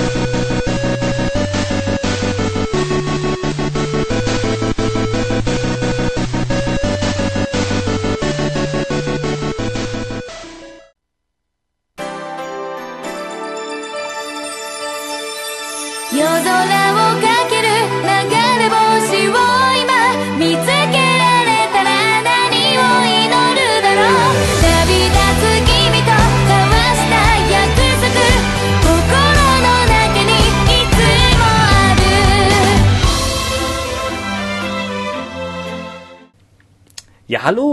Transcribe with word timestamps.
Ja, 0.00 0.39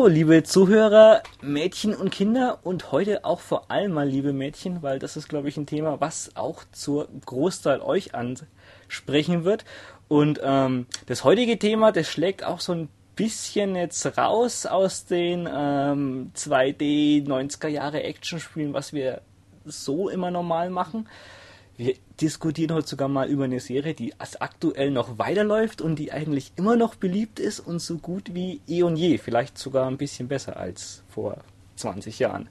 liebe 0.08 0.44
Zuhörer, 0.44 1.22
Mädchen 1.42 1.94
und 1.94 2.12
Kinder 2.12 2.60
und 2.64 2.92
heute 2.92 3.26
auch 3.26 3.42
vor 3.42 3.70
allem 3.70 3.92
mal 3.92 4.08
liebe 4.08 4.32
Mädchen, 4.32 4.82
weil 4.82 5.00
das 5.00 5.18
ist, 5.18 5.28
glaube 5.28 5.50
ich, 5.50 5.58
ein 5.58 5.66
Thema, 5.66 6.00
was 6.00 6.32
auch 6.36 6.64
zur 6.72 7.10
Großteil 7.26 7.82
euch 7.82 8.16
ansprechen 8.16 9.44
wird. 9.44 9.66
Und 10.08 10.40
ähm, 10.42 10.86
das 11.08 11.24
heutige 11.24 11.60
Thema, 11.60 11.92
das 11.92 12.08
schlägt 12.08 12.44
auch 12.44 12.62
so 12.62 12.74
ein 12.74 12.90
bisschen 13.16 13.76
jetzt 13.76 14.18
raus 14.18 14.66
aus 14.66 15.06
den 15.06 15.50
ähm, 15.52 16.32
2D 16.36 17.28
90er 17.28 17.68
Jahre 17.68 18.04
Actionspielen, 18.04 18.74
was 18.74 18.94
wir 18.94 19.22
so 19.66 20.08
immer 20.08 20.32
normal 20.32 20.70
machen. 20.70 21.10
Wir 21.77 21.94
diskutieren 22.20 22.73
heute 22.73 22.88
sogar 22.88 23.08
mal 23.08 23.30
über 23.30 23.43
eine 23.43 23.60
Serie, 23.60 23.93
die 23.93 24.15
aktuell 24.18 24.90
noch 24.90 25.20
weiterläuft 25.20 25.79
und 25.79 25.98
die 25.98 26.12
eigentlich 26.12 26.52
immer 26.55 26.76
noch 26.76 26.96
beliebt 26.96 27.40
ist 27.40 27.60
und 27.60 27.79
so 27.79 27.98
gut 27.99 28.34
wie 28.34 28.62
eh 28.68 28.82
und 28.82 28.96
je. 28.96 29.20
Vielleicht 29.20 29.60
sogar 29.60 29.87
ein 29.87 29.98
bisschen 29.98 30.27
besser 30.27 30.57
als 30.57 31.04
vor 31.07 31.37
20 31.76 32.18
Jahren. 32.18 32.49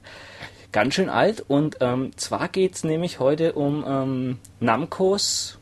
Ganz 0.71 0.93
schön 0.93 1.09
alt 1.09 1.43
und 1.45 1.75
ähm, 1.81 2.11
zwar 2.15 2.47
geht 2.47 2.75
es 2.75 2.85
nämlich 2.85 3.19
heute 3.19 3.51
um 3.53 3.83
ähm, 3.85 4.39
Namcos 4.61 5.59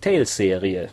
Tales-Serie. 0.00 0.88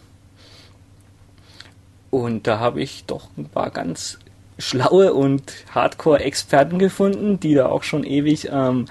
Und 2.12 2.46
da 2.46 2.60
habe 2.60 2.84
ich 2.84 3.06
doch 3.06 3.30
ein 3.38 3.50
paar 3.50 3.72
ganz 3.72 4.20
schlaue 4.60 5.16
und 5.16 5.52
Hardcore-Experten 5.74 6.78
gefunden, 6.78 7.40
die 7.40 7.56
da 7.56 7.70
auch 7.70 7.82
schon 7.82 8.04
ewig 8.04 8.50
ähm, 8.52 8.86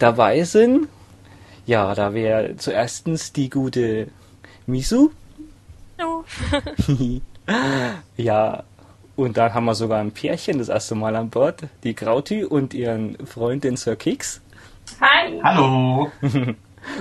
dabei 0.00 0.42
sind 0.42 0.88
ja, 1.66 1.94
da 1.94 2.14
wäre 2.14 2.56
zuerstens 2.56 3.32
die 3.32 3.50
gute 3.50 4.08
Misu. 4.66 5.10
Hallo. 5.98 6.24
ja, 8.16 8.64
und 9.16 9.36
dann 9.36 9.54
haben 9.54 9.64
wir 9.64 9.74
sogar 9.74 10.00
ein 10.00 10.12
Pärchen 10.12 10.58
das 10.58 10.68
erste 10.68 10.94
Mal 10.94 11.16
an 11.16 11.30
Bord, 11.30 11.64
die 11.82 11.94
Krauti 11.94 12.44
und 12.44 12.74
ihren 12.74 13.16
Freundin 13.26 13.76
Sir 13.76 13.96
Kix. 13.96 14.40
Hi. 15.00 15.40
Hallo. 15.42 16.12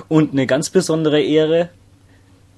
und 0.08 0.32
eine 0.32 0.48
ganz 0.48 0.70
besondere 0.70 1.22
Ehre, 1.22 1.70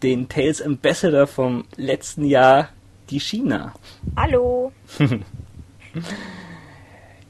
den 0.03 0.29
Tales 0.29 0.61
Ambassador 0.61 1.27
vom 1.27 1.65
letzten 1.75 2.23
Jahr, 2.23 2.69
die 3.09 3.19
China. 3.19 3.73
Hallo. 4.15 4.71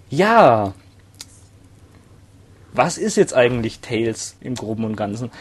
ja, 0.10 0.74
was 2.78 2.98
ist 2.98 3.18
jetzt 3.18 3.34
eigentlich 3.34 3.80
Tales 3.80 4.38
im 4.40 4.56
Groben 4.56 4.86
und 4.86 4.96
Ganzen? 4.96 5.32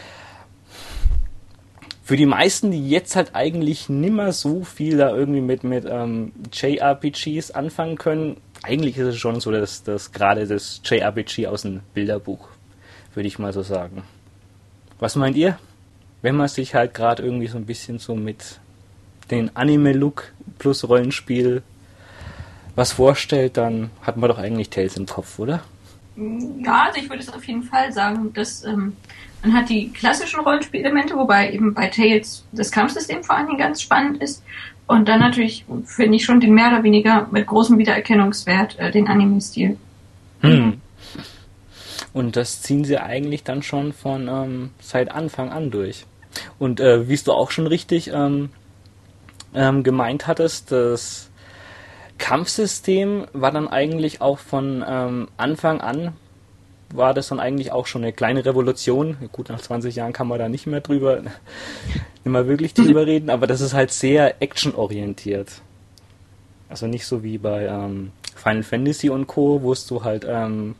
Für 2.03 2.17
die 2.17 2.25
meisten, 2.25 2.71
die 2.71 2.89
jetzt 2.89 3.15
halt 3.15 3.35
eigentlich 3.35 3.89
nimmer 3.89 4.31
so 4.31 4.63
viel 4.63 4.97
da 4.97 5.15
irgendwie 5.15 5.41
mit, 5.41 5.63
mit 5.63 5.85
ähm, 5.87 6.31
JRPGs 6.51 7.51
anfangen 7.51 7.97
können, 7.97 8.37
eigentlich 8.63 8.97
ist 8.97 9.07
es 9.07 9.17
schon 9.17 9.39
so, 9.39 9.51
dass 9.51 9.83
das 9.83 10.11
gerade 10.13 10.47
das 10.47 10.81
JRPG 10.83 11.47
aus 11.47 11.61
dem 11.61 11.81
Bilderbuch, 11.93 12.47
würde 13.13 13.27
ich 13.27 13.39
mal 13.39 13.53
so 13.53 13.61
sagen. 13.61 14.03
Was 14.99 15.15
meint 15.15 15.35
ihr? 15.35 15.59
Wenn 16.21 16.35
man 16.35 16.47
sich 16.47 16.73
halt 16.73 16.93
gerade 16.93 17.21
irgendwie 17.23 17.47
so 17.47 17.57
ein 17.57 17.65
bisschen 17.65 17.99
so 17.99 18.15
mit 18.15 18.59
den 19.29 19.55
Anime-Look 19.55 20.31
plus 20.57 20.87
Rollenspiel 20.87 21.61
was 22.75 22.93
vorstellt, 22.93 23.57
dann 23.57 23.91
hat 24.01 24.17
man 24.17 24.29
doch 24.29 24.37
eigentlich 24.37 24.69
Tales 24.69 24.97
im 24.97 25.05
Kopf, 25.05 25.39
oder? 25.39 25.61
Ja, 26.17 26.85
also 26.87 26.99
ich 26.99 27.09
würde 27.09 27.21
es 27.21 27.31
auf 27.31 27.43
jeden 27.45 27.63
Fall 27.63 27.91
sagen, 27.91 28.33
dass 28.33 28.63
ähm, 28.63 28.95
man 29.43 29.53
hat 29.53 29.69
die 29.69 29.89
klassischen 29.89 30.39
Rollenspielelemente, 30.39 31.15
wobei 31.15 31.51
eben 31.51 31.73
bei 31.73 31.87
Tales 31.87 32.43
das 32.51 32.71
Kampfsystem 32.71 33.23
vor 33.23 33.35
allen 33.35 33.47
Dingen 33.47 33.59
ganz 33.59 33.81
spannend 33.81 34.21
ist. 34.21 34.43
Und 34.87 35.07
dann 35.07 35.19
natürlich 35.19 35.65
finde 35.85 36.15
ich 36.15 36.25
schon 36.25 36.39
den 36.39 36.53
mehr 36.53 36.69
oder 36.69 36.83
weniger 36.83 37.27
mit 37.31 37.45
großem 37.45 37.77
Wiedererkennungswert 37.77 38.79
äh, 38.79 38.91
den 38.91 39.07
Anime-Stil. 39.07 39.77
Hm. 40.41 40.81
Und 42.13 42.35
das 42.35 42.61
ziehen 42.61 42.83
sie 42.83 42.97
eigentlich 42.97 43.43
dann 43.43 43.61
schon 43.61 43.93
von 43.93 44.27
ähm, 44.27 44.69
seit 44.79 45.11
Anfang 45.11 45.51
an 45.51 45.71
durch. 45.71 46.05
Und 46.57 46.79
äh, 46.79 47.07
wie 47.07 47.17
du 47.17 47.31
auch 47.33 47.51
schon 47.51 47.67
richtig 47.67 48.09
ähm, 48.13 48.49
ähm, 49.53 49.83
gemeint 49.83 50.25
hattest, 50.25 50.71
dass 50.71 51.26
Kampfsystem 52.17 53.27
war 53.33 53.51
dann 53.51 53.67
eigentlich 53.67 54.21
auch 54.21 54.39
von 54.39 54.83
ähm, 54.87 55.27
Anfang 55.37 55.81
an, 55.81 56.13
war 56.93 57.13
das 57.13 57.27
dann 57.27 57.39
eigentlich 57.39 57.71
auch 57.71 57.85
schon 57.85 58.03
eine 58.03 58.13
kleine 58.13 58.45
Revolution. 58.45 59.17
Gut, 59.31 59.49
nach 59.49 59.61
20 59.61 59.95
Jahren 59.95 60.13
kann 60.13 60.27
man 60.27 60.39
da 60.39 60.49
nicht 60.49 60.67
mehr 60.67 60.81
drüber, 60.81 61.21
nicht 61.21 62.25
mehr 62.25 62.47
wirklich 62.47 62.73
drüber 62.73 63.05
reden, 63.05 63.29
aber 63.29 63.47
das 63.47 63.61
ist 63.61 63.73
halt 63.73 63.91
sehr 63.91 64.41
actionorientiert. 64.41 65.61
Also 66.69 66.87
nicht 66.87 67.05
so 67.05 67.23
wie 67.23 67.37
bei 67.37 67.65
ähm, 67.65 68.11
Final 68.35 68.63
Fantasy 68.63 69.09
und 69.09 69.27
Co., 69.27 69.61
wo 69.63 69.73
du 69.73 70.03
halt 70.03 70.25
ähm, 70.27 70.75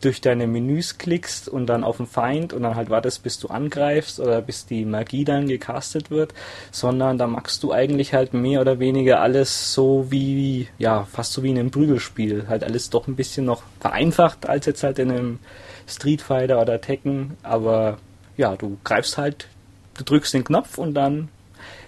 durch 0.00 0.20
deine 0.20 0.46
Menüs 0.46 0.98
klickst 0.98 1.48
und 1.48 1.66
dann 1.66 1.84
auf 1.84 1.98
den 1.98 2.06
Feind 2.06 2.52
und 2.52 2.62
dann 2.62 2.74
halt 2.74 2.90
wartest, 2.90 3.22
bis 3.22 3.38
du 3.38 3.48
angreifst 3.48 4.20
oder 4.20 4.40
bis 4.40 4.66
die 4.66 4.84
Magie 4.84 5.24
dann 5.24 5.46
gecastet 5.46 6.10
wird, 6.10 6.32
sondern 6.70 7.18
da 7.18 7.26
machst 7.26 7.62
du 7.62 7.72
eigentlich 7.72 8.14
halt 8.14 8.32
mehr 8.34 8.60
oder 8.60 8.78
weniger 8.78 9.20
alles 9.20 9.74
so 9.74 10.06
wie, 10.10 10.68
ja, 10.78 11.04
fast 11.04 11.32
so 11.32 11.42
wie 11.42 11.50
in 11.50 11.58
einem 11.58 11.70
Prügelspiel. 11.70 12.46
Halt 12.48 12.64
alles 12.64 12.90
doch 12.90 13.06
ein 13.08 13.16
bisschen 13.16 13.44
noch 13.44 13.62
vereinfacht 13.80 14.48
als 14.48 14.66
jetzt 14.66 14.82
halt 14.82 14.98
in 14.98 15.10
einem 15.10 15.38
Street 15.86 16.22
Fighter 16.22 16.60
oder 16.60 16.80
Tekken, 16.80 17.36
aber 17.42 17.98
ja, 18.36 18.56
du 18.56 18.78
greifst 18.84 19.18
halt, 19.18 19.48
du 19.94 20.04
drückst 20.04 20.34
den 20.34 20.44
Knopf 20.44 20.78
und 20.78 20.94
dann 20.94 21.28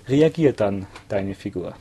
reagiert 0.09 0.61
dann 0.61 0.87
deine 1.09 1.35
Figur. 1.35 1.75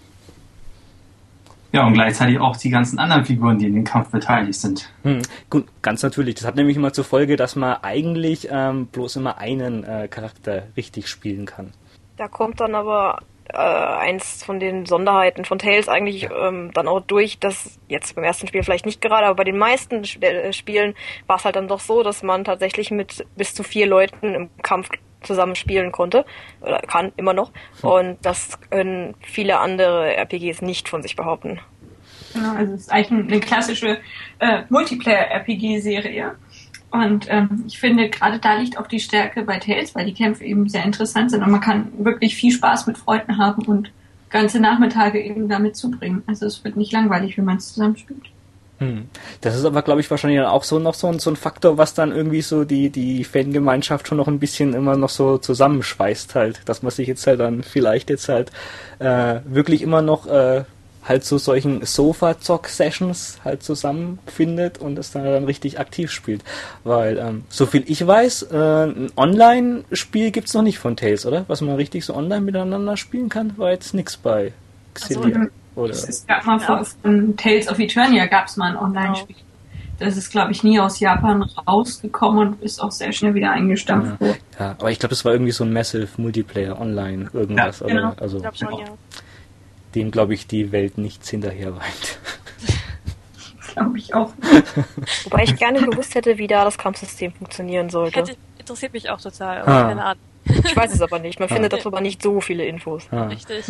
Ja, 1.74 1.86
und 1.88 1.94
gleichzeitig 1.94 2.40
auch 2.40 2.58
die 2.58 2.70
ganzen 2.70 3.00
anderen 3.00 3.24
Figuren, 3.24 3.58
die 3.58 3.68
in 3.68 3.76
dem 3.76 3.84
Kampf 3.86 4.09
beteiligt 4.12 4.59
sind. 4.59 4.92
Hm, 5.04 5.22
gut, 5.50 5.68
ganz 5.82 6.04
natürlich. 6.04 6.36
Das 6.36 6.46
hat 6.46 6.56
nämlich 6.56 6.76
immer 6.76 6.92
zur 6.92 7.06
Folge, 7.06 7.38
dass 7.38 7.56
man 7.56 7.78
eigentlich 7.82 8.50
ähm, 8.52 8.88
bloß 8.88 9.16
immer 9.16 9.38
einen 9.38 9.84
äh, 9.84 10.08
Charakter 10.10 10.64
richtig 10.76 11.08
spielen 11.08 11.46
kann. 11.46 11.72
Da 12.18 12.28
kommt 12.28 12.60
dann 12.60 12.76
aber 12.76 13.20
äh, 13.54 13.58
eins 13.58 14.44
von 14.44 14.60
den 14.60 14.86
Sonderheiten 14.86 15.46
von 15.46 15.60
Tales 15.60 15.88
eigentlich 15.88 16.24
ja. 16.24 16.48
ähm, 16.48 16.72
dann 16.74 16.88
auch 16.88 17.02
durch, 17.02 17.40
dass 17.40 17.80
jetzt 17.88 18.16
beim 18.16 18.24
ersten 18.24 18.48
Spiel 18.48 18.64
vielleicht 18.64 18.86
nicht 18.86 19.02
gerade, 19.02 19.26
aber 19.26 19.36
bei 19.36 19.44
den 19.44 19.58
meisten 19.58 20.04
Sp 20.04 20.24
äh, 20.24 20.54
Spielen 20.54 20.94
war 21.28 21.38
es 21.38 21.46
halt 21.46 21.56
dann 21.56 21.68
doch 21.68 21.80
so, 21.80 22.04
dass 22.04 22.24
man 22.24 22.44
tatsächlich 22.44 22.92
mit 22.92 23.26
bis 23.36 23.54
zu 23.54 23.64
vier 23.64 23.88
Leuten 23.88 24.34
im 24.34 24.50
Kampf 24.62 24.90
zusammen 25.24 25.56
spielen 25.56 25.92
konnte 25.92 26.26
oder 26.62 26.80
kann 26.80 27.12
immer 27.18 27.34
noch 27.34 27.52
hm. 27.82 27.90
und 27.90 28.18
das 28.22 28.59
können 28.70 29.16
viele 29.22 29.59
andere 29.59 30.16
RPGs 30.16 30.62
nicht 30.62 30.90
von 30.90 31.02
sich 31.02 31.16
behaupten. 31.16 31.59
Genau, 32.34 32.56
also 32.56 32.74
es 32.74 32.82
ist 32.82 32.92
eigentlich 32.92 33.31
eine 33.31 33.40
klassische 33.40 33.98
äh, 34.40 34.64
Multiplayer-RPG-Serie. 34.70 36.36
Und 36.92 37.28
ähm, 37.30 37.64
ich 37.68 37.80
finde, 37.80 38.10
gerade 38.10 38.40
da 38.40 38.56
liegt 38.56 38.78
auch 38.78 38.88
die 38.88 39.00
Stärke 39.00 39.44
bei 39.44 39.57
Tales, 39.60 39.95
weil 39.95 40.06
die 40.06 40.13
Kämpfe 40.13 40.44
eben 40.44 40.68
sehr 40.68 40.84
interessant 40.84 41.31
sind 41.31 41.42
und 41.42 41.50
man 41.50 41.62
kann 41.62 41.92
wirklich 41.98 42.36
viel 42.36 42.51
Spaß 42.51 42.88
mit 42.88 42.98
Freunden 42.98 43.38
haben 43.38 43.63
und 43.66 43.92
ganze 44.30 44.60
Nachmittage 44.60 45.22
eben 45.22 45.48
damit 45.48 45.78
zubringen. 45.78 46.24
Also 46.28 46.45
es 46.45 46.63
wird 46.63 46.75
nicht 46.75 46.92
langweilig, 46.92 47.38
wenn 47.38 47.45
man 47.45 47.57
es 47.57 47.74
zusammenspielt. 47.74 48.30
Hm. 48.81 49.10
Das 49.42 49.56
ist 49.56 49.63
aber, 49.63 49.83
glaube 49.83 50.01
ich, 50.01 50.10
wahrscheinlich 50.10 50.42
auch 50.42 50.63
so 50.63 50.80
noch 50.80 50.95
so 50.95 51.06
ein, 51.06 51.19
so 51.19 51.30
ein 51.30 51.36
Faktor, 51.36 51.78
was 51.78 51.94
dann 51.94 52.12
irgendwie 52.12 52.42
so 52.42 52.63
die, 52.63 52.89
die 52.89 53.24
Fangemeinschaft 53.24 54.07
schon 54.07 54.18
noch 54.18 54.28
ein 54.28 54.39
bisschen 54.39 54.74
immer 54.74 54.98
noch 54.98 55.10
so 55.10 55.38
zusammenschweißt 55.38 56.33
halt, 56.33 56.62
dass 56.66 56.81
man 56.81 56.92
sich 56.92 57.07
jetzt 57.07 57.28
halt 57.28 57.39
dann 57.39 57.62
vielleicht 57.62 58.10
jetzt 58.10 58.28
halt 58.28 58.51
äh, 58.98 59.42
wirklich 59.45 59.83
immer 59.83 60.01
noch 60.01 60.25
äh, 60.25 60.63
halt 61.04 61.24
zu 61.24 61.38
so 61.38 61.51
solchen 61.51 61.86
Sofa-Zock-Sessions 61.86 63.42
halt 63.45 63.62
zusammenfindet 63.62 64.80
und 64.80 64.98
es 64.98 65.12
dann, 65.12 65.25
dann 65.25 65.44
richtig 65.44 65.80
aktiv 65.80 66.10
spielt. 66.12 66.44
Weil, 66.83 67.19
ähm, 67.19 67.44
so 67.50 67.68
viel 67.68 67.83
ich 67.86 68.06
weiß, 68.06 68.48
äh, 68.51 68.86
ein 68.86 69.12
Online-Spiel 69.16 70.31
gibt's 70.31 70.56
noch 70.56 70.63
nicht 70.63 70.80
von 70.80 70.95
Tales, 70.98 71.28
oder? 71.28 71.45
Was 71.48 71.62
man 71.62 71.75
richtig 71.75 72.04
so 72.04 72.16
online 72.16 72.42
miteinander 72.42 72.98
spielen 72.98 73.30
kann, 73.30 73.56
war 73.60 73.69
jetzt 73.69 73.94
nix 73.94 74.18
bei 74.18 74.54
Xillia. 74.95 75.38
Also, 75.38 75.51
oder? 75.75 75.91
Es 75.91 76.25
gab 76.27 76.45
mal 76.45 76.59
von, 76.59 76.85
von 76.85 77.38
Tales 77.38 77.68
of 77.69 77.79
Eternia 77.79 78.25
gab 78.25 78.47
es 78.47 78.57
mal 78.57 78.71
ein 78.71 78.77
Online-Spiel. 78.77 79.35
das 80.00 80.18
ist, 80.18 80.31
glaube 80.31 80.51
ich, 80.51 80.63
nie 80.63 80.79
aus 80.79 81.00
Japan 81.00 81.44
rausgekommen 81.68 82.50
und 82.50 82.62
ist 82.62 82.81
auch 82.81 82.91
sehr 82.91 83.12
schnell 83.12 83.33
wieder 83.35 83.51
eingestampft 83.51 84.19
worden. 84.19 84.38
Ja, 84.59 84.65
ja, 84.65 84.71
aber 84.71 84.91
ich 84.91 85.00
glaube, 85.00 85.12
das 85.12 85.23
war 85.25 85.31
irgendwie 85.31 85.51
so 85.51 85.63
ein 85.63 85.71
Massive 85.71 86.09
Multiplayer 86.18 86.79
online 86.79 87.29
irgendwas. 87.33 87.79
Ja, 87.81 87.88
genau. 87.88 88.13
also, 88.18 88.38
ich 88.38 88.44
glaub 88.44 88.57
schon, 88.57 88.79
ja. 88.79 88.85
Dem, 89.95 90.12
glaube 90.12 90.33
ich, 90.33 90.47
die 90.47 90.71
Welt 90.71 90.97
nichts 90.97 91.29
hinterher 91.29 91.75
weint. 91.75 92.19
glaube 93.73 93.97
ich 93.97 94.13
auch. 94.13 94.31
Wobei 95.23 95.44
ich 95.44 95.56
gerne 95.56 95.81
gewusst 95.81 96.15
hätte, 96.15 96.38
wie 96.38 96.47
da 96.47 96.63
das 96.63 96.77
Kampfsystem 96.77 97.33
funktionieren 97.33 97.89
sollte. 97.89 98.19
Hätte, 98.19 98.35
interessiert 98.57 98.94
mich 98.94 99.09
auch 99.09 99.19
total, 99.19 99.62
aber 99.62 99.71
ah. 99.71 99.83
keine 99.83 100.03
Ahnung. 100.03 100.23
Ich 100.45 100.75
weiß 100.75 100.94
es 100.94 101.01
aber 101.01 101.19
nicht. 101.19 101.39
Man 101.39 101.50
ah. 101.50 101.53
findet 101.53 101.73
darüber 101.73 102.01
nicht 102.01 102.21
so 102.21 102.41
viele 102.41 102.65
Infos. 102.65 103.07
Ah. 103.12 103.25
Richtig. 103.25 103.65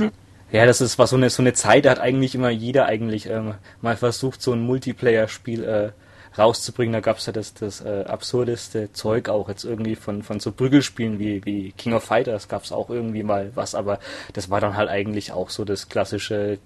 Ja, 0.51 0.65
das 0.65 0.81
ist, 0.81 0.99
war 0.99 1.07
so 1.07 1.15
eine, 1.15 1.29
so 1.29 1.41
eine 1.41 1.53
Zeit, 1.53 1.85
da 1.85 1.91
hat 1.91 1.99
eigentlich 1.99 2.35
immer 2.35 2.49
jeder 2.49 2.85
eigentlich 2.85 3.27
ähm, 3.27 3.55
mal 3.81 3.95
versucht, 3.95 4.41
so 4.41 4.51
ein 4.51 4.59
Multiplayer-Spiel 4.59 5.63
äh, 5.63 5.91
rauszubringen. 6.37 6.93
Da 6.93 6.99
gab's 6.99 7.25
ja 7.25 7.31
das, 7.31 7.53
das 7.53 7.81
äh, 7.81 8.03
absurdeste 8.05 8.91
Zeug 8.91 9.29
auch 9.29 9.47
jetzt 9.47 9.63
irgendwie 9.63 9.95
von, 9.95 10.23
von 10.23 10.39
so 10.41 10.51
Prügelspielen 10.51 11.19
wie, 11.19 11.45
wie 11.45 11.71
King 11.71 11.93
of 11.93 12.03
Fighters 12.03 12.49
gab's 12.49 12.71
auch 12.73 12.89
irgendwie 12.89 13.23
mal 13.23 13.51
was, 13.55 13.75
aber 13.75 13.99
das 14.33 14.49
war 14.49 14.59
dann 14.59 14.75
halt 14.75 14.89
eigentlich 14.89 15.31
auch 15.31 15.49
so 15.49 15.63
das 15.63 15.87
klassische 15.87 16.59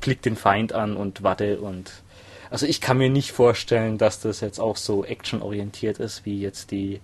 Klick 0.00 0.22
den 0.22 0.36
Feind 0.36 0.72
an 0.72 0.96
und 0.96 1.22
warte 1.22 1.60
und 1.60 1.92
also 2.50 2.66
ich 2.66 2.80
kann 2.80 2.98
mir 2.98 3.10
nicht 3.10 3.32
vorstellen, 3.32 3.98
dass 3.98 4.20
das 4.20 4.40
jetzt 4.40 4.58
auch 4.58 4.76
so 4.76 5.04
actionorientiert 5.04 5.98
ist, 5.98 6.24
wie 6.24 6.40
jetzt 6.40 6.70
die, 6.70 7.00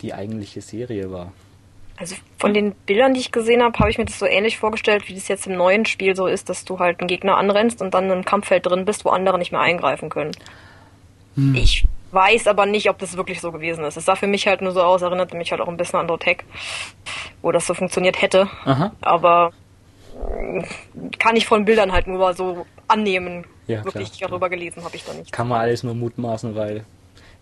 die 0.00 0.14
eigentliche 0.14 0.62
Serie 0.62 1.10
war. 1.10 1.32
Also 2.00 2.16
von 2.38 2.54
den 2.54 2.72
Bildern, 2.72 3.12
die 3.12 3.20
ich 3.20 3.30
gesehen 3.30 3.62
habe, 3.62 3.78
habe 3.78 3.90
ich 3.90 3.98
mir 3.98 4.06
das 4.06 4.18
so 4.18 4.24
ähnlich 4.24 4.56
vorgestellt, 4.56 5.06
wie 5.06 5.14
das 5.14 5.28
jetzt 5.28 5.46
im 5.46 5.54
neuen 5.54 5.84
Spiel 5.84 6.16
so 6.16 6.26
ist, 6.26 6.48
dass 6.48 6.64
du 6.64 6.78
halt 6.78 6.98
einen 7.00 7.08
Gegner 7.08 7.36
anrennst 7.36 7.82
und 7.82 7.92
dann 7.92 8.06
in 8.06 8.12
einem 8.12 8.24
Kampffeld 8.24 8.64
drin 8.64 8.86
bist, 8.86 9.04
wo 9.04 9.10
andere 9.10 9.38
nicht 9.38 9.52
mehr 9.52 9.60
eingreifen 9.60 10.08
können. 10.08 10.30
Hm. 11.34 11.54
Ich 11.54 11.84
weiß 12.12 12.46
aber 12.46 12.64
nicht, 12.64 12.88
ob 12.88 12.98
das 12.98 13.18
wirklich 13.18 13.42
so 13.42 13.52
gewesen 13.52 13.84
ist. 13.84 13.98
Es 13.98 14.06
sah 14.06 14.16
für 14.16 14.26
mich 14.26 14.46
halt 14.46 14.62
nur 14.62 14.72
so 14.72 14.80
aus, 14.80 15.02
erinnerte 15.02 15.36
mich 15.36 15.50
halt 15.50 15.60
auch 15.60 15.68
ein 15.68 15.76
bisschen 15.76 16.00
an 16.00 16.08
Dotec, 16.08 16.44
wo 17.42 17.52
das 17.52 17.66
so 17.66 17.74
funktioniert 17.74 18.22
hätte. 18.22 18.48
Aha. 18.64 18.92
Aber 19.02 19.52
kann 21.18 21.36
ich 21.36 21.46
von 21.46 21.66
Bildern 21.66 21.92
halt 21.92 22.06
nur 22.06 22.32
so 22.32 22.64
annehmen. 22.88 23.44
Ja, 23.66 23.84
wirklich 23.84 24.10
klar, 24.12 24.30
darüber 24.30 24.48
klar. 24.48 24.58
gelesen 24.58 24.84
habe 24.84 24.96
ich 24.96 25.04
da 25.04 25.12
nicht. 25.12 25.32
Kann 25.32 25.48
man 25.48 25.60
alles 25.60 25.82
nur 25.82 25.94
mutmaßen, 25.94 26.54
weil 26.54 26.86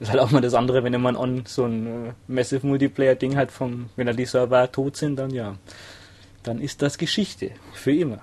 ist 0.01 0.11
halt 0.11 0.21
auch 0.21 0.31
mal 0.31 0.41
das 0.41 0.55
andere, 0.55 0.85
wenn 0.85 1.01
man 1.01 1.17
on 1.17 1.45
so 1.47 1.65
ein 1.65 2.09
äh, 2.09 2.13
Massive 2.29 2.67
Multiplayer-Ding 2.67 3.37
hat, 3.37 3.51
vom, 3.51 3.91
wenn 3.97 4.07
da 4.07 4.13
die 4.13 4.27
Server 4.27 4.71
tot 4.71 4.97
sind, 4.97 5.17
dann 5.17 5.31
ja, 5.31 5.57
dann 6.43 6.61
ist 6.61 6.83
das 6.83 6.99
Geschichte. 6.99 7.51
Für 7.73 7.93
immer. 7.93 8.21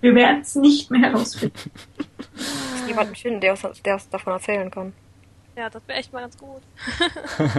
Wir 0.00 0.14
werden 0.14 0.40
es 0.40 0.54
nicht 0.54 0.90
mehr 0.90 1.10
herausfinden. 1.10 1.70
Es 2.36 2.88
jemanden 2.88 3.14
finden, 3.14 3.40
der 3.40 3.54
es 3.54 4.08
davon 4.08 4.32
erzählen 4.34 4.70
kann. 4.70 4.92
Ja, 5.56 5.68
das 5.68 5.82
wäre 5.86 5.98
echt 5.98 6.12
mal 6.12 6.20
ganz 6.20 6.38
gut. 6.38 6.62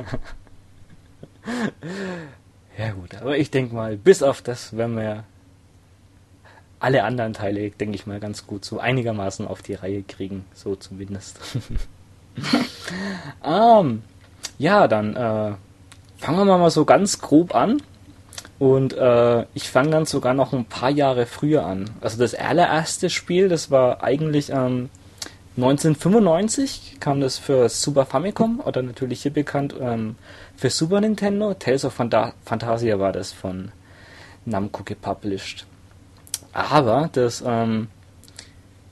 ja 2.77 2.91
gut, 2.91 3.15
aber 3.15 3.37
ich 3.37 3.51
denke 3.51 3.75
mal, 3.75 3.97
bis 3.97 4.23
auf 4.23 4.41
das 4.41 4.75
werden 4.75 4.95
wir 4.95 5.25
alle 6.79 7.03
anderen 7.03 7.33
Teile, 7.33 7.69
denke 7.69 7.95
ich 7.95 8.07
mal, 8.07 8.19
ganz 8.19 8.47
gut 8.47 8.65
so 8.65 8.79
einigermaßen 8.79 9.45
auf 9.47 9.61
die 9.61 9.75
Reihe 9.75 10.01
kriegen, 10.01 10.45
so 10.53 10.75
zumindest. 10.75 11.39
ähm, 13.43 14.03
ja, 14.57 14.87
dann 14.87 15.15
äh, 15.15 15.53
fangen 16.17 16.47
wir 16.47 16.57
mal 16.57 16.69
so 16.69 16.85
ganz 16.85 17.19
grob 17.19 17.55
an. 17.55 17.81
Und 18.59 18.93
äh, 18.93 19.45
ich 19.55 19.69
fange 19.71 19.89
dann 19.89 20.05
sogar 20.05 20.35
noch 20.35 20.53
ein 20.53 20.65
paar 20.65 20.91
Jahre 20.91 21.25
früher 21.25 21.65
an. 21.65 21.89
Also 21.99 22.19
das 22.19 22.35
allererste 22.35 23.09
Spiel, 23.09 23.49
das 23.49 23.71
war 23.71 24.03
eigentlich 24.03 24.51
ähm, 24.51 24.91
1995, 25.57 26.97
kam 26.99 27.21
das 27.21 27.39
für 27.39 27.67
Super 27.69 28.05
Famicom 28.05 28.61
oder 28.63 28.83
natürlich 28.83 29.23
hier 29.23 29.33
bekannt 29.33 29.75
ähm, 29.81 30.15
für 30.55 30.69
Super 30.69 31.01
Nintendo. 31.01 31.55
Tales 31.55 31.85
of 31.85 31.93
Phanta 31.93 32.33
Fantasia 32.45 32.99
war 32.99 33.11
das 33.11 33.33
von 33.33 33.71
Namco 34.45 34.83
gepublished. 34.83 35.65
Aber 36.53 37.09
das 37.11 37.43
ähm, 37.45 37.87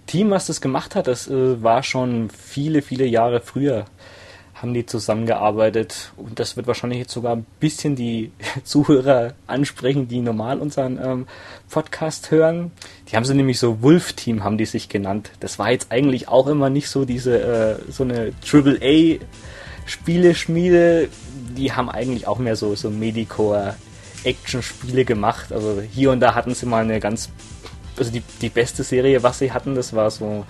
Team, 0.10 0.32
was 0.32 0.48
das 0.48 0.60
gemacht 0.60 0.96
hat, 0.96 1.06
das 1.06 1.28
äh, 1.28 1.62
war 1.62 1.84
schon 1.84 2.32
viele, 2.32 2.82
viele 2.82 3.06
Jahre 3.06 3.42
früher 3.42 3.86
haben 4.56 4.74
die 4.74 4.86
zusammengearbeitet 4.86 6.12
und 6.18 6.40
das 6.40 6.58
wird 6.58 6.68
wahrscheinlich 6.68 7.00
jetzt 7.00 7.14
sogar 7.14 7.36
ein 7.36 7.46
bisschen 7.60 7.96
die 7.96 8.32
Zuhörer 8.64 9.34
ansprechen, 9.48 10.08
die 10.08 10.20
normal 10.20 10.60
unseren 10.60 11.00
ähm, 11.02 11.28
Podcast 11.70 12.32
hören. 12.32 12.72
Die 13.08 13.16
haben 13.16 13.24
sie 13.24 13.36
nämlich 13.36 13.60
so 13.60 13.82
Wolf 13.82 14.14
Team 14.14 14.44
haben 14.44 14.58
die 14.58 14.66
sich 14.66 14.90
genannt. 14.90 15.32
Das 15.40 15.60
war 15.60 15.72
jetzt 15.72 15.92
eigentlich 15.92 16.28
auch 16.28 16.48
immer 16.48 16.70
nicht 16.70 16.90
so 16.90 17.06
diese 17.06 17.40
äh, 17.40 17.92
so 17.92 18.04
eine 18.04 18.34
Triple 18.42 18.80
A 18.82 19.24
Spieleschmiede. 19.86 21.08
Die 21.56 21.72
haben 21.72 21.90
eigentlich 21.90 22.28
auch 22.28 22.40
mehr 22.40 22.56
so 22.56 22.76
so 22.76 22.90
Medicore 22.90 23.76
Action 24.24 24.62
Spiele 24.62 25.06
gemacht. 25.06 25.54
Also 25.54 25.82
hier 25.82 26.12
und 26.12 26.20
da 26.20 26.36
hatten 26.36 26.54
sie 26.54 26.66
mal 26.66 26.84
eine 26.84 27.00
ganz 27.00 27.30
also 28.00 28.12
die, 28.12 28.24
die 28.42 28.50
beste 28.50 28.84
Serie, 28.84 29.22
was 29.22 29.40
sie 29.40 29.52
hatten, 29.52 29.76
das 29.76 29.94
war 29.94 30.10
so 30.10 30.46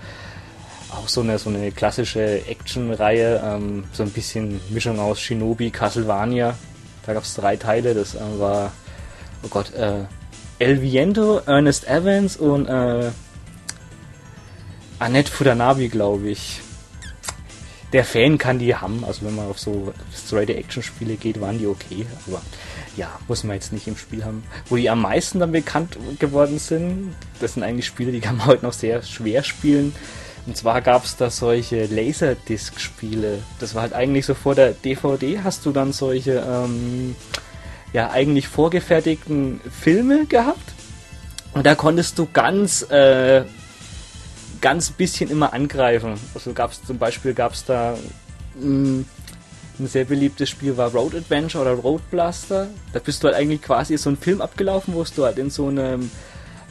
auch 0.92 1.08
so 1.08 1.22
eine, 1.22 1.38
so 1.38 1.50
eine 1.50 1.72
klassische 1.72 2.46
Action-Reihe, 2.48 3.42
ähm, 3.44 3.84
so 3.92 4.04
ein 4.04 4.10
bisschen 4.10 4.60
Mischung 4.70 5.00
aus 5.00 5.20
Shinobi, 5.20 5.70
Castlevania. 5.70 6.58
Da 7.06 7.14
gab 7.14 7.24
es 7.24 7.36
drei 7.36 7.58
Teile, 7.58 7.94
das 7.94 8.16
äh, 8.16 8.20
war, 8.38 8.72
oh 9.44 9.48
Gott, 9.50 9.74
äh, 9.74 10.06
El 10.58 10.82
Viento, 10.82 11.42
Ernest 11.46 11.88
Evans 11.88 12.38
und 12.38 12.68
äh, 12.68 13.12
Annette 15.00 15.32
Fudanabi, 15.32 15.90
glaube 15.90 16.30
ich. 16.30 16.62
Der 17.94 18.04
Fan 18.04 18.38
kann 18.38 18.60
die 18.60 18.76
haben, 18.76 19.04
also 19.06 19.26
wenn 19.26 19.36
man 19.36 19.48
auf 19.48 19.60
so 19.60 19.94
Straight-Action-Spiele 20.16 21.16
geht, 21.16 21.42
waren 21.42 21.58
die 21.58 21.66
okay, 21.66 22.06
aber 22.28 22.42
ja, 23.00 23.18
muss 23.30 23.46
man 23.46 23.56
jetzt 23.56 23.72
nicht 23.72 23.88
im 23.88 23.98
Spiel 23.98 24.26
haben. 24.26 24.44
Wo 24.68 24.76
die 24.76 24.90
am 24.90 25.02
meisten 25.02 25.40
dann 25.40 25.54
bekannt 25.54 25.98
geworden 26.20 26.60
sind, 26.60 27.16
das 27.40 27.54
sind 27.54 27.64
eigentlich 27.64 27.86
Spiele, 27.86 28.12
die 28.12 28.20
kann 28.20 28.38
man 28.38 28.48
heute 28.48 28.66
noch 28.66 28.74
sehr 28.74 29.02
schwer 29.02 29.44
spielen. 29.44 29.96
Und 30.46 30.58
zwar 30.58 30.82
gab 30.82 31.06
es 31.06 31.16
da 31.16 31.30
solche 31.30 31.86
Laserdisc-Spiele. 31.86 33.40
Das 33.60 33.74
war 33.74 33.84
halt 33.84 33.94
eigentlich 33.94 34.26
so 34.26 34.34
vor 34.34 34.54
der 34.54 34.74
DVD 34.74 35.40
hast 35.44 35.66
du 35.66 35.72
dann 35.72 35.94
solche, 35.94 36.44
ähm, 36.46 37.16
ja, 37.94 38.12
eigentlich 38.12 38.48
vorgefertigten 38.48 39.62
Filme 39.72 40.26
gehabt. 40.26 40.74
Und 41.54 41.66
da 41.66 41.76
konntest 41.76 42.20
du 42.20 42.28
ganz, 42.32 42.82
äh, 42.90 43.44
ganz 44.60 44.92
bisschen 44.92 45.30
immer 45.30 45.54
angreifen. 45.54 46.16
Also 46.36 46.52
gab 46.54 46.72
es 46.72 46.84
zum 46.84 46.98
Beispiel 46.98 47.34
gab's 47.34 47.64
da 47.64 47.96
mh, 48.56 48.66
mm, 48.66 49.06
ein 49.80 49.88
sehr 49.88 50.06
beliebtes 50.06 50.50
Spiel 50.50 50.78
war 50.78 50.92
Road 50.92 51.16
Adventure 51.16 51.64
oder 51.64 51.74
Road 51.74 52.02
Blaster. 52.12 52.68
Da 52.94 53.00
bist 53.00 53.24
du 53.24 53.28
halt 53.28 53.38
eigentlich 53.38 53.62
quasi 53.62 53.98
so 53.98 54.10
ein 54.10 54.18
Film 54.18 54.42
abgelaufen, 54.42 54.94
wo 54.94 55.04
du 55.04 55.26
halt 55.26 55.38
in 55.38 55.50
so 55.50 55.68
einem 55.68 56.10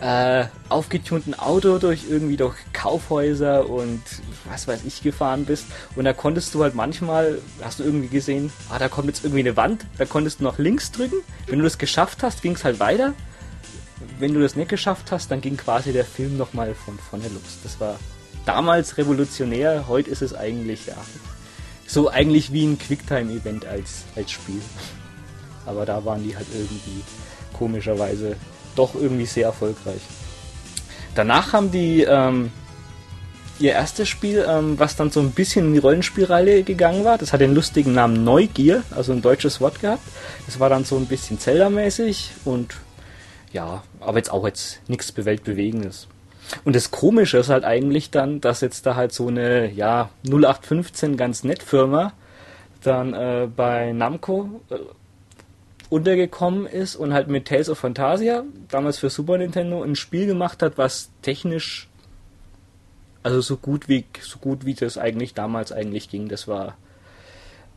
äh, 0.00 0.44
aufgetunten 0.68 1.34
Auto 1.34 1.78
durch 1.78 2.04
irgendwie 2.08 2.36
durch 2.36 2.54
Kaufhäuser 2.72 3.68
und 3.68 4.02
was 4.48 4.68
weiß 4.68 4.84
ich 4.84 5.02
gefahren 5.02 5.44
bist. 5.44 5.66
Und 5.96 6.04
da 6.04 6.12
konntest 6.12 6.54
du 6.54 6.62
halt 6.62 6.74
manchmal, 6.74 7.38
hast 7.62 7.80
du 7.80 7.84
irgendwie 7.84 8.08
gesehen, 8.08 8.52
ah, 8.70 8.78
da 8.78 8.88
kommt 8.88 9.08
jetzt 9.08 9.24
irgendwie 9.24 9.40
eine 9.40 9.56
Wand, 9.56 9.86
da 9.98 10.04
konntest 10.04 10.40
du 10.40 10.44
noch 10.44 10.58
links 10.58 10.92
drücken. 10.92 11.16
Wenn 11.46 11.58
du 11.58 11.64
das 11.64 11.78
geschafft 11.78 12.22
hast, 12.22 12.42
ging 12.42 12.52
es 12.52 12.64
halt 12.64 12.78
weiter. 12.78 13.14
Wenn 14.18 14.34
du 14.34 14.40
das 14.40 14.54
nicht 14.54 14.68
geschafft 14.68 15.10
hast, 15.10 15.30
dann 15.30 15.40
ging 15.40 15.56
quasi 15.56 15.92
der 15.92 16.04
Film 16.04 16.36
nochmal 16.36 16.74
von 16.74 16.98
vorne 16.98 17.24
los. 17.28 17.58
Das 17.62 17.80
war 17.80 17.98
damals 18.46 18.96
revolutionär, 18.98 19.88
heute 19.88 20.10
ist 20.10 20.22
es 20.22 20.34
eigentlich 20.34 20.86
ja 20.86 20.96
so 21.88 22.08
eigentlich 22.08 22.52
wie 22.52 22.66
ein 22.66 22.78
Quicktime-Event 22.78 23.64
als, 23.64 24.04
als 24.14 24.30
Spiel. 24.30 24.60
Aber 25.66 25.86
da 25.86 26.04
waren 26.04 26.22
die 26.22 26.36
halt 26.36 26.46
irgendwie 26.52 27.02
komischerweise 27.52 28.36
doch 28.76 28.94
irgendwie 28.94 29.26
sehr 29.26 29.46
erfolgreich. 29.46 30.00
Danach 31.14 31.52
haben 31.52 31.72
die 31.72 32.02
ähm, 32.02 32.52
ihr 33.58 33.72
erstes 33.72 34.08
Spiel, 34.08 34.44
ähm, 34.46 34.78
was 34.78 34.96
dann 34.96 35.10
so 35.10 35.20
ein 35.20 35.32
bisschen 35.32 35.66
in 35.66 35.72
die 35.72 35.78
Rollenspielreihe 35.80 36.62
gegangen 36.62 37.04
war. 37.04 37.18
Das 37.18 37.32
hat 37.32 37.40
den 37.40 37.54
lustigen 37.54 37.94
Namen 37.94 38.22
Neugier, 38.22 38.82
also 38.90 39.12
ein 39.12 39.22
deutsches 39.22 39.60
Wort 39.60 39.80
gehabt. 39.80 40.02
Das 40.46 40.60
war 40.60 40.68
dann 40.68 40.84
so 40.84 40.96
ein 40.96 41.06
bisschen 41.06 41.40
Zelda-mäßig 41.40 42.32
und 42.44 42.74
ja, 43.50 43.82
aber 44.00 44.18
jetzt 44.18 44.30
auch 44.30 44.44
jetzt 44.46 44.80
nichts 44.88 45.14
Weltbewegendes. 45.16 46.06
Und 46.64 46.76
das 46.76 46.90
Komische 46.90 47.38
ist 47.38 47.48
halt 47.48 47.64
eigentlich 47.64 48.10
dann, 48.10 48.40
dass 48.40 48.60
jetzt 48.60 48.86
da 48.86 48.94
halt 48.94 49.12
so 49.12 49.28
eine, 49.28 49.70
ja, 49.70 50.10
0815 50.26 51.16
ganz 51.16 51.44
nett 51.44 51.62
Firma 51.62 52.12
dann 52.82 53.12
äh, 53.12 53.48
bei 53.54 53.92
Namco 53.92 54.60
äh, 54.70 54.76
untergekommen 55.90 56.66
ist 56.66 56.96
und 56.96 57.12
halt 57.12 57.28
mit 57.28 57.48
Tales 57.48 57.68
of 57.68 57.78
Fantasia, 57.78 58.44
damals 58.68 58.98
für 58.98 59.10
Super 59.10 59.38
Nintendo, 59.38 59.82
ein 59.82 59.96
Spiel 59.96 60.26
gemacht 60.26 60.62
hat, 60.62 60.78
was 60.78 61.10
technisch 61.22 61.88
also 63.22 63.40
so 63.40 63.56
gut 63.56 63.88
wie 63.88 64.04
so 64.20 64.38
gut 64.38 64.64
wie 64.64 64.74
das 64.74 64.96
eigentlich 64.96 65.34
damals 65.34 65.72
eigentlich 65.72 66.08
ging, 66.08 66.28
das 66.28 66.46
war 66.46 66.76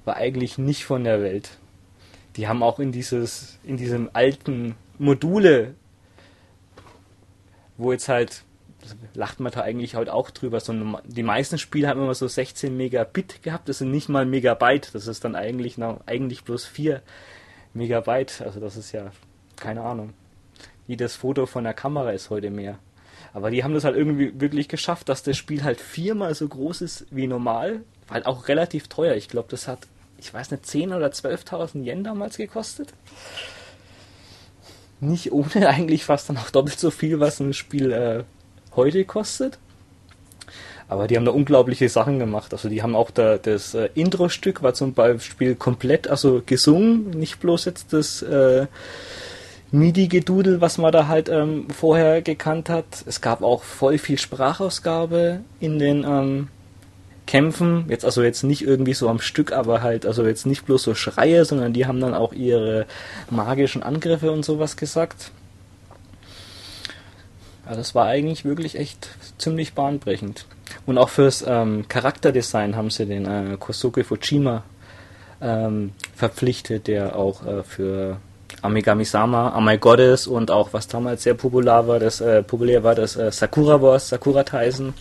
war 0.06 0.16
eigentlich 0.16 0.58
nicht 0.58 0.86
von 0.86 1.04
der 1.04 1.22
Welt. 1.22 1.50
Die 2.38 2.48
haben 2.48 2.64
auch 2.64 2.80
in 2.80 2.92
dieses 2.92 3.58
in 3.64 3.78
diesem 3.78 4.10
alten 4.14 4.76
Module 4.98 5.74
wo 7.78 7.92
jetzt 7.92 8.08
halt 8.08 8.44
lacht 9.14 9.40
man 9.40 9.52
da 9.52 9.62
eigentlich 9.62 9.96
halt 9.96 10.10
auch 10.10 10.30
drüber. 10.32 10.60
So, 10.60 10.74
die 11.06 11.24
meisten 11.24 11.58
Spiele 11.58 11.88
haben 11.88 12.02
immer 12.02 12.14
so 12.14 12.28
16 12.28 12.76
Megabit 12.76 13.44
gehabt, 13.44 13.70
das 13.70 13.80
sind 13.80 13.92
nicht 13.92 14.10
mal 14.10 14.26
Megabyte, 14.26 14.94
das 14.94 15.08
ist 15.08 15.24
dann 15.26 15.36
eigentlich, 15.36 15.78
na, 15.78 16.00
eigentlich 16.06 16.44
bloß 16.44 16.66
4 16.66 17.02
Megabyte, 17.74 18.42
also 18.42 18.60
das 18.60 18.78
ist 18.78 18.92
ja, 18.92 19.12
keine 19.56 19.82
Ahnung. 19.82 20.14
Jedes 20.88 21.16
Foto 21.16 21.46
von 21.46 21.64
der 21.64 21.74
Kamera 21.74 22.12
ist 22.12 22.30
heute 22.30 22.50
mehr. 22.50 22.80
Aber 23.34 23.50
die 23.50 23.64
haben 23.64 23.74
das 23.74 23.84
halt 23.84 23.96
irgendwie 23.96 24.40
wirklich 24.40 24.68
geschafft, 24.68 25.08
dass 25.08 25.24
das 25.24 25.38
Spiel 25.38 25.64
halt 25.64 25.80
viermal 25.80 26.36
so 26.36 26.48
groß 26.48 26.82
ist 26.82 27.06
wie 27.12 27.28
normal. 27.28 27.82
Halt 28.10 28.26
auch 28.26 28.50
relativ 28.50 28.90
teuer. 28.90 29.16
Ich 29.16 29.30
glaube, 29.30 29.48
das 29.50 29.68
hat, 29.68 29.88
ich 30.18 30.34
weiß 30.34 30.52
nicht, 30.52 30.66
10.000 30.66 30.96
oder 30.98 31.08
12.000 31.08 31.84
Yen 31.86 32.04
damals 32.04 32.36
gekostet. 32.36 32.94
Nicht 35.00 35.32
ohne 35.32 35.70
eigentlich 35.70 36.04
fast 36.04 36.30
dann 36.30 36.38
auch 36.38 36.50
doppelt 36.50 36.80
so 36.80 36.92
viel, 36.92 37.20
was 37.20 37.40
ein 37.40 37.54
Spiel 37.54 37.92
äh, 37.92 38.24
heute 38.76 39.06
kostet. 39.06 39.58
Aber 40.88 41.08
die 41.08 41.16
haben 41.16 41.24
da 41.24 41.32
unglaubliche 41.32 41.88
Sachen 41.88 42.20
gemacht. 42.20 42.52
Also 42.52 42.68
die 42.68 42.84
haben 42.84 42.96
auch 42.96 43.12
da, 43.12 43.38
das 43.38 43.74
äh, 43.74 43.90
Intro-Stück 43.96 44.62
war 44.62 44.74
zum 44.74 44.94
Beispiel 44.94 45.56
komplett 45.56 46.10
also 46.10 46.42
gesungen, 46.46 47.12
nicht 47.12 47.40
bloß 47.40 47.64
jetzt 47.64 47.94
das 47.94 48.22
äh, 48.22 48.68
MIDI-Gedudel, 49.72 50.60
was 50.60 50.78
man 50.78 50.92
da 50.92 51.08
halt 51.08 51.30
ähm, 51.30 51.70
vorher 51.70 52.22
gekannt 52.22 52.68
hat. 52.68 52.86
Es 53.06 53.22
gab 53.22 53.42
auch 53.42 53.64
voll 53.64 53.98
viel 54.00 54.20
Sprachausgabe 54.20 55.40
in 55.62 55.80
den 55.80 56.04
ähm, 56.04 56.48
Kämpfen. 57.26 57.86
Jetzt 57.88 58.04
also 58.04 58.22
jetzt 58.22 58.44
nicht 58.44 58.62
irgendwie 58.62 58.94
so 58.94 59.08
am 59.08 59.22
Stück, 59.22 59.54
aber 59.54 59.82
halt 59.82 60.06
also 60.06 60.26
jetzt 60.26 60.46
nicht 60.46 60.66
bloß 60.66 60.84
so 60.84 60.94
Schreie, 60.94 61.46
sondern 61.46 61.72
die 61.72 61.86
haben 61.86 62.02
dann 62.02 62.14
auch 62.14 62.34
ihre 62.34 62.86
magischen 63.30 63.82
Angriffe 63.82 64.30
und 64.32 64.44
sowas 64.44 64.76
gesagt. 64.76 65.32
Also 67.72 67.80
das 67.80 67.96
war 67.96 68.08
eigentlich 68.08 68.44
wirklich 68.44 68.78
echt 68.78 69.08
ziemlich 69.38 69.74
bahnbrechend. 69.74 70.46
Und 70.86 70.98
auch 70.98 71.08
fürs 71.08 71.42
ähm, 71.48 71.86
Charakterdesign 71.88 72.76
haben 72.76 72.90
sie 72.90 73.06
den 73.06 73.26
äh, 73.26 73.56
Kosuke 73.58 74.04
Fujima 74.04 74.64
ähm, 75.42 75.94
verpflichtet, 76.14 76.88
der 76.88 77.16
auch 77.16 77.46
äh, 77.46 77.64
für 77.64 78.18
Amigami-sama, 78.62 79.58
Oh 79.58 79.78
Goddess 79.78 80.28
und 80.28 80.52
auch 80.52 80.74
was 80.74 80.90
damals 80.90 81.24
sehr 81.24 81.34
populär 81.34 81.88
war, 81.88 82.00
das 82.00 82.20
äh, 82.20 82.44
populär 82.44 82.84
war, 82.84 82.94
das 82.94 83.16
äh, 83.16 83.32
Sakura 83.32 83.82
Wars, 83.82 84.10
Sakura 84.10 84.44
Taisen 84.44 84.94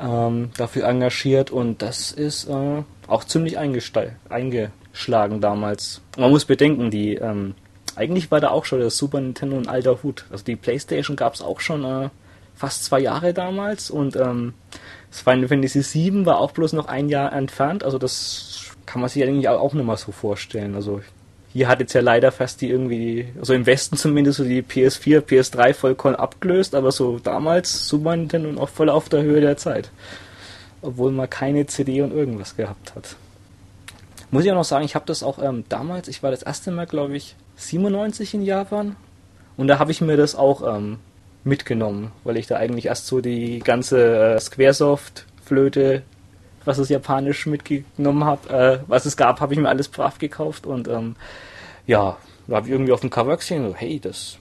ähm, 0.00 0.50
dafür 0.56 0.88
engagiert 0.88 1.52
und 1.52 1.80
das 1.80 2.10
ist 2.10 2.48
äh, 2.48 2.82
auch 3.06 3.22
ziemlich 3.22 3.56
eingeschlagen 3.56 5.40
damals. 5.40 6.00
Man 6.18 6.30
muss 6.30 6.44
bedenken, 6.44 6.90
die 6.90 7.14
ähm, 7.14 7.54
eigentlich 7.96 8.30
war 8.30 8.40
da 8.40 8.50
auch 8.50 8.64
schon 8.64 8.80
das 8.80 8.96
Super 8.96 9.20
Nintendo 9.20 9.56
ein 9.56 9.68
alter 9.68 10.02
Hut. 10.02 10.26
Also 10.30 10.44
die 10.44 10.56
PlayStation 10.56 11.16
gab 11.16 11.34
es 11.34 11.42
auch 11.42 11.60
schon 11.60 11.84
äh, 11.84 12.10
fast 12.54 12.84
zwei 12.84 13.00
Jahre 13.00 13.34
damals 13.34 13.90
und 13.90 14.16
ähm, 14.16 14.54
das 15.10 15.20
Final 15.20 15.48
Fantasy 15.48 15.82
VII 15.82 16.26
war 16.26 16.38
auch 16.38 16.52
bloß 16.52 16.74
noch 16.74 16.88
ein 16.88 17.08
Jahr 17.08 17.32
entfernt. 17.32 17.84
Also 17.84 17.98
das 17.98 18.70
kann 18.84 19.00
man 19.00 19.10
sich 19.10 19.22
eigentlich 19.22 19.48
auch 19.48 19.72
nicht 19.74 19.84
mal 19.84 19.96
so 19.96 20.12
vorstellen. 20.12 20.74
Also 20.74 21.00
hier 21.52 21.68
hat 21.68 21.80
jetzt 21.80 21.94
ja 21.94 22.02
leider 22.02 22.32
fast 22.32 22.60
die 22.60 22.68
irgendwie, 22.68 23.28
also 23.38 23.54
im 23.54 23.64
Westen 23.64 23.96
zumindest 23.96 24.36
so 24.38 24.44
die 24.44 24.62
PS4, 24.62 25.20
PS3 25.20 25.72
vollkommen 25.72 26.16
abgelöst, 26.16 26.74
aber 26.74 26.92
so 26.92 27.18
damals 27.18 27.88
Super 27.88 28.14
Nintendo 28.14 28.50
und 28.50 28.58
auch 28.58 28.68
voll 28.68 28.90
auf 28.90 29.08
der 29.08 29.22
Höhe 29.22 29.40
der 29.40 29.56
Zeit. 29.56 29.90
Obwohl 30.82 31.12
man 31.12 31.30
keine 31.30 31.66
CD 31.66 32.02
und 32.02 32.12
irgendwas 32.12 32.56
gehabt 32.56 32.94
hat. 32.94 33.16
Muss 34.30 34.44
ich 34.44 34.50
auch 34.50 34.56
noch 34.56 34.64
sagen, 34.64 34.84
ich 34.84 34.94
habe 34.94 35.06
das 35.06 35.22
auch 35.22 35.42
ähm, 35.42 35.64
damals, 35.68 36.08
ich 36.08 36.22
war 36.22 36.30
das 36.30 36.42
erste 36.42 36.70
Mal, 36.72 36.86
glaube 36.86 37.16
ich, 37.16 37.36
97 37.56 38.34
in 38.34 38.42
Japan. 38.42 38.96
Und 39.56 39.68
da 39.68 39.78
habe 39.78 39.90
ich 39.90 40.00
mir 40.00 40.16
das 40.16 40.34
auch 40.34 40.76
ähm, 40.76 40.98
mitgenommen, 41.44 42.12
weil 42.24 42.36
ich 42.36 42.46
da 42.46 42.56
eigentlich 42.56 42.86
erst 42.86 43.06
so 43.06 43.20
die 43.20 43.60
ganze 43.60 44.34
äh, 44.34 44.40
Squaresoft-Flöte, 44.40 46.02
was 46.64 46.78
es 46.78 46.88
japanisch 46.88 47.46
mitgenommen 47.46 48.24
habe, 48.24 48.48
äh, 48.50 48.78
was 48.86 49.06
es 49.06 49.16
gab, 49.16 49.40
habe 49.40 49.54
ich 49.54 49.60
mir 49.60 49.68
alles 49.68 49.88
brav 49.88 50.18
gekauft 50.18 50.66
und 50.66 50.88
ähm, 50.88 51.16
ja, 51.86 52.18
da 52.46 52.56
habe 52.56 52.66
ich 52.66 52.72
irgendwie 52.72 52.92
auf 52.92 53.00
dem 53.00 53.10
Cover 53.10 53.36
gesehen, 53.36 53.68
so, 53.68 53.74
hey, 53.74 54.00
das, 54.00 54.38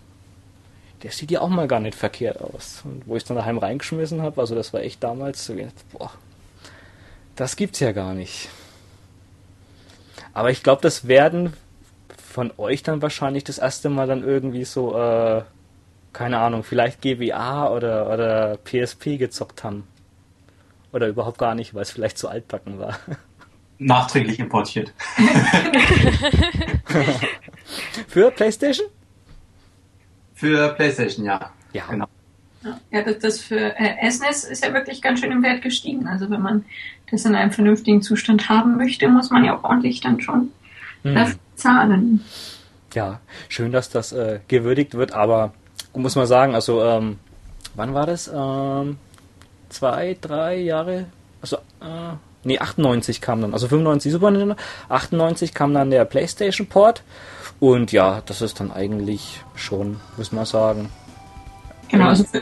das 1.01 1.17
sieht 1.17 1.31
ja 1.31 1.41
auch 1.41 1.49
mal 1.49 1.67
gar 1.67 1.79
nicht 1.79 1.95
verkehrt 1.95 2.41
aus. 2.41 2.81
Und 2.83 3.07
wo 3.07 3.15
ich 3.15 3.23
dann 3.23 3.37
daheim 3.37 3.57
reingeschmissen 3.57 4.21
habe, 4.21 4.41
also 4.41 4.55
das 4.55 4.73
war 4.73 4.81
echt 4.81 5.03
damals 5.03 5.45
so, 5.45 5.55
boah, 5.91 6.11
das 7.35 7.55
gibt's 7.55 7.79
ja 7.79 7.91
gar 7.91 8.13
nicht. 8.13 8.49
Aber 10.33 10.51
ich 10.51 10.63
glaube, 10.63 10.81
das 10.81 11.07
werden 11.07 11.53
von 12.35 12.51
euch 12.57 12.83
dann 12.83 13.01
wahrscheinlich 13.01 13.45
das 13.45 13.59
erste 13.59 13.87
Mal 13.87 14.07
dann 14.07 14.21
irgendwie 14.21 14.65
so, 14.65 14.93
äh, 14.99 15.43
keine 16.11 16.39
Ahnung, 16.39 16.63
vielleicht 16.63 17.01
GWA 17.01 17.69
oder, 17.69 18.11
oder 18.11 18.57
PSP 18.57 19.17
gezockt 19.17 19.63
haben. 19.63 19.87
Oder 20.91 21.07
überhaupt 21.07 21.37
gar 21.37 21.55
nicht, 21.55 21.73
weil 21.73 21.83
es 21.83 21.91
vielleicht 21.91 22.17
zu 22.17 22.27
altbacken 22.27 22.77
war. 22.77 22.99
Nachträglich 23.77 24.37
importiert. 24.39 24.93
Für 28.09 28.31
PlayStation? 28.31 28.87
Für 30.33 30.73
PlayStation, 30.73 31.25
ja. 31.25 31.51
Ja. 31.71 31.85
Genau. 31.89 32.07
Ja, 32.91 33.01
das, 33.03 33.19
das 33.19 33.39
für 33.39 33.79
äh, 33.79 34.11
SNES 34.11 34.43
ist 34.43 34.65
ja 34.65 34.73
wirklich 34.73 35.01
ganz 35.01 35.21
schön 35.21 35.31
im 35.31 35.41
Wert 35.41 35.61
gestiegen. 35.61 36.07
Also 36.07 36.29
wenn 36.29 36.41
man 36.41 36.65
das 37.09 37.23
in 37.23 37.33
einem 37.35 37.51
vernünftigen 37.51 38.01
Zustand 38.01 38.49
haben 38.49 38.75
möchte, 38.75 39.07
muss 39.07 39.29
man 39.29 39.45
ja 39.45 39.57
auch 39.57 39.63
ordentlich 39.63 40.01
dann 40.01 40.19
schon 40.19 40.51
hm. 41.03 41.15
dafür 41.15 41.39
zahlen. 41.55 42.23
Ja, 42.93 43.19
schön, 43.49 43.71
dass 43.71 43.89
das 43.89 44.11
äh, 44.13 44.39
gewürdigt 44.47 44.93
wird, 44.93 45.11
aber 45.13 45.53
muss 45.93 46.15
man 46.15 46.27
sagen, 46.27 46.55
also 46.55 46.81
ähm, 46.83 47.19
wann 47.75 47.93
war 47.93 48.05
das? 48.05 48.31
Ähm, 48.33 48.97
zwei, 49.69 50.17
drei 50.19 50.57
Jahre? 50.57 51.05
Also, 51.41 51.57
äh, 51.81 52.15
nee, 52.43 52.59
98 52.59 53.21
kam 53.21 53.41
dann, 53.41 53.53
also 53.53 53.67
95 53.67 54.11
Super 54.11 54.31
Nintendo, 54.31 54.55
98 54.89 55.53
kam 55.53 55.73
dann 55.73 55.91
der 55.91 56.05
PlayStation 56.05 56.67
Port 56.67 57.03
und 57.59 57.91
ja, 57.91 58.21
das 58.25 58.41
ist 58.41 58.59
dann 58.59 58.71
eigentlich 58.71 59.41
schon, 59.55 59.97
muss 60.17 60.31
man 60.31 60.45
sagen. 60.45 60.89
Genau, 61.89 62.07
also 62.07 62.23
für, 62.23 62.41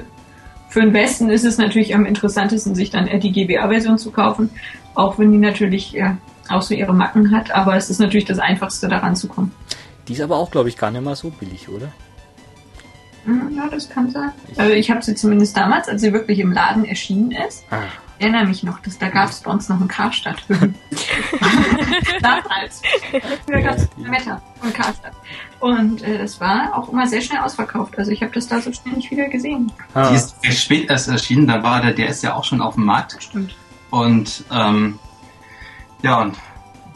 für 0.70 0.82
den 0.82 0.94
Westen 0.94 1.30
ist 1.30 1.46
es 1.46 1.58
natürlich 1.58 1.94
am 1.94 2.06
interessantesten, 2.06 2.76
sich 2.76 2.90
dann 2.92 3.08
die 3.20 3.32
GBA-Version 3.32 3.98
zu 3.98 4.12
kaufen, 4.12 4.50
auch 4.96 5.20
wenn 5.20 5.32
die 5.32 5.38
natürlich 5.38 5.92
ja, 5.92 6.18
auch 6.50 6.62
so 6.62 6.74
ihre 6.74 6.94
Macken 6.94 7.32
hat, 7.32 7.52
aber 7.52 7.76
es 7.76 7.90
ist 7.90 8.00
natürlich 8.00 8.26
das 8.26 8.40
Einfachste, 8.40 8.88
daran 8.88 9.16
zu 9.16 9.28
kommen. 9.28 9.52
Die 10.08 10.14
ist 10.14 10.22
aber 10.22 10.38
auch, 10.38 10.52
glaube 10.52 10.70
ich, 10.70 10.78
gar 10.78 10.92
nicht 10.92 11.04
mal 11.04 11.16
so 11.16 11.30
billig, 11.30 11.70
oder? 11.70 11.92
Hm, 13.26 13.56
ja, 13.56 13.68
das 13.70 13.90
kann 13.90 14.10
sein. 14.10 14.32
Also 14.58 14.74
ich 14.74 14.92
habe 14.92 15.02
sie 15.02 15.16
zumindest 15.16 15.56
damals, 15.56 15.88
als 15.88 16.02
sie 16.02 16.12
wirklich 16.12 16.40
im 16.40 16.52
Laden 16.52 16.84
erschienen 16.84 17.32
ist, 17.32 17.64
ah. 17.72 17.84
erinnere 18.20 18.46
mich 18.46 18.64
noch, 18.64 18.80
dass 18.80 18.98
da 18.98 19.08
gab 19.08 19.30
es 19.30 19.40
bei 19.42 19.52
uns 19.52 19.70
noch 19.70 19.80
einen 19.80 19.88
Karstadt. 19.88 20.44
damals. 22.22 22.82
Da 23.48 23.62
gab 23.62 23.78
es 23.78 23.88
Meta 23.96 24.42
und 24.62 24.74
Karstadt. 24.74 25.14
Und 25.62 26.04
äh, 26.04 26.18
das 26.18 26.42
war 26.42 26.78
auch 26.78 26.90
immer 26.90 27.08
sehr 27.08 27.22
schnell 27.22 27.40
ausverkauft. 27.40 27.98
Also 27.98 28.12
ich 28.12 28.22
habe 28.22 28.34
das 28.34 28.48
da 28.48 28.60
so 28.60 28.74
schnell 28.74 28.96
nicht 28.96 29.10
wieder 29.10 29.30
gesehen. 29.30 29.72
Ah. 29.94 30.10
Die 30.10 30.16
ist 30.16 30.36
spät 30.62 30.90
erst 30.90 31.08
erschienen, 31.08 31.48
da 31.48 31.64
war 31.64 31.82
der 31.82 31.94
DS 31.94 32.24
ja 32.24 32.36
auch 32.36 32.44
schon 32.44 32.62
auf 32.62 32.76
dem 32.76 32.84
Markt. 32.84 33.16
Stimmt. 33.24 33.56
Und 33.90 34.44
ähm, 34.52 35.00
ja, 36.04 36.22
und 36.22 36.38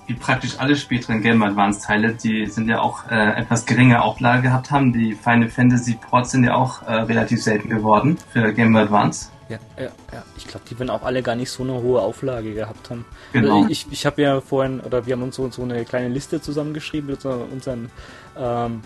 wie 0.05 0.13
praktisch 0.13 0.59
alle 0.59 0.75
späteren 0.75 1.21
Game 1.21 1.43
Advance 1.43 1.85
Teile, 1.85 2.13
die 2.13 2.45
sind 2.45 2.69
ja 2.69 2.79
auch 2.79 3.09
äh, 3.09 3.39
etwas 3.39 3.65
geringe 3.65 4.01
Auflage 4.01 4.43
gehabt 4.43 4.71
haben. 4.71 4.93
Die 4.93 5.13
Final 5.13 5.49
Fantasy 5.49 5.95
Ports 5.95 6.31
sind 6.31 6.45
ja 6.45 6.55
auch 6.55 6.81
äh, 6.83 6.93
relativ 6.93 7.43
selten 7.43 7.69
geworden 7.69 8.17
für 8.31 8.53
Game 8.53 8.75
Advance. 8.75 9.29
Ja, 9.49 9.59
ja, 9.77 9.89
ja. 10.13 10.23
Ich 10.37 10.47
glaube, 10.47 10.65
die 10.69 10.77
werden 10.77 10.89
auch 10.89 11.03
alle 11.03 11.23
gar 11.23 11.35
nicht 11.35 11.49
so 11.49 11.63
eine 11.63 11.73
hohe 11.73 12.01
Auflage 12.01 12.53
gehabt 12.53 12.89
haben. 12.89 13.05
Genau. 13.33 13.59
Also 13.59 13.69
ich 13.69 13.87
ich 13.91 14.05
habe 14.05 14.21
ja 14.21 14.41
vorhin, 14.41 14.79
oder 14.81 15.05
wir 15.05 15.13
haben 15.13 15.23
uns 15.23 15.35
so, 15.35 15.49
so 15.49 15.63
eine 15.63 15.83
kleine 15.85 16.09
Liste 16.09 16.41
zusammengeschrieben 16.41 17.09
mit 17.09 17.25
unseren 17.25 17.89
ähm, 18.37 18.81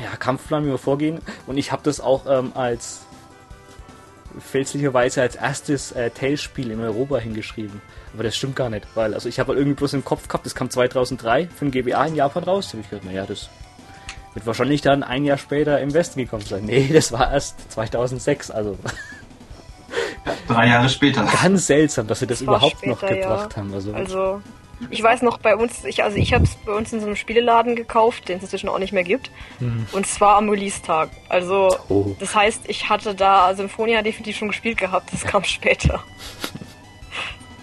ja, 0.00 0.16
Kampfplan, 0.18 0.64
wie 0.64 0.70
wir 0.70 0.78
vorgehen. 0.78 1.18
Und 1.46 1.58
ich 1.58 1.70
habe 1.70 1.82
das 1.84 2.00
auch 2.00 2.26
ähm, 2.26 2.52
als 2.54 3.06
fälschlicherweise 4.38 5.22
als 5.22 5.36
erstes 5.36 5.92
äh, 5.92 6.10
Tales-Spiel 6.10 6.72
in 6.72 6.80
Europa 6.80 7.18
hingeschrieben. 7.18 7.80
Aber 8.14 8.22
das 8.22 8.36
stimmt 8.36 8.54
gar 8.54 8.70
nicht, 8.70 8.86
weil 8.94 9.12
also 9.12 9.28
ich 9.28 9.40
habe 9.40 9.48
halt 9.48 9.58
irgendwie 9.58 9.74
bloß 9.74 9.92
im 9.94 10.04
Kopf 10.04 10.28
gehabt, 10.28 10.46
das 10.46 10.54
kam 10.54 10.70
2003 10.70 11.48
für 11.48 11.64
ein 11.66 11.70
GBA 11.72 12.06
in 12.06 12.14
Japan 12.14 12.44
raus. 12.44 12.68
Da 12.68 12.72
habe 12.74 12.82
ich 12.82 12.90
gedacht, 12.90 13.04
naja, 13.06 13.26
das 13.26 13.50
wird 14.34 14.46
wahrscheinlich 14.46 14.82
dann 14.82 15.02
ein 15.02 15.24
Jahr 15.24 15.36
später 15.38 15.80
im 15.80 15.92
Westen 15.92 16.20
gekommen 16.20 16.44
sein. 16.44 16.64
Nee, 16.64 16.88
das 16.92 17.10
war 17.12 17.32
erst 17.32 17.72
2006, 17.72 18.50
also. 18.52 18.78
Drei 20.48 20.68
Jahre 20.68 20.88
später. 20.88 21.24
Ganz 21.42 21.66
seltsam, 21.66 22.06
dass 22.06 22.20
sie 22.20 22.26
das, 22.26 22.38
Das 22.38 22.42
überhaupt 22.42 22.76
später, 22.78 22.90
noch 22.92 23.00
gebracht 23.00 23.50
ja. 23.52 23.56
haben. 23.56 23.74
Also, 23.74 23.92
Also, 23.92 24.42
ich 24.90 25.02
weiß 25.02 25.22
noch, 25.22 25.38
bei 25.38 25.56
uns, 25.56 25.84
ich, 25.84 26.02
also 26.02 26.16
ich 26.16 26.32
habe 26.34 26.44
es 26.44 26.56
bei 26.64 26.72
uns 26.72 26.92
in 26.92 27.00
so 27.00 27.06
einem 27.06 27.16
Spieleladen 27.16 27.76
gekauft, 27.76 28.28
den 28.28 28.38
es 28.38 28.44
inzwischen 28.44 28.68
auch 28.68 28.78
nicht 28.78 28.92
mehr 28.92 29.04
gibt. 29.04 29.30
Hm. 29.58 29.86
Und 29.92 30.06
zwar 30.06 30.36
am 30.36 30.48
Release-Tag. 30.48 31.10
Also, 31.28 31.76
Oh. 31.88 32.14
das 32.20 32.34
heißt, 32.34 32.62
ich 32.68 32.88
hatte 32.88 33.14
da 33.14 33.54
Symphonia 33.54 34.02
definitiv 34.02 34.36
schon 34.36 34.48
gespielt 34.48 34.78
gehabt, 34.78 35.12
das 35.12 35.24
kam 35.24 35.44
später. 35.44 36.02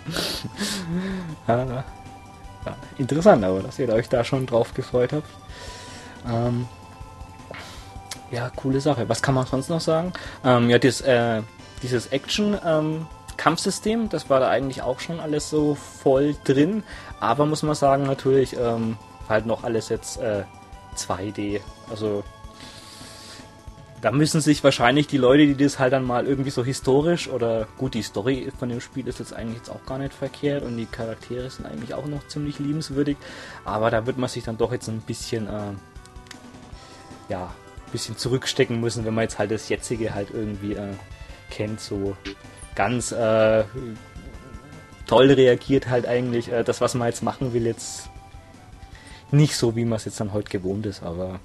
ja, 1.48 1.86
interessant, 2.98 3.44
aber 3.44 3.62
dass 3.62 3.80
ihr 3.80 3.90
euch 3.90 4.10
da 4.10 4.24
schon 4.24 4.46
drauf 4.46 4.74
gefreut 4.74 5.14
habt. 5.14 5.28
Ähm, 6.28 6.68
Ja, 8.32 8.50
coole 8.56 8.80
Sache. 8.80 9.10
Was 9.10 9.22
kann 9.22 9.36
man 9.36 9.46
sonst 9.46 9.70
noch 9.70 9.82
sagen? 9.82 10.14
Ähm, 10.46 10.70
ja, 10.70 10.80
das, 10.80 11.02
äh, 11.02 11.42
dieses 11.84 12.08
Action 12.08 12.58
ähm, 12.66 13.08
Kampfsystem, 13.38 14.08
das 14.10 14.30
war 14.30 14.40
da 14.40 14.50
eigentlich 14.50 14.82
auch 14.84 15.00
schon 15.00 15.20
alles 15.20 15.50
so 15.50 15.76
voll 15.76 16.36
drin. 16.46 16.84
Aber 17.20 17.46
muss 17.46 17.64
man 17.64 17.76
sagen, 17.76 18.04
natürlich 18.04 18.56
ähm, 18.58 18.98
halt 19.28 19.46
noch 19.46 19.64
alles 19.64 19.90
jetzt 19.90 20.18
äh, 20.22 20.44
2D. 20.96 21.60
Also 21.90 22.24
da 24.02 24.12
müssen 24.12 24.42
sich 24.42 24.64
wahrscheinlich 24.64 25.06
die 25.06 25.18
Leute, 25.18 25.46
die 25.46 25.56
das 25.56 25.78
halt 25.78 25.94
dann 25.94 26.04
mal 26.04 26.26
irgendwie 26.26 26.50
so 26.50 26.66
historisch 26.66 27.30
oder 27.30 27.68
gut, 27.78 27.94
die 27.94 28.02
Story 28.02 28.52
von 28.58 28.70
dem 28.70 28.82
Spiel 28.82 29.08
ist 29.08 29.20
jetzt 29.20 29.34
eigentlich 29.34 29.58
jetzt 29.58 29.70
auch 29.70 29.86
gar 29.86 30.00
nicht 30.00 30.14
verkehrt 30.14 30.64
und 30.64 30.76
die 30.76 30.88
Charaktere 30.88 31.50
sind 31.50 31.68
eigentlich 31.68 31.94
auch 31.94 32.08
noch 32.08 32.28
ziemlich 32.28 32.58
liebenswürdig, 32.58 33.18
aber 33.64 33.92
da 33.92 34.08
wird 34.08 34.18
man 34.18 34.28
sich 34.28 34.44
dann 34.44 34.58
doch 34.58 34.72
jetzt 34.72 34.88
ein 34.90 35.02
bisschen, 35.02 35.48
äh, 35.48 35.74
ja, 37.30 37.46
ein 37.46 37.92
bisschen 37.92 38.18
zurückstecken 38.18 38.82
müssen, 38.82 39.06
wenn 39.06 39.14
man 39.14 39.24
jetzt 39.24 39.38
halt 39.38 39.52
das 39.52 39.70
jetzige 39.70 40.16
halt 40.16 40.30
irgendwie 40.34 40.74
äh, 40.74 40.94
kennt, 41.52 41.80
so 41.80 42.18
ganz 42.74 43.12
äh, 43.12 43.64
toll 45.06 45.32
reagiert 45.32 45.90
halt 45.90 46.08
eigentlich 46.08 46.52
äh, 46.52 46.64
das, 46.64 46.82
was 46.82 46.96
man 46.96 47.08
jetzt 47.08 47.22
machen 47.22 47.54
will, 47.54 47.68
jetzt 47.68 48.10
nicht 49.30 49.56
so, 49.56 49.76
wie 49.76 49.86
man 49.86 49.98
es 49.98 50.06
jetzt 50.06 50.20
dann 50.20 50.34
heute 50.34 50.50
gewohnt 50.50 50.88
ist, 50.88 51.04
aber 51.04 51.40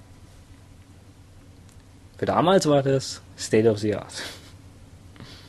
für 2.18 2.26
damals 2.26 2.66
war 2.66 2.82
das 2.82 3.20
State 3.38 3.70
of 3.70 3.78
the 3.78 3.94
Art. 3.94 4.22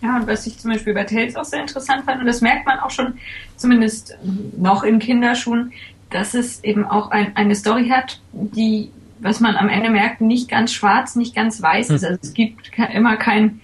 Ja, 0.02 0.18
und 0.18 0.28
was 0.28 0.46
ich 0.46 0.60
zum 0.60 0.72
Beispiel 0.72 0.94
bei 0.94 1.06
Tales 1.06 1.36
auch 1.36 1.46
sehr 1.46 1.62
interessant 1.62 2.06
fand, 2.06 2.20
und 2.20 2.28
das 2.28 2.42
merkt 2.42 2.66
man 2.66 2.80
auch 2.80 2.92
schon, 2.92 3.18
zumindest 3.56 4.16
noch 4.58 4.84
in 4.84 5.00
Kinderschuhen, 5.00 5.74
dass 6.10 6.34
es 6.34 6.64
eben 6.64 6.86
auch 6.86 7.12
ein, 7.12 7.36
eine 7.36 7.56
Story 7.56 7.90
hat, 7.90 8.20
die, 8.32 8.92
was 9.20 9.40
man 9.40 9.56
am 9.56 9.70
Ende 9.70 9.90
merkt, 9.90 10.22
nicht 10.22 10.50
ganz 10.50 10.72
schwarz, 10.72 11.16
nicht 11.16 11.36
ganz 11.36 11.62
weiß 11.62 11.90
ist. 11.90 12.04
Hm. 12.04 12.10
Also 12.10 12.20
es 12.22 12.34
gibt 12.34 12.72
immer 12.94 13.18
kein 13.18 13.62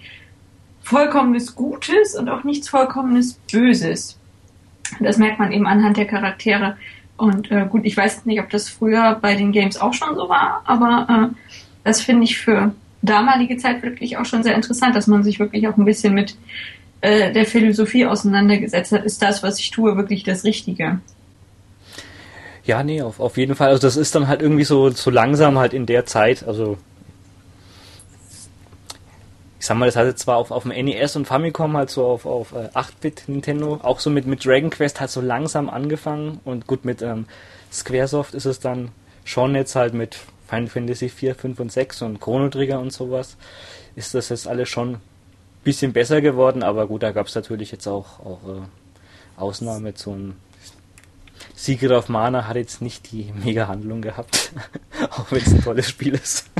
vollkommenes 0.82 1.54
Gutes 1.54 2.14
und 2.14 2.28
auch 2.28 2.44
nichts 2.44 2.68
vollkommenes 2.68 3.34
Böses. 3.50 4.18
Das 5.00 5.16
merkt 5.16 5.38
man 5.38 5.52
eben 5.52 5.66
anhand 5.66 5.96
der 5.96 6.06
Charaktere. 6.06 6.76
Und 7.16 7.50
äh, 7.50 7.66
gut, 7.70 7.84
ich 7.84 7.96
weiß 7.96 8.26
nicht, 8.26 8.40
ob 8.40 8.50
das 8.50 8.68
früher 8.68 9.18
bei 9.20 9.34
den 9.36 9.52
Games 9.52 9.80
auch 9.80 9.94
schon 9.94 10.16
so 10.16 10.28
war, 10.28 10.62
aber 10.66 11.30
äh, 11.32 11.34
das 11.84 12.00
finde 12.00 12.24
ich 12.24 12.38
für 12.38 12.74
damalige 13.04 13.56
Zeit 13.56 13.82
wirklich 13.82 14.16
auch 14.16 14.24
schon 14.24 14.42
sehr 14.42 14.54
interessant, 14.54 14.96
dass 14.96 15.06
man 15.06 15.22
sich 15.22 15.38
wirklich 15.38 15.68
auch 15.68 15.76
ein 15.76 15.84
bisschen 15.84 16.14
mit 16.14 16.36
äh, 17.00 17.32
der 17.32 17.46
Philosophie 17.46 18.06
auseinandergesetzt 18.06 18.92
hat. 18.92 19.04
Ist 19.04 19.22
das, 19.22 19.42
was 19.42 19.58
ich 19.58 19.70
tue, 19.70 19.96
wirklich 19.96 20.22
das 20.24 20.44
Richtige? 20.44 21.00
Ja, 22.64 22.82
nee, 22.82 23.02
auf, 23.02 23.20
auf 23.20 23.36
jeden 23.36 23.54
Fall. 23.54 23.68
Also 23.68 23.82
das 23.82 23.96
ist 23.96 24.14
dann 24.14 24.26
halt 24.26 24.40
irgendwie 24.40 24.64
so, 24.64 24.88
so 24.90 25.10
langsam 25.10 25.58
halt 25.58 25.74
in 25.74 25.86
der 25.86 26.06
Zeit, 26.06 26.46
also 26.46 26.78
ich 29.64 29.66
sag 29.66 29.78
mal, 29.78 29.86
das 29.86 29.96
hatte 29.96 30.14
zwar 30.14 30.36
auf, 30.36 30.50
auf 30.50 30.64
dem 30.64 30.72
NES 30.72 31.16
und 31.16 31.26
Famicom 31.26 31.74
halt 31.76 31.88
so 31.88 32.04
auf, 32.04 32.26
auf 32.26 32.52
äh, 32.52 32.68
8-Bit 32.74 33.24
Nintendo, 33.28 33.80
auch 33.82 33.98
so 33.98 34.10
mit, 34.10 34.26
mit 34.26 34.44
Dragon 34.44 34.68
Quest 34.68 35.00
halt 35.00 35.10
so 35.10 35.22
langsam 35.22 35.70
angefangen 35.70 36.40
und 36.44 36.66
gut 36.66 36.84
mit 36.84 37.00
ähm, 37.00 37.24
Squaresoft 37.72 38.34
ist 38.34 38.44
es 38.44 38.60
dann 38.60 38.90
schon 39.24 39.54
jetzt 39.54 39.74
halt 39.74 39.94
mit 39.94 40.18
Final 40.46 40.68
Fantasy 40.68 41.08
4, 41.08 41.34
5 41.34 41.60
und 41.60 41.72
6 41.72 42.02
und 42.02 42.20
Chrono 42.20 42.48
Trigger 42.48 42.80
und 42.80 42.92
sowas, 42.92 43.36
ist 43.96 44.14
das 44.14 44.28
jetzt 44.28 44.46
alles 44.46 44.68
schon 44.68 44.94
ein 44.94 45.00
bisschen 45.62 45.92
besser 45.92 46.20
geworden, 46.20 46.62
aber 46.62 46.86
gut, 46.86 47.02
da 47.02 47.12
gab 47.12 47.26
es 47.26 47.34
natürlich 47.34 47.72
jetzt 47.72 47.86
auch, 47.86 48.20
auch 48.20 48.40
äh, 48.48 49.40
Ausnahmen. 49.40 49.94
So 49.96 50.14
ein 50.14 50.36
Secret 51.54 51.92
of 51.92 52.08
Mana 52.08 52.46
hat 52.46 52.56
jetzt 52.56 52.82
nicht 52.82 53.10
die 53.12 53.32
Mega-Handlung 53.44 54.02
gehabt, 54.02 54.52
auch 55.10 55.30
wenn 55.30 55.42
es 55.42 55.52
ein 55.52 55.62
tolles 55.62 55.88
Spiel 55.88 56.14
ist. 56.14 56.50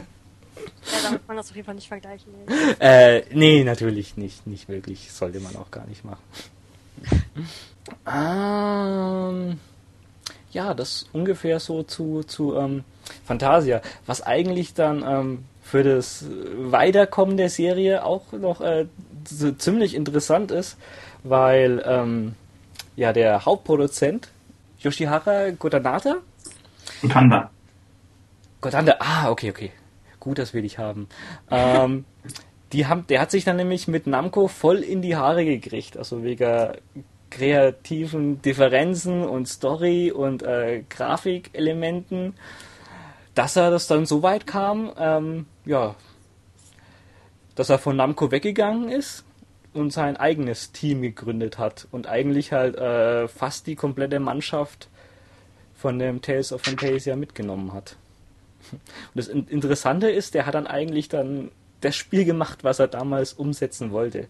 Ja, 0.92 0.98
damit 1.02 1.26
man 1.26 1.36
das 1.36 1.50
auf 1.50 1.56
jeden 1.56 1.66
Fall 1.66 1.74
nicht 1.74 1.88
vergleichen. 1.88 2.32
äh, 2.78 3.22
nee, 3.32 3.64
natürlich 3.64 4.16
nicht. 4.18 4.46
Nicht 4.46 4.68
wirklich. 4.68 5.10
Sollte 5.12 5.40
man 5.40 5.56
auch 5.56 5.70
gar 5.70 5.86
nicht 5.86 6.04
machen. 6.04 6.22
ähm, 8.06 9.58
ja, 10.52 10.74
das 10.74 11.06
ungefähr 11.12 11.58
so 11.58 11.82
zu, 11.84 12.22
zu 12.22 12.54
ähm, 12.56 12.84
Fantasia, 13.24 13.80
was 14.06 14.22
eigentlich 14.22 14.74
dann 14.74 15.04
ähm, 15.06 15.44
für 15.62 15.82
das 15.82 16.26
Weiterkommen 16.56 17.36
der 17.36 17.48
Serie 17.48 18.04
auch 18.04 18.32
noch 18.32 18.60
äh, 18.60 18.86
ziemlich 19.58 19.94
interessant 19.94 20.50
ist, 20.50 20.76
weil 21.22 21.82
ähm, 21.86 22.34
ja 22.96 23.12
der 23.12 23.44
Hauptproduzent 23.44 24.28
Yoshihara 24.78 25.50
Godanata 25.50 26.16
Gotanda. 27.00 27.50
Gotanda, 28.60 28.96
ah, 28.98 29.30
okay, 29.30 29.50
okay. 29.50 29.72
Gut, 30.20 30.38
das 30.38 30.54
will 30.54 30.64
ich 30.64 30.78
haben. 30.78 31.08
Ähm, 31.50 32.04
die 32.72 32.86
haben, 32.86 33.06
der 33.08 33.20
hat 33.20 33.30
sich 33.30 33.44
dann 33.44 33.56
nämlich 33.56 33.88
mit 33.88 34.06
Namco 34.06 34.48
voll 34.48 34.78
in 34.78 35.02
die 35.02 35.16
Haare 35.16 35.44
gekriegt, 35.44 35.96
also 35.96 36.22
wegen 36.22 36.72
kreativen 37.30 38.40
Differenzen 38.42 39.24
und 39.24 39.48
Story 39.48 40.12
und 40.12 40.42
äh, 40.42 40.82
Grafikelementen 40.88 42.34
dass 43.34 43.56
er 43.56 43.70
das 43.70 43.86
dann 43.86 44.06
so 44.06 44.22
weit 44.22 44.46
kam, 44.46 44.92
ähm, 44.98 45.46
ja, 45.64 45.94
dass 47.54 47.70
er 47.70 47.78
von 47.78 47.96
Namco 47.96 48.30
weggegangen 48.30 48.88
ist 48.88 49.24
und 49.72 49.92
sein 49.92 50.16
eigenes 50.16 50.72
Team 50.72 51.02
gegründet 51.02 51.58
hat 51.58 51.88
und 51.90 52.06
eigentlich 52.06 52.52
halt 52.52 52.76
äh, 52.76 53.28
fast 53.28 53.66
die 53.66 53.76
komplette 53.76 54.20
Mannschaft 54.20 54.88
von 55.74 55.98
dem 55.98 56.22
Tales 56.22 56.52
of 56.52 56.62
Fantasia 56.62 57.16
mitgenommen 57.16 57.72
hat. 57.72 57.96
Und 58.72 58.80
das 59.14 59.28
Interessante 59.28 60.10
ist, 60.10 60.34
der 60.34 60.46
hat 60.46 60.54
dann 60.54 60.66
eigentlich 60.66 61.08
dann 61.08 61.50
das 61.80 61.96
Spiel 61.96 62.24
gemacht, 62.24 62.64
was 62.64 62.78
er 62.78 62.88
damals 62.88 63.34
umsetzen 63.34 63.90
wollte. 63.90 64.28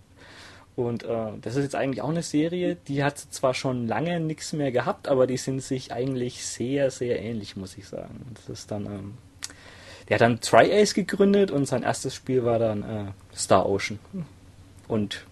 Und 0.76 1.04
äh, 1.04 1.32
das 1.40 1.54
ist 1.54 1.62
jetzt 1.62 1.76
eigentlich 1.76 2.02
auch 2.02 2.08
eine 2.08 2.22
Serie, 2.22 2.76
die 2.88 3.04
hat 3.04 3.18
zwar 3.18 3.54
schon 3.54 3.86
lange 3.86 4.18
nichts 4.18 4.52
mehr 4.52 4.72
gehabt, 4.72 5.06
aber 5.06 5.26
die 5.26 5.36
sind 5.36 5.62
sich 5.62 5.92
eigentlich 5.92 6.44
sehr, 6.44 6.90
sehr 6.90 7.22
ähnlich, 7.22 7.56
muss 7.56 7.78
ich 7.78 7.86
sagen. 7.86 8.26
Das 8.34 8.48
ist 8.48 8.70
dann, 8.70 8.86
ähm, 8.86 9.14
der 10.08 10.16
hat 10.16 10.22
dann 10.22 10.40
Tri-Ace 10.40 10.94
gegründet 10.94 11.52
und 11.52 11.66
sein 11.66 11.84
erstes 11.84 12.14
Spiel 12.14 12.44
war 12.44 12.58
dann 12.58 12.82
äh, 12.82 13.36
Star 13.36 13.68
Ocean. 13.68 14.00
Und 14.88 15.24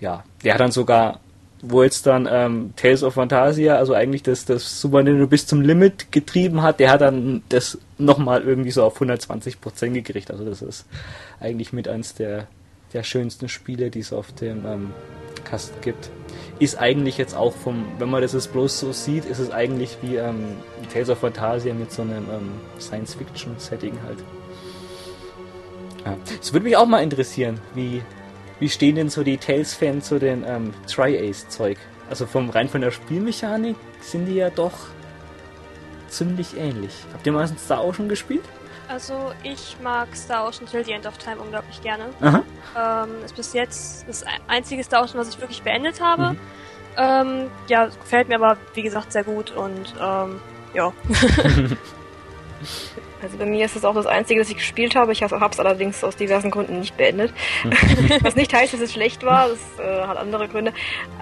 ja, 0.00 0.24
der 0.44 0.54
hat 0.54 0.60
dann 0.60 0.72
sogar, 0.72 1.20
wo 1.60 1.82
jetzt 1.82 2.06
dann 2.06 2.26
ähm, 2.30 2.72
Tales 2.74 3.02
of 3.02 3.14
Fantasia, 3.14 3.76
also 3.76 3.92
eigentlich 3.92 4.22
das, 4.22 4.46
das 4.46 4.80
Super 4.80 5.02
Nintendo 5.02 5.26
bis 5.26 5.46
zum 5.46 5.60
Limit 5.60 6.10
getrieben 6.10 6.62
hat, 6.62 6.80
der 6.80 6.90
hat 6.90 7.02
dann 7.02 7.42
das 7.50 7.76
nochmal 7.98 8.42
irgendwie 8.42 8.70
so 8.70 8.82
auf 8.82 8.98
120% 8.98 9.90
gekriegt. 9.90 10.30
Also 10.30 10.46
das 10.46 10.62
ist 10.62 10.86
eigentlich 11.38 11.74
mit 11.74 11.86
eins 11.86 12.14
der 12.14 12.48
der 12.92 13.02
schönsten 13.02 13.48
Spiele, 13.48 13.90
die 13.90 14.00
es 14.00 14.12
auf 14.12 14.32
dem 14.32 14.66
ähm, 14.66 14.90
Kasten 15.44 15.80
gibt. 15.80 16.10
Ist 16.58 16.78
eigentlich 16.78 17.18
jetzt 17.18 17.34
auch 17.34 17.54
vom, 17.54 17.86
wenn 17.98 18.10
man 18.10 18.22
das 18.22 18.32
jetzt 18.32 18.52
bloß 18.52 18.80
so 18.80 18.92
sieht, 18.92 19.24
ist 19.24 19.38
es 19.38 19.50
eigentlich 19.50 19.96
wie 20.02 20.16
ähm, 20.16 20.56
Tales 20.92 21.08
of 21.10 21.18
Fantasia 21.18 21.72
mit 21.74 21.90
so 21.90 22.02
einem 22.02 22.24
ähm, 22.30 22.50
Science-Fiction-Setting 22.78 23.94
halt. 24.04 24.18
Es 26.40 26.48
ja. 26.48 26.52
würde 26.52 26.64
mich 26.64 26.76
auch 26.76 26.86
mal 26.86 27.02
interessieren, 27.02 27.60
wie, 27.74 28.02
wie 28.58 28.68
stehen 28.68 28.96
denn 28.96 29.10
so 29.10 29.22
die 29.22 29.38
Tales-Fans 29.38 30.06
zu 30.06 30.18
den 30.18 30.44
ähm, 30.46 30.72
Tri-Ace-Zeug? 30.86 31.78
Also 32.08 32.26
vom 32.26 32.50
rein 32.50 32.68
von 32.68 32.80
der 32.80 32.90
Spielmechanik 32.90 33.76
sind 34.00 34.26
die 34.26 34.34
ja 34.34 34.50
doch 34.50 34.72
ziemlich 36.08 36.56
ähnlich. 36.56 36.92
Habt 37.12 37.26
ihr 37.26 37.32
mal 37.32 37.46
Star 37.46 37.84
Ocean 37.84 38.08
gespielt? 38.08 38.42
Also 38.90 39.30
ich 39.44 39.76
mag 39.80 40.08
Star 40.16 40.48
Ocean 40.48 40.66
Till 40.66 40.84
the 40.84 40.90
End 40.92 41.06
of 41.06 41.16
Time 41.16 41.36
unglaublich 41.36 41.80
gerne. 41.80 42.06
Ähm, 42.76 43.24
ist 43.24 43.36
bis 43.36 43.52
jetzt 43.52 44.08
das 44.08 44.24
einzige 44.48 44.82
Star 44.82 45.04
Ocean, 45.04 45.20
was 45.20 45.28
ich 45.28 45.40
wirklich 45.40 45.62
beendet 45.62 46.00
habe. 46.00 46.30
Mhm. 46.30 46.38
Ähm, 46.96 47.50
ja, 47.68 47.86
gefällt 47.86 48.28
mir 48.28 48.34
aber 48.34 48.56
wie 48.74 48.82
gesagt 48.82 49.12
sehr 49.12 49.22
gut 49.22 49.52
und 49.52 49.94
ähm, 50.00 50.40
ja. 50.74 50.92
Also 53.22 53.36
bei 53.36 53.44
mir 53.44 53.66
ist 53.66 53.76
es 53.76 53.84
auch 53.84 53.94
das 53.94 54.06
Einzige, 54.06 54.40
das 54.40 54.48
ich 54.48 54.56
gespielt 54.56 54.94
habe. 54.94 55.12
Ich 55.12 55.22
habe 55.22 55.34
es 55.50 55.60
allerdings 55.60 56.02
aus 56.02 56.16
diversen 56.16 56.50
Gründen 56.50 56.80
nicht 56.80 56.96
beendet. 56.96 57.32
Was 58.22 58.34
nicht 58.34 58.52
heißt, 58.54 58.72
dass 58.72 58.80
es 58.80 58.92
schlecht 58.92 59.24
war, 59.24 59.48
das 59.48 59.58
äh, 59.78 60.06
hat 60.06 60.16
andere 60.16 60.48
Gründe. 60.48 60.72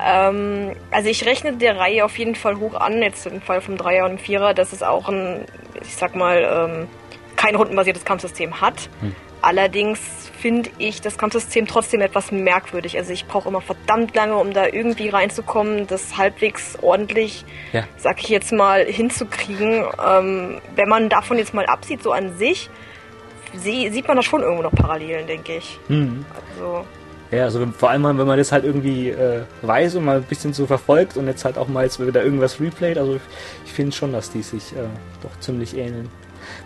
Ähm, 0.01 0.77
also 0.93 1.09
ich 1.09 1.27
rechne 1.27 1.57
der 1.57 1.77
Reihe 1.77 2.05
auf 2.05 2.17
jeden 2.19 2.37
Fall 2.37 2.59
hoch 2.59 2.75
an, 2.75 3.03
jetzt 3.03 3.27
im 3.27 3.41
Fall 3.41 3.61
vom 3.61 3.77
Dreier 3.77 4.05
und 4.05 4.21
Vierer, 4.21 4.55
dass 4.55 4.73
es 4.73 4.83
auch 4.83 5.09
ein, 5.09 5.45
ich 5.81 5.97
sag 5.97 6.15
mal, 6.15 6.69
ähm, 6.69 6.89
kein 7.39 7.55
rundenbasiertes 7.55 8.05
Kampfsystem 8.05 8.61
hat. 8.61 8.91
Hm. 9.01 9.15
Allerdings 9.41 10.01
finde 10.39 10.71
ich 10.79 11.01
das 11.01 11.17
Kampfsystem 11.17 11.67
trotzdem 11.67 12.01
etwas 12.01 12.33
merkwürdig. 12.33 12.99
Also 12.99 13.13
ich 13.13 13.27
brauche 13.27 13.49
immer 13.49 13.61
verdammt 13.61 14.15
lange, 14.17 14.37
um 14.37 14.53
da 14.53 14.67
irgendwie 14.67 15.09
reinzukommen, 15.09 15.87
das 15.87 16.19
halbwegs 16.19 16.77
ordentlich, 16.83 17.45
ja. 17.73 17.85
sag 17.97 18.21
ich 18.21 18.29
jetzt 18.29 18.53
mal, 18.53 18.85
hinzukriegen. 18.85 19.85
Ähm, 20.05 20.61
wenn 20.75 20.89
man 20.89 21.09
davon 21.09 21.39
jetzt 21.39 21.55
mal 21.55 21.67
absieht, 21.67 22.03
so 22.03 22.11
an 22.11 22.37
sich, 22.37 22.69
sie, 23.55 23.89
sieht 23.91 24.09
man 24.09 24.17
da 24.17 24.23
schon 24.23 24.43
irgendwo 24.43 24.63
noch 24.65 24.73
Parallelen, 24.73 25.27
denke 25.29 25.57
ich. 25.57 25.79
Mhm. 25.89 26.25
Also 26.53 26.85
ja, 27.31 27.45
also 27.45 27.67
vor 27.77 27.91
allem, 27.91 28.05
wenn 28.05 28.27
man 28.27 28.39
das 28.39 28.53
halt 28.53 28.65
irgendwie 28.65 29.11
äh, 29.11 29.43
weiß 29.61 29.97
und 29.97 30.07
mal 30.07 30.17
ein 30.17 30.23
bisschen 30.23 30.55
so 30.55 30.67
verfolgt 30.67 31.17
und 31.19 31.27
jetzt 31.27 31.45
halt 31.45 31.59
auch 31.59 31.69
mal 31.69 31.85
jetzt 31.85 32.05
wieder 32.05 32.25
irgendwas 32.25 32.59
replayt, 32.59 32.97
also 32.97 33.21
ich 33.67 33.73
finde 33.73 33.95
schon, 33.95 34.13
dass 34.13 34.31
die 34.31 34.43
sich 34.43 34.73
äh, 34.73 34.89
doch 35.23 35.39
ziemlich 35.39 35.77
ähneln. 35.77 36.09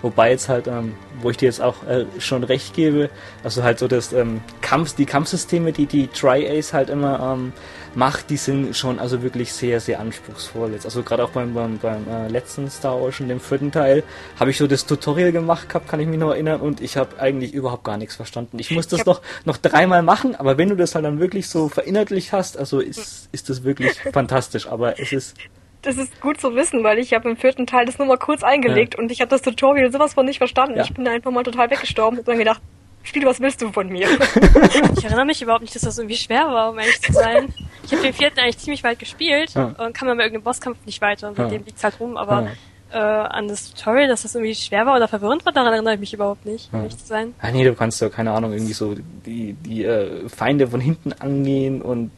Wobei 0.02 0.30
jetzt 0.30 0.48
halt, 0.48 0.66
ähm, 0.66 0.94
wo 1.20 1.30
ich 1.30 1.36
dir 1.36 1.46
jetzt 1.46 1.60
auch 1.60 1.86
äh, 1.86 2.06
schon 2.18 2.44
recht 2.44 2.74
gebe, 2.74 3.10
also 3.44 3.62
halt 3.62 3.78
so 3.78 3.88
das 3.88 4.12
ähm, 4.12 4.40
Kampf, 4.60 4.94
die 4.94 5.06
Kampfsysteme, 5.06 5.72
die 5.72 5.86
die 5.86 6.08
Tri-Ace 6.08 6.72
halt 6.72 6.90
immer 6.90 7.34
ähm, 7.34 7.52
macht, 7.94 8.30
die 8.30 8.36
sind 8.36 8.76
schon 8.76 8.98
also 8.98 9.22
wirklich 9.22 9.52
sehr, 9.52 9.80
sehr 9.80 10.00
anspruchsvoll. 10.00 10.72
Jetzt, 10.72 10.84
also 10.84 11.02
gerade 11.02 11.24
auch 11.24 11.30
beim, 11.30 11.54
beim, 11.54 11.78
beim 11.78 12.06
äh, 12.08 12.28
letzten 12.28 12.70
Star 12.70 13.00
Ocean, 13.00 13.28
dem 13.28 13.40
vierten 13.40 13.70
Teil, 13.70 14.02
habe 14.38 14.50
ich 14.50 14.58
so 14.58 14.66
das 14.66 14.86
Tutorial 14.86 15.32
gemacht 15.32 15.68
gehabt, 15.68 15.88
kann 15.88 16.00
ich 16.00 16.06
mich 16.06 16.18
noch 16.18 16.30
erinnern, 16.30 16.60
und 16.60 16.80
ich 16.80 16.96
habe 16.96 17.18
eigentlich 17.20 17.52
überhaupt 17.52 17.84
gar 17.84 17.96
nichts 17.96 18.16
verstanden. 18.16 18.58
Ich 18.58 18.70
muss 18.70 18.88
das 18.88 19.04
noch, 19.04 19.20
noch 19.44 19.56
dreimal 19.56 20.02
machen, 20.02 20.34
aber 20.34 20.58
wenn 20.58 20.68
du 20.68 20.76
das 20.76 20.94
halt 20.94 21.04
dann 21.04 21.20
wirklich 21.20 21.48
so 21.48 21.68
verinnerlicht 21.68 22.32
hast, 22.32 22.56
also 22.56 22.80
ist, 22.80 23.28
ist 23.32 23.48
das 23.48 23.64
wirklich 23.64 23.92
fantastisch, 24.12 24.66
aber 24.66 24.98
es 24.98 25.12
ist 25.12 25.36
das 25.82 25.96
ist 25.96 26.20
gut 26.20 26.40
zu 26.40 26.54
wissen, 26.54 26.84
weil 26.84 26.98
ich 26.98 27.12
habe 27.12 27.28
im 27.28 27.36
vierten 27.36 27.66
Teil 27.66 27.86
das 27.86 27.98
nur 27.98 28.06
mal 28.06 28.16
kurz 28.16 28.42
eingelegt 28.42 28.94
ja. 28.94 29.00
und 29.00 29.10
ich 29.10 29.20
habe 29.20 29.28
das 29.28 29.42
Tutorial 29.42 29.92
sowas 29.92 30.14
von 30.14 30.24
nicht 30.24 30.38
verstanden. 30.38 30.76
Ja. 30.76 30.84
Ich 30.84 30.94
bin 30.94 31.04
da 31.04 31.10
einfach 31.10 31.30
mal 31.30 31.42
total 31.42 31.70
weggestorben 31.70 32.20
und 32.20 32.28
dann 32.28 32.38
gedacht, 32.38 32.62
Spiel, 33.04 33.26
was 33.26 33.40
willst 33.40 33.60
du 33.60 33.72
von 33.72 33.88
mir? 33.88 34.08
ich 34.96 35.04
erinnere 35.04 35.24
mich 35.24 35.42
überhaupt 35.42 35.62
nicht, 35.62 35.74
dass 35.74 35.82
das 35.82 35.98
irgendwie 35.98 36.16
schwer 36.16 36.46
war, 36.46 36.70
um 36.70 36.78
ehrlich 36.78 37.00
zu 37.02 37.12
sein. 37.12 37.52
Ich 37.84 37.90
habe 37.90 38.02
den 38.02 38.12
vierten 38.12 38.38
eigentlich 38.38 38.58
ziemlich 38.58 38.84
weit 38.84 39.00
gespielt 39.00 39.54
ja. 39.54 39.74
und 39.76 39.92
kam 39.92 40.06
dann 40.06 40.16
bei 40.16 40.22
irgendeinem 40.22 40.44
Bosskampf 40.44 40.78
nicht 40.86 41.00
weiter 41.00 41.28
und 41.28 41.36
seitdem 41.36 41.60
ja. 41.60 41.66
liegt's 41.66 41.82
halt 41.82 41.98
rum, 41.98 42.16
aber 42.16 42.48
äh, 42.92 42.98
an 42.98 43.48
das 43.48 43.72
Tutorial, 43.72 44.08
dass 44.08 44.22
das 44.22 44.34
irgendwie 44.34 44.54
schwer 44.54 44.86
war 44.86 44.96
oder 44.96 45.08
verwirrend 45.08 45.44
war, 45.44 45.52
daran 45.52 45.72
erinnere 45.72 45.94
ich 45.94 46.00
mich 46.00 46.14
überhaupt 46.14 46.46
nicht, 46.46 46.72
um 46.72 46.80
ehrlich 46.80 46.98
zu 46.98 47.06
sein. 47.06 47.34
Ah 47.40 47.50
nee, 47.50 47.64
du 47.64 47.74
kannst 47.74 48.00
ja, 48.00 48.08
keine 48.08 48.32
Ahnung, 48.32 48.52
irgendwie 48.52 48.72
so 48.72 48.94
die, 49.26 49.54
die 49.54 49.84
äh, 49.84 50.28
Feinde 50.28 50.68
von 50.68 50.80
hinten 50.80 51.12
angehen 51.12 51.82
und 51.82 52.10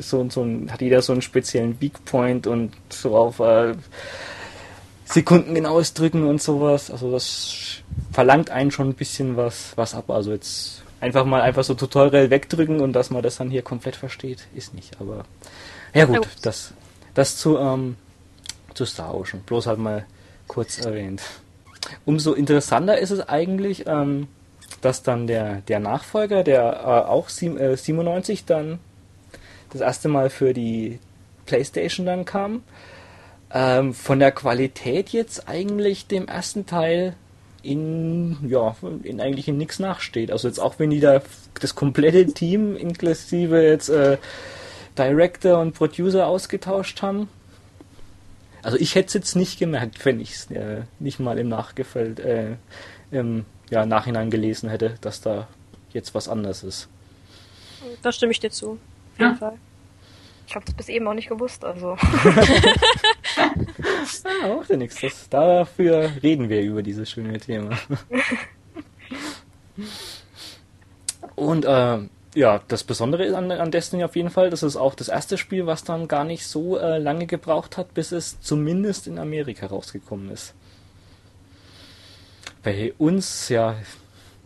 so 0.00 0.20
und 0.20 0.32
so 0.32 0.42
ein, 0.42 0.70
hat 0.72 0.80
jeder 0.80 1.02
so 1.02 1.12
einen 1.12 1.22
speziellen 1.22 1.80
Weak 1.80 2.04
Point 2.04 2.46
und 2.46 2.72
so 2.88 3.16
auf 3.16 3.40
äh, 3.40 3.74
Sekunden 5.04 5.54
genaues 5.54 5.94
drücken 5.94 6.26
und 6.26 6.42
sowas. 6.42 6.90
Also 6.90 7.10
das 7.10 7.82
verlangt 8.12 8.50
einen 8.50 8.70
schon 8.70 8.88
ein 8.88 8.94
bisschen 8.94 9.36
was, 9.36 9.72
was 9.76 9.94
ab. 9.94 10.10
Also 10.10 10.32
jetzt 10.32 10.82
einfach 11.00 11.24
mal 11.24 11.42
einfach 11.42 11.64
so 11.64 11.74
Tutorial 11.74 12.30
wegdrücken 12.30 12.80
und 12.80 12.92
dass 12.92 13.10
man 13.10 13.22
das 13.22 13.36
dann 13.36 13.50
hier 13.50 13.62
komplett 13.62 13.96
versteht, 13.96 14.46
ist 14.54 14.74
nicht. 14.74 15.00
Aber 15.00 15.24
ja 15.94 16.04
gut, 16.04 16.28
das, 16.42 16.72
das 17.14 17.36
zu, 17.36 17.56
ähm, 17.58 17.96
zu. 18.84 19.40
Bloß 19.46 19.66
halt 19.66 19.78
mal 19.78 20.06
kurz 20.46 20.78
erwähnt. 20.78 21.22
Umso 22.04 22.32
interessanter 22.32 22.98
ist 22.98 23.10
es 23.10 23.28
eigentlich, 23.28 23.86
ähm, 23.86 24.28
dass 24.80 25.02
dann 25.02 25.26
der, 25.26 25.62
der 25.62 25.80
Nachfolger, 25.80 26.42
der 26.42 26.62
äh, 26.62 27.08
auch 27.08 27.28
sieb, 27.28 27.58
äh, 27.58 27.76
97 27.76 28.44
dann 28.44 28.78
das 29.70 29.80
erste 29.80 30.08
Mal 30.08 30.30
für 30.30 30.52
die 30.52 30.98
Playstation 31.44 32.06
dann 32.06 32.24
kam, 32.24 32.62
ähm, 33.52 33.94
von 33.94 34.18
der 34.18 34.32
Qualität 34.32 35.10
jetzt 35.10 35.48
eigentlich 35.48 36.06
dem 36.06 36.28
ersten 36.28 36.66
Teil 36.66 37.14
in, 37.62 38.36
ja, 38.48 38.76
in 39.02 39.20
eigentlich 39.20 39.48
in 39.48 39.56
nichts 39.56 39.78
nachsteht. 39.78 40.30
Also 40.30 40.48
jetzt 40.48 40.60
auch 40.60 40.78
wenn 40.78 40.90
die 40.90 41.00
da 41.00 41.20
das 41.60 41.74
komplette 41.74 42.26
Team 42.26 42.76
inklusive 42.76 43.62
jetzt 43.62 43.88
äh, 43.88 44.18
Director 44.96 45.58
und 45.60 45.72
Producer 45.72 46.26
ausgetauscht 46.26 47.02
haben. 47.02 47.28
Also 48.66 48.78
ich 48.78 48.96
hätte 48.96 49.06
es 49.06 49.14
jetzt 49.14 49.36
nicht 49.36 49.60
gemerkt, 49.60 50.04
wenn 50.04 50.18
ich 50.18 50.32
es 50.32 50.50
äh, 50.50 50.82
nicht 50.98 51.20
mal 51.20 51.38
im 51.38 51.48
Nachgefällt, 51.48 52.18
äh, 52.18 52.56
im 53.12 53.44
ja, 53.70 53.86
Nachhinein 53.86 54.28
gelesen 54.28 54.68
hätte, 54.68 54.96
dass 55.02 55.20
da 55.20 55.46
jetzt 55.92 56.16
was 56.16 56.28
anderes 56.28 56.64
ist. 56.64 56.88
Da 58.02 58.10
stimme 58.10 58.32
ich 58.32 58.40
dir 58.40 58.50
zu. 58.50 58.72
Auf 58.72 59.20
jeden 59.20 59.30
ja. 59.30 59.36
Fall. 59.36 59.56
Ich 60.48 60.56
habe 60.56 60.64
das 60.64 60.74
bis 60.74 60.88
eben 60.88 61.06
auch 61.06 61.14
nicht 61.14 61.28
gewusst, 61.28 61.64
also. 61.64 61.96
ja, 63.36 63.52
macht 64.48 64.68
ja 64.68 64.76
nichts. 64.76 65.00
Das, 65.00 65.28
dafür 65.28 66.10
reden 66.20 66.48
wir 66.48 66.60
über 66.60 66.82
dieses 66.82 67.08
schöne 67.08 67.38
Thema. 67.38 67.78
Und 71.36 71.64
äh, 71.64 71.98
ja, 72.36 72.60
das 72.68 72.84
Besondere 72.84 73.34
an, 73.34 73.50
an 73.50 73.70
Destiny 73.70 74.04
auf 74.04 74.14
jeden 74.14 74.28
Fall, 74.28 74.50
das 74.50 74.62
ist 74.62 74.76
auch 74.76 74.94
das 74.94 75.08
erste 75.08 75.38
Spiel, 75.38 75.66
was 75.66 75.84
dann 75.84 76.06
gar 76.06 76.22
nicht 76.22 76.46
so 76.46 76.78
äh, 76.78 76.98
lange 76.98 77.26
gebraucht 77.26 77.78
hat, 77.78 77.94
bis 77.94 78.12
es 78.12 78.40
zumindest 78.42 79.06
in 79.06 79.18
Amerika 79.18 79.66
rausgekommen 79.66 80.30
ist. 80.30 80.54
Bei 82.62 82.92
uns, 82.98 83.48
ja, 83.48 83.76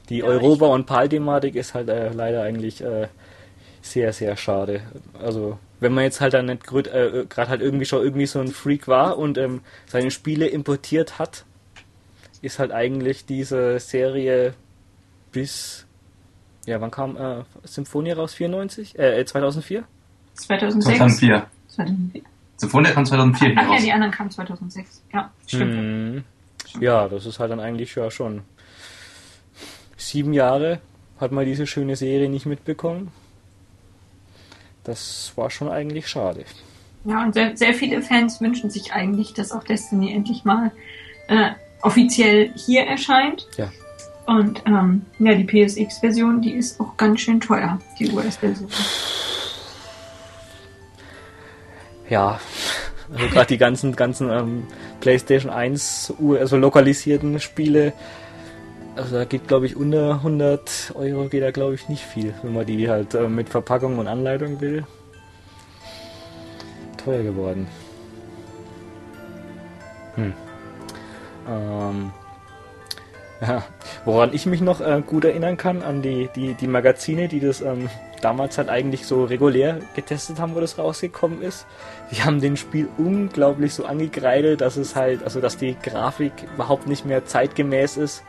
die 0.08 0.18
ja, 0.18 0.24
Europa- 0.24 0.68
und 0.68 0.86
PAL-Thematik 0.86 1.56
ist 1.56 1.74
halt 1.74 1.88
äh, 1.88 2.12
leider 2.12 2.42
eigentlich 2.42 2.80
äh, 2.80 3.08
sehr, 3.82 4.12
sehr 4.12 4.36
schade. 4.36 4.82
Also 5.20 5.58
wenn 5.80 5.92
man 5.92 6.04
jetzt 6.04 6.20
halt 6.20 6.34
dann 6.34 6.46
nicht 6.46 6.64
gerade 6.64 6.90
äh, 6.90 7.26
halt 7.36 7.60
irgendwie 7.60 7.86
schon 7.86 8.04
irgendwie 8.04 8.26
so 8.26 8.38
ein 8.38 8.48
Freak 8.48 8.86
war 8.86 9.18
und 9.18 9.36
ähm, 9.36 9.62
seine 9.86 10.12
Spiele 10.12 10.46
importiert 10.46 11.18
hat, 11.18 11.44
ist 12.40 12.60
halt 12.60 12.70
eigentlich 12.70 13.26
diese 13.26 13.80
Serie 13.80 14.54
bis 15.32 15.86
ja, 16.66 16.80
wann 16.80 16.90
kam 16.90 17.16
äh, 17.16 17.44
Symphonia 17.64 18.14
raus? 18.14 18.34
94? 18.34 18.98
Äh, 18.98 19.24
2004? 19.24 19.84
2006. 20.34 20.98
2004. 20.98 21.46
2004. 21.68 22.22
Symphonia 22.56 22.92
kam 22.92 23.06
2004 23.06 23.54
Ach, 23.56 23.62
Ach 23.66 23.74
ja, 23.74 23.80
die 23.80 23.92
anderen 23.92 24.12
kamen 24.12 24.30
2006. 24.30 25.02
Ja, 25.12 25.30
stimmt. 25.46 25.72
Hm. 25.72 26.24
Ja, 26.80 27.08
das 27.08 27.26
ist 27.26 27.38
halt 27.40 27.50
dann 27.50 27.60
eigentlich 27.60 27.94
ja 27.94 28.10
schon 28.10 28.42
sieben 29.96 30.32
Jahre 30.32 30.80
hat 31.20 31.32
man 31.32 31.44
diese 31.44 31.66
schöne 31.66 31.96
Serie 31.96 32.28
nicht 32.28 32.46
mitbekommen 32.46 33.10
das 34.84 35.32
war 35.36 35.50
schon 35.50 35.68
eigentlich 35.68 36.08
schade. 36.08 36.44
Ja, 37.04 37.22
und 37.24 37.34
sehr, 37.34 37.56
sehr 37.56 37.74
viele 37.74 38.02
Fans 38.02 38.40
wünschen 38.40 38.70
sich 38.70 38.92
eigentlich, 38.92 39.32
dass 39.32 39.52
auch 39.52 39.64
Destiny 39.64 40.12
endlich 40.12 40.44
mal 40.44 40.70
äh, 41.28 41.50
offiziell 41.82 42.52
hier 42.54 42.82
erscheint. 42.82 43.46
Ja. 43.56 43.70
Und 44.30 44.62
ähm, 44.64 45.02
ja, 45.18 45.34
die 45.34 45.42
PSX-Version, 45.42 46.40
die 46.40 46.52
ist 46.52 46.78
auch 46.78 46.96
ganz 46.96 47.20
schön 47.20 47.40
teuer, 47.40 47.80
die 47.98 48.12
US-Version. 48.12 48.68
Ja, 52.08 52.38
also 53.12 53.26
gerade 53.26 53.46
die 53.48 53.58
ganzen, 53.58 53.96
ganzen 53.96 54.30
ähm, 54.30 54.62
PlayStation 55.00 55.50
1 55.50 56.14
also 56.38 56.56
lokalisierten 56.58 57.40
Spiele, 57.40 57.92
also 58.94 59.16
da 59.16 59.24
geht, 59.24 59.48
glaube 59.48 59.66
ich, 59.66 59.74
unter 59.74 60.14
100 60.14 60.92
Euro 60.94 61.28
geht 61.28 61.42
da, 61.42 61.50
glaube 61.50 61.74
ich, 61.74 61.88
nicht 61.88 62.04
viel, 62.04 62.32
wenn 62.44 62.54
man 62.54 62.66
die 62.66 62.88
halt 62.88 63.14
äh, 63.14 63.28
mit 63.28 63.48
Verpackung 63.48 63.98
und 63.98 64.06
Anleitung 64.06 64.60
will. 64.60 64.86
Teuer 67.04 67.24
geworden. 67.24 67.66
Hm. 70.14 70.32
Ähm. 71.48 72.12
Ja, 73.40 73.62
woran 74.04 74.34
ich 74.34 74.44
mich 74.44 74.60
noch 74.60 74.82
äh, 74.82 75.02
gut 75.04 75.24
erinnern 75.24 75.56
kann, 75.56 75.82
an 75.82 76.02
die, 76.02 76.28
die, 76.36 76.52
die 76.52 76.66
Magazine, 76.66 77.26
die 77.26 77.40
das 77.40 77.62
ähm, 77.62 77.88
damals 78.20 78.58
halt 78.58 78.68
eigentlich 78.68 79.06
so 79.06 79.24
regulär 79.24 79.78
getestet 79.94 80.38
haben, 80.38 80.54
wo 80.54 80.60
das 80.60 80.78
rausgekommen 80.78 81.40
ist. 81.40 81.66
Die 82.10 82.22
haben 82.22 82.40
den 82.40 82.58
Spiel 82.58 82.88
unglaublich 82.98 83.72
so 83.72 83.86
angekreidet, 83.86 84.60
dass 84.60 84.76
es 84.76 84.94
halt, 84.94 85.22
also 85.22 85.40
dass 85.40 85.56
die 85.56 85.74
Grafik 85.82 86.32
überhaupt 86.54 86.86
nicht 86.86 87.06
mehr 87.06 87.24
zeitgemäß 87.24 87.96
ist. 87.96 88.22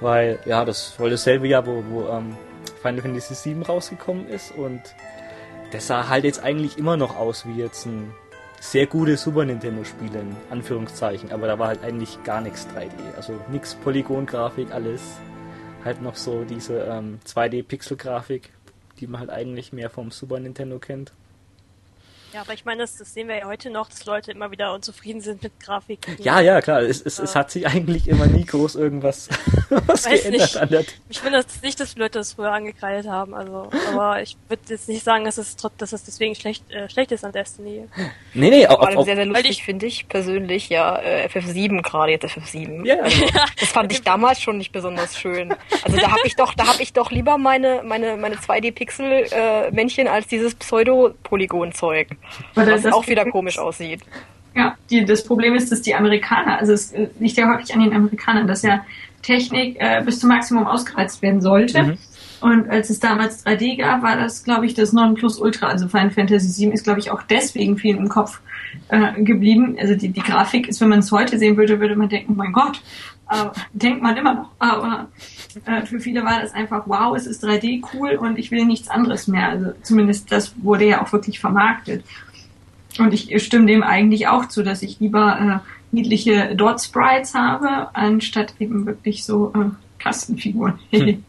Weil, 0.00 0.40
ja, 0.44 0.64
das 0.64 0.98
war 0.98 1.08
dasselbe 1.08 1.46
Jahr, 1.46 1.66
wo, 1.66 1.84
wo 1.90 2.08
ähm, 2.08 2.36
Final 2.82 3.02
Fantasy 3.02 3.54
VII 3.54 3.62
rausgekommen 3.62 4.28
ist. 4.28 4.52
Und 4.52 4.80
das 5.70 5.86
sah 5.86 6.08
halt 6.08 6.24
jetzt 6.24 6.42
eigentlich 6.42 6.78
immer 6.78 6.96
noch 6.96 7.16
aus 7.16 7.46
wie 7.46 7.60
jetzt 7.60 7.86
ein 7.86 8.12
sehr 8.60 8.86
gutes 8.86 9.22
Super 9.22 9.44
Nintendo-Spiel 9.44 10.14
in 10.14 10.36
Anführungszeichen, 10.50 11.32
aber 11.32 11.46
da 11.46 11.58
war 11.58 11.68
halt 11.68 11.82
eigentlich 11.82 12.22
gar 12.24 12.40
nichts 12.40 12.66
3D. 12.74 13.16
Also 13.16 13.34
nichts 13.50 13.74
Polygon-Grafik, 13.76 14.72
alles 14.72 15.02
halt 15.84 16.02
noch 16.02 16.16
so 16.16 16.44
diese 16.44 16.80
ähm, 16.80 17.18
2D-Pixel-Grafik, 17.26 18.50
die 19.00 19.06
man 19.06 19.20
halt 19.20 19.30
eigentlich 19.30 19.72
mehr 19.72 19.90
vom 19.90 20.10
Super 20.10 20.40
Nintendo 20.40 20.78
kennt. 20.78 21.12
Ja, 22.34 22.42
aber 22.42 22.52
ich 22.52 22.64
meine, 22.66 22.82
das, 22.82 22.96
das, 22.96 23.14
sehen 23.14 23.28
wir 23.28 23.38
ja 23.38 23.46
heute 23.46 23.70
noch, 23.70 23.88
dass 23.88 24.04
Leute 24.04 24.32
immer 24.32 24.50
wieder 24.50 24.74
unzufrieden 24.74 25.22
sind 25.22 25.42
mit 25.42 25.58
Grafik. 25.60 26.00
Ja, 26.18 26.40
ja, 26.40 26.60
klar. 26.60 26.82
Es, 26.82 27.00
es, 27.00 27.18
äh, 27.18 27.22
es 27.22 27.34
hat 27.34 27.50
sich 27.50 27.66
eigentlich 27.66 28.06
immer 28.06 28.26
nie 28.26 28.44
groß 28.44 28.74
irgendwas 28.74 29.30
was 29.70 30.04
geändert 30.04 30.40
nicht. 30.40 30.56
an 30.58 30.68
der 30.68 30.84
Ich 31.08 31.20
finde 31.20 31.42
das 31.42 31.62
nicht, 31.62 31.80
dass 31.80 31.96
Leute 31.96 32.18
das 32.18 32.34
früher 32.34 32.52
angekreidet 32.52 33.10
haben. 33.10 33.32
Also, 33.34 33.70
aber 33.92 34.20
ich 34.20 34.36
würde 34.48 34.62
jetzt 34.68 34.88
nicht 34.88 35.02
sagen, 35.02 35.24
dass 35.24 35.38
es, 35.38 35.56
dass 35.56 35.92
es 35.92 36.04
deswegen 36.04 36.34
schlecht, 36.34 36.70
äh, 36.70 36.90
schlecht 36.90 37.12
ist 37.12 37.24
an 37.24 37.32
Destiny. 37.32 37.88
Nee, 38.34 38.50
nee, 38.50 38.66
auch, 38.66 38.80
auch 38.80 39.04
sehr, 39.04 39.16
sehr 39.16 39.26
lustig 39.26 39.62
finde 39.64 39.86
ich 39.86 40.08
persönlich 40.08 40.68
ja 40.68 40.98
äh, 40.98 41.28
FF7 41.28 41.80
gerade 41.82 42.12
jetzt 42.12 42.26
FF7. 42.26 42.86
Ja. 42.86 43.00
Also, 43.00 43.24
das 43.60 43.70
fand 43.70 43.90
ich 43.90 44.02
damals 44.02 44.42
schon 44.42 44.58
nicht 44.58 44.72
besonders 44.72 45.18
schön. 45.18 45.54
Also 45.82 45.96
da 45.96 46.10
habe 46.10 46.26
ich 46.26 46.36
doch, 46.36 46.52
da 46.52 46.66
habe 46.66 46.82
ich 46.82 46.92
doch 46.92 47.10
lieber 47.10 47.38
meine 47.38 47.82
meine 47.84 48.18
meine 48.18 48.36
2D 48.36 48.72
Pixel 48.72 49.26
äh, 49.30 49.70
Männchen 49.70 50.08
als 50.08 50.26
dieses 50.26 50.54
Pseudo 50.54 51.14
Polygon 51.22 51.72
Zeug. 51.72 52.17
Was 52.54 52.86
auch 52.86 53.06
wieder 53.06 53.24
komisch 53.30 53.58
aussieht. 53.58 54.00
Ja, 54.54 54.76
die, 54.90 55.04
das 55.04 55.24
Problem 55.24 55.54
ist, 55.54 55.70
dass 55.70 55.82
die 55.82 55.94
Amerikaner, 55.94 56.58
also 56.58 56.72
es 56.72 56.92
liegt 57.20 57.36
ja 57.36 57.48
häufig 57.52 57.72
an 57.74 57.80
den 57.80 57.92
Amerikanern, 57.92 58.48
dass 58.48 58.62
ja 58.62 58.84
Technik 59.22 59.76
äh, 59.78 60.02
bis 60.04 60.20
zum 60.20 60.30
Maximum 60.30 60.66
ausgereizt 60.66 61.22
werden 61.22 61.40
sollte. 61.40 61.82
Mhm. 61.82 61.98
Und 62.40 62.70
als 62.70 62.88
es 62.88 63.00
damals 63.00 63.44
3D 63.44 63.78
gab, 63.78 64.02
war 64.02 64.16
das, 64.16 64.44
glaube 64.44 64.66
ich, 64.66 64.74
das 64.74 64.92
Nonplusultra. 64.92 65.66
Also 65.66 65.88
Final 65.88 66.10
Fantasy 66.10 66.66
VII 66.66 66.72
ist, 66.72 66.84
glaube 66.84 67.00
ich, 67.00 67.10
auch 67.10 67.22
deswegen 67.22 67.76
viel 67.76 67.96
im 67.96 68.08
Kopf 68.08 68.40
äh, 68.88 69.20
geblieben. 69.22 69.76
Also 69.80 69.96
die, 69.96 70.08
die 70.08 70.20
Grafik 70.20 70.68
ist, 70.68 70.80
wenn 70.80 70.88
man 70.88 71.00
es 71.00 71.10
heute 71.10 71.38
sehen 71.38 71.56
würde, 71.56 71.80
würde 71.80 71.96
man 71.96 72.08
denken, 72.08 72.32
oh 72.32 72.36
mein 72.36 72.52
Gott, 72.52 72.80
äh, 73.30 73.46
denkt 73.72 74.02
man 74.02 74.16
immer 74.16 74.34
noch. 74.34 74.50
Aber 74.60 75.08
äh, 75.66 75.86
für 75.86 76.00
viele 76.00 76.24
war 76.24 76.40
das 76.40 76.52
einfach, 76.52 76.84
wow, 76.86 77.16
es 77.16 77.26
ist 77.26 77.44
3D 77.44 77.82
cool 77.92 78.16
und 78.16 78.38
ich 78.38 78.50
will 78.50 78.64
nichts 78.64 78.88
anderes 78.88 79.26
mehr. 79.26 79.48
Also 79.48 79.72
zumindest 79.82 80.30
das 80.32 80.52
wurde 80.62 80.86
ja 80.86 81.02
auch 81.02 81.12
wirklich 81.12 81.40
vermarktet. 81.40 82.04
Und 82.98 83.12
ich 83.14 83.42
stimme 83.42 83.66
dem 83.66 83.82
eigentlich 83.82 84.28
auch 84.28 84.46
zu, 84.46 84.62
dass 84.62 84.82
ich 84.82 84.98
lieber 85.00 85.62
äh, 85.64 85.94
niedliche 85.94 86.54
Dot-Sprites 86.54 87.34
habe, 87.34 87.94
anstatt 87.94 88.54
eben 88.58 88.86
wirklich 88.86 89.24
so 89.24 89.52
äh, 89.54 89.70
Kastenfiguren. 89.98 90.78
hm. 90.90 91.24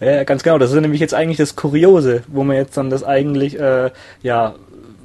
Ja, 0.00 0.24
ganz 0.24 0.42
genau. 0.42 0.58
Das 0.58 0.72
ist 0.72 0.80
nämlich 0.80 1.00
jetzt 1.00 1.14
eigentlich 1.14 1.38
das 1.38 1.56
Kuriose, 1.56 2.22
wo 2.28 2.44
man 2.44 2.56
jetzt 2.56 2.76
dann 2.76 2.90
das 2.90 3.02
eigentlich 3.02 3.58
äh, 3.58 3.90
ja 4.22 4.54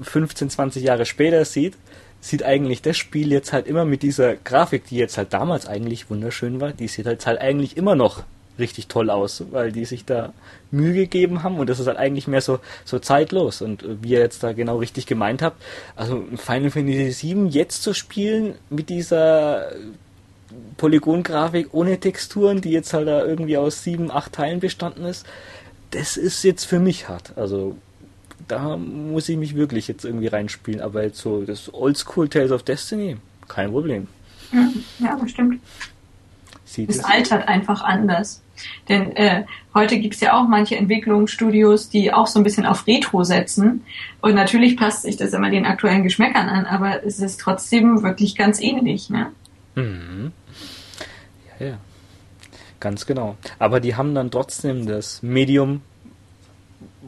15, 0.02 0.50
20 0.50 0.84
Jahre 0.84 1.06
später 1.06 1.44
sieht, 1.46 1.76
sieht 2.22 2.44
eigentlich 2.44 2.82
das 2.82 2.98
Spiel 2.98 3.32
jetzt 3.32 3.54
halt 3.54 3.68
immer 3.68 3.86
mit 3.86 4.04
dieser 4.04 4.36
Grafik, 4.36 4.86
die 4.86 4.98
jetzt 4.98 5.18
halt 5.18 5.34
damals 5.34 5.68
eigentlich 5.68 6.10
wunderschön 6.10 6.60
war, 6.60 6.72
die 6.72 6.88
sieht 6.88 7.06
halt, 7.06 7.26
halt 7.26 7.40
eigentlich 7.40 7.78
immer 7.78 7.96
noch 7.96 8.24
richtig 8.60 8.88
toll 8.88 9.10
aus, 9.10 9.44
weil 9.52 9.72
die 9.72 9.86
sich 9.86 10.06
da 10.06 10.34
Mühe 10.70 10.94
gegeben 10.94 11.44
haben 11.44 11.58
und 11.58 11.70
das 11.70 11.80
ist 11.80 11.88
halt 11.88 11.98
eigentlich 11.98 12.28
mehr 12.28 12.42
so, 12.42 12.60
so 12.84 13.00
zeitlos 13.00 13.62
und 13.62 13.84
äh, 13.84 14.04
wie 14.04 14.10
ihr 14.10 14.20
jetzt 14.20 14.44
da 14.44 14.54
genau 14.54 14.78
richtig 14.78 15.06
gemeint 15.06 15.42
habt, 15.42 15.62
also 15.96 16.26
Final 16.36 16.70
Fantasy 16.70 17.36
VII 17.36 17.48
jetzt 17.48 17.84
zu 17.84 17.94
spielen 17.94 18.56
mit 18.70 18.90
dieser 18.90 19.72
Polygongrafik 20.78 21.70
ohne 21.74 22.00
Texturen, 22.00 22.62
die 22.62 22.72
jetzt 22.72 22.94
halt 22.94 23.08
da 23.08 23.24
irgendwie 23.24 23.58
aus 23.58 23.84
sieben, 23.84 24.12
acht 24.12 24.34
Teilen 24.34 24.60
bestanden 24.60 25.06
ist, 25.06 25.26
das 25.92 26.18
ist 26.18 26.44
jetzt 26.44 26.66
für 26.66 26.80
mich 26.80 27.08
hart. 27.08 27.34
Also 27.36 27.76
da 28.48 28.78
muss 28.78 29.30
ich 29.30 29.38
mich 29.38 29.56
wirklich 29.56 29.88
jetzt 29.88 30.06
irgendwie 30.06 30.28
reinspielen. 30.28 30.82
Aber 30.82 31.04
jetzt 31.04 31.20
so 31.20 31.44
das 31.44 31.74
Oldschool 31.74 32.30
Tales 32.30 32.52
of 32.52 32.64
Destiny, 32.64 33.18
kein 33.48 33.72
Problem. 33.72 34.08
Ja, 35.00 35.16
das 35.16 35.32
stimmt. 35.32 35.62
Sieht 36.66 36.90
es 36.90 37.04
altert 37.04 37.48
einfach 37.48 37.82
anders. 37.82 38.42
Denn 38.88 39.16
äh, 39.16 39.46
heute 39.74 40.00
gibt 40.00 40.16
es 40.16 40.22
ja 40.22 40.40
auch 40.40 40.48
manche 40.48 40.76
Entwicklungsstudios, 40.76 41.90
die 41.90 42.14
auch 42.14 42.28
so 42.28 42.40
ein 42.40 42.44
bisschen 42.44 42.66
auf 42.66 42.86
Retro 42.88 43.24
setzen. 43.24 43.84
Und 44.22 44.36
natürlich 44.36 44.78
passt 44.78 45.04
sich 45.04 45.18
das 45.18 45.34
immer 45.34 45.50
den 45.50 45.66
aktuellen 45.66 46.04
Geschmäckern 46.04 46.50
an, 46.50 46.66
aber 46.66 47.04
es 47.04 47.20
ist 47.20 47.40
trotzdem 47.40 48.04
wirklich 48.04 48.36
ganz 48.36 48.60
ähnlich. 48.62 49.10
Ne? 49.10 49.32
Mhm. 49.76 50.32
Ja, 51.60 51.66
ja. 51.68 51.78
Ganz 52.80 53.06
genau. 53.06 53.36
Aber 53.58 53.80
die 53.80 53.96
haben 53.96 54.16
dann 54.16 54.32
trotzdem 54.32 54.86
das 54.86 55.22
Medium, 55.22 55.82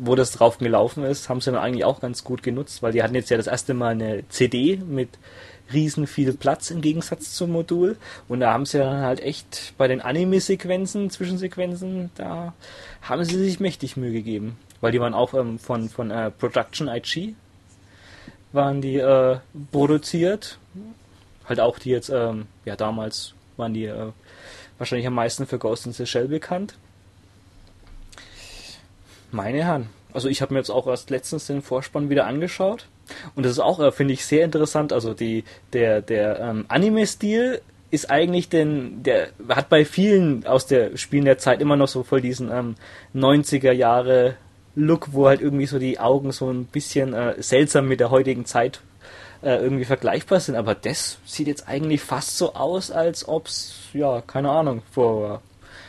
wo 0.04 0.16
das 0.16 0.32
drauf 0.32 0.58
gelaufen 0.58 1.04
ist, 1.04 1.30
haben 1.30 1.42
sie 1.42 1.52
dann 1.52 1.62
eigentlich 1.62 1.86
auch 1.86 2.00
ganz 2.00 2.24
gut 2.24 2.42
genutzt, 2.42 2.82
weil 2.82 2.92
die 2.92 3.04
hatten 3.04 3.14
jetzt 3.14 3.30
ja 3.30 3.38
das 3.38 3.46
erste 3.46 3.76
Mal 3.76 3.90
eine 3.90 4.28
CD 4.30 4.78
mit 4.78 5.10
riesen 5.72 6.08
viel 6.08 6.34
Platz 6.34 6.72
im 6.72 6.82
Gegensatz 6.82 7.34
zum 7.36 7.52
Modul. 7.52 7.98
Und 8.28 8.40
da 8.40 8.52
haben 8.52 8.66
sie 8.66 8.80
dann 8.80 9.02
halt 9.02 9.20
echt 9.20 9.74
bei 9.78 9.88
den 9.88 10.02
Anime-Sequenzen, 10.02 11.12
Zwischensequenzen, 11.12 12.10
da 12.16 12.56
haben 13.04 13.24
sie 13.24 13.38
sich 13.38 13.60
mächtig 13.60 13.96
Mühe 13.96 14.12
gegeben. 14.12 14.58
Weil 14.82 14.92
die 14.92 15.00
waren 15.00 15.14
auch 15.14 15.36
ähm, 15.36 15.60
von, 15.60 15.88
von 15.88 16.10
äh, 16.10 16.32
Production 16.32 16.88
IG, 16.88 17.36
waren 18.54 18.82
die 18.82 18.98
äh, 18.98 19.38
produziert. 19.72 20.58
Halt 21.48 21.60
auch 21.60 21.78
die 21.78 21.92
jetzt, 21.92 22.10
ähm, 22.10 22.48
ja 22.66 22.76
damals 22.76 23.36
waren 23.56 23.76
die 23.76 23.86
äh, 23.86 24.12
wahrscheinlich 24.80 25.06
am 25.06 25.14
meisten 25.14 25.46
für 25.46 25.60
Ghost 25.60 25.86
in 25.86 25.94
the 25.94 26.08
Shell 26.08 26.28
bekannt. 26.28 26.74
Meine 29.32 29.64
Herren. 29.64 29.90
Also 30.14 30.28
ich 30.28 30.42
habe 30.42 30.54
mir 30.54 30.60
jetzt 30.60 30.70
auch 30.70 30.88
erst 30.88 31.10
letztens 31.10 31.48
den 31.48 31.62
Vorspann 31.62 32.10
wieder 32.10 32.28
angeschaut. 32.28 32.88
Und 33.36 33.46
das 33.46 33.54
ist 33.54 33.60
auch, 33.60 33.80
äh, 33.80 33.92
finde 33.92 34.14
ich, 34.14 34.26
sehr 34.26 34.44
interessant. 34.44 34.92
Also 34.92 35.14
die, 35.14 35.46
der, 35.74 36.02
der 36.02 36.40
ähm, 36.40 36.66
Anime-Stil 36.68 37.62
ist 37.92 38.10
eigentlich 38.10 38.50
denn, 38.50 39.04
der 39.04 39.30
hat 39.50 39.70
bei 39.70 39.86
vielen 39.86 40.46
aus 40.46 40.66
der 40.66 40.98
Spielen 40.98 41.26
der 41.26 41.38
Zeit 41.38 41.62
immer 41.62 41.76
noch 41.76 41.88
so 41.88 42.04
voll 42.04 42.22
diesen 42.22 42.52
ähm, 42.52 42.76
90er 43.16 43.72
Jahre 43.72 44.36
Look, 44.76 45.14
wo 45.14 45.28
halt 45.28 45.42
irgendwie 45.42 45.66
so 45.66 45.80
die 45.80 46.00
Augen 46.00 46.32
so 46.32 46.50
ein 46.50 46.66
bisschen 46.66 47.14
äh, 47.14 47.42
seltsam 47.42 47.88
mit 47.88 48.00
der 48.00 48.10
heutigen 48.10 48.46
Zeit 48.46 48.82
äh, 49.42 49.56
irgendwie 49.56 49.86
vergleichbar 49.86 50.40
sind. 50.40 50.56
Aber 50.56 50.76
das 50.76 51.20
sieht 51.26 51.48
jetzt 51.48 51.68
eigentlich 51.68 52.02
fast 52.02 52.38
so 52.38 52.54
aus, 52.54 52.92
als 52.92 53.28
ob 53.28 53.48
es, 53.48 53.76
ja, 53.94 54.22
keine 54.22 54.50
Ahnung, 54.50 54.82
vor 54.92 55.42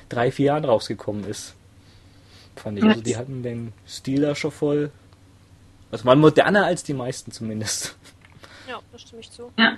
drei, 0.09 0.33
vier 0.33 0.47
Jahren 0.47 0.65
rausgekommen 0.65 1.25
ist. 1.25 1.55
Fand 2.57 2.79
ich. 2.79 2.85
Also 2.85 3.01
die 3.01 3.17
hatten 3.17 3.43
den 3.43 3.73
Stil 3.87 4.23
da 4.23 4.35
schon 4.35 4.51
voll. 4.51 4.91
Also 5.91 6.05
waren 6.05 6.21
moderner 6.21 6.67
als 6.67 6.83
die 6.83 6.95
meisten 6.95 7.33
zumindest. 7.33 7.97
Ja, 8.69 8.79
das 8.93 9.03
stimme 9.03 9.21
ich 9.21 9.31
zu. 9.31 9.51
Ja. 9.59 9.77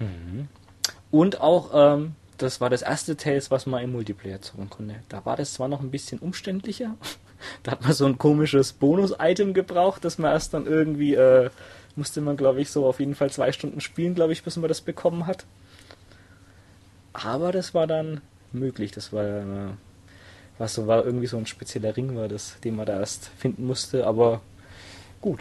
Mhm. 0.00 0.48
Und 1.10 1.40
auch, 1.40 1.70
ähm, 1.72 2.14
das 2.38 2.60
war 2.60 2.70
das 2.70 2.82
erste 2.82 3.16
Tales, 3.16 3.50
was 3.50 3.66
man 3.66 3.84
im 3.84 3.92
Multiplayer 3.92 4.40
zocken 4.40 4.70
konnte. 4.70 4.96
Da 5.08 5.24
war 5.24 5.36
das 5.36 5.52
zwar 5.52 5.68
noch 5.68 5.80
ein 5.80 5.90
bisschen 5.90 6.18
umständlicher, 6.18 6.96
da 7.62 7.72
hat 7.72 7.82
man 7.82 7.92
so 7.92 8.06
ein 8.06 8.18
komisches 8.18 8.72
Bonus-Item 8.72 9.54
gebraucht, 9.54 10.04
das 10.04 10.18
man 10.18 10.32
erst 10.32 10.54
dann 10.54 10.66
irgendwie, 10.66 11.14
äh, 11.14 11.50
musste 11.94 12.20
man 12.20 12.36
glaube 12.36 12.60
ich 12.60 12.70
so 12.70 12.86
auf 12.86 12.98
jeden 12.98 13.14
Fall 13.14 13.30
zwei 13.30 13.52
Stunden 13.52 13.80
spielen, 13.80 14.14
glaube 14.14 14.32
ich, 14.32 14.42
bis 14.42 14.56
man 14.56 14.68
das 14.68 14.80
bekommen 14.80 15.26
hat. 15.26 15.44
Aber 17.12 17.52
das 17.52 17.74
war 17.74 17.86
dann 17.86 18.22
möglich, 18.52 18.90
das 18.90 19.12
war, 19.12 19.24
äh, 19.24 19.70
was 20.58 20.74
so 20.74 20.86
war, 20.86 21.04
irgendwie 21.04 21.26
so 21.26 21.36
ein 21.36 21.46
spezieller 21.46 21.96
Ring 21.96 22.16
war 22.16 22.28
das, 22.28 22.56
den 22.62 22.76
man 22.76 22.86
da 22.86 23.00
erst 23.00 23.30
finden 23.38 23.66
musste, 23.66 24.06
aber 24.06 24.40
gut. 25.20 25.40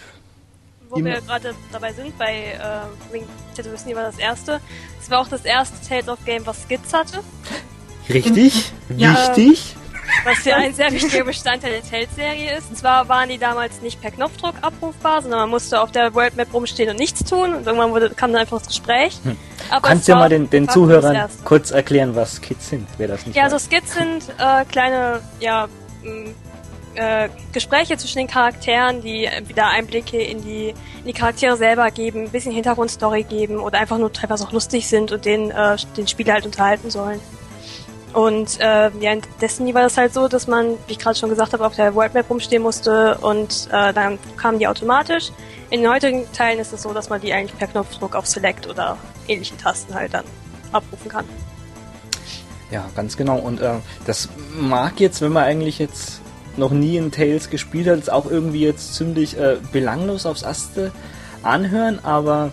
Wo 0.90 0.96
Immer 0.98 1.12
wir 1.12 1.22
gerade 1.22 1.56
dabei 1.72 1.94
sind, 1.94 2.18
bei 2.18 2.34
äh, 2.34 3.14
Ring 3.14 3.26
Tatooine 3.56 3.96
war 3.96 4.04
das 4.04 4.18
erste. 4.18 4.60
Es 5.02 5.10
war 5.10 5.22
auch 5.22 5.28
das 5.28 5.46
erste 5.46 5.88
Tales 5.88 6.08
of 6.08 6.24
Game, 6.26 6.46
was 6.46 6.64
Skits 6.64 6.94
hatte. 6.94 7.20
Richtig, 8.10 8.72
ja, 8.96 9.14
wichtig. 9.14 9.76
Was 10.24 10.46
ja 10.46 10.58
ein 10.58 10.74
sehr 10.74 10.92
wichtiger 10.92 11.24
Bestandteil 11.24 11.72
der 11.72 11.84
Tales-Serie 11.84 12.58
ist. 12.58 12.76
Zwar 12.78 13.08
waren 13.10 13.30
die 13.30 13.38
damals 13.38 13.82
nicht 13.82 14.02
per 14.02 14.12
Knopfdruck 14.12 14.56
abrufbar, 14.62 15.22
sondern 15.22 15.42
man 15.42 15.50
musste 15.50 15.82
auf 15.82 15.92
der 15.92 16.14
World 16.14 16.36
Map 16.36 16.54
rumstehen 16.54 16.90
und 16.90 16.98
nichts 16.98 17.24
tun 17.24 17.54
und 17.54 17.66
irgendwann 17.66 17.92
wurde, 17.92 18.10
kam 18.10 18.32
dann 18.32 18.42
einfach 18.42 18.60
das 18.60 18.68
Gespräch. 18.68 19.20
Hm. 19.24 19.38
Aber 19.70 19.88
Kannst 19.88 20.08
du 20.08 20.14
ja 20.14 20.18
mal 20.18 20.30
den, 20.30 20.50
den 20.50 20.70
Zuhörern 20.70 21.30
kurz 21.44 21.72
erklären, 21.72 22.16
was 22.16 22.38
Skits 22.38 22.70
sind, 22.70 22.88
wer 22.98 23.08
das 23.08 23.26
nicht 23.26 23.36
Ja, 23.36 23.46
weiß. 23.46 23.54
also 23.54 23.70
Skits 23.70 23.94
sind 23.94 24.24
äh, 24.38 24.66
kleine, 24.66 25.22
ja, 25.40 25.68
äh, 26.96 27.30
Gespräche 27.52 27.98
zwischen 27.98 28.20
den 28.20 28.28
Charakteren, 28.28 29.02
die 29.02 29.28
wieder 29.48 29.68
Einblicke 29.68 30.22
in 30.22 30.44
die, 30.44 30.70
in 30.70 31.06
die 31.08 31.14
Charaktere 31.14 31.58
selber 31.58 31.90
geben, 31.92 32.26
ein 32.26 32.30
bisschen 32.30 32.52
Hintergrundstory 32.52 33.24
geben 33.24 33.58
oder 33.58 33.80
einfach 33.80 33.98
nur 33.98 34.12
teilweise 34.14 34.46
auch 34.46 34.52
lustig 34.52 34.88
sind 34.88 35.12
und 35.12 35.26
den, 35.26 35.52
äh, 35.52 35.78
den 35.98 36.08
Spieler 36.08 36.34
halt 36.34 36.46
unterhalten 36.46 36.90
sollen. 36.90 37.20
Und 38.14 38.60
äh, 38.60 38.90
ja, 39.00 39.12
in 39.12 39.22
Destiny 39.42 39.74
war 39.74 39.82
das 39.82 39.98
halt 39.98 40.14
so, 40.14 40.28
dass 40.28 40.48
man, 40.48 40.76
wie 40.88 40.94
ich 40.94 41.00
gerade 41.00 41.18
schon 41.18 41.30
gesagt 41.30 41.54
habe, 41.54 41.66
auf 41.66 41.76
der 41.76 41.96
World 41.96 42.14
Map 42.14 42.30
rumstehen 42.30 42.62
musste 42.62 43.18
und 43.22 43.68
äh, 43.72 43.92
dann 43.92 44.20
kamen 44.38 44.60
die 44.60 44.68
automatisch. 44.68 45.32
In 45.72 45.82
den 45.82 45.90
heutigen 45.90 46.32
Teilen 46.32 46.60
ist 46.60 46.72
es 46.74 46.84
so, 46.84 46.94
dass 46.94 47.10
man 47.10 47.20
die 47.22 47.34
eigentlich 47.34 47.58
per 47.58 47.68
Knopfdruck 47.68 48.16
auf 48.16 48.28
Select 48.28 48.68
oder 48.70 48.98
ähnlichen 49.28 49.58
Tasten 49.58 49.96
halt 49.96 50.14
dann 50.14 50.26
abrufen 50.72 51.10
kann. 51.10 51.26
Ja, 52.70 52.86
ganz 52.96 53.18
genau. 53.18 53.38
Und 53.38 53.62
äh, 53.62 53.76
das 54.06 54.30
mag 54.56 55.00
jetzt, 55.00 55.22
wenn 55.22 55.32
man 55.32 55.44
eigentlich 55.44 55.80
jetzt 55.80 56.22
noch 56.56 56.72
nie 56.72 56.98
in 56.98 57.12
Tales 57.12 57.50
gespielt 57.50 57.88
hat, 57.88 58.10
auch 58.10 58.30
irgendwie 58.30 58.62
jetzt 58.62 58.94
ziemlich 58.96 59.38
äh, 59.38 59.58
belanglos 59.72 60.26
aufs 60.28 60.44
Erste 60.44 60.92
anhören, 61.42 62.00
aber 62.04 62.52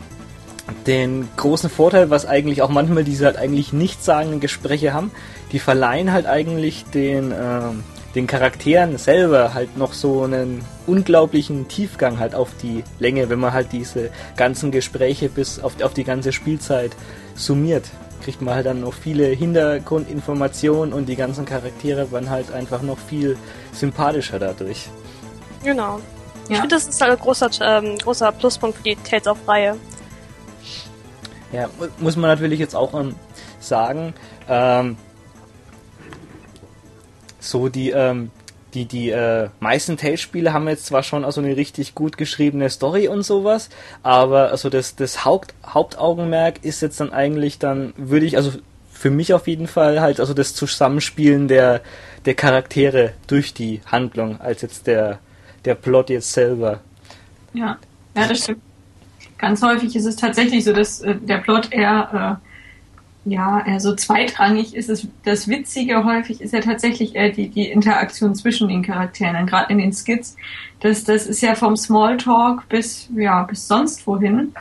den 0.87 1.29
großen 1.37 1.71
Vorteil, 1.71 2.11
was 2.11 2.27
eigentlich 2.27 2.63
auch 2.63 2.69
manchmal 2.69 3.05
diese 3.05 3.27
halt 3.27 3.37
eigentlich 3.37 3.73
nichtssagenden 3.73 4.41
Gespräche 4.41 4.93
haben, 4.93 5.11
die 5.53 5.59
verleihen 5.59 6.13
halt 6.13 6.27
eigentlich 6.27 6.85
den, 6.87 7.33
äh, 7.33 7.61
den 8.15 8.27
Charakteren 8.27 8.99
selber 8.99 9.55
halt 9.55 9.77
noch 9.77 9.93
so 9.93 10.23
einen 10.23 10.65
unglaublichen 10.87 11.69
Tiefgang 11.69 12.19
halt 12.19 12.35
auf 12.35 12.51
die 12.63 12.85
Länge, 12.99 13.29
wenn 13.29 13.39
man 13.39 13.53
halt 13.53 13.73
diese 13.73 14.11
ganzen 14.37 14.71
Gespräche 14.71 15.29
bis 15.29 15.61
auf, 15.61 15.81
auf 15.83 15.95
die 15.95 16.05
ganze 16.05 16.33
Spielzeit 16.33 16.93
summiert. 17.35 17.85
Kriegt 18.23 18.43
man 18.43 18.55
halt 18.55 18.67
dann 18.67 18.83
noch 18.83 18.93
viele 18.93 19.27
Hintergrundinformationen 19.27 20.93
und 20.93 21.09
die 21.09 21.17
ganzen 21.17 21.45
Charaktere 21.47 22.13
werden 22.13 22.29
halt 22.29 22.53
einfach 22.53 22.83
noch 22.83 22.99
viel 22.99 23.39
sympathischer 23.73 24.39
dadurch. 24.39 24.89
Genau. 25.65 26.01
Ja. 26.49 26.57
Ich 26.57 26.61
finde, 26.61 26.75
das 26.75 26.89
ist 26.89 27.01
halt 27.01 27.13
ein 27.13 27.19
großer, 27.19 27.49
ähm, 27.63 27.97
großer 27.99 28.33
Pluspunkt 28.33 28.77
für 28.79 28.83
die 28.83 28.97
Tales 28.97 29.27
of 29.29 29.39
Reihe. 29.47 29.77
Ja, 31.53 31.69
muss 31.99 32.17
man 32.17 32.31
natürlich 32.31 32.61
jetzt 32.61 32.77
auch 32.77 32.95
ähm, 32.95 33.17
sagen, 33.59 34.15
ähm, 34.49 34.97
so 37.41 37.69
die, 37.69 37.91
ähm, 37.91 38.31
die, 38.75 38.85
die 38.85 39.11
äh, 39.11 39.49
meisten 39.59 39.97
Tales-Spiele 39.97 40.53
haben 40.53 40.69
jetzt 40.69 40.87
zwar 40.87 41.03
schon 41.03 41.25
also 41.25 41.41
eine 41.41 41.57
richtig 41.57 41.95
gut 41.95 42.17
geschriebene 42.17 42.71
Story 42.71 43.09
und 43.09 43.23
sowas, 43.23 43.69
aber 44.03 44.51
also 44.51 44.71
das, 44.71 44.95
das 44.95 45.25
Haupt, 45.25 45.55
Hauptaugenmerk 45.67 46.63
ist 46.63 46.83
jetzt 46.83 47.01
dann 47.01 47.13
eigentlich 47.13 47.59
dann, 47.59 47.95
würde 47.97 48.27
ich, 48.27 48.37
also 48.37 48.53
für 48.93 49.11
mich 49.11 49.35
auf 49.35 49.49
jeden 49.49 49.67
Fall 49.67 50.01
halt 50.01 50.21
also 50.21 50.35
das 50.35 50.55
Zusammenspielen 50.55 51.49
der, 51.49 51.81
der 52.27 52.35
Charaktere 52.35 53.15
durch 53.27 53.55
die 53.55 53.81
Handlung, 53.87 54.41
als 54.41 54.63
jetzt 54.63 54.87
der, 54.87 55.19
der 55.65 55.75
Plot 55.75 56.11
jetzt 56.11 56.33
selber. 56.33 56.81
Ja, 57.55 57.79
ja, 58.15 58.29
das 58.29 58.45
stimmt. 58.45 58.63
Ganz 59.41 59.63
häufig 59.63 59.97
ist 59.97 60.05
es 60.05 60.17
tatsächlich 60.17 60.65
so, 60.65 60.73
dass 60.73 61.01
äh, 61.01 61.15
der 61.17 61.39
Plot 61.39 61.73
eher, 61.73 62.39
äh, 63.25 63.31
ja, 63.31 63.65
eher 63.67 63.81
so 63.81 63.95
zweitrangig 63.95 64.75
ist. 64.75 64.91
Es, 64.91 65.09
das 65.25 65.49
Witzige 65.49 66.05
häufig 66.05 66.43
ist 66.43 66.53
ja 66.53 66.61
tatsächlich 66.61 67.15
eher 67.15 67.31
die, 67.31 67.49
die 67.49 67.71
Interaktion 67.71 68.35
zwischen 68.35 68.69
den 68.69 68.83
Charakteren, 68.83 69.47
gerade 69.47 69.73
in 69.73 69.79
den 69.79 69.93
Skits. 69.93 70.37
Das, 70.81 71.05
das 71.05 71.27
ist 71.27 71.41
ja 71.41 71.55
vom 71.55 71.75
Smalltalk 71.75 72.69
bis, 72.69 73.09
ja, 73.15 73.43
bis 73.45 73.67
sonst 73.67 74.07
wohin 74.07 74.53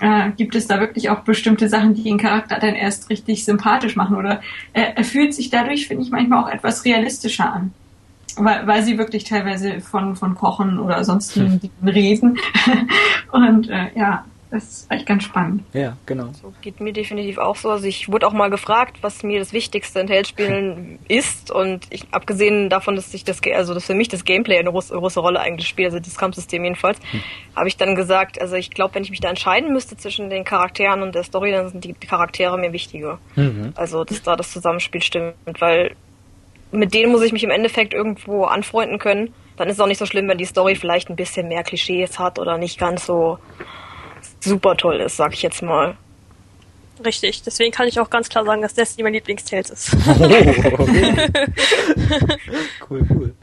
äh, 0.00 0.30
gibt 0.36 0.54
es 0.54 0.66
da 0.66 0.80
wirklich 0.80 1.08
auch 1.10 1.20
bestimmte 1.20 1.68
Sachen, 1.68 1.94
die 1.94 2.02
den 2.02 2.18
Charakter 2.18 2.58
dann 2.58 2.74
erst 2.74 3.08
richtig 3.10 3.44
sympathisch 3.44 3.96
machen 3.96 4.16
oder 4.16 4.40
äh, 4.72 4.92
er 4.94 5.04
fühlt 5.04 5.34
sich 5.34 5.50
dadurch, 5.50 5.86
finde 5.86 6.02
ich, 6.02 6.10
manchmal 6.10 6.44
auch 6.44 6.48
etwas 6.48 6.84
realistischer 6.84 7.52
an. 7.52 7.72
Weil, 8.36 8.66
weil 8.66 8.82
sie 8.82 8.98
wirklich 8.98 9.24
teilweise 9.24 9.80
von, 9.80 10.16
von 10.16 10.34
Kochen 10.34 10.78
oder 10.78 11.02
sonstigen 11.04 11.60
hm. 11.60 11.88
reden. 11.88 12.38
Und 13.32 13.68
äh, 13.70 13.88
ja, 13.94 14.24
das 14.50 14.64
ist 14.64 14.92
echt 14.92 15.06
ganz 15.06 15.24
spannend. 15.24 15.64
Ja, 15.72 15.96
genau. 16.06 16.30
So 16.40 16.52
geht 16.60 16.80
mir 16.80 16.92
definitiv 16.92 17.38
auch 17.38 17.56
so. 17.56 17.70
Also 17.70 17.86
ich 17.86 18.10
wurde 18.10 18.26
auch 18.26 18.32
mal 18.32 18.48
gefragt, 18.48 18.98
was 19.00 19.22
mir 19.22 19.40
das 19.40 19.52
Wichtigste 19.52 19.98
in 20.00 20.06
Tales-Spielen 20.06 20.98
ist. 21.08 21.50
Und 21.50 21.86
ich, 21.90 22.06
abgesehen 22.12 22.70
davon, 22.70 22.94
dass 22.94 23.12
ich 23.12 23.24
das, 23.24 23.40
also 23.54 23.74
dass 23.74 23.86
für 23.86 23.94
mich 23.94 24.08
das 24.08 24.24
Gameplay 24.24 24.58
eine 24.58 24.70
große, 24.70 24.94
große 24.94 25.18
Rolle 25.18 25.40
eigentlich 25.40 25.68
spielt, 25.68 25.86
also 25.86 25.98
das 25.98 26.16
Kampfsystem 26.16 26.62
jedenfalls, 26.62 26.98
hm. 27.10 27.22
habe 27.56 27.68
ich 27.68 27.76
dann 27.76 27.96
gesagt, 27.96 28.40
also 28.40 28.54
ich 28.54 28.70
glaube, 28.70 28.94
wenn 28.94 29.02
ich 29.02 29.10
mich 29.10 29.20
da 29.20 29.28
entscheiden 29.28 29.72
müsste 29.72 29.96
zwischen 29.96 30.30
den 30.30 30.44
Charakteren 30.44 31.02
und 31.02 31.14
der 31.14 31.24
Story, 31.24 31.50
dann 31.50 31.68
sind 31.68 31.84
die 31.84 31.94
Charaktere 31.94 32.56
mir 32.56 32.72
wichtiger. 32.72 33.18
Mhm. 33.34 33.72
Also, 33.74 34.04
dass 34.04 34.22
da 34.22 34.36
das 34.36 34.52
Zusammenspiel 34.52 35.02
stimmt, 35.02 35.34
weil 35.58 35.96
mit 36.76 36.94
denen 36.94 37.12
muss 37.12 37.22
ich 37.22 37.32
mich 37.32 37.44
im 37.44 37.50
Endeffekt 37.50 37.94
irgendwo 37.94 38.44
anfreunden 38.44 38.98
können. 38.98 39.34
Dann 39.56 39.68
ist 39.68 39.74
es 39.74 39.80
auch 39.80 39.86
nicht 39.86 39.98
so 39.98 40.06
schlimm, 40.06 40.28
wenn 40.28 40.38
die 40.38 40.44
Story 40.44 40.74
vielleicht 40.74 41.08
ein 41.08 41.16
bisschen 41.16 41.48
mehr 41.48 41.62
Klischees 41.62 42.18
hat 42.18 42.38
oder 42.38 42.58
nicht 42.58 42.78
ganz 42.78 43.06
so 43.06 43.38
super 44.40 44.76
toll 44.76 45.00
ist, 45.00 45.16
sag 45.16 45.32
ich 45.32 45.42
jetzt 45.42 45.62
mal. 45.62 45.96
Richtig, 47.04 47.42
deswegen 47.42 47.72
kann 47.72 47.88
ich 47.88 48.00
auch 48.00 48.08
ganz 48.08 48.28
klar 48.28 48.44
sagen, 48.44 48.62
dass 48.62 48.74
Destiny 48.74 49.02
mein 49.02 49.12
Lieblingstales 49.14 49.70
ist. 49.70 49.96
Oh, 50.06 50.82
okay. 50.82 51.28
cool, 52.90 53.06
cool. 53.10 53.34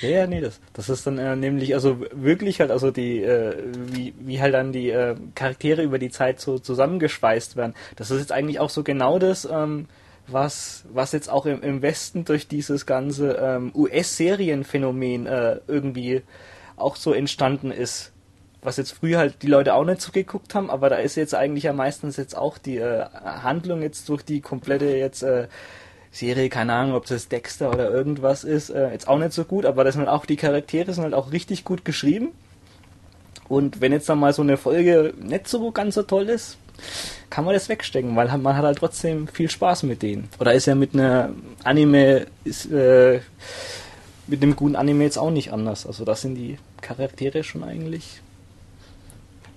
Ja, 0.00 0.08
ja, 0.08 0.26
nee, 0.26 0.40
das, 0.40 0.60
das 0.74 0.88
ist 0.88 1.06
dann 1.06 1.18
äh, 1.18 1.36
nämlich 1.36 1.74
also 1.74 1.98
wirklich 2.12 2.60
halt, 2.60 2.70
also 2.70 2.90
die, 2.90 3.22
äh, 3.22 3.54
wie, 3.74 4.12
wie 4.18 4.40
halt 4.40 4.54
dann 4.54 4.72
die 4.72 4.90
äh, 4.90 5.14
Charaktere 5.34 5.82
über 5.82 5.98
die 5.98 6.10
Zeit 6.10 6.40
so 6.40 6.58
zusammengeschweißt 6.58 7.56
werden. 7.56 7.74
Das 7.96 8.10
ist 8.10 8.20
jetzt 8.20 8.32
eigentlich 8.32 8.60
auch 8.60 8.70
so 8.70 8.82
genau 8.82 9.18
das, 9.18 9.48
ähm, 9.50 9.86
was, 10.28 10.84
was 10.92 11.12
jetzt 11.12 11.28
auch 11.28 11.46
im, 11.46 11.62
im 11.62 11.82
Westen 11.82 12.24
durch 12.24 12.48
dieses 12.48 12.86
ganze 12.86 13.32
ähm, 13.32 13.72
US-Serienphänomen 13.74 15.26
äh, 15.26 15.60
irgendwie 15.66 16.22
auch 16.76 16.96
so 16.96 17.12
entstanden 17.12 17.70
ist 17.70 18.12
was 18.66 18.76
jetzt 18.78 18.92
früher 18.92 19.18
halt 19.18 19.42
die 19.42 19.46
Leute 19.46 19.74
auch 19.74 19.84
nicht 19.84 20.00
so 20.00 20.10
geguckt 20.10 20.54
haben, 20.56 20.70
aber 20.70 20.90
da 20.90 20.96
ist 20.96 21.14
jetzt 21.14 21.36
eigentlich 21.36 21.64
ja 21.64 21.72
meistens 21.72 22.16
jetzt 22.16 22.36
auch 22.36 22.58
die 22.58 22.78
äh, 22.78 23.04
Handlung 23.14 23.80
jetzt 23.80 24.08
durch 24.08 24.22
die 24.22 24.40
komplette 24.40 24.86
jetzt 24.86 25.22
äh, 25.22 25.46
Serie, 26.10 26.48
keine 26.48 26.72
Ahnung, 26.72 26.96
ob 26.96 27.06
das 27.06 27.28
Dexter 27.28 27.70
oder 27.70 27.90
irgendwas 27.90 28.42
ist, 28.42 28.70
äh, 28.70 28.90
jetzt 28.90 29.06
auch 29.06 29.18
nicht 29.18 29.32
so 29.32 29.44
gut, 29.44 29.66
aber 29.66 29.84
das 29.84 29.94
sind 29.94 30.06
halt 30.06 30.10
auch 30.10 30.26
die 30.26 30.36
Charaktere 30.36 30.92
sind 30.92 31.04
halt 31.04 31.14
auch 31.14 31.30
richtig 31.30 31.64
gut 31.64 31.84
geschrieben. 31.84 32.30
Und 33.48 33.80
wenn 33.80 33.92
jetzt 33.92 34.08
dann 34.08 34.18
mal 34.18 34.32
so 34.32 34.42
eine 34.42 34.56
Folge 34.56 35.14
nicht 35.20 35.46
so 35.46 35.70
ganz 35.70 35.94
so 35.94 36.02
toll 36.02 36.28
ist, 36.28 36.58
kann 37.30 37.44
man 37.44 37.54
das 37.54 37.68
wegstecken, 37.68 38.16
weil 38.16 38.26
man 38.38 38.56
hat 38.56 38.64
halt 38.64 38.78
trotzdem 38.78 39.28
viel 39.28 39.50
Spaß 39.50 39.82
mit 39.82 40.02
denen. 40.02 40.28
Oder 40.38 40.54
ist 40.54 40.66
ja 40.66 40.74
mit 40.74 40.94
einer 40.94 41.30
Anime, 41.64 42.26
ist, 42.44 42.70
äh, 42.70 43.20
mit 44.26 44.42
einem 44.42 44.56
guten 44.56 44.76
Anime 44.76 45.04
jetzt 45.04 45.18
auch 45.18 45.30
nicht 45.30 45.52
anders. 45.52 45.86
Also 45.86 46.04
das 46.04 46.22
sind 46.22 46.34
die 46.34 46.58
Charaktere 46.80 47.44
schon 47.44 47.64
eigentlich 47.64 48.20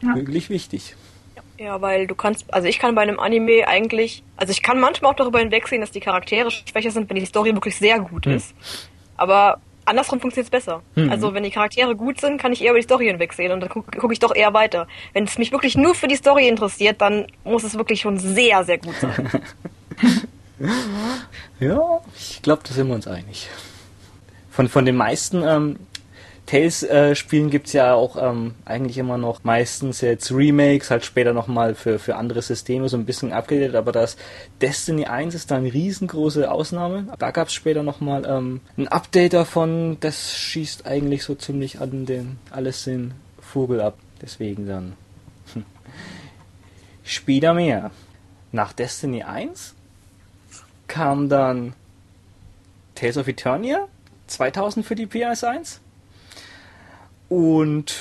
ja. 0.01 0.15
wirklich 0.15 0.49
wichtig. 0.49 0.95
Ja, 1.57 1.81
weil 1.81 2.07
du 2.07 2.15
kannst, 2.15 2.53
also 2.53 2.67
ich 2.67 2.79
kann 2.79 2.95
bei 2.95 3.01
einem 3.01 3.19
Anime 3.19 3.67
eigentlich, 3.67 4.23
also 4.37 4.51
ich 4.51 4.63
kann 4.63 4.79
manchmal 4.79 5.11
auch 5.11 5.15
darüber 5.15 5.39
hinwegsehen, 5.39 5.81
dass 5.81 5.91
die 5.91 5.99
Charaktere 5.99 6.49
schwächer 6.51 6.91
sind, 6.91 7.09
wenn 7.09 7.17
die 7.17 7.25
Story 7.25 7.53
wirklich 7.53 7.77
sehr 7.77 7.99
gut 7.99 8.25
hm. 8.25 8.33
ist. 8.33 8.55
Aber 9.17 9.59
andersrum 9.89 10.19
funktioniert 10.19 10.47
es 10.47 10.51
besser. 10.51 10.81
Hm. 10.95 11.11
Also 11.11 11.33
wenn 11.33 11.43
die 11.43 11.51
Charaktere 11.51 11.95
gut 11.95 12.21
sind, 12.21 12.39
kann 12.39 12.53
ich 12.53 12.63
eher 12.63 12.71
über 12.71 12.79
die 12.79 12.85
Story 12.85 13.07
hinwegsehen 13.07 13.51
und 13.51 13.59
dann 13.59 13.69
gucke 13.69 13.97
guck 13.97 14.11
ich 14.11 14.19
doch 14.19 14.35
eher 14.35 14.53
weiter. 14.53 14.87
Wenn 15.13 15.25
es 15.25 15.37
mich 15.37 15.51
wirklich 15.51 15.75
nur 15.75 15.95
für 15.95 16.07
die 16.07 16.15
Story 16.15 16.47
interessiert, 16.47 17.01
dann 17.01 17.27
muss 17.43 17.63
es 17.63 17.75
wirklich 17.75 18.01
schon 18.01 18.17
sehr, 18.17 18.63
sehr 18.63 18.77
gut 18.77 18.95
sein. 19.01 19.29
ja, 21.59 22.01
ich 22.17 22.41
glaube, 22.41 22.61
da 22.67 22.73
sind 22.73 22.87
wir 22.87 22.95
uns 22.95 23.07
einig. 23.07 23.49
Von, 24.51 24.67
von 24.67 24.85
den 24.85 24.95
meisten 24.95 25.43
ähm, 25.43 25.77
Tales-Spielen 26.49 27.49
äh, 27.49 27.51
gibt 27.51 27.67
es 27.67 27.73
ja 27.73 27.93
auch 27.93 28.15
ähm, 28.19 28.55
eigentlich 28.65 28.97
immer 28.97 29.19
noch 29.19 29.43
meistens 29.43 30.01
jetzt 30.01 30.31
Remakes, 30.31 30.89
halt 30.89 31.05
später 31.05 31.31
nochmal 31.31 31.75
für, 31.75 31.99
für 31.99 32.15
andere 32.15 32.41
Systeme 32.41 32.89
so 32.89 32.97
ein 32.97 33.05
bisschen 33.05 33.33
abgedatet, 33.33 33.75
aber 33.75 33.91
das 33.91 34.17
Destiny 34.59 35.05
1 35.05 35.35
ist 35.35 35.51
da 35.51 35.57
eine 35.57 35.71
riesengroße 35.71 36.49
Ausnahme. 36.49 37.05
Da 37.19 37.29
gab 37.29 37.49
es 37.49 37.53
später 37.53 37.83
nochmal 37.83 38.25
ähm, 38.27 38.61
ein 38.77 38.87
Update 38.87 39.33
davon, 39.33 39.97
das 39.99 40.35
schießt 40.35 40.87
eigentlich 40.87 41.23
so 41.23 41.35
ziemlich 41.35 41.81
an 41.81 42.07
den 42.07 42.39
alles 42.49 42.83
den 42.83 43.13
Vogel 43.39 43.79
ab. 43.79 43.99
Deswegen 44.19 44.65
dann. 44.65 44.93
Hm. 45.53 45.65
Später 47.03 47.53
mehr. 47.53 47.91
Nach 48.51 48.73
Destiny 48.73 49.21
1 49.21 49.75
kam 50.87 51.29
dann 51.29 51.73
Tales 52.95 53.17
of 53.17 53.27
Eternia 53.27 53.87
2000 54.25 54.83
für 54.83 54.95
die 54.95 55.05
PS1 55.05 55.77
und 57.29 57.95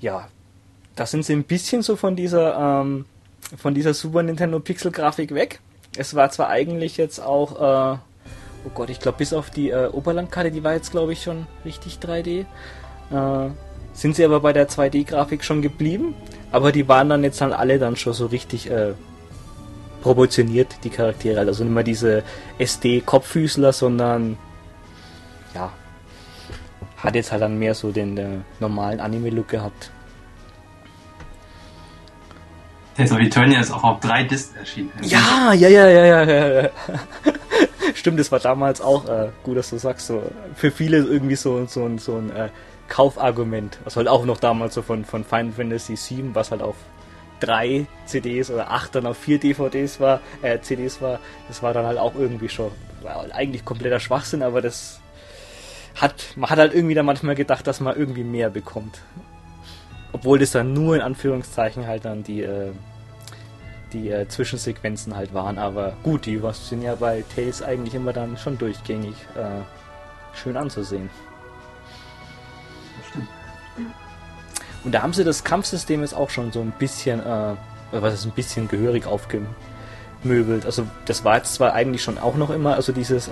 ja, 0.00 0.28
da 0.96 1.06
sind 1.06 1.24
sie 1.24 1.32
ein 1.32 1.44
bisschen 1.44 1.82
so 1.82 1.96
von 1.96 2.16
dieser, 2.16 2.82
ähm, 2.82 3.06
von 3.56 3.74
dieser 3.74 3.94
Super 3.94 4.22
Nintendo 4.22 4.60
Pixel 4.60 4.92
Grafik 4.92 5.34
weg. 5.34 5.60
Es 5.96 6.14
war 6.14 6.30
zwar 6.30 6.48
eigentlich 6.48 6.96
jetzt 6.96 7.18
auch, 7.18 7.56
äh, 7.56 7.98
oh 8.66 8.70
Gott, 8.74 8.90
ich 8.90 9.00
glaube 9.00 9.18
bis 9.18 9.32
auf 9.32 9.50
die 9.50 9.70
äh, 9.70 9.88
Oberlandkarte, 9.88 10.50
die 10.50 10.62
war 10.62 10.74
jetzt 10.74 10.90
glaube 10.90 11.12
ich 11.12 11.22
schon 11.22 11.46
richtig 11.64 11.98
3D. 12.02 12.44
Äh, 13.10 13.50
sind 13.92 14.14
sie 14.14 14.24
aber 14.24 14.40
bei 14.40 14.52
der 14.52 14.68
2D-Grafik 14.68 15.42
schon 15.42 15.62
geblieben, 15.62 16.14
aber 16.52 16.70
die 16.70 16.86
waren 16.86 17.08
dann 17.08 17.24
jetzt 17.24 17.40
halt 17.40 17.52
alle 17.52 17.78
dann 17.78 17.96
schon 17.96 18.12
so 18.12 18.26
richtig 18.26 18.70
äh, 18.70 18.92
proportioniert, 20.02 20.68
die 20.84 20.90
Charaktere. 20.90 21.40
Also 21.40 21.64
nicht 21.64 21.72
mehr 21.72 21.82
diese 21.82 22.22
SD-Kopffüßler, 22.58 23.72
sondern 23.72 24.38
ja, 25.54 25.72
hat 27.02 27.14
jetzt 27.14 27.32
halt 27.32 27.42
dann 27.42 27.58
mehr 27.58 27.74
so 27.74 27.90
den, 27.90 28.16
den 28.16 28.44
normalen 28.58 29.00
Anime-Look 29.00 29.48
gehabt. 29.48 29.90
Tales 32.96 33.12
of 33.12 33.20
Eternia 33.20 33.60
ist 33.60 33.70
auch 33.70 33.84
auf 33.84 34.00
drei 34.00 34.24
Discs 34.24 34.54
erschienen. 34.56 34.90
Ja, 35.02 35.52
ja, 35.54 35.68
ja, 35.68 35.88
ja, 35.88 36.04
ja, 36.24 36.62
ja. 36.62 36.70
Stimmt, 37.94 38.20
das 38.20 38.30
war 38.30 38.40
damals 38.40 38.80
auch 38.80 39.08
äh, 39.08 39.28
gut, 39.42 39.56
dass 39.56 39.70
du 39.70 39.78
sagst, 39.78 40.06
so 40.06 40.22
für 40.54 40.70
viele 40.70 40.98
irgendwie 40.98 41.36
so, 41.36 41.64
so, 41.66 41.90
so, 41.98 42.16
ein 42.16 42.30
äh, 42.30 42.48
Kaufargument. 42.88 43.78
Was 43.84 43.96
halt 43.96 44.08
auch 44.08 44.24
noch 44.24 44.38
damals 44.38 44.74
so 44.74 44.82
von, 44.82 45.04
von 45.04 45.24
Final 45.24 45.52
Fantasy 45.52 45.96
VII, 45.96 46.34
was 46.34 46.50
halt 46.50 46.62
auf 46.62 46.76
drei 47.40 47.86
CDs 48.04 48.50
oder 48.50 48.70
acht 48.70 48.94
dann 48.94 49.06
auf 49.06 49.16
vier 49.16 49.38
DVDs 49.38 49.98
war, 49.98 50.20
äh, 50.42 50.60
CDs 50.60 51.00
war, 51.00 51.20
das 51.48 51.62
war 51.62 51.72
dann 51.72 51.86
halt 51.86 51.98
auch 51.98 52.14
irgendwie 52.14 52.50
schon 52.50 52.70
war 53.02 53.24
eigentlich 53.32 53.64
kompletter 53.64 54.00
Schwachsinn, 54.00 54.42
aber 54.42 54.60
das 54.60 55.00
hat, 55.96 56.36
man 56.36 56.50
hat 56.50 56.58
halt 56.58 56.74
irgendwie 56.74 56.94
dann 56.94 57.06
manchmal 57.06 57.34
gedacht, 57.34 57.66
dass 57.66 57.80
man 57.80 57.96
irgendwie 57.96 58.24
mehr 58.24 58.50
bekommt. 58.50 59.00
Obwohl 60.12 60.38
das 60.38 60.50
dann 60.52 60.72
nur 60.72 60.96
in 60.96 61.02
Anführungszeichen 61.02 61.86
halt 61.86 62.04
dann 62.04 62.22
die, 62.22 62.42
äh, 62.42 62.72
die 63.92 64.10
äh, 64.10 64.26
Zwischensequenzen 64.28 65.16
halt 65.16 65.34
waren. 65.34 65.58
Aber 65.58 65.94
gut, 66.02 66.26
die 66.26 66.40
sind 66.52 66.82
ja 66.82 66.94
bei 66.94 67.24
Tales 67.34 67.62
eigentlich 67.62 67.94
immer 67.94 68.12
dann 68.12 68.36
schon 68.36 68.58
durchgängig 68.58 69.14
äh, 69.36 69.62
schön 70.36 70.56
anzusehen. 70.56 71.10
Und 74.84 74.92
da 74.92 75.02
haben 75.02 75.12
sie 75.12 75.24
das 75.24 75.44
Kampfsystem 75.44 76.00
jetzt 76.00 76.14
auch 76.14 76.30
schon 76.30 76.52
so 76.52 76.60
ein 76.60 76.72
bisschen, 76.78 77.20
äh, 77.20 77.54
was 77.92 78.14
ist 78.14 78.24
ein 78.24 78.32
bisschen 78.32 78.66
gehörig 78.66 79.06
aufgemöbelt. 79.06 80.64
Also 80.64 80.86
das 81.04 81.24
war 81.24 81.36
jetzt 81.36 81.54
zwar 81.54 81.74
eigentlich 81.74 82.02
schon 82.02 82.18
auch 82.18 82.36
noch 82.36 82.50
immer, 82.50 82.74
also 82.74 82.92
dieses 82.92 83.28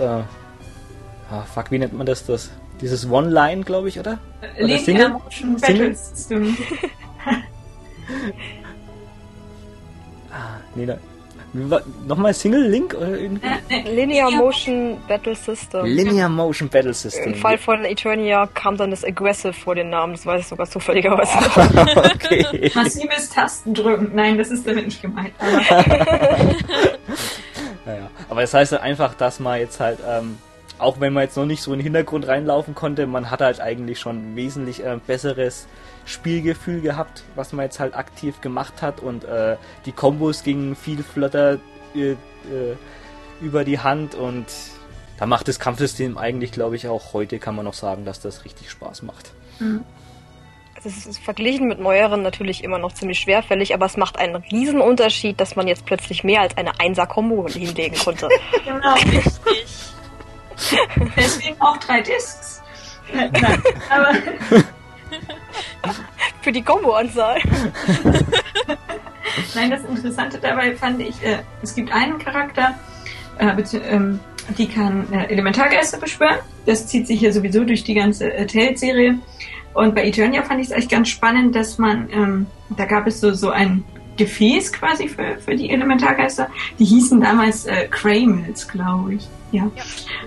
Ah, 1.31 1.43
fuck, 1.43 1.71
wie 1.71 1.79
nennt 1.79 1.93
man 1.93 2.07
das? 2.07 2.25
das 2.27 2.51
dieses 2.81 3.11
One-Line, 3.11 3.65
glaube 3.65 3.89
ich, 3.89 3.99
oder? 3.99 4.19
Oder 4.63 4.79
Single? 4.79 5.11
Motion 5.11 5.59
Single? 5.59 5.97
ah, 10.33 10.61
nee, 10.75 10.87
da, 10.87 10.99
Nochmal 12.07 12.35
Single 12.35 12.69
Link? 12.69 12.95
Oder 12.95 13.19
irgendwie? 13.19 13.47
Äh, 13.71 13.95
Linear 13.95 14.31
Motion 14.31 14.99
Battle 15.09 15.35
System. 15.35 15.87
Linear 15.87 16.29
Motion 16.29 16.69
Battle 16.69 16.93
System. 16.93 17.33
Im 17.33 17.35
Fall 17.35 17.57
von 17.57 17.85
Eternia 17.85 18.47
kam 18.53 18.77
dann 18.77 18.91
das 18.91 19.03
Aggressive 19.03 19.55
vor 19.55 19.75
den 19.75 19.89
Namen, 19.89 20.13
das 20.13 20.27
weiß 20.27 20.43
ich 20.43 20.47
sogar 20.47 20.69
zufälligerweise. 20.69 21.39
okay. 22.15 22.71
Massives 22.75 23.31
Tastendrücken. 23.31 24.11
Nein, 24.15 24.37
das 24.37 24.51
ist 24.51 24.67
damit 24.67 24.87
nicht 24.87 25.01
gemeint. 25.01 25.33
naja, 27.87 28.11
aber 28.29 28.41
das 28.43 28.53
heißt 28.53 28.75
einfach, 28.75 29.15
dass 29.15 29.41
man 29.41 29.59
jetzt 29.59 29.81
halt, 29.81 30.01
ähm, 30.07 30.39
auch 30.79 31.01
wenn 31.01 31.13
man 31.13 31.25
jetzt 31.25 31.37
noch 31.37 31.47
nicht 31.47 31.63
so 31.63 31.73
in 31.73 31.79
den 31.79 31.85
Hintergrund 31.85 32.27
reinlaufen 32.27 32.75
konnte, 32.75 33.07
man 33.07 33.31
hat 33.31 33.41
halt 33.41 33.61
eigentlich 33.61 33.99
schon 33.99 34.37
wesentlich 34.37 34.85
äh, 34.85 34.99
besseres 35.07 35.67
Spielgefühl 36.05 36.81
gehabt, 36.81 37.25
was 37.35 37.53
man 37.53 37.65
jetzt 37.65 37.81
halt 37.81 37.95
aktiv 37.95 38.41
gemacht 38.41 38.81
hat 38.81 39.01
und 39.01 39.25
äh, 39.25 39.57
die 39.85 39.93
Kombos 39.93 40.43
gingen 40.43 40.75
viel 40.77 41.03
flotter 41.03 41.59
äh, 41.95 42.13
äh, 42.13 42.17
über 43.41 43.65
die 43.65 43.79
Hand 43.79 44.15
und 44.15 44.47
da 45.19 45.27
macht 45.27 45.49
das 45.49 45.59
Kampfsystem 45.59 46.17
eigentlich, 46.17 46.53
glaube 46.53 46.77
ich, 46.77 46.89
auch 46.89 47.13
heute 47.13 47.39
kann 47.39 47.57
man 47.57 47.65
noch 47.65 47.75
sagen, 47.75 48.05
dass 48.05 48.21
das 48.21 48.45
richtig 48.45 48.71
Spaß 48.71 49.03
macht. 49.03 49.33
Mhm. 49.59 49.85
Also 50.77 50.91
es 50.91 51.07
ist 51.07 51.19
verglichen 51.19 51.67
mit 51.67 51.81
neueren 51.81 52.23
natürlich 52.23 52.63
immer 52.63 52.79
noch 52.79 52.93
ziemlich 52.93 53.19
schwerfällig, 53.19 53.75
aber 53.75 53.87
es 53.87 53.97
macht 53.97 54.17
einen 54.17 54.37
riesen 54.37 54.81
Unterschied, 54.81 55.41
dass 55.41 55.57
man 55.57 55.67
jetzt 55.67 55.85
plötzlich 55.85 56.23
mehr 56.23 56.41
als 56.41 56.57
eine 56.57 56.79
Einser-Kombo 56.79 57.49
hinlegen 57.49 57.97
konnte. 57.99 58.29
genau, 58.65 58.95
richtig. 58.95 59.33
Deswegen 61.17 61.61
auch 61.61 61.77
drei 61.79 62.01
Discs. 62.01 62.63
Nein, 63.13 63.33
aber 63.89 64.13
Für 66.43 66.53
die 66.53 66.63
Kombo-Anzahl. 66.63 67.41
Nein, 69.55 69.71
das 69.71 69.85
Interessante 69.85 70.39
dabei 70.39 70.75
fand 70.77 71.01
ich, 71.01 71.23
äh, 71.23 71.39
es 71.63 71.75
gibt 71.75 71.93
einen 71.93 72.19
Charakter, 72.19 72.75
äh, 73.39 73.55
ähm, 73.91 74.21
die 74.57 74.67
kann 74.67 75.13
äh, 75.13 75.27
Elementargeister 75.27 75.99
beschwören. 75.99 76.39
Das 76.67 76.87
zieht 76.87 77.07
sich 77.07 77.21
hier 77.21 77.33
sowieso 77.33 77.65
durch 77.65 77.85
die 77.85 77.95
ganze 77.95 78.33
äh, 78.33 78.47
Tales-Serie. 78.47 79.19
Und 79.75 79.95
bei 79.95 80.05
Eternia 80.05 80.43
fand 80.43 80.61
ich 80.61 80.69
es 80.69 80.73
echt 80.73 80.91
ganz 80.91 81.09
spannend, 81.09 81.55
dass 81.55 81.79
man, 81.79 82.09
ähm, 82.11 82.47
da 82.71 82.85
gab 82.85 83.07
es 83.07 83.21
so, 83.21 83.33
so 83.33 83.51
ein 83.51 83.85
Gefäß 84.19 84.73
quasi 84.73 85.09
für, 85.09 85.39
für 85.39 85.57
die 85.57 85.71
Elementargeister. 85.71 86.49
Die 86.79 86.85
hießen 86.85 87.21
damals 87.21 87.65
äh, 87.65 87.89
Kramels, 87.89 88.69
glaube 88.69 89.15
ich. 89.15 89.29
Ja. 89.53 89.71
ja. 89.75 89.83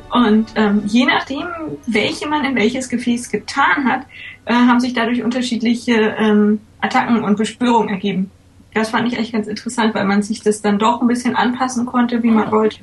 Und 0.09 0.47
ähm, 0.55 0.83
je 0.87 1.05
nachdem, 1.05 1.45
welche 1.85 2.27
man 2.27 2.43
in 2.43 2.55
welches 2.55 2.89
Gefäß 2.89 3.29
getan 3.29 3.85
hat, 3.85 4.07
äh, 4.45 4.53
haben 4.53 4.79
sich 4.79 4.93
dadurch 4.93 5.23
unterschiedliche 5.23 6.15
ähm, 6.17 6.59
Attacken 6.79 7.23
und 7.23 7.37
Bespürungen 7.37 7.89
ergeben. 7.89 8.31
Das 8.73 8.89
fand 8.89 9.11
ich 9.11 9.19
echt 9.19 9.33
ganz 9.33 9.47
interessant, 9.47 9.93
weil 9.93 10.05
man 10.05 10.21
sich 10.23 10.41
das 10.41 10.61
dann 10.61 10.79
doch 10.79 11.01
ein 11.01 11.07
bisschen 11.07 11.35
anpassen 11.35 11.85
konnte, 11.85 12.23
wie 12.23 12.31
man 12.31 12.51
wollte. 12.51 12.79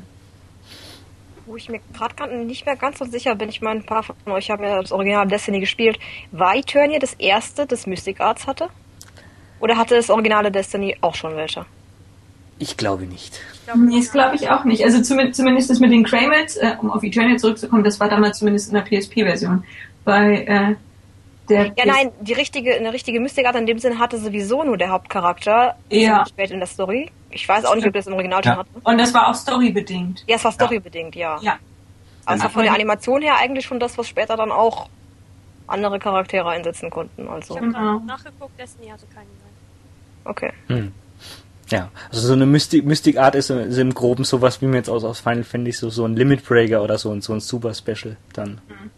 Wo 1.47 1.57
ich 1.57 1.71
mir 1.71 1.81
gerade 1.95 2.45
nicht 2.45 2.67
mehr 2.67 2.77
ganz 2.77 2.99
so 2.99 3.07
sicher 3.07 3.35
bin, 3.35 3.49
ich 3.49 3.63
meine, 3.63 3.81
ein 3.81 3.87
paar 3.87 4.03
von 4.03 4.15
euch 4.27 4.51
haben 4.51 4.63
ja 4.63 4.83
das 4.83 4.93
Original 4.93 5.27
Destiny 5.27 5.61
gespielt. 5.61 5.99
War 6.31 6.55
Eternia 6.55 6.99
das 6.99 7.15
erste, 7.15 7.67
das 7.67 7.87
Mystic 7.87 8.21
Arts 8.21 8.47
hatte? 8.47 8.69
Oder 9.61 9.77
hatte 9.77 9.95
das 9.95 10.11
originale 10.11 10.51
Destiny 10.51 10.97
auch 11.01 11.15
schon 11.15 11.37
welche? 11.37 11.65
Ich 12.59 12.77
glaube 12.77 13.05
nicht. 13.05 13.41
nee, 13.77 13.99
das 13.99 14.11
glaube 14.11 14.35
ich 14.35 14.51
auch 14.51 14.65
nicht. 14.65 14.85
Also 14.85 15.01
zumindest, 15.03 15.37
zumindest 15.37 15.71
das 15.71 15.79
mit 15.79 15.93
den 15.93 16.05
Kramels, 16.05 16.57
äh, 16.57 16.75
um 16.81 16.91
auf 16.91 17.03
Eternia 17.03 17.37
zurückzukommen, 17.37 17.85
das 17.85 18.01
war 18.01 18.09
damals 18.09 18.39
zumindest 18.39 18.73
in 18.73 18.75
der 18.75 18.83
PSP-Version. 18.83 19.65
Bei 20.05 20.43
äh, 20.43 20.75
der 21.49 21.73
ja, 21.77 21.87
nein, 21.87 22.11
die 22.21 22.35
richtige, 22.35 22.75
eine 22.75 22.93
richtige 22.93 23.21
Mystic-Art 23.21 23.57
in 23.57 23.67
dem 23.67 23.79
Sinne 23.79 23.99
hatte 23.99 24.19
sowieso 24.19 24.65
nur 24.65 24.77
der 24.77 24.91
Hauptcharakter. 24.91 25.77
Ja. 25.89 26.27
Spät 26.27 26.51
in 26.51 26.59
der 26.59 26.67
Story. 26.67 27.11
Ich 27.31 27.49
weiß 27.49 27.65
auch 27.65 27.75
nicht, 27.75 27.87
ob 27.87 27.93
das 27.95 28.07
im 28.07 28.15
Original 28.15 28.43
schon 28.43 28.53
ja. 28.53 28.59
hatte. 28.59 28.71
Und 28.83 28.99
das 28.99 29.15
war 29.15 29.29
auch 29.29 29.35
storybedingt. 29.35 30.25
Ja, 30.27 30.37
es 30.37 30.45
war 30.45 30.53
storybedingt, 30.53 31.15
ja. 31.15 31.39
Ja. 31.41 31.59
Also 32.27 32.49
von 32.51 32.65
der 32.65 32.75
Animation 32.75 33.23
her 33.23 33.37
eigentlich 33.39 33.65
schon 33.65 33.81
das, 33.81 33.97
was 33.97 34.07
später 34.07 34.37
dann 34.37 34.53
auch 34.53 34.89
andere 35.67 35.99
Charaktere 35.99 36.49
einsetzen 36.49 36.91
konnten. 36.91 37.29
Also. 37.29 37.55
Ich 37.55 37.61
habe 37.61 37.73
genau. 37.73 37.99
nachgeguckt, 38.01 38.59
Destiny 38.59 38.89
hatte 38.89 39.07
keinen. 39.07 39.39
Okay. 40.29 40.53
Hm. 40.69 40.93
Ja, 41.71 41.91
also 42.11 42.27
so 42.27 42.33
eine 42.33 42.47
Mystic, 42.47 42.85
Mystic 42.85 43.19
Art 43.19 43.35
ist, 43.35 43.51
ist, 43.51 43.79
im 43.79 43.93
Groben 43.93 44.25
sowas, 44.25 44.63
wie 44.63 44.67
man 44.67 44.77
jetzt 44.77 44.89
aus, 44.89 45.05
aus 45.05 45.21
Final 45.21 45.45
Fantasy 45.45 45.81
so, 45.81 45.91
so 45.91 46.05
ein 46.05 46.17
Limit 46.17 46.45
Breaker 46.47 46.83
oder 46.83 46.97
so, 46.97 47.19
so 47.21 47.35
ein 47.35 47.41
Super 47.41 47.75
Special 47.75 48.17
dann. 48.33 48.61
Mhm. 48.69 48.91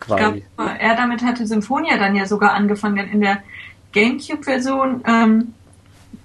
Quasi. 0.00 0.38
Ich 0.38 0.56
glaube, 0.56 0.78
er 0.78 0.96
damit 0.96 1.22
hatte 1.22 1.46
Symphonia 1.46 1.98
dann 1.98 2.16
ja 2.16 2.26
sogar 2.26 2.52
angefangen, 2.52 3.08
in 3.10 3.20
der 3.20 3.42
Gamecube-Version. 3.92 5.04
Ähm, 5.06 5.54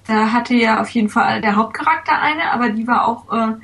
da 0.06 0.32
hatte 0.32 0.54
ja 0.54 0.80
auf 0.80 0.88
jeden 0.90 1.08
Fall 1.08 1.40
der 1.40 1.56
Hauptcharakter 1.56 2.20
eine, 2.20 2.52
aber 2.52 2.70
die 2.70 2.86
war 2.86 3.06
auch 3.06 3.32
äh, 3.32 3.54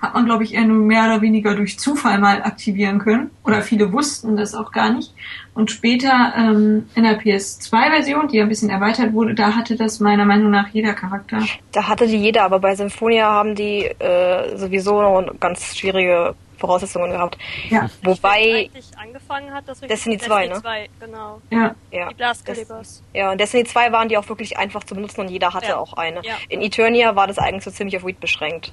hat 0.00 0.14
man, 0.14 0.24
glaube 0.24 0.44
ich, 0.44 0.54
eher 0.54 0.64
nur 0.64 0.78
mehr 0.78 1.04
oder 1.04 1.20
weniger 1.20 1.54
durch 1.54 1.78
Zufall 1.78 2.18
mal 2.18 2.42
aktivieren 2.42 2.98
können. 2.98 3.30
Oder 3.44 3.62
viele 3.62 3.92
wussten 3.92 4.36
das 4.36 4.54
auch 4.54 4.72
gar 4.72 4.92
nicht. 4.92 5.12
Und 5.60 5.70
später 5.70 6.32
ähm, 6.38 6.88
in 6.94 7.02
der 7.02 7.20
PS2-Version, 7.20 8.28
die 8.28 8.40
ein 8.40 8.48
bisschen 8.48 8.70
erweitert 8.70 9.12
wurde, 9.12 9.34
da 9.34 9.54
hatte 9.54 9.76
das 9.76 10.00
meiner 10.00 10.24
Meinung 10.24 10.50
nach 10.50 10.68
jeder 10.68 10.94
Charakter. 10.94 11.38
Da 11.72 11.86
hatte 11.86 12.06
die 12.06 12.16
jeder, 12.16 12.44
aber 12.44 12.60
bei 12.60 12.74
Symphonia 12.74 13.30
haben 13.30 13.54
die 13.54 13.84
äh, 13.84 14.56
sowieso 14.56 15.02
noch 15.02 15.38
ganz 15.38 15.76
schwierige 15.76 16.34
Voraussetzungen 16.56 17.10
gehabt. 17.10 17.36
Ja. 17.68 17.90
Wobei 18.02 18.70
angefangen 18.96 19.52
hat, 19.52 19.64
das 19.68 19.80
Destiny 19.80 20.16
2, 20.16 20.46
ne? 20.46 20.54
2, 20.62 20.88
genau. 20.98 21.42
Ja. 21.50 21.74
ja. 21.90 22.08
Die 22.08 22.14
Blast 22.14 22.46
Calibers. 22.46 23.02
Ja, 23.12 23.30
und 23.32 23.38
Destiny 23.38 23.64
2 23.64 23.92
waren 23.92 24.08
die 24.08 24.16
auch 24.16 24.30
wirklich 24.30 24.56
einfach 24.56 24.84
zu 24.84 24.94
benutzen 24.94 25.20
und 25.20 25.28
jeder 25.28 25.52
hatte 25.52 25.72
ja. 25.72 25.76
auch 25.76 25.92
eine. 25.92 26.22
Ja. 26.24 26.36
In 26.48 26.62
Eternia 26.62 27.16
war 27.16 27.26
das 27.26 27.38
eigentlich 27.38 27.64
so 27.64 27.70
ziemlich 27.70 27.98
auf 27.98 28.06
Weed 28.06 28.18
beschränkt. 28.18 28.72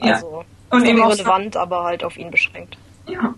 Also 0.00 0.44
und 0.68 0.84
eben 0.84 1.02
relevant, 1.02 1.56
aber 1.56 1.84
halt 1.84 2.04
auf 2.04 2.18
ihn 2.18 2.30
beschränkt. 2.30 2.76
Ja. 3.06 3.34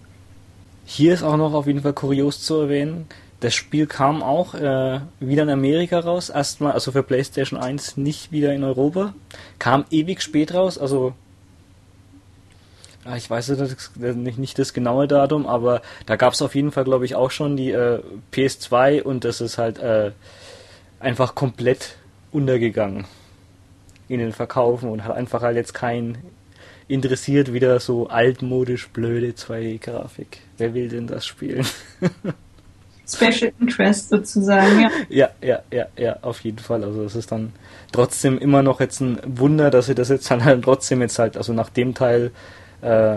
Hier 0.90 1.12
ist 1.12 1.22
auch 1.22 1.36
noch 1.36 1.52
auf 1.52 1.66
jeden 1.66 1.82
Fall 1.82 1.92
kurios 1.92 2.40
zu 2.40 2.62
erwähnen, 2.62 3.08
das 3.40 3.54
Spiel 3.54 3.86
kam 3.86 4.22
auch 4.22 4.54
äh, 4.54 5.00
wieder 5.20 5.42
in 5.42 5.50
Amerika 5.50 6.00
raus, 6.00 6.30
erstmal, 6.30 6.72
also 6.72 6.92
für 6.92 7.02
PlayStation 7.02 7.60
1 7.60 7.98
nicht 7.98 8.32
wieder 8.32 8.54
in 8.54 8.64
Europa, 8.64 9.12
kam 9.58 9.84
ewig 9.90 10.22
spät 10.22 10.54
raus, 10.54 10.78
also 10.78 11.12
ah, 13.04 13.16
ich 13.16 13.28
weiß 13.28 13.50
nicht, 13.50 14.38
nicht 14.38 14.58
das 14.58 14.72
genaue 14.72 15.06
Datum, 15.06 15.46
aber 15.46 15.82
da 16.06 16.16
gab 16.16 16.32
es 16.32 16.40
auf 16.40 16.54
jeden 16.54 16.72
Fall, 16.72 16.84
glaube 16.84 17.04
ich, 17.04 17.14
auch 17.14 17.32
schon 17.32 17.58
die 17.58 17.70
äh, 17.70 18.00
PS2 18.32 19.02
und 19.02 19.26
das 19.26 19.42
ist 19.42 19.58
halt 19.58 19.78
äh, 19.78 20.12
einfach 21.00 21.34
komplett 21.34 21.96
untergegangen 22.32 23.04
in 24.08 24.20
den 24.20 24.32
Verkaufen 24.32 24.88
und 24.88 25.04
hat 25.04 25.14
einfach 25.14 25.42
halt 25.42 25.56
jetzt 25.56 25.74
kein 25.74 26.16
interessiert 26.88 27.52
wieder 27.52 27.78
so 27.80 28.08
altmodisch 28.08 28.88
blöde 28.88 29.32
2D-Grafik. 29.32 30.40
Wer 30.56 30.74
will 30.74 30.88
denn 30.88 31.06
das 31.06 31.26
spielen? 31.26 31.66
Special 33.06 33.52
Interest 33.60 34.10
sozusagen, 34.10 34.80
ja. 34.80 34.90
Ja, 35.08 35.30
ja, 35.40 35.62
ja, 35.70 35.86
ja, 35.96 36.18
auf 36.22 36.40
jeden 36.40 36.58
Fall. 36.58 36.84
Also 36.84 37.04
es 37.04 37.14
ist 37.14 37.32
dann 37.32 37.52
trotzdem 37.92 38.38
immer 38.38 38.62
noch 38.62 38.80
jetzt 38.80 39.00
ein 39.00 39.18
Wunder, 39.24 39.70
dass 39.70 39.86
sie 39.86 39.94
das 39.94 40.10
jetzt 40.10 40.30
dann 40.30 40.44
halt 40.44 40.62
trotzdem 40.64 41.00
jetzt 41.00 41.18
halt, 41.18 41.36
also 41.36 41.54
nach 41.54 41.70
dem 41.70 41.94
Teil 41.94 42.32
äh, 42.82 43.16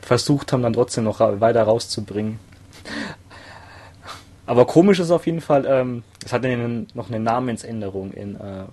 versucht 0.00 0.52
haben, 0.52 0.62
dann 0.62 0.74
trotzdem 0.74 1.04
noch 1.04 1.20
weiter 1.20 1.62
rauszubringen. 1.62 2.38
Aber 4.46 4.66
komisch 4.66 5.00
ist 5.00 5.10
auf 5.10 5.24
jeden 5.24 5.40
Fall, 5.40 5.64
ähm, 5.66 6.02
es 6.24 6.32
hat 6.32 6.44
einen, 6.44 6.86
noch 6.92 7.08
eine 7.08 7.20
Namensänderung 7.20 8.12
in, 8.12 8.36
äh, 8.36 8.64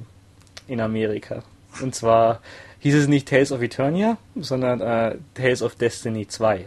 in 0.67 0.81
Amerika. 0.81 1.43
Und 1.81 1.95
zwar 1.95 2.41
hieß 2.81 2.95
es 2.95 3.07
nicht 3.07 3.27
Tales 3.27 3.51
of 3.51 3.61
Eternia, 3.61 4.17
sondern 4.35 4.81
äh, 4.81 5.17
Tales 5.33 5.61
of 5.61 5.75
Destiny 5.75 6.27
2. 6.27 6.65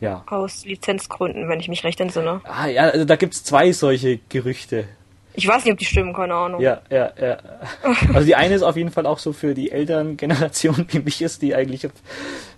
Ja. 0.00 0.24
Aus 0.26 0.64
Lizenzgründen, 0.64 1.48
wenn 1.48 1.60
ich 1.60 1.68
mich 1.68 1.84
recht 1.84 2.00
entsinne. 2.00 2.42
Ah 2.44 2.66
ja, 2.66 2.82
also 2.82 3.04
da 3.04 3.16
gibt 3.16 3.34
es 3.34 3.44
zwei 3.44 3.72
solche 3.72 4.18
Gerüchte. 4.28 4.86
Ich 5.34 5.46
weiß 5.46 5.64
nicht, 5.64 5.72
ob 5.72 5.78
die 5.78 5.84
stimmen, 5.84 6.14
keine 6.14 6.34
Ahnung. 6.34 6.60
Ja, 6.60 6.82
ja, 6.90 7.12
ja. 7.20 7.38
Also 8.14 8.26
die 8.26 8.34
eine 8.34 8.54
ist 8.54 8.62
auf 8.62 8.76
jeden 8.76 8.90
Fall 8.90 9.06
auch 9.06 9.18
so 9.18 9.32
für 9.32 9.54
die 9.54 9.70
Elterngeneration 9.70 10.86
wie 10.88 10.98
mich 10.98 11.22
ist, 11.22 11.42
die 11.42 11.54
eigentlich 11.54 11.88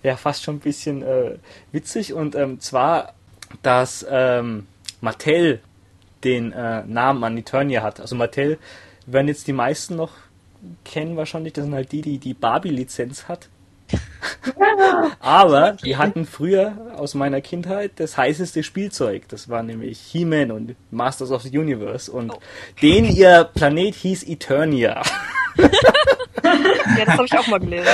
ja 0.01 0.17
fast 0.17 0.43
schon 0.43 0.55
ein 0.55 0.59
bisschen 0.59 1.03
äh, 1.03 1.37
witzig. 1.71 2.13
Und 2.13 2.35
ähm, 2.35 2.59
zwar, 2.59 3.13
dass 3.61 4.05
ähm, 4.09 4.67
Mattel 5.01 5.61
den 6.23 6.51
äh, 6.53 6.83
Namen 6.85 7.23
an 7.23 7.37
Eternia 7.37 7.83
hat. 7.83 7.99
Also 7.99 8.15
Mattel 8.15 8.57
werden 9.05 9.27
jetzt 9.27 9.47
die 9.47 9.53
meisten 9.53 9.95
noch 9.95 10.11
kennen 10.85 11.15
wahrscheinlich, 11.17 11.53
das 11.53 11.65
sind 11.65 11.73
halt 11.73 11.91
die, 11.91 12.01
die 12.01 12.17
die 12.17 12.33
Barbie-Lizenz 12.33 13.27
hat. 13.27 13.49
Aber 15.19 15.77
die 15.83 15.97
hatten 15.97 16.25
früher 16.25 16.73
aus 16.95 17.15
meiner 17.15 17.41
Kindheit 17.41 17.93
das 17.97 18.17
heißeste 18.17 18.63
Spielzeug. 18.63 19.27
Das 19.29 19.49
war 19.49 19.63
nämlich 19.63 19.99
He-Man 19.99 20.51
und 20.51 20.75
Masters 20.91 21.31
of 21.31 21.43
the 21.43 21.57
Universe. 21.57 22.11
Und 22.11 22.31
oh. 22.31 22.39
den 22.81 23.05
ihr 23.05 23.49
Planet 23.53 23.95
hieß 23.95 24.23
Eternia. 24.23 25.01
ja, 25.57 27.05
das 27.05 27.13
habe 27.15 27.25
ich 27.25 27.37
auch 27.37 27.47
mal 27.47 27.59
gelesen. 27.59 27.87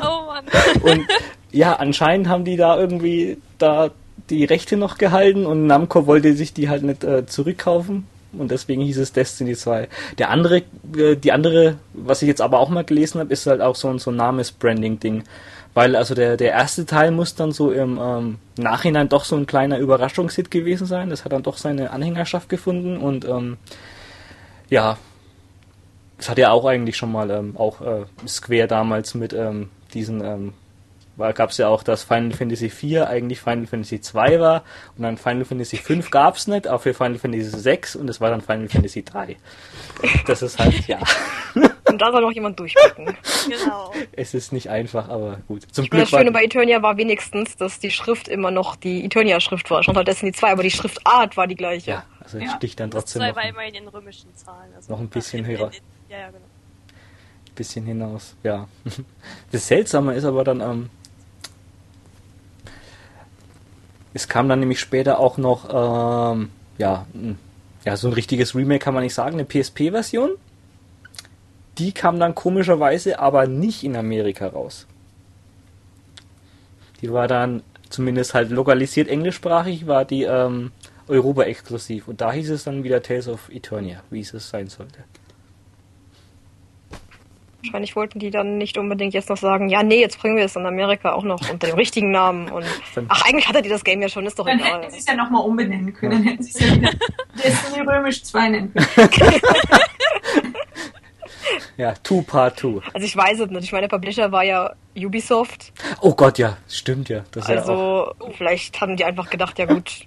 Oh 0.00 0.26
Mann. 0.26 0.44
Und 0.82 1.06
ja, 1.50 1.74
anscheinend 1.74 2.28
haben 2.28 2.44
die 2.44 2.56
da 2.56 2.78
irgendwie 2.78 3.38
da 3.58 3.90
die 4.28 4.44
Rechte 4.44 4.76
noch 4.76 4.98
gehalten 4.98 5.46
und 5.46 5.66
Namco 5.66 6.06
wollte 6.06 6.34
sich 6.34 6.52
die 6.52 6.68
halt 6.68 6.82
nicht 6.82 7.02
äh, 7.02 7.26
zurückkaufen 7.26 8.06
und 8.32 8.50
deswegen 8.50 8.82
hieß 8.82 8.98
es 8.98 9.12
Destiny 9.12 9.54
2. 9.54 9.88
Der 10.18 10.30
andere, 10.30 10.62
äh, 10.96 11.16
die 11.16 11.32
andere, 11.32 11.76
was 11.92 12.22
ich 12.22 12.28
jetzt 12.28 12.40
aber 12.40 12.58
auch 12.58 12.68
mal 12.68 12.84
gelesen 12.84 13.20
habe, 13.20 13.32
ist 13.32 13.46
halt 13.46 13.60
auch 13.60 13.76
so 13.76 13.88
ein 13.88 13.98
so 13.98 14.10
ein 14.10 14.16
Namens-Branding-Ding. 14.16 15.24
Weil 15.72 15.94
also 15.94 16.14
der, 16.14 16.36
der 16.36 16.50
erste 16.52 16.84
Teil 16.84 17.12
muss 17.12 17.36
dann 17.36 17.52
so 17.52 17.70
im 17.70 17.98
ähm, 18.02 18.38
Nachhinein 18.56 19.08
doch 19.08 19.24
so 19.24 19.36
ein 19.36 19.46
kleiner 19.46 19.78
Überraschungshit 19.78 20.50
gewesen 20.50 20.86
sein. 20.86 21.10
Das 21.10 21.24
hat 21.24 21.32
dann 21.32 21.44
doch 21.44 21.58
seine 21.58 21.90
Anhängerschaft 21.90 22.48
gefunden 22.48 22.96
und 22.96 23.24
ähm, 23.24 23.56
ja, 24.68 24.98
das 26.18 26.28
hat 26.28 26.38
ja 26.38 26.50
auch 26.50 26.64
eigentlich 26.64 26.96
schon 26.96 27.12
mal 27.12 27.30
ähm, 27.30 27.56
auch 27.56 27.80
äh, 27.80 28.04
Square 28.26 28.66
damals 28.66 29.14
mit 29.14 29.32
ähm, 29.32 29.70
diesen 29.94 30.22
ähm, 30.22 30.52
gab 31.32 31.50
es 31.50 31.58
ja 31.58 31.68
auch, 31.68 31.82
dass 31.82 32.02
Final 32.02 32.32
Fantasy 32.32 32.66
IV 32.66 33.02
eigentlich 33.02 33.40
Final 33.40 33.66
Fantasy 33.66 33.96
II 33.96 34.40
war 34.40 34.64
und 34.96 35.02
dann 35.02 35.16
Final 35.16 35.44
Fantasy 35.44 35.76
V 35.76 36.10
gab 36.10 36.36
es 36.36 36.46
nicht, 36.46 36.68
auch 36.68 36.80
für 36.80 36.94
Final 36.94 37.18
Fantasy 37.18 37.64
VI 37.64 37.98
und 37.98 38.08
es 38.08 38.20
war 38.20 38.30
dann 38.30 38.40
Final 38.40 38.68
Fantasy 38.68 39.04
III. 39.14 39.36
Das 40.26 40.42
ist 40.42 40.58
halt, 40.58 40.86
ja. 40.86 40.98
Und 41.90 42.00
da 42.00 42.12
soll 42.12 42.20
noch 42.22 42.32
jemand 42.32 42.58
durchblicken. 42.58 43.16
Genau. 43.48 43.92
Es 44.12 44.34
ist 44.34 44.52
nicht 44.52 44.70
einfach, 44.70 45.08
aber 45.08 45.38
gut. 45.48 45.62
Zum 45.72 45.84
ich 45.84 45.90
Glück 45.90 46.02
das 46.02 46.10
Schöne 46.10 46.30
bei 46.30 46.44
Eternia 46.44 46.82
war 46.82 46.96
wenigstens, 46.96 47.56
dass 47.56 47.78
die 47.78 47.90
Schrift 47.90 48.28
immer 48.28 48.50
noch 48.50 48.76
die 48.76 49.04
Eternia-Schrift 49.04 49.70
war. 49.70 49.82
Schon 49.82 49.96
halt 49.96 50.06
Destiny 50.06 50.32
2, 50.32 50.52
aber 50.52 50.62
die 50.62 50.70
Schriftart 50.70 51.36
war 51.36 51.46
die 51.46 51.56
gleiche. 51.56 51.90
Ja, 51.90 52.04
also 52.20 52.38
ja. 52.38 52.54
sticht 52.56 52.78
dann 52.80 52.90
trotzdem. 52.90 53.22
Das 53.22 53.34
war 53.34 53.48
immerhin 53.48 53.74
in 53.74 53.88
römischen 53.88 54.34
Zahlen. 54.36 54.72
Also 54.74 54.92
noch 54.92 55.00
ein 55.00 55.08
bisschen 55.08 55.44
höher. 55.46 55.70
Ja, 56.08 56.18
ja, 56.18 56.26
genau. 56.26 56.44
Bisschen 57.54 57.84
hinaus, 57.84 58.36
ja. 58.42 58.68
Das 59.52 59.66
Seltsame 59.66 60.14
ist 60.14 60.24
aber 60.24 60.44
dann, 60.44 60.60
ähm, 60.60 60.90
es 64.12 64.28
kam 64.28 64.48
dann 64.48 64.60
nämlich 64.60 64.80
später 64.80 65.18
auch 65.18 65.38
noch, 65.38 65.68
ähm, 66.34 66.50
ja, 66.78 67.06
ja, 67.84 67.96
so 67.96 68.08
ein 68.08 68.14
richtiges 68.14 68.54
Remake 68.54 68.80
kann 68.80 68.94
man 68.94 69.02
nicht 69.02 69.14
sagen, 69.14 69.34
eine 69.34 69.44
PSP-Version. 69.44 70.30
Die 71.78 71.92
kam 71.92 72.18
dann 72.20 72.34
komischerweise 72.34 73.18
aber 73.18 73.46
nicht 73.46 73.84
in 73.84 73.96
Amerika 73.96 74.48
raus. 74.48 74.86
Die 77.00 77.12
war 77.12 77.28
dann 77.28 77.62
zumindest 77.88 78.34
halt 78.34 78.50
lokalisiert 78.50 79.08
englischsprachig, 79.08 79.86
war 79.86 80.04
die 80.04 80.24
ähm, 80.24 80.72
Europa 81.08 81.42
exklusiv. 81.42 82.08
Und 82.08 82.20
da 82.20 82.32
hieß 82.32 82.50
es 82.50 82.64
dann 82.64 82.84
wieder 82.84 83.02
Tales 83.02 83.28
of 83.28 83.48
Eternia, 83.50 84.02
wie 84.10 84.20
es 84.20 84.30
sein 84.30 84.68
sollte. 84.68 85.04
Wahrscheinlich 87.62 87.94
wollten 87.96 88.18
die 88.18 88.30
dann 88.30 88.58
nicht 88.58 88.78
unbedingt 88.78 89.12
jetzt 89.14 89.28
noch 89.28 89.36
sagen, 89.36 89.68
ja, 89.68 89.82
nee, 89.82 90.00
jetzt 90.00 90.18
bringen 90.18 90.36
wir 90.36 90.44
es 90.44 90.56
in 90.56 90.64
Amerika 90.66 91.12
auch 91.12 91.24
noch 91.24 91.40
unter 91.50 91.66
dem 91.66 91.76
richtigen 91.76 92.10
Namen. 92.10 92.50
Und 92.50 92.64
ach, 93.08 93.22
eigentlich 93.26 93.48
hatte 93.48 93.62
die 93.62 93.68
das 93.68 93.84
Game 93.84 94.00
ja 94.00 94.08
schon, 94.08 94.26
ist 94.26 94.38
doch 94.38 94.46
dann 94.46 94.58
egal. 94.58 94.72
Dann 94.72 94.80
hätten 94.82 94.92
sie 94.92 94.98
es 94.98 95.06
ja 95.06 95.14
nochmal 95.14 95.44
umbenennen 95.44 95.92
können. 95.92 96.12
Dann 96.12 96.22
hätten 96.22 96.42
sie 96.42 96.50
es 96.50 96.60
ja 96.60 96.74
wieder 96.74 96.90
Destiny 97.44 97.86
Römisch 97.86 98.22
2 98.24 98.48
nennen 98.48 98.72
können. 98.74 99.40
ja, 101.76 101.94
Two 102.02 102.22
Part 102.22 102.58
Two. 102.58 102.80
Also 102.94 103.06
ich 103.06 103.16
weiß 103.16 103.40
es 103.40 103.50
nicht. 103.50 103.64
Ich 103.64 103.72
meine, 103.72 103.88
der 103.88 103.96
Publisher 103.96 104.32
war 104.32 104.44
ja 104.44 104.72
Ubisoft. 104.96 105.72
Oh 106.00 106.14
Gott, 106.14 106.38
ja, 106.38 106.56
stimmt 106.68 107.08
ja. 107.08 107.24
also 107.46 108.12
ja 108.20 108.30
vielleicht 108.36 108.80
haben 108.80 108.96
die 108.96 109.04
einfach 109.04 109.30
gedacht, 109.30 109.58
ja 109.58 109.66
gut, 109.66 110.06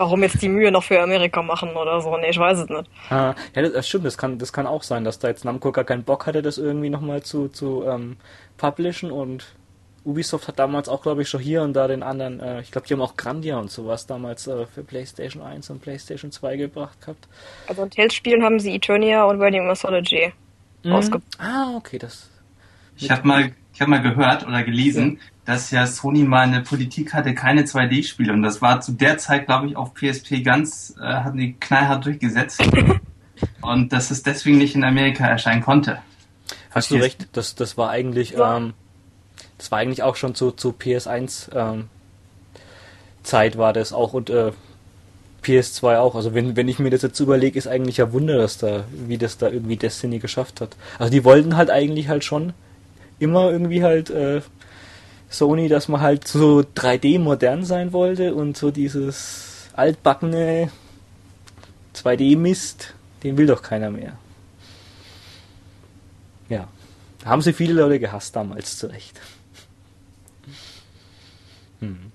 warum 0.00 0.22
jetzt 0.22 0.40
die 0.40 0.48
Mühe 0.48 0.72
noch 0.72 0.82
für 0.82 1.00
Amerika 1.00 1.42
machen 1.42 1.76
oder 1.76 2.00
so. 2.00 2.16
Nee, 2.16 2.30
ich 2.30 2.38
weiß 2.38 2.60
es 2.60 2.68
nicht. 2.68 2.90
Ah, 3.10 3.34
ja, 3.54 3.68
das, 3.68 3.86
stimmt, 3.86 4.06
das 4.06 4.16
kann, 4.16 4.38
das 4.38 4.52
kann 4.52 4.66
auch 4.66 4.82
sein, 4.82 5.04
dass 5.04 5.18
da 5.18 5.28
jetzt 5.28 5.44
Namco 5.44 5.72
gar 5.72 5.84
keinen 5.84 6.04
Bock 6.04 6.26
hatte, 6.26 6.40
das 6.40 6.56
irgendwie 6.56 6.88
nochmal 6.88 7.22
zu, 7.22 7.48
zu 7.48 7.84
ähm, 7.86 8.16
publishen 8.56 9.12
und 9.12 9.54
Ubisoft 10.02 10.48
hat 10.48 10.58
damals 10.58 10.88
auch, 10.88 11.02
glaube 11.02 11.20
ich, 11.20 11.28
schon 11.28 11.40
hier 11.40 11.60
und 11.60 11.74
da 11.74 11.86
den 11.86 12.02
anderen, 12.02 12.40
äh, 12.40 12.62
ich 12.62 12.70
glaube, 12.70 12.86
die 12.86 12.94
haben 12.94 13.02
auch 13.02 13.16
Grandia 13.16 13.58
und 13.58 13.70
sowas 13.70 14.06
damals 14.06 14.46
äh, 14.46 14.64
für 14.66 14.82
PlayStation 14.82 15.42
1 15.42 15.68
und 15.68 15.82
PlayStation 15.82 16.32
2 16.32 16.56
gebracht 16.56 16.98
gehabt. 17.02 17.28
Also 17.66 17.82
in 17.82 17.90
Tales-Spielen 17.90 18.42
haben 18.42 18.58
sie 18.58 18.74
Eternia 18.74 19.24
und 19.24 19.38
Wedding 19.38 19.66
Mythology 19.66 20.32
mhm. 20.82 20.92
ausgebracht. 20.92 21.38
Ah, 21.38 21.74
okay, 21.76 21.98
das. 21.98 22.30
Ich 22.96 23.10
habe 23.10 23.28
mal, 23.28 23.52
ich 23.74 23.80
habe 23.82 23.90
mal 23.90 24.00
gehört 24.00 24.46
oder 24.46 24.62
gelesen, 24.62 25.18
ja 25.20 25.39
dass 25.50 25.72
ja 25.72 25.84
Sony 25.84 26.22
mal 26.22 26.42
eine 26.42 26.60
Politik 26.60 27.12
hatte, 27.12 27.34
keine 27.34 27.62
2D-Spiele. 27.62 28.32
Und 28.32 28.42
das 28.42 28.62
war 28.62 28.80
zu 28.80 28.92
der 28.92 29.18
Zeit, 29.18 29.46
glaube 29.46 29.66
ich, 29.66 29.76
auf 29.76 29.94
PSP 29.94 30.44
ganz, 30.44 30.94
äh, 31.00 31.02
hatten 31.02 31.38
die 31.38 31.54
knallhart 31.54 32.04
durchgesetzt. 32.04 32.62
und 33.60 33.92
dass 33.92 34.12
es 34.12 34.22
deswegen 34.22 34.58
nicht 34.58 34.76
in 34.76 34.84
Amerika 34.84 35.26
erscheinen 35.26 35.60
konnte. 35.60 35.98
Hast 36.70 36.92
du 36.92 36.96
recht, 36.96 37.26
das, 37.32 37.56
das 37.56 37.76
war 37.76 37.90
eigentlich, 37.90 38.30
ja. 38.30 38.58
ähm, 38.58 38.74
das 39.58 39.72
war 39.72 39.80
eigentlich 39.80 40.04
auch 40.04 40.14
schon 40.14 40.36
zu, 40.36 40.52
zu 40.52 40.70
PS1 40.70 41.52
ähm, 41.52 41.88
Zeit 43.24 43.58
war 43.58 43.72
das 43.72 43.92
auch 43.92 44.12
und 44.12 44.30
äh, 44.30 44.52
PS2 45.42 45.98
auch. 45.98 46.14
Also 46.14 46.32
wenn, 46.32 46.54
wenn 46.54 46.68
ich 46.68 46.78
mir 46.78 46.90
das 46.90 47.02
jetzt 47.02 47.18
überlege, 47.18 47.58
ist 47.58 47.66
eigentlich 47.66 48.00
ein 48.00 48.12
Wunder, 48.12 48.38
dass 48.38 48.56
da, 48.58 48.84
wie 48.92 49.18
das 49.18 49.36
da 49.36 49.48
irgendwie 49.48 49.76
Destiny 49.76 50.20
geschafft 50.20 50.60
hat. 50.60 50.76
Also 51.00 51.10
die 51.10 51.24
wollten 51.24 51.56
halt 51.56 51.70
eigentlich 51.70 52.08
halt 52.08 52.22
schon 52.22 52.52
immer 53.18 53.50
irgendwie 53.50 53.82
halt 53.82 54.10
äh, 54.10 54.42
Sony, 55.30 55.68
dass 55.68 55.86
man 55.88 56.00
halt 56.00 56.26
so 56.26 56.58
3D 56.58 57.20
modern 57.20 57.64
sein 57.64 57.92
wollte 57.92 58.34
und 58.34 58.56
so 58.56 58.72
dieses 58.72 59.68
altbackene 59.74 60.70
2D-Mist, 61.94 62.94
den 63.22 63.38
will 63.38 63.46
doch 63.46 63.62
keiner 63.62 63.90
mehr. 63.90 64.18
Ja, 66.48 66.66
haben 67.24 67.42
sie 67.42 67.52
viele 67.52 67.74
Leute 67.74 68.00
gehasst 68.00 68.34
damals, 68.34 68.76
zu 68.76 68.88
Recht. 68.88 69.20
Hm. 71.78 72.10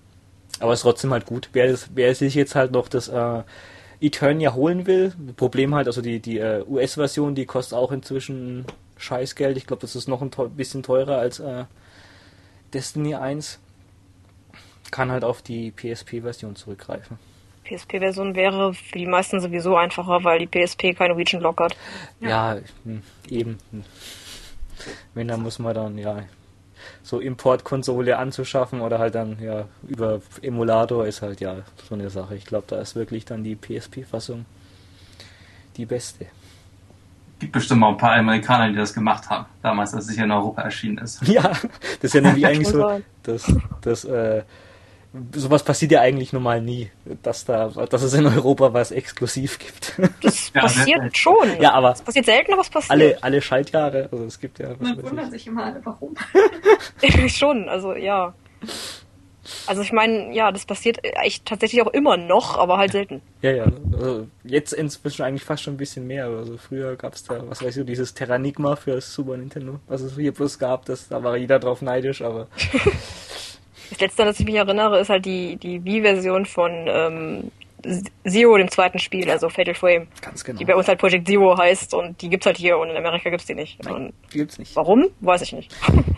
Aber 0.60 0.74
es 0.74 0.80
ist 0.80 0.84
trotzdem 0.84 1.12
halt 1.12 1.26
gut. 1.26 1.50
Wer, 1.54 1.74
wer 1.94 2.16
sich 2.16 2.36
jetzt 2.36 2.54
halt 2.54 2.74
noch 2.74 2.90
das 2.90 3.08
äh, 3.08 3.44
Eternia 4.02 4.54
holen 4.54 4.88
will, 4.88 5.14
Problem 5.38 5.74
halt, 5.74 5.88
also 5.88 6.02
die, 6.02 6.20
die 6.20 6.42
uh, 6.42 6.66
US-Version, 6.68 7.34
die 7.34 7.46
kostet 7.46 7.78
auch 7.78 7.94
inzwischen 7.94 8.66
Scheißgeld. 8.98 9.56
Ich 9.56 9.68
glaube, 9.68 9.82
das 9.82 9.96
ist 9.96 10.10
noch 10.10 10.22
ein 10.22 10.32
bisschen 10.56 10.84
teurer 10.84 11.18
als 11.18 11.40
äh, 11.40 11.64
Destiny 12.76 13.16
1 13.16 13.58
kann 14.92 15.10
halt 15.10 15.24
auf 15.24 15.42
die 15.42 15.72
PSP-Version 15.72 16.58
zurückgreifen. 16.58 17.18
PSP-Version 17.64 18.36
wäre 18.36 18.74
für 18.74 19.00
die 19.00 19.08
meisten 19.08 19.40
sowieso 19.40 19.78
einfacher, 19.78 20.24
weil 20.24 20.40
die 20.40 20.48
PSP 20.48 20.94
keine 20.94 21.16
Region 21.16 21.42
Lock 21.42 21.62
hat. 21.62 21.76
Ja, 22.20 22.56
ja 22.56 22.62
hm, 22.84 23.02
eben. 23.30 23.58
Wenn, 25.14 25.30
dann 25.30 25.42
muss 25.42 25.58
man 25.58 25.74
dann, 25.74 25.98
ja, 25.98 26.24
so 27.02 27.22
Importkonsole 27.22 28.18
anzuschaffen 28.18 28.82
oder 28.82 29.00
halt 29.00 29.16
dann, 29.16 29.40
ja, 29.42 29.70
über 29.88 30.22
Emulator 30.42 31.08
ist 31.08 31.22
halt, 31.22 31.40
ja, 31.40 31.64
so 31.88 31.96
eine 31.96 32.10
Sache. 32.10 32.36
Ich 32.36 32.46
glaube, 32.46 32.66
da 32.68 32.80
ist 32.82 32.96
wirklich 32.96 33.24
dann 33.24 33.44
die 33.44 33.56
PSP-Fassung 33.56 34.46
die 35.78 35.86
beste 35.86 36.28
gibt 37.40 37.52
bestimmt 37.52 37.82
mal 37.82 37.90
ein 37.90 37.98
paar 37.98 38.14
Amerikaner, 38.14 38.70
die 38.70 38.76
das 38.76 38.94
gemacht 38.94 39.30
haben, 39.30 39.46
damals, 39.62 39.94
als 39.94 40.08
es 40.08 40.16
hier 40.16 40.24
in 40.24 40.32
Europa 40.32 40.62
erschienen 40.62 41.00
ist. 41.00 41.26
Ja, 41.28 41.44
das 41.44 41.64
ist 42.02 42.14
ja 42.14 42.22
nämlich 42.22 42.46
eigentlich 42.48 42.68
so, 42.68 43.02
dass, 43.24 43.54
dass 43.82 44.06
äh, 44.06 44.44
sowas 45.34 45.64
passiert 45.64 45.92
ja 45.92 46.02
eigentlich 46.02 46.34
normal 46.34 46.62
nie, 46.62 46.92
dass 47.24 47.46
da, 47.46 47.70
dass 47.70 48.02
es 48.02 48.14
in 48.14 48.26
Europa 48.26 48.74
was 48.74 48.92
exklusiv 48.92 49.60
gibt. 49.60 50.00
Das 50.22 50.52
ja, 50.54 50.62
passiert 50.62 51.18
schon. 51.18 51.60
Ja, 51.60 51.74
aber. 51.74 51.92
Es 51.92 52.02
passiert 52.02 52.26
selten, 52.26 52.54
aber 52.54 52.62
es 52.62 52.70
passiert. 52.70 52.92
Alle, 52.92 53.24
alle 53.24 53.42
Schaltjahre, 53.42 54.10
also 54.12 54.26
es 54.26 54.40
gibt 54.40 54.60
ja. 54.60 54.70
Man 54.80 55.02
wundert 55.04 55.32
sich 55.32 55.48
immer 55.48 55.66
alle, 55.66 55.82
warum. 55.84 56.16
schon, 57.28 57.70
also 57.70 57.94
ja. 57.94 58.34
Also 59.68 59.82
ich 59.82 59.92
meine, 59.92 60.34
ja, 60.34 60.52
das 60.52 60.66
passiert 60.66 61.00
echt 61.04 61.46
tatsächlich 61.46 61.82
auch 61.82 61.94
immer 61.94 62.18
noch, 62.18 62.58
aber 62.58 62.78
halt 62.78 62.92
selten. 62.92 63.22
Ja, 63.42 63.52
ja. 63.52 63.66
Also 63.94 64.28
jetzt 64.44 64.74
inzwischen 64.74 65.24
eigentlich 65.24 65.44
fast 65.44 65.64
schon 65.64 65.76
ein 65.76 65.78
bisschen 65.78 66.08
mehr. 66.08 66.26
Also 66.26 66.58
früher 66.58 66.96
gab 66.96 67.14
es 67.14 67.24
da, 67.24 67.48
was 67.48 67.64
weiß 67.64 67.78
ich, 67.78 67.86
dieses 67.86 68.14
Terranigma 68.14 68.76
für 68.76 68.96
das 68.96 69.14
Super 69.14 69.38
Nintendo, 69.38 69.80
was 69.88 70.02
es 70.02 70.16
hier 70.16 70.34
bloß 70.34 70.60
gab, 70.60 70.86
das, 70.86 71.08
da 71.10 71.24
war 71.24 71.38
jeder 71.38 71.60
drauf 71.60 71.82
neidisch, 71.82 72.22
aber. 72.22 72.48
das 73.90 74.00
letzte, 74.00 74.24
an 74.24 74.30
das 74.30 74.40
ich 74.40 74.46
mich 74.46 74.56
erinnere, 74.56 75.00
ist 75.00 75.10
halt 75.10 75.26
die, 75.26 75.58
die 75.58 75.84
Wii-Version 75.84 76.46
von 76.46 76.72
ähm, 76.88 77.52
Zero, 78.28 78.58
dem 78.58 78.72
zweiten 78.72 79.00
Spiel, 79.00 79.30
also 79.30 79.50
Fatal 79.50 79.76
Frame. 79.76 80.08
Ganz 80.22 80.44
genau. 80.44 80.58
Die 80.58 80.66
bei 80.66 80.76
uns 80.76 80.88
halt 80.88 81.00
Project 81.00 81.28
Zero 81.28 81.58
heißt 81.58 81.94
und 81.94 82.22
die 82.22 82.30
gibt's 82.30 82.46
halt 82.46 82.58
hier 82.58 82.78
und 82.78 82.90
in 82.90 82.98
Amerika 82.98 83.30
gibt's 83.30 83.46
die 83.46 83.54
nicht. 83.54 83.84
Nein, 83.84 84.14
die 84.34 84.40
gibt's 84.40 84.58
nicht. 84.58 84.76
Warum? 84.76 85.08
Weiß 85.20 85.42
ich 85.44 85.54
nicht. 85.54 85.72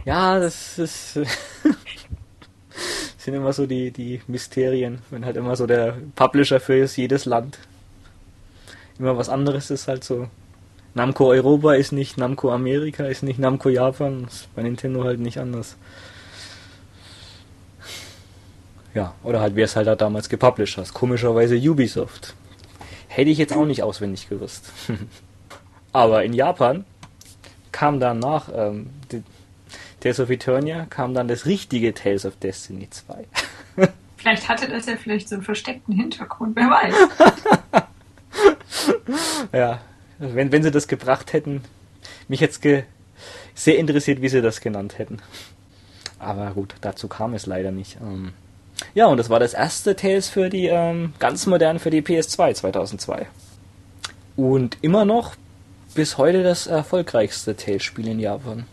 Ja, 0.06 0.40
das 0.40 0.80
ist 0.80 1.20
sind 3.18 3.34
immer 3.34 3.54
so 3.54 3.66
die, 3.66 3.92
die 3.92 4.22
Mysterien, 4.28 5.00
wenn 5.10 5.26
halt 5.26 5.38
immer 5.38 5.56
so 5.56 5.68
der 5.68 5.98
Publisher 6.16 6.60
für 6.60 6.86
jedes 6.86 7.26
Land 7.26 7.60
immer 9.00 9.18
was 9.18 9.30
anderes 9.30 9.72
ist 9.72 9.88
halt 9.88 10.04
so. 10.04 10.28
Namco 10.94 11.28
Europa 11.30 11.74
ist 11.76 11.92
nicht 11.92 12.18
Namco 12.18 12.52
Amerika, 12.52 13.06
ist 13.06 13.24
nicht 13.24 13.40
Namco 13.40 13.70
Japan, 13.70 14.26
ist 14.28 14.54
bei 14.56 14.64
Nintendo 14.64 15.04
halt 15.04 15.20
nicht 15.20 15.40
anders. 15.40 15.76
Ja, 18.96 19.14
oder 19.24 19.42
halt 19.42 19.56
wer 19.56 19.66
es 19.66 19.76
halt 19.76 19.86
da 19.86 19.96
damals 19.96 20.28
gepublished 20.28 20.78
hat. 20.78 20.92
Komischerweise 20.94 21.56
Ubisoft. 21.56 22.34
Hätte 23.08 23.30
ich 23.30 23.38
jetzt 23.38 23.54
auch 23.54 23.66
nicht 23.66 23.84
auswendig 23.84 24.28
gewusst. 24.28 24.72
Aber 25.94 26.24
in 26.24 26.34
Japan 26.34 26.84
kam 27.72 28.00
danach 28.00 28.50
ähm, 28.54 28.90
Tales 30.00 30.20
of 30.20 30.30
Eternia 30.30 30.86
kam 30.86 31.14
dann 31.14 31.28
das 31.28 31.46
richtige 31.46 31.94
Tales 31.94 32.26
of 32.26 32.36
Destiny 32.38 32.90
2. 32.90 33.26
vielleicht 34.18 34.48
hatte 34.48 34.68
das 34.70 34.86
ja 34.86 34.96
vielleicht 34.96 35.30
so 35.30 35.36
einen 35.36 35.44
versteckten 35.44 35.96
Hintergrund, 35.96 36.56
wer 36.56 36.70
weiß. 36.70 36.96
ja, 39.54 39.82
wenn, 40.20 40.52
wenn 40.52 40.64
sie 40.64 40.72
das 40.72 40.88
gebracht 40.88 41.34
hätten, 41.34 41.64
mich 42.28 42.40
jetzt 42.40 42.62
ge 42.62 42.84
sehr 43.56 43.80
interessiert, 43.80 44.22
wie 44.22 44.30
sie 44.30 44.42
das 44.42 44.62
genannt 44.62 45.00
hätten. 45.00 45.20
Aber 46.20 46.52
gut, 46.52 46.76
dazu 46.82 47.08
kam 47.08 47.34
es 47.34 47.48
leider 47.48 47.72
nicht. 47.72 47.98
Ähm, 48.02 48.34
ja, 48.94 49.08
und 49.08 49.18
das 49.18 49.30
war 49.30 49.40
das 49.40 49.54
erste 49.54 49.96
Tales 49.96 50.30
für 50.30 50.50
die 50.50 50.68
ähm, 50.68 51.14
ganz 51.20 51.48
modern 51.48 51.80
für 51.80 51.90
die 51.90 52.02
PS2 52.02 52.54
2002. 52.54 53.26
Und 54.36 54.78
immer 54.82 55.06
noch 55.06 55.36
bis 55.96 56.20
heute 56.20 56.44
das 56.44 56.68
erfolgreichste 56.68 57.56
Tales-Spiel 57.56 58.08
in 58.08 58.20
Japan. 58.20 58.66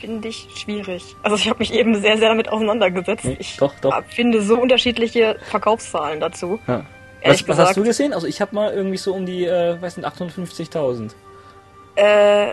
Finde 0.00 0.28
ich 0.28 0.48
schwierig. 0.54 1.16
Also 1.22 1.36
ich 1.36 1.48
habe 1.48 1.58
mich 1.58 1.72
eben 1.72 1.94
sehr, 2.00 2.18
sehr 2.18 2.28
damit 2.28 2.48
auseinandergesetzt. 2.48 3.24
Nee, 3.24 3.36
ich 3.40 3.56
doch, 3.56 3.74
doch. 3.80 4.04
finde 4.08 4.42
so 4.42 4.60
unterschiedliche 4.60 5.36
Verkaufszahlen 5.50 6.20
dazu. 6.20 6.60
Ja. 6.66 6.84
Was, 7.24 7.48
was, 7.48 7.58
hast 7.58 7.76
du 7.76 7.82
gesehen? 7.82 8.12
Also 8.12 8.26
ich 8.28 8.40
habe 8.40 8.54
mal 8.54 8.72
irgendwie 8.72 8.96
so 8.96 9.12
um 9.12 9.26
die, 9.26 9.44
äh, 9.44 9.80
weiß 9.80 9.96
nicht, 9.96 10.06
850.000. 10.06 11.10
Äh, 11.96 12.50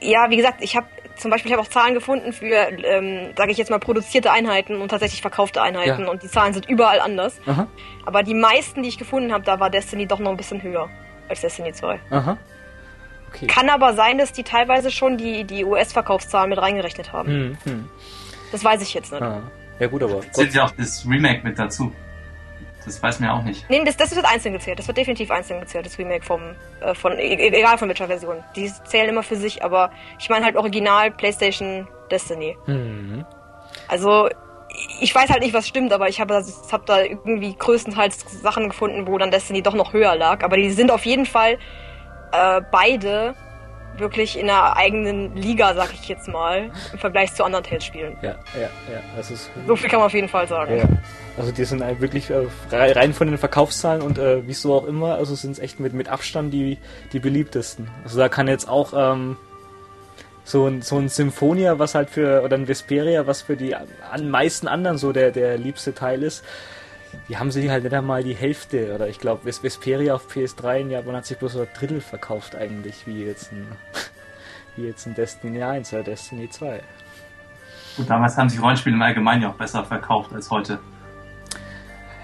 ja, 0.00 0.30
wie 0.30 0.36
gesagt, 0.36 0.62
ich 0.62 0.76
habe 0.76 0.86
zum 1.16 1.30
Beispiel 1.30 1.50
ich 1.50 1.56
habe 1.56 1.62
auch 1.66 1.70
Zahlen 1.70 1.94
gefunden 1.94 2.32
für, 2.32 2.54
ähm, 2.54 3.32
sage 3.36 3.52
ich 3.52 3.58
jetzt 3.58 3.70
mal, 3.70 3.78
produzierte 3.78 4.32
Einheiten 4.32 4.80
und 4.80 4.88
tatsächlich 4.88 5.20
verkaufte 5.20 5.60
Einheiten 5.60 6.02
ja. 6.02 6.10
und 6.10 6.22
die 6.22 6.28
Zahlen 6.28 6.54
sind 6.54 6.68
überall 6.68 7.00
anders. 7.00 7.38
Aha. 7.46 7.66
Aber 8.06 8.22
die 8.22 8.34
meisten, 8.34 8.82
die 8.82 8.88
ich 8.88 8.98
gefunden 8.98 9.32
habe, 9.32 9.44
da 9.44 9.60
war 9.60 9.70
Destiny 9.70 10.06
doch 10.06 10.18
noch 10.18 10.30
ein 10.30 10.36
bisschen 10.36 10.62
höher 10.62 10.88
als 11.28 11.42
Destiny 11.42 11.72
2. 11.72 12.00
Aha. 12.10 12.38
Okay. 13.34 13.46
Kann 13.46 13.70
aber 13.70 13.94
sein, 13.94 14.18
dass 14.18 14.32
die 14.32 14.42
teilweise 14.42 14.90
schon 14.90 15.16
die, 15.16 15.44
die 15.44 15.64
US-Verkaufszahlen 15.64 16.50
mit 16.50 16.60
reingerechnet 16.60 17.12
haben. 17.12 17.28
Hm, 17.28 17.58
hm. 17.64 17.88
Das 18.50 18.62
weiß 18.62 18.82
ich 18.82 18.92
jetzt 18.94 19.12
nicht. 19.12 19.22
Ah. 19.22 19.42
Ja 19.78 19.86
gut, 19.86 20.02
aber... 20.02 20.20
Zählt 20.32 20.54
ja 20.54 20.64
auch 20.64 20.70
das 20.72 21.06
Remake 21.08 21.40
mit 21.42 21.58
dazu. 21.58 21.92
Das 22.84 23.02
weiß 23.02 23.20
man 23.20 23.28
ja 23.28 23.36
auch 23.36 23.44
nicht. 23.44 23.68
Nee, 23.70 23.82
das, 23.84 23.96
das 23.96 24.14
wird 24.14 24.26
einzeln 24.26 24.54
gezählt. 24.54 24.78
Das 24.78 24.86
wird 24.86 24.98
definitiv 24.98 25.30
einzeln 25.30 25.60
gezählt, 25.60 25.86
das 25.86 25.98
Remake 25.98 26.24
vom, 26.24 26.40
äh, 26.80 26.94
von, 26.94 27.12
e, 27.12 27.34
e 27.34 27.48
egal 27.48 27.78
von 27.78 27.88
welcher 27.88 28.08
Version. 28.08 28.42
Die 28.56 28.70
zählen 28.84 29.08
immer 29.08 29.22
für 29.22 29.36
sich, 29.36 29.64
aber 29.64 29.90
ich 30.18 30.28
meine 30.28 30.44
halt 30.44 30.56
original 30.56 31.10
PlayStation 31.10 31.86
Destiny. 32.10 32.56
Mhm. 32.66 33.24
Also, 33.88 34.28
ich 35.00 35.14
weiß 35.14 35.30
halt 35.30 35.42
nicht, 35.42 35.54
was 35.54 35.68
stimmt, 35.68 35.92
aber 35.92 36.08
ich 36.08 36.20
habe 36.20 36.44
hab 36.72 36.86
da 36.86 37.02
irgendwie 37.02 37.54
größtenteils 37.54 38.42
Sachen 38.42 38.68
gefunden, 38.68 39.06
wo 39.06 39.16
dann 39.18 39.30
Destiny 39.30 39.62
doch 39.62 39.74
noch 39.74 39.92
höher 39.92 40.16
lag. 40.16 40.42
Aber 40.42 40.56
die 40.56 40.70
sind 40.70 40.90
auf 40.90 41.04
jeden 41.06 41.26
Fall 41.26 41.58
äh, 42.32 42.60
beide 42.70 43.34
wirklich 43.98 44.38
in 44.38 44.48
einer 44.48 44.76
eigenen 44.76 45.36
Liga, 45.36 45.74
sag 45.74 45.92
ich 45.92 46.08
jetzt 46.08 46.28
mal, 46.28 46.70
im 46.92 46.98
Vergleich 46.98 47.34
zu 47.34 47.44
anderen 47.44 47.64
Tales-Spielen. 47.64 48.16
Ja, 48.22 48.36
ja, 48.54 48.62
ja. 48.62 49.00
Das 49.16 49.30
ist, 49.30 49.50
so 49.66 49.76
viel 49.76 49.88
kann 49.90 49.98
man 49.98 50.06
auf 50.06 50.14
jeden 50.14 50.28
Fall 50.28 50.48
sagen. 50.48 50.78
Ja. 50.78 50.84
Also 51.36 51.52
die 51.52 51.64
sind 51.64 51.82
wirklich 52.00 52.30
äh, 52.30 52.46
rein 52.70 53.12
von 53.12 53.28
den 53.28 53.38
Verkaufszahlen 53.38 54.02
und 54.02 54.18
äh, 54.18 54.46
wieso 54.46 54.74
auch 54.74 54.86
immer, 54.86 55.16
also 55.16 55.34
sind 55.34 55.52
es 55.52 55.58
echt 55.58 55.80
mit, 55.80 55.92
mit 55.92 56.08
Abstand 56.08 56.52
die, 56.52 56.78
die 57.12 57.20
beliebtesten. 57.20 57.90
Also 58.04 58.18
da 58.18 58.28
kann 58.28 58.48
jetzt 58.48 58.68
auch 58.68 58.92
ähm, 58.96 59.36
so 60.44 60.66
ein, 60.66 60.82
so 60.82 60.98
ein 60.98 61.08
Symphonia, 61.08 61.78
was 61.78 61.94
halt 61.94 62.10
für, 62.10 62.42
oder 62.42 62.56
ein 62.56 62.68
Vesperia, 62.68 63.26
was 63.26 63.42
für 63.42 63.56
die 63.56 63.74
an 63.74 64.30
meisten 64.30 64.68
anderen 64.68 64.98
so 64.98 65.12
der, 65.12 65.30
der 65.30 65.58
liebste 65.58 65.94
Teil 65.94 66.22
ist, 66.22 66.44
die 67.28 67.38
haben 67.38 67.50
sich 67.50 67.68
halt 67.68 67.84
nicht 67.84 67.94
einmal 67.94 68.22
die 68.22 68.34
Hälfte, 68.34 68.94
oder 68.94 69.08
ich 69.08 69.18
glaube, 69.18 69.44
Vesperia 69.44 70.14
auf 70.14 70.28
PS3 70.28 70.80
in 70.80 70.90
Japan 70.90 71.16
hat 71.16 71.26
sich 71.26 71.38
bloß 71.38 71.52
so 71.52 71.60
ein 71.60 71.68
Drittel 71.74 72.00
verkauft 72.00 72.54
eigentlich, 72.54 73.06
wie 73.06 73.24
jetzt 73.24 73.52
ein, 73.52 73.66
wie 74.76 74.86
jetzt 74.86 75.06
ein 75.06 75.14
Destiny 75.14 75.62
1 75.62 75.92
oder 75.92 76.02
Destiny 76.02 76.48
2. 76.48 76.80
Gut, 77.96 78.08
damals 78.08 78.36
haben 78.36 78.48
sich 78.48 78.60
Rollenspiele 78.60 78.96
im 78.96 79.02
Allgemeinen 79.02 79.42
ja 79.42 79.50
auch 79.50 79.54
besser 79.54 79.84
verkauft 79.84 80.32
als 80.32 80.50
heute. 80.50 80.78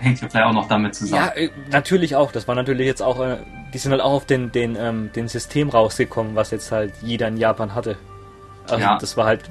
Hängt 0.01 0.21
ja 0.21 0.29
vielleicht 0.29 0.47
auch 0.47 0.53
noch 0.53 0.69
damit 0.69 0.95
zusammen. 0.95 1.25
Ja, 1.25 1.33
äh, 1.33 1.51
natürlich 1.71 2.15
auch. 2.15 2.31
Das 2.31 2.47
war 2.47 2.55
natürlich 2.55 2.87
jetzt 2.87 3.03
auch, 3.03 3.21
äh, 3.21 3.39
die 3.75 3.79
sind 3.79 3.93
halt 3.93 4.01
auch 4.01 4.13
auf 4.13 4.27
den, 4.27 4.53
den, 4.53 4.77
ähm, 4.77 5.11
den 5.15 5.29
System 5.29 5.69
rausgekommen, 5.69 6.37
was 6.37 6.53
jetzt 6.53 6.71
halt 6.71 6.95
jeder 7.03 7.29
in 7.29 7.37
Japan 7.37 7.75
hatte. 7.75 7.97
Also 8.69 8.85
ja. 8.85 8.99
das 8.99 9.17
war 9.17 9.27
halt, 9.27 9.43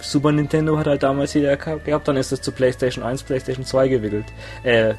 Super 0.00 0.32
Nintendo 0.32 0.78
hat 0.78 0.86
halt 0.86 1.02
damals 1.02 1.34
jeder 1.34 1.56
gehabt, 1.56 2.08
dann 2.08 2.16
ist 2.16 2.32
es 2.32 2.40
zu 2.40 2.52
PlayStation 2.52 3.04
1, 3.04 3.22
PlayStation 3.22 3.64
2 3.64 3.88
gewickelt, 3.88 4.26
äh, 4.62 4.94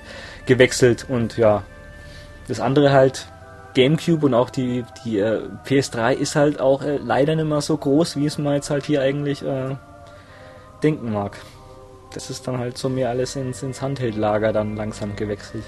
gewechselt 0.46 1.06
und 1.10 1.38
ja, 1.38 1.64
das 2.48 2.60
andere 2.60 2.92
halt 2.92 3.28
GameCube 3.74 4.26
und 4.26 4.34
auch 4.34 4.50
die, 4.50 4.86
die 5.04 5.20
äh, 5.20 5.42
PS3 5.66 6.14
ist 6.14 6.36
halt 6.36 6.60
auch 6.60 6.82
äh, 6.82 6.98
leider 6.98 7.36
nicht 7.36 7.46
mehr 7.48 7.62
so 7.62 7.78
groß, 7.78 8.16
wie 8.16 8.26
es 8.26 8.38
man 8.38 8.54
jetzt 8.54 8.70
halt 8.70 8.86
hier 8.86 9.02
eigentlich 9.02 9.44
äh, 9.44 9.76
denken 10.82 11.14
mag. 11.14 11.38
Das 12.14 12.30
ist 12.30 12.48
dann 12.48 12.58
halt 12.58 12.78
so 12.78 12.90
mehr 12.90 13.10
alles 13.10 13.36
ins, 13.36 13.62
ins 13.64 13.82
Handheldlager 13.82 14.54
dann 14.54 14.76
langsam 14.76 15.16
gewechselt. 15.16 15.64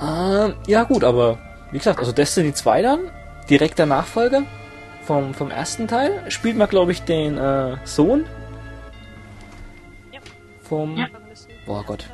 Äh, 0.00 0.52
ja 0.66 0.84
gut, 0.84 1.04
aber 1.04 1.38
wie 1.72 1.78
gesagt, 1.78 1.98
also 1.98 2.12
Destiny 2.12 2.54
2 2.54 2.82
dann 2.82 3.10
direkter 3.50 3.86
Nachfolger 3.86 4.44
vom, 5.02 5.34
vom 5.34 5.50
ersten 5.50 5.88
Teil. 5.88 6.30
Spielt 6.30 6.56
man, 6.56 6.68
glaube 6.68 6.92
ich, 6.92 7.02
den 7.02 7.38
äh, 7.38 7.76
Sohn 7.84 8.26
ja. 10.12 10.20
vom. 10.62 10.96
Ja. 10.96 11.08
Boah 11.66 11.84
Gott. 11.84 12.08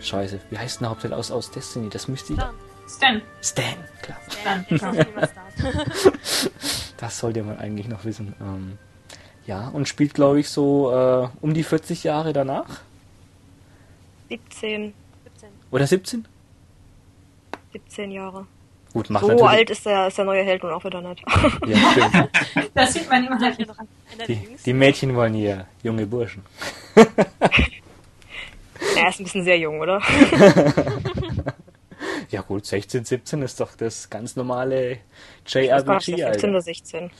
Scheiße. 0.00 0.40
Wie 0.50 0.58
heißt 0.58 0.80
denn 0.80 0.84
der 0.84 0.90
Hauptteil 0.90 1.14
aus, 1.14 1.30
aus 1.30 1.50
Destiny? 1.50 1.88
Das 1.88 2.08
müsste 2.08 2.34
ich. 2.34 2.40
Stan. 2.88 3.22
Stan, 3.40 3.74
klar. 4.02 4.18
Stan, 4.28 4.66
das 6.96 7.18
sollte 7.18 7.42
man 7.42 7.58
eigentlich 7.58 7.88
noch 7.88 8.04
wissen. 8.04 8.34
Ähm, 8.40 8.78
ja, 9.46 9.68
und 9.68 9.88
spielt, 9.88 10.14
glaube 10.14 10.40
ich, 10.40 10.48
so 10.48 10.92
äh, 10.92 11.28
um 11.40 11.54
die 11.54 11.62
40 11.62 12.04
Jahre 12.04 12.32
danach. 12.32 12.80
17. 14.28 14.92
17. 15.24 15.48
Oder 15.70 15.86
17? 15.86 16.26
17 17.72 18.10
Jahre. 18.10 18.46
Gut, 18.92 19.08
macht 19.08 19.22
so 19.22 19.28
natürlich. 19.28 19.50
alt 19.50 19.70
ist 19.70 19.86
der, 19.86 20.08
ist 20.08 20.18
der 20.18 20.26
neue 20.26 20.44
Held 20.44 20.62
nun 20.62 20.72
auch 20.72 20.84
wieder 20.84 21.00
nicht. 21.00 21.24
Ja, 21.66 21.78
stimmt. 21.92 22.28
das 22.74 22.92
sieht 22.92 23.08
man 23.08 23.26
immer 23.26 23.40
halt 23.40 23.56
die, 24.28 24.56
die 24.64 24.72
Mädchen 24.72 25.16
wollen 25.16 25.34
hier 25.34 25.66
junge 25.82 26.06
Burschen. 26.06 26.44
er 26.94 27.06
ist 29.08 29.18
ein 29.20 29.24
bisschen 29.24 29.42
sehr 29.44 29.58
jung, 29.58 29.80
oder? 29.80 30.00
ja 32.30 32.42
gut, 32.42 32.66
16, 32.66 33.04
17 33.04 33.42
ist 33.42 33.58
doch 33.60 33.74
das 33.76 34.10
ganz 34.10 34.36
normale 34.36 34.98
JRPG. 35.46 36.16
17 36.16 36.50
oder 36.50 36.60
16. 36.60 37.10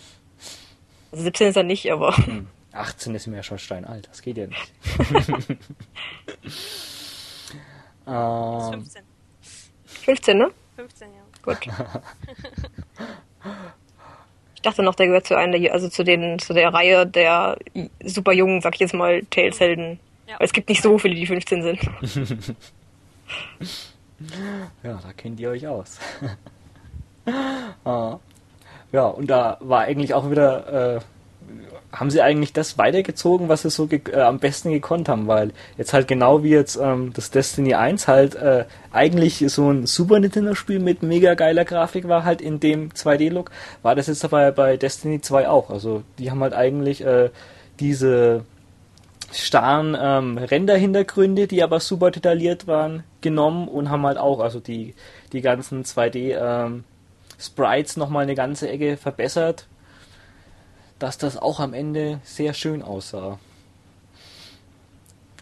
Also 1.10 1.24
17 1.24 1.48
ist 1.48 1.56
er 1.56 1.62
nicht, 1.62 1.90
aber... 1.90 2.14
18 2.72 3.10
hm, 3.10 3.16
ist 3.16 3.26
mir 3.26 3.36
ja 3.36 3.42
schon 3.42 3.58
steinalt, 3.58 4.08
das 4.10 4.20
geht 4.20 4.36
ja 4.36 4.46
nicht. 4.46 4.74
ähm, 8.06 8.72
15. 8.72 9.02
15, 10.04 10.38
ne? 10.38 10.50
15, 10.76 11.14
ja. 11.14 11.21
Gut. 11.43 11.59
Ich 14.55 14.70
dachte 14.70 14.84
noch, 14.84 14.95
der 14.95 15.09
gehört 15.09 15.26
zu 15.26 15.36
einer, 15.36 15.72
also 15.72 15.88
zu 15.88 16.05
den, 16.05 16.38
zu 16.38 16.55
der 16.55 16.72
Reihe 16.72 17.05
der 17.05 17.59
super 18.05 18.32
jungen, 18.32 18.61
sag 18.61 18.74
ich 18.74 18.80
jetzt 18.80 18.95
mal, 18.95 19.24
Tales-Helden. 19.28 19.99
Ja. 20.28 20.38
Weil 20.38 20.47
es 20.47 20.53
gibt 20.53 20.68
nicht 20.68 20.80
so 20.80 20.99
viele, 20.99 21.16
die 21.16 21.26
15 21.26 21.62
sind. 21.64 21.80
ja, 24.84 25.01
da 25.03 25.12
kennt 25.16 25.40
ihr 25.40 25.51
euch 25.51 25.66
aus. 25.66 25.99
ah. 27.84 28.20
Ja, 28.93 29.07
und 29.07 29.28
da 29.28 29.57
war 29.59 29.80
eigentlich 29.80 30.14
auch 30.14 30.30
wieder 30.30 30.99
äh, 30.99 31.01
haben 31.93 32.11
sie 32.11 32.22
eigentlich 32.22 32.53
das 32.53 32.78
weitergezogen, 32.78 33.49
was 33.49 33.62
sie 33.62 33.70
so 33.70 33.88
äh, 33.90 34.20
am 34.20 34.38
besten 34.38 34.72
gekonnt 34.72 35.09
haben, 35.09 35.26
weil 35.26 35.53
jetzt 35.76 35.93
halt 35.93 36.09
genau 36.09 36.43
wie 36.43 36.51
jetzt 36.51 36.76
ähm, 36.76 37.12
das 37.12 37.30
Destiny 37.30 37.74
1 37.74 38.09
halt 38.09 38.34
äh, 38.34 38.64
eigentlich 38.93 39.45
so 39.49 39.70
ein 39.70 39.86
Super 39.86 40.18
Nintendo 40.18 40.55
Spiel 40.55 40.78
mit 40.78 41.03
mega 41.03 41.34
geiler 41.34 41.64
Grafik 41.64 42.09
war, 42.09 42.24
halt 42.24 42.40
in 42.40 42.61
dem 42.61 42.90
2D-Look, 42.90 43.51
war 43.82 43.95
das 43.95 44.07
jetzt 44.07 44.24
dabei 44.24 44.51
bei 44.51 44.76
Destiny 44.76 45.20
2 45.20 45.49
auch. 45.49 45.68
Also 45.70 46.03
die 46.18 46.30
haben 46.30 46.40
halt 46.40 46.55
eigentlich 46.55 47.05
äh, 47.05 47.30
diese 47.78 48.45
starren 49.30 49.97
ähm, 50.01 50.38
Render-Hintergründe, 50.38 51.47
die 51.47 51.62
aber 51.62 51.80
super 51.80 52.11
detailliert 52.11 52.66
waren, 52.66 53.03
genommen 53.20 53.68
und 53.68 53.90
haben 53.90 54.07
halt 54.07 54.18
auch 54.18 54.40
also 54.40 54.61
die, 54.61 54.95
die 55.32 55.43
ganzen 55.43 55.84
2D 55.84 56.36
ähm, 56.38 56.84
Sprites 57.38 57.97
nochmal 57.97 58.22
eine 58.22 58.34
ganze 58.34 58.68
Ecke 58.68 58.97
verbessert 58.97 59.66
dass 61.03 61.18
das 61.18 61.36
auch 61.36 61.59
am 61.59 61.74
Ende 61.74 62.20
sehr 62.22 62.55
schön 62.55 62.80
aussah. 62.80 63.40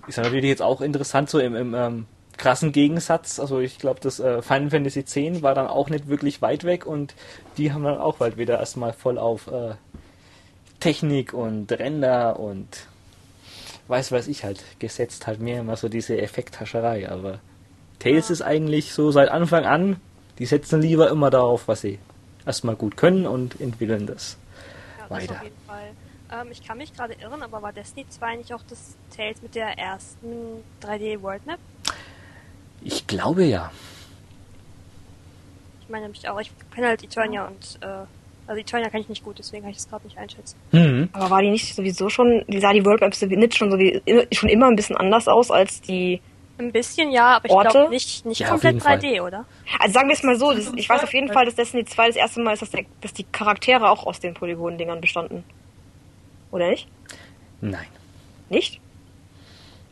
Ist 0.06 0.16
natürlich 0.16 0.46
jetzt 0.46 0.62
auch 0.62 0.80
interessant, 0.80 1.28
so 1.28 1.38
im, 1.38 1.54
im 1.54 1.74
ähm, 1.74 2.06
krassen 2.38 2.72
Gegensatz. 2.72 3.38
Also 3.38 3.60
ich 3.60 3.78
glaube, 3.78 4.00
das 4.00 4.20
äh, 4.20 4.40
Final 4.40 4.70
Fantasy 4.70 5.00
X 5.00 5.42
war 5.42 5.54
dann 5.54 5.66
auch 5.66 5.90
nicht 5.90 6.08
wirklich 6.08 6.40
weit 6.40 6.64
weg 6.64 6.86
und 6.86 7.14
die 7.58 7.74
haben 7.74 7.84
dann 7.84 7.98
auch 7.98 8.16
bald 8.16 8.38
wieder 8.38 8.58
erstmal 8.58 8.94
voll 8.94 9.18
auf 9.18 9.48
äh, 9.48 9.74
Technik 10.80 11.34
und 11.34 11.70
Render 11.70 12.40
und 12.40 12.86
weiß 13.88 14.12
weiß 14.12 14.28
ich 14.28 14.44
halt 14.44 14.64
gesetzt 14.78 15.26
halt 15.26 15.40
mehr 15.40 15.60
immer 15.60 15.76
so 15.76 15.90
diese 15.90 16.18
Effekthascherei. 16.18 17.10
Aber 17.10 17.38
Tales 17.98 18.30
ist 18.30 18.40
eigentlich 18.40 18.94
so 18.94 19.10
seit 19.10 19.28
Anfang 19.28 19.66
an, 19.66 19.96
die 20.38 20.46
setzen 20.46 20.80
lieber 20.80 21.10
immer 21.10 21.28
darauf, 21.28 21.68
was 21.68 21.82
sie 21.82 21.98
erstmal 22.46 22.76
gut 22.76 22.96
können 22.96 23.26
und 23.26 23.60
entwickeln 23.60 24.06
das 24.06 24.38
weiter. 25.10 25.34
auf 25.34 25.42
jeden 25.42 25.66
Fall. 25.66 25.90
Ähm, 26.32 26.48
ich 26.50 26.62
kann 26.62 26.78
mich 26.78 26.94
gerade 26.94 27.14
irren, 27.14 27.42
aber 27.42 27.60
war 27.62 27.72
Destiny 27.72 28.06
2 28.08 28.36
nicht 28.36 28.52
auch 28.52 28.62
das 28.68 28.96
Tales 29.14 29.42
mit 29.42 29.54
der 29.54 29.78
ersten 29.78 30.62
3D 30.82 31.20
World 31.22 31.44
Map? 31.46 31.58
Ich 32.82 33.06
glaube 33.06 33.44
ja. 33.44 33.70
meine 35.88 36.04
nämlich 36.04 36.28
auch. 36.28 36.40
Ich 36.40 36.50
kenne 36.72 36.88
halt 36.88 37.02
Eternia 37.02 37.46
und 37.46 37.78
äh, 37.82 38.06
also 38.46 38.60
Eternia 38.60 38.88
kann 38.88 39.00
ich 39.00 39.08
nicht 39.08 39.24
gut, 39.24 39.38
deswegen 39.38 39.62
kann 39.62 39.70
ich 39.70 39.76
das 39.76 39.88
gerade 39.88 40.04
nicht 40.04 40.18
einschätzen. 40.18 40.56
Mhm. 40.72 41.08
Aber 41.12 41.30
war 41.30 41.42
die 41.42 41.50
nicht 41.50 41.74
sowieso 41.74 42.08
schon, 42.08 42.44
die 42.48 42.60
sah 42.60 42.72
die 42.72 42.84
World 42.84 43.00
Maps 43.00 43.20
nicht 43.20 43.56
schon 43.56 43.70
so 43.70 43.78
wie 43.78 44.02
schon 44.32 44.48
immer 44.48 44.66
ein 44.66 44.76
bisschen 44.76 44.96
anders 44.96 45.28
aus 45.28 45.50
als 45.50 45.80
die 45.80 46.20
ein 46.60 46.72
bisschen 46.72 47.10
ja, 47.10 47.36
aber 47.36 47.46
ich 47.46 47.70
glaube 47.70 47.90
nicht, 47.90 48.24
nicht 48.24 48.40
ja, 48.40 48.48
komplett 48.48 48.76
3D, 48.76 49.16
Fall. 49.16 49.20
oder? 49.20 49.44
Also 49.78 49.92
sagen 49.94 50.08
wir 50.08 50.14
es 50.14 50.22
mal 50.22 50.36
so, 50.36 50.52
das, 50.52 50.72
ich 50.76 50.88
weiß 50.88 51.02
auf 51.02 51.12
jeden 51.12 51.32
Fall, 51.32 51.44
dass 51.44 51.54
Destiny 51.54 51.84
2 51.84 52.08
das 52.08 52.16
erste 52.16 52.40
Mal 52.40 52.52
ist, 52.52 52.62
dass, 52.62 52.70
der, 52.70 52.84
dass 53.00 53.12
die 53.12 53.24
Charaktere 53.24 53.88
auch 53.88 54.06
aus 54.06 54.20
den 54.20 54.34
Polygon-Dingern 54.34 55.00
bestanden. 55.00 55.44
Oder 56.50 56.70
nicht? 56.70 56.88
Nein. 57.60 57.86
Nicht? 58.48 58.80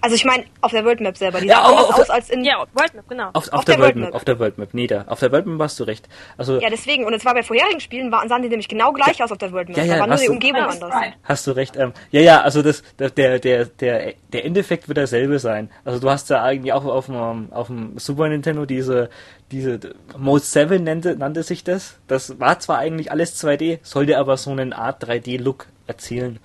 Also 0.00 0.14
ich 0.14 0.24
meine, 0.24 0.44
auf 0.60 0.70
der 0.70 0.84
World 0.84 1.00
Map 1.00 1.16
selber, 1.16 1.40
die 1.40 1.48
ja, 1.48 1.56
sah 1.56 1.64
anders 1.64 1.90
aus 1.90 2.10
als 2.10 2.30
in... 2.30 2.44
Ja, 2.44 2.64
World 2.72 2.94
Map, 2.94 3.08
genau. 3.08 3.30
Auf, 3.32 3.48
auf, 3.48 3.52
auf 3.52 3.64
der, 3.64 3.76
der 3.76 3.84
World 3.84 3.96
Map. 3.96 4.14
Auf 4.14 4.24
der 4.24 4.38
World 4.38 4.58
Map, 4.58 4.68
nee, 4.72 4.86
da. 4.86 5.04
Auf 5.08 5.18
der 5.18 5.32
World 5.32 5.46
Map 5.46 5.60
hast 5.60 5.80
du 5.80 5.84
recht. 5.84 6.08
Also, 6.36 6.60
ja, 6.60 6.70
deswegen. 6.70 7.04
Und 7.04 7.14
es 7.14 7.24
war 7.24 7.34
bei 7.34 7.42
vorherigen 7.42 7.80
Spielen, 7.80 8.12
waren, 8.12 8.28
sahen 8.28 8.42
die 8.42 8.48
nämlich 8.48 8.68
genau 8.68 8.92
gleich 8.92 9.18
ja, 9.18 9.24
aus 9.24 9.32
auf 9.32 9.38
der 9.38 9.50
World 9.52 9.68
Map. 9.68 9.76
Ja, 9.78 9.84
ja, 9.84 9.94
da 9.94 10.00
war 10.00 10.06
nur 10.06 10.16
die 10.16 10.28
Umgebung 10.28 10.62
du, 10.62 10.68
anders. 10.68 10.94
Hast 11.24 11.46
du 11.46 11.50
recht. 11.52 11.76
Ähm, 11.76 11.92
ja, 12.10 12.20
ja, 12.20 12.40
also 12.42 12.62
das, 12.62 12.82
der, 12.98 13.10
der, 13.10 13.66
der, 13.66 14.14
der 14.32 14.44
Endeffekt 14.44 14.88
wird 14.88 14.98
derselbe 14.98 15.38
sein. 15.40 15.70
Also 15.84 15.98
du 15.98 16.08
hast 16.08 16.30
da 16.30 16.42
eigentlich 16.42 16.72
auch 16.72 16.84
auf 16.84 17.06
dem, 17.06 17.52
auf 17.52 17.66
dem 17.66 17.98
Super 17.98 18.28
Nintendo 18.28 18.66
diese, 18.66 19.10
diese 19.50 19.80
Mode 20.16 20.42
7 20.44 20.84
nannte, 20.84 21.16
nannte 21.16 21.42
sich 21.42 21.64
das. 21.64 21.96
Das 22.06 22.38
war 22.38 22.60
zwar 22.60 22.78
eigentlich 22.78 23.10
alles 23.10 23.42
2D, 23.42 23.80
sollte 23.82 24.18
aber 24.18 24.36
so 24.36 24.50
einen 24.50 24.72
Art 24.72 25.02
3D-Look 25.02 25.66
erzielen. 25.86 26.38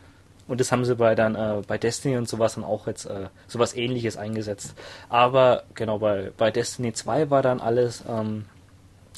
Und 0.47 0.59
das 0.59 0.71
haben 0.71 0.83
sie 0.83 0.95
bei 0.95 1.15
dann 1.15 1.35
äh, 1.35 1.61
bei 1.65 1.77
Destiny 1.77 2.17
und 2.17 2.27
sowas 2.27 2.55
dann 2.55 2.63
auch 2.63 2.87
jetzt 2.87 3.05
äh, 3.05 3.27
sowas 3.47 3.75
ähnliches 3.75 4.17
eingesetzt. 4.17 4.75
Aber 5.09 5.63
genau, 5.73 5.99
bei, 5.99 6.31
bei 6.37 6.51
Destiny 6.51 6.93
2 6.93 7.29
war 7.29 7.41
dann 7.41 7.61
alles, 7.61 8.03
ähm, 8.07 8.45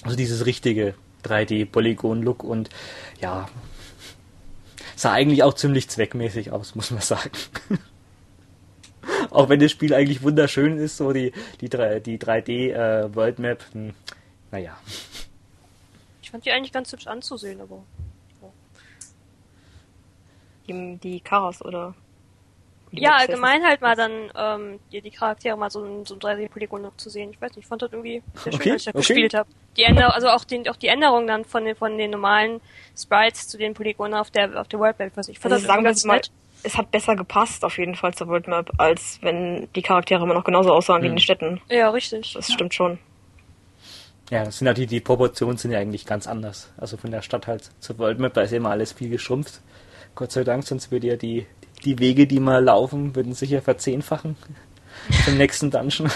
also 0.03 0.15
dieses 0.15 0.45
richtige 0.45 0.93
3D-Polygon-Look 1.23 2.43
und 2.43 2.69
ja, 3.19 3.49
sah 4.95 5.11
eigentlich 5.11 5.41
auch 5.43 5.55
ziemlich 5.55 5.89
zweckmäßig 5.89 6.51
aus, 6.51 6.76
muss 6.76 6.91
man 6.91 7.01
sagen. 7.01 7.32
auch 9.32 9.49
wenn 9.49 9.59
das 9.59 9.71
Spiel 9.71 9.93
eigentlich 9.93 10.21
wunderschön 10.21 10.78
ist, 10.78 10.97
so 10.97 11.11
die, 11.11 11.32
die, 11.61 11.69
3, 11.69 11.99
die 12.01 12.19
3D 12.19 12.71
äh, 12.71 13.63
hm, 13.73 13.93
naja. 14.51 14.78
Ich 16.21 16.30
fand 16.32 16.45
die 16.45 16.51
eigentlich 16.51 16.71
ganz 16.71 16.91
hübsch 16.91 17.07
anzusehen, 17.07 17.61
aber 17.61 17.84
die, 20.68 20.97
die 20.97 21.20
Karas 21.20 21.63
oder 21.63 21.93
ja, 22.91 23.18
allgemein 23.18 23.63
halt 23.63 23.82
mal 23.82 23.95
dann 23.95 24.32
ähm, 24.38 24.80
die, 24.91 25.01
die 25.01 25.11
Charaktere 25.11 25.57
mal 25.57 25.70
so, 25.70 25.84
in, 25.84 26.05
so 26.05 26.16
ein 26.16 26.20
3D-Polygon 26.20 26.89
zu 26.97 27.09
sehen. 27.09 27.32
Ich 27.32 27.41
weiß 27.41 27.51
nicht, 27.51 27.66
ich 27.66 27.68
fand 27.68 27.82
das 27.82 27.91
irgendwie 27.91 28.22
sehr 28.36 28.53
schön, 28.53 28.61
okay, 28.61 28.72
als 28.72 28.82
ich 28.82 28.86
das 28.86 28.95
okay. 28.95 29.13
gespielt 29.13 29.34
habe. 29.34 29.49
Die 29.78 29.84
Änderung, 29.84 30.11
also 30.11 30.30
auch, 30.30 30.43
den, 30.43 30.68
auch 30.70 30.76
die 30.76 30.88
Änderung 30.88 31.28
dann 31.28 31.45
von 31.45 31.66
den, 31.66 31.76
von 31.76 31.97
den 31.97 32.11
normalen 32.11 32.61
Sprites 32.97 33.47
zu 33.47 33.57
den 33.57 33.74
Polygonen 33.74 34.13
auf 34.13 34.32
der 34.32 34.59
auf 34.59 34.68
der 34.68 34.80
World 34.80 34.99
Map. 34.99 35.11
Ich 35.28 35.39
fand 35.39 35.53
also 35.53 35.66
das 35.66 35.74
sagen 35.74 35.84
ganz 35.84 36.05
mal, 36.05 36.22
es 36.63 36.78
hat 36.78 36.91
besser 36.91 37.16
gepasst 37.16 37.63
auf 37.66 37.78
jeden 37.78 37.95
Fall 37.95 38.13
zur 38.13 38.28
World 38.28 38.47
Map, 38.47 38.72
als 38.78 39.20
wenn 39.22 39.68
die 39.76 39.82
Charaktere 39.82 40.24
immer 40.24 40.34
noch 40.34 40.43
genauso 40.43 40.72
aussahen 40.72 40.99
hm. 40.99 41.03
wie 41.03 41.07
in 41.07 41.13
den 41.16 41.22
Städten. 41.22 41.61
Ja, 41.70 41.89
richtig. 41.89 42.34
Das 42.34 42.47
ja. 42.47 42.53
stimmt 42.53 42.74
schon. 42.74 42.97
Ja, 44.32 44.43
das 44.43 44.57
sind 44.57 44.66
ja 44.66 44.74
die, 44.74 44.88
die 44.88 45.01
Proportionen 45.01 45.57
sind 45.57 45.72
ja 45.72 45.80
eigentlich 45.80 46.05
ganz 46.05 46.26
anders. 46.26 46.72
Also 46.78 46.97
von 46.97 47.11
der 47.11 47.22
Stadt 47.22 47.45
halt 47.45 47.70
zur 47.80 47.99
World 47.99 48.20
Map, 48.20 48.34
da 48.34 48.41
ist 48.41 48.53
immer 48.53 48.72
alles 48.72 48.93
viel 48.93 49.09
geschrumpft. 49.09 49.61
Gott 50.16 50.32
sei 50.32 50.43
Dank, 50.43 50.66
sonst 50.66 50.91
würde 50.91 51.07
ja 51.07 51.16
die, 51.16 51.45
die 51.84 51.99
Wege, 51.99 52.26
die 52.26 52.39
mal 52.39 52.63
laufen, 52.63 53.16
würden 53.16 53.34
sicher 53.34 53.61
verzehnfachen 53.61 54.36
zum 55.26 55.38
nächsten 55.38 55.70
Dungeon. 55.72 56.09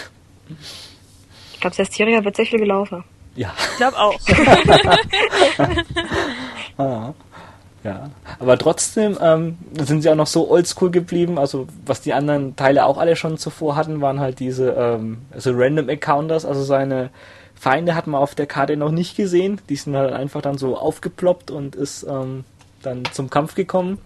Ich 1.54 1.60
glaube, 1.60 1.76
Sestiria 1.76 2.24
wird 2.24 2.36
sehr 2.36 2.46
viel 2.46 2.60
gelaufen. 2.60 3.04
Ja. 3.36 3.54
Ich 3.72 3.78
glaube 3.78 3.98
auch. 3.98 4.20
ah, 6.78 7.14
ja. 7.84 8.10
Aber 8.40 8.58
trotzdem 8.58 9.18
ähm, 9.22 9.58
sind 9.80 10.02
sie 10.02 10.10
auch 10.10 10.16
noch 10.16 10.28
so 10.28 10.50
oldschool 10.50 10.92
geblieben. 10.92 11.38
Also 11.38 11.68
was 11.86 12.02
die 12.02 12.14
anderen 12.14 12.56
Teile 12.56 12.86
auch 12.86 12.98
alle 12.98 13.16
schon 13.16 13.38
zuvor 13.38 13.76
hatten, 13.76 14.02
waren 14.02 14.20
halt 14.20 14.40
diese 14.40 14.72
ähm, 14.72 15.20
also 15.32 15.52
Random 15.54 15.90
Encounters, 15.90 16.46
also 16.46 16.64
seine 16.64 17.10
Feinde 17.56 17.96
hat 17.96 18.08
man 18.08 18.22
auf 18.22 18.36
der 18.36 18.48
Karte 18.48 18.78
noch 18.78 18.92
nicht 18.92 19.18
gesehen. 19.18 19.60
Die 19.68 19.76
sind 19.76 19.96
halt 19.96 20.14
einfach 20.14 20.42
dann 20.42 20.58
so 20.58 20.78
aufgeploppt 20.78 21.52
und 21.52 21.76
ist 21.76 22.04
ähm, 22.04 22.46
dann 22.82 23.06
zum 23.12 23.30
Kampf 23.30 23.56
gekommen. 23.56 24.00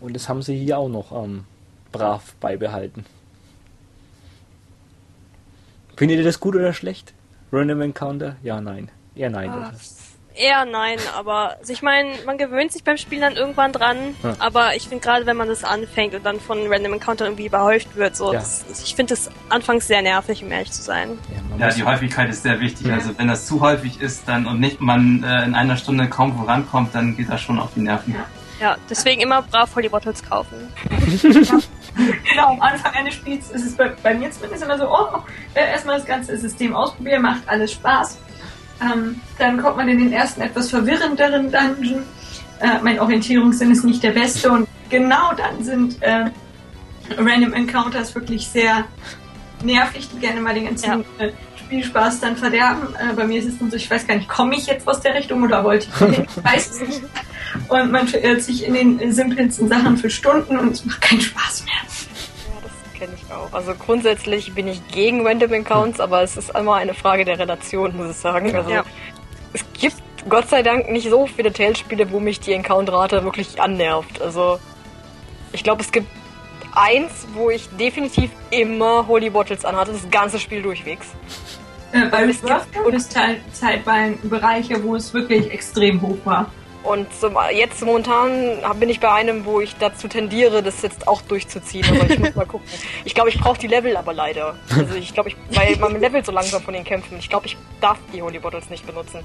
Und 0.00 0.14
das 0.14 0.28
haben 0.28 0.42
sie 0.42 0.56
hier 0.56 0.78
auch 0.78 0.88
noch 0.88 1.12
ähm, 1.12 1.44
brav 1.92 2.34
beibehalten. 2.40 3.06
Findet 5.96 6.18
ihr 6.18 6.24
das 6.24 6.40
gut 6.40 6.56
oder 6.56 6.72
schlecht? 6.72 7.14
Random 7.52 7.80
Encounter? 7.80 8.36
Ja, 8.42 8.60
nein. 8.60 8.90
Eher 9.14 9.30
nein. 9.30 9.50
Ah, 9.50 9.72
eher 10.34 10.64
nein, 10.64 10.98
aber 11.16 11.56
also 11.58 11.72
ich 11.72 11.82
meine, 11.82 12.10
man 12.26 12.38
gewöhnt 12.38 12.72
sich 12.72 12.84
beim 12.84 12.96
Spielen 12.96 13.22
dann 13.22 13.34
irgendwann 13.34 13.72
dran, 13.72 13.96
ja. 14.22 14.34
aber 14.38 14.76
ich 14.76 14.88
finde 14.88 15.04
gerade, 15.04 15.26
wenn 15.26 15.36
man 15.36 15.48
das 15.48 15.64
anfängt 15.64 16.14
und 16.14 16.24
dann 16.24 16.40
von 16.40 16.66
Random 16.66 16.94
Encounter 16.94 17.24
irgendwie 17.24 17.46
überhäuft 17.46 17.96
wird, 17.96 18.16
so, 18.16 18.32
ja. 18.32 18.40
das, 18.40 18.64
ich 18.84 18.94
finde 18.94 19.14
das 19.14 19.30
anfangs 19.48 19.86
sehr 19.86 20.02
nervig, 20.02 20.42
um 20.42 20.50
ehrlich 20.50 20.72
zu 20.72 20.82
sein. 20.82 21.18
Ja, 21.58 21.68
ja 21.68 21.74
die 21.74 21.84
Häufigkeit 21.84 22.30
ist 22.30 22.42
sehr 22.42 22.60
wichtig. 22.60 22.90
Also 22.90 23.16
wenn 23.16 23.28
das 23.28 23.46
zu 23.46 23.60
häufig 23.60 24.00
ist 24.00 24.28
dann 24.28 24.46
und 24.46 24.60
nicht 24.60 24.80
man 24.80 25.22
äh, 25.22 25.44
in 25.44 25.54
einer 25.54 25.76
Stunde 25.76 26.08
kaum 26.08 26.36
vorankommt, 26.36 26.94
dann 26.94 27.16
geht 27.16 27.28
das 27.28 27.40
schon 27.40 27.58
auf 27.58 27.70
die 27.74 27.80
Nerven. 27.80 28.16
Ja, 28.60 28.76
deswegen 28.88 29.20
immer 29.20 29.42
brav 29.42 29.74
Holy 29.74 29.88
Bottles 29.88 30.22
kaufen. 30.22 30.72
genau, 32.30 32.48
am 32.48 32.60
Anfang 32.60 32.92
eines 32.94 33.14
Spiels 33.14 33.50
ist 33.50 33.66
es 33.66 33.76
bei, 33.76 33.92
bei 34.02 34.14
mir 34.14 34.30
zumindest 34.30 34.62
immer 34.62 34.78
so, 34.78 34.88
oh, 34.88 35.18
äh, 35.54 35.70
erstmal 35.72 35.96
das 35.96 36.06
ganze 36.06 36.36
System 36.38 36.74
ausprobieren, 36.74 37.22
macht 37.22 37.42
alles 37.46 37.72
Spaß. 37.72 38.18
Ähm, 38.80 39.20
dann 39.38 39.62
kommt 39.62 39.76
man 39.76 39.88
in 39.88 39.98
den 39.98 40.12
ersten 40.12 40.40
etwas 40.40 40.70
verwirrenderen 40.70 41.50
Dungeon. 41.50 42.02
Äh, 42.60 42.78
mein 42.82 42.98
Orientierungssinn 43.00 43.70
ist 43.70 43.84
nicht 43.84 44.02
der 44.02 44.12
beste 44.12 44.50
und 44.50 44.68
genau 44.90 45.32
dann 45.36 45.62
sind 45.62 46.02
äh, 46.02 46.30
Random 47.16 47.52
Encounters 47.52 48.14
wirklich 48.14 48.48
sehr 48.48 48.84
nervig, 49.62 50.08
die 50.12 50.18
gerne 50.18 50.40
mal 50.40 50.54
den 50.54 50.66
ganzen 50.66 51.04
ja. 51.18 51.24
äh, 51.24 51.32
Spielspaß 51.56 52.20
dann 52.20 52.36
verderben. 52.36 52.94
Äh, 52.94 53.14
bei 53.14 53.26
mir 53.26 53.38
ist 53.38 53.48
es 53.48 53.58
dann 53.58 53.70
so, 53.70 53.76
ich 53.76 53.90
weiß 53.90 54.06
gar 54.06 54.16
nicht, 54.16 54.28
komme 54.28 54.56
ich 54.56 54.66
jetzt 54.66 54.86
aus 54.86 55.00
der 55.00 55.14
Richtung 55.14 55.42
oder 55.42 55.64
wollte 55.64 55.86
ich? 55.88 56.18
Ich 56.18 56.44
weiß 56.44 56.70
es 56.70 56.80
nicht. 56.80 57.02
Und 57.68 57.92
man 57.92 58.08
verirrt 58.08 58.42
sich 58.42 58.66
in 58.66 58.74
den 58.74 59.12
simpelsten 59.12 59.68
Sachen 59.68 59.96
für 59.96 60.10
Stunden 60.10 60.58
und 60.58 60.72
es 60.72 60.84
macht 60.84 61.00
keinen 61.00 61.20
Spaß 61.20 61.64
mehr 61.64 62.13
kenne 62.94 63.12
ich 63.14 63.32
auch. 63.32 63.52
Also 63.52 63.74
grundsätzlich 63.74 64.54
bin 64.54 64.68
ich 64.68 64.86
gegen 64.88 65.26
Random 65.26 65.52
Accounts, 65.52 66.00
aber 66.00 66.22
es 66.22 66.36
ist 66.36 66.50
immer 66.56 66.74
eine 66.74 66.94
Frage 66.94 67.24
der 67.24 67.38
Relation, 67.38 67.96
muss 67.96 68.10
ich 68.10 68.16
sagen. 68.16 68.54
Also 68.54 68.70
ja. 68.70 68.84
es 69.52 69.64
gibt 69.74 69.96
Gott 70.28 70.48
sei 70.48 70.62
Dank 70.62 70.90
nicht 70.90 71.10
so 71.10 71.26
viele 71.26 71.52
Tales-Spiele, 71.52 72.10
wo 72.10 72.20
mich 72.20 72.40
die 72.40 72.52
Encounter-Rate 72.52 73.24
wirklich 73.24 73.60
annervt. 73.60 74.22
Also 74.22 74.58
ich 75.52 75.62
glaube, 75.62 75.82
es 75.82 75.92
gibt 75.92 76.08
eins, 76.74 77.26
wo 77.34 77.50
ich 77.50 77.68
definitiv 77.78 78.30
immer 78.50 79.06
Holy 79.06 79.30
Bottles 79.30 79.64
anhatte, 79.64 79.92
das 79.92 80.08
ganze 80.10 80.38
Spiel 80.38 80.62
durchwegs. 80.62 81.06
Äh, 81.92 82.08
bei 82.08 82.24
Reserve 82.24 82.66
gibt 82.72 82.94
es 82.94 83.08
zeitweilen 83.52 84.18
Bereiche, 84.28 84.82
wo 84.82 84.96
es 84.96 85.14
wirklich 85.14 85.50
extrem 85.50 86.02
hoch 86.02 86.18
war. 86.24 86.50
Und 86.84 87.12
zum, 87.18 87.36
jetzt 87.52 87.82
momentan 87.82 88.58
bin 88.78 88.90
ich 88.90 89.00
bei 89.00 89.10
einem, 89.10 89.46
wo 89.46 89.60
ich 89.60 89.74
dazu 89.76 90.06
tendiere, 90.06 90.62
das 90.62 90.82
jetzt 90.82 91.08
auch 91.08 91.22
durchzuziehen. 91.22 91.84
Aber 91.88 92.10
ich 92.10 92.18
muss 92.18 92.34
mal 92.34 92.44
gucken. 92.46 92.68
Ich 93.06 93.14
glaube, 93.14 93.30
ich 93.30 93.40
brauche 93.40 93.58
die 93.58 93.68
Level 93.68 93.96
aber 93.96 94.12
leider. 94.12 94.54
Also 94.70 94.94
ich 94.94 95.14
glaube, 95.14 95.30
ich, 95.30 95.36
weil 95.50 95.76
man 95.76 95.98
levelt 95.98 96.26
so 96.26 96.32
langsam 96.32 96.62
von 96.62 96.74
den 96.74 96.84
Kämpfen. 96.84 97.18
Ich 97.18 97.30
glaube, 97.30 97.46
ich 97.46 97.56
darf 97.80 97.96
die 98.12 98.20
Holy 98.20 98.38
Bottles 98.38 98.68
nicht 98.68 98.86
benutzen. 98.86 99.20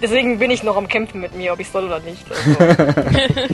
Deswegen 0.00 0.38
bin 0.38 0.52
ich 0.52 0.62
noch 0.62 0.76
am 0.76 0.86
Kämpfen 0.86 1.20
mit 1.20 1.34
mir, 1.34 1.52
ob 1.52 1.60
ich 1.60 1.68
soll 1.68 1.84
oder 1.84 1.98
nicht. 2.00 2.24
Also. 2.30 2.56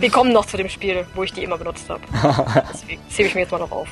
Wir 0.00 0.10
kommen 0.10 0.32
noch 0.32 0.46
zu 0.46 0.56
dem 0.56 0.68
Spiel, 0.68 1.06
wo 1.14 1.24
ich 1.24 1.32
die 1.32 1.42
immer 1.42 1.58
benutzt 1.58 1.88
habe. 1.88 2.00
Deswegen 2.72 3.02
zähle 3.08 3.28
ich 3.28 3.34
mir 3.34 3.40
jetzt 3.42 3.50
mal 3.50 3.58
noch 3.58 3.72
auf. 3.72 3.88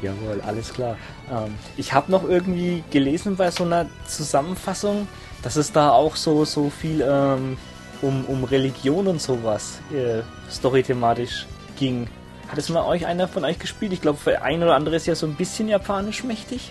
Jawohl, 0.00 0.40
alles 0.46 0.72
klar. 0.72 0.96
Ähm, 1.30 1.54
ich 1.76 1.92
habe 1.92 2.12
noch 2.12 2.22
irgendwie 2.22 2.84
gelesen 2.90 3.34
bei 3.34 3.50
so 3.50 3.64
einer 3.64 3.86
Zusammenfassung, 4.06 5.08
dass 5.44 5.56
es 5.56 5.70
da 5.70 5.90
auch 5.90 6.16
so, 6.16 6.46
so 6.46 6.70
viel 6.70 7.02
ähm, 7.06 7.58
um, 8.00 8.24
um 8.24 8.44
Religion 8.44 9.06
und 9.06 9.20
sowas 9.20 9.78
äh, 9.92 10.22
storythematisch 10.50 11.46
ging. 11.76 12.08
Hat 12.48 12.58
es 12.58 12.70
mal 12.70 12.84
euch 12.84 13.06
einer 13.06 13.28
von 13.28 13.44
euch 13.44 13.58
gespielt? 13.58 13.92
Ich 13.92 14.00
glaube, 14.00 14.18
für 14.18 14.40
ein 14.42 14.62
oder 14.62 14.74
andere 14.74 14.96
ist 14.96 15.06
ja 15.06 15.14
so 15.14 15.26
ein 15.26 15.34
bisschen 15.34 15.68
japanisch 15.68 16.24
mächtig. 16.24 16.70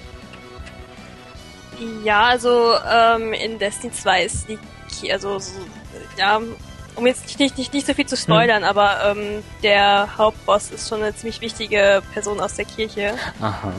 Ja, 2.03 2.26
also 2.26 2.74
ähm, 2.91 3.34
in 3.34 3.59
Destiny 3.59 3.93
2 3.93 4.24
ist 4.24 4.47
die, 4.49 5.11
also 5.11 5.38
so, 5.38 5.51
ja, 6.17 6.41
um 6.95 7.07
jetzt 7.07 7.39
nicht, 7.39 7.57
nicht, 7.57 7.74
nicht 7.74 7.88
so 7.88 7.93
viel 7.93 8.05
zu 8.05 8.17
spoilern, 8.17 8.63
hm. 8.63 8.69
aber 8.69 9.05
ähm, 9.05 9.43
der 9.61 10.17
Hauptboss 10.17 10.71
ist 10.71 10.89
schon 10.89 11.01
eine 11.01 11.15
ziemlich 11.15 11.41
wichtige 11.41 12.01
Person 12.13 12.39
aus 12.39 12.55
der 12.55 12.65
Kirche. 12.65 13.13
Aha 13.39 13.74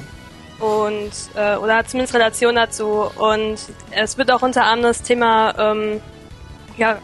und 0.58 1.10
äh, 1.34 1.56
oder 1.56 1.76
hat 1.76 1.90
zumindest 1.90 2.14
Relation 2.14 2.54
dazu 2.54 3.10
und 3.16 3.58
es 3.90 4.18
wird 4.18 4.30
auch 4.30 4.42
unter 4.42 4.64
anderem 4.64 4.92
das 4.92 5.02
Thema 5.02 5.54
ähm, 5.58 6.00
ja 6.76 6.98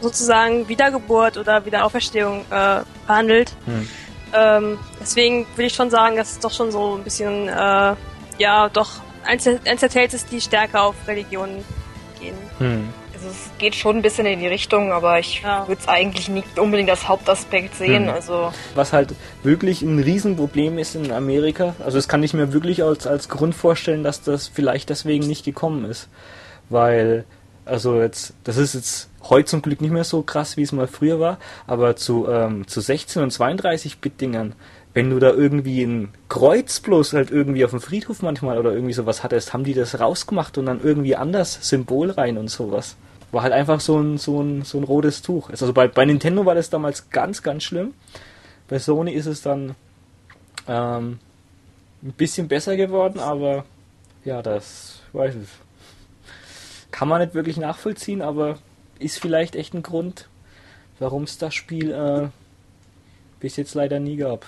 sozusagen 0.00 0.68
Wiedergeburt 0.68 1.36
oder 1.36 1.64
Wiederauferstehung 1.64 2.44
äh, 2.50 2.80
behandelt. 3.06 3.52
Hm. 3.64 3.88
Ähm, 4.34 4.78
deswegen 5.00 5.46
würde 5.54 5.66
ich 5.66 5.74
schon 5.74 5.90
sagen, 5.90 6.16
dass 6.16 6.32
es 6.32 6.38
doch 6.40 6.50
schon 6.50 6.70
so 6.70 6.96
ein 6.96 7.04
bisschen 7.04 7.48
äh, 7.48 7.94
ja 8.38 8.68
doch 8.72 8.90
eins 9.24 9.44
der, 9.44 9.60
eins 9.66 9.80
der 9.80 9.90
Tales 9.90 10.14
ist, 10.14 10.30
die 10.30 10.40
stärker 10.40 10.82
auf 10.82 10.94
Religion 11.06 11.64
gehen. 12.20 12.36
Hm. 12.58 12.92
Also 13.26 13.38
es 13.38 13.58
geht 13.58 13.74
schon 13.74 13.96
ein 13.96 14.02
bisschen 14.02 14.26
in 14.26 14.38
die 14.38 14.46
Richtung, 14.46 14.92
aber 14.92 15.18
ich 15.18 15.42
ja. 15.42 15.66
würde 15.66 15.80
es 15.80 15.88
eigentlich 15.88 16.28
nicht 16.28 16.58
unbedingt 16.58 16.90
als 16.90 17.08
Hauptaspekt 17.08 17.74
sehen. 17.74 18.06
Hm. 18.06 18.14
Also 18.14 18.52
Was 18.74 18.92
halt 18.92 19.14
wirklich 19.42 19.82
ein 19.82 19.98
Riesenproblem 19.98 20.78
ist 20.78 20.94
in 20.94 21.10
Amerika, 21.10 21.74
also 21.84 21.98
das 21.98 22.06
kann 22.08 22.22
ich 22.22 22.34
mir 22.34 22.52
wirklich 22.52 22.84
als, 22.84 23.06
als 23.06 23.28
Grund 23.28 23.54
vorstellen, 23.54 24.04
dass 24.04 24.22
das 24.22 24.46
vielleicht 24.46 24.90
deswegen 24.90 25.26
nicht 25.26 25.44
gekommen 25.44 25.84
ist. 25.86 26.08
Weil, 26.68 27.24
also 27.64 28.00
jetzt, 28.00 28.34
das 28.44 28.58
ist 28.58 28.74
jetzt 28.74 29.10
heute 29.24 29.46
zum 29.46 29.62
Glück 29.62 29.80
nicht 29.80 29.92
mehr 29.92 30.04
so 30.04 30.22
krass, 30.22 30.56
wie 30.56 30.62
es 30.62 30.72
mal 30.72 30.86
früher 30.86 31.18
war, 31.18 31.38
aber 31.66 31.96
zu, 31.96 32.28
ähm, 32.28 32.68
zu 32.68 32.80
16 32.80 33.22
und 33.22 33.32
32 33.32 33.98
Bit-Dingern, 33.98 34.54
wenn 34.94 35.10
du 35.10 35.18
da 35.18 35.30
irgendwie 35.30 35.82
ein 35.82 36.10
Kreuz 36.28 36.78
bloß 36.78 37.12
halt 37.12 37.32
irgendwie 37.32 37.64
auf 37.64 37.70
dem 37.72 37.80
Friedhof 37.80 38.22
manchmal 38.22 38.58
oder 38.58 38.72
irgendwie 38.72 38.94
sowas 38.94 39.24
hattest, 39.24 39.52
haben 39.52 39.64
die 39.64 39.74
das 39.74 39.98
rausgemacht 39.98 40.58
und 40.58 40.66
dann 40.66 40.80
irgendwie 40.80 41.16
anders 41.16 41.58
Symbol 41.68 42.12
rein 42.12 42.38
und 42.38 42.48
sowas. 42.48 42.96
War 43.32 43.42
halt 43.42 43.52
einfach 43.52 43.80
so 43.80 43.98
ein, 43.98 44.18
so 44.18 44.40
ein, 44.40 44.62
so 44.62 44.78
ein 44.78 44.84
rotes 44.84 45.22
Tuch. 45.22 45.50
Also 45.50 45.72
bei, 45.72 45.88
bei 45.88 46.04
Nintendo 46.04 46.44
war 46.46 46.54
das 46.54 46.70
damals 46.70 47.10
ganz, 47.10 47.42
ganz 47.42 47.64
schlimm. 47.64 47.94
Bei 48.68 48.78
Sony 48.78 49.12
ist 49.12 49.26
es 49.26 49.42
dann 49.42 49.74
ähm, 50.68 51.18
ein 52.02 52.12
bisschen 52.12 52.48
besser 52.48 52.76
geworden, 52.76 53.18
aber 53.18 53.64
ja, 54.24 54.42
das 54.42 55.00
weiß 55.12 55.34
ich. 55.36 55.48
Kann 56.90 57.08
man 57.08 57.20
nicht 57.20 57.34
wirklich 57.34 57.56
nachvollziehen, 57.56 58.22
aber 58.22 58.58
ist 58.98 59.20
vielleicht 59.20 59.56
echt 59.56 59.74
ein 59.74 59.82
Grund, 59.82 60.28
warum 60.98 61.24
es 61.24 61.38
das 61.38 61.54
Spiel 61.54 61.92
äh, 61.92 62.28
bis 63.40 63.56
jetzt 63.56 63.74
leider 63.74 64.00
nie 64.00 64.16
gab. 64.16 64.46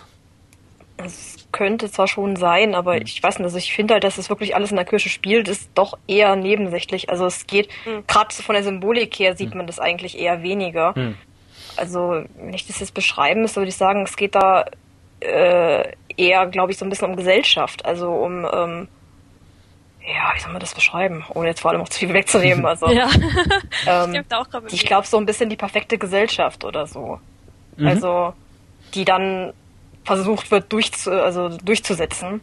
Es 0.98 1.36
könnte 1.52 1.90
zwar 1.90 2.08
schon 2.08 2.36
sein, 2.36 2.74
aber 2.74 2.96
hm. 2.96 3.02
ich 3.02 3.22
weiß 3.22 3.38
nicht, 3.38 3.44
also 3.44 3.58
ich 3.58 3.72
finde 3.72 3.94
halt, 3.94 4.04
dass 4.04 4.18
es 4.18 4.28
wirklich 4.28 4.54
alles 4.54 4.70
in 4.70 4.76
der 4.76 4.84
Kirche 4.84 5.08
spielt, 5.08 5.48
ist 5.48 5.70
doch 5.74 5.96
eher 6.06 6.36
nebensächlich. 6.36 7.10
Also 7.10 7.26
es 7.26 7.46
geht, 7.46 7.68
hm. 7.84 8.04
gerade 8.06 8.34
von 8.34 8.54
der 8.54 8.64
Symbolik 8.64 9.18
her 9.18 9.36
sieht 9.36 9.50
hm. 9.50 9.58
man 9.58 9.66
das 9.66 9.78
eigentlich 9.78 10.18
eher 10.18 10.42
weniger. 10.42 10.94
Hm. 10.94 11.16
Also, 11.76 12.24
wenn 12.36 12.54
ich 12.54 12.66
das 12.66 12.80
jetzt 12.80 12.94
beschreiben 12.94 13.42
müsste, 13.42 13.60
würde 13.60 13.68
ich 13.68 13.76
sagen, 13.76 14.02
es 14.02 14.16
geht 14.16 14.34
da 14.34 14.64
äh, 15.20 15.92
eher, 16.16 16.46
glaube 16.46 16.72
ich, 16.72 16.78
so 16.78 16.84
ein 16.84 16.90
bisschen 16.90 17.10
um 17.10 17.16
Gesellschaft, 17.16 17.84
also 17.84 18.10
um 18.10 18.44
ähm, 18.52 18.88
ja, 20.08 20.32
wie 20.34 20.40
soll 20.40 20.52
man 20.52 20.60
das 20.60 20.74
beschreiben, 20.74 21.24
ohne 21.34 21.48
jetzt 21.48 21.60
vor 21.60 21.70
allem 21.70 21.80
auch 21.80 21.88
zu 21.88 21.98
viel 21.98 22.12
wegzunehmen. 22.12 22.64
Also, 22.66 22.88
ja. 22.88 23.08
ähm, 23.86 24.24
ich 24.70 24.86
glaube, 24.86 25.06
so 25.06 25.18
ein 25.18 25.26
bisschen 25.26 25.50
die 25.50 25.56
perfekte 25.56 25.98
Gesellschaft 25.98 26.64
oder 26.64 26.86
so. 26.86 27.20
Mhm. 27.76 27.86
Also, 27.86 28.32
die 28.94 29.04
dann 29.04 29.52
versucht 30.08 30.50
wird 30.50 30.72
durchzu, 30.72 31.12
also 31.12 31.48
durchzusetzen 31.48 32.32
mhm. 32.32 32.40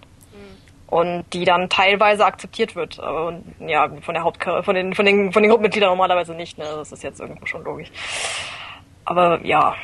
und 0.88 1.26
die 1.34 1.46
dann 1.46 1.68
teilweise 1.68 2.26
akzeptiert 2.26 2.76
wird. 2.76 3.00
Und 3.00 3.44
ja, 3.60 3.90
von 4.02 4.14
der 4.14 4.24
Haupt 4.24 4.44
von 4.44 4.76
den 4.76 4.94
von 4.94 5.06
den 5.06 5.34
von 5.34 5.42
den 5.42 5.50
Gruppenmitgliedern 5.50 5.90
normalerweise 5.90 6.34
nicht. 6.34 6.58
Ne? 6.58 6.66
Das 6.66 6.92
ist 6.92 7.04
jetzt 7.04 7.20
irgendwo 7.20 7.46
schon 7.46 7.64
logisch. 7.64 7.92
Aber 9.04 9.44
ja, 9.44 9.76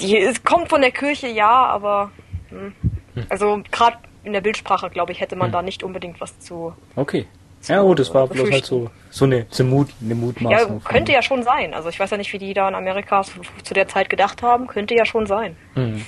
die 0.00 0.18
es 0.18 0.42
kommt 0.44 0.68
von 0.68 0.80
der 0.80 0.92
Kirche, 0.92 1.28
ja, 1.28 1.50
aber 1.50 2.10
hm. 2.50 2.72
hm. 3.14 3.26
also 3.28 3.62
gerade 3.70 3.96
in 4.22 4.34
der 4.34 4.42
Bildsprache, 4.42 4.90
glaube 4.90 5.12
ich, 5.12 5.20
hätte 5.20 5.34
man 5.34 5.48
hm. 5.48 5.52
da 5.52 5.62
nicht 5.62 5.82
unbedingt 5.82 6.20
was 6.20 6.38
zu. 6.40 6.74
Okay. 6.94 7.26
Zu 7.60 7.72
ja, 7.72 7.82
gut, 7.82 7.98
das 7.98 8.14
war 8.14 8.26
bloß 8.26 8.50
halt 8.50 8.64
so, 8.64 8.90
so 9.10 9.26
eine, 9.26 9.46
so 9.50 9.64
Mut, 9.64 9.88
eine 10.02 10.14
Mutmaßung. 10.14 10.80
Ja, 10.82 10.88
könnte 10.88 11.12
ja 11.12 11.20
schon 11.20 11.42
sein. 11.42 11.74
Also 11.74 11.90
ich 11.90 12.00
weiß 12.00 12.10
ja 12.10 12.16
nicht, 12.16 12.32
wie 12.32 12.38
die 12.38 12.54
da 12.54 12.66
in 12.68 12.74
Amerika 12.74 13.22
zu, 13.22 13.40
zu 13.62 13.74
der 13.74 13.86
Zeit 13.86 14.08
gedacht 14.08 14.42
haben. 14.42 14.66
Könnte 14.66 14.94
ja 14.94 15.04
schon 15.04 15.26
sein. 15.26 15.56
Mhm. 15.74 16.06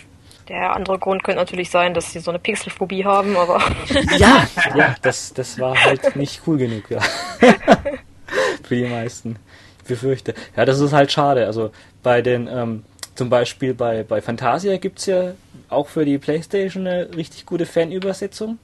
Der 0.49 0.75
andere 0.75 0.99
Grund 0.99 1.23
könnte 1.23 1.41
natürlich 1.41 1.71
sein, 1.71 1.95
dass 1.95 2.13
sie 2.13 2.19
so 2.19 2.31
eine 2.31 2.39
Pixelphobie 2.39 3.05
haben, 3.05 3.37
aber. 3.37 3.63
Ja, 4.19 4.47
ja, 4.75 4.95
das, 5.03 5.33
das 5.33 5.59
war 5.59 5.77
halt 5.83 6.17
nicht 6.17 6.43
cool 6.47 6.59
genug, 6.59 6.91
ja. 6.91 7.01
Für 8.63 8.77
die 8.77 8.87
meisten. 8.87 9.37
Ich 9.83 9.89
befürchte. 9.89 10.35
Ja, 10.57 10.65
das 10.65 10.81
ist 10.81 10.93
halt 10.93 11.13
schade. 11.13 11.47
Also 11.47 11.71
bei 12.03 12.23
den, 12.23 12.49
ähm, 12.49 12.85
zum 13.15 13.31
Beispiel 13.31 13.75
bei, 13.75 14.03
bei 14.03 14.21
Fantasia 14.21 14.77
gibt's 14.79 15.07
ja 15.07 15.33
auch 15.69 15.89
für 15.89 16.05
die 16.05 16.19
Playstation 16.19 16.87
eine 16.87 17.15
richtig 17.15 17.47
gute 17.47 17.67
Fanübersetzung. 17.67 18.59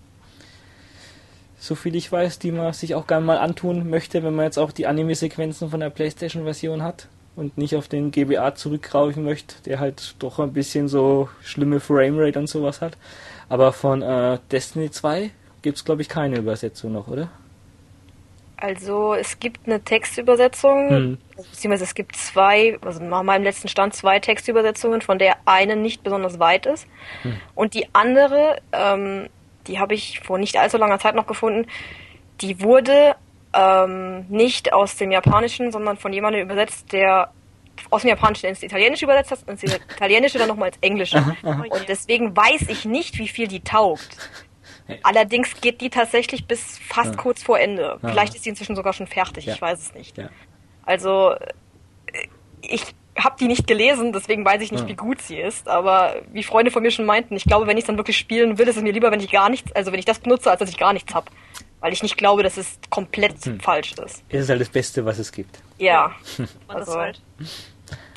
So 1.59 1.75
viel 1.75 1.97
ich 1.97 2.11
weiß, 2.11 2.39
die 2.39 2.53
man 2.53 2.73
sich 2.73 2.95
auch 2.95 3.07
gerne 3.07 3.27
mal 3.27 3.39
antun 3.39 3.91
möchte, 3.91 4.23
wenn 4.23 4.35
man 4.35 4.45
jetzt 4.45 4.59
auch 4.59 4.73
die 4.73 4.87
Anime-Sequenzen 4.87 5.71
von 5.71 5.81
der 5.81 5.91
Playstation-Version 5.91 6.83
hat 6.83 7.09
und 7.39 7.57
nicht 7.57 7.77
auf 7.77 7.89
den 7.89 8.11
GBA 8.11 8.55
zurückgreifen 8.57 9.25
möchte, 9.25 9.63
der 9.63 9.79
halt 9.79 10.17
doch 10.19 10.41
ein 10.41 10.53
bisschen 10.53 10.89
so 10.89 11.29
schlimme 11.43 11.79
Framerate 11.79 12.39
und 12.39 12.49
sowas 12.49 12.81
hat. 12.81 12.97
Aber 13.49 13.73
von 13.73 14.03
äh, 14.03 14.39
Destiny 14.51 14.91
2 14.91 15.31
gibt's 15.63 15.85
glaube 15.85 16.03
ich 16.03 16.09
keine 16.09 16.39
Übersetzung 16.39 16.93
noch, 16.93 17.09
oder? 17.09 17.31
Also 18.57 19.15
es 19.15 19.39
gibt 19.39 19.67
eine 19.67 19.81
Textübersetzung, 19.81 20.91
hm. 20.91 21.19
beziehungsweise 21.37 21.85
es 21.85 21.95
gibt 21.95 22.17
zwei, 22.17 22.77
also 22.85 23.01
nach 23.01 23.23
meinem 23.23 23.45
letzten 23.45 23.69
Stand 23.69 23.95
zwei 23.95 24.19
Textübersetzungen, 24.19 25.01
von 25.01 25.21
der 25.21 25.37
eine 25.45 25.77
nicht 25.77 26.03
besonders 26.03 26.41
weit 26.41 26.67
ist. 26.67 26.89
Hm. 27.23 27.37
Und 27.55 27.75
die 27.75 27.87
andere, 27.93 28.61
ähm, 28.73 29.29
die 29.69 29.79
habe 29.79 29.95
ich 29.95 30.21
vor 30.21 30.39
nicht 30.39 30.57
allzu 30.57 30.77
langer 30.77 30.99
Zeit 30.99 31.15
noch 31.15 31.29
gefunden, 31.29 31.69
die 32.41 32.61
wurde 32.61 33.15
ähm, 33.53 34.27
nicht 34.29 34.73
aus 34.73 34.97
dem 34.97 35.11
Japanischen, 35.11 35.73
sondern 35.73 35.97
von 35.97 36.13
jemandem 36.13 36.43
übersetzt, 36.43 36.93
der 36.93 37.33
aus 37.91 38.03
dem 38.03 38.09
Japanischen 38.09 38.47
ins 38.47 38.63
Italienische 38.63 39.05
übersetzt 39.05 39.31
hat, 39.31 39.43
ins 39.47 39.63
Italienische 39.63 40.39
dann 40.39 40.49
nochmal 40.49 40.69
ins 40.69 40.79
Englische. 40.81 41.19
Aha, 41.19 41.37
aha. 41.43 41.65
Und 41.71 41.89
deswegen 41.89 42.37
weiß 42.37 42.63
ich 42.69 42.85
nicht, 42.85 43.19
wie 43.19 43.29
viel 43.29 43.49
die 43.49 43.61
taugt. 43.61 44.17
Allerdings 45.03 45.61
geht 45.61 45.81
die 45.81 45.91
tatsächlich 45.91 46.47
bis 46.47 46.79
fast 46.79 47.15
ja. 47.15 47.17
kurz 47.17 47.43
vor 47.43 47.59
Ende. 47.59 47.99
Ja. 48.03 48.09
Vielleicht 48.09 48.35
ist 48.35 48.45
sie 48.45 48.51
inzwischen 48.51 48.75
sogar 48.75 48.93
schon 48.93 49.07
fertig, 49.07 49.45
ja. 49.45 49.55
ich 49.55 49.61
weiß 49.61 49.79
es 49.79 49.95
nicht. 49.95 50.17
Also, 50.85 51.33
äh, 51.33 52.29
ich 52.63 52.83
habe 53.19 53.37
die 53.39 53.49
nicht 53.49 53.67
gelesen, 53.67 54.13
deswegen 54.13 54.45
weiß 54.45 54.63
ich 54.63 54.71
nicht, 54.71 54.87
wie 54.87 54.95
gut 54.95 55.21
sie 55.21 55.39
ist. 55.39 55.69
Aber 55.69 56.17
wie 56.33 56.43
Freunde 56.43 56.71
von 56.71 56.83
mir 56.83 56.91
schon 56.91 57.05
meinten, 57.05 57.37
ich 57.37 57.45
glaube, 57.45 57.67
wenn 57.67 57.77
ich 57.77 57.83
es 57.83 57.87
dann 57.87 57.97
wirklich 57.97 58.17
spielen 58.17 58.59
will, 58.59 58.69
ist 58.69 58.77
es 58.77 58.83
mir 58.83 58.93
lieber, 58.93 59.11
wenn 59.11 59.21
ich 59.21 59.31
gar 59.31 59.51
nichts, 59.51 59.73
also 59.73 59.93
wenn 59.93 59.99
ich 59.99 60.05
das 60.05 60.21
benutze, 60.21 60.51
als 60.51 60.61
dass 60.61 60.71
ich 60.71 60.79
gar 60.79 60.93
nichts 60.93 61.15
habe. 61.15 61.27
Weil 61.81 61.93
ich 61.93 62.03
nicht 62.03 62.17
glaube, 62.17 62.43
dass 62.43 62.57
es 62.57 62.79
komplett 62.91 63.45
hm. 63.45 63.61
falsch 63.61 63.93
ist. 63.93 64.23
Es 64.29 64.43
ist 64.43 64.49
halt 64.51 64.61
das 64.61 64.69
Beste, 64.69 65.05
was 65.05 65.19
es 65.19 65.31
gibt. 65.31 65.61
Ja. 65.79 66.13
also, 66.69 66.95
halt. 66.95 67.21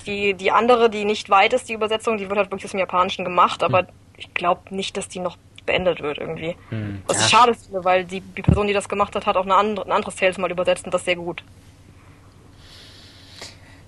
die, 0.06 0.34
die 0.34 0.52
andere, 0.52 0.90
die 0.90 1.06
nicht 1.06 1.30
weit 1.30 1.54
ist, 1.54 1.70
die 1.70 1.74
Übersetzung, 1.74 2.18
die 2.18 2.28
wird 2.28 2.38
halt 2.38 2.50
wirklich 2.50 2.66
aus 2.66 2.72
dem 2.72 2.80
Japanischen 2.80 3.24
gemacht, 3.24 3.62
aber 3.64 3.80
hm. 3.80 3.88
ich 4.18 4.34
glaube 4.34 4.74
nicht, 4.74 4.98
dass 4.98 5.08
die 5.08 5.20
noch 5.20 5.38
beendet 5.66 6.02
wird 6.02 6.18
irgendwie. 6.18 6.56
Hm, 6.70 7.02
Was 7.08 7.18
ja. 7.18 7.24
ich 7.24 7.30
schade 7.30 7.54
finde, 7.56 7.84
weil 7.84 8.06
die, 8.06 8.22
die 8.22 8.42
Person, 8.42 8.68
die 8.68 8.74
das 8.74 8.90
gemacht 8.90 9.16
hat, 9.16 9.26
hat 9.26 9.38
auch 9.38 9.46
eine 9.46 9.56
andere, 9.56 9.86
ein 9.86 9.92
anderes 9.92 10.16
Tales 10.16 10.38
mal 10.38 10.52
übersetzt 10.52 10.86
und 10.86 10.94
das 10.94 11.06
sehr 11.06 11.16
gut. 11.16 11.44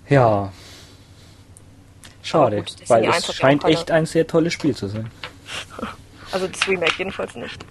Ja. 0.08 0.52
Schade, 2.22 2.58
gut, 2.58 2.76
weil 2.88 3.04
es 3.04 3.34
scheint 3.34 3.64
echt 3.64 3.90
ein 3.90 4.06
sehr 4.06 4.26
tolles 4.26 4.52
Spiel 4.52 4.74
zu 4.74 4.88
sein. 4.88 5.10
Also 6.32 6.48
das 6.48 6.66
Remake 6.66 6.94
jedenfalls 6.98 7.36
nicht. 7.36 7.64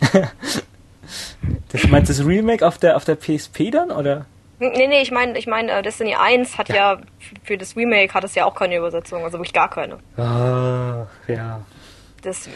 das 1.72 1.86
meinst 1.88 2.10
du 2.10 2.14
das 2.14 2.26
Remake 2.26 2.66
auf 2.66 2.78
der 2.78 2.96
auf 2.96 3.04
der 3.04 3.16
PSP 3.16 3.70
dann 3.70 3.90
oder? 3.90 4.26
Nee, 4.58 4.86
nee, 4.86 5.02
ich 5.02 5.10
meine, 5.10 5.38
ich 5.38 5.46
meine, 5.46 5.70
äh, 5.70 5.82
Destiny 5.82 6.14
1 6.14 6.56
hat 6.56 6.70
ja. 6.70 6.94
ja. 6.94 7.00
für 7.44 7.58
das 7.58 7.76
Remake 7.76 8.14
hat 8.14 8.24
es 8.24 8.34
ja 8.34 8.46
auch 8.46 8.54
keine 8.54 8.76
Übersetzung, 8.76 9.22
also 9.22 9.38
wirklich 9.38 9.52
gar 9.52 9.68
keine. 9.68 9.98
Ah, 10.16 11.06
ja. 11.28 11.60
Das, 12.22 12.48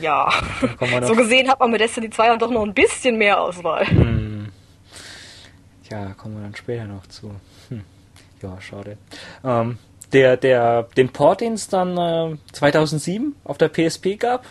ja. 0.00 0.30
So 1.02 1.16
gesehen 1.16 1.48
hat 1.48 1.58
man 1.58 1.70
mit 1.70 1.80
Destiny 1.80 2.10
2 2.10 2.28
dann 2.28 2.38
doch 2.38 2.50
noch 2.50 2.62
ein 2.62 2.74
bisschen 2.74 3.16
mehr 3.16 3.40
Auswahl. 3.40 3.86
Hm. 3.86 4.48
Ja, 5.90 6.12
kommen 6.12 6.36
wir 6.36 6.42
dann 6.42 6.54
später 6.54 6.84
noch 6.84 7.06
zu. 7.06 7.34
Hm. 7.70 7.84
Ja, 8.42 8.60
schade. 8.60 8.98
Ähm, 9.42 9.78
der, 10.12 10.36
der, 10.36 10.84
den 10.96 11.08
Port, 11.08 11.40
den 11.40 11.54
es 11.54 11.68
dann 11.68 11.96
äh, 11.96 12.36
2007 12.52 13.34
auf 13.44 13.58
der 13.58 13.68
PSP 13.68 14.16
gab, 14.18 14.44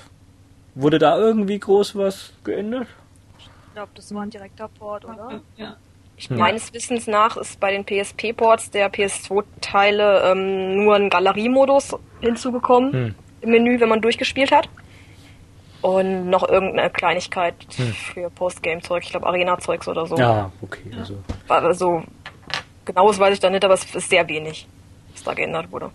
wurde 0.75 0.99
da 0.99 1.17
irgendwie 1.17 1.59
groß 1.59 1.95
was 1.95 2.33
geändert? 2.43 2.87
Ich 3.79 3.81
glaube, 3.81 3.91
das 3.95 4.13
war 4.13 4.23
ein 4.23 4.29
direkter 4.29 4.67
Port, 4.67 5.05
oder? 5.05 5.41
Ja. 5.55 5.77
Ich, 6.17 6.29
meines 6.29 6.73
Wissens 6.73 7.07
nach 7.07 7.37
ist 7.37 7.59
bei 7.61 7.71
den 7.71 7.85
PSP-Ports 7.85 8.71
der 8.71 8.91
PS2-Teile 8.91 10.31
ähm, 10.31 10.83
nur 10.83 10.95
ein 10.95 11.09
Galeriemodus 11.09 11.95
hinzugekommen. 12.19 12.91
Hm 12.91 13.15
im 13.41 13.51
Menü, 13.51 13.79
wenn 13.79 13.89
man 13.89 14.01
durchgespielt 14.01 14.51
hat. 14.51 14.69
Und 15.81 16.29
noch 16.29 16.47
irgendeine 16.47 16.89
Kleinigkeit 16.89 17.55
hm. 17.77 17.93
für 17.93 18.29
Postgame-Zeug, 18.29 19.03
ich 19.03 19.11
glaube 19.11 19.27
Arena-Zeugs 19.27 19.87
oder 19.87 20.05
so. 20.05 20.17
Ja, 20.17 20.51
okay. 20.61 20.91
Also. 20.97 21.17
also 21.47 22.03
genaues 22.83 23.17
weiß 23.17 23.33
ich 23.33 23.39
da 23.39 23.49
nicht, 23.49 23.63
aber 23.63 23.75
es 23.75 23.95
ist 23.95 24.09
sehr 24.09 24.27
wenig, 24.27 24.67
was 25.13 25.23
da 25.23 25.33
geändert 25.33 25.71
wurde. 25.71 25.89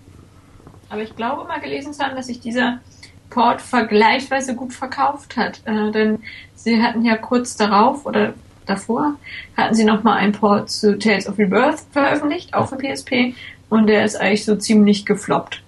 Aber 0.89 1.03
ich 1.03 1.15
glaube 1.17 1.45
mal 1.45 1.61
gelesen 1.61 1.93
zu 1.93 2.03
haben, 2.03 2.17
dass 2.17 2.29
sich 2.29 2.41
dieser 2.41 2.81
Port 3.29 3.61
vergleichsweise 3.61 4.55
gut 4.55 4.73
verkauft 4.73 5.37
hat. 5.37 5.61
Äh, 5.67 5.91
denn 5.91 6.23
sie 6.65 6.83
hatten 6.83 7.05
ja 7.05 7.17
kurz 7.17 7.57
darauf 7.57 8.07
oder 8.07 8.35
davor 8.67 9.15
hatten 9.57 9.75
sie 9.75 9.85
nochmal 9.85 10.19
einen 10.19 10.33
Port 10.33 10.71
zu 10.71 10.99
Tales 10.99 11.29
of 11.29 11.39
Rebirth 11.39 11.81
veröffentlicht, 11.93 12.55
auch 12.55 12.69
für 12.69 12.77
PSP. 12.77 13.35
Und 13.69 13.87
der 13.87 14.05
ist 14.05 14.17
eigentlich 14.17 14.45
so 14.45 14.57
ziemlich 14.57 15.07
gefloppt. 15.07 15.63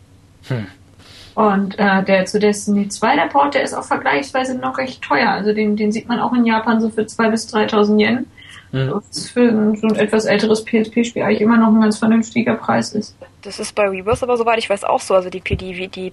Hm. 0.48 0.66
Und 1.34 1.78
äh, 1.78 2.02
der 2.02 2.24
zu 2.24 2.38
Destiny 2.38 2.88
2, 2.88 3.16
der 3.16 3.26
Port, 3.26 3.54
der 3.54 3.62
ist 3.62 3.74
auch 3.74 3.84
vergleichsweise 3.84 4.56
noch 4.56 4.78
recht 4.78 5.02
teuer. 5.02 5.30
Also 5.30 5.52
den, 5.52 5.76
den 5.76 5.92
sieht 5.92 6.08
man 6.08 6.18
auch 6.18 6.32
in 6.32 6.46
Japan 6.46 6.80
so 6.80 6.88
für 6.88 7.02
2.000 7.02 7.30
bis 7.30 7.54
3.000 7.54 8.00
Yen. 8.00 8.26
Mhm. 8.72 8.92
Was 8.92 9.28
für 9.28 9.48
ein, 9.48 9.76
so 9.76 9.86
ein 9.86 9.96
etwas 9.96 10.24
älteres 10.24 10.64
PSP-Spiel 10.64 11.22
eigentlich 11.22 11.42
immer 11.42 11.58
noch 11.58 11.68
ein 11.68 11.80
ganz 11.80 11.98
vernünftiger 11.98 12.54
Preis 12.54 12.92
ist. 12.94 13.16
Das 13.42 13.60
ist 13.60 13.74
bei 13.74 13.88
Reverse 13.88 14.24
aber 14.24 14.36
soweit 14.36 14.58
ich 14.58 14.70
weiß 14.70 14.84
auch 14.84 15.00
so. 15.00 15.14
Also 15.14 15.28
die, 15.28 15.40
die, 15.40 15.88
die 15.88 16.10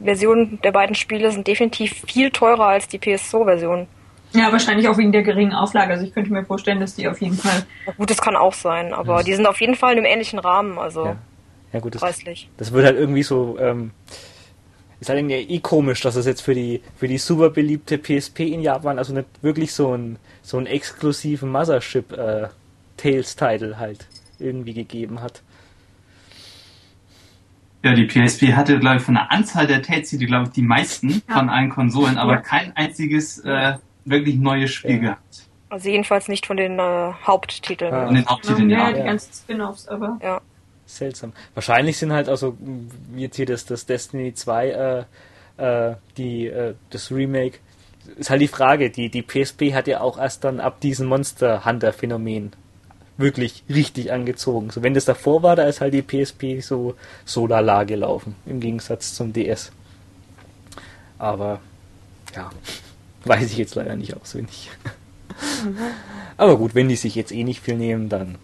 PSP-Version 0.00 0.58
der 0.62 0.72
beiden 0.72 0.94
Spiele 0.94 1.30
sind 1.30 1.46
definitiv 1.46 2.02
viel 2.06 2.30
teurer 2.30 2.66
als 2.66 2.88
die 2.88 2.98
PSO-Version. 2.98 3.86
Ja, 4.32 4.52
wahrscheinlich 4.52 4.88
auch 4.88 4.96
wegen 4.96 5.12
der 5.12 5.22
geringen 5.22 5.52
Auflage. 5.52 5.92
Also 5.92 6.04
ich 6.04 6.14
könnte 6.14 6.32
mir 6.32 6.44
vorstellen, 6.44 6.80
dass 6.80 6.94
die 6.94 7.08
auf 7.08 7.20
jeden 7.20 7.36
Fall. 7.36 7.64
Ja, 7.86 7.92
gut, 7.92 8.10
das 8.10 8.18
kann 8.18 8.36
auch 8.36 8.54
sein, 8.54 8.92
aber 8.92 9.18
ja. 9.18 9.22
die 9.24 9.34
sind 9.34 9.46
auf 9.46 9.60
jeden 9.60 9.74
Fall 9.74 9.92
in 9.92 9.98
einem 9.98 10.06
ähnlichen 10.06 10.38
Rahmen, 10.38 10.78
also 10.78 11.04
ja. 11.04 11.16
Ja, 11.72 11.80
gut, 11.80 11.94
das, 11.94 12.02
preislich. 12.02 12.48
Das 12.56 12.72
wird 12.72 12.84
halt 12.84 12.98
irgendwie 12.98 13.22
so, 13.22 13.56
ähm, 13.60 13.92
ist 14.98 15.08
halt 15.08 15.18
irgendwie 15.18 15.36
eh 15.36 15.60
komisch, 15.60 16.00
dass 16.00 16.16
es 16.16 16.26
jetzt 16.26 16.42
für 16.42 16.54
die, 16.54 16.82
für 16.96 17.06
die 17.06 17.18
super 17.18 17.50
beliebte 17.50 17.96
PSP 17.96 18.40
in 18.40 18.60
Japan 18.60 18.98
also 18.98 19.14
nicht 19.14 19.26
wirklich 19.40 19.72
so 19.72 19.96
ein, 19.96 20.18
so 20.42 20.56
einen 20.56 20.66
exklusiven 20.66 21.50
Mothership 21.50 22.12
äh, 22.12 22.48
Tales-Title 22.96 23.78
halt 23.78 24.06
irgendwie 24.38 24.74
gegeben 24.74 25.22
hat. 25.22 25.42
Ja, 27.82 27.94
die 27.94 28.06
PSP 28.06 28.52
hatte, 28.54 28.78
glaube 28.78 28.96
ich, 28.96 29.02
von 29.02 29.14
der 29.14 29.32
Anzahl 29.32 29.66
der 29.66 29.82
Tales, 29.82 30.10
die, 30.10 30.26
glaube 30.26 30.46
ich, 30.46 30.52
die 30.52 30.62
meisten 30.62 31.22
ja. 31.28 31.34
von 31.34 31.48
allen 31.48 31.70
Konsolen, 31.70 32.18
aber 32.18 32.38
kein 32.38 32.76
einziges 32.76 33.38
äh, 33.38 33.74
wirklich 34.04 34.36
neues 34.36 34.70
Spiel 34.70 34.96
ja. 34.96 34.98
gehabt. 34.98 35.48
Also 35.70 35.88
jedenfalls 35.88 36.28
nicht 36.28 36.46
von 36.46 36.56
den 36.56 36.78
äh, 36.78 37.12
Haupttiteln. 37.26 37.92
Ja. 37.92 38.06
Von 38.06 38.14
den 38.14 38.26
Haupttiteln, 38.26 38.70
ja. 38.70 38.90
Ja, 38.90 38.92
die 38.92 39.02
ganzen 39.04 39.32
Spin-offs, 39.32 39.88
aber. 39.88 40.18
Ja. 40.22 40.40
Seltsam. 40.84 41.32
Wahrscheinlich 41.54 41.96
sind 41.96 42.12
halt 42.12 42.28
also 42.28 42.58
jetzt 43.14 43.36
hier 43.36 43.46
das, 43.46 43.64
das 43.64 43.86
Destiny 43.86 44.34
2, 44.34 45.06
äh, 45.56 45.90
äh, 45.90 45.94
die, 46.16 46.48
äh, 46.48 46.74
das 46.90 47.12
Remake, 47.12 47.58
ist 48.16 48.28
halt 48.28 48.42
die 48.42 48.48
Frage, 48.48 48.90
die, 48.90 49.08
die 49.08 49.22
PSP 49.22 49.72
hat 49.72 49.86
ja 49.86 50.00
auch 50.00 50.18
erst 50.18 50.42
dann 50.42 50.58
ab 50.58 50.80
diesem 50.80 51.06
Monster 51.06 51.64
Hunter 51.64 51.92
Phänomen 51.92 52.52
wirklich 53.20 53.64
richtig 53.68 54.12
angezogen. 54.12 54.70
So 54.70 54.82
wenn 54.82 54.94
das 54.94 55.04
davor 55.04 55.42
war, 55.42 55.56
da 55.56 55.64
ist 55.64 55.80
halt 55.80 55.94
die 55.94 56.02
PSP 56.02 56.60
so 56.60 56.94
so 57.24 57.46
lala 57.46 57.84
gelaufen, 57.84 58.34
im 58.46 58.60
Gegensatz 58.60 59.14
zum 59.14 59.32
DS. 59.32 59.72
Aber 61.18 61.60
ja, 62.34 62.50
weiß 63.24 63.50
ich 63.50 63.58
jetzt 63.58 63.74
leider 63.74 63.96
nicht 63.96 64.16
auswendig. 64.16 64.70
Aber 66.36 66.56
gut, 66.56 66.74
wenn 66.74 66.88
die 66.88 66.96
sich 66.96 67.14
jetzt 67.14 67.32
eh 67.32 67.44
nicht 67.44 67.60
viel 67.60 67.76
nehmen, 67.76 68.08
dann 68.08 68.36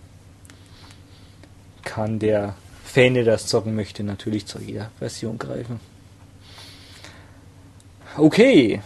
kann 1.84 2.18
der 2.18 2.54
Fan, 2.84 3.14
der 3.14 3.24
das 3.24 3.46
zocken 3.46 3.74
möchte, 3.74 4.02
natürlich 4.02 4.46
zu 4.46 4.58
jeder 4.58 4.90
Version 4.98 5.38
greifen. 5.38 5.80
Okay, 8.16 8.80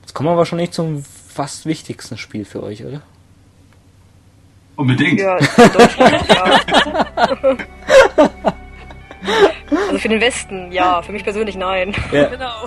jetzt 0.00 0.14
kommen 0.14 0.28
wir 0.28 0.36
wahrscheinlich 0.36 0.70
zum 0.70 1.04
fast 1.04 1.66
wichtigsten 1.66 2.16
Spiel 2.16 2.44
für 2.44 2.62
euch, 2.62 2.84
oder? 2.84 3.02
Unbedingt. 4.78 5.18
Ja, 5.18 5.36
ja. 5.58 6.60
also 9.88 9.98
für 9.98 10.08
den 10.08 10.20
Westen, 10.20 10.70
ja. 10.70 11.02
Für 11.02 11.10
mich 11.10 11.24
persönlich 11.24 11.56
nein. 11.56 11.94
Ja. 12.12 12.26
Genau. 12.26 12.66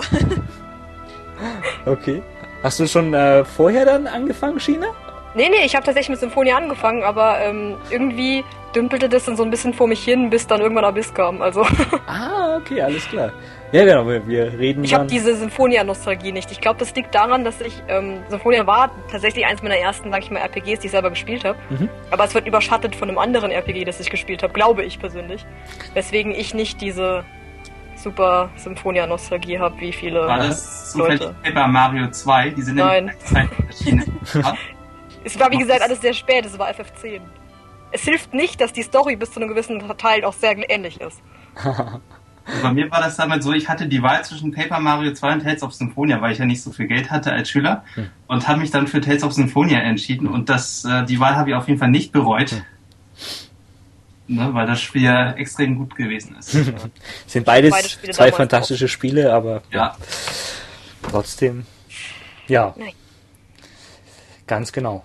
Okay. 1.86 2.22
Hast 2.62 2.78
du 2.78 2.86
schon 2.86 3.12
äh, 3.12 3.44
vorher 3.44 3.84
dann 3.84 4.06
angefangen, 4.06 4.60
China? 4.60 4.86
Nee, 5.34 5.48
nee, 5.48 5.64
ich 5.64 5.74
habe 5.74 5.84
tatsächlich 5.84 6.10
mit 6.10 6.20
Symphonie 6.20 6.52
angefangen, 6.52 7.02
aber 7.02 7.40
ähm, 7.40 7.74
irgendwie 7.90 8.44
dümpelte 8.76 9.08
das 9.08 9.24
dann 9.24 9.36
so 9.36 9.42
ein 9.42 9.50
bisschen 9.50 9.74
vor 9.74 9.88
mich 9.88 10.04
hin, 10.04 10.30
bis 10.30 10.46
dann 10.46 10.60
irgendwann 10.60 10.84
Abyss 10.84 11.12
kam. 11.12 11.42
Also. 11.42 11.66
Ah, 12.06 12.58
okay, 12.58 12.80
alles 12.82 13.08
klar. 13.08 13.32
Ja, 13.72 13.84
genau, 13.86 14.06
wir, 14.06 14.26
wir 14.28 14.58
reden. 14.58 14.84
Ich 14.84 14.92
habe 14.92 15.06
diese 15.06 15.34
Symphonia-Nostalgie 15.34 16.30
nicht. 16.30 16.52
Ich 16.52 16.60
glaube, 16.60 16.78
das 16.78 16.94
liegt 16.94 17.14
daran, 17.14 17.42
dass 17.42 17.60
ich 17.62 17.72
ähm, 17.88 18.18
Symphonia 18.28 18.66
war 18.66 18.90
tatsächlich 19.10 19.46
eins 19.46 19.62
meiner 19.62 19.78
ersten, 19.78 20.10
sag 20.10 20.22
ich 20.22 20.30
mal, 20.30 20.40
RPGs, 20.40 20.80
die 20.80 20.86
ich 20.86 20.90
selber 20.90 21.08
gespielt 21.08 21.44
habe. 21.44 21.58
Mhm. 21.70 21.88
Aber 22.10 22.24
es 22.24 22.34
wird 22.34 22.46
überschattet 22.46 22.94
von 22.94 23.08
einem 23.08 23.16
anderen 23.16 23.50
RPG, 23.50 23.84
das 23.84 23.98
ich 23.98 24.10
gespielt 24.10 24.42
habe, 24.42 24.52
glaube 24.52 24.84
ich 24.84 24.98
persönlich. 24.98 25.46
Weswegen 25.94 26.32
ich 26.32 26.52
nicht 26.52 26.82
diese 26.82 27.24
super 27.96 28.50
Symphonia-Nostalgie 28.56 29.58
habe, 29.58 29.80
wie 29.80 29.92
viele 29.92 30.26
War 30.26 30.38
das 30.38 30.94
Leute. 30.94 31.34
Paper 31.42 31.66
Mario 31.66 32.10
2? 32.10 32.50
Die 32.50 32.62
sind 32.62 32.76
Nein. 32.76 33.10
erschienen. 33.68 34.18
es 35.24 35.40
war 35.40 35.50
wie 35.50 35.58
gesagt 35.58 35.80
alles 35.80 36.02
sehr 36.02 36.12
spät, 36.12 36.44
es 36.44 36.58
war 36.58 36.68
FF10 36.68 37.20
es 37.92 38.02
hilft 38.02 38.32
nicht, 38.34 38.60
dass 38.60 38.72
die 38.72 38.82
Story 38.82 39.16
bis 39.16 39.32
zu 39.32 39.40
einem 39.40 39.50
gewissen 39.50 39.80
Teil 39.98 40.24
auch 40.24 40.32
sehr 40.32 40.56
ähnlich 40.70 41.00
ist. 41.00 41.22
Bei 42.62 42.72
mir 42.72 42.90
war 42.90 43.00
das 43.00 43.16
damals 43.16 43.44
so, 43.44 43.52
ich 43.52 43.68
hatte 43.68 43.86
die 43.86 44.02
Wahl 44.02 44.24
zwischen 44.24 44.52
Paper 44.52 44.80
Mario 44.80 45.12
2 45.12 45.32
und 45.34 45.42
Tales 45.42 45.62
of 45.62 45.72
Symphonia, 45.74 46.20
weil 46.20 46.32
ich 46.32 46.38
ja 46.38 46.44
nicht 46.44 46.62
so 46.62 46.72
viel 46.72 46.86
Geld 46.86 47.10
hatte 47.10 47.32
als 47.32 47.48
Schüler 47.48 47.84
hm. 47.94 48.08
und 48.26 48.48
habe 48.48 48.60
mich 48.60 48.70
dann 48.70 48.88
für 48.88 49.00
Tales 49.00 49.22
of 49.22 49.32
Symphonia 49.32 49.78
entschieden 49.80 50.26
und 50.26 50.48
das, 50.48 50.84
äh, 50.84 51.04
die 51.04 51.20
Wahl 51.20 51.36
habe 51.36 51.50
ich 51.50 51.56
auf 51.56 51.68
jeden 51.68 51.78
Fall 51.78 51.90
nicht 51.90 52.12
bereut. 52.12 52.50
Hm. 52.50 52.62
Ne, 54.28 54.54
weil 54.54 54.66
das 54.66 54.80
Spiel 54.80 55.02
ja 55.02 55.32
extrem 55.32 55.76
gut 55.76 55.94
gewesen 55.96 56.36
ist. 56.38 56.50
sind 57.26 57.44
beides 57.44 57.70
Beide 57.70 58.12
zwei 58.12 58.32
fantastische 58.32 58.86
auch. 58.86 58.88
Spiele, 58.88 59.32
aber 59.32 59.62
ja. 59.70 59.96
trotzdem, 61.02 61.66
ja. 62.46 62.72
Nein. 62.76 62.92
Ganz 64.46 64.72
genau. 64.72 65.04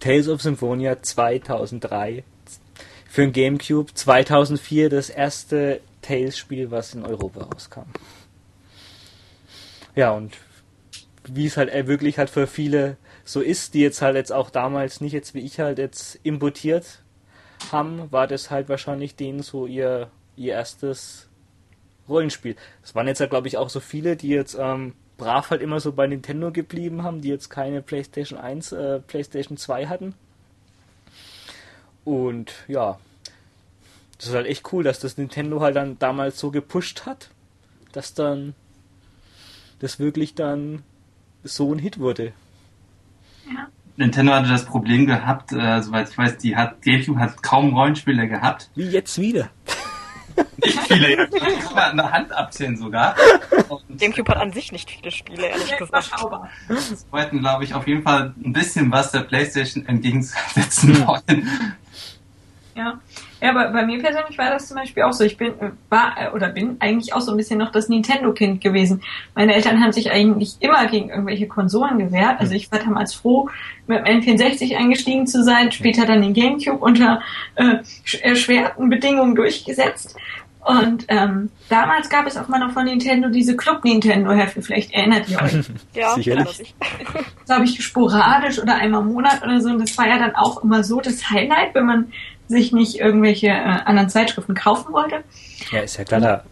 Tales 0.00 0.28
of 0.28 0.42
Symphonia 0.42 1.02
2003 1.02 2.24
für 3.08 3.22
den 3.22 3.32
Gamecube, 3.32 3.92
2004 3.92 4.88
das 4.88 5.10
erste 5.10 5.80
Tales-Spiel, 6.02 6.70
was 6.70 6.94
in 6.94 7.04
Europa 7.04 7.44
rauskam. 7.44 7.86
Ja, 9.94 10.12
und 10.12 10.36
wie 11.24 11.46
es 11.46 11.56
halt 11.56 11.70
äh, 11.70 11.86
wirklich 11.86 12.18
halt 12.18 12.30
für 12.30 12.46
viele 12.46 12.96
so 13.24 13.40
ist, 13.40 13.74
die 13.74 13.80
jetzt 13.80 14.02
halt 14.02 14.16
jetzt 14.16 14.32
auch 14.32 14.50
damals 14.50 15.00
nicht 15.00 15.12
jetzt 15.12 15.34
wie 15.34 15.40
ich 15.40 15.60
halt 15.60 15.78
jetzt 15.78 16.18
importiert 16.24 17.00
haben, 17.70 18.10
war 18.10 18.26
das 18.26 18.50
halt 18.50 18.68
wahrscheinlich 18.68 19.14
denen 19.14 19.42
so 19.42 19.66
ihr, 19.66 20.10
ihr 20.36 20.54
erstes 20.54 21.28
Rollenspiel. 22.08 22.56
Es 22.82 22.94
waren 22.94 23.06
jetzt 23.06 23.20
halt, 23.20 23.30
glaube 23.30 23.48
ich, 23.48 23.56
auch 23.56 23.70
so 23.70 23.80
viele, 23.80 24.16
die 24.16 24.28
jetzt 24.28 24.56
ähm, 24.58 24.94
brav 25.16 25.50
halt 25.50 25.62
immer 25.62 25.78
so 25.78 25.92
bei 25.92 26.06
Nintendo 26.06 26.50
geblieben 26.50 27.04
haben, 27.04 27.20
die 27.20 27.28
jetzt 27.28 27.48
keine 27.48 27.82
PlayStation 27.82 28.38
1, 28.38 28.72
äh, 28.72 28.98
PlayStation 29.00 29.56
2 29.56 29.86
hatten. 29.86 30.14
Und 32.04 32.52
ja, 32.66 32.98
das 34.22 34.28
ist 34.28 34.36
halt 34.36 34.46
echt 34.46 34.72
cool, 34.72 34.84
dass 34.84 35.00
das 35.00 35.18
Nintendo 35.18 35.60
halt 35.60 35.74
dann 35.74 35.98
damals 35.98 36.38
so 36.38 36.52
gepusht 36.52 37.06
hat, 37.06 37.30
dass 37.90 38.14
dann 38.14 38.54
das 39.80 39.98
wirklich 39.98 40.36
dann 40.36 40.84
so 41.42 41.74
ein 41.74 41.80
Hit 41.80 41.98
wurde. 41.98 42.32
Ja. 43.52 43.66
Nintendo 43.96 44.34
hatte 44.34 44.48
das 44.48 44.64
Problem 44.64 45.06
gehabt, 45.06 45.50
äh, 45.50 45.82
soweit 45.82 46.08
ich 46.08 46.16
weiß, 46.16 46.38
die 46.38 46.54
hat 46.54 46.82
GameCube 46.82 47.18
hat 47.18 47.42
kaum 47.42 47.74
Rollenspiele 47.74 48.28
gehabt. 48.28 48.70
Wie 48.76 48.86
jetzt 48.90 49.18
wieder. 49.18 49.50
Nicht 50.64 50.78
viele, 50.82 51.16
ja. 51.16 51.26
kann 51.26 51.74
man 51.74 51.84
an 51.90 51.96
der 51.96 52.12
Hand 52.12 52.32
abzählen 52.32 52.76
sogar. 52.76 53.16
Und 53.68 53.98
GameCube 53.98 54.30
hat 54.30 54.38
an 54.38 54.52
sich 54.52 54.70
nicht 54.70 54.88
viele 54.88 55.10
Spiele, 55.10 55.48
ehrlich 55.48 55.76
gesagt. 55.76 56.12
Das 56.68 57.06
wollten, 57.10 57.40
glaube 57.40 57.64
ich, 57.64 57.74
auf 57.74 57.88
jeden 57.88 58.04
Fall 58.04 58.34
ein 58.44 58.52
bisschen 58.52 58.92
was 58.92 59.10
der 59.10 59.22
PlayStation 59.22 59.84
entgegensetzen 59.84 60.94
hm. 60.94 61.06
wollen. 61.08 61.76
Ja. 62.76 63.00
Ja, 63.42 63.50
aber 63.50 63.70
bei 63.70 63.84
mir 63.84 64.00
persönlich 64.00 64.38
war 64.38 64.50
das 64.50 64.68
zum 64.68 64.76
Beispiel 64.76 65.02
auch 65.02 65.12
so. 65.12 65.24
Ich 65.24 65.36
bin, 65.36 65.52
war 65.88 66.14
äh, 66.16 66.30
oder 66.30 66.48
bin 66.48 66.76
eigentlich 66.78 67.12
auch 67.12 67.20
so 67.20 67.32
ein 67.32 67.36
bisschen 67.36 67.58
noch 67.58 67.72
das 67.72 67.88
Nintendo-Kind 67.88 68.60
gewesen. 68.60 69.02
Meine 69.34 69.54
Eltern 69.54 69.82
haben 69.82 69.90
sich 69.90 70.12
eigentlich 70.12 70.54
immer 70.60 70.86
gegen 70.86 71.10
irgendwelche 71.10 71.48
Konsolen 71.48 71.98
gewehrt. 71.98 72.38
Also 72.38 72.54
ich 72.54 72.70
war 72.70 72.78
damals 72.78 73.14
froh, 73.14 73.50
mit 73.88 74.06
dem 74.06 74.20
N64 74.20 74.76
eingestiegen 74.76 75.26
zu 75.26 75.42
sein, 75.42 75.72
später 75.72 76.06
dann 76.06 76.22
den 76.22 76.34
Gamecube 76.34 76.78
unter 76.78 77.20
äh, 77.56 77.78
erschwerten 78.22 78.88
Bedingungen 78.88 79.34
durchgesetzt. 79.34 80.16
Und 80.64 81.06
ähm, 81.08 81.50
damals 81.68 82.08
gab 82.08 82.24
es 82.28 82.36
auch 82.36 82.46
mal 82.46 82.60
noch 82.60 82.70
von 82.70 82.84
Nintendo 82.84 83.28
diese 83.28 83.56
Club 83.56 83.82
Nintendo-Hefte, 83.84 84.62
vielleicht 84.62 84.92
erinnert 84.92 85.28
ihr 85.28 85.42
euch. 85.42 85.52
ja, 85.94 86.14
sicherlich. 86.14 86.74
Glaube 87.46 87.64
ich, 87.64 87.82
sporadisch 87.82 88.60
oder 88.60 88.76
einmal 88.76 89.00
im 89.00 89.08
Monat 89.12 89.42
oder 89.42 89.60
so. 89.60 89.70
Und 89.70 89.80
das 89.80 89.98
war 89.98 90.06
ja 90.06 90.18
dann 90.18 90.36
auch 90.36 90.62
immer 90.62 90.84
so 90.84 91.00
das 91.00 91.28
Highlight, 91.28 91.74
wenn 91.74 91.86
man 91.86 92.12
sich 92.48 92.72
nicht 92.72 93.00
irgendwelche 93.00 93.48
äh, 93.48 93.52
anderen 93.84 94.08
Zeitschriften 94.08 94.54
kaufen 94.54 94.92
wollte. 94.92 95.22
Ja, 95.70 95.80
ist 95.80 95.96
ja 95.96 96.04
klar. 96.04 96.20
Da 96.20 96.44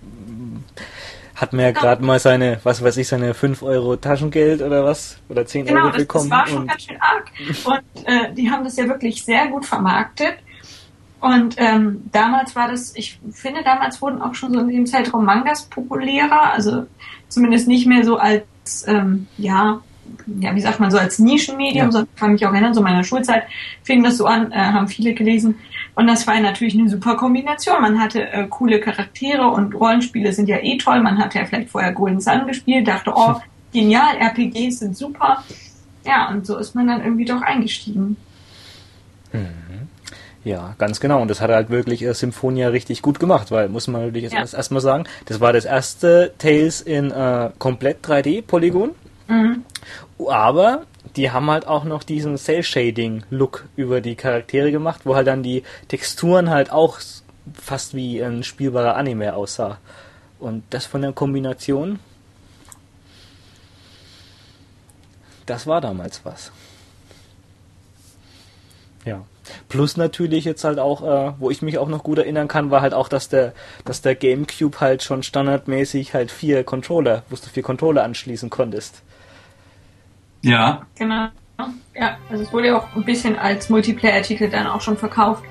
hat 1.41 1.55
man 1.55 1.65
ja 1.65 1.71
gerade 1.73 2.05
mal 2.05 2.19
seine, 2.19 2.61
was 2.65 2.85
weiß 2.85 2.99
ich, 2.99 3.09
seine 3.09 3.33
5 3.33 3.63
Euro 3.63 3.97
Taschengeld 3.97 4.61
oder 4.61 4.85
was, 4.85 5.17
oder 5.31 5.47
10 5.47 5.65
genau, 5.65 5.87
Euro 5.87 5.97
bekommen. 5.97 6.29
Genau, 6.29 6.43
das 6.43 6.53
war 6.53 6.59
schon 6.59 6.67
ganz 6.67 6.83
schön 6.83 7.01
arg. 7.01 7.31
Und 7.65 8.07
äh, 8.07 8.35
die 8.35 8.51
haben 8.51 8.63
das 8.63 8.77
ja 8.77 8.87
wirklich 8.87 9.25
sehr 9.25 9.49
gut 9.49 9.65
vermarktet. 9.65 10.35
Und 11.21 11.55
ähm, 11.59 12.03
damals 12.13 12.55
war 12.57 12.69
das, 12.69 12.95
ich 12.95 13.19
finde, 13.33 13.63
damals 13.63 14.01
wurden 14.03 14.21
auch 14.21 14.35
schon 14.35 14.53
so 14.53 14.61
in 14.61 14.69
dem 14.69 14.87
Zeitraum 14.87 15.25
Mangas 15.25 15.63
populärer, 15.63 16.53
also 16.53 16.87
zumindest 17.29 17.69
nicht 17.69 17.87
mehr 17.87 18.05
so 18.05 18.17
als, 18.17 18.45
ähm, 18.87 19.27
ja, 19.39 19.81
ja, 20.41 20.55
wie 20.55 20.61
sagt 20.61 20.81
man 20.81 20.91
so, 20.91 20.99
als 20.99 21.19
Nischenmedium, 21.19 21.87
ja. 21.87 21.93
so 21.93 22.05
kann 22.17 22.33
mich 22.33 22.47
auch 22.47 22.53
erinnern, 22.53 22.75
so 22.75 22.83
meiner 22.83 23.05
Schulzeit 23.05 23.45
fing 23.83 24.03
das 24.03 24.17
so 24.17 24.27
an, 24.27 24.53
äh, 24.53 24.57
haben 24.57 24.89
viele 24.89 25.15
gelesen. 25.15 25.57
Und 25.95 26.07
das 26.07 26.27
war 26.27 26.39
natürlich 26.41 26.75
eine 26.75 26.89
super 26.89 27.17
Kombination. 27.17 27.83
Man 27.83 28.01
hatte 28.01 28.31
äh, 28.31 28.47
coole 28.49 28.81
Charaktere 28.81 29.49
und 29.49 29.75
Rollenspiele 29.75 30.33
sind 30.33 30.49
ja 30.49 30.59
eh 30.59 30.77
toll. 30.79 31.03
Man 31.03 31.19
hatte 31.19 31.39
ja 31.39 31.47
vielleicht 31.47 31.71
vorher 31.71 31.93
Golden 31.93 32.21
Sun 32.21 32.47
gespielt, 32.47 32.89
dachte, 32.89 33.13
oh, 33.15 33.37
genial, 33.73 34.17
RPGs 34.17 34.79
sind 34.79 34.97
super. 34.97 35.45
Ja, 36.05 36.31
und 36.31 36.47
so 36.47 36.57
ist 36.57 36.75
man 36.75 36.87
dann 36.87 37.03
irgendwie 37.03 37.25
doch 37.25 37.43
eingestiegen. 37.43 38.17
Mhm. 39.33 39.89
Ja, 40.43 40.75
ganz 40.79 41.01
genau. 41.01 41.21
Und 41.21 41.29
das 41.29 41.41
hat 41.41 41.51
halt 41.51 41.69
wirklich 41.69 42.03
äh, 42.03 42.15
Symphonia 42.15 42.69
richtig 42.69 43.03
gut 43.03 43.21
gemacht, 43.21 43.51
weil, 43.51 43.69
muss 43.69 43.89
man 43.89 44.07
natürlich 44.07 44.33
ja. 44.33 44.41
erst, 44.41 44.55
erst 44.55 44.71
sagen, 44.71 45.05
das 45.27 45.41
war 45.41 45.53
das 45.53 45.67
erste 45.67 46.33
Tales 46.39 46.81
in 46.81 47.11
äh, 47.11 47.51
komplett 47.59 48.05
3D-Polygon. 48.07 48.91
Mhm. 49.31 49.65
Aber 50.29 50.87
die 51.17 51.31
haben 51.31 51.51
halt 51.51 51.67
auch 51.67 51.85
noch 51.85 52.03
diesen 52.03 52.37
Cell-Shading-Look 52.37 53.65
über 53.77 54.01
die 54.01 54.17
Charaktere 54.17 54.71
gemacht, 54.71 55.03
wo 55.05 55.15
halt 55.15 55.29
dann 55.29 55.43
die 55.43 55.63
Texturen 55.89 56.51
halt 56.51 56.71
auch 56.73 56.99
fast 57.55 57.95
wie 57.95 58.23
ein 58.23 58.43
spielbarer 58.43 58.97
Anime 58.97 59.35
aussah. 59.35 59.79
Und 60.39 60.65
das 60.71 60.87
von 60.87 61.03
der 61.03 61.13
Kombination, 61.13 62.01
das 65.47 65.67
war 65.67 65.81
damals 65.81 66.25
was. 66.25 66.53
Ja. 69.05 69.25
Plus 69.69 69.97
natürlich 69.97 70.45
jetzt 70.45 70.65
halt 70.65 70.79
auch, 70.79 71.03
äh, 71.03 71.33
wo 71.39 71.51
ich 71.51 71.63
mich 71.63 71.79
auch 71.79 71.89
noch 71.89 72.05
gut 72.05 72.19
erinnern 72.19 72.47
kann, 72.49 72.71
war 72.71 72.83
halt 72.83 72.95
auch, 72.95 73.09
dass 73.09 73.29
der, 73.29 73.53
dass 73.85 74.03
der 74.03 74.15
GameCube 74.15 74.81
halt 74.81 75.03
schon 75.03 75.23
standardmäßig 75.23 76.15
halt 76.15 76.31
vier 76.31 76.63
Controller, 76.63 77.23
wo 77.31 77.37
du 77.37 77.43
vier 77.43 77.63
Controller 77.63 78.05
anschließen 78.05 78.51
konntest. 78.51 79.03
Ja. 80.43 80.83
Genau. 80.99 81.29
Ja, 81.95 82.17
also 82.31 82.43
es 82.43 82.53
wurde 82.53 82.69
ja 82.69 82.79
auch 82.79 82.97
ein 82.97 83.05
bisschen 83.05 83.39
als 83.39 83.69
Multiplayer-Titel 83.69 84.49
dann 84.49 84.67
auch 84.67 84.81
schon 84.81 84.97
verkauft. 84.97 85.45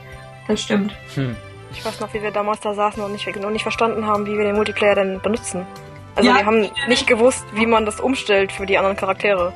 Das 0.48 0.62
stimmt. 0.62 0.94
Hm. 1.14 1.36
Ich 1.72 1.86
weiß 1.86 2.00
noch, 2.00 2.12
wie 2.14 2.22
wir 2.22 2.32
damals 2.32 2.60
da 2.62 2.74
saßen 2.74 3.04
und 3.04 3.12
nicht, 3.12 3.28
und 3.28 3.54
nicht 3.54 3.62
verstanden 3.62 4.08
haben, 4.08 4.26
wie 4.26 4.36
wir 4.36 4.44
den 4.44 4.56
Multiplayer 4.56 4.96
denn 4.96 5.22
benutzen. 5.22 5.68
Also 6.16 6.30
ja, 6.30 6.38
wir 6.38 6.46
haben 6.46 6.70
nicht 6.88 7.06
gewusst, 7.06 7.46
wie 7.54 7.68
man 7.68 7.86
das 7.86 8.00
umstellt 8.00 8.52
für 8.52 8.66
die 8.66 8.78
anderen 8.78 8.98
Charaktere. 8.98 9.54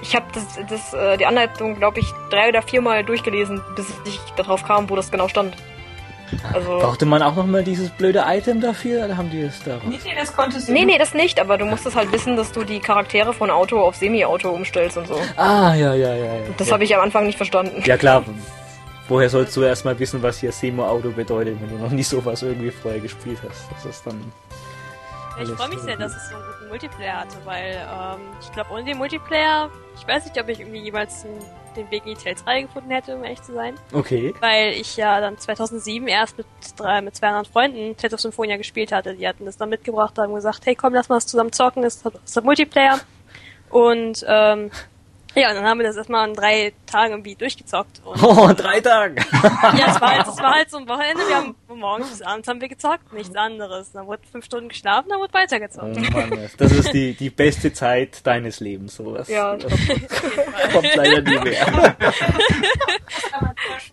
Ich 0.00 0.14
habe 0.14 0.26
das, 0.32 0.58
das, 0.68 0.94
äh, 0.94 1.16
die 1.16 1.26
Anleitung, 1.26 1.76
glaube 1.76 2.00
ich, 2.00 2.06
drei 2.30 2.48
oder 2.48 2.62
viermal 2.62 3.04
durchgelesen, 3.04 3.62
bis 3.76 3.86
ich 4.04 4.18
darauf 4.36 4.62
kam, 4.62 4.90
wo 4.90 4.96
das 4.96 5.10
genau 5.10 5.28
stand. 5.28 5.56
Also 6.52 6.78
Brauchte 6.78 7.06
man 7.06 7.22
auch 7.22 7.36
nochmal 7.36 7.64
dieses 7.64 7.90
blöde 7.90 8.24
Item 8.26 8.60
dafür? 8.60 9.04
Oder 9.04 9.16
haben 9.16 9.30
die 9.30 9.42
das 9.42 9.62
da? 9.62 9.78
Nee, 9.86 9.98
nee, 10.04 10.14
das 10.16 10.34
konntest 10.34 10.68
du. 10.68 10.72
Nee, 10.72 10.84
nee, 10.84 10.98
das 10.98 11.14
nicht, 11.14 11.40
aber 11.40 11.58
du 11.58 11.64
musstest 11.64 11.96
halt 11.96 12.12
wissen, 12.12 12.36
dass 12.36 12.52
du 12.52 12.64
die 12.64 12.80
Charaktere 12.80 13.32
von 13.32 13.50
Auto 13.50 13.80
auf 13.80 13.96
Semi-Auto 13.96 14.50
umstellst 14.50 14.96
und 14.96 15.06
so. 15.06 15.20
Ah, 15.36 15.74
ja, 15.74 15.94
ja, 15.94 16.14
ja. 16.14 16.24
ja. 16.24 16.40
Das 16.56 16.68
ja. 16.68 16.74
habe 16.74 16.84
ich 16.84 16.94
am 16.94 17.02
Anfang 17.02 17.26
nicht 17.26 17.36
verstanden. 17.36 17.82
Ja, 17.84 17.96
klar. 17.96 18.24
Woher 19.08 19.28
sollst 19.28 19.54
du 19.56 19.62
erstmal 19.62 19.98
wissen, 19.98 20.22
was 20.22 20.38
hier 20.38 20.50
Semi-Auto 20.50 21.10
bedeutet, 21.10 21.58
wenn 21.60 21.68
du 21.68 21.82
noch 21.84 21.90
nie 21.90 22.02
sowas 22.02 22.42
irgendwie 22.42 22.70
vorher 22.70 23.00
gespielt 23.00 23.38
hast? 23.46 23.68
Das 23.70 23.84
ist 23.84 24.06
dann. 24.06 24.32
Ich 25.42 25.50
freue 25.50 25.68
mich 25.68 25.80
sehr, 25.80 25.96
dass 25.96 26.14
es 26.14 26.28
so 26.28 26.36
einen 26.36 26.44
guten 26.44 26.68
Multiplayer 26.68 27.20
hatte, 27.20 27.36
weil 27.44 27.74
ähm, 27.74 28.20
ich 28.40 28.52
glaube, 28.52 28.70
ohne 28.72 28.84
den 28.84 28.98
Multiplayer, 28.98 29.70
ich 29.96 30.06
weiß 30.06 30.26
nicht, 30.26 30.40
ob 30.40 30.48
ich 30.48 30.60
irgendwie 30.60 30.80
jemals 30.80 31.26
den 31.76 31.90
Weg 31.90 32.06
in 32.06 32.14
die 32.14 32.22
Tales 32.22 32.44
3 32.44 32.62
gefunden 32.62 32.90
hätte, 32.90 33.16
um 33.16 33.24
ehrlich 33.24 33.42
zu 33.42 33.52
sein. 33.52 33.74
Okay. 33.92 34.32
Weil 34.40 34.72
ich 34.72 34.96
ja 34.96 35.20
dann 35.20 35.36
2007 35.36 36.06
erst 36.06 36.38
mit, 36.38 36.46
drei, 36.76 37.00
mit 37.00 37.16
zwei 37.16 37.28
anderen 37.28 37.46
Freunden 37.46 37.96
Tales 37.96 38.14
of 38.14 38.20
Symphonia 38.20 38.56
gespielt 38.56 38.92
hatte. 38.92 39.14
Die 39.14 39.26
hatten 39.26 39.44
das 39.44 39.56
dann 39.56 39.70
mitgebracht, 39.70 40.16
haben 40.18 40.34
gesagt, 40.34 40.66
hey 40.66 40.74
komm, 40.74 40.94
lass 40.94 41.08
mal 41.08 41.16
das 41.16 41.26
zusammen 41.26 41.52
zocken, 41.52 41.82
das 41.82 42.02
ist 42.24 42.36
der 42.36 42.42
Multiplayer. 42.42 43.00
Und 43.70 44.24
ähm, 44.28 44.70
ja, 45.34 45.50
und 45.50 45.56
dann 45.56 45.64
haben 45.64 45.78
wir 45.78 45.86
das 45.86 45.96
erstmal 45.96 46.28
in 46.28 46.34
drei 46.34 46.72
Tagen 46.86 47.12
irgendwie 47.12 47.34
durchgezockt. 47.34 48.00
Und, 48.04 48.22
oh, 48.22 48.52
drei 48.52 48.80
Tage! 48.80 49.16
ja, 49.42 49.94
es 49.94 50.00
war, 50.00 50.16
halt, 50.16 50.26
es 50.26 50.38
war 50.38 50.54
halt 50.54 50.70
so 50.70 50.78
ein 50.78 50.88
Wochenende. 50.88 51.22
Wir 51.28 51.36
haben 51.36 51.54
von 51.66 51.78
morgens 51.78 52.10
bis 52.10 52.22
abends 52.22 52.48
haben 52.48 52.60
wir 52.60 52.68
gezockt, 52.68 53.12
nichts 53.12 53.34
anderes. 53.34 53.92
Dann 53.92 54.06
wurde 54.06 54.22
fünf 54.30 54.44
Stunden 54.44 54.68
geschlafen, 54.68 55.08
dann 55.08 55.20
wurde 55.20 55.34
weitergezockt. 55.34 55.96
Oh 55.96 56.10
Mann, 56.12 56.50
das 56.56 56.72
ist 56.72 56.92
die, 56.92 57.14
die 57.14 57.30
beste 57.30 57.72
Zeit 57.72 58.26
deines 58.26 58.60
Lebens, 58.60 58.96
sowas. 58.96 59.28
Ja, 59.28 59.56
das 59.56 59.72
kommt 60.72 60.94
leider 60.94 61.22
nie 61.22 61.38
mehr. 61.38 61.96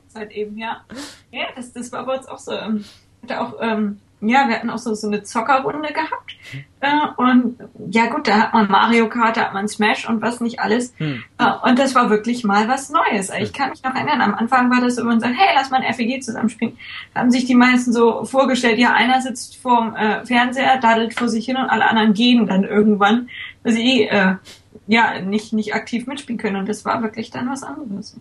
Zeit 0.07 0.31
eben, 0.31 0.57
ja. 0.57 0.85
Ja, 1.31 1.45
das, 1.55 1.73
das 1.73 1.91
war 1.91 2.05
bei 2.05 2.17
uns 2.17 2.27
auch 2.27 2.39
so. 2.39 2.53
Ich 2.53 2.61
ähm, 2.61 2.85
hatte 3.23 3.41
auch 3.41 3.53
ähm, 3.61 3.99
ja, 4.21 4.47
wir 4.47 4.55
hatten 4.55 4.69
auch 4.69 4.77
so, 4.77 4.93
so 4.93 5.07
eine 5.07 5.23
Zockerrunde 5.23 5.89
gehabt. 5.93 6.35
Äh, 6.79 6.91
und 7.17 7.57
ja 7.89 8.05
gut, 8.07 8.27
da 8.27 8.39
hat 8.39 8.53
man 8.53 8.69
Mario 8.69 9.09
Kart, 9.09 9.37
da 9.37 9.45
hat 9.45 9.53
man 9.53 9.67
Smash 9.67 10.07
und 10.07 10.21
was 10.21 10.41
nicht 10.41 10.59
alles. 10.59 10.93
Hm. 10.97 11.23
Äh, 11.39 11.67
und 11.67 11.79
das 11.79 11.95
war 11.95 12.09
wirklich 12.09 12.43
mal 12.43 12.67
was 12.67 12.89
Neues. 12.89 13.31
Ich 13.39 13.51
kann 13.51 13.71
mich 13.71 13.83
noch 13.83 13.95
erinnern, 13.95 14.21
am 14.21 14.35
Anfang 14.35 14.69
war 14.69 14.81
das 14.81 14.97
immer 14.97 15.19
so, 15.19 15.25
hey, 15.25 15.55
lass 15.55 15.71
mal 15.71 15.81
ein 15.81 15.93
FEG 15.93 16.23
zusammenspielen. 16.23 16.77
Da 17.13 17.21
haben 17.21 17.31
sich 17.31 17.45
die 17.45 17.55
meisten 17.55 17.91
so 17.91 18.23
vorgestellt, 18.25 18.77
ja, 18.77 18.93
einer 18.93 19.21
sitzt 19.21 19.57
vorm 19.57 19.95
äh, 19.95 20.25
Fernseher, 20.25 20.77
daddelt 20.79 21.13
vor 21.13 21.27
sich 21.27 21.45
hin 21.45 21.57
und 21.57 21.69
alle 21.69 21.87
anderen 21.87 22.13
gehen 22.13 22.45
dann 22.45 22.63
irgendwann, 22.63 23.29
weil 23.63 23.73
sie 23.73 24.03
äh, 24.03 24.35
ja 24.87 25.21
nicht, 25.21 25.53
nicht 25.53 25.73
aktiv 25.73 26.05
mitspielen 26.05 26.39
können. 26.39 26.57
Und 26.57 26.69
das 26.69 26.85
war 26.85 27.01
wirklich 27.01 27.31
dann 27.31 27.49
was 27.49 27.63
anderes. 27.63 28.15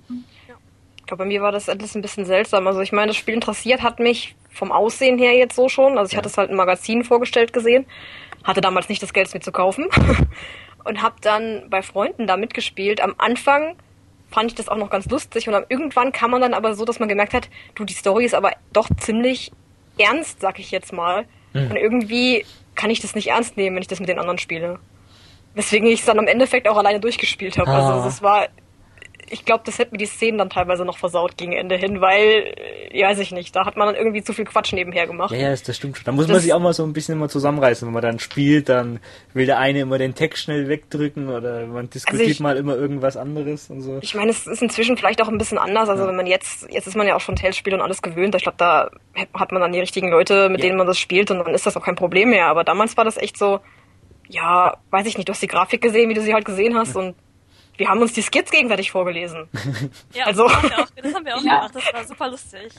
Ich 1.11 1.13
glaube, 1.13 1.25
bei 1.25 1.29
mir 1.29 1.43
war 1.43 1.51
das 1.51 1.69
alles 1.69 1.97
ein 1.97 2.03
bisschen 2.03 2.25
seltsam. 2.25 2.69
Also 2.69 2.83
ich 2.83 2.93
meine, 2.93 3.09
das 3.09 3.17
Spiel 3.17 3.35
interessiert 3.35 3.83
hat 3.83 3.99
mich 3.99 4.37
vom 4.49 4.71
Aussehen 4.71 5.19
her 5.19 5.37
jetzt 5.37 5.57
so 5.57 5.69
schon. 5.69 5.99
Also 5.99 6.11
ich 6.11 6.13
ja. 6.13 6.19
hatte 6.19 6.29
es 6.29 6.39
halt 6.39 6.51
im 6.51 6.57
Magazin 6.57 7.03
vorgestellt 7.03 7.53
gesehen, 7.53 7.85
hatte 8.45 8.61
damals 8.61 8.89
nicht 8.89 9.03
das 9.03 9.13
Geld, 9.13 9.27
es 9.27 9.35
mir 9.35 9.41
zu 9.41 9.51
kaufen 9.51 9.89
und 10.85 11.03
habe 11.03 11.17
dann 11.21 11.69
bei 11.69 11.83
Freunden 11.83 12.29
da 12.29 12.37
mitgespielt. 12.37 13.01
Am 13.01 13.17
Anfang 13.19 13.75
fand 14.31 14.53
ich 14.53 14.55
das 14.55 14.69
auch 14.69 14.77
noch 14.77 14.89
ganz 14.89 15.07
lustig 15.07 15.49
und 15.49 15.67
irgendwann 15.69 16.13
kam 16.13 16.31
man 16.31 16.43
dann 16.43 16.55
aber 16.55 16.75
so, 16.75 16.85
dass 16.85 17.01
man 17.01 17.09
gemerkt 17.09 17.35
hat, 17.35 17.49
du, 17.75 17.85
die 17.85 17.95
Story 17.95 18.25
ist 18.25 18.37
aber 18.37 18.53
doch 18.73 18.89
ziemlich 19.01 19.51
ernst, 19.99 20.41
sag 20.41 20.61
ich 20.61 20.71
jetzt 20.71 20.93
mal. 20.93 21.25
Mhm. 21.55 21.73
Und 21.73 21.77
irgendwie 21.77 22.47
kann 22.77 22.91
ich 22.91 23.01
das 23.01 23.17
nicht 23.17 23.31
ernst 23.31 23.57
nehmen, 23.57 23.75
wenn 23.75 23.83
ich 23.83 23.89
das 23.89 23.99
mit 23.99 24.09
den 24.09 24.21
anderen 24.21 24.39
spiele. 24.39 24.79
Weswegen 25.55 25.89
ich 25.89 25.99
es 25.99 26.07
dann 26.07 26.21
am 26.21 26.29
Endeffekt 26.29 26.69
auch 26.69 26.77
alleine 26.77 27.01
durchgespielt 27.01 27.59
habe. 27.59 27.73
Also 27.73 27.89
ah. 27.89 27.95
Also 27.97 28.09
es 28.09 28.23
war 28.23 28.47
ich 29.33 29.45
glaube, 29.45 29.63
das 29.65 29.79
hätte 29.79 29.93
mir 29.93 29.99
die 29.99 30.07
Szenen 30.07 30.39
dann 30.39 30.51
teilweise 30.51 30.85
noch 30.85 30.99
versaut 30.99 31.37
gegen 31.37 31.53
Ende 31.53 31.77
hin, 31.77 32.01
weil, 32.01 32.53
ja, 32.93 33.09
weiß 33.09 33.21
ich 33.21 33.31
nicht, 33.31 33.55
da 33.55 33.65
hat 33.65 33.77
man 33.77 33.87
dann 33.87 33.95
irgendwie 33.95 34.23
zu 34.23 34.33
viel 34.33 34.45
Quatsch 34.45 34.73
nebenher 34.73 35.07
gemacht. 35.07 35.31
Ja, 35.31 35.39
ja 35.39 35.51
das 35.51 35.77
stimmt 35.77 35.97
schon. 35.97 36.05
Da 36.05 36.13
muss 36.13 36.27
das 36.27 36.33
man 36.33 36.41
sich 36.43 36.53
auch 36.53 36.59
mal 36.59 36.73
so 36.73 36.83
ein 36.83 36.93
bisschen 36.93 37.15
immer 37.15 37.29
zusammenreißen. 37.29 37.87
Wenn 37.87 37.93
man 37.93 38.03
dann 38.03 38.19
spielt, 38.19 38.69
dann 38.69 38.99
will 39.33 39.47
der 39.47 39.59
eine 39.59 39.81
immer 39.81 39.99
den 39.99 40.15
Text 40.15 40.43
schnell 40.43 40.69
wegdrücken 40.69 41.29
oder 41.29 41.67
man 41.67 41.89
diskutiert 41.89 42.21
also 42.21 42.31
ich, 42.31 42.41
mal 42.41 42.57
immer 42.57 42.75
irgendwas 42.75 43.17
anderes 43.17 43.71
und 43.71 43.83
so. 43.83 43.99
Ich 44.03 44.15
meine, 44.15 44.31
es 44.31 44.47
ist 44.47 44.63
inzwischen 44.63 44.97
vielleicht 44.97 45.23
auch 45.23 45.29
ein 45.29 45.39
bisschen 45.39 45.59
anders. 45.59 45.89
Also 45.89 46.03
ja. 46.03 46.09
wenn 46.09 46.17
man 46.17 46.27
jetzt, 46.27 46.69
jetzt 46.71 46.89
ist 46.89 46.97
man 46.97 47.07
ja 47.07 47.15
auch 47.15 47.21
schon 47.21 47.37
Tales-Spiel 47.37 47.75
und 47.75 47.81
alles 47.81 48.03
gewöhnt. 48.03 48.35
Ich 48.35 48.43
glaube, 48.43 48.59
da 48.59 48.91
hat 49.35 49.53
man 49.53 49.63
dann 49.63 49.73
die 49.73 49.81
richtigen 49.81 50.11
Leute, 50.11 50.49
mit 50.49 50.61
ja. 50.61 50.67
denen 50.67 50.77
man 50.77 50.89
das 50.89 50.99
spielt 50.99 51.31
und 51.31 51.39
dann 51.39 51.55
ist 51.55 51.67
das 51.67 51.77
auch 51.77 51.85
kein 51.85 51.97
Problem 51.97 52.31
mehr. 52.31 52.47
Aber 52.47 52.65
damals 52.65 52.97
war 52.97 53.05
das 53.05 53.17
echt 53.17 53.39
so, 53.39 53.61
ja, 54.29 54.77
weiß 54.91 55.07
ich 55.07 55.17
nicht, 55.17 55.29
du 55.29 55.33
hast 55.33 55.43
die 55.43 55.47
Grafik 55.47 55.81
gesehen, 55.81 56.09
wie 56.09 56.15
du 56.15 56.23
sie 56.23 56.35
halt 56.35 56.45
gesehen 56.45 56.77
hast 56.77 56.97
und 56.97 57.15
wir 57.81 57.89
haben 57.89 58.03
uns 58.03 58.13
die 58.13 58.23
Skits 58.23 58.51
gegenseitig 58.51 58.91
vorgelesen. 58.91 59.49
Ja, 60.13 60.27
also. 60.27 60.49
das, 60.49 60.55
haben 60.55 60.71
wir 60.71 60.79
auch, 60.79 60.87
das 61.03 61.15
haben 61.15 61.25
wir 61.25 61.37
auch 61.37 61.43
ja. 61.45 61.57
gemacht, 61.57 61.75
das 61.75 61.95
war 61.95 62.05
super 62.05 62.31
lustig. 62.31 62.73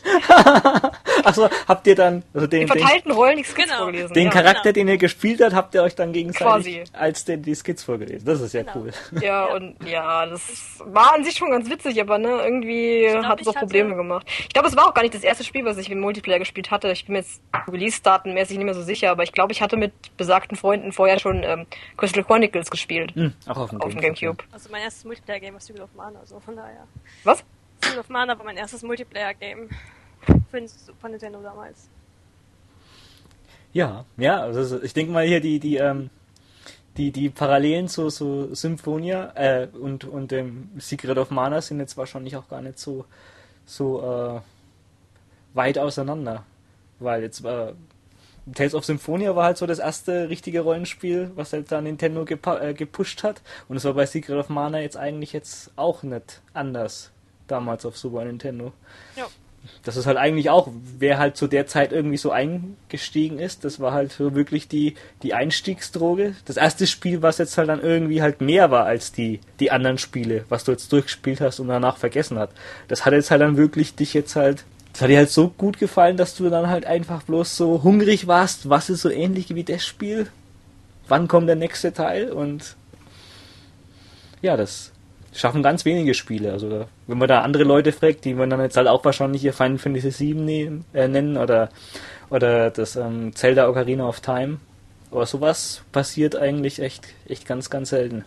Achso, 1.24 1.50
habt 1.68 1.88
ihr 1.88 1.96
dann 1.96 2.24
also 2.34 2.46
den, 2.46 2.64
In 2.64 2.68
verteilten 2.68 3.12
Rollen 3.12 3.38
die 3.38 3.44
Skits 3.44 3.70
genau. 3.70 3.78
vorgelesen. 3.78 4.14
Den 4.14 4.26
ja. 4.26 4.30
Charakter, 4.32 4.74
genau. 4.74 4.74
den 4.74 4.88
ihr 4.90 4.98
gespielt 4.98 5.42
habt, 5.42 5.54
habt 5.54 5.76
ihr 5.76 5.84
euch 5.84 5.96
dann 5.96 6.12
gegenseitig 6.12 6.46
Quasi. 6.46 6.84
als 6.94 7.26
den, 7.26 7.42
die 7.42 7.56
Skits 7.56 7.84
vorgelesen. 7.84 8.26
Das 8.26 8.42
ist 8.42 8.54
ja 8.54 8.64
genau. 8.64 8.76
cool. 8.76 8.92
Ja, 9.22 9.46
und 9.46 9.76
ja, 9.86 10.26
das 10.26 10.80
war 10.86 11.14
an 11.14 11.24
sich 11.24 11.36
schon 11.36 11.50
ganz 11.50 11.70
witzig, 11.70 12.00
aber 12.02 12.18
ne, 12.18 12.42
irgendwie 12.44 13.08
glaub, 13.10 13.26
hat 13.26 13.42
es 13.42 13.48
auch 13.48 13.56
Probleme 13.56 13.96
gemacht. 13.96 14.28
Ich 14.40 14.50
glaube, 14.50 14.68
es 14.68 14.76
war 14.76 14.88
auch 14.90 14.94
gar 14.94 15.02
nicht 15.04 15.16
das 15.16 15.24
erste 15.24 15.44
Spiel, 15.44 15.64
was 15.66 15.78
ich 15.78 15.90
im 15.90 16.00
Multiplayer 16.00 16.40
gespielt 16.40 16.70
hatte. 16.70 16.92
Ich 16.92 17.06
bin 17.06 17.14
mir 17.14 17.20
jetzt 17.20 17.42
Release-Datenmäßig 17.72 18.58
nicht 18.58 18.66
mehr 18.66 18.76
so 18.76 18.84
sicher, 18.84 19.12
aber 19.12 19.24
ich 19.24 19.32
glaube, 19.32 19.54
ich 19.54 19.62
hatte 19.62 19.78
mit 19.78 19.94
besagten 20.18 20.58
Freunden 20.58 20.92
vorher 20.92 21.20
schon 21.20 21.44
ähm, 21.44 21.66
Crystal 21.98 22.24
Chronicles 22.24 22.70
gespielt. 22.70 23.16
Mhm, 23.16 23.34
auch 23.48 23.58
auf 23.58 23.70
dem, 23.70 23.82
auf 23.82 23.92
dem 23.92 24.02
Gamecube. 24.02 24.44
Also 24.52 24.70
mein 24.70 24.84
erstes 24.92 25.06
Multiplayer-Game 25.06 25.54
war 25.54 25.62
Secret 25.62 25.82
of 25.82 25.94
Mana, 25.96 26.20
also 26.20 26.40
von 26.40 26.56
daher. 26.56 26.86
Was? 27.24 27.44
Secret 27.82 28.00
of 28.00 28.10
Mana 28.10 28.38
war 28.38 28.46
mein 28.46 28.58
erstes 28.58 28.84
Multiplayer-Game. 28.84 29.70
Für 30.50 30.58
den 30.58 30.68
Super 30.68 31.10
Nintendo 31.10 31.42
damals. 31.42 31.90
Ja, 33.74 34.06
ja, 34.18 34.42
also 34.42 34.84
ich 34.84 34.94
denke 34.94 35.14
mal 35.14 35.26
hier 35.26 35.40
die, 35.40 35.60
die, 35.60 35.78
ähm, 35.78 36.10
die, 36.98 37.12
die 37.12 37.30
Parallelen 37.30 37.88
zu, 37.88 38.10
zu 38.10 38.54
Symphonia 38.54 39.32
äh, 39.36 39.68
und, 39.68 40.04
und 40.04 40.32
dem 40.32 40.70
Secret 40.78 41.18
of 41.18 41.32
Mana 41.32 41.62
sind 41.62 41.80
jetzt 41.80 41.96
wahrscheinlich 41.98 42.36
auch 42.36 42.50
gar 42.50 42.62
nicht 42.62 42.78
so, 42.78 43.06
so 43.66 44.02
äh, 44.02 44.42
weit 45.54 45.78
auseinander. 45.78 46.44
Weil 47.00 47.24
jetzt 47.24 47.44
äh, 47.46 47.74
Tales 48.54 48.74
of 48.74 48.86
Symphonia 48.86 49.36
war 49.36 49.46
halt 49.46 49.58
so 49.58 49.68
das 49.68 49.80
erste 49.80 50.30
richtige 50.30 50.62
Rollenspiel, 50.62 51.32
was 51.36 51.54
halt 51.54 51.72
da 51.72 51.80
Nintendo 51.82 52.26
äh, 52.26 52.74
gepusht 52.74 53.24
hat. 53.24 53.42
Und 53.68 53.78
es 53.78 53.86
war 53.86 53.94
bei 53.94 54.06
Secret 54.06 54.38
of 54.38 54.50
Mana 54.50 54.80
jetzt 54.80 54.98
eigentlich 54.98 55.34
jetzt 55.34 55.72
auch 55.76 56.04
nicht 56.04 56.42
anders 56.54 57.12
damals 57.48 57.86
auf 57.86 57.98
Super 57.98 58.26
Nintendo. 58.26 58.72
Ja. 59.16 59.28
das 59.84 59.96
ist 59.96 60.08
halt 60.08 60.18
eigentlich 60.18 60.50
auch, 60.50 60.70
wer 60.98 61.20
halt 61.20 61.38
zu 61.38 61.46
der 61.48 61.68
Zeit 61.68 61.92
irgendwie 61.92 62.18
so 62.18 62.32
eingestiegen 62.32 63.38
ist, 63.38 63.64
das 63.64 63.80
war 63.80 63.92
halt 63.92 64.12
so 64.12 64.34
wirklich 64.34 64.68
die, 64.68 64.96
die 65.22 65.36
Einstiegsdroge. 65.36 66.36
Das 66.46 66.58
erste 66.58 66.88
Spiel, 66.88 67.22
was 67.22 67.38
jetzt 67.38 67.58
halt 67.58 67.70
dann 67.70 67.82
irgendwie 67.82 68.24
halt 68.24 68.42
mehr 68.42 68.72
war 68.72 68.86
als 68.86 69.12
die, 69.12 69.40
die 69.60 69.70
anderen 69.70 70.00
Spiele, 70.00 70.46
was 70.50 70.64
du 70.64 70.72
jetzt 70.72 70.92
durchgespielt 70.92 71.42
hast 71.42 71.60
und 71.60 71.68
danach 71.68 71.98
vergessen 71.98 72.40
hat. 72.40 72.50
Das 72.88 73.06
hat 73.06 73.14
jetzt 73.14 73.30
halt 73.30 73.42
dann 73.42 73.58
wirklich 73.58 73.94
dich 73.94 74.16
jetzt 74.16 74.36
halt, 74.36 74.66
das 74.92 75.02
hat 75.02 75.10
dir 75.10 75.18
halt 75.18 75.30
so 75.30 75.50
gut 75.50 75.80
gefallen, 75.80 76.18
dass 76.18 76.36
du 76.36 76.50
dann 76.50 76.68
halt 76.68 76.86
einfach 76.86 77.24
bloß 77.24 77.56
so 77.56 77.84
hungrig 77.84 78.28
warst, 78.28 78.70
was 78.70 78.90
ist 78.90 79.02
so 79.02 79.10
ähnlich 79.10 79.54
wie 79.56 79.64
das 79.64 79.86
Spiel? 79.86 80.28
Wann 81.08 81.28
kommt 81.28 81.48
der 81.48 81.56
nächste 81.56 81.94
Teil? 81.94 82.32
Und 82.32 82.76
ja, 84.42 84.58
das 84.58 84.92
schaffen 85.34 85.64
ganz 85.64 85.86
wenige 85.86 86.14
Spiele. 86.14 86.52
Also 86.52 86.86
wenn 87.08 87.18
man 87.18 87.28
da 87.28 87.42
andere 87.42 87.64
Leute 87.64 87.92
fragt, 87.92 88.26
die 88.26 88.34
man 88.34 88.50
dann 88.50 88.62
jetzt 88.62 88.78
halt 88.78 88.88
auch 88.88 89.06
wahrscheinlich 89.06 89.42
hier 89.42 89.54
Final 89.54 89.78
Fantasy 89.78 90.12
VII 90.12 90.42
nehmen, 90.42 90.86
äh, 90.94 91.08
nennen 91.08 91.38
oder 91.38 91.70
oder 92.30 92.72
das 92.72 92.96
ähm, 92.96 93.36
Zelda 93.36 93.68
Ocarina 93.70 94.08
of 94.08 94.22
Time 94.22 94.58
oder 95.12 95.26
sowas 95.26 95.84
passiert 95.92 96.36
eigentlich 96.36 96.80
echt 96.82 97.08
echt 97.28 97.46
ganz 97.46 97.70
ganz 97.70 97.90
selten. 97.90 98.26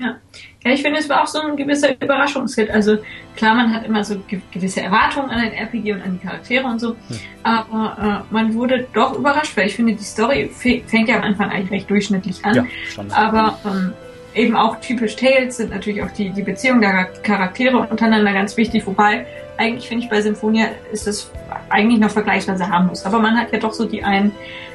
Ja. 0.00 0.16
ja, 0.64 0.70
ich 0.70 0.80
finde, 0.80 0.98
es 0.98 1.08
war 1.10 1.22
auch 1.22 1.26
so 1.26 1.40
ein 1.42 1.56
gewisser 1.56 1.90
Überraschungshit. 2.00 2.70
Also 2.70 2.96
klar, 3.36 3.54
man 3.54 3.74
hat 3.74 3.84
immer 3.84 4.02
so 4.02 4.16
gewisse 4.50 4.80
Erwartungen 4.80 5.28
an 5.28 5.40
ein 5.40 5.52
RPG 5.52 5.92
und 5.92 6.02
an 6.02 6.18
die 6.18 6.26
Charaktere 6.26 6.66
und 6.66 6.78
so, 6.78 6.90
hm. 6.90 7.18
aber 7.42 8.24
äh, 8.30 8.32
man 8.32 8.54
wurde 8.54 8.86
doch 8.94 9.18
überrascht, 9.18 9.56
weil 9.56 9.66
ich 9.66 9.76
finde, 9.76 9.94
die 9.94 10.02
Story 10.02 10.50
fängt 10.50 11.08
ja 11.08 11.16
am 11.16 11.22
Anfang 11.22 11.50
eigentlich 11.50 11.70
recht 11.70 11.90
durchschnittlich 11.90 12.42
an. 12.44 12.54
Ja, 12.54 12.66
aber 13.10 13.58
ähm, 13.66 13.92
eben 14.34 14.56
auch 14.56 14.80
typisch 14.80 15.16
Tales 15.16 15.58
sind 15.58 15.70
natürlich 15.70 16.02
auch 16.02 16.10
die, 16.12 16.30
die 16.30 16.42
Beziehungen 16.42 16.80
der 16.80 17.04
Charaktere 17.22 17.76
untereinander 17.76 18.32
ganz 18.32 18.56
wichtig, 18.56 18.86
wobei 18.86 19.26
eigentlich 19.58 19.86
finde 19.86 20.04
ich 20.04 20.10
bei 20.10 20.22
Symphonia 20.22 20.68
ist 20.90 21.06
es 21.06 21.30
eigentlich 21.68 22.00
noch 22.00 22.10
vergleichsweise 22.10 22.66
harmlos. 22.66 23.04
Aber 23.04 23.18
man 23.18 23.38
hat 23.38 23.52
ja 23.52 23.58
doch 23.58 23.74
so 23.74 23.84
die 23.84 24.02
einen 24.02 24.32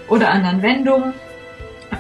oder 0.08 0.30
anderen 0.30 0.62
Wendungen. 0.62 1.14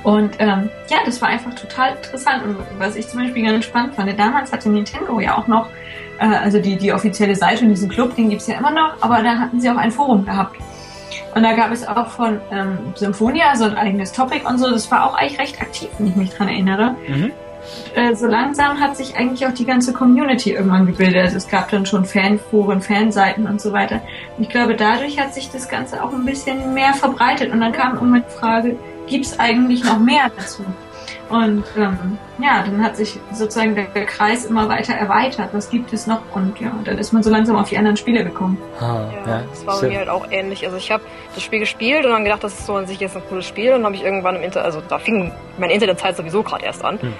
Und 0.03 0.35
ähm, 0.39 0.69
ja, 0.89 0.97
das 1.05 1.21
war 1.21 1.29
einfach 1.29 1.53
total 1.55 1.95
interessant. 1.95 2.43
Und 2.43 2.57
was 2.77 2.95
ich 2.95 3.07
zum 3.07 3.21
Beispiel 3.21 3.45
ganz 3.45 3.65
spannend 3.65 3.95
fand, 3.95 4.17
damals 4.17 4.51
hatte 4.51 4.69
Nintendo 4.69 5.19
ja 5.19 5.37
auch 5.37 5.47
noch, 5.47 5.69
äh, 6.19 6.25
also 6.25 6.59
die, 6.59 6.77
die 6.77 6.93
offizielle 6.93 7.35
Seite 7.35 7.63
und 7.63 7.69
diesen 7.69 7.89
Club, 7.89 8.15
den 8.15 8.29
gibt's 8.29 8.47
ja 8.47 8.57
immer 8.57 8.71
noch, 8.71 9.01
aber 9.01 9.21
da 9.21 9.37
hatten 9.37 9.59
sie 9.59 9.69
auch 9.69 9.77
ein 9.77 9.91
Forum 9.91 10.25
gehabt. 10.25 10.57
Und 11.33 11.43
da 11.43 11.53
gab 11.53 11.71
es 11.71 11.85
auch 11.85 12.07
von 12.07 12.39
ähm, 12.51 12.77
Symphonia 12.95 13.55
so 13.55 13.65
ein 13.65 13.75
eigenes 13.75 14.11
Topic 14.11 14.45
und 14.47 14.57
so. 14.57 14.71
Das 14.71 14.89
war 14.89 15.05
auch 15.05 15.15
eigentlich 15.15 15.39
recht 15.39 15.61
aktiv, 15.61 15.89
wenn 15.97 16.07
ich 16.07 16.15
mich 16.15 16.29
dran 16.31 16.47
erinnere. 16.47 16.95
Mhm. 17.07 17.31
Äh, 17.95 18.15
so 18.15 18.27
langsam 18.27 18.79
hat 18.79 18.97
sich 18.97 19.15
eigentlich 19.15 19.45
auch 19.47 19.53
die 19.53 19.65
ganze 19.65 19.93
Community 19.93 20.51
irgendwann 20.51 20.85
gebildet. 20.85 21.23
Also 21.23 21.37
es 21.37 21.47
gab 21.47 21.69
dann 21.69 21.85
schon 21.85 22.05
Fanforen, 22.05 22.81
Fanseiten 22.81 23.47
und 23.47 23.61
so 23.61 23.71
weiter. 23.71 24.01
Und 24.37 24.43
ich 24.43 24.49
glaube, 24.49 24.75
dadurch 24.75 25.19
hat 25.19 25.33
sich 25.33 25.49
das 25.49 25.69
Ganze 25.69 26.03
auch 26.03 26.13
ein 26.13 26.25
bisschen 26.25 26.73
mehr 26.73 26.93
verbreitet. 26.93 27.51
Und 27.51 27.61
dann 27.61 27.71
kam 27.71 27.97
immer 27.97 28.19
die 28.19 28.39
Frage, 28.39 28.75
gibt 29.07 29.25
es 29.25 29.39
eigentlich 29.39 29.83
noch 29.83 29.99
mehr 29.99 30.31
dazu? 30.35 30.63
Und 31.29 31.63
ähm, 31.75 32.17
ja, 32.39 32.63
dann 32.63 32.83
hat 32.83 32.97
sich 32.97 33.19
sozusagen 33.33 33.73
der, 33.75 34.05
Kreis 34.05 34.45
immer 34.45 34.69
weiter 34.69 34.93
erweitert. 34.93 35.49
Was 35.53 35.69
gibt 35.69 35.91
es 35.91 36.05
noch? 36.05 36.21
Und 36.35 36.59
ja, 36.59 36.71
dann 36.83 36.97
ist 36.99 37.13
man 37.13 37.23
so 37.23 37.31
langsam 37.31 37.55
auf 37.55 37.69
die 37.69 37.77
anderen 37.77 37.97
Spiele 37.97 38.23
gekommen. 38.23 38.57
Ah, 38.79 39.09
ja, 39.11 39.31
ja, 39.31 39.43
das 39.49 39.65
war 39.65 39.81
bei 39.81 39.87
mir 39.89 39.97
halt 39.99 40.09
auch 40.09 40.27
ähnlich. 40.29 40.65
Also 40.65 40.77
ich 40.77 40.91
habe 40.91 41.03
das 41.33 41.43
Spiel 41.43 41.59
gespielt 41.59 42.05
und 42.05 42.11
dann 42.11 42.23
gedacht, 42.23 42.43
das 42.43 42.53
ist 42.53 42.67
so 42.67 42.75
an 42.75 42.85
sich 42.85 42.99
jetzt 42.99 43.15
ein 43.15 43.23
cooles 43.27 43.45
Spiel. 43.45 43.69
Und 43.69 43.77
dann 43.77 43.85
habe 43.85 43.95
ich 43.95 44.03
irgendwann 44.03 44.35
im 44.35 44.43
Internet, 44.43 44.65
also 44.65 44.81
da 44.87 44.99
fing 44.99 45.31
meine 45.57 45.73
Internetzeit 45.73 46.15
sowieso 46.15 46.43
gerade 46.43 46.65
erst 46.65 46.83
an. 46.83 46.99
Hm 47.01 47.13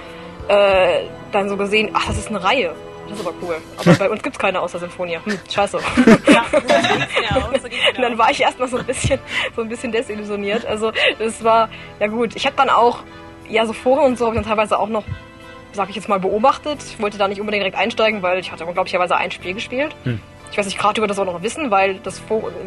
äh, 0.48 1.08
dann 1.32 1.50
so 1.50 1.58
gesehen, 1.58 1.90
ach, 1.94 2.06
das 2.08 2.18
ist 2.18 2.30
eine 2.30 2.44
Reihe. 2.44 2.76
Das 3.08 3.20
ist 3.20 3.26
aber 3.26 3.36
cool. 3.42 3.58
Aber 3.78 3.94
bei 4.00 4.10
uns 4.10 4.24
gibt's 4.24 4.40
keine 4.40 4.62
außer 4.62 4.80
Sinfonia. 4.80 5.24
Hm, 5.24 5.38
scheiße. 5.52 5.80
Ja, 6.28 6.46
und 7.96 8.02
dann 8.02 8.18
war 8.18 8.32
ich 8.32 8.42
erstmal 8.42 8.68
so 8.68 8.78
ein 8.78 8.86
bisschen, 8.86 9.20
so 9.56 9.62
ein 9.62 9.70
bisschen 9.70 9.92
desillusioniert. 9.92 10.66
Also 10.66 10.92
es 11.20 11.44
war, 11.44 11.70
ja 12.00 12.08
gut, 12.08 12.36
ich 12.36 12.46
habe 12.46 12.56
dann 12.56 12.70
auch, 12.70 13.04
ja, 13.50 13.66
so 13.66 13.74
Foren 13.74 14.06
und 14.06 14.18
so 14.18 14.26
habe 14.26 14.36
ich 14.36 14.42
dann 14.42 14.50
teilweise 14.50 14.80
auch 14.80 14.90
noch, 14.90 15.04
sag 15.74 15.90
ich 15.90 15.96
jetzt 15.96 16.10
mal, 16.10 16.20
beobachtet. 16.20 16.80
Ich 16.84 17.00
wollte 17.00 17.18
da 17.18 17.28
nicht 17.28 17.40
unbedingt 17.40 17.62
direkt 17.62 17.78
einsteigen, 17.78 18.22
weil 18.24 18.40
ich 18.40 18.52
hatte 18.52 18.66
unglaublicherweise 18.66 19.16
ein 19.18 19.32
Spiel 19.32 19.54
gespielt. 19.54 19.96
Hm. 20.04 20.20
Ich 20.56 20.60
weiß 20.60 20.68
nicht, 20.68 20.78
gerade 20.78 21.02
über 21.02 21.08
das 21.08 21.20
auch 21.20 21.26
noch 21.26 21.44
wissen, 21.44 21.70
weil 21.70 21.96
das 21.96 22.22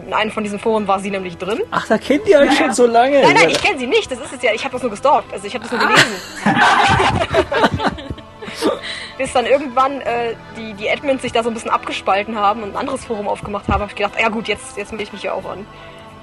in 0.05 0.13
einem 0.13 0.31
von 0.31 0.45
diesen 0.45 0.59
Foren 0.59 0.87
war 0.87 1.01
sie 1.01 1.11
nämlich 1.11 1.39
drin. 1.39 1.63
Ach, 1.71 1.87
da 1.89 1.97
kennt 1.97 2.29
ihr 2.29 2.39
euch 2.39 2.51
ja, 2.51 2.67
schon 2.67 2.75
so 2.75 2.85
lange. 2.85 3.23
Nein, 3.23 3.35
nein, 3.35 3.49
ich 3.49 3.63
kenne 3.63 3.79
sie 3.79 3.87
nicht. 3.87 4.13
Das 4.13 4.19
ist 4.19 4.31
es 4.31 4.43
ja. 4.43 4.53
Ich 4.53 4.63
habe 4.65 4.73
das 4.73 4.83
nur 4.83 4.91
gestalkt. 4.91 5.33
Also 5.33 5.47
ich 5.47 5.55
habe 5.55 5.65
das 5.65 5.73
nur 5.73 5.81
gelesen. 5.81 6.05
Bis 9.17 9.33
dann 9.33 9.47
irgendwann 9.47 10.03
äh, 10.03 10.35
die, 10.55 10.75
die 10.75 10.91
Admins 10.91 11.23
sich 11.23 11.33
da 11.33 11.43
so 11.43 11.49
ein 11.49 11.55
bisschen 11.55 11.71
abgespalten 11.71 12.37
haben 12.37 12.63
und 12.63 12.73
ein 12.73 12.77
anderes 12.77 13.07
Forum 13.07 13.27
aufgemacht 13.27 13.67
haben, 13.69 13.81
habe 13.81 13.91
ich 13.91 13.97
gedacht, 13.97 14.21
ja 14.21 14.29
gut, 14.29 14.49
jetzt, 14.49 14.77
jetzt 14.77 14.93
melde 14.93 15.05
ich 15.05 15.15
mich 15.15 15.23
ja 15.23 15.33
auch 15.33 15.51
an. 15.51 15.65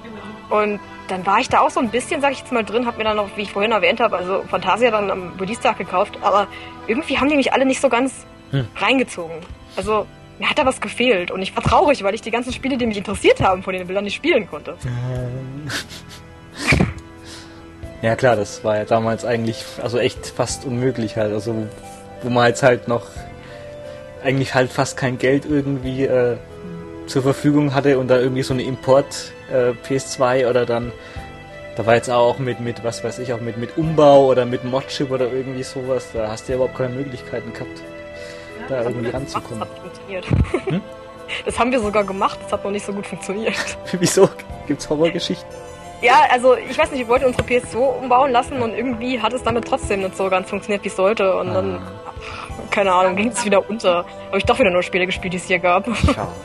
Genau. 0.04 0.62
Und 0.62 0.80
dann 1.08 1.26
war 1.26 1.40
ich 1.40 1.50
da 1.50 1.62
auch 1.62 1.72
so 1.72 1.80
ein 1.80 1.90
bisschen, 1.90 2.22
sag 2.22 2.34
ich 2.34 2.42
jetzt 2.42 2.52
mal, 2.52 2.64
drin, 2.64 2.86
habe 2.86 3.00
mir 3.00 3.06
dann 3.06 3.18
noch, 3.18 3.36
wie 3.38 3.42
ich 3.42 3.52
vorhin 3.52 3.72
erwähnt 3.72 4.00
habe, 4.00 4.18
also 4.18 4.44
Fantasia 4.52 4.92
dann 4.92 5.10
am 5.10 5.34
Release-Tag 5.40 5.80
gekauft, 5.80 6.20
aber 6.22 6.46
irgendwie 6.86 7.18
haben 7.18 7.30
die 7.30 7.38
mich 7.38 7.54
alle 7.54 7.66
nicht 7.66 7.82
so 7.82 7.90
ganz 7.90 8.28
hm. 8.52 8.68
reingezogen. 8.76 9.38
Also 9.76 10.06
mir 10.40 10.50
hat 10.50 10.58
da 10.58 10.66
was 10.66 10.82
gefehlt 10.82 11.32
und 11.32 11.42
ich 11.42 11.56
war 11.56 11.64
traurig, 11.64 12.04
weil 12.04 12.14
ich 12.14 12.22
die 12.22 12.32
ganzen 12.32 12.52
Spiele, 12.52 12.78
die 12.78 12.86
mich 12.86 12.98
interessiert 12.98 13.42
haben, 13.42 13.64
von 13.64 13.74
den 13.74 13.88
Bildern 13.88 14.04
nicht 14.04 14.16
spielen 14.16 14.50
konnte. 14.50 14.76
ja 18.02 18.16
klar, 18.16 18.36
das 18.36 18.64
war 18.64 18.78
ja 18.78 18.86
damals 18.86 19.26
eigentlich, 19.26 19.64
also 19.82 19.98
echt 19.98 20.28
fast 20.28 20.66
unmöglich 20.66 21.16
halt, 21.16 21.32
also 21.32 21.68
wo 22.22 22.30
man 22.30 22.48
jetzt 22.48 22.64
halt 22.64 22.88
noch 22.88 23.08
eigentlich 24.24 24.56
halt 24.56 24.72
fast 24.72 24.98
kein 24.98 25.18
Geld 25.18 25.46
irgendwie 25.46 26.04
äh, 26.04 26.38
zur 27.08 27.22
Verfügung 27.22 27.74
hatte 27.74 28.00
und 28.00 28.08
da 28.08 28.20
irgendwie 28.20 28.44
so 28.44 28.54
eine 28.54 28.64
Import 28.64 29.32
äh, 29.52 29.72
PS2 29.88 30.50
oder 30.50 30.66
dann 30.66 30.92
da 31.76 31.86
war 31.86 31.96
jetzt 31.96 32.10
auch 32.10 32.40
mit, 32.40 32.62
mit, 32.62 32.86
was 32.86 33.04
weiß 33.04 33.20
ich, 33.20 33.34
auch 33.34 33.42
mit, 33.42 33.58
mit 33.58 33.78
Umbau 33.78 34.28
oder 34.28 34.46
mit 34.46 34.64
Modchip 34.64 35.12
oder 35.12 35.32
irgendwie 35.32 35.64
sowas, 35.64 36.08
da 36.14 36.30
hast 36.30 36.48
du 36.48 36.54
ja 36.54 36.56
überhaupt 36.56 36.78
keine 36.78 36.96
Möglichkeiten 36.96 37.52
gehabt 37.52 37.82
da 38.70 38.84
irgendwie 38.84 39.10
ranzukommen. 39.10 39.60
Das 39.60 39.70
hat 39.70 39.80
funktioniert. 39.80 40.26
Hm? 40.66 40.82
Das 41.44 41.58
haben 41.58 41.72
wir 41.72 41.80
sogar 41.80 42.04
gemacht, 42.04 42.38
das 42.44 42.52
hat 42.52 42.64
noch 42.64 42.70
nicht 42.70 42.86
so 42.86 42.94
gut 42.94 43.08
funktioniert. 43.08 43.56
Wieso? 44.00 44.30
Gibt's 44.68 44.88
Horrorgeschichten? 44.88 45.50
Ja, 46.02 46.22
also 46.30 46.56
ich 46.56 46.78
weiß 46.78 46.92
nicht, 46.92 47.00
wir 47.00 47.08
wollten 47.08 47.26
unsere 47.26 47.44
PS2 47.44 47.78
umbauen 47.78 48.32
lassen 48.32 48.62
und 48.62 48.74
irgendwie 48.74 49.20
hat 49.20 49.34
es 49.34 49.42
damit 49.42 49.66
trotzdem 49.66 50.02
nicht 50.02 50.16
so 50.16 50.30
ganz 50.30 50.50
funktioniert, 50.50 50.84
wie 50.84 50.90
es 50.90 50.96
sollte. 50.96 51.36
Und 51.38 51.50
ah. 51.50 51.54
dann, 51.54 51.82
keine 52.70 52.94
Ahnung, 52.94 53.16
ging 53.16 53.30
es 53.30 53.44
wieder 53.46 53.68
unter. 53.68 54.06
Habe 54.28 54.38
ich 54.38 54.46
doch 54.46 54.60
wieder 54.60 54.72
nur 54.72 54.84
Spiele 54.84 55.06
gespielt, 55.06 55.34
die 55.34 55.38
es 55.38 55.46
hier 55.46 55.60
gab. 55.60 55.86
Schade. 55.86 56.28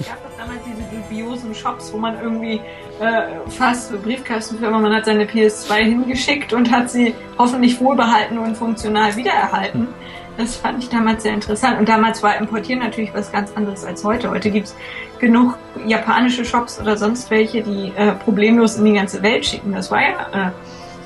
Es 0.00 0.08
gab 0.08 0.16
doch 0.22 0.36
damals 0.38 0.60
diese 0.64 0.82
dubiosen 0.96 1.54
Shops, 1.54 1.92
wo 1.92 1.98
man 1.98 2.20
irgendwie 2.20 2.60
äh, 3.00 3.50
fast 3.50 4.02
Briefkastenfirma, 4.02 4.78
man 4.78 4.94
hat 4.94 5.04
seine 5.04 5.26
PS2 5.26 5.74
hingeschickt 5.74 6.52
und 6.52 6.72
hat 6.72 6.90
sie 6.90 7.14
hoffentlich 7.38 7.78
wohlbehalten 7.80 8.38
und 8.38 8.56
funktional 8.56 9.14
wiedererhalten. 9.14 9.82
Hm. 9.82 9.94
Das 10.36 10.56
fand 10.56 10.82
ich 10.82 10.88
damals 10.88 11.22
sehr 11.22 11.34
interessant. 11.34 11.78
Und 11.78 11.88
damals 11.88 12.22
war 12.22 12.38
Importieren 12.38 12.80
natürlich 12.80 13.12
was 13.14 13.30
ganz 13.30 13.52
anderes 13.54 13.84
als 13.84 14.02
heute. 14.04 14.30
Heute 14.30 14.50
gibt 14.50 14.68
es 14.68 14.76
genug 15.18 15.58
japanische 15.86 16.44
Shops 16.44 16.80
oder 16.80 16.96
sonst 16.96 17.30
welche, 17.30 17.62
die 17.62 17.92
äh, 17.96 18.12
problemlos 18.12 18.76
in 18.76 18.84
die 18.86 18.94
ganze 18.94 19.22
Welt 19.22 19.44
schicken. 19.44 19.72
Das 19.72 19.90
war 19.90 20.00
ja, 20.00 20.48
äh, 20.48 20.50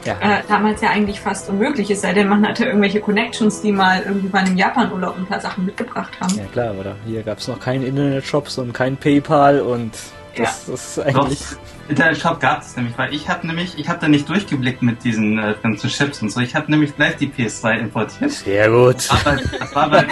ja. 0.06 0.14
Äh, 0.20 0.42
damals 0.48 0.80
ja 0.80 0.90
eigentlich 0.90 1.20
fast 1.20 1.50
unmöglich. 1.50 1.90
Es 1.90 2.02
sei 2.02 2.12
denn, 2.12 2.28
man 2.28 2.46
hatte 2.46 2.66
irgendwelche 2.66 3.00
Connections, 3.00 3.60
die 3.60 3.72
mal 3.72 4.02
irgendwie 4.06 4.28
bei 4.28 4.38
einem 4.38 4.56
Japan-Urlaub 4.56 5.16
ein 5.18 5.26
paar 5.26 5.40
Sachen 5.40 5.66
mitgebracht 5.66 6.12
haben. 6.20 6.36
Ja 6.36 6.44
klar, 6.52 6.74
oder? 6.78 6.94
Hier 7.04 7.22
gab 7.22 7.38
es 7.38 7.48
noch 7.48 7.58
keinen 7.58 7.84
Internet-Shops 7.84 8.58
und 8.58 8.72
kein 8.72 8.96
PayPal 8.96 9.60
und 9.60 9.92
das, 10.36 10.66
ja. 10.66 10.74
ist 10.74 10.98
eigentlich. 10.98 11.40
Doch, 11.40 11.88
Internetshop 11.88 12.40
gab 12.40 12.62
es 12.62 12.76
nämlich, 12.76 12.98
weil 12.98 13.14
ich 13.14 13.28
habe 13.28 13.46
nämlich, 13.46 13.78
ich 13.78 13.88
habe 13.88 14.00
da 14.00 14.08
nicht 14.08 14.28
durchgeblickt 14.28 14.82
mit 14.82 15.04
diesen 15.04 15.38
äh, 15.38 15.54
ganzen 15.62 15.88
Chips 15.88 16.20
und 16.22 16.30
so. 16.30 16.40
Ich 16.40 16.54
habe 16.54 16.70
nämlich 16.70 16.96
gleich 16.96 17.16
die 17.16 17.28
PS2 17.28 17.78
importiert. 17.78 18.32
Sehr 18.32 18.70
gut. 18.70 18.96
Das 19.08 19.24
war 19.24 19.24
bei, 19.24 19.42
das 19.58 19.74
war 19.74 19.90
bei, 19.90 20.06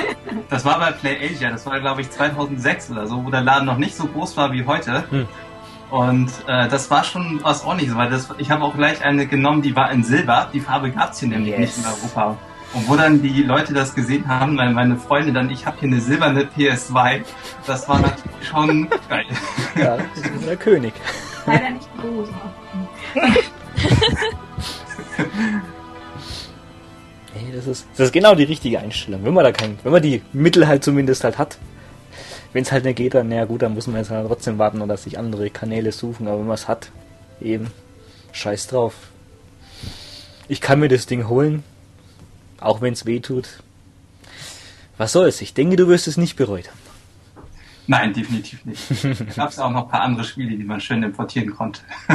das 0.49 0.65
war 0.65 0.79
bei 0.79 0.93
PlayAsia, 0.93 1.51
das 1.51 1.67
war 1.67 1.81
glaube 1.81 2.03
ich 2.03 2.11
2006 2.11 2.91
oder 2.91 3.07
so, 3.07 3.25
wo 3.25 3.31
der 3.31 3.41
Laden 3.41 3.67
noch 3.67 3.79
nicht 3.79 3.97
so 3.97 4.07
groß 4.07 4.37
war 4.37 4.53
wie 4.53 4.65
heute. 4.65 5.05
Hm. 5.11 5.27
Und 5.91 6.31
äh, 6.47 6.69
das 6.69 6.91
war 6.91 7.05
schon 7.05 7.41
was 7.43 7.65
ordentliches, 7.65 7.97
weil 7.97 8.11
das, 8.11 8.29
ich 8.39 8.51
habe 8.51 8.65
auch 8.65 8.75
gleich 8.75 9.05
eine 9.05 9.27
genommen, 9.27 9.63
die 9.63 9.77
war 9.77 9.93
in 9.93 10.03
Silber. 10.03 10.49
Die 10.53 10.61
Farbe 10.61 10.91
gab 10.91 11.13
es 11.13 11.21
hier 11.21 11.29
nämlich 11.29 11.51
yes. 11.51 11.61
nicht 11.61 11.79
in 11.79 11.85
Europa. 11.85 12.37
Und 12.75 12.89
wo 12.89 12.97
dann 12.97 13.23
die 13.23 13.43
Leute 13.43 13.73
das 13.73 13.95
gesehen 13.95 14.27
haben, 14.27 14.59
weil 14.59 14.73
meine 14.73 14.97
Freunde 14.97 15.33
dann, 15.33 15.49
ich 15.49 15.65
habe 15.65 15.79
hier 15.79 15.89
eine 15.89 16.01
silberne 16.01 16.43
PS2, 16.45 17.23
das 17.67 17.89
war 17.89 18.01
natürlich 18.01 18.49
schon 18.49 18.89
geil. 19.09 19.25
Ja, 19.77 19.97
das 19.97 20.07
ist 20.19 20.47
der 20.47 20.57
König. 20.57 20.93
Leider 21.47 21.71
nicht 21.71 21.89
groß. 22.01 22.29
Hey, 27.33 27.53
das 27.55 27.67
ist, 27.69 27.87
das 27.97 28.07
ist 28.07 28.13
genau 28.13 28.35
die 28.35 28.45
richtige 28.45 28.81
Einstellung. 28.81 29.25
Wenn 29.25 29.35
man 29.35 29.45
da 29.45 29.53
kein, 29.53 29.79
wenn 29.85 29.93
man 29.93 30.03
die 30.03 30.23
Mittel 30.33 30.67
halt 30.67 30.83
zumindest 30.83 31.23
halt 31.23 31.39
hat. 31.39 31.59
Wenn 32.53 32.63
es 32.63 32.73
halt 32.73 32.85
nicht 32.85 32.97
geht, 32.97 33.15
dann, 33.15 33.29
naja 33.29 33.45
gut, 33.47 33.63
dann 33.63 33.75
muss 33.75 33.87
man 33.87 33.97
jetzt 33.97 34.11
halt 34.11 34.27
trotzdem 34.27 34.59
warten 34.59 34.81
oder 34.81 34.97
sich 34.97 35.19
andere 35.19 35.51
Kanäle 35.51 35.93
suchen. 35.93 36.27
Aber 36.27 36.39
wenn 36.39 36.47
man 36.47 36.55
es 36.55 36.69
hat, 36.69 36.91
eben, 37.41 37.69
scheiß 38.33 38.69
drauf. 38.69 38.95
Ich 40.47 40.61
kann 40.61 40.79
mir 40.79 40.89
das 40.89 41.07
Ding 41.07 41.29
holen, 41.29 41.65
auch 42.65 42.81
wenn 42.81 42.93
es 42.93 43.07
weh 43.07 43.21
tut. 43.21 43.63
Was 44.97 45.13
soll's? 45.13 45.41
Ich 45.41 45.55
denke, 45.55 45.77
du 45.77 45.89
wirst 45.89 46.07
es 46.07 46.17
nicht 46.17 46.37
bereut 46.37 46.69
haben. 46.69 46.79
Nein, 47.87 48.15
definitiv 48.15 48.65
nicht. 48.65 48.81
Da 49.21 49.25
gab 49.35 49.51
es 49.51 49.59
auch 49.59 49.71
noch 49.71 49.85
ein 49.85 49.91
paar 49.91 50.01
andere 50.01 50.25
Spiele, 50.25 50.57
die 50.57 50.65
man 50.65 50.81
schön 50.81 51.03
importieren 51.03 51.55
konnte. 51.55 51.83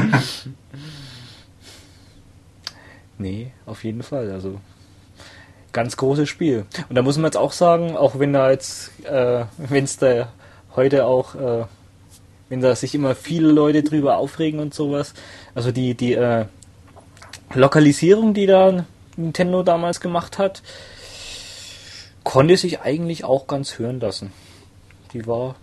nee, 3.18 3.52
auf 3.66 3.84
jeden 3.84 4.02
Fall. 4.02 4.32
Also 4.32 4.60
ganz 5.72 5.98
großes 5.98 6.28
Spiel. 6.28 6.66
Und 6.90 6.96
da 6.96 7.02
muss 7.04 7.18
man 7.18 7.26
jetzt 7.26 7.38
auch 7.38 7.52
sagen, 7.52 7.96
auch 7.96 8.18
wenn 8.18 8.34
da 8.34 8.50
jetzt, 8.50 8.92
äh, 9.06 9.46
wenn 9.58 9.84
es 9.84 9.98
da 9.98 10.30
heute 10.76 11.06
auch, 11.06 11.36
äh, 11.36 11.66
wenn 12.50 12.62
da 12.62 12.76
sich 12.76 12.96
immer 12.96 13.14
viele 13.14 13.52
Leute 13.52 13.84
drüber 13.84 14.18
aufregen 14.18 14.60
und 14.60 14.74
sowas, 14.74 15.14
also 15.54 15.72
die, 15.72 15.94
die 15.94 16.14
äh, 16.14 16.46
Lokalisierung, 17.54 18.34
die 18.34 18.48
da 18.48 18.86
Nintendo 19.20 19.64
damals 19.64 20.00
gemacht 20.00 20.38
hat, 20.38 20.64
konnte 22.24 22.58
sich 22.58 22.82
eigentlich 22.82 23.24
auch 23.24 23.48
ganz 23.48 23.80
hören 23.80 24.00
lassen. 24.00 24.32
Die 25.14 25.26
war, 25.26 25.56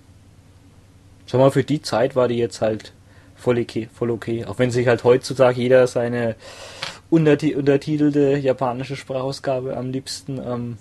sag 1.26 1.38
mal, 1.38 1.50
für 1.50 1.64
die 1.64 1.82
Zeit 1.82 2.16
war 2.16 2.28
die 2.28 2.36
jetzt 2.36 2.60
halt 2.60 2.92
voll 3.36 3.58
okay, 3.58 3.88
voll 3.92 4.10
okay. 4.10 4.44
Auch 4.44 4.58
wenn 4.58 4.70
sich 4.70 4.88
halt 4.88 5.04
heutzutage 5.04 5.60
jeder 5.60 5.86
seine 5.86 6.36
untertitelte 7.10 8.36
japanische 8.38 8.96
Sprachausgabe 8.96 9.76
am 9.76 9.90
liebsten 9.90 10.38
ähm, 10.38 10.78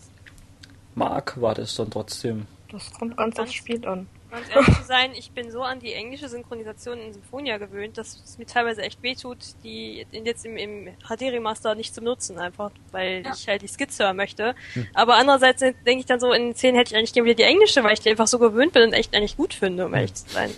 mag, 0.95 1.39
war 1.39 1.53
das 1.53 1.76
dann 1.76 1.91
trotzdem. 1.91 2.47
Das 2.72 2.91
kommt 2.91 3.15
ganz 3.18 3.38
aufs 3.38 3.53
Spiel 3.53 3.85
an. 3.85 4.07
Ganz 4.36 4.49
ehrlich 4.53 4.78
zu 4.78 4.84
sein, 4.84 5.12
ich 5.18 5.32
bin 5.32 5.49
so 5.49 5.62
an 5.62 5.80
die 5.80 5.94
englische 5.94 6.28
Synchronisation 6.28 6.99
in 6.99 7.14
Symphonia 7.14 7.57
gewöhnt, 7.57 7.98
dass 7.98 8.22
es 8.24 8.38
mir 8.38 8.45
teilweise 8.45 8.82
echt 8.82 9.02
wehtut, 9.02 9.38
die 9.64 10.06
jetzt 10.12 10.45
im, 10.45 10.57
im 10.57 10.90
HD-Remaster 11.07 11.74
nicht 11.74 11.95
zu 11.95 12.02
nutzen, 12.02 12.38
einfach 12.38 12.72
weil 12.91 13.24
ja. 13.24 13.32
ich 13.34 13.48
halt 13.48 13.62
die 13.62 13.68
Skits 13.68 13.98
hören 13.99 14.18
möchte. 14.18 14.53
Hm. 14.74 14.88
Aber 14.94 15.16
andererseits 15.16 15.62
denke 15.62 15.99
ich 15.99 16.06
dann 16.06 16.20
so, 16.20 16.34
in 16.34 16.48
den 16.48 16.56
Szenen 16.56 16.78
hätte 16.78 16.91
ich 16.91 16.98
eigentlich 16.98 17.14
gerne 17.14 17.30
wieder 17.30 17.38
die 17.38 17.44
englische, 17.44 17.84
weil 17.84 17.94
ich 17.94 18.02
die 18.02 18.10
einfach 18.10 18.28
so 18.28 18.38
gewöhnt 18.38 18.74
bin 18.74 18.84
und 18.84 18.94
echt 18.94 19.16
eigentlich 19.16 19.38
gut 19.38 19.53
finde, 19.53 19.86
um 19.86 19.94
ehrlich 19.94 20.14
zu 20.16 20.30
sein. 20.30 20.52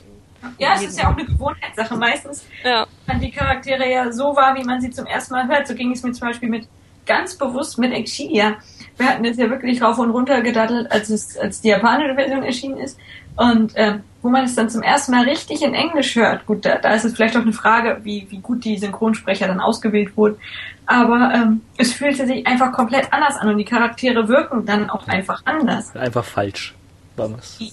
Ja, 0.57 0.73
es 0.75 0.83
ist 0.83 0.99
ja 0.99 1.11
auch 1.11 1.17
eine 1.17 1.25
Gewohnheitssache. 1.25 1.95
Meistens 1.95 2.45
ja. 2.63 2.87
man 3.05 3.19
die 3.19 3.31
Charaktere 3.31 3.89
ja 3.89 4.11
so 4.11 4.35
wahr, 4.35 4.55
wie 4.55 4.63
man 4.63 4.81
sie 4.81 4.89
zum 4.89 5.05
ersten 5.05 5.33
Mal 5.33 5.47
hört. 5.47 5.67
So 5.67 5.75
ging 5.75 5.91
es 5.91 6.03
mir 6.03 6.11
zum 6.13 6.27
Beispiel 6.27 6.49
mit 6.49 6.67
ganz 7.05 7.35
bewusst 7.35 7.77
mit 7.77 7.93
Exilia. 7.93 8.57
Wir 8.97 9.09
hatten 9.09 9.25
es 9.25 9.37
ja 9.37 9.49
wirklich 9.49 9.81
rauf 9.81 9.97
und 9.97 10.11
runter 10.11 10.41
gedattelt, 10.41 10.91
als 10.91 11.09
es 11.09 11.37
als 11.37 11.61
die 11.61 11.69
japanische 11.69 12.15
Version 12.15 12.43
erschienen 12.43 12.77
ist. 12.77 12.99
Und 13.37 13.73
ähm, 13.75 14.03
wo 14.21 14.29
man 14.29 14.43
es 14.43 14.55
dann 14.55 14.69
zum 14.69 14.81
ersten 14.81 15.11
Mal 15.13 15.23
richtig 15.23 15.61
in 15.61 15.73
Englisch 15.73 16.15
hört. 16.15 16.45
Gut, 16.45 16.65
da, 16.65 16.79
da 16.79 16.93
ist 16.93 17.05
es 17.05 17.15
vielleicht 17.15 17.37
auch 17.37 17.41
eine 17.41 17.53
Frage, 17.53 17.99
wie, 18.03 18.27
wie 18.29 18.39
gut 18.39 18.65
die 18.65 18.77
Synchronsprecher 18.77 19.47
dann 19.47 19.59
ausgewählt 19.59 20.17
wurden. 20.17 20.37
Aber 20.85 21.31
ähm, 21.33 21.61
es 21.77 21.93
fühlte 21.93 22.25
sich 22.25 22.45
einfach 22.47 22.71
komplett 22.71 23.13
anders 23.13 23.37
an 23.37 23.49
und 23.49 23.57
die 23.57 23.65
Charaktere 23.65 24.27
wirken 24.27 24.65
dann 24.65 24.89
auch 24.89 25.07
einfach 25.07 25.41
anders. 25.45 25.95
Einfach 25.95 26.25
falsch. 26.25 26.73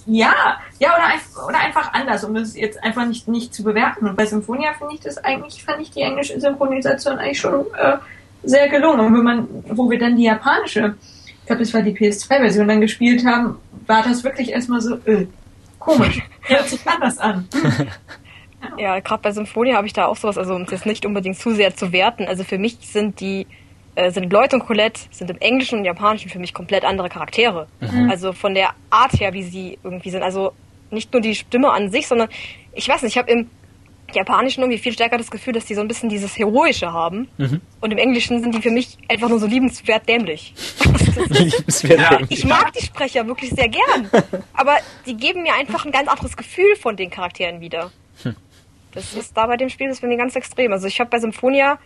Ja, 0.07 0.33
ja, 0.79 0.89
oder, 0.95 1.45
oder 1.47 1.59
einfach 1.59 1.93
anders, 1.93 2.23
um 2.23 2.35
es 2.35 2.55
jetzt 2.55 2.83
einfach 2.83 3.05
nicht, 3.05 3.27
nicht 3.27 3.53
zu 3.53 3.63
bewerten. 3.63 4.07
Und 4.07 4.15
bei 4.15 4.25
Symphonia 4.25 4.73
finde 4.73 4.95
ich 4.95 5.01
das 5.01 5.17
eigentlich, 5.17 5.63
fand 5.63 5.81
ich 5.81 5.91
die 5.91 6.01
englische 6.01 6.39
Synchronisation 6.39 7.19
eigentlich 7.19 7.39
schon 7.39 7.65
äh, 7.77 7.97
sehr 8.43 8.69
gelungen. 8.69 9.01
Und 9.01 9.13
wenn 9.13 9.23
man, 9.23 9.47
wo 9.69 9.89
wir 9.89 9.99
dann 9.99 10.15
die 10.15 10.23
japanische, 10.23 10.95
ich 11.27 11.45
glaube, 11.45 11.61
das 11.61 11.73
war 11.73 11.81
die 11.83 11.91
PS2-Version, 11.91 12.67
dann 12.67 12.81
gespielt 12.81 13.25
haben, 13.25 13.57
war 13.85 14.01
das 14.01 14.23
wirklich 14.23 14.51
erstmal 14.51 14.81
so, 14.81 14.95
äh, 15.05 15.27
komisch. 15.85 16.21
Hört 16.41 16.67
sich 16.67 16.87
anders 16.87 17.17
an. 17.17 17.47
Ja, 18.79 18.99
gerade 18.99 19.21
bei 19.21 19.31
Symphonia 19.31 19.75
habe 19.75 19.85
ich 19.85 19.93
da 19.93 20.07
auch 20.07 20.15
sowas, 20.15 20.39
also 20.39 20.55
um 20.55 20.63
es 20.63 20.71
jetzt 20.71 20.87
nicht 20.87 21.05
unbedingt 21.05 21.37
zu 21.37 21.53
sehr 21.53 21.75
zu 21.75 21.91
werten. 21.91 22.25
Also 22.25 22.43
für 22.43 22.57
mich 22.57 22.77
sind 22.81 23.19
die 23.19 23.45
äh, 23.93 24.09
sind 24.09 24.33
Lloyd 24.33 24.55
und 24.55 24.65
Colette 24.65 25.01
sind 25.11 25.29
im 25.29 25.37
Englischen 25.37 25.79
und 25.79 25.85
Japanischen 25.85 26.31
für 26.31 26.39
mich 26.39 26.51
komplett 26.51 26.83
andere 26.83 27.07
Charaktere. 27.09 27.67
Mhm. 27.79 28.09
Also 28.09 28.33
von 28.33 28.55
der 28.55 28.71
Art 28.89 29.13
her, 29.19 29.33
wie 29.33 29.43
sie 29.43 29.77
irgendwie 29.83 30.09
sind. 30.09 30.23
Also 30.23 30.53
nicht 30.89 31.13
nur 31.13 31.21
die 31.21 31.35
Stimme 31.35 31.71
an 31.71 31.91
sich, 31.91 32.07
sondern 32.07 32.29
ich 32.73 32.87
weiß 32.89 33.03
nicht, 33.03 33.15
ich 33.15 33.17
habe 33.19 33.31
im 33.31 33.49
Japanischen 34.13 34.61
irgendwie 34.61 34.77
viel 34.77 34.93
stärker 34.93 35.17
das 35.17 35.31
Gefühl, 35.31 35.53
dass 35.53 35.65
die 35.65 35.75
so 35.75 35.81
ein 35.81 35.87
bisschen 35.87 36.09
dieses 36.09 36.37
Heroische 36.37 36.93
haben. 36.93 37.27
Mhm. 37.37 37.61
Und 37.81 37.91
im 37.91 37.97
Englischen 37.97 38.41
sind 38.41 38.55
die 38.55 38.61
für 38.61 38.71
mich 38.71 38.97
einfach 39.09 39.29
nur 39.29 39.39
so 39.39 39.47
liebenswert 39.47 40.07
dämlich. 40.07 40.53
liebenswert 41.29 41.99
ja. 41.99 42.09
dämlich. 42.09 42.39
Ich 42.39 42.45
mag 42.45 42.71
die 42.73 42.85
Sprecher 42.85 43.25
wirklich 43.27 43.51
sehr 43.51 43.69
gern. 43.69 44.09
Aber 44.53 44.77
die 45.05 45.15
geben 45.15 45.43
mir 45.43 45.53
einfach 45.55 45.85
ein 45.85 45.91
ganz 45.91 46.07
anderes 46.07 46.37
Gefühl 46.37 46.75
von 46.75 46.95
den 46.95 47.09
Charakteren 47.09 47.59
wieder. 47.59 47.91
Hm. 48.23 48.35
Das 48.93 49.13
ist 49.13 49.35
da 49.35 49.47
bei 49.47 49.57
dem 49.57 49.69
Spiel, 49.69 49.89
das 49.89 49.99
finde 49.99 50.15
ich 50.15 50.19
ganz 50.19 50.35
extrem. 50.35 50.71
Also 50.71 50.87
ich 50.87 50.99
habe 50.99 51.09
bei 51.09 51.19
Symphonia 51.19 51.79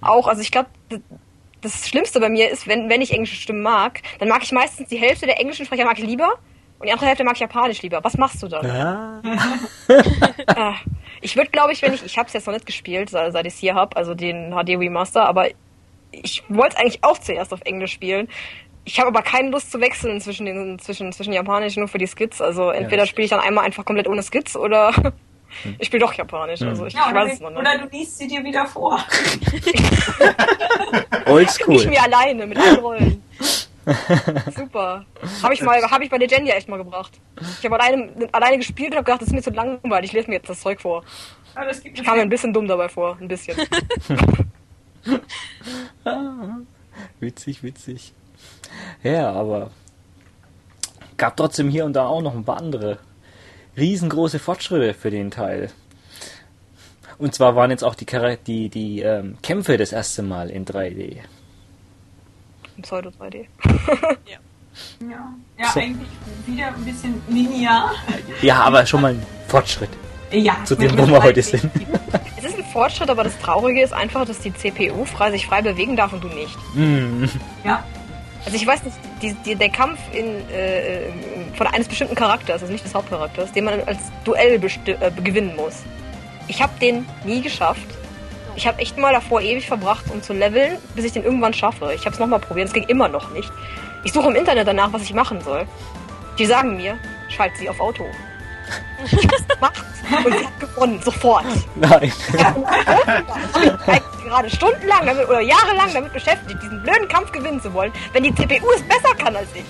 auch, 0.00 0.28
also 0.28 0.42
ich 0.42 0.50
glaube, 0.50 0.68
das 1.60 1.88
Schlimmste 1.88 2.20
bei 2.20 2.28
mir 2.28 2.50
ist, 2.50 2.66
wenn, 2.66 2.88
wenn 2.88 3.00
ich 3.00 3.12
englische 3.12 3.36
Stimmen 3.36 3.62
mag, 3.62 4.02
dann 4.18 4.28
mag 4.28 4.42
ich 4.42 4.52
meistens 4.52 4.88
die 4.88 4.96
Hälfte 4.96 5.26
der 5.26 5.40
englischen 5.40 5.66
Sprecher 5.66 5.84
mag 5.84 5.98
ich 5.98 6.04
lieber 6.04 6.38
und 6.82 6.88
die 6.88 6.92
andere 6.92 7.06
Hälfte 7.06 7.22
mag 7.22 7.34
ich 7.34 7.40
japanisch 7.40 7.80
lieber. 7.82 8.02
Was 8.02 8.18
machst 8.18 8.42
du 8.42 8.48
dann? 8.48 8.66
Ja. 8.66 9.22
Ah. 10.46 10.74
ich 11.20 11.36
würde, 11.36 11.50
glaube 11.50 11.72
ich, 11.72 11.82
wenn 11.82 11.94
ich, 11.94 12.04
ich 12.04 12.18
habe 12.18 12.26
es 12.26 12.32
jetzt 12.32 12.46
noch 12.46 12.54
nicht 12.54 12.66
gespielt, 12.66 13.10
seit 13.10 13.46
ich 13.46 13.54
es 13.54 13.58
hier 13.58 13.74
habe, 13.74 13.96
also 13.96 14.14
den 14.14 14.50
HD 14.50 14.70
Remaster, 14.70 15.24
aber 15.24 15.48
ich 16.10 16.42
wollte 16.48 16.74
es 16.74 16.82
eigentlich 16.82 17.04
auch 17.04 17.18
zuerst 17.18 17.52
auf 17.52 17.60
Englisch 17.64 17.92
spielen. 17.92 18.28
Ich 18.84 18.98
habe 18.98 19.08
aber 19.08 19.22
keine 19.22 19.50
Lust 19.50 19.70
zu 19.70 19.80
wechseln 19.80 20.20
zwischen 20.20 20.46
den 20.46 20.78
zwischen 20.80 21.12
zwischen 21.12 21.32
Japanisch 21.32 21.76
nur 21.76 21.86
für 21.86 21.98
die 21.98 22.08
Skits. 22.08 22.40
Also 22.40 22.70
entweder 22.70 23.02
ja, 23.02 23.06
spiele 23.06 23.24
ich 23.24 23.30
dann 23.30 23.40
einmal 23.40 23.64
einfach 23.64 23.84
komplett 23.84 24.08
ohne 24.08 24.22
Skits 24.22 24.56
oder 24.56 24.92
hm. 25.62 25.76
Ich 25.78 25.86
spiele 25.86 26.00
doch 26.00 26.14
Japanisch, 26.14 26.62
also 26.62 26.86
ich, 26.86 26.94
ja, 26.94 27.06
ich 27.08 27.14
weiß 27.14 27.34
es 27.34 27.40
noch 27.40 27.50
nicht. 27.50 27.60
Oder 27.60 27.78
du 27.78 27.96
liest 27.96 28.18
sie 28.18 28.26
dir 28.26 28.42
wieder 28.42 28.66
vor. 28.66 28.98
Oldschool. 31.26 31.76
Ich 31.76 31.86
mir 31.86 32.02
alleine 32.02 32.46
mit 32.46 32.58
allen 32.58 32.78
Rollen. 32.78 33.22
Super. 34.56 35.04
Habe 35.42 35.54
ich 35.54 35.62
mal, 35.62 35.82
habe 35.82 36.04
ich 36.04 36.10
bei 36.10 36.16
Legendia 36.16 36.54
echt 36.54 36.68
mal 36.68 36.76
gebracht. 36.76 37.12
Ich 37.58 37.64
habe 37.64 37.80
alleine, 37.80 38.28
alleine 38.32 38.58
gespielt 38.58 38.90
und 38.90 38.96
habe 38.96 39.04
gedacht, 39.04 39.22
das 39.22 39.28
ist 39.28 39.34
mir 39.34 39.42
zu 39.42 39.50
langweilig. 39.50 40.10
Ich 40.10 40.14
lese 40.14 40.28
mir 40.28 40.36
jetzt 40.36 40.48
das 40.48 40.60
Zeug 40.60 40.80
vor. 40.80 41.04
ich 41.84 42.04
kam 42.04 42.16
mir 42.16 42.22
ein 42.22 42.28
bisschen 42.28 42.52
dumm 42.52 42.68
dabei 42.68 42.88
vor, 42.88 43.16
ein 43.20 43.28
bisschen. 43.28 43.56
witzig, 47.20 47.62
witzig. 47.62 48.12
Ja, 49.02 49.32
aber 49.32 49.70
gab 51.16 51.36
trotzdem 51.36 51.68
hier 51.68 51.84
und 51.84 51.94
da 51.94 52.06
auch 52.06 52.22
noch 52.22 52.34
ein 52.34 52.44
paar 52.44 52.58
andere 52.58 52.98
riesengroße 53.76 54.38
Fortschritte 54.38 54.94
für 54.94 55.10
den 55.10 55.30
Teil. 55.30 55.70
Und 57.18 57.34
zwar 57.34 57.56
waren 57.56 57.70
jetzt 57.70 57.84
auch 57.84 57.94
die, 57.94 58.06
die, 58.46 58.68
die 58.68 59.00
ähm, 59.00 59.38
Kämpfe 59.42 59.76
das 59.76 59.92
erste 59.92 60.22
Mal 60.22 60.50
in 60.50 60.64
3D. 60.64 61.18
Pseudo 62.80 63.10
3D. 63.10 63.46
ja. 64.26 64.38
Ja, 65.00 65.34
ja 65.58 65.70
so. 65.70 65.80
eigentlich 65.80 66.08
wieder 66.46 66.68
ein 66.68 66.84
bisschen 66.84 67.22
linear. 67.28 67.92
Ja, 68.40 68.62
aber 68.62 68.86
schon 68.86 69.02
mal 69.02 69.12
ein 69.12 69.26
Fortschritt. 69.48 69.90
Ja. 70.30 70.56
Zu 70.64 70.76
dem, 70.76 70.96
wo 70.96 71.06
wir 71.06 71.22
heute 71.22 71.42
sind. 71.42 71.70
Es 72.38 72.44
ist 72.44 72.58
ein 72.58 72.64
Fortschritt, 72.64 73.10
aber 73.10 73.24
das 73.24 73.38
Traurige 73.38 73.82
ist 73.82 73.92
einfach, 73.92 74.24
dass 74.24 74.38
die 74.40 74.52
CPU 74.52 75.04
frei 75.04 75.30
sich 75.30 75.46
frei 75.46 75.60
bewegen 75.62 75.94
darf 75.94 76.12
und 76.12 76.24
du 76.24 76.28
nicht. 76.28 76.56
Mm. 76.74 77.24
Ja. 77.64 77.84
Also 78.44 78.56
ich 78.56 78.66
weiß 78.66 78.82
nicht, 78.84 78.96
die, 79.20 79.34
die, 79.44 79.54
der 79.54 79.68
Kampf 79.68 80.00
in, 80.12 80.26
äh, 80.50 81.10
von 81.54 81.66
eines 81.68 81.86
bestimmten 81.86 82.14
Charakters, 82.14 82.62
also 82.62 82.72
nicht 82.72 82.84
des 82.84 82.94
Hauptcharakters, 82.94 83.52
den 83.52 83.64
man 83.64 83.80
als 83.82 83.98
Duell 84.24 84.54
äh, 84.54 85.10
gewinnen 85.22 85.54
muss. 85.54 85.82
Ich 86.48 86.60
habe 86.60 86.72
den 86.80 87.06
nie 87.24 87.40
geschafft. 87.40 87.86
Ich 88.54 88.66
habe 88.66 88.78
echt 88.80 88.98
mal 88.98 89.12
davor 89.12 89.40
ewig 89.40 89.66
verbracht, 89.66 90.04
um 90.10 90.22
zu 90.22 90.32
leveln, 90.32 90.78
bis 90.94 91.04
ich 91.04 91.12
den 91.12 91.24
irgendwann 91.24 91.54
schaffe. 91.54 91.92
Ich 91.94 92.04
habe 92.04 92.14
es 92.14 92.18
nochmal 92.18 92.40
probiert, 92.40 92.68
es 92.68 92.74
ging 92.74 92.84
immer 92.84 93.08
noch 93.08 93.30
nicht. 93.30 93.50
Ich 94.04 94.12
suche 94.12 94.28
im 94.28 94.36
Internet 94.36 94.66
danach, 94.66 94.92
was 94.92 95.02
ich 95.02 95.14
machen 95.14 95.40
soll. 95.40 95.66
Die 96.38 96.46
sagen 96.46 96.76
mir, 96.76 96.98
schalt 97.28 97.56
sie 97.56 97.68
auf 97.68 97.80
Auto. 97.80 98.04
Ich 99.04 99.26
hab's 99.26 99.48
gemacht 99.48 99.84
und 100.24 100.38
sie 100.38 100.46
hat 100.46 100.60
gewonnen, 100.60 101.00
sofort. 101.02 101.44
Nein. 101.74 102.12
gerade 104.32 104.48
stundenlang 104.48 105.04
damit, 105.04 105.28
oder 105.28 105.40
jahrelang 105.40 105.92
damit 105.92 106.12
beschäftigt, 106.12 106.62
diesen 106.62 106.82
blöden 106.82 107.06
Kampf 107.08 107.32
gewinnen 107.32 107.60
zu 107.60 107.72
wollen, 107.74 107.92
wenn 108.12 108.22
die 108.22 108.34
CPU 108.34 108.66
es 108.74 108.82
besser 108.82 109.14
kann 109.14 109.36
als 109.36 109.48
ich. 109.54 109.64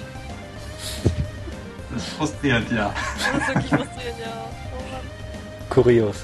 Das 1.92 2.02
ist 2.02 2.12
frustrierend, 2.14 2.70
ja. 2.70 2.92
Das 3.16 3.42
ist 3.42 3.48
wirklich 3.48 3.70
frustrierend, 3.70 4.20
ja. 4.20 4.50
Oh 4.72 5.74
Kurios. 5.74 6.16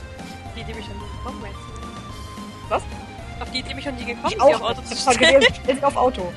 Auf 3.41 3.51
die 3.51 3.59
Idee 3.59 3.69
bin 3.69 3.79
ich 3.79 3.85
schon 3.85 3.97
nie 3.97 4.05
gekommen, 4.05 4.35
ich 4.37 4.43
sie 4.43 4.55
auf 4.55 4.63
Auto 4.63 4.83
zu 4.83 4.97
stellen. 4.97 5.43
Ich 5.67 5.85
auf 5.85 5.97
Auto. 5.97 6.33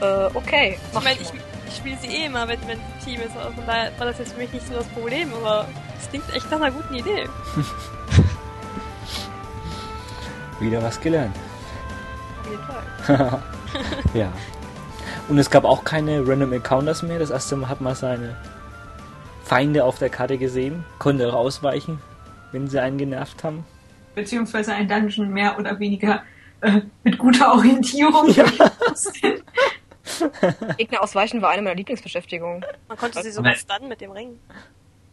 Äh, 0.00 0.26
okay. 0.34 0.78
Ich 0.92 1.02
meine, 1.02 1.20
ich, 1.20 1.32
ich 1.68 1.76
spiele 1.76 1.96
sie 2.00 2.08
eh 2.08 2.26
immer, 2.26 2.46
wenn, 2.46 2.60
wenn 2.66 2.78
ein 2.78 3.04
Team 3.04 3.20
ist. 3.20 3.36
Also 3.36 3.52
von 3.52 3.66
daher 3.66 3.90
war 3.98 4.06
das 4.06 4.18
jetzt 4.18 4.32
für 4.32 4.40
mich 4.40 4.52
nicht 4.52 4.66
so 4.66 4.74
das 4.74 4.86
Problem, 4.88 5.32
aber 5.34 5.68
es 6.00 6.08
klingt 6.08 6.24
echt 6.34 6.50
nach 6.50 6.60
einer 6.60 6.70
guten 6.70 6.94
Idee. 6.94 7.28
Wieder 10.60 10.82
was 10.82 11.00
gelernt. 11.00 11.34
Auf 12.40 12.50
jeden 12.50 12.62
Fall. 12.62 13.42
ja. 14.14 14.32
Und 15.28 15.38
es 15.38 15.50
gab 15.50 15.64
auch 15.64 15.84
keine 15.84 16.26
Random 16.26 16.52
Encounters 16.52 17.02
mehr. 17.02 17.18
Das 17.18 17.30
erste 17.30 17.56
Mal 17.56 17.68
hat 17.68 17.80
man 17.80 17.94
seine 17.94 18.36
Feinde 19.44 19.84
auf 19.84 19.98
der 19.98 20.10
Karte 20.10 20.38
gesehen, 20.38 20.84
konnte 20.98 21.28
auch 21.28 21.34
ausweichen, 21.34 22.00
wenn 22.52 22.68
sie 22.68 22.80
einen 22.80 22.98
genervt 22.98 23.42
haben. 23.42 23.64
Beziehungsweise 24.14 24.74
ein 24.74 24.88
Dungeon 24.88 25.30
mehr 25.30 25.58
oder 25.58 25.78
weniger 25.78 26.22
äh, 26.64 26.82
mit 27.02 27.18
guter 27.18 27.52
Orientierung. 27.52 28.28
Ja. 28.30 28.44
Gegner 30.76 31.02
ausweichen 31.02 31.42
war 31.42 31.50
eine 31.50 31.62
meiner 31.62 31.76
Lieblingsbeschäftigungen. 31.76 32.64
Man 32.88 32.98
konnte 32.98 33.22
sie 33.22 33.30
sogar 33.30 33.54
stunnen 33.54 33.88
mit 33.88 34.00
dem 34.00 34.10
Ring. 34.10 34.38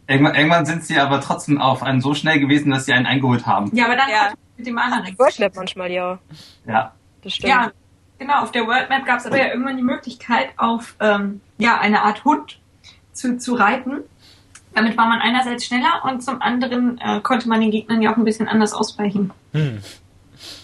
Irgendwann, 0.06 0.34
irgendwann 0.34 0.66
sind 0.66 0.84
sie 0.84 0.98
aber 0.98 1.20
trotzdem 1.20 1.60
auf 1.60 1.82
einen 1.82 2.00
so 2.00 2.14
schnell 2.14 2.40
gewesen, 2.40 2.70
dass 2.70 2.86
sie 2.86 2.92
einen 2.92 3.06
eingeholt 3.06 3.46
haben. 3.46 3.74
Ja, 3.74 3.86
aber 3.86 3.96
dann 3.96 4.10
Ja. 4.10 4.32
mit 4.56 4.66
dem 4.66 4.78
anderen. 4.78 5.18
World 5.18 5.38
Map 5.38 5.56
manchmal, 5.56 5.90
ja. 5.90 6.18
Ja. 6.66 6.92
Das 7.22 7.34
stimmt. 7.34 7.50
Ja, 7.50 7.70
genau. 8.18 8.42
Auf 8.42 8.52
der 8.52 8.66
World 8.66 8.88
Map 8.90 9.06
gab 9.06 9.20
es 9.20 9.26
aber 9.26 9.38
ja 9.38 9.48
irgendwann 9.48 9.76
die 9.76 9.82
Möglichkeit, 9.82 10.50
auf 10.56 10.96
ähm, 11.00 11.40
ja, 11.58 11.78
eine 11.78 12.02
Art 12.02 12.24
Hund 12.24 12.58
zu, 13.12 13.38
zu 13.38 13.54
reiten. 13.54 14.00
Damit 14.74 14.96
war 14.96 15.06
man 15.06 15.20
einerseits 15.20 15.66
schneller 15.66 16.02
und 16.04 16.22
zum 16.22 16.42
anderen 16.42 16.98
äh, 16.98 17.20
konnte 17.20 17.48
man 17.48 17.60
den 17.60 17.70
Gegnern 17.70 18.02
ja 18.02 18.12
auch 18.12 18.16
ein 18.16 18.24
bisschen 18.24 18.48
anders 18.48 18.72
ausweichen. 18.72 19.30
Hm. 19.52 19.80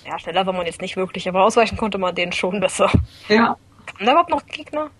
Ja, 0.06 0.18
schneller 0.18 0.46
war 0.46 0.52
man 0.52 0.66
jetzt 0.66 0.80
nicht 0.80 0.96
wirklich, 0.96 1.28
aber 1.28 1.44
ausweichen 1.44 1.76
konnte 1.76 1.98
man 1.98 2.14
denen 2.14 2.32
schon 2.32 2.60
besser. 2.60 2.90
Ja. 3.28 3.56
Kamen 3.86 4.06
da 4.06 4.12
überhaupt 4.12 4.30
noch 4.30 4.44
Gegner? 4.46 4.90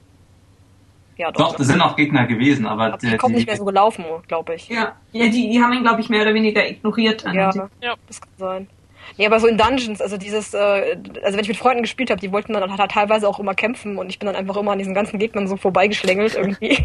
Ja, 1.17 1.33
doch. 1.33 1.49
Doch, 1.51 1.57
das 1.57 1.67
sind 1.67 1.81
auch 1.81 1.97
Gegner 1.97 2.27
gewesen, 2.27 2.67
aber 2.67 2.87
aber 2.87 2.99
die 2.99 3.11
die, 3.11 3.17
kommen 3.17 3.35
nicht 3.35 3.47
mehr 3.49 3.57
so 3.57 3.65
gelaufen, 3.65 4.05
glaube 4.29 4.55
ich. 4.55 4.69
Ja, 4.69 4.93
ja 5.13 5.27
die, 5.27 5.51
die 5.51 5.61
haben 5.61 5.73
ihn, 5.73 5.83
glaube 5.83 6.01
ich, 6.01 6.09
mehr 6.09 6.23
oder 6.23 6.33
weniger 6.33 6.69
ignoriert. 6.69 7.25
Ja, 7.25 7.51
Ja. 7.81 7.95
das 8.07 8.21
kann 8.21 8.31
sein. 8.39 8.69
Nee, 9.17 9.27
aber 9.27 9.41
so 9.41 9.47
in 9.47 9.57
Dungeons, 9.57 10.01
also 10.03 10.17
dieses, 10.17 10.53
äh, 10.55 10.97
also 11.23 11.33
wenn 11.37 11.41
ich 11.41 11.49
mit 11.49 11.57
Freunden 11.57 11.83
gespielt 11.83 12.11
habe, 12.11 12.21
die 12.21 12.31
wollten 12.31 12.53
dann 12.53 12.77
halt 12.77 12.91
teilweise 12.91 13.27
auch 13.27 13.39
immer 13.39 13.55
kämpfen 13.55 13.97
und 13.97 14.11
ich 14.11 14.19
bin 14.19 14.27
dann 14.27 14.37
einfach 14.37 14.57
immer 14.57 14.73
an 14.73 14.79
diesen 14.79 14.95
ganzen 14.95 15.19
Gegnern 15.19 15.49
so 15.49 15.57
vorbeigeschlängelt 15.57 16.35
irgendwie. 16.35 16.79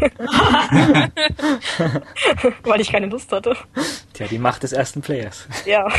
Weil 2.64 2.80
ich 2.80 2.90
keine 2.90 3.06
Lust 3.06 3.30
hatte. 3.30 3.56
Tja, 4.14 4.26
die 4.26 4.38
Macht 4.38 4.62
des 4.62 4.72
ersten 4.72 5.02
Players. 5.02 5.46
Ja. 5.66 5.86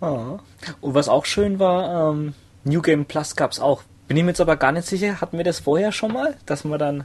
Oh. 0.00 0.38
Und 0.80 0.94
was 0.94 1.08
auch 1.08 1.24
schön 1.24 1.58
war, 1.58 2.10
ähm, 2.12 2.34
New 2.64 2.82
Game 2.82 3.04
Plus 3.04 3.36
gab's 3.36 3.60
auch. 3.60 3.82
Bin 4.08 4.16
ich 4.16 4.22
mir 4.22 4.30
jetzt 4.30 4.40
aber 4.40 4.56
gar 4.56 4.72
nicht 4.72 4.86
sicher, 4.86 5.20
hatten 5.20 5.36
wir 5.38 5.44
das 5.44 5.60
vorher 5.60 5.92
schon 5.92 6.12
mal, 6.12 6.36
dass 6.46 6.64
man 6.64 6.78
dann 6.78 7.04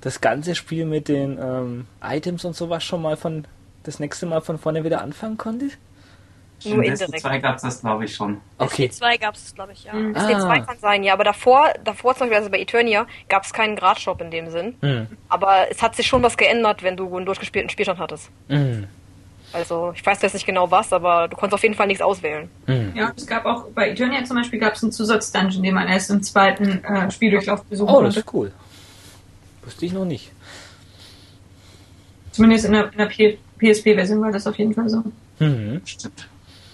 das 0.00 0.20
ganze 0.20 0.54
Spiel 0.54 0.84
mit 0.84 1.08
den 1.08 1.38
ähm, 1.40 1.86
Items 2.02 2.44
und 2.44 2.54
sowas 2.54 2.84
schon 2.84 3.02
mal 3.02 3.16
von 3.16 3.44
das 3.82 3.98
nächste 3.98 4.26
Mal 4.26 4.40
von 4.40 4.58
vorne 4.58 4.84
wieder 4.84 5.00
anfangen 5.02 5.36
konnte? 5.36 5.70
Nur 6.64 6.82
in 6.82 6.92
indirekt. 6.92 7.20
2 7.20 7.38
gab 7.38 7.56
es 7.56 7.62
das, 7.62 7.80
glaube 7.80 8.04
ich, 8.06 8.14
schon. 8.14 8.40
Okay. 8.58 8.88
Zwei 8.88 9.16
gab 9.18 9.34
es, 9.34 9.54
glaube 9.54 9.72
ich, 9.72 9.84
ja. 9.84 9.92
Mhm. 9.92 10.14
ST2 10.14 10.42
Ah. 10.48 10.58
kann 10.60 10.78
sein, 10.78 11.02
ja, 11.02 11.12
aber 11.12 11.24
davor, 11.24 11.72
davor 11.84 12.14
zum 12.14 12.20
Beispiel, 12.20 12.38
also 12.38 12.50
bei 12.50 12.60
Eternia, 12.60 13.06
gab 13.28 13.44
es 13.44 13.52
keinen 13.52 13.76
Gradshop 13.76 14.20
in 14.22 14.30
dem 14.30 14.48
Sinn. 14.50 14.74
Hm. 14.80 15.06
Aber 15.28 15.70
es 15.70 15.82
hat 15.82 15.94
sich 15.96 16.06
schon 16.06 16.22
was 16.22 16.36
geändert, 16.36 16.82
wenn 16.82 16.96
du 16.96 17.14
einen 17.14 17.26
durchgespielten 17.26 17.68
Spielstand 17.68 17.98
hattest. 17.98 18.30
Hm. 18.48 18.86
Also, 19.56 19.92
ich 19.96 20.04
weiß 20.04 20.20
jetzt 20.20 20.34
nicht 20.34 20.44
genau 20.44 20.70
was, 20.70 20.92
aber 20.92 21.28
du 21.28 21.36
konntest 21.36 21.54
auf 21.54 21.62
jeden 21.62 21.74
Fall 21.74 21.86
nichts 21.86 22.02
auswählen. 22.02 22.50
Hm. 22.66 22.92
Ja, 22.94 23.10
es 23.16 23.26
gab 23.26 23.46
auch 23.46 23.64
bei 23.74 23.88
Eternia 23.88 24.22
zum 24.22 24.36
Beispiel 24.36 24.58
gab 24.58 24.74
es 24.74 24.82
einen 24.82 24.92
Zusatzdungeon, 24.92 25.62
den 25.62 25.74
man 25.74 25.88
erst 25.88 26.10
im 26.10 26.22
zweiten 26.22 26.84
äh, 26.84 27.10
Spieldurchlauf 27.10 27.64
besuchen 27.64 27.88
Oh, 27.88 28.02
das 28.02 28.14
konnte. 28.16 28.20
ist 28.20 28.34
cool. 28.34 28.52
Wusste 29.64 29.86
ich 29.86 29.92
noch 29.94 30.04
nicht. 30.04 30.30
Zumindest 32.32 32.66
in 32.66 32.72
der, 32.72 32.92
in 32.92 32.98
der 32.98 33.06
PSP-Version 33.06 34.20
war 34.20 34.30
das 34.30 34.46
auf 34.46 34.56
jeden 34.58 34.74
Fall 34.74 34.90
so. 34.90 35.02
Hm. 35.38 35.80
Stimmt. 35.86 36.28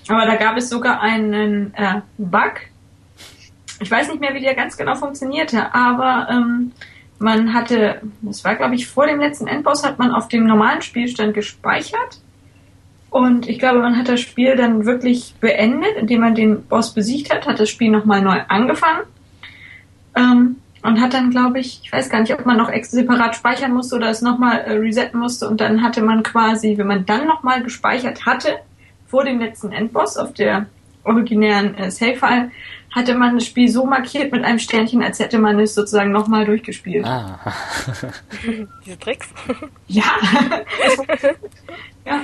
Aber 0.08 0.26
da 0.26 0.34
gab 0.34 0.56
es 0.56 0.68
sogar 0.68 1.00
einen 1.00 1.72
äh, 1.74 2.00
Bug. 2.18 2.54
Ich 3.78 3.90
weiß 3.92 4.08
nicht 4.08 4.20
mehr, 4.20 4.34
wie 4.34 4.40
der 4.40 4.56
ganz 4.56 4.76
genau 4.76 4.96
funktionierte, 4.96 5.72
aber 5.72 6.26
ähm, 6.30 6.72
man 7.20 7.54
hatte, 7.54 8.02
das 8.22 8.42
war 8.44 8.56
glaube 8.56 8.74
ich 8.74 8.88
vor 8.88 9.06
dem 9.06 9.20
letzten 9.20 9.46
Endboss, 9.46 9.84
hat 9.84 10.00
man 10.00 10.12
auf 10.12 10.26
dem 10.26 10.46
normalen 10.48 10.82
Spielstand 10.82 11.34
gespeichert. 11.34 12.18
Und 13.12 13.46
ich 13.46 13.58
glaube, 13.58 13.80
man 13.80 13.98
hat 13.98 14.08
das 14.08 14.22
Spiel 14.22 14.56
dann 14.56 14.86
wirklich 14.86 15.34
beendet, 15.38 15.96
indem 15.98 16.22
man 16.22 16.34
den 16.34 16.62
Boss 16.62 16.94
besiegt 16.94 17.30
hat, 17.30 17.46
hat 17.46 17.60
das 17.60 17.68
Spiel 17.68 17.90
nochmal 17.90 18.22
neu 18.22 18.40
angefangen. 18.48 19.02
Ähm, 20.16 20.56
und 20.82 20.98
hat 20.98 21.12
dann, 21.12 21.30
glaube 21.30 21.60
ich, 21.60 21.82
ich 21.84 21.92
weiß 21.92 22.08
gar 22.08 22.22
nicht, 22.22 22.32
ob 22.32 22.46
man 22.46 22.56
noch 22.56 22.70
extra 22.70 22.96
separat 22.96 23.36
speichern 23.36 23.74
musste 23.74 23.96
oder 23.96 24.08
es 24.08 24.22
nochmal 24.22 24.60
äh, 24.60 24.72
resetten 24.72 25.20
musste. 25.20 25.46
Und 25.46 25.60
dann 25.60 25.82
hatte 25.82 26.00
man 26.00 26.22
quasi, 26.22 26.78
wenn 26.78 26.86
man 26.86 27.04
dann 27.04 27.26
nochmal 27.26 27.62
gespeichert 27.62 28.24
hatte, 28.24 28.60
vor 29.06 29.24
dem 29.24 29.40
letzten 29.40 29.72
Endboss 29.72 30.16
auf 30.16 30.32
der 30.32 30.64
originären 31.04 31.74
äh, 31.74 31.90
Save-File, 31.90 32.50
hatte 32.94 33.14
man 33.14 33.34
das 33.34 33.44
Spiel 33.44 33.68
so 33.68 33.84
markiert 33.84 34.32
mit 34.32 34.42
einem 34.42 34.58
Sternchen, 34.58 35.02
als 35.02 35.18
hätte 35.18 35.38
man 35.38 35.60
es 35.60 35.74
sozusagen 35.74 36.12
nochmal 36.12 36.46
durchgespielt. 36.46 37.04
Ah. 37.04 37.38
Diese 38.86 38.98
Tricks. 38.98 39.28
Ja. 39.86 40.04
ja. 42.06 42.22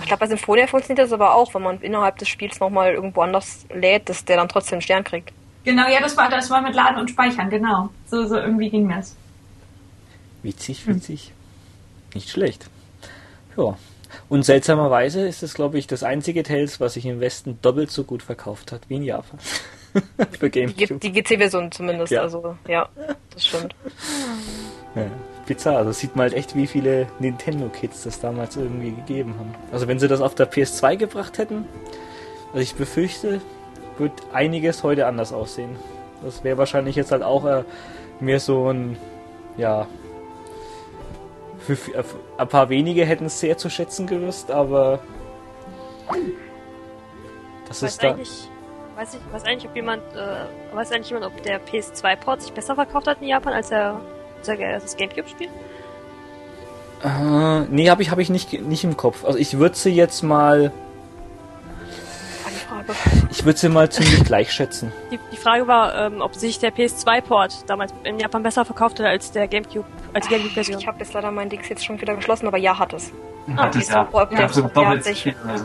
Ich 0.00 0.06
glaube, 0.06 0.20
bei 0.20 0.26
Symphonia 0.26 0.66
funktioniert 0.66 1.04
das 1.06 1.12
aber 1.12 1.34
auch, 1.34 1.54
wenn 1.54 1.62
man 1.62 1.80
innerhalb 1.80 2.18
des 2.18 2.28
Spiels 2.28 2.60
nochmal 2.60 2.92
irgendwo 2.92 3.22
anders 3.22 3.66
lädt, 3.72 4.08
dass 4.08 4.24
der 4.24 4.36
dann 4.36 4.48
trotzdem 4.48 4.74
einen 4.76 4.82
Stern 4.82 5.04
kriegt. 5.04 5.32
Genau, 5.64 5.88
ja, 5.88 6.00
das 6.00 6.16
war, 6.16 6.28
das 6.28 6.50
war 6.50 6.60
mit 6.62 6.74
Laden 6.74 6.98
und 7.00 7.08
Speichern, 7.10 7.50
genau. 7.50 7.88
So, 8.06 8.26
so 8.26 8.36
irgendwie 8.36 8.70
ging 8.70 8.88
das. 8.88 9.16
Witzig, 10.42 10.86
witzig. 10.86 11.32
Nicht 12.14 12.30
schlecht. 12.30 12.68
Ja. 13.56 13.76
Und 14.28 14.44
seltsamerweise 14.44 15.26
ist 15.26 15.42
es, 15.42 15.54
glaube 15.54 15.78
ich, 15.78 15.86
das 15.86 16.02
einzige 16.04 16.42
Tales, 16.42 16.78
was 16.80 16.94
sich 16.94 17.06
im 17.06 17.20
Westen 17.20 17.58
doppelt 17.62 17.90
so 17.90 18.04
gut 18.04 18.22
verkauft 18.22 18.70
hat 18.72 18.82
wie 18.88 18.96
in 18.96 19.02
Japan. 19.02 19.38
Für 20.38 20.50
Die, 20.50 20.60
Gamecube. 20.60 21.00
die 21.00 21.10
GC-Version 21.12 21.72
zumindest, 21.72 22.12
Ja. 22.12 22.20
also 22.22 22.56
ja, 22.68 22.88
das 23.30 23.46
stimmt. 23.46 23.74
Ja, 24.94 25.06
bizarr. 25.46 25.78
Also 25.78 25.92
sieht 25.92 26.16
man 26.16 26.24
halt 26.24 26.34
echt, 26.34 26.54
wie 26.54 26.66
viele 26.66 27.06
Nintendo-Kids 27.18 28.04
das 28.04 28.20
damals 28.20 28.56
irgendwie 28.56 28.92
gegeben 28.92 29.34
haben. 29.38 29.54
Also 29.72 29.88
wenn 29.88 29.98
sie 29.98 30.08
das 30.08 30.20
auf 30.20 30.34
der 30.34 30.50
PS2 30.50 30.96
gebracht 30.96 31.38
hätten, 31.38 31.66
also 32.48 32.60
ich 32.60 32.74
befürchte, 32.74 33.40
wird 33.98 34.12
einiges 34.32 34.82
heute 34.82 35.06
anders 35.06 35.32
aussehen. 35.32 35.76
Das 36.22 36.44
wäre 36.44 36.58
wahrscheinlich 36.58 36.96
jetzt 36.96 37.12
halt 37.12 37.22
auch 37.22 37.44
äh, 37.44 37.64
mehr 38.20 38.40
so 38.40 38.70
ein, 38.70 38.96
ja, 39.56 39.86
für, 41.58 41.76
für 41.76 42.04
ein 42.38 42.48
paar 42.48 42.68
wenige 42.68 43.04
hätten 43.04 43.26
es 43.26 43.40
sehr 43.40 43.56
zu 43.56 43.68
schätzen 43.68 44.06
gewusst, 44.06 44.50
aber 44.50 45.00
das 47.68 47.82
ist 47.82 48.02
da. 48.02 48.10
eigentlich, 48.10 48.48
weiß 48.96 49.14
ich, 49.14 49.32
weiß 49.32 49.44
eigentlich, 49.44 49.68
ob 49.68 49.76
jemand, 49.76 50.02
äh, 50.14 50.74
weiß 50.74 50.92
eigentlich 50.92 51.10
jemand, 51.10 51.26
ob 51.26 51.42
der 51.42 51.60
PS2-Port 51.64 52.42
sich 52.42 52.52
besser 52.52 52.74
verkauft 52.74 53.06
hat 53.08 53.20
in 53.20 53.28
Japan 53.28 53.52
als 53.52 53.70
der, 53.70 54.00
als 54.48 54.84
das 54.84 54.96
Gamecube-Spiel? 54.96 55.48
Äh, 57.04 57.60
nee, 57.70 57.90
habe 57.90 58.02
ich, 58.02 58.10
hab 58.10 58.18
ich 58.18 58.30
nicht, 58.30 58.52
nicht 58.52 58.84
im 58.84 58.96
Kopf. 58.96 59.24
Also 59.24 59.38
ich 59.38 59.58
würde 59.58 59.76
sie 59.76 59.90
jetzt 59.90 60.22
mal, 60.22 60.72
ich 63.30 63.44
würde 63.44 63.58
sie 63.58 63.68
mal 63.68 63.90
ziemlich 63.90 64.24
gleich 64.24 64.52
schätzen. 64.52 64.92
Die, 65.10 65.18
die 65.32 65.36
Frage 65.36 65.66
war, 65.66 65.94
ähm, 66.06 66.20
ob 66.20 66.34
sich 66.34 66.58
der 66.58 66.72
PS2-Port 66.72 67.68
damals 67.68 67.92
in 68.04 68.18
Japan 68.18 68.42
besser 68.42 68.64
verkauft 68.64 68.98
hat 68.98 69.06
als 69.06 69.30
der 69.32 69.46
Gamecube, 69.46 69.86
als 70.14 70.26
die 70.26 70.34
Gamecube-Version. 70.34 70.78
Ich 70.78 70.86
habe 70.86 70.98
jetzt 71.00 71.12
leider 71.12 71.30
mein 71.30 71.48
Dings 71.48 71.68
jetzt 71.68 71.84
schon 71.84 72.00
wieder 72.00 72.14
geschlossen, 72.14 72.46
aber 72.46 72.58
ja, 72.58 72.78
hat 72.78 72.92
es. 72.92 73.12
Hat 73.56 73.74
ja. 73.88 74.08
ja, 74.74 75.02
sich-. 75.02 75.34
Also. 75.46 75.64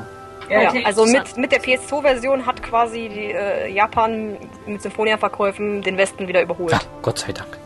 Ja, 0.49 0.62
Ja, 0.64 0.70
okay. 0.70 0.84
also 0.86 1.06
mit, 1.06 1.38
mit 1.38 1.52
der 1.52 1.62
PS2-Version 1.62 2.45
hat 2.45 2.62
quasi 2.62 3.10
die, 3.10 3.32
äh, 3.32 3.72
Japan 3.72 4.38
mit 4.66 4.82
Symphonia-Verkäufen 4.82 5.82
den 5.82 5.98
Westen 5.98 6.28
wieder 6.28 6.41
überholt. 6.41 6.74
Ja, 6.74 6.82
Gott 7.02 7.20
sei 7.20 7.32
Dank. 7.32 7.58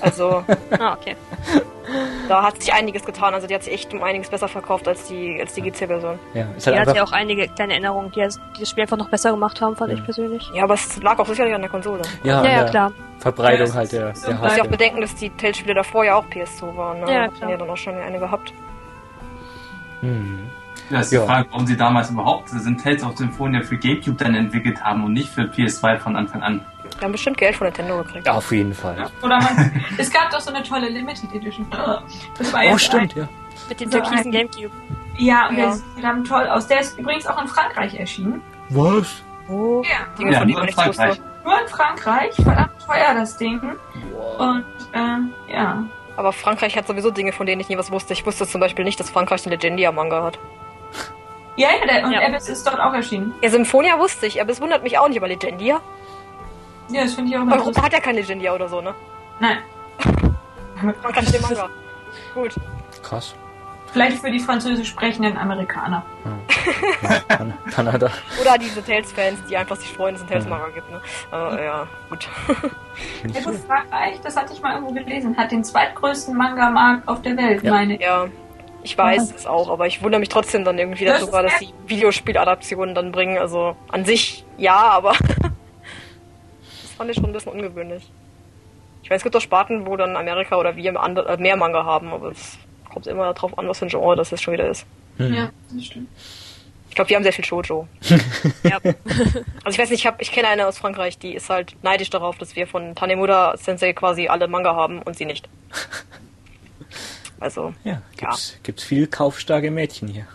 Also 0.00 0.44
Ah, 0.78 0.94
okay. 0.94 1.16
da 2.28 2.42
hat 2.42 2.60
sich 2.62 2.72
einiges 2.72 3.04
getan. 3.04 3.34
Also 3.34 3.46
die 3.46 3.54
hat 3.54 3.62
sich 3.62 3.72
echt 3.72 3.92
um 3.94 4.02
einiges 4.02 4.28
besser 4.30 4.48
verkauft 4.48 4.86
als 4.88 5.06
die, 5.08 5.38
als 5.40 5.54
die 5.54 5.62
GC-Version. 5.62 6.18
Ja, 6.34 6.46
ist 6.56 6.66
Die 6.66 6.70
halt 6.70 6.80
hat 6.80 6.88
einfach, 6.88 6.96
ja 6.96 7.04
auch 7.04 7.12
einige 7.12 7.48
kleine 7.48 7.74
Änderungen, 7.74 8.12
die, 8.12 8.20
das- 8.20 8.38
die 8.56 8.60
das 8.60 8.70
Spiel 8.70 8.82
einfach 8.82 8.96
noch 8.96 9.08
besser 9.08 9.30
gemacht 9.30 9.60
haben, 9.60 9.74
fand 9.76 9.92
ich 9.92 10.04
persönlich. 10.04 10.48
Ja, 10.54 10.64
aber 10.64 10.74
es 10.74 11.02
lag 11.02 11.18
auch 11.18 11.26
sicherlich 11.26 11.54
an 11.54 11.62
der 11.62 11.70
Konsole. 11.70 12.02
ja, 12.22 12.44
Ja, 12.44 12.50
ja, 12.50 12.64
klar. 12.64 12.92
Verbreitung 13.20 13.66
Ja, 13.68 13.74
halt 13.74 13.92
der, 13.92 14.12
der 14.12 14.20
bleibt 14.20 14.42
Muss 14.42 14.56
ja 14.56 14.62
auch 14.62 14.68
bedenken, 14.68 15.00
dass 15.00 15.14
die 15.16 15.30
Tellspiele 15.30 15.74
davor 15.74 16.04
ja 16.04 16.14
auch 16.14 16.24
PS2 16.26 16.76
waren. 16.76 17.00
Ne? 17.00 17.12
Ja, 17.12 17.22
Hat 17.22 17.34
klar. 17.34 17.50
ja 17.50 17.56
dann 17.56 17.68
auch 17.70 17.76
schon 17.76 17.94
eine 17.96 18.18
gehabt. 18.18 18.52
Hm. 20.00 20.38
Ja, 20.90 21.00
ist 21.00 21.10
die 21.12 21.16
Ja. 21.16 21.24
Frage, 21.26 21.48
warum 21.50 21.66
sie 21.66 21.76
damals 21.76 22.10
überhaupt 22.10 22.48
sind 22.48 22.82
Tales 22.82 23.02
of 23.04 23.16
Symphonia 23.18 23.60
für 23.62 23.76
Gamecube 23.76 24.16
dann 24.16 24.34
entwickelt 24.34 24.82
haben 24.82 25.04
und 25.04 25.12
nicht 25.12 25.28
für 25.28 25.42
PS2 25.42 25.98
von 25.98 26.16
Anfang 26.16 26.42
an. 26.42 26.64
Die 26.98 27.04
haben 27.04 27.12
bestimmt 27.12 27.36
Geld 27.38 27.54
von 27.56 27.66
Nintendo 27.66 27.98
gekriegt. 27.98 28.26
Ja, 28.26 28.34
auf 28.34 28.50
jeden 28.50 28.74
Fall. 28.74 29.08
Oder 29.22 29.38
man, 29.40 29.82
es 29.98 30.10
gab 30.10 30.30
doch 30.30 30.40
so 30.40 30.52
eine 30.52 30.62
tolle 30.64 30.88
Limited 30.88 31.32
Edition. 31.34 31.66
Das 32.36 32.52
war 32.52 32.62
Oh, 32.72 32.78
stimmt, 32.78 33.14
ja. 33.14 33.28
Mit 33.68 33.80
dem 33.80 33.90
So 33.90 33.98
türkisen 34.00 34.26
ein- 34.26 34.32
Gamecube. 34.32 34.70
Ein, 35.16 35.24
ja, 35.24 35.48
und 35.48 35.56
Ja. 35.56 35.64
der 35.66 35.72
sieht 35.74 35.84
verdammt 35.94 36.26
toll 36.28 36.46
aus. 36.48 36.66
Der 36.66 36.80
ist 36.80 36.98
übrigens 36.98 37.26
auch 37.26 37.40
in 37.40 37.48
Frankreich 37.48 37.94
erschienen. 37.98 38.42
Was? 38.70 39.22
Oh. 39.48 39.82
Ja. 39.84 40.06
Dinge, 40.18 40.32
Ja, 40.32 40.38
von 40.40 40.48
denen 40.48 40.50
nur 40.50 40.60
in 40.60 40.66
nichts 40.66 40.86
wusste. 40.86 41.02
Frankreich. 41.02 41.20
Nur 41.44 41.60
in 41.60 41.68
Frankreich. 41.68 42.34
Verdammt 42.34 42.72
teuer, 42.86 43.14
das 43.14 43.36
Ding. 43.36 43.60
Und, 44.38 44.64
äh, 44.92 45.52
ja. 45.52 45.84
Aber 46.16 46.32
Frankreich 46.32 46.76
hat 46.76 46.86
sowieso 46.86 47.10
Dinge, 47.12 47.32
von 47.32 47.46
denen 47.46 47.60
ich 47.60 47.68
nie 47.68 47.78
was 47.78 47.90
wusste. 47.92 48.12
Ich 48.12 48.26
wusste 48.26 48.46
zum 48.46 48.60
Beispiel 48.60 48.84
nicht, 48.84 48.98
dass 48.98 49.08
Frankreich 49.10 49.42
den 49.42 49.50
Legendia-Manga 49.52 50.22
hat. 50.24 50.38
Ja, 51.56 51.68
ja, 51.80 51.86
der, 51.86 52.04
und 52.06 52.12
Ja. 52.12 52.20
Abyss 52.26 52.48
ist 52.48 52.66
dort 52.66 52.78
auch 52.80 52.92
erschienen. 52.92 53.34
Ja, 53.42 53.50
Symphonia 53.50 53.98
wusste 53.98 54.26
ich, 54.26 54.40
aber 54.40 54.50
es 54.52 54.60
wundert 54.60 54.82
mich 54.82 54.98
auch 54.98 55.08
nicht, 55.08 55.18
aber 55.18 55.28
Legendia? 55.28 55.80
Ja, 56.90 57.02
das 57.02 57.14
finde 57.14 57.30
ich 57.30 57.38
auch 57.38 57.44
mal 57.44 57.58
Europa 57.58 57.82
hat 57.82 57.92
ja 57.92 58.00
kein 58.00 58.14
Legendia 58.14 58.54
oder 58.54 58.68
so, 58.68 58.80
ne? 58.80 58.94
Nein. 59.40 59.58
Frankreich 61.02 61.26
hat 61.26 61.34
den 61.34 61.42
Manga. 61.42 61.68
Gut. 62.34 62.54
Krass. 63.02 63.34
Vielleicht 63.92 64.18
für 64.18 64.30
die 64.30 64.38
französisch 64.38 64.88
sprechenden 64.88 65.36
Amerikaner. 65.38 66.04
Ja, 67.02 67.46
Kanada. 67.70 68.10
Oder 68.40 68.58
diese 68.58 68.84
Tales-Fans, 68.84 69.38
die 69.48 69.56
einfach 69.56 69.76
sich 69.76 69.90
freuen, 69.90 70.14
dass 70.14 70.22
es 70.22 70.30
einen 70.30 70.42
Tales-Manga 70.42 70.68
gibt. 70.74 70.90
Ne? 70.90 71.00
Äh, 71.32 71.64
ja, 71.64 71.86
gut. 72.10 72.28
ja, 73.34 73.40
gut, 73.40 73.56
Frankreich, 73.66 74.20
das 74.22 74.36
hatte 74.36 74.52
ich 74.52 74.60
mal 74.60 74.74
irgendwo 74.74 74.92
gelesen, 74.92 75.36
hat 75.36 75.50
den 75.52 75.64
zweitgrößten 75.64 76.36
Manga-Markt 76.36 77.08
auf 77.08 77.22
der 77.22 77.36
Welt, 77.38 77.62
ja. 77.62 77.72
meine 77.72 77.94
ich. 77.94 78.00
Ja, 78.00 78.28
ich 78.82 78.96
weiß 78.96 79.34
es 79.34 79.46
auch, 79.46 79.70
aber 79.70 79.86
ich 79.86 80.02
wundere 80.02 80.20
mich 80.20 80.28
trotzdem 80.28 80.64
dann 80.64 80.78
irgendwie 80.78 81.04
das 81.04 81.20
darüber, 81.20 81.42
dass 81.42 81.58
die 81.58 81.72
Videospieladaptionen 81.86 82.94
dann 82.94 83.10
bringen. 83.10 83.38
Also 83.38 83.76
an 83.90 84.04
sich 84.04 84.44
ja, 84.56 84.76
aber 84.76 85.12
das 85.12 85.50
fand 86.98 87.10
ich 87.10 87.16
schon 87.16 87.26
ein 87.26 87.32
bisschen 87.32 87.52
ungewöhnlich. 87.52 88.10
Ich 89.02 89.10
weiß, 89.10 89.18
es 89.18 89.22
gibt 89.22 89.36
auch 89.36 89.40
Sparten, 89.40 89.86
wo 89.86 89.96
dann 89.96 90.16
Amerika 90.16 90.56
oder 90.56 90.76
wir 90.76 90.92
mehr 91.38 91.56
Manga 91.56 91.84
haben, 91.84 92.12
aber 92.12 92.32
es 92.32 92.58
kommt 92.90 93.06
immer 93.06 93.32
darauf 93.32 93.56
an, 93.56 93.68
was 93.68 93.78
für 93.78 93.86
ein 93.86 93.88
Genre 93.88 94.16
das 94.16 94.30
jetzt 94.30 94.42
schon 94.42 94.52
wieder 94.52 94.68
ist. 94.68 94.84
Hm. 95.16 95.32
Ja, 95.32 95.50
das 95.72 95.84
stimmt. 95.86 96.08
Ich 96.88 96.94
glaube, 96.94 97.10
wir 97.10 97.16
haben 97.16 97.22
sehr 97.22 97.32
viel 97.32 97.44
Shoujo. 97.44 97.86
ja. 98.64 98.78
Also 98.82 99.70
ich 99.70 99.78
weiß 99.78 99.90
nicht, 99.90 100.04
ich, 100.04 100.12
ich 100.18 100.32
kenne 100.32 100.48
eine 100.48 100.66
aus 100.66 100.78
Frankreich, 100.78 101.18
die 101.18 101.34
ist 101.34 101.48
halt 101.48 101.76
neidisch 101.82 102.10
darauf, 102.10 102.38
dass 102.38 102.56
wir 102.56 102.66
von 102.66 102.94
Tanemura 102.94 103.56
Sensei 103.56 103.92
quasi 103.92 104.26
alle 104.26 104.48
Manga 104.48 104.74
haben 104.74 105.00
und 105.02 105.16
sie 105.16 105.24
nicht. 105.24 105.48
Also, 107.40 107.72
ja, 107.84 108.02
gibt's, 108.16 108.54
ja. 108.54 108.58
gibt's 108.64 108.82
viel 108.82 109.06
kaufstarke 109.06 109.70
Mädchen 109.70 110.08
hier. 110.08 110.26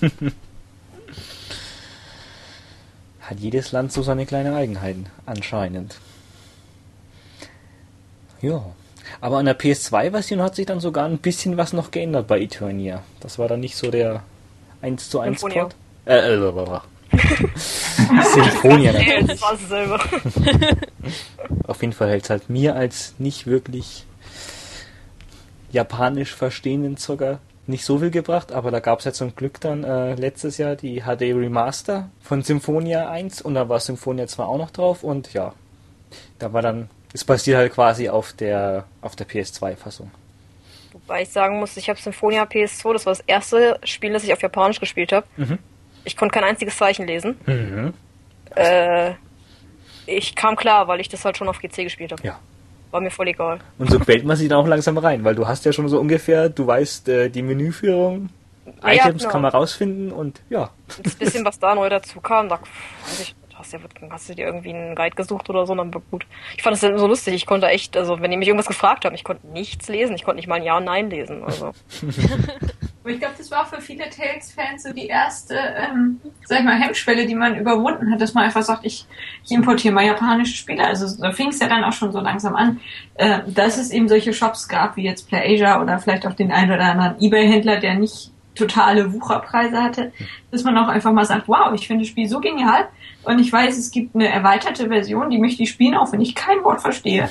Hat 3.28 3.40
jedes 3.40 3.72
Land 3.72 3.92
so 3.92 4.02
seine 4.02 4.24
kleinen 4.24 4.54
Eigenheiten, 4.54 5.04
anscheinend. 5.26 5.96
Ja. 8.40 8.64
Aber 9.20 9.36
an 9.36 9.44
der 9.44 9.58
PS2-Version 9.58 10.40
hat 10.40 10.54
sich 10.54 10.64
dann 10.64 10.80
sogar 10.80 11.04
ein 11.04 11.18
bisschen 11.18 11.58
was 11.58 11.74
noch 11.74 11.90
geändert 11.90 12.26
bei 12.26 12.40
Eternia. 12.40 13.02
Das 13.20 13.38
war 13.38 13.46
dann 13.46 13.60
nicht 13.60 13.76
so 13.76 13.90
der 13.90 14.22
1 14.80 15.10
zu 15.10 15.20
1 15.20 15.42
Port. 15.42 15.74
Äh, 16.06 16.16
äh, 16.16 16.36
äh, 16.36 16.80
Symphonia 18.34 18.92
natürlich. 18.92 19.42
Auf 21.66 21.82
jeden 21.82 21.92
Fall 21.92 22.08
hält 22.08 22.24
es 22.24 22.30
halt 22.30 22.48
mir 22.48 22.76
als 22.76 23.12
nicht 23.18 23.46
wirklich 23.46 24.06
japanisch 25.70 26.34
verstehenden 26.34 26.96
Zucker 26.96 27.40
nicht 27.68 27.84
so 27.84 27.98
viel 27.98 28.10
gebracht, 28.10 28.52
aber 28.52 28.70
da 28.70 28.80
gab 28.80 29.00
es 29.00 29.04
ja 29.04 29.12
zum 29.12 29.34
Glück 29.36 29.60
dann 29.60 29.84
äh, 29.84 30.14
letztes 30.14 30.58
Jahr 30.58 30.76
die 30.76 31.02
HD 31.02 31.22
Remaster 31.34 32.10
von 32.20 32.42
Symphonia 32.42 33.08
1 33.08 33.42
und 33.42 33.54
da 33.54 33.68
war 33.68 33.80
Symphonia 33.80 34.26
2 34.26 34.42
auch 34.42 34.58
noch 34.58 34.70
drauf 34.70 35.04
und 35.04 35.32
ja, 35.34 35.54
da 36.38 36.52
war 36.52 36.62
dann, 36.62 36.88
es 37.12 37.24
basiert 37.24 37.58
halt 37.58 37.72
quasi 37.72 38.08
auf 38.08 38.32
der, 38.32 38.84
auf 39.02 39.16
der 39.16 39.28
PS2-Fassung. 39.28 40.10
Wobei 40.92 41.22
ich 41.22 41.28
sagen 41.28 41.58
muss, 41.58 41.76
ich 41.76 41.88
habe 41.88 42.00
Symphonia 42.00 42.44
PS2, 42.44 42.92
das 42.92 43.06
war 43.06 43.12
das 43.12 43.24
erste 43.26 43.78
Spiel, 43.84 44.12
das 44.12 44.24
ich 44.24 44.32
auf 44.32 44.42
Japanisch 44.42 44.80
gespielt 44.80 45.12
habe. 45.12 45.26
Mhm. 45.36 45.58
Ich 46.04 46.16
konnte 46.16 46.32
kein 46.32 46.44
einziges 46.44 46.76
Zeichen 46.76 47.06
lesen. 47.06 47.38
Mhm. 47.46 47.94
Äh, 48.54 49.12
ich 50.06 50.34
kam 50.34 50.56
klar, 50.56 50.88
weil 50.88 51.00
ich 51.00 51.08
das 51.08 51.24
halt 51.24 51.36
schon 51.36 51.48
auf 51.48 51.60
GC 51.60 51.84
gespielt 51.84 52.12
habe. 52.12 52.22
Ja 52.22 52.38
war 52.90 53.00
mir 53.00 53.10
voll 53.10 53.28
egal. 53.28 53.58
Und 53.78 53.90
so 53.90 53.98
quält 53.98 54.24
man 54.24 54.36
sich 54.36 54.48
dann 54.48 54.58
auch 54.58 54.66
langsam 54.66 54.98
rein, 54.98 55.24
weil 55.24 55.34
du 55.34 55.46
hast 55.46 55.64
ja 55.64 55.72
schon 55.72 55.88
so 55.88 56.00
ungefähr, 56.00 56.48
du 56.48 56.66
weißt 56.66 57.08
äh, 57.08 57.28
die 57.28 57.42
Menüführung, 57.42 58.30
ja, 58.82 58.92
Items 58.92 59.22
genau. 59.22 59.32
kann 59.32 59.42
man 59.42 59.50
rausfinden 59.50 60.12
und 60.12 60.40
ja. 60.50 60.70
Das 61.02 61.14
bisschen, 61.16 61.44
was 61.44 61.58
da 61.58 61.74
neu 61.74 61.88
dazu 61.88 62.20
kam, 62.20 62.48
da 62.48 62.58
weiß 62.60 63.20
ich, 63.20 63.34
hast, 63.58 63.72
ja, 63.72 63.80
hast 64.10 64.28
du 64.28 64.34
dir 64.34 64.46
irgendwie 64.46 64.74
einen 64.74 64.94
Guide 64.94 65.16
gesucht 65.16 65.48
oder 65.50 65.66
so, 65.66 65.74
dann 65.74 65.92
war 65.92 66.02
gut. 66.10 66.26
Ich 66.56 66.62
fand 66.62 66.74
es 66.74 66.80
so 66.80 67.06
lustig, 67.06 67.34
ich 67.34 67.46
konnte 67.46 67.66
echt, 67.68 67.96
also 67.96 68.20
wenn 68.20 68.30
die 68.30 68.36
mich 68.36 68.48
irgendwas 68.48 68.68
gefragt 68.68 69.04
haben, 69.04 69.14
ich 69.14 69.24
konnte 69.24 69.46
nichts 69.48 69.88
lesen, 69.88 70.14
ich 70.14 70.24
konnte 70.24 70.36
nicht 70.36 70.48
mal 70.48 70.56
ein 70.56 70.64
Ja 70.64 70.76
und 70.76 70.84
Nein 70.84 71.10
lesen. 71.10 71.42
Also. 71.44 71.72
Aber 73.08 73.14
ich 73.14 73.20
glaube, 73.22 73.36
das 73.38 73.50
war 73.50 73.64
für 73.64 73.80
viele 73.80 74.10
Tales-Fans 74.10 74.82
so 74.82 74.92
die 74.92 75.06
erste, 75.06 75.54
ähm, 75.54 76.20
sag 76.44 76.58
ich 76.58 76.64
mal, 76.66 76.78
Hemmschwelle, 76.78 77.24
die 77.24 77.34
man 77.34 77.56
überwunden 77.56 78.12
hat, 78.12 78.20
dass 78.20 78.34
man 78.34 78.44
einfach 78.44 78.60
sagt, 78.60 78.84
ich, 78.84 79.06
ich 79.46 79.50
importiere 79.50 79.94
mal 79.94 80.04
japanische 80.04 80.54
Spiele. 80.54 80.84
Also 80.84 81.18
da 81.18 81.32
fing 81.32 81.48
es 81.48 81.58
ja 81.58 81.68
dann 81.68 81.84
auch 81.84 81.94
schon 81.94 82.12
so 82.12 82.20
langsam 82.20 82.54
an, 82.54 82.80
äh, 83.14 83.38
dass 83.46 83.78
es 83.78 83.92
eben 83.92 84.08
solche 84.08 84.34
Shops 84.34 84.68
gab, 84.68 84.96
wie 84.96 85.04
jetzt 85.04 85.26
PlayAsia 85.26 85.80
oder 85.80 85.98
vielleicht 85.98 86.26
auch 86.26 86.34
den 86.34 86.52
einen 86.52 86.70
oder 86.70 86.84
anderen 86.84 87.18
Ebay-Händler, 87.18 87.80
der 87.80 87.94
nicht 87.94 88.30
totale 88.54 89.10
Wucherpreise 89.14 89.82
hatte, 89.82 90.12
dass 90.50 90.64
man 90.64 90.76
auch 90.76 90.88
einfach 90.88 91.12
mal 91.14 91.24
sagt, 91.24 91.48
wow, 91.48 91.72
ich 91.72 91.86
finde 91.86 92.04
das 92.04 92.10
Spiel 92.10 92.28
so 92.28 92.40
genial 92.40 92.88
und 93.22 93.38
ich 93.38 93.50
weiß, 93.50 93.78
es 93.78 93.90
gibt 93.90 94.16
eine 94.16 94.28
erweiterte 94.28 94.88
Version, 94.88 95.30
die 95.30 95.38
möchte 95.38 95.62
ich 95.62 95.70
spielen, 95.70 95.94
auch 95.94 96.12
wenn 96.12 96.20
ich 96.20 96.34
kein 96.34 96.62
Wort 96.62 96.82
verstehe. 96.82 97.30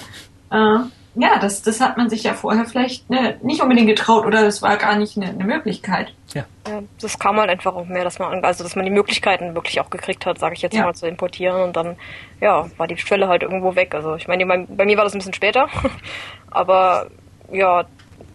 Äh, 0.50 0.80
ja, 1.20 1.40
das, 1.40 1.64
das 1.64 1.82
hat 1.82 1.98
man 1.98 2.10
sich 2.10 2.24
ja 2.24 2.34
vorher 2.36 2.66
vielleicht 2.66 3.10
ne, 3.10 3.40
nicht 3.42 3.62
unbedingt 3.62 3.88
getraut 3.88 4.26
oder 4.26 4.46
es 4.46 4.62
war 4.62 4.78
gar 4.78 4.96
nicht 4.98 5.18
eine, 5.18 5.30
eine 5.30 5.46
Möglichkeit. 5.46 6.14
Ja. 6.34 6.46
ja. 6.68 6.82
Das 7.02 7.18
kam 7.18 7.38
halt 7.38 7.50
einfach 7.50 7.76
auch 7.76 7.88
mehr, 7.88 8.04
dass 8.04 8.20
man, 8.20 8.44
also 8.46 8.64
dass 8.64 8.76
man 8.76 8.86
die 8.86 8.92
Möglichkeiten 8.92 9.56
wirklich 9.56 9.80
auch 9.80 9.90
gekriegt 9.90 10.28
hat, 10.28 10.38
sage 10.38 10.54
ich 10.54 10.62
jetzt 10.62 10.76
ja. 10.76 10.84
mal, 10.84 10.94
zu 10.94 11.08
importieren 11.08 11.62
und 11.62 11.76
dann, 11.76 11.96
ja, 12.40 12.68
war 12.78 12.88
die 12.88 12.98
Schwelle 12.98 13.28
halt 13.28 13.42
irgendwo 13.42 13.76
weg. 13.76 13.96
Also 13.96 14.16
ich 14.16 14.28
meine, 14.28 14.46
bei, 14.46 14.68
bei 14.70 14.86
mir 14.86 14.98
war 14.98 15.06
das 15.06 15.14
ein 15.14 15.18
bisschen 15.18 15.34
später, 15.34 15.68
aber 16.52 17.08
ja, 17.52 17.86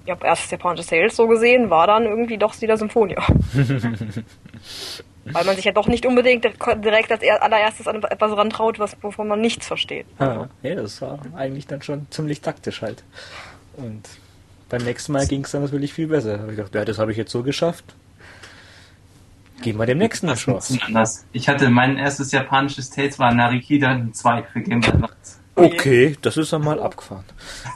ich 0.04 0.10
habe 0.10 0.26
erst 0.26 0.50
japanische 0.50 0.82
Sales 0.82 1.14
so 1.14 1.28
gesehen, 1.28 1.70
war 1.70 1.86
dann 1.86 2.04
irgendwie 2.04 2.36
doch 2.36 2.60
wieder 2.60 2.76
Symphonia. 2.76 3.22
Weil 5.24 5.44
man 5.44 5.55
sich 5.55 5.65
ja 5.65 5.73
doch 5.73 5.86
nicht 5.86 6.05
unbedingt 6.05 6.44
direkt 6.44 7.12
als 7.12 7.23
allererstes 7.40 7.86
an 7.86 8.03
etwas 8.03 8.36
rantraut, 8.36 8.78
was, 8.78 8.97
wovon 9.03 9.28
man 9.28 9.40
nichts 9.40 9.66
versteht. 9.66 10.07
Ah, 10.19 10.49
ja, 10.62 10.74
das 10.74 11.01
war 11.01 11.20
eigentlich 11.36 11.66
dann 11.66 11.81
schon 11.82 12.07
ziemlich 12.11 12.40
taktisch 12.40 12.82
halt. 12.82 13.05
Und 13.77 14.09
beim 14.69 14.82
nächsten 14.82 15.12
Mal 15.12 15.27
ging 15.27 15.44
es 15.44 15.53
dann 15.53 15.62
natürlich 15.62 15.93
viel 15.93 16.09
besser. 16.09 16.35
Da 16.35 16.39
habe 16.40 16.53
ich 16.53 16.57
gedacht, 16.57 16.74
ja, 16.74 16.85
das 16.85 16.99
habe 16.99 17.12
ich 17.12 17.19
jetzt 17.19 17.31
so 17.31 17.43
geschafft. 17.43 17.85
Geben 19.62 19.78
wir 19.78 19.86
dem 19.86 19.99
nächsten 19.99 20.28
eine 20.28 20.36
Chance. 20.36 20.78
Anders. 20.85 21.24
Ich 21.32 21.49
hatte 21.49 21.70
mein 21.70 21.97
erstes 21.97 22.32
japanisches 22.32 22.90
Tales 22.90 23.19
war 23.20 23.32
Narikida 23.32 24.01
2 24.12 24.43
für 24.43 24.61
Game 24.61 24.82
Advance. 24.82 25.39
Okay, 25.55 26.16
das 26.20 26.36
ist 26.36 26.53
dann 26.53 26.65
mal 26.65 26.81
abgefahren. 26.81 27.24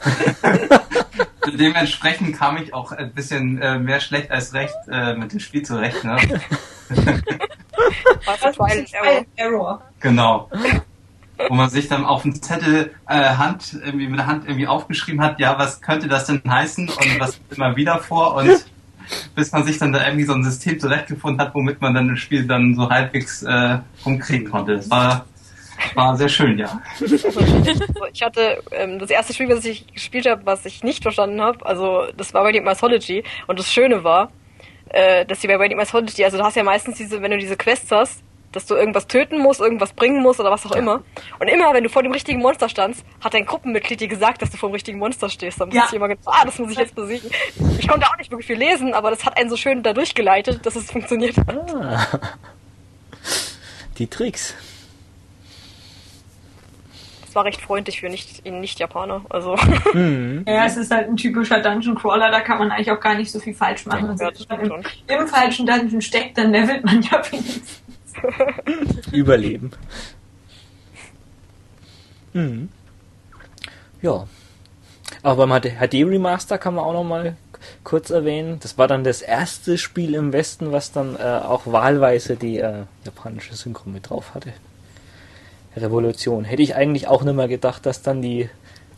Dementsprechend 1.53 2.37
kam 2.37 2.57
ich 2.57 2.75
auch 2.75 2.93
ein 2.93 3.13
bisschen 3.13 3.61
äh, 3.61 3.79
mehr 3.79 4.01
schlecht 4.01 4.31
als 4.31 4.53
recht 4.55 4.75
äh, 4.91 5.15
mit 5.15 5.33
dem 5.33 5.41
Spiel 5.41 5.63
zurecht. 5.63 6.05
Ne? 6.05 6.17
Was 8.25 8.59
war 8.59 8.67
ein 8.67 9.27
Error? 9.37 9.83
Genau. 10.01 10.51
Wo 11.49 11.55
man 11.55 11.69
sich 11.69 11.89
dann 11.89 12.05
auf 12.05 12.23
dem 12.23 12.41
Zettel 12.41 12.95
äh, 13.09 13.15
Hand 13.15 13.79
irgendwie 13.85 14.09
mit 14.09 14.19
der 14.19 14.27
Hand 14.27 14.47
irgendwie 14.47 14.67
aufgeschrieben 14.67 15.21
hat, 15.21 15.39
ja, 15.39 15.59
was 15.59 15.83
könnte 15.83 16.09
das 16.09 16.25
denn 16.25 16.41
heißen 16.49 16.89
und 16.89 17.21
was 17.21 17.39
immer 17.55 17.77
wieder 17.77 17.99
vor 17.99 18.37
und 18.37 18.65
bis 19.35 19.53
man 19.53 19.65
sich 19.65 19.79
dann 19.79 19.93
da 19.93 20.05
irgendwie 20.05 20.25
so 20.25 20.33
ein 20.33 20.43
System 20.43 20.81
zurechtgefunden 20.81 21.41
hat, 21.41 21.55
womit 21.55 21.81
man 21.81 21.95
dann 21.95 22.09
das 22.09 22.19
Spiel 22.19 22.47
dann 22.47 22.75
so 22.75 22.89
halbwegs 22.89 23.43
äh, 23.43 23.79
rumkriegen 24.05 24.51
konnte. 24.51 24.77
Das 24.77 24.91
war 24.91 25.27
war 25.95 26.17
sehr 26.17 26.29
schön, 26.29 26.59
ja. 26.59 26.81
ich 28.13 28.23
hatte 28.23 28.63
ähm, 28.73 28.99
das 28.99 29.11
erste 29.11 29.35
Spiel, 29.35 29.49
was 29.49 29.65
ich 29.65 29.87
gespielt 29.93 30.27
habe, 30.27 30.45
was 30.45 30.65
ich 30.67 30.83
nicht 30.83 31.03
verstanden 31.03 31.41
habe, 31.41 31.65
also 31.65 32.07
das 32.17 32.35
war 32.35 32.45
Radiant 32.45 32.67
Mythology 32.67 33.25
und 33.47 33.59
das 33.59 33.73
Schöne 33.73 34.05
war, 34.05 34.31
äh, 34.91 35.25
dass 35.27 35.41
die 35.41 35.49
bei 35.49 35.57
Radiant 35.57 35.79
Mythology, 35.79 36.25
also 36.25 36.39
du 36.39 36.45
hast 36.45 36.57
ja 36.57 36.65
meistens 36.65 36.97
diese, 36.99 37.23
wenn 37.23 37.31
du 37.31 37.39
diese 37.39 37.57
Quests 37.57 37.91
hast, 37.91 38.23
dass 38.57 38.65
du 38.65 38.75
irgendwas 38.75 39.07
töten 39.07 39.39
musst, 39.39 39.61
irgendwas 39.61 39.93
bringen 39.93 40.23
musst 40.23 40.41
oder 40.41 40.51
was 40.51 40.65
auch 40.65 40.73
immer. 40.73 41.03
Und 41.39 41.49
immer, 41.49 41.75
wenn 41.75 41.85
du 41.85 41.91
vor 41.91 42.03
dem 42.03 42.13
richtigen 42.13 42.41
Monster 42.41 42.71
standst, 42.71 43.05
hat 43.23 43.35
dein 43.35 43.45
Gruppenmitglied 43.45 44.01
dir 44.01 44.09
gesagt, 44.09 44.41
dass 44.41 44.51
du 44.51 44.57
vor 44.57 44.71
dem 44.71 44.73
richtigen 44.73 44.99
Monster 44.99 45.29
stehst. 45.29 45.61
Dann 45.61 45.71
ja. 45.73 45.85
ich 45.87 45.93
immer 45.93 46.09
gedacht, 46.09 46.27
ah, 46.27 46.43
das 46.43 46.59
muss 46.59 46.71
ich 46.71 46.79
jetzt 46.79 46.95
besiegen. 46.95 47.31
Ich 47.79 47.87
konnte 47.87 48.07
auch 48.07 48.17
nicht 48.17 48.31
wirklich 48.31 48.47
viel 48.47 48.57
lesen, 48.57 48.95
aber 48.95 49.11
das 49.11 49.27
hat 49.27 49.37
einen 49.37 49.51
so 49.51 49.59
schön 49.59 49.83
da 49.83 49.93
durchgeleitet, 49.93 50.65
dass 50.65 50.75
es 50.75 50.91
funktioniert 50.91 51.37
hat. 51.37 51.55
Ah. 51.75 52.07
Die 53.99 54.07
Tricks 54.07 54.55
war 57.37 57.45
recht 57.45 57.61
freundlich 57.61 58.01
für 58.01 58.09
nicht, 58.09 58.45
Nicht-Japaner. 58.45 59.25
Also. 59.29 59.57
Mhm. 59.93 60.45
Ja, 60.49 60.65
es 60.65 60.77
ist 60.77 60.91
halt 60.91 61.09
ein 61.09 61.17
typischer 61.17 61.61
Dungeon 61.61 61.95
Crawler, 61.95 62.31
da 62.31 62.41
kann 62.41 62.59
man 62.59 62.73
eigentlich 62.73 62.91
auch 62.91 63.01
gar 63.01 63.15
nicht 63.15 63.31
so 63.31 63.39
viel 63.39 63.55
falsch 63.55 63.87
machen. 63.87 64.17
Ja, 64.19 64.27
also, 64.29 64.45
wenn 64.49 64.69
man 64.69 64.81
im, 65.07 65.21
im, 65.21 65.29
falschen 65.29 65.67
Dungeon 65.67 66.01
steckt, 66.01 66.37
dann 66.39 66.51
levelt 66.51 66.85
man 66.85 67.03
ja 67.03 67.23
wenigstens. 67.31 67.83
Überleben. 69.13 69.71
Mhm. 72.33 72.71
Ja. 74.03 74.27
Aber 75.23 75.47
beim 75.47 75.61
HD 75.61 75.95
Remaster 75.95 76.59
kann 76.59 76.75
man 76.75 76.85
auch 76.85 76.93
noch 76.93 77.05
mal 77.05 77.37
kurz 77.85 78.11
erwähnen. 78.11 78.59
Das 78.61 78.79
war 78.79 78.89
dann 78.89 79.05
das 79.05 79.23
erste 79.23 79.79
Spiel 79.79 80.15
im 80.15 80.33
Westen, 80.33 80.73
was 80.73 80.93
dann 80.93 81.17
äh, 81.17 81.23
auch 81.23 81.63
wahlweise 81.67 82.37
die 82.37 82.59
äh, 82.59 82.85
japanische 83.05 83.55
Synchro 83.55 83.89
mit 83.89 84.11
drauf 84.11 84.35
hatte. 84.35 84.53
Revolution. 85.77 86.45
Hätte 86.45 86.63
ich 86.63 86.75
eigentlich 86.75 87.09
auch 87.09 87.23
nicht 87.23 87.35
mehr 87.35 87.49
gedacht, 87.49 87.87
dass 87.87 88.03
dann 88.03 88.23
die 88.23 88.49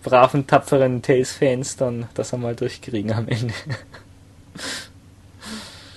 braven, 0.03 0.47
tapferen 0.47 1.03
Tales-Fans 1.03 1.77
dann 1.77 2.07
das 2.15 2.33
einmal 2.33 2.55
durchkriegen 2.55 3.13
am 3.13 3.29
Ende. 3.29 3.55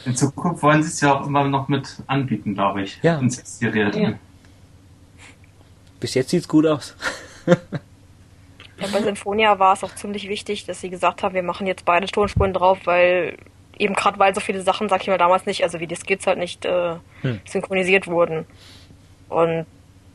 In 0.06 0.16
Zukunft 0.16 0.64
wollen 0.64 0.82
sie 0.82 0.90
es 0.90 1.00
ja 1.02 1.14
auch 1.14 1.28
immer 1.28 1.44
noch 1.44 1.68
mit 1.68 1.98
anbieten, 2.08 2.56
glaube 2.56 2.82
ich. 2.82 3.00
Ja. 3.04 3.22
ja. 3.22 4.14
Bis 6.00 6.16
jetzt 6.16 6.32
sieht's 6.32 6.48
gut 6.48 6.66
aus. 6.66 6.96
ja, 7.46 7.56
bei 8.92 9.02
Sinfonia 9.02 9.60
war 9.60 9.74
es 9.74 9.84
auch 9.84 9.94
ziemlich 9.94 10.28
wichtig, 10.28 10.66
dass 10.66 10.82
sie 10.82 10.90
gesagt 10.90 11.22
haben, 11.22 11.36
wir 11.36 11.44
machen 11.44 11.68
jetzt 11.68 11.86
beide 11.86 12.08
Tonspuren 12.08 12.54
drauf, 12.54 12.80
weil 12.86 13.38
eben 13.78 13.94
gerade 13.94 14.18
weil 14.18 14.34
so 14.34 14.42
viele 14.42 14.62
Sachen, 14.62 14.90
sag 14.90 15.02
ich 15.02 15.08
mal, 15.08 15.20
damals 15.20 15.46
nicht, 15.46 15.64
also 15.64 15.80
wie 15.80 15.88
die 15.88 15.96
Skits 15.96 16.26
halt 16.26 16.40
nicht 16.40 16.66
äh, 16.66 16.96
hm. 17.22 17.40
synchronisiert 17.46 18.08
wurden. 18.08 18.46
Und 19.30 19.68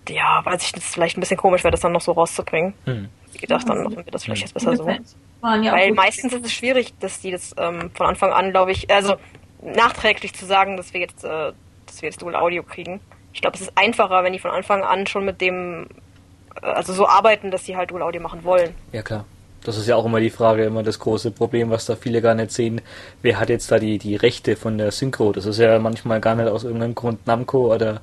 ja, 0.08 0.40
weiß 0.44 0.62
ich, 0.62 0.72
das 0.72 0.84
ist 0.84 0.94
vielleicht 0.94 1.16
ein 1.16 1.20
bisschen 1.20 1.36
komisch 1.36 1.64
wäre, 1.64 1.72
das 1.72 1.80
dann 1.80 1.92
noch 1.92 2.00
so 2.00 2.12
rauszubringen. 2.12 2.74
Hm. 2.84 3.08
Ich 3.32 3.40
gedacht, 3.40 3.68
dann 3.68 3.82
machen 3.82 3.96
wir 3.96 4.04
das 4.04 4.24
vielleicht 4.24 4.42
jetzt 4.42 4.54
besser 4.54 4.76
so. 4.76 4.86
Weil 4.86 5.92
meistens 5.92 6.32
ist 6.32 6.44
es 6.44 6.52
schwierig, 6.52 6.94
dass 7.00 7.20
die 7.20 7.30
das 7.30 7.54
ähm, 7.58 7.90
von 7.94 8.06
Anfang 8.06 8.32
an, 8.32 8.50
glaube 8.50 8.72
ich, 8.72 8.90
also 8.90 9.16
nachträglich 9.62 10.34
zu 10.34 10.46
sagen, 10.46 10.76
dass 10.76 10.92
wir 10.92 11.00
jetzt, 11.00 11.24
äh, 11.24 11.52
dass 11.86 12.02
wir 12.02 12.08
jetzt 12.08 12.22
Dual 12.22 12.34
Audio 12.34 12.62
kriegen. 12.62 13.00
Ich 13.32 13.42
glaube, 13.42 13.56
es 13.56 13.62
ist 13.62 13.72
einfacher, 13.74 14.24
wenn 14.24 14.32
die 14.32 14.38
von 14.38 14.50
Anfang 14.50 14.82
an 14.82 15.06
schon 15.06 15.24
mit 15.24 15.40
dem, 15.40 15.86
äh, 16.62 16.66
also 16.66 16.92
so 16.92 17.06
arbeiten, 17.06 17.50
dass 17.50 17.64
sie 17.64 17.76
halt 17.76 17.90
Dual 17.90 18.02
Audio 18.02 18.20
machen 18.20 18.44
wollen. 18.44 18.74
Ja, 18.92 19.02
klar. 19.02 19.24
Das 19.64 19.76
ist 19.76 19.88
ja 19.88 19.96
auch 19.96 20.04
immer 20.04 20.20
die 20.20 20.30
Frage, 20.30 20.64
immer 20.64 20.84
das 20.84 21.00
große 21.00 21.32
Problem, 21.32 21.70
was 21.70 21.86
da 21.86 21.96
viele 21.96 22.22
gar 22.22 22.34
nicht 22.34 22.52
sehen. 22.52 22.80
Wer 23.22 23.40
hat 23.40 23.48
jetzt 23.48 23.70
da 23.72 23.80
die, 23.80 23.98
die 23.98 24.14
Rechte 24.14 24.54
von 24.54 24.78
der 24.78 24.92
Synchro? 24.92 25.32
Das 25.32 25.44
ist 25.44 25.58
ja 25.58 25.78
manchmal 25.80 26.20
gar 26.20 26.36
nicht 26.36 26.48
aus 26.48 26.62
irgendeinem 26.62 26.94
Grund 26.94 27.26
Namco 27.26 27.74
oder 27.74 28.00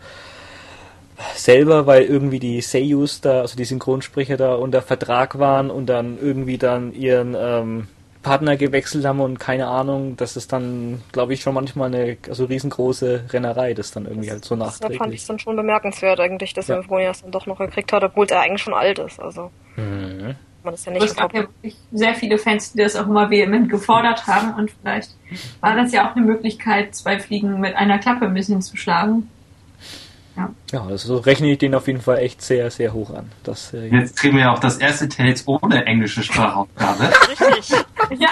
selber, 1.36 1.86
weil 1.86 2.04
irgendwie 2.04 2.40
die 2.40 2.62
Seiyus 2.62 3.22
da, 3.22 3.42
also 3.42 3.56
die 3.56 3.66
Synchronsprecher 3.66 4.38
da 4.38 4.56
unter 4.56 4.82
Vertrag 4.82 5.40
waren 5.40 5.70
und 5.70 5.88
dann 5.88 6.18
irgendwie 6.22 6.58
dann 6.58 6.94
ihren 6.94 7.36
ähm, 7.38 7.88
Partner 8.24 8.56
gewechselt 8.56 9.06
haben 9.06 9.20
und 9.20 9.40
keine 9.40 9.68
Ahnung, 9.68 10.16
das 10.18 10.38
ist 10.38 10.52
dann, 10.54 11.02
glaube 11.12 11.34
ich, 11.34 11.42
schon 11.42 11.54
manchmal 11.54 11.94
eine 11.94 12.18
also 12.28 12.46
riesengroße 12.46 13.26
Rennerei, 13.30 13.74
das 13.74 13.92
dann 13.92 14.06
irgendwie 14.06 14.28
das, 14.28 14.36
halt 14.36 14.46
so 14.46 14.56
nachträglich. 14.56 14.98
Das 14.98 15.06
fand 15.06 15.14
ich 15.14 15.28
dann 15.28 15.40
schon 15.40 15.56
bemerkenswert 15.56 16.20
eigentlich, 16.20 16.54
dass 16.54 16.68
ja. 16.68 16.76
Symphonias 16.76 17.22
dann 17.22 17.32
doch 17.32 17.46
noch 17.46 17.60
gekriegt 17.60 17.92
hat, 17.92 18.04
obwohl 18.04 18.26
er 18.28 18.40
eigentlich 18.40 18.64
schon 18.64 18.74
alt 18.74 18.98
ist. 18.98 19.20
Also 19.20 19.52
mhm. 19.76 20.36
man 20.64 20.74
ist 20.74 20.86
ja 20.86 20.94
nicht. 20.94 21.04
Es 21.04 21.16
gab 21.16 21.34
ja 21.34 21.42
wirklich 21.42 21.76
sehr 21.92 22.16
viele 22.16 22.38
Fans, 22.38 22.72
die 22.72 22.80
das 22.80 22.96
auch 22.96 23.08
immer 23.08 23.30
vehement 23.30 23.70
gefordert 23.70 24.26
haben 24.26 24.54
und 24.56 24.72
vielleicht 24.72 25.12
war 25.60 25.76
das 25.76 25.92
ja 25.92 26.10
auch 26.10 26.16
eine 26.16 26.26
Möglichkeit, 26.26 26.96
zwei 26.96 27.20
Fliegen 27.20 27.60
mit 27.60 27.76
einer 27.76 28.00
Klappe 28.00 28.26
ein 28.26 28.34
bisschen 28.34 28.62
zu 28.62 28.78
schlagen. 28.78 29.30
Ja, 30.36 30.50
ja 30.72 30.84
also 30.84 31.18
rechne 31.18 31.52
ich 31.52 31.58
den 31.60 31.76
auf 31.76 31.88
jeden 31.88 32.02
Fall 32.02 32.20
echt 32.20 32.42
sehr, 32.42 32.70
sehr 32.72 32.94
hoch 32.94 33.14
an. 33.14 33.32
Das, 33.44 33.74
äh, 33.74 33.88
Jetzt 33.88 34.18
kriegen 34.18 34.36
wir 34.36 34.44
ja 34.44 34.54
auch 34.54 34.60
das 34.60 34.78
erste 34.78 35.08
Tales 35.08 35.48
ohne 35.48 35.86
englische 35.86 36.24
Sprachaufgabe. 36.24 37.04
Richtig. 37.30 37.80
ja, 38.18 38.30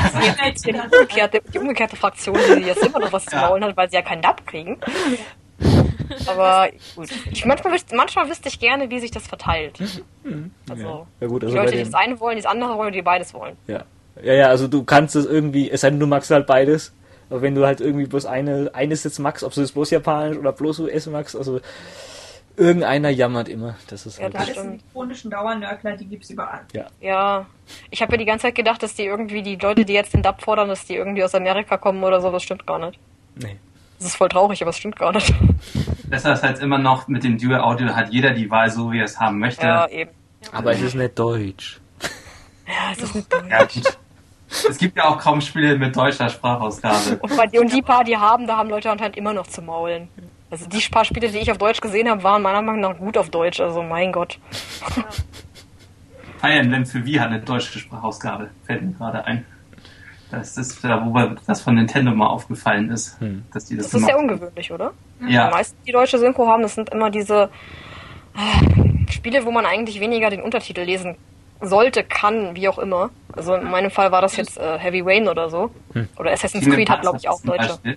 die, 0.49 0.73
umgekehrte, 0.73 1.41
die 1.53 1.59
umgekehrte 1.59 1.95
Fraktion, 1.95 2.37
die 2.57 2.63
jetzt 2.63 2.85
immer 2.85 2.99
noch 2.99 3.13
was 3.13 3.25
zu 3.25 3.35
maulen 3.35 3.63
hat, 3.63 3.77
weil 3.77 3.89
sie 3.89 3.95
ja 3.95 4.01
keinen 4.01 4.21
Dub 4.21 4.45
kriegen. 4.47 4.77
Aber 6.27 6.69
gut. 6.95 7.09
Ich, 7.31 7.45
manchmal, 7.45 7.77
manchmal 7.93 8.29
wüsste 8.29 8.49
ich 8.49 8.59
gerne, 8.59 8.89
wie 8.89 8.99
sich 8.99 9.11
das 9.11 9.27
verteilt. 9.27 9.79
Mhm. 10.23 10.51
Also, 10.69 11.07
ja. 11.19 11.27
gut, 11.27 11.43
also 11.43 11.55
die 11.55 11.59
Leute, 11.59 11.77
die 11.77 11.83
das 11.83 11.93
eine 11.93 12.19
wollen, 12.19 12.35
die 12.35 12.41
das 12.41 12.51
andere 12.51 12.77
wollen, 12.77 12.93
die 12.93 13.01
beides 13.01 13.33
wollen. 13.33 13.55
Ja. 13.67 13.83
Ja, 14.21 14.33
ja, 14.33 14.47
also 14.47 14.67
du 14.67 14.83
kannst 14.83 15.15
es 15.15 15.25
irgendwie, 15.25 15.71
es 15.71 15.81
sei 15.81 15.89
denn, 15.89 15.99
du 15.99 16.05
magst 16.05 16.29
halt 16.31 16.45
beides, 16.45 16.93
aber 17.31 17.41
wenn 17.41 17.55
du 17.55 17.65
halt 17.65 17.79
irgendwie 17.79 18.05
bloß 18.05 18.25
eine, 18.25 18.71
eines 18.73 19.05
jetzt 19.05 19.17
magst, 19.19 19.43
ob 19.43 19.53
du 19.53 19.61
das 19.61 19.71
bloß 19.71 19.89
Japanisch 19.91 20.37
oder 20.37 20.51
bloß 20.51 20.79
US 20.79 21.07
magst, 21.07 21.35
also 21.35 21.61
irgendeiner 22.57 23.09
jammert 23.09 23.47
immer. 23.47 23.75
Das 23.87 24.05
ist 24.05 24.17
ja, 24.17 24.25
halt 24.25 24.35
das 24.35 24.49
ist 24.49 24.57
die 24.61 24.79
chronischen 24.91 25.31
Dauernörkler, 25.31 25.95
die 25.95 26.05
gibt's 26.05 26.29
überall. 26.29 26.61
Ja. 26.73 26.87
Ja. 26.99 27.45
Ich 27.89 28.01
habe 28.01 28.11
ja 28.11 28.17
die 28.17 28.25
ganze 28.25 28.47
Zeit 28.47 28.55
gedacht, 28.55 28.83
dass 28.83 28.95
die 28.95 29.05
irgendwie, 29.05 29.41
die 29.43 29.55
Leute, 29.55 29.85
die 29.85 29.93
jetzt 29.93 30.13
den 30.13 30.21
Dub 30.21 30.41
fordern, 30.41 30.67
dass 30.67 30.85
die 30.85 30.95
irgendwie 30.95 31.23
aus 31.23 31.33
Amerika 31.33 31.77
kommen 31.77 32.03
oder 32.03 32.19
so, 32.19 32.29
das 32.31 32.43
stimmt 32.43 32.67
gar 32.67 32.79
nicht. 32.79 32.99
Nee. 33.35 33.57
Das 33.97 34.07
ist 34.07 34.15
voll 34.17 34.27
traurig, 34.29 34.61
aber 34.61 34.71
es 34.71 34.77
stimmt 34.77 34.97
gar 34.97 35.13
nicht. 35.13 35.33
Besser 36.09 36.33
ist 36.33 36.43
halt 36.43 36.59
immer 36.59 36.79
noch, 36.79 37.07
mit 37.07 37.23
dem 37.23 37.37
Dual 37.37 37.61
Audio 37.61 37.95
hat 37.95 38.09
jeder 38.09 38.31
die 38.31 38.49
Wahl 38.51 38.69
so, 38.69 38.91
wie 38.91 38.99
er 38.99 39.05
es 39.05 39.19
haben 39.21 39.39
möchte. 39.39 39.65
Ja, 39.65 39.87
eben. 39.87 40.11
Aber 40.51 40.73
es 40.73 40.81
ist 40.81 40.95
nicht 40.95 41.17
deutsch. 41.17 41.79
Ja, 42.67 42.91
es 42.91 43.03
ist 43.03 43.15
nicht 43.15 43.31
deutsch. 43.31 43.47
Ja. 43.49 43.91
Es 44.69 44.77
gibt 44.77 44.97
ja 44.97 45.05
auch 45.05 45.17
kaum 45.17 45.39
Spiele 45.41 45.77
mit 45.77 45.95
deutscher 45.95 46.29
Sprachausgabe. 46.29 47.17
Und, 47.21 47.37
bei, 47.37 47.47
die 47.47 47.81
paar, 47.81 48.03
die 48.03 48.17
haben, 48.17 48.47
da 48.47 48.57
haben 48.57 48.69
Leute 48.69 48.91
anscheinend 48.91 49.17
immer 49.17 49.33
noch 49.33 49.47
zu 49.47 49.61
maulen. 49.61 50.09
Also 50.49 50.67
die 50.67 50.81
paar 50.89 51.05
Spiele, 51.05 51.29
die 51.29 51.37
ich 51.37 51.49
auf 51.49 51.57
Deutsch 51.57 51.79
gesehen 51.79 52.09
habe, 52.09 52.21
waren 52.23 52.41
meiner 52.41 52.61
Meinung 52.61 52.81
nach 52.81 52.97
gut 52.97 53.17
auf 53.17 53.29
Deutsch. 53.29 53.61
Also 53.61 53.81
mein 53.81 54.11
Gott. 54.11 54.37
Ja. 54.97 55.05
Fire 56.39 56.53
Emblem 56.53 56.85
für 56.85 57.05
Wii 57.05 57.15
hat 57.15 57.29
eine 57.29 57.39
deutsche 57.39 57.79
Sprachausgabe, 57.79 58.49
fällt 58.65 58.81
mir 58.81 58.91
gerade 58.91 59.23
ein. 59.25 59.45
Das 60.31 60.57
ist 60.57 60.83
da, 60.83 61.05
wo 61.05 61.17
das 61.45 61.61
von 61.61 61.75
Nintendo 61.75 62.11
mal 62.11 62.27
aufgefallen 62.27 62.89
ist. 62.89 63.19
Hm. 63.19 63.43
Dass 63.53 63.65
die 63.65 63.77
das 63.77 63.89
das 63.89 64.01
ist 64.01 64.07
sehr 64.07 64.17
ungewöhnlich, 64.17 64.71
oder? 64.71 64.91
Ja. 65.27 65.47
Die 65.47 65.53
meisten, 65.53 65.77
die 65.85 65.91
deutsche 65.91 66.17
Synchro 66.17 66.47
haben, 66.47 66.63
das 66.63 66.75
sind 66.75 66.89
immer 66.89 67.09
diese 67.09 67.49
äh, 68.35 69.11
Spiele, 69.11 69.45
wo 69.45 69.51
man 69.51 69.65
eigentlich 69.65 69.99
weniger 69.99 70.29
den 70.29 70.41
Untertitel 70.41 70.81
lesen 70.81 71.15
sollte, 71.61 72.03
kann, 72.03 72.55
wie 72.55 72.67
auch 72.67 72.79
immer. 72.79 73.09
Also 73.33 73.55
in 73.55 73.69
meinem 73.69 73.91
Fall 73.91 74.11
war 74.11 74.21
das 74.21 74.35
jetzt 74.35 74.57
äh, 74.57 74.77
Heavy 74.77 75.01
Rain 75.01 75.27
oder 75.27 75.49
so. 75.49 75.71
Hm. 75.93 76.07
Oder 76.17 76.31
Assassin's 76.31 76.65
Creed 76.65 76.89
hat, 76.89 77.01
glaube 77.01 77.17
ich, 77.17 77.29
auch 77.29 77.41
Deutsche. 77.41 77.77
Ja. 77.83 77.95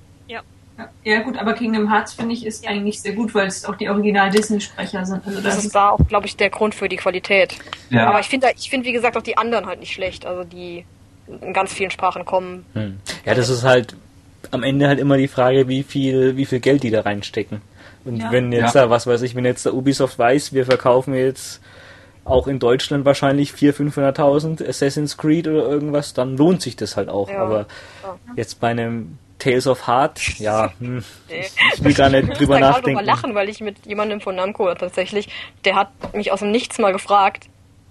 Ja 1.04 1.20
gut, 1.20 1.38
aber 1.38 1.52
Kingdom 1.52 1.88
Hearts 1.88 2.14
finde 2.14 2.34
ich 2.34 2.44
ist 2.44 2.66
eigentlich 2.66 3.00
sehr 3.00 3.12
gut, 3.12 3.32
weil 3.32 3.46
es 3.46 3.64
auch 3.64 3.76
die 3.76 3.88
Original 3.88 4.30
Disney-Sprecher 4.30 5.06
sind. 5.06 5.24
Also 5.24 5.40
das, 5.40 5.54
das 5.54 5.64
ist 5.66 5.74
da 5.74 5.90
auch, 5.90 6.00
glaube 6.08 6.26
ich, 6.26 6.36
der 6.36 6.50
Grund 6.50 6.74
für 6.74 6.88
die 6.88 6.96
Qualität. 6.96 7.56
Ja. 7.90 8.08
Aber 8.08 8.18
ich 8.18 8.26
finde, 8.26 8.48
ich 8.56 8.70
finde 8.70 8.86
wie 8.86 8.92
gesagt 8.92 9.16
auch 9.16 9.22
die 9.22 9.36
anderen 9.36 9.66
halt 9.66 9.78
nicht 9.78 9.92
schlecht. 9.92 10.26
Also 10.26 10.42
die 10.42 10.84
in 11.28 11.52
ganz 11.52 11.72
vielen 11.72 11.90
Sprachen 11.90 12.24
kommen. 12.24 12.66
Hm. 12.74 12.98
Ja, 13.24 13.34
das 13.34 13.50
ist 13.50 13.62
halt 13.62 13.94
am 14.50 14.62
Ende 14.62 14.88
halt 14.88 14.98
immer 14.98 15.16
die 15.16 15.28
Frage, 15.28 15.68
wie 15.68 15.82
viel, 15.84 16.36
wie 16.36 16.44
viel 16.44 16.60
Geld 16.60 16.82
die 16.82 16.90
da 16.90 17.02
reinstecken. 17.02 17.60
Und 18.04 18.16
ja. 18.18 18.32
wenn 18.32 18.52
jetzt 18.52 18.74
ja. 18.74 18.82
da, 18.82 18.90
was 18.90 19.06
weiß 19.06 19.22
ich, 19.22 19.34
wenn 19.34 19.44
jetzt 19.44 19.64
der 19.64 19.74
Ubisoft 19.74 20.18
weiß, 20.18 20.52
wir 20.52 20.66
verkaufen 20.66 21.14
jetzt 21.14 21.60
auch 22.24 22.46
in 22.46 22.58
Deutschland 22.58 23.04
wahrschlich 23.04 23.52
400.000, 23.52 23.92
500.000 23.92 24.68
Assassin's 24.68 25.16
Creed 25.16 25.46
oder 25.46 25.68
irgendwas, 25.68 26.14
dann 26.14 26.36
lohnt 26.36 26.62
sich 26.62 26.76
das 26.76 26.96
halt 26.96 27.08
auch. 27.08 27.28
Ja. 27.28 27.42
Aber 27.42 27.66
ja. 28.02 28.16
jetzt 28.36 28.60
bei 28.60 28.68
einem 28.68 29.18
Tales 29.38 29.66
of 29.66 29.86
Heart, 29.86 30.38
ja, 30.38 30.72
hm, 30.78 31.04
ich 31.28 31.84
will 31.84 31.94
gar 31.94 32.08
nicht 32.08 32.30
ich 32.30 32.38
drüber 32.38 32.58
nachdenken. 32.60 32.90
Ich 32.90 32.94
mal 32.96 33.04
lachen, 33.04 33.34
weil 33.34 33.48
ich 33.48 33.60
mit 33.60 33.84
jemandem 33.86 34.20
von 34.20 34.36
Namco 34.36 34.72
tatsächlich, 34.74 35.28
der 35.64 35.74
hat 35.74 35.90
mich 36.14 36.32
aus 36.32 36.40
dem 36.40 36.50
Nichts 36.50 36.78
mal 36.78 36.92
gefragt, 36.92 37.48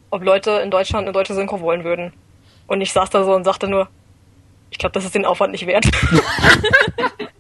ob 0.10 0.24
Leute 0.24 0.52
in 0.64 0.72
Deutschland 0.72 1.06
eine 1.06 1.14
deutsche 1.14 1.34
Synchro 1.34 1.62
wollen 1.62 1.84
würden. 1.84 2.14
Und 2.66 2.82
ich 2.82 2.92
saß 2.94 3.10
da 3.10 3.24
so 3.24 3.34
und 3.34 3.44
sagte 3.44 3.68
nur, 3.68 3.90
ich 4.72 4.80
glaube, 4.80 4.94
das 4.94 5.06
ist 5.06 5.14
den 5.14 5.26
Aufwand 5.26 5.52
nicht 5.52 5.68
wert. 5.68 5.86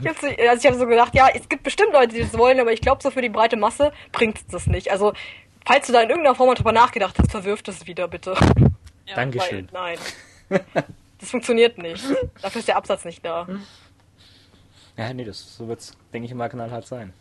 ich 0.00 0.08
habe 0.08 0.18
so, 0.20 0.26
also 0.26 0.36
ich 0.38 0.66
hab 0.66 0.74
so 0.74 0.86
gedacht, 0.86 1.14
ja, 1.14 1.28
es 1.34 1.48
gibt 1.48 1.62
bestimmt 1.62 1.92
Leute, 1.92 2.14
die 2.14 2.20
das 2.20 2.36
wollen, 2.36 2.60
aber 2.60 2.72
ich 2.72 2.80
glaube, 2.80 3.02
so 3.02 3.10
für 3.10 3.22
die 3.22 3.28
breite 3.28 3.56
Masse 3.56 3.92
bringt 4.12 4.38
es 4.38 4.46
das 4.46 4.66
nicht. 4.66 4.90
Also, 4.90 5.12
falls 5.64 5.86
du 5.86 5.92
da 5.92 6.02
in 6.02 6.08
irgendeiner 6.08 6.34
Form 6.34 6.54
drüber 6.54 6.72
nachgedacht 6.72 7.18
hast, 7.18 7.30
verwirf 7.30 7.62
das 7.62 7.86
wieder 7.86 8.08
bitte. 8.08 8.34
Ja, 9.06 9.14
Dankeschön. 9.14 9.68
Weil, 9.72 9.98
nein. 10.50 10.84
Das 11.20 11.30
funktioniert 11.30 11.78
nicht. 11.78 12.04
Dafür 12.42 12.58
ist 12.58 12.68
der 12.68 12.76
Absatz 12.76 13.06
nicht 13.06 13.24
da. 13.24 13.48
Ja, 14.94 15.14
nee, 15.14 15.24
das, 15.24 15.56
so 15.56 15.66
wird 15.68 15.80
es, 15.80 15.96
denke 16.12 16.26
ich 16.26 16.34
mal, 16.34 16.48
knallhart 16.48 16.86
sein. 16.86 17.12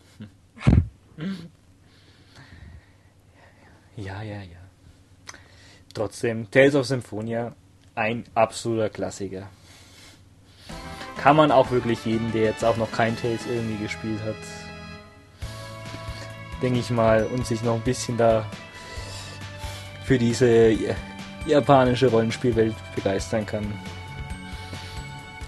Ja, 3.96 4.24
ja, 4.24 4.38
ja. 4.38 4.58
Trotzdem, 5.94 6.50
Tales 6.50 6.74
of 6.74 6.88
Symphonia, 6.88 7.54
ein 7.94 8.24
absoluter 8.34 8.90
Klassiker 8.90 9.48
kann 11.18 11.36
man 11.36 11.52
auch 11.52 11.72
wirklich 11.72 12.06
jeden, 12.06 12.32
der 12.32 12.44
jetzt 12.44 12.66
auch 12.66 12.78
noch 12.78 12.92
kein 12.92 13.16
Tales 13.16 13.46
irgendwie 13.46 13.82
gespielt 13.82 14.20
hat, 14.26 14.36
denke 16.62 16.80
ich 16.80 16.90
mal, 16.90 17.26
und 17.26 17.46
sich 17.46 17.64
noch 17.64 17.76
ein 17.76 17.82
bisschen 17.82 18.18
da 18.18 18.46
für 20.04 20.18
diese 20.18 20.76
japanische 21.46 22.08
Rollenspielwelt 22.08 22.76
begeistern 22.96 23.46
kann, 23.46 23.74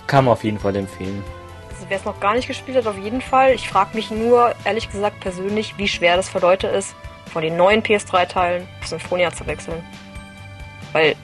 kann 0.07 0.25
man 0.25 0.33
auf 0.33 0.43
jeden 0.43 0.59
Fall 0.59 0.75
empfehlen. 0.75 1.23
Also 1.71 1.85
wer 1.89 1.97
es 1.97 2.05
noch 2.05 2.19
gar 2.19 2.35
nicht 2.35 2.47
gespielt 2.47 2.77
hat, 2.77 2.87
auf 2.87 2.97
jeden 2.97 3.21
Fall. 3.21 3.53
Ich 3.53 3.67
frage 3.67 3.95
mich 3.95 4.11
nur, 4.11 4.55
ehrlich 4.63 4.89
gesagt, 4.89 5.19
persönlich, 5.19 5.77
wie 5.77 5.87
schwer 5.87 6.15
das 6.15 6.29
für 6.29 6.39
Leute 6.39 6.67
ist, 6.67 6.95
von 7.31 7.41
den 7.41 7.57
neuen 7.57 7.81
PS3-Teilen 7.81 8.65
auf 8.79 8.87
Symphonia 8.87 9.31
zu 9.31 9.45
wechseln. 9.45 9.83
Weil 10.93 11.15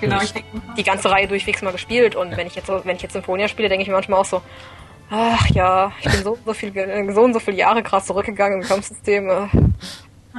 Genau, 0.00 0.20
ich 0.20 0.32
denke, 0.32 0.48
die 0.76 0.82
ganze 0.82 1.10
Reihe 1.10 1.28
durchwegs 1.28 1.62
mal 1.62 1.72
gespielt 1.72 2.16
und 2.16 2.36
wenn 2.36 2.46
ich 2.46 2.54
jetzt 2.54 2.68
wenn 2.68 2.96
ich 2.96 3.02
jetzt 3.02 3.12
Symphonia 3.12 3.48
spiele, 3.48 3.68
denke 3.68 3.82
ich 3.82 3.88
mir 3.88 3.94
manchmal 3.94 4.20
auch 4.20 4.24
so, 4.24 4.42
ach 5.10 5.48
ja, 5.50 5.92
ich 6.00 6.10
bin 6.10 6.22
so, 6.22 6.38
so, 6.44 6.54
viel, 6.54 6.72
so 7.12 7.22
und 7.22 7.32
so 7.32 7.40
viele 7.40 7.56
Jahre 7.58 7.82
krass 7.82 8.06
zurückgegangen 8.06 8.62
im 8.62 8.68
Kampfsystem. 8.68 9.28
Äh. 9.28 9.46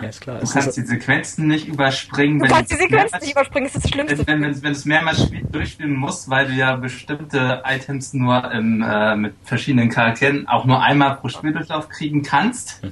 Ja, 0.02 0.10
ist 0.10 0.19
klar. 0.19 0.40
Du 0.40 0.52
kannst 0.52 0.76
die 0.76 0.82
Sequenzen 0.82 1.48
nicht 1.48 1.68
überspringen. 1.68 2.40
Du 2.40 2.48
kannst 2.48 2.69
die 2.69 2.76
Sequenzen 2.76 3.19
nicht 3.22 3.32
überspringen, 3.32 3.68
das 3.68 3.76
ist 3.76 3.86
das 3.86 3.91
Schlimmste. 3.91 4.27
Wenn, 4.27 4.41
wenn, 4.41 4.56
wenn 4.56 4.61
du 4.61 4.77
es 4.77 4.86
mehrmals 4.86 5.32
durchspielen 5.52 5.95
musst, 5.95 6.30
weil 6.30 6.48
du 6.48 6.53
ja 6.53 6.76
bestimmte 6.76 7.64
Items 7.65 8.14
nur 8.14 8.52
im, 8.52 8.82
äh, 8.82 9.15
mit 9.15 9.36
verschiedenen 9.44 9.90
Charakteren 9.90 10.48
auch 10.49 10.65
nur 10.65 10.82
einmal 10.82 11.15
pro 11.15 11.30
Spieldurchlauf 11.30 11.88
kriegen 11.90 12.23
kannst. 12.23 12.84
Hm 12.84 12.91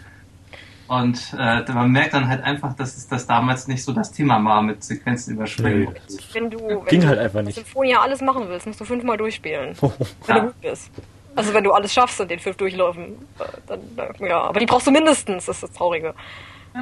und 0.88 1.35
äh, 1.38 1.72
man 1.72 1.91
merkt 1.91 2.14
dann 2.14 2.27
halt 2.27 2.43
einfach, 2.43 2.76
dass 2.76 2.97
es 2.97 3.07
das 3.07 3.26
damals 3.26 3.68
nicht 3.68 3.84
so 3.84 3.93
das 3.93 4.11
Thema 4.11 4.43
war 4.43 4.61
mit 4.61 4.84
Sequenzen 4.84 5.35
überspringen. 5.35 5.89
Nee. 6.10 6.18
Wenn 6.34 6.49
du, 6.49 6.60
wenn 6.60 6.85
Ging 6.85 7.01
du 7.01 7.07
halt 7.07 7.19
einfach 7.19 7.41
nicht. 7.41 7.55
Symphonia 7.55 8.01
alles 8.01 8.22
machen 8.22 8.45
willst, 8.47 8.68
musst 8.68 8.81
du 8.81 8.85
fünfmal 8.85 9.18
durchspielen. 9.18 9.76
Oh. 9.81 9.91
Wenn 10.27 10.35
ja. 10.35 10.41
du 10.41 10.47
gut 10.47 10.61
bist. 10.61 10.91
Also 11.35 11.51
wenn 11.51 11.64
du 11.64 11.72
alles 11.72 11.91
schaffst 11.91 12.19
in 12.19 12.27
den 12.27 12.38
fünf 12.38 12.57
Durchläufen, 12.57 13.15
äh, 13.39 13.43
dann, 13.65 13.80
ja. 14.19 14.41
Aber 14.43 14.60
die 14.60 14.68
brauchst 14.68 14.85
du 14.85 14.91
mindestens, 14.91 15.47
das 15.47 15.55
ist 15.57 15.64
das 15.64 15.72
Traurige. 15.72 16.14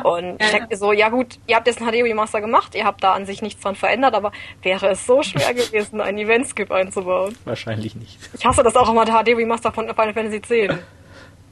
Und 0.04 0.42
ich 0.42 0.52
denke 0.52 0.76
so, 0.78 0.94
ja 0.94 1.10
gut, 1.10 1.38
ihr 1.48 1.56
habt 1.58 1.68
jetzt 1.68 1.82
einen 1.82 1.92
HD 1.92 2.04
Remaster 2.04 2.40
gemacht, 2.40 2.76
ihr 2.76 2.86
habt 2.86 3.04
da 3.04 3.14
an 3.14 3.26
sich 3.26 3.42
nichts 3.42 3.62
dran 3.62 3.76
verändert, 3.76 4.14
aber 4.14 4.32
wäre 4.62 4.90
es 4.90 5.06
so 5.06 5.22
schwer 5.22 5.54
gewesen, 5.54 6.00
einen 6.00 6.18
Event-Skip 6.18 6.72
einzubauen? 6.72 7.38
Wahrscheinlich 7.44 7.96
nicht. 7.96 8.18
Ich 8.34 8.46
hasse 8.46 8.64
das 8.64 8.76
auch 8.76 8.90
immer, 8.90 9.04
der 9.06 9.24
HD 9.24 9.30
Remaster 9.36 9.72
von 9.72 9.88
Final 9.88 10.14
Fantasy 10.14 10.38
X. 10.38 10.76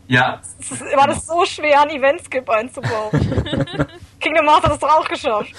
Ja. 0.10 0.42
Es 0.60 0.72
ist, 0.72 0.82
war 0.96 1.08
das 1.08 1.28
so 1.28 1.46
schwer, 1.46 1.82
einen 1.82 1.92
Event-Skip 1.92 2.50
einzubauen? 2.50 3.12
Kingdom 4.20 4.48
Hearts 4.48 4.64
hat 4.64 4.72
das 4.72 4.80
doch 4.80 4.90
auch 4.90 5.08
geschafft. 5.08 5.54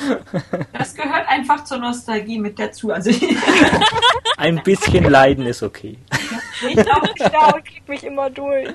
Das 0.72 0.94
gehört 0.94 1.28
einfach 1.28 1.62
zur 1.64 1.78
Nostalgie 1.78 2.38
mit 2.38 2.58
dazu. 2.58 2.90
Also 2.90 3.10
Ein 4.36 4.60
bisschen 4.64 5.04
Leiden 5.04 5.46
ist 5.46 5.62
okay. 5.62 5.96
Ich 6.68 6.74
glaube, 6.74 7.08
ich 7.14 7.30
glaube, 7.30 7.62
krieg 7.62 7.88
mich 7.88 8.02
immer 8.02 8.28
durch. 8.28 8.68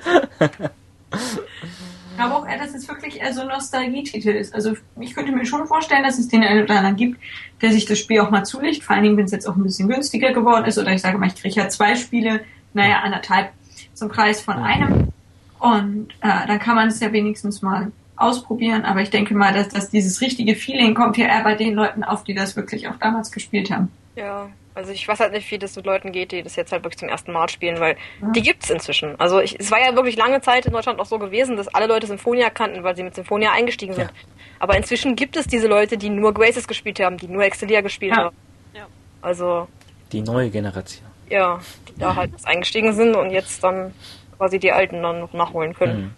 Aber 2.18 2.36
auch, 2.36 2.46
dass 2.46 2.74
es 2.74 2.88
wirklich 2.88 3.20
eher 3.20 3.34
so 3.34 3.42
ein 3.42 3.48
Nostalgietitel 3.48 4.30
ist. 4.30 4.54
Also 4.54 4.72
ich 4.98 5.14
könnte 5.14 5.30
mir 5.30 5.44
schon 5.44 5.66
vorstellen, 5.66 6.04
dass 6.04 6.18
es 6.18 6.28
den 6.28 6.42
einen 6.42 6.64
oder 6.64 6.78
anderen 6.78 6.96
gibt, 6.96 7.20
der 7.60 7.70
sich 7.72 7.84
das 7.84 7.98
Spiel 7.98 8.20
auch 8.20 8.30
mal 8.30 8.44
zulegt. 8.44 8.82
Vor 8.82 8.94
allen 8.94 9.04
Dingen, 9.04 9.18
wenn 9.18 9.26
es 9.26 9.32
jetzt 9.32 9.46
auch 9.46 9.56
ein 9.56 9.62
bisschen 9.62 9.88
günstiger 9.88 10.32
geworden 10.32 10.64
ist. 10.64 10.78
Oder 10.78 10.94
ich 10.94 11.02
sage 11.02 11.18
mal, 11.18 11.26
ich 11.26 11.36
kriege 11.36 11.54
ja 11.54 11.68
zwei 11.68 11.94
Spiele, 11.96 12.40
naja, 12.72 13.00
anderthalb 13.00 13.50
zum 13.92 14.08
Preis 14.08 14.40
von 14.40 14.56
einem. 14.56 15.12
Und 15.58 16.08
äh, 16.20 16.46
dann 16.46 16.58
kann 16.58 16.74
man 16.74 16.88
es 16.88 17.00
ja 17.00 17.12
wenigstens 17.12 17.62
mal 17.62 17.92
ausprobieren. 18.16 18.84
Aber 18.84 19.00
ich 19.00 19.10
denke 19.10 19.34
mal, 19.34 19.52
dass, 19.52 19.68
dass 19.68 19.90
dieses 19.90 20.20
richtige 20.20 20.54
Feeling 20.54 20.94
kommt 20.94 21.16
ja 21.16 21.26
eher 21.26 21.42
bei 21.42 21.54
den 21.54 21.74
Leuten 21.74 22.04
auf, 22.04 22.24
die 22.24 22.34
das 22.34 22.56
wirklich 22.56 22.88
auch 22.88 22.96
damals 22.96 23.30
gespielt 23.30 23.70
haben. 23.70 23.90
Ja, 24.16 24.48
also 24.76 24.92
ich 24.92 25.08
weiß 25.08 25.20
halt 25.20 25.32
nicht, 25.32 25.50
wie 25.50 25.58
das 25.58 25.74
mit 25.74 25.86
Leuten 25.86 26.12
geht, 26.12 26.32
die 26.32 26.42
das 26.42 26.54
jetzt 26.54 26.70
halt 26.70 26.84
wirklich 26.84 26.98
zum 26.98 27.08
ersten 27.08 27.32
Mal 27.32 27.48
spielen, 27.48 27.80
weil 27.80 27.96
ja. 28.20 28.30
die 28.32 28.42
gibt's 28.42 28.68
inzwischen. 28.68 29.18
Also 29.18 29.40
ich, 29.40 29.58
es 29.58 29.70
war 29.70 29.80
ja 29.80 29.94
wirklich 29.94 30.16
lange 30.16 30.42
Zeit 30.42 30.66
in 30.66 30.72
Deutschland 30.72 31.00
auch 31.00 31.06
so 31.06 31.18
gewesen, 31.18 31.56
dass 31.56 31.68
alle 31.68 31.86
Leute 31.86 32.06
Symphonia 32.06 32.50
kannten, 32.50 32.82
weil 32.82 32.94
sie 32.94 33.02
mit 33.02 33.14
Symphonia 33.14 33.52
eingestiegen 33.52 33.94
sind. 33.94 34.10
Ja. 34.10 34.28
Aber 34.58 34.76
inzwischen 34.76 35.16
gibt 35.16 35.36
es 35.36 35.46
diese 35.46 35.66
Leute, 35.66 35.96
die 35.96 36.10
nur 36.10 36.34
Graces 36.34 36.68
gespielt 36.68 37.00
haben, 37.00 37.16
die 37.16 37.26
nur 37.26 37.42
Excelia 37.42 37.80
gespielt 37.80 38.12
ja. 38.12 38.24
haben. 38.24 38.36
Ja. 38.74 38.86
Also. 39.22 39.66
Die 40.12 40.20
neue 40.20 40.50
Generation. 40.50 41.06
Ja, 41.30 41.58
die 41.88 41.98
da 41.98 42.14
halt 42.14 42.32
eingestiegen 42.44 42.92
sind 42.92 43.16
und 43.16 43.30
jetzt 43.30 43.64
dann 43.64 43.94
quasi 44.36 44.58
die 44.58 44.72
Alten 44.72 45.02
dann 45.02 45.20
noch 45.20 45.32
nachholen 45.32 45.74
können. 45.74 46.00
Mhm. 46.00 46.10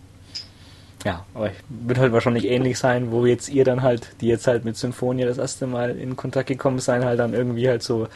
Ja, 1.05 1.24
aber 1.32 1.51
wird 1.69 1.99
halt 1.99 2.12
wahrscheinlich 2.12 2.47
ähnlich 2.47 2.78
sein, 2.78 3.12
wo 3.12 3.24
jetzt 3.24 3.49
ihr 3.49 3.65
dann 3.65 3.82
halt, 3.82 4.20
die 4.20 4.27
jetzt 4.27 4.47
halt 4.47 4.65
mit 4.65 4.77
Symphonia 4.77 5.27
das 5.27 5.39
erste 5.39 5.66
Mal 5.66 5.97
in 5.97 6.16
Kontakt 6.16 6.49
gekommen 6.49 6.81
sein, 6.81 7.05
halt 7.05 7.20
dann 7.20 7.35
irgendwie 7.35 7.69
halt 7.69 7.82
so, 7.82 8.09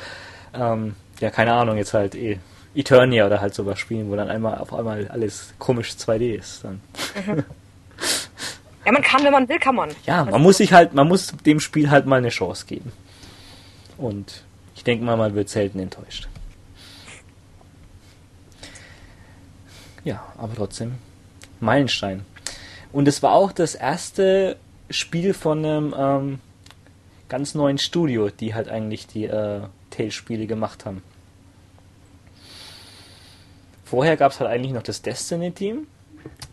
ähm, 0.53 0.97
ja, 1.21 1.31
keine 1.31 1.53
Ahnung, 1.53 1.77
jetzt 1.77 1.95
halt 1.95 2.17
eh 2.17 2.39
Eternia 2.75 3.27
oder 3.27 3.41
halt 3.41 3.55
sowas 3.55 3.79
spielen, 3.79 4.11
wo 4.11 4.17
dann 4.17 4.29
einmal 4.29 4.59
auf 4.59 4.75
einmal 4.75 5.07
alles 5.09 5.55
komisch 5.59 5.93
2D 5.93 6.35
ist 6.35 6.65
dann. 6.65 6.81
Mhm. 7.27 7.45
Ja, 8.85 8.91
man 8.91 9.03
kann, 9.03 9.23
wenn 9.23 9.33
man 9.33 9.49
will, 9.49 9.59
kann 9.59 9.77
man. 9.77 9.91
Ja, 10.07 10.25
man 10.25 10.35
also, 10.35 10.39
muss 10.41 10.57
sich 10.57 10.73
halt, 10.73 10.93
man 10.93 11.07
muss 11.07 11.33
dem 11.47 11.61
Spiel 11.61 11.91
halt 11.91 12.07
mal 12.07 12.17
eine 12.17 12.31
Chance 12.31 12.67
geben. 12.67 12.91
Und 13.97 14.43
ich 14.75 14.83
denke 14.83 15.05
mal, 15.05 15.17
man 15.17 15.35
wird 15.35 15.49
selten 15.49 15.79
enttäuscht. 15.79 16.29
Ja, 20.05 20.33
aber 20.37 20.55
trotzdem 20.55 20.95
Meilenstein. 21.61 22.25
Und 22.93 23.09
es 23.09 23.23
war 23.23 23.33
auch 23.33 23.53
das 23.53 23.75
erste 23.75 24.57
Spiel 24.91 25.33
von 25.33 25.65
einem 25.65 25.95
ähm, 25.97 26.41
ganz 27.29 27.55
neuen 27.55 27.79
Studio, 27.79 28.29
die 28.29 28.55
halt 28.55 28.69
eigentlich 28.69 29.07
die 29.07 29.25
äh, 29.25 29.63
Tales-Spiele 29.91 30.47
gemacht 30.47 30.85
haben. 30.85 31.03
Vorher 33.85 34.17
gab 34.17 34.33
es 34.33 34.41
halt 34.41 34.51
eigentlich 34.51 34.73
noch 34.73 34.83
das 34.83 35.03
Destiny-Team 35.03 35.87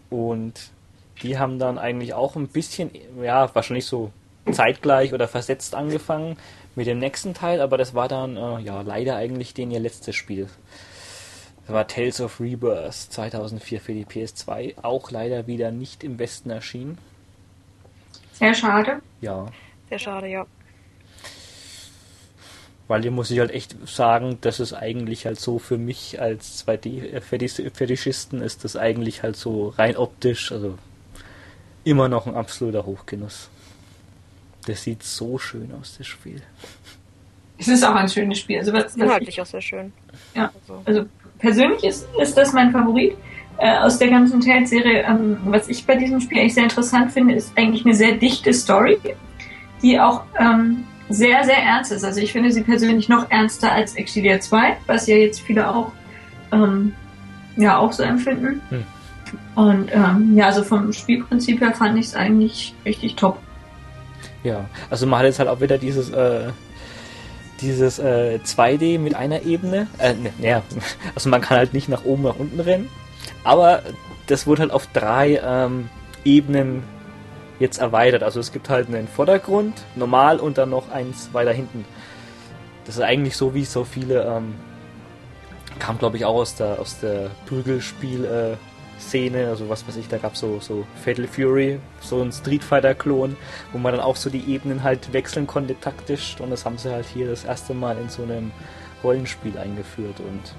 und 0.10 0.72
die 1.22 1.38
haben 1.38 1.60
dann 1.60 1.78
eigentlich 1.78 2.14
auch 2.14 2.36
ein 2.36 2.48
bisschen, 2.48 2.92
ja, 3.22 3.54
wahrscheinlich 3.54 3.86
so 3.86 4.12
zeitgleich 4.52 5.14
oder 5.14 5.28
versetzt 5.28 5.76
angefangen 5.76 6.38
mit 6.76 6.88
dem 6.88 7.00
nächsten 7.00 7.34
Teil, 7.34 7.62
aber 7.62 7.78
das 7.78 7.94
war 7.94 8.08
dann, 8.08 8.38
äh, 8.38 8.60
ja, 8.62 8.82
leider 8.82 9.16
eigentlich 9.16 9.54
den 9.54 9.72
ihr 9.72 9.80
letztes 9.80 10.16
Spiel. 10.16 10.48
Das 11.70 11.76
war 11.76 11.88
Tales 11.88 12.20
of 12.20 12.40
Rebirth 12.40 12.96
2004 12.96 13.80
für 13.80 13.94
die 13.94 14.04
PS2, 14.04 14.84
auch 14.84 15.12
leider 15.12 15.46
wieder 15.46 15.70
nicht 15.70 16.04
im 16.04 16.18
Westen 16.18 16.50
erschienen. 16.50 16.98
Sehr 18.34 18.56
schade. 18.56 19.04
Ja. 19.22 19.46
Sehr 19.88 20.00
schade, 20.00 20.28
ja. 20.30 20.48
Weil 22.88 23.04
hier 23.04 23.12
muss 23.12 23.30
ich 23.30 23.38
halt 23.38 23.52
echt 23.52 23.76
sagen, 23.88 24.40
dass 24.42 24.58
es 24.58 24.74
eigentlich 24.74 25.28
halt 25.28 25.40
so 25.40 25.60
für 25.60 25.78
mich 25.78 26.20
als 26.20 26.66
2D-Fetischisten 26.66 28.42
ist 28.42 28.64
das 28.64 28.76
eigentlich 28.76 29.22
halt 29.22 29.36
so 29.36 29.68
rein 29.68 29.96
optisch, 29.96 30.52
also 30.52 30.76
immer 31.84 32.10
noch 32.10 32.26
ein 32.26 32.34
absoluter 32.34 32.88
Hochgenuss. 32.88 33.52
Das 34.66 34.82
sieht 34.82 35.04
so 35.04 35.38
schön 35.38 35.72
aus, 35.80 35.98
das 36.00 36.08
Spiel. 36.08 36.42
Es 37.60 37.68
ist 37.68 37.84
auch 37.84 37.94
ein 37.94 38.10
schönes 38.10 38.40
Spiel. 38.40 38.58
Also 38.58 38.74
was, 38.74 38.96
Inhaltlich 38.96 39.40
auch 39.40 39.46
sehr 39.46 39.62
schön. 39.62 39.94
Ja, 40.34 40.52
also, 40.62 40.82
also 40.86 41.06
persönlich 41.40 41.84
ist, 41.84 42.08
ist 42.22 42.38
das 42.38 42.54
mein 42.54 42.72
Favorit 42.72 43.16
äh, 43.58 43.78
aus 43.80 43.98
der 43.98 44.10
ganzen 44.10 44.42
Tales-Serie. 44.42 45.04
Ähm, 45.04 45.38
was 45.46 45.68
ich 45.68 45.86
bei 45.86 45.96
diesem 45.96 46.20
Spiel 46.22 46.40
eigentlich 46.40 46.54
sehr 46.54 46.64
interessant 46.64 47.12
finde, 47.12 47.36
ist 47.36 47.52
eigentlich 47.56 47.86
eine 47.86 47.96
sehr 47.96 48.14
dichte 48.14 48.54
Story, 48.54 48.98
die 49.82 50.00
auch 50.00 50.24
ähm, 50.40 50.86
sehr, 51.10 51.44
sehr 51.44 51.58
ernst 51.58 51.92
ist. 51.92 52.04
Also 52.04 52.22
ich 52.22 52.32
finde 52.32 52.52
sie 52.52 52.62
persönlich 52.62 53.10
noch 53.10 53.30
ernster 53.32 53.72
als 53.72 53.96
Exilia 53.96 54.40
2, 54.40 54.78
was 54.86 55.08
ja 55.08 55.16
jetzt 55.16 55.42
viele 55.42 55.74
auch, 55.74 55.92
ähm, 56.52 56.94
ja, 57.58 57.78
auch 57.78 57.92
so 57.92 58.04
empfinden. 58.04 58.62
Hm. 58.70 58.84
Und 59.56 59.90
ähm, 59.92 60.36
ja, 60.36 60.46
also 60.46 60.64
vom 60.64 60.94
Spielprinzip 60.94 61.62
her 61.62 61.74
fand 61.74 61.98
ich 61.98 62.08
es 62.08 62.16
eigentlich 62.16 62.74
richtig 62.86 63.16
top. 63.16 63.40
Ja, 64.44 64.66
also 64.90 65.06
man 65.06 65.20
hat 65.20 65.26
jetzt 65.26 65.40
halt 65.40 65.50
auch 65.50 65.60
wieder 65.60 65.78
dieses 65.78 66.10
äh, 66.12 66.50
dieses 67.62 68.00
äh, 68.00 68.40
2D 68.44 69.00
mit 69.00 69.16
einer 69.16 69.44
Ebene. 69.44 69.88
Äh, 69.98 70.14
ne, 70.14 70.34
ja, 70.40 70.64
also 71.16 71.30
man 71.30 71.42
kann 71.42 71.58
halt 71.58 71.74
nicht 71.74 71.90
nach 71.90 72.06
oben, 72.06 72.24
nach 72.24 72.38
unten 72.38 72.60
rennen. 72.60 72.90
Aber 73.44 73.84
das 74.28 74.48
wurde 74.48 74.62
halt 74.64 74.72
auf 74.72 74.88
drei 74.88 75.42
ähm, 75.44 75.90
Ebenen 76.24 76.84
jetzt 77.60 77.80
erweitert. 77.80 78.24
Also 78.24 78.40
es 78.40 78.52
gibt 78.52 78.70
halt 78.70 78.88
einen 78.88 79.08
Vordergrund, 79.08 79.84
normal 79.96 80.40
und 80.40 80.58
dann 80.58 80.70
noch 80.70 80.92
eins 80.92 81.34
weiter 81.34 81.52
hinten. 81.52 81.86
Das 82.86 82.96
ist 82.96 83.02
eigentlich 83.02 83.36
so 83.36 83.54
wie 83.54 83.66
so 83.66 83.84
viele, 83.84 84.24
ähm, 84.24 84.56
kam 85.78 85.98
glaube 85.98 86.18
ich 86.18 86.26
auch 86.26 86.36
aus 86.36 86.56
der 86.56 86.80
aus 86.80 87.00
der 87.00 87.30
Prügelspiel 87.46 88.26
äh, 88.26 88.69
Szene, 89.00 89.48
also 89.48 89.70
was 89.70 89.88
weiß 89.88 89.96
ich, 89.98 90.08
da 90.08 90.18
gab 90.18 90.34
es 90.34 90.40
so, 90.40 90.60
so 90.60 90.86
Fatal 91.04 91.28
Fury, 91.28 91.80
so 92.02 92.22
ein 92.22 92.32
Street 92.32 92.64
Fighter-Klon, 92.64 93.36
wo 93.72 93.78
man 93.78 93.94
dann 93.94 94.02
auch 94.02 94.16
so 94.16 94.30
die 94.30 94.52
Ebenen 94.52 94.84
halt 94.84 95.14
wechseln 95.14 95.48
konnte 95.48 95.80
taktisch 95.80 96.36
und 96.40 96.50
das 96.50 96.66
haben 96.66 96.78
sie 96.78 96.92
halt 96.92 97.06
hier 97.06 97.28
das 97.28 97.46
erste 97.46 97.74
Mal 97.74 97.98
in 97.98 98.10
so 98.10 98.24
einem 98.24 98.52
Rollenspiel 99.04 99.58
eingeführt 99.58 100.20
und 100.20 100.54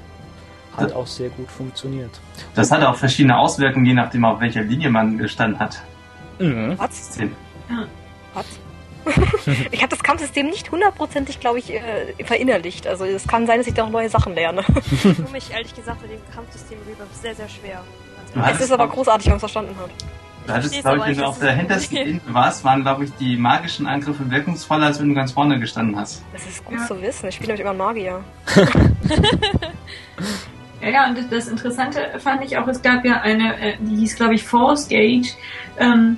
hat 0.76 0.92
auch 0.92 1.06
sehr 1.06 1.28
gut 1.30 1.50
funktioniert. 1.50 2.10
Das 2.54 2.70
hat 2.70 2.82
auch 2.82 2.96
verschiedene 2.96 3.38
Auswirkungen, 3.38 3.84
je 3.84 3.94
nachdem 3.94 4.24
auf 4.24 4.40
welcher 4.40 4.62
Linie 4.62 4.90
man 4.90 5.18
gestanden 5.18 5.58
hat. 5.58 5.82
Mhm. 6.38 6.74
Was? 6.78 7.18
Was? 8.34 8.46
ich 9.70 9.80
habe 9.80 9.88
das 9.88 10.02
Kampfsystem 10.02 10.46
nicht 10.46 10.70
hundertprozentig, 10.70 11.40
glaube 11.40 11.58
ich, 11.58 11.72
äh, 11.72 12.14
verinnerlicht. 12.22 12.86
Also 12.86 13.04
es 13.04 13.26
kann 13.26 13.46
sein, 13.46 13.58
dass 13.58 13.66
ich 13.66 13.74
da 13.74 13.84
noch 13.84 13.90
neue 13.90 14.08
Sachen 14.08 14.34
lerne. 14.34 14.62
ich 14.90 15.02
tue 15.02 15.30
mich 15.32 15.50
ehrlich 15.50 15.74
gesagt 15.74 16.02
mit 16.02 16.12
dem 16.12 16.20
Kampfsystem 16.34 16.78
sehr, 17.20 17.34
sehr 17.34 17.48
schwer. 17.48 17.82
Es 18.34 18.60
ist 18.60 18.72
aber 18.72 18.88
großartig, 18.88 19.26
wenn 19.26 19.32
man 19.32 19.36
es 19.36 19.40
verstanden 19.40 19.76
hat. 19.78 19.90
Du 20.46 20.52
hattest, 20.52 20.80
glaube 20.80 20.98
ich, 20.98 21.06
wenn 21.06 21.16
du 21.16 21.26
auf 21.26 21.38
der 21.38 21.52
hintersten 21.52 21.96
Linie 22.04 22.20
warst, 22.28 22.64
waren, 22.64 22.82
glaube 22.82 23.04
ich, 23.04 23.12
die 23.16 23.36
magischen 23.36 23.86
Angriffe 23.86 24.28
wirkungsvoller, 24.30 24.86
als 24.86 25.00
wenn 25.00 25.08
du 25.08 25.14
ganz 25.14 25.32
vorne 25.32 25.58
gestanden 25.60 25.96
hast. 25.96 26.22
Das 26.32 26.46
ist 26.46 26.64
gut 26.64 26.78
ja. 26.78 26.86
zu 26.86 27.00
wissen. 27.00 27.28
Ich 27.28 27.34
spiele 27.36 27.54
nämlich 27.54 27.66
immer 27.66 27.74
Magier. 27.74 28.20
ja, 30.80 30.88
ja, 30.88 31.08
und 31.08 31.30
das 31.30 31.48
Interessante 31.48 32.00
fand 32.18 32.44
ich 32.44 32.56
auch, 32.56 32.66
es 32.68 32.80
gab 32.82 33.04
ja 33.04 33.20
eine, 33.20 33.58
äh, 33.60 33.76
die 33.80 33.96
hieß, 33.96 34.16
glaube 34.16 34.34
ich, 34.34 34.42
Force 34.44 34.88
Gate. 34.88 35.36
Ähm, 35.78 36.16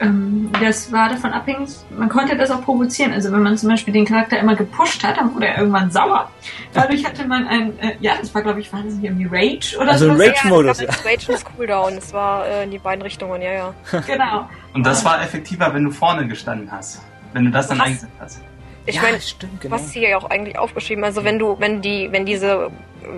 ähm, 0.00 0.50
das 0.60 0.90
war 0.90 1.10
davon 1.10 1.32
abhängig, 1.32 1.70
man 1.90 2.08
konnte 2.08 2.36
das 2.36 2.50
auch 2.50 2.64
provozieren. 2.64 3.12
Also 3.12 3.30
wenn 3.32 3.42
man 3.42 3.56
zum 3.56 3.68
Beispiel 3.68 3.92
den 3.92 4.06
Charakter 4.06 4.38
immer 4.38 4.56
gepusht 4.56 5.04
hat, 5.04 5.18
dann 5.18 5.34
wurde 5.34 5.48
er 5.48 5.58
irgendwann 5.58 5.90
sauer. 5.90 6.30
Dadurch 6.72 7.04
hatte 7.04 7.26
man 7.26 7.46
ein, 7.46 7.78
äh, 7.78 7.96
ja, 8.00 8.14
das 8.18 8.34
war 8.34 8.42
glaube 8.42 8.60
ich, 8.60 8.72
war 8.72 8.82
das 8.82 8.94
irgendwie 9.00 9.26
Rage 9.30 9.76
oder 9.76 9.98
so. 9.98 10.10
Also 10.10 10.22
Rage-Modus, 10.22 10.80
ja. 10.80 10.88
Rage 11.04 11.32
ist 11.32 11.44
Cooldown, 11.44 11.98
es 11.98 12.12
war 12.12 12.46
äh, 12.46 12.64
in 12.64 12.70
die 12.70 12.78
beiden 12.78 13.02
Richtungen, 13.02 13.42
ja, 13.42 13.52
ja. 13.52 13.74
Genau. 14.06 14.48
Und 14.72 14.84
das 14.84 15.04
war 15.04 15.22
effektiver, 15.22 15.72
wenn 15.74 15.84
du 15.84 15.90
vorne 15.90 16.26
gestanden 16.26 16.70
hast. 16.72 17.02
Wenn 17.32 17.44
du 17.44 17.50
das 17.50 17.68
dann 17.68 17.80
eingesetzt 17.80 18.12
hast. 18.18 18.40
Ich 18.86 18.96
ja, 18.96 19.02
meine, 19.02 19.18
genau. 19.60 19.76
was 19.76 19.92
hier 19.92 20.08
ja 20.08 20.16
auch 20.16 20.30
eigentlich 20.30 20.58
aufgeschrieben, 20.58 21.04
also 21.04 21.22
wenn 21.22 21.38
du, 21.38 21.56
wenn 21.60 21.82
die, 21.82 22.08
wenn 22.10 22.24
diese 22.24 22.70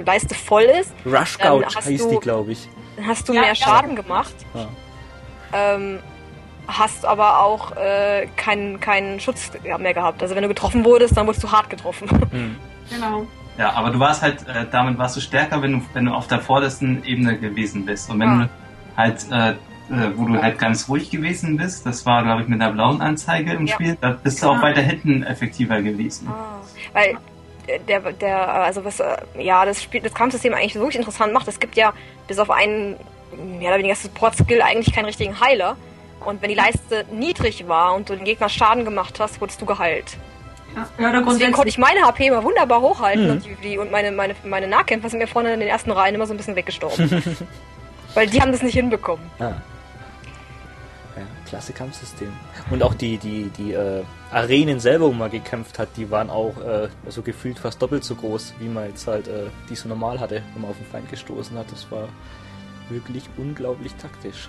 Leiste 0.04 0.34
voll 0.34 0.64
ist, 0.64 0.92
Rush 1.06 1.38
Gouch 1.38 1.76
heißt 1.76 2.10
die, 2.10 2.18
glaube 2.20 2.52
ich. 2.52 2.68
Dann 2.96 3.06
hast 3.06 3.28
du 3.28 3.32
ja, 3.32 3.42
mehr 3.42 3.54
Schaden 3.54 3.94
gemacht. 3.96 4.34
Ähm, 5.54 6.00
hast 6.68 7.04
aber 7.04 7.40
auch 7.40 7.76
äh, 7.76 8.26
keinen 8.36 8.80
keinen 8.80 9.20
Schutz 9.20 9.50
mehr 9.78 9.94
gehabt. 9.94 10.22
Also 10.22 10.34
wenn 10.34 10.42
du 10.42 10.48
getroffen 10.48 10.84
wurdest, 10.84 11.16
dann 11.16 11.26
wurdest 11.26 11.44
du 11.44 11.50
hart 11.50 11.70
getroffen. 11.70 12.08
Mhm. 12.30 12.56
Genau. 12.90 13.26
Ja, 13.58 13.72
aber 13.74 13.90
du 13.90 13.98
warst 13.98 14.22
halt, 14.22 14.46
äh, 14.48 14.66
damit 14.70 14.98
warst 14.98 15.16
du 15.16 15.20
stärker, 15.20 15.60
wenn 15.60 15.72
du, 15.72 15.82
wenn 15.92 16.06
du 16.06 16.12
auf 16.12 16.26
der 16.26 16.40
vordersten 16.40 17.04
Ebene 17.04 17.38
gewesen 17.38 17.84
bist. 17.84 18.10
Und 18.10 18.20
wenn 18.20 18.28
ja. 18.28 18.44
du 18.44 18.48
halt 18.96 19.26
äh, 19.30 19.54
äh, 19.92 20.16
wo 20.16 20.24
du 20.26 20.40
halt 20.40 20.58
ganz 20.58 20.88
ruhig 20.88 21.10
gewesen 21.10 21.56
bist. 21.56 21.84
Das 21.84 22.06
war, 22.06 22.22
glaube 22.22 22.42
ich, 22.42 22.48
mit 22.48 22.60
einer 22.62 22.72
blauen 22.72 23.00
Anzeige 23.00 23.52
im 23.52 23.66
Ja. 23.66 23.74
Spiel. 23.74 23.98
Da 24.00 24.10
bist 24.10 24.42
du 24.42 24.48
auch 24.48 24.62
weiter 24.62 24.80
hinten 24.80 25.22
effektiver 25.22 25.82
gewesen. 25.82 26.28
Ah, 26.30 26.60
weil 26.92 27.18
der, 27.88 28.00
der, 28.12 28.54
also 28.54 28.84
was, 28.84 29.00
äh, 29.00 29.16
ja, 29.38 29.64
das 29.64 29.82
Spiel, 29.82 30.00
das 30.00 30.14
Kampfsystem 30.14 30.54
eigentlich 30.54 30.74
wirklich 30.74 30.96
interessant 30.96 31.32
macht. 31.32 31.46
Es 31.48 31.60
gibt 31.60 31.76
ja 31.76 31.92
bis 32.26 32.38
auf 32.38 32.50
einen, 32.50 32.96
mehr 33.58 33.68
oder 33.68 33.78
weniger 33.78 33.94
Support-Skill 33.94 34.62
eigentlich 34.62 34.94
keinen 34.94 35.06
richtigen 35.06 35.38
Heiler. 35.40 35.76
Und 36.24 36.42
wenn 36.42 36.48
die 36.48 36.54
Leiste 36.54 37.04
niedrig 37.10 37.68
war 37.68 37.94
und 37.94 38.08
du 38.08 38.16
den 38.16 38.24
Gegner 38.24 38.48
Schaden 38.48 38.84
gemacht 38.84 39.18
hast, 39.20 39.40
wurdest 39.40 39.60
du 39.60 39.66
geheilt. 39.66 40.16
Ja, 40.74 40.88
ja 41.12 41.20
Deswegen 41.22 41.52
konnte 41.52 41.68
ich 41.68 41.78
meine 41.78 42.00
HP 42.02 42.28
immer 42.28 42.42
wunderbar 42.42 42.80
hochhalten 42.80 43.24
Mhm. 43.26 43.30
und, 43.32 43.44
die, 43.44 43.54
die, 43.62 43.78
und 43.78 43.90
meine, 43.90 44.10
meine, 44.10 44.34
meine 44.44 44.66
Nahkämpfer 44.68 45.10
sind 45.10 45.18
mir 45.18 45.26
vorne 45.26 45.52
in 45.54 45.60
den 45.60 45.68
ersten 45.68 45.90
Reihen 45.90 46.14
immer 46.14 46.26
so 46.26 46.32
ein 46.34 46.36
bisschen 46.38 46.56
weggestorben. 46.56 47.22
Weil 48.14 48.26
die 48.26 48.40
haben 48.40 48.52
das 48.52 48.62
nicht 48.62 48.74
hinbekommen. 48.74 49.24
Ah. 49.38 49.52
Ja, 51.16 51.22
klasse 51.46 51.72
Kampfsystem. 51.74 52.32
Und 52.70 52.82
auch 52.82 52.94
die, 52.94 53.18
die, 53.18 53.50
die 53.56 53.72
äh, 53.72 54.02
Arenen 54.30 54.80
selber, 54.80 55.06
wo 55.08 55.12
man 55.12 55.30
gekämpft 55.30 55.78
hat, 55.78 55.88
die 55.96 56.10
waren 56.10 56.30
auch 56.30 56.54
äh, 56.58 56.88
also 57.04 57.20
gefühlt 57.20 57.58
fast 57.58 57.82
doppelt 57.82 58.02
so 58.04 58.14
groß, 58.14 58.54
wie 58.58 58.68
man 58.68 58.88
jetzt 58.88 59.06
halt 59.06 59.28
äh, 59.28 59.44
die 59.68 59.74
so 59.74 59.88
normal 59.88 60.20
hatte, 60.20 60.42
wenn 60.54 60.62
man 60.62 60.70
auf 60.70 60.78
den 60.78 60.86
Feind 60.86 61.10
gestoßen 61.10 61.56
hat. 61.58 61.70
Das 61.70 61.90
war 61.90 62.08
wirklich 62.88 63.24
unglaublich 63.36 63.94
taktisch. 63.96 64.48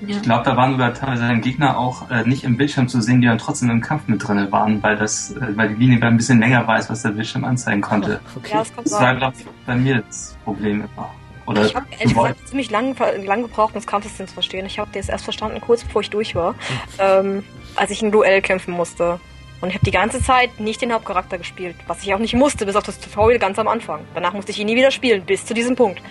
Ja. 0.00 0.16
Ich 0.16 0.22
glaube, 0.22 0.44
da 0.44 0.56
waren 0.56 0.72
sogar 0.72 0.92
teilweise 0.92 1.22
dann 1.22 1.40
Gegner 1.40 1.78
auch 1.78 2.10
äh, 2.10 2.22
nicht 2.24 2.44
im 2.44 2.56
Bildschirm 2.56 2.88
zu 2.88 3.00
sehen, 3.00 3.20
die 3.20 3.26
dann 3.26 3.38
trotzdem 3.38 3.70
im 3.70 3.80
Kampf 3.80 4.08
mit 4.08 4.26
drinne 4.26 4.52
waren, 4.52 4.82
weil 4.82 4.96
das, 4.96 5.32
äh, 5.32 5.56
weil 5.56 5.70
die 5.70 5.86
Linie 5.86 6.02
ein 6.02 6.16
bisschen 6.16 6.38
länger 6.38 6.66
weiß, 6.66 6.90
was 6.90 7.02
der 7.02 7.10
Bildschirm 7.10 7.44
anzeigen 7.44 7.80
konnte. 7.80 8.20
Okay. 8.36 8.52
Ja, 8.52 8.58
das 8.58 8.72
Das 8.74 8.92
war, 8.92 9.14
glaube 9.14 9.36
ich, 9.38 9.46
bei 9.64 9.74
mir 9.74 10.02
das 10.06 10.36
Problem 10.44 10.84
immer. 10.94 11.10
Oder 11.46 11.64
Ich 11.64 11.74
habe 11.74 11.86
ehrlich 11.92 12.14
gesagt 12.14 12.48
ziemlich 12.48 12.70
lang, 12.70 12.96
lang 13.24 13.42
gebraucht, 13.42 13.70
um 13.70 13.74
das 13.74 13.86
Kampfsystem 13.86 14.26
zu 14.26 14.34
verstehen. 14.34 14.66
Ich 14.66 14.78
habe 14.78 14.90
das 14.92 15.08
erst 15.08 15.24
verstanden, 15.24 15.60
kurz 15.60 15.84
bevor 15.84 16.02
ich 16.02 16.10
durch 16.10 16.34
war, 16.34 16.54
ähm, 16.98 17.44
als 17.76 17.90
ich 17.90 18.02
ein 18.02 18.10
Duell 18.10 18.42
kämpfen 18.42 18.74
musste. 18.74 19.20
Und 19.60 19.70
ich 19.70 19.74
habe 19.74 19.84
die 19.84 19.92
ganze 19.92 20.22
Zeit 20.22 20.60
nicht 20.60 20.82
den 20.82 20.92
Hauptcharakter 20.92 21.38
gespielt, 21.38 21.76
was 21.86 22.02
ich 22.02 22.12
auch 22.12 22.18
nicht 22.18 22.34
musste, 22.34 22.66
bis 22.66 22.76
auf 22.76 22.84
das 22.84 23.00
Tutorial 23.00 23.38
ganz 23.38 23.58
am 23.58 23.68
Anfang. 23.68 24.00
Danach 24.14 24.34
musste 24.34 24.50
ich 24.50 24.58
ihn 24.58 24.66
nie 24.66 24.76
wieder 24.76 24.90
spielen, 24.90 25.24
bis 25.24 25.46
zu 25.46 25.54
diesem 25.54 25.76
Punkt. 25.76 26.02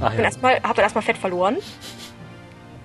Ach 0.00 0.10
bin 0.10 0.20
ja. 0.20 0.24
erstmal, 0.24 0.54
hab 0.62 0.76
dann 0.76 0.84
erstmal 0.84 1.02
Fett 1.02 1.18
verloren. 1.18 1.56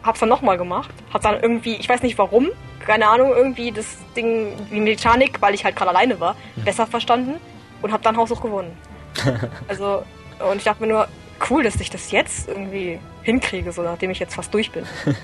Hab's 0.03 0.19
dann 0.19 0.29
nochmal 0.29 0.57
gemacht. 0.57 0.91
Hat 1.13 1.25
dann 1.25 1.39
irgendwie, 1.41 1.75
ich 1.75 1.87
weiß 1.87 2.01
nicht 2.01 2.17
warum, 2.17 2.49
keine 2.79 3.07
Ahnung, 3.07 3.31
irgendwie 3.35 3.71
das 3.71 3.97
Ding, 4.15 4.53
die 4.71 4.79
Mechanik, 4.79 5.41
weil 5.41 5.53
ich 5.53 5.63
halt 5.63 5.75
gerade 5.75 5.91
alleine 5.91 6.19
war, 6.19 6.35
besser 6.65 6.87
verstanden 6.87 7.35
und 7.81 7.91
hab 7.91 8.01
dann 8.01 8.17
haushoch 8.17 8.41
gewonnen. 8.41 8.75
also, 9.67 10.03
und 10.49 10.57
ich 10.57 10.63
dachte 10.63 10.81
mir 10.81 10.91
nur, 10.91 11.07
cool, 11.49 11.63
dass 11.63 11.75
ich 11.75 11.89
das 11.89 12.11
jetzt 12.11 12.47
irgendwie 12.47 12.99
hinkriege, 13.23 13.71
so 13.71 13.81
nachdem 13.83 14.11
ich 14.11 14.19
jetzt 14.19 14.35
fast 14.35 14.53
durch 14.53 14.71
bin. 14.71 14.85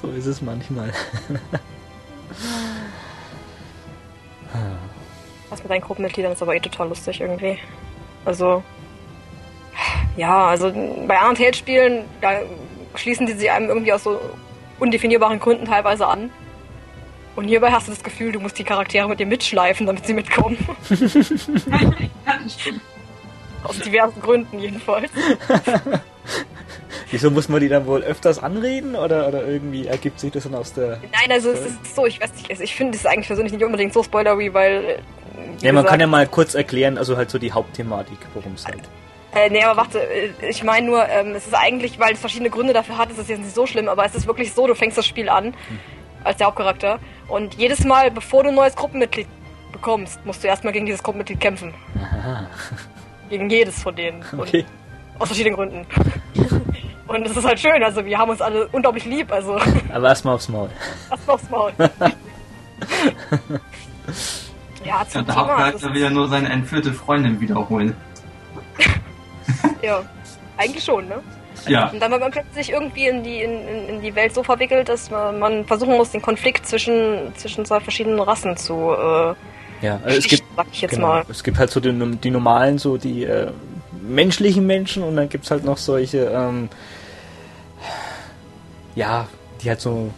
So 0.00 0.08
ist 0.12 0.26
es 0.26 0.40
manchmal. 0.40 0.92
Was 5.50 5.60
mit 5.62 5.70
deinen 5.70 5.80
Gruppenmitgliedern 5.80 6.32
ist 6.32 6.42
aber 6.42 6.54
eh 6.54 6.60
total 6.60 6.88
lustig 6.88 7.20
irgendwie. 7.20 7.58
Also, 8.24 8.62
ja, 10.16 10.46
also 10.46 10.72
bei 11.06 11.16
Tales-Spielen, 11.16 12.04
da 12.20 12.42
schließen 12.98 13.26
die 13.26 13.32
sich 13.32 13.50
einem 13.50 13.68
irgendwie 13.68 13.92
aus 13.92 14.04
so 14.04 14.20
undefinierbaren 14.78 15.40
Gründen 15.40 15.66
teilweise 15.66 16.06
an. 16.06 16.30
Und 17.36 17.46
hierbei 17.46 17.70
hast 17.70 17.86
du 17.86 17.92
das 17.92 18.02
Gefühl, 18.02 18.32
du 18.32 18.40
musst 18.40 18.58
die 18.58 18.64
Charaktere 18.64 19.08
mit 19.08 19.20
dir 19.20 19.26
mitschleifen, 19.26 19.86
damit 19.86 20.04
sie 20.06 20.12
mitkommen. 20.12 20.58
Aus 23.64 23.78
diversen 23.78 24.20
Gründen 24.20 24.58
jedenfalls. 24.58 25.10
Wieso 27.10 27.30
muss 27.30 27.48
man 27.48 27.60
die 27.60 27.68
dann 27.68 27.86
wohl 27.86 28.02
öfters 28.02 28.38
anreden 28.42 28.94
oder, 28.94 29.28
oder 29.28 29.46
irgendwie 29.46 29.86
ergibt 29.86 30.20
sich 30.20 30.30
das 30.32 30.44
dann 30.44 30.54
aus 30.54 30.74
der. 30.74 31.00
Nein, 31.12 31.30
also 31.30 31.50
es 31.50 31.60
ist 31.66 31.94
so, 31.96 32.06
ich 32.06 32.20
weiß 32.20 32.34
nicht, 32.34 32.50
also 32.50 32.62
ich 32.62 32.74
finde 32.74 32.96
es 32.96 33.06
eigentlich 33.06 33.28
persönlich 33.28 33.52
nicht 33.52 33.64
unbedingt 33.64 33.92
so 33.92 34.02
spoilery, 34.02 34.52
weil. 34.52 34.84
äh, 34.84 34.98
Ja, 35.60 35.72
man 35.72 35.76
gesagt, 35.76 35.88
kann 35.88 36.00
ja 36.00 36.06
mal 36.06 36.26
kurz 36.26 36.54
erklären, 36.54 36.98
also 36.98 37.16
halt 37.16 37.30
so 37.30 37.38
die 37.38 37.52
Hauptthematik, 37.52 38.18
worum 38.34 38.54
es 38.54 38.66
halt. 38.66 38.82
Äh, 39.38 39.50
nee, 39.50 39.62
aber 39.62 39.76
warte, 39.76 40.00
äh, 40.00 40.32
ich 40.48 40.64
meine 40.64 40.86
nur, 40.86 41.08
ähm, 41.08 41.34
es 41.34 41.46
ist 41.46 41.54
eigentlich, 41.54 41.98
weil 41.98 42.14
es 42.14 42.20
verschiedene 42.20 42.50
Gründe 42.50 42.72
dafür 42.72 42.98
hat, 42.98 43.10
ist 43.10 43.18
es 43.18 43.28
jetzt 43.28 43.40
nicht 43.40 43.54
so 43.54 43.66
schlimm, 43.66 43.88
aber 43.88 44.04
es 44.04 44.14
ist 44.14 44.26
wirklich 44.26 44.52
so, 44.52 44.66
du 44.66 44.74
fängst 44.74 44.98
das 44.98 45.06
Spiel 45.06 45.28
an 45.28 45.54
als 46.24 46.38
der 46.38 46.48
Hauptcharakter 46.48 46.98
und 47.28 47.54
jedes 47.54 47.84
Mal, 47.84 48.10
bevor 48.10 48.42
du 48.42 48.48
ein 48.48 48.54
neues 48.54 48.74
Gruppenmitglied 48.74 49.28
bekommst, 49.72 50.24
musst 50.26 50.42
du 50.42 50.48
erstmal 50.48 50.72
gegen 50.72 50.86
dieses 50.86 51.02
Gruppenmitglied 51.02 51.40
kämpfen. 51.40 51.72
Aha. 51.96 52.48
Gegen 53.30 53.48
jedes 53.48 53.82
von 53.82 53.94
denen. 53.94 54.24
Okay. 54.36 54.64
Und 55.14 55.20
aus 55.22 55.28
verschiedenen 55.28 55.56
Gründen. 55.56 55.86
Und 57.06 57.24
es 57.26 57.34
ist 57.36 57.44
halt 57.44 57.58
schön, 57.58 57.82
also 57.82 58.04
wir 58.04 58.18
haben 58.18 58.30
uns 58.30 58.42
alle 58.42 58.68
unglaublich 58.68 59.06
lieb, 59.06 59.32
also 59.32 59.58
Aber 59.92 60.08
erstmal 60.08 60.34
aufs 60.34 60.48
Maul. 60.48 60.68
erstmal 61.10 61.34
aufs 61.36 61.48
Maul. 61.48 61.72
ja, 61.78 61.88
Ja, 64.84 65.06
zum 65.08 65.24
der 65.24 65.34
Thema. 65.34 65.36
Das 65.36 65.36
Hauptcharakter 65.36 65.94
will 65.94 66.02
ja 66.02 66.10
nur 66.10 66.28
seine 66.28 66.50
entführte 66.50 66.92
Freundin 66.92 67.40
wiederholen. 67.40 67.96
ja, 69.82 70.02
eigentlich 70.56 70.84
schon, 70.84 71.08
ne? 71.08 71.20
Ja, 71.66 71.88
Und 71.88 72.00
dann 72.00 72.12
war 72.12 72.20
man 72.20 72.30
plötzlich 72.30 72.70
irgendwie 72.70 73.08
in 73.08 73.22
die, 73.24 73.42
in, 73.42 73.88
in- 73.88 74.00
die 74.00 74.14
Welt 74.14 74.32
so 74.32 74.42
verwickelt, 74.44 74.88
dass 74.88 75.10
man, 75.10 75.38
man 75.40 75.64
versuchen 75.66 75.96
muss, 75.96 76.12
den 76.12 76.22
Konflikt 76.22 76.66
zwischen, 76.66 77.32
zwischen 77.36 77.64
zwei 77.64 77.80
verschiedenen 77.80 78.20
Rassen 78.20 78.56
zu 78.56 78.74
äh, 78.74 79.34
Ja, 79.84 80.00
also 80.04 80.18
es 80.18 80.28
gibt, 80.28 80.44
sag 80.56 80.66
ich 80.72 80.80
jetzt 80.82 80.92
genau, 80.92 81.08
mal. 81.08 81.24
es 81.28 81.42
gibt 81.42 81.58
halt 81.58 81.70
so 81.70 81.80
die, 81.80 81.92
die 82.22 82.30
normalen, 82.30 82.78
so 82.78 82.96
die 82.96 83.24
äh, 83.24 83.50
menschlichen 84.02 84.66
Menschen 84.66 85.02
und 85.02 85.16
dann 85.16 85.28
gibt's 85.28 85.50
halt 85.50 85.64
noch 85.64 85.78
solche, 85.78 86.26
ähm, 86.26 86.68
ja, 88.94 89.26
die 89.62 89.68
halt 89.68 89.80
so 89.80 89.90
ein 89.90 90.14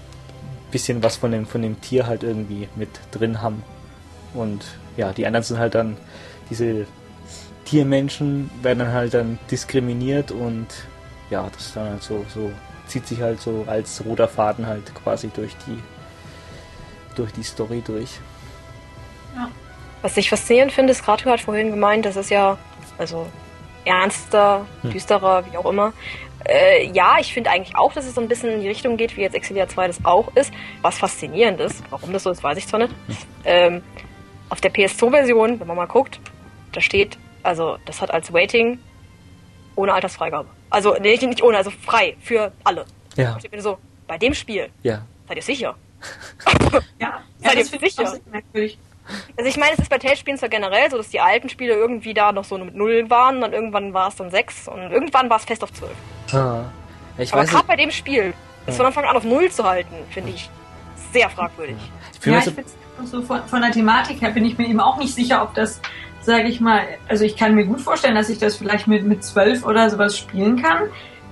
bisschen 0.70 1.02
was 1.02 1.16
von 1.16 1.32
dem, 1.32 1.46
von 1.46 1.62
dem 1.62 1.80
Tier 1.80 2.06
halt 2.06 2.22
irgendwie 2.22 2.68
mit 2.76 2.88
drin 3.12 3.40
haben. 3.42 3.62
Und 4.34 4.62
ja, 4.96 5.12
die 5.12 5.26
anderen 5.26 5.42
sind 5.42 5.58
halt 5.58 5.74
dann 5.74 5.96
diese 6.50 6.86
Tiermenschen 7.70 8.50
werden 8.62 8.80
dann 8.80 8.92
halt 8.92 9.14
dann 9.14 9.38
diskriminiert 9.50 10.32
und 10.32 10.66
ja, 11.30 11.48
das 11.52 11.66
ist 11.66 11.76
dann 11.76 11.88
halt 11.90 12.02
so, 12.02 12.24
so 12.34 12.50
zieht 12.88 13.06
sich 13.06 13.20
halt 13.20 13.40
so 13.40 13.64
als 13.68 14.04
roter 14.04 14.26
Faden 14.26 14.66
halt 14.66 14.92
quasi 14.96 15.28
durch 15.28 15.54
die 15.66 15.78
durch 17.14 17.32
die 17.32 17.44
Story 17.44 17.80
durch. 17.86 18.18
Was 20.02 20.16
ich 20.16 20.30
faszinierend 20.30 20.72
finde, 20.72 20.90
ist 20.92 21.04
gerade 21.04 21.24
hat 21.30 21.40
vorhin 21.40 21.70
gemeint, 21.70 22.06
das 22.06 22.16
ist 22.16 22.30
ja, 22.30 22.56
also 22.98 23.26
ernster, 23.84 24.66
Hm. 24.82 24.90
düsterer, 24.90 25.44
wie 25.50 25.56
auch 25.56 25.66
immer. 25.70 25.92
Äh, 26.44 26.86
ja, 26.92 27.18
ich 27.20 27.32
finde 27.34 27.50
eigentlich 27.50 27.76
auch, 27.76 27.92
dass 27.92 28.06
es 28.06 28.14
so 28.14 28.20
ein 28.20 28.28
bisschen 28.28 28.50
in 28.50 28.60
die 28.62 28.68
Richtung 28.68 28.96
geht, 28.96 29.16
wie 29.16 29.20
jetzt 29.20 29.34
Exilia 29.34 29.68
2 29.68 29.88
das 29.88 30.04
auch 30.04 30.34
ist. 30.34 30.52
Was 30.80 30.98
faszinierend 30.98 31.60
ist, 31.60 31.82
warum 31.90 32.12
das 32.12 32.22
so 32.22 32.30
ist, 32.30 32.42
weiß 32.42 32.56
ich 32.58 32.66
zwar 32.66 32.80
nicht. 32.80 32.94
Ähm, 33.44 33.82
auf 34.48 34.60
der 34.60 34.72
PS2-Version, 34.72 35.60
wenn 35.60 35.66
man 35.66 35.76
mal 35.76 35.86
guckt, 35.86 36.18
da 36.72 36.80
steht, 36.80 37.18
also 37.42 37.78
das 37.84 38.00
hat 38.00 38.12
als 38.12 38.32
Waiting 38.32 38.78
ohne 39.76 39.92
Altersfreigabe. 39.92 40.48
Also, 40.68 40.94
nee, 41.00 41.16
nicht 41.16 41.42
ohne, 41.42 41.56
also 41.56 41.70
frei 41.70 42.16
für 42.20 42.52
alle. 42.64 42.84
Ja, 43.16 43.36
Ich 43.42 43.50
bin 43.50 43.60
so, 43.60 43.78
bei 44.06 44.18
dem 44.18 44.34
Spiel, 44.34 44.70
ja. 44.82 45.02
seid 45.26 45.36
ihr 45.36 45.42
sicher? 45.42 45.74
Ja, 46.98 47.22
Seid 47.38 47.54
ja 47.54 47.60
ihr 47.60 47.64
das 47.64 47.72
ich 47.72 47.94
sicher? 47.94 48.18
merkwürdig. 48.30 48.78
Also 49.36 49.48
ich 49.48 49.56
meine, 49.56 49.72
es 49.72 49.80
ist 49.80 49.90
bei 49.90 49.98
Tales-Spielen 49.98 50.38
zwar 50.38 50.48
generell 50.48 50.90
so, 50.90 50.96
dass 50.96 51.08
die 51.08 51.20
alten 51.20 51.48
Spiele 51.48 51.74
irgendwie 51.74 52.14
da 52.14 52.32
noch 52.32 52.44
so 52.44 52.56
mit 52.58 52.74
Null 52.74 53.10
waren, 53.10 53.36
und 53.36 53.40
dann 53.42 53.52
irgendwann 53.52 53.92
war 53.92 54.08
es 54.08 54.16
dann 54.16 54.30
sechs 54.30 54.68
und 54.68 54.78
irgendwann 54.92 55.28
war 55.28 55.38
es 55.38 55.44
fest 55.44 55.62
auf 55.64 55.72
zwölf. 55.72 55.92
Ah. 56.32 56.64
Ich 57.18 57.32
Aber 57.32 57.44
gerade 57.44 57.66
bei 57.66 57.76
dem 57.76 57.90
Spiel, 57.90 58.32
es 58.66 58.76
von 58.76 58.86
Anfang 58.86 59.04
an 59.04 59.16
auf 59.16 59.24
Null 59.24 59.50
zu 59.50 59.64
halten, 59.64 59.94
finde 60.10 60.30
ich 60.30 60.48
sehr 61.12 61.28
fragwürdig. 61.28 61.76
ich 62.12 62.20
bin 62.20 62.32
ja, 62.32 62.38
ich 62.38 62.44
so, 62.44 62.50
find's 62.52 62.76
auch 63.00 63.06
so 63.06 63.22
von, 63.22 63.44
von 63.46 63.60
der 63.62 63.72
Thematik 63.72 64.20
her 64.22 64.30
bin 64.30 64.44
ich 64.44 64.56
mir 64.56 64.68
eben 64.68 64.80
auch 64.80 64.96
nicht 64.98 65.14
sicher, 65.14 65.42
ob 65.42 65.54
das, 65.54 65.80
sage 66.22 66.48
ich 66.48 66.60
mal, 66.60 66.82
also 67.08 67.24
ich 67.24 67.36
kann 67.36 67.54
mir 67.54 67.64
gut 67.66 67.80
vorstellen, 67.80 68.14
dass 68.14 68.28
ich 68.28 68.38
das 68.38 68.56
vielleicht 68.56 68.86
mit 68.86 69.04
mit 69.04 69.24
zwölf 69.24 69.64
oder 69.64 69.88
sowas 69.90 70.16
spielen 70.16 70.60
kann, 70.62 70.84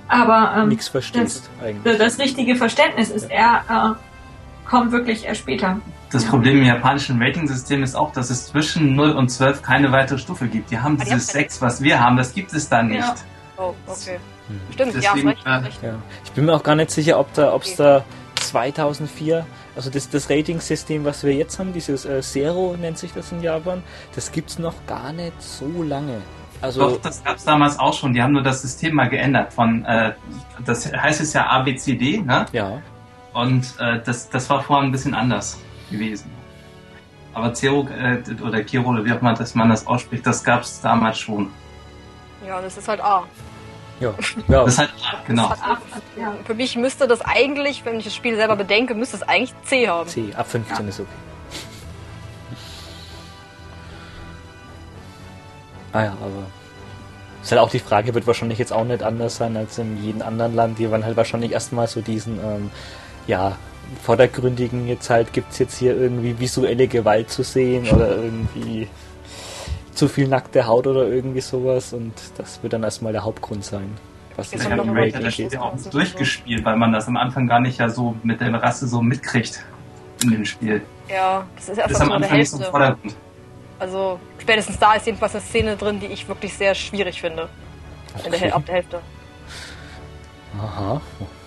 aber 0.07 0.53
ähm, 0.57 0.69
nichts 0.69 0.87
verstehst 0.87 1.49
eigentlich. 1.63 1.83
das, 1.83 1.97
das 1.97 2.19
richtige 2.19 2.55
Verständnis 2.55 3.09
ist 3.09 3.29
eher 3.29 3.63
äh, 3.95 4.67
kommt 4.69 4.91
wirklich 4.91 5.25
erst 5.25 5.41
später. 5.41 5.79
das 6.11 6.25
Problem 6.25 6.57
im 6.59 6.63
japanischen 6.65 7.21
Rating-System 7.21 7.81
ist 7.83 7.95
auch, 7.95 8.11
dass 8.11 8.29
es 8.29 8.47
zwischen 8.47 8.95
0 8.95 9.11
und 9.11 9.29
12 9.29 9.61
keine 9.63 9.91
weitere 9.91 10.17
Stufe 10.19 10.47
gibt. 10.47 10.69
Die 10.71 10.77
haben 10.79 10.95
Ah, 10.99 11.03
die 11.03 11.09
dieses 11.11 11.27
haben 11.29 11.33
keine- 11.33 11.43
6, 11.49 11.61
was 11.61 11.81
wir 11.81 11.99
haben, 11.99 12.17
das 12.17 12.33
gibt 12.33 12.53
es 12.53 12.69
da 12.69 12.83
nicht. 12.83 12.99
Ja. 12.99 13.15
Oh, 13.57 13.73
okay. 13.87 14.19
Hm. 14.47 14.59
Stimmt, 14.71 14.93
Deswegen, 14.95 15.27
ja, 15.27 15.57
recht, 15.57 15.67
recht. 15.67 15.83
Ja. 15.83 15.95
Ich 16.23 16.31
bin 16.31 16.45
mir 16.45 16.53
auch 16.53 16.63
gar 16.63 16.75
nicht 16.75 16.91
sicher, 16.91 17.19
ob 17.19 17.33
da, 17.33 17.53
ob 17.53 17.63
es 17.63 17.75
da 17.75 18.03
2004, 18.39 19.45
also 19.75 19.89
das, 19.89 20.09
das 20.09 20.29
Rating-System, 20.29 21.05
was 21.05 21.23
wir 21.23 21.33
jetzt 21.33 21.59
haben, 21.59 21.73
dieses 21.73 22.05
äh, 22.05 22.21
Zero 22.21 22.75
nennt 22.79 22.97
sich 22.97 23.13
das 23.13 23.31
in 23.31 23.41
Japan, 23.41 23.83
das 24.15 24.31
gibt's 24.31 24.59
noch 24.59 24.75
gar 24.87 25.13
nicht 25.13 25.41
so 25.41 25.83
lange. 25.83 26.21
Also 26.61 26.81
Doch, 26.81 27.01
das 27.01 27.23
gab 27.23 27.37
es 27.37 27.45
damals 27.45 27.79
auch 27.79 27.93
schon. 27.93 28.13
Die 28.13 28.21
haben 28.21 28.33
nur 28.33 28.43
das 28.43 28.61
System 28.61 28.95
mal 28.95 29.07
geändert. 29.09 29.53
Von, 29.53 29.85
äh, 29.85 30.13
das 30.65 30.91
heißt 30.91 31.21
es 31.21 31.33
ja 31.33 31.47
ABCD, 31.47 32.21
ne? 32.21 32.45
ja, 32.51 32.81
Und 33.33 33.75
äh, 33.79 34.01
das, 34.03 34.29
das 34.29 34.49
war 34.49 34.61
vorher 34.61 34.85
ein 34.85 34.91
bisschen 34.91 35.13
anders 35.13 35.57
gewesen. 35.89 36.29
Aber 37.33 37.53
Zero 37.53 37.87
äh, 37.97 38.21
oder 38.41 38.63
Kiro 38.63 38.89
oder 38.89 39.05
wie 39.05 39.13
auch 39.13 39.21
immer 39.21 39.33
dass 39.33 39.55
man 39.55 39.69
das 39.69 39.87
ausspricht, 39.87 40.25
das 40.25 40.43
gab 40.43 40.63
es 40.63 40.81
damals 40.81 41.19
schon. 41.19 41.49
Ja, 42.45 42.61
das 42.61 42.77
ist 42.77 42.87
halt 42.87 43.01
A. 43.01 43.23
Ja, 43.99 44.13
ja. 44.47 44.65
Das 44.65 44.77
hat, 44.77 44.89
genau. 45.27 45.49
Das 45.49 45.61
hat 45.61 45.79
ja. 46.17 46.33
Für 46.45 46.53
mich 46.53 46.75
müsste 46.75 47.07
das 47.07 47.21
eigentlich, 47.21 47.85
wenn 47.85 47.97
ich 47.97 48.05
das 48.05 48.15
Spiel 48.15 48.35
selber 48.35 48.55
bedenke, 48.55 48.95
müsste 48.95 49.17
es 49.17 49.23
eigentlich 49.23 49.53
C 49.63 49.87
haben. 49.87 50.07
C, 50.07 50.33
ab 50.35 50.49
15 50.49 50.85
ja. 50.85 50.89
ist 50.89 50.99
okay. 50.99 51.09
Ah 55.91 56.03
ja, 56.03 56.11
aber 56.11 56.45
ist 57.41 57.51
halt 57.51 57.61
auch 57.61 57.69
die 57.69 57.79
Frage, 57.79 58.13
wird 58.13 58.27
wahrscheinlich 58.27 58.59
jetzt 58.59 58.73
auch 58.73 58.83
nicht 58.83 59.01
anders 59.01 59.37
sein 59.37 59.55
als 59.57 59.77
in 59.77 60.01
jedem 60.03 60.21
anderen 60.21 60.55
Land. 60.55 60.79
Die 60.79 60.91
waren 60.91 61.03
halt 61.03 61.17
wahrscheinlich 61.17 61.51
erstmal 61.51 61.87
so 61.87 62.01
diesen, 62.01 62.37
ähm, 62.39 62.69
ja, 63.27 63.57
vordergründigen 64.03 64.87
jetzt 64.87 65.09
halt, 65.09 65.33
gibt 65.33 65.51
es 65.53 65.59
jetzt 65.59 65.77
hier 65.77 65.95
irgendwie 65.99 66.39
visuelle 66.39 66.87
Gewalt 66.87 67.31
zu 67.31 67.43
sehen 67.43 67.87
oder 67.89 68.17
irgendwie 68.17 68.87
zu 69.99 70.07
viel 70.07 70.29
nackte 70.29 70.65
Haut 70.65 70.87
oder 70.87 71.07
irgendwie 71.07 71.41
sowas 71.41 71.91
und 71.91 72.13
das 72.37 72.63
wird 72.63 72.71
dann 72.71 72.83
erstmal 72.83 73.11
der 73.11 73.25
Hauptgrund 73.25 73.65
sein. 73.65 73.97
Was 74.37 74.53
Raid 74.53 75.51
ja 75.51 75.61
auch 75.61 75.75
durchgespielt, 75.91 76.63
weil 76.63 76.77
man 76.77 76.93
das 76.93 77.09
am 77.09 77.17
Anfang 77.17 77.47
gar 77.47 77.59
nicht 77.59 77.79
ja 77.79 77.89
so 77.89 78.15
mit 78.23 78.39
der 78.39 78.53
Rasse 78.53 78.87
so 78.87 79.01
mitkriegt 79.01 79.65
in 80.23 80.31
dem 80.31 80.45
Spiel. 80.45 80.81
Ja, 81.09 81.45
das 81.55 81.67
ist 81.67 81.77
erst 81.77 81.91
das 81.91 81.97
ist 81.97 82.01
am 82.01 82.13
Anfang 82.13 82.37
nicht 82.37 82.49
so 82.49 82.63
Vordergrund. 82.63 83.13
Also 83.77 84.19
spätestens 84.37 84.79
da 84.79 84.93
ist 84.93 85.05
jedenfalls 85.05 85.35
eine 85.35 85.43
Szene 85.43 85.75
drin, 85.75 85.99
die 85.99 86.05
ich 86.05 86.29
wirklich 86.29 86.53
sehr 86.53 86.73
schwierig 86.75 87.19
finde. 87.19 87.49
Okay. 88.17 88.39
Der, 88.39 88.55
ab 88.55 88.65
der 88.65 88.75
Hälfte. 88.75 89.01
Aha, 90.61 91.01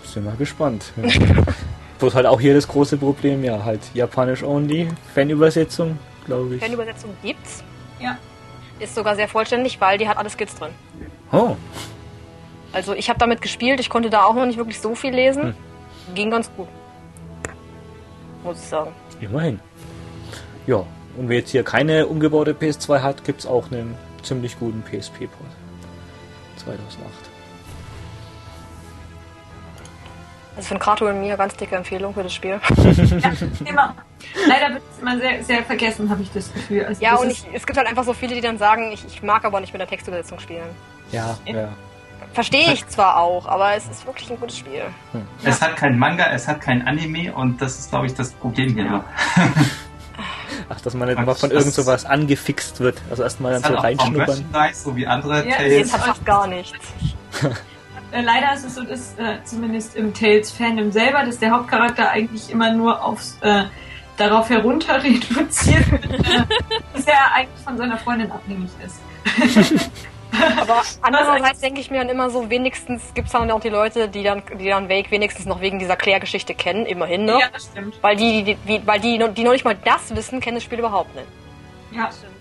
sind 0.05 0.25
wir 0.25 0.33
gespannt. 0.33 0.93
Bloß 1.99 2.15
halt 2.15 2.27
auch 2.27 2.41
hier 2.41 2.53
das 2.53 2.69
große 2.69 2.99
Problem, 2.99 3.45
ja, 3.45 3.65
halt 3.65 3.81
Japanisch 3.95 4.43
only, 4.43 4.89
Fanübersetzung, 5.15 5.99
glaube 6.27 6.57
ich. 6.57 6.61
Fanübersetzung 6.61 7.17
gibt's. 7.23 7.65
Ja. 7.99 8.19
Ist 8.83 8.97
sogar 8.97 9.15
sehr 9.15 9.29
vollständig, 9.29 9.81
weil 9.81 9.97
die 9.97 10.09
hat 10.09 10.17
alle 10.17 10.29
Skits 10.29 10.57
drin. 10.57 10.73
Oh. 11.31 11.55
Also 12.73 12.95
ich 12.95 13.09
habe 13.09 13.19
damit 13.21 13.41
gespielt, 13.41 13.79
ich 13.79 13.89
konnte 13.89 14.11
da 14.11 14.25
auch 14.25 14.35
noch 14.35 14.45
nicht 14.45 14.57
wirklich 14.57 14.81
so 14.81 14.97
viel 14.97 15.15
lesen. 15.15 15.43
Hm. 15.43 16.15
Ging 16.17 16.31
ganz 16.33 16.51
gut. 16.57 16.67
Muss 18.43 18.61
ich 18.61 18.69
sagen. 18.69 18.91
Immerhin. 19.21 19.61
Ja, 20.67 20.85
und 21.17 21.29
wer 21.29 21.39
jetzt 21.39 21.51
hier 21.51 21.63
keine 21.63 22.09
umgebaute 22.09 22.55
PS2 22.55 23.03
hat, 23.03 23.23
gibt 23.23 23.41
es 23.41 23.47
auch 23.47 23.71
einen 23.71 23.95
ziemlich 24.25 24.59
guten 24.59 24.83
PSP-Port. 24.83 25.51
2008. 26.57 27.22
Also 30.57 30.69
von 30.69 30.79
Kato 30.79 31.09
und 31.09 31.21
mir 31.21 31.37
ganz 31.37 31.57
dicke 31.57 31.77
Empfehlung 31.77 32.13
für 32.13 32.23
das 32.23 32.35
Spiel. 32.35 32.61
ja, 32.77 33.33
immer. 33.65 33.95
Leider 34.47 34.75
wird 34.75 34.83
es 34.93 35.01
immer 35.01 35.19
sehr, 35.19 35.43
sehr 35.43 35.63
vergessen, 35.65 36.11
habe 36.11 36.23
ich 36.23 36.31
das 36.33 36.53
Gefühl. 36.53 36.85
Also 36.85 37.03
ja, 37.03 37.17
und 37.17 37.31
ich, 37.31 37.45
es 37.53 37.67
gibt 37.67 37.77
halt 37.79 37.89
einfach 37.89 38.05
so 38.05 38.13
viele, 38.13 38.35
die 38.35 38.41
dann 38.41 38.59
sagen, 38.59 38.93
ich, 38.93 39.05
ich 39.07 39.23
mag 39.23 39.45
aber 39.45 39.61
nicht 39.61 39.73
mit 39.73 39.81
der 39.81 39.89
Textübersetzung 39.89 40.39
spielen. 40.39 40.69
Ja, 41.11 41.37
ja. 41.47 41.69
Verstehe 42.33 42.73
ich 42.73 42.87
zwar 42.89 43.19
auch, 43.19 43.47
aber 43.47 43.75
es 43.75 43.87
ist 43.89 44.07
wirklich 44.07 44.31
ein 44.31 44.41
gutes 44.41 44.59
Spiel. 44.59 44.85
Hm. 45.13 45.27
Es 45.43 45.61
hat 45.61 45.77
kein 45.77 45.99
Manga, 45.99 46.27
es 46.33 46.49
hat 46.49 46.61
kein 46.61 46.87
Anime 46.87 47.33
und 47.33 47.61
das 47.61 47.79
ist, 47.79 47.91
glaube 47.91 48.07
ich, 48.07 48.15
das 48.15 48.33
Problem 48.33 48.75
hier. 48.75 48.85
Ja. 48.85 49.05
Ach, 50.69 50.81
dass 50.81 50.95
man 50.95 51.09
nicht 51.09 51.19
immer 51.19 51.35
von 51.35 51.51
irgend 51.51 51.75
sowas 51.75 52.07
angefixt 52.07 52.81
wird. 52.81 53.01
Also 53.11 53.23
erstmal 53.23 53.53
dann 53.53 53.63
so 53.63 53.75
reinschnuppern. 53.75 54.45
So 54.73 54.97
wie 54.97 55.07
andere 55.07 55.47
ja, 55.47 55.57
Tales. 55.57 55.93
hat 55.93 56.01
fast 56.01 56.25
gar 56.25 56.47
nichts. 56.47 56.79
Äh, 58.13 58.23
leider 58.23 58.55
ist 58.55 58.65
es 58.65 58.75
so, 58.75 58.85
dass 58.85 59.19
äh, 59.19 59.39
zumindest 59.45 59.97
im 59.97 60.13
Tales-Fandom 60.13 60.93
selber, 60.93 61.25
dass 61.25 61.39
der 61.39 61.51
Hauptcharakter 61.51 62.11
eigentlich 62.11 62.51
immer 62.51 62.73
nur 62.73 63.03
aufs, 63.03 63.39
äh, 63.41 63.65
darauf 64.17 64.51
herunter 64.51 65.03
reduziert 65.03 65.91
wird, 65.91 66.05
äh, 66.27 66.45
dass 66.95 67.07
er 67.07 67.35
eigentlich 67.35 67.65
von 67.65 67.77
seiner 67.77 67.99
Freundin 67.99 68.31
abhängig 68.31 68.71
ist. 68.85 69.01
Aber 70.61 70.83
andererseits 71.03 71.61
denke 71.61 71.81
ich 71.81 71.91
mir 71.91 71.99
dann 71.99 72.09
immer 72.09 72.31
so, 72.31 72.49
wenigstens 72.49 73.13
gibt 73.15 73.27
es 73.27 73.33
dann 73.33 73.51
auch 73.51 73.61
die 73.61 73.69
Leute, 73.69 74.09
die 74.09 74.23
dann, 74.23 74.43
die 74.59 74.69
dann 74.69 74.89
Wake 74.89 75.11
wenigstens 75.11 75.47
noch 75.47 75.61
wegen 75.61 75.79
dieser 75.79 75.97
Klärgeschichte 75.97 76.55
kennen, 76.55 76.87
immerhin, 76.87 77.25
ne? 77.25 77.39
Ja, 77.39 77.49
das 77.53 77.67
stimmt. 77.67 77.99
Weil 78.03 78.17
die, 78.17 78.43
die, 78.43 78.55
die, 78.55 78.87
weil 78.87 79.01
die, 79.01 79.19
die 79.35 79.45
noch 79.45 79.53
nicht 79.53 79.65
mal 79.65 79.77
das 79.85 80.15
wissen, 80.15 80.41
kennen 80.41 80.57
das 80.57 80.65
Spiel 80.65 80.79
überhaupt 80.79 81.15
nicht. 81.15 81.27
Ja, 81.93 82.07
das 82.07 82.19
stimmt. 82.19 82.33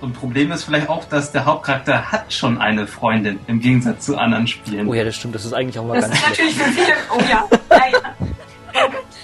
Und 0.00 0.12
Problem 0.12 0.52
ist 0.52 0.64
vielleicht 0.64 0.88
auch, 0.88 1.04
dass 1.04 1.32
der 1.32 1.46
Hauptcharakter 1.46 2.12
hat 2.12 2.32
schon 2.32 2.60
eine 2.60 2.86
Freundin, 2.86 3.38
im 3.46 3.60
Gegensatz 3.60 4.04
zu 4.04 4.18
anderen 4.18 4.46
Spielen. 4.46 4.86
Oh 4.86 4.94
ja, 4.94 5.04
das 5.04 5.16
stimmt, 5.16 5.34
das 5.34 5.44
ist 5.44 5.54
eigentlich 5.54 5.78
auch 5.78 5.86
mal 5.86 6.00
das 6.00 6.10
ganz 6.10 6.20
ist 6.20 6.28
natürlich 6.28 6.54
für 6.56 6.70
viele, 6.72 6.94
oh 7.16 7.20
ja, 7.30 7.48
leider. 7.70 8.14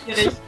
Schwierig. 0.05 0.33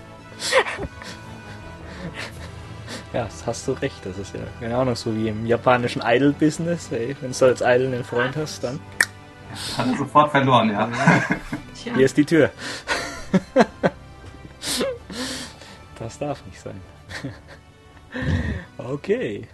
Ja, 3.13 3.25
das 3.25 3.45
hast 3.47 3.69
du 3.69 3.73
recht. 3.73 4.05
Das 4.05 4.17
ist 4.17 4.35
ja, 4.35 4.41
keine 4.59 4.77
Ahnung, 4.77 4.97
so 4.97 5.15
wie 5.15 5.29
im 5.29 5.45
japanischen 5.45 6.03
Idol-Business. 6.03 6.91
Wenn 6.91 7.33
du 7.33 7.45
als 7.45 7.61
Idol 7.61 7.89
einen 7.89 8.05
Freund 8.05 8.35
hast, 8.37 8.65
dann. 8.65 8.81
Hat 9.77 9.87
er 9.87 9.97
sofort 9.99 10.31
verloren, 10.31 10.71
ja. 10.71 10.89
ja. 10.89 11.23
Hier 11.95 12.07
ist 12.07 12.17
die 12.17 12.25
Tür. 12.25 12.51
das 15.99 16.19
darf 16.19 16.43
nicht 16.47 16.59
sein. 16.59 16.81
okay. 18.79 19.47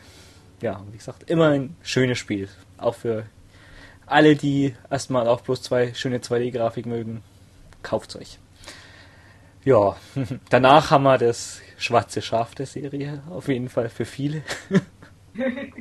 Ja, 0.61 0.83
wie 0.91 0.97
gesagt, 0.97 1.31
immer 1.31 1.49
ein 1.51 1.77
schönes 1.83 2.19
Spiel. 2.19 2.49
Auch 2.79 2.95
für 2.95 3.27
alle, 4.07 4.35
die 4.37 4.75
erstmal 4.91 5.29
auch 5.29 5.41
bloß 5.43 5.63
zwei 5.63 5.95
schöne 5.95 6.19
2D-Grafik 6.19 6.87
mögen. 6.87 7.23
Kauft 7.83 8.17
euch. 8.17 8.39
Ja, 9.65 9.97
danach 10.51 10.91
haben 10.91 11.05
wir 11.05 11.19
das 11.19 11.61
schwarze 11.77 12.23
Schaf 12.23 12.55
der 12.55 12.67
Serie, 12.67 13.23
auf 13.31 13.49
jeden 13.49 13.69
Fall 13.69 13.89
für 13.89 14.05
viele. 14.05 14.43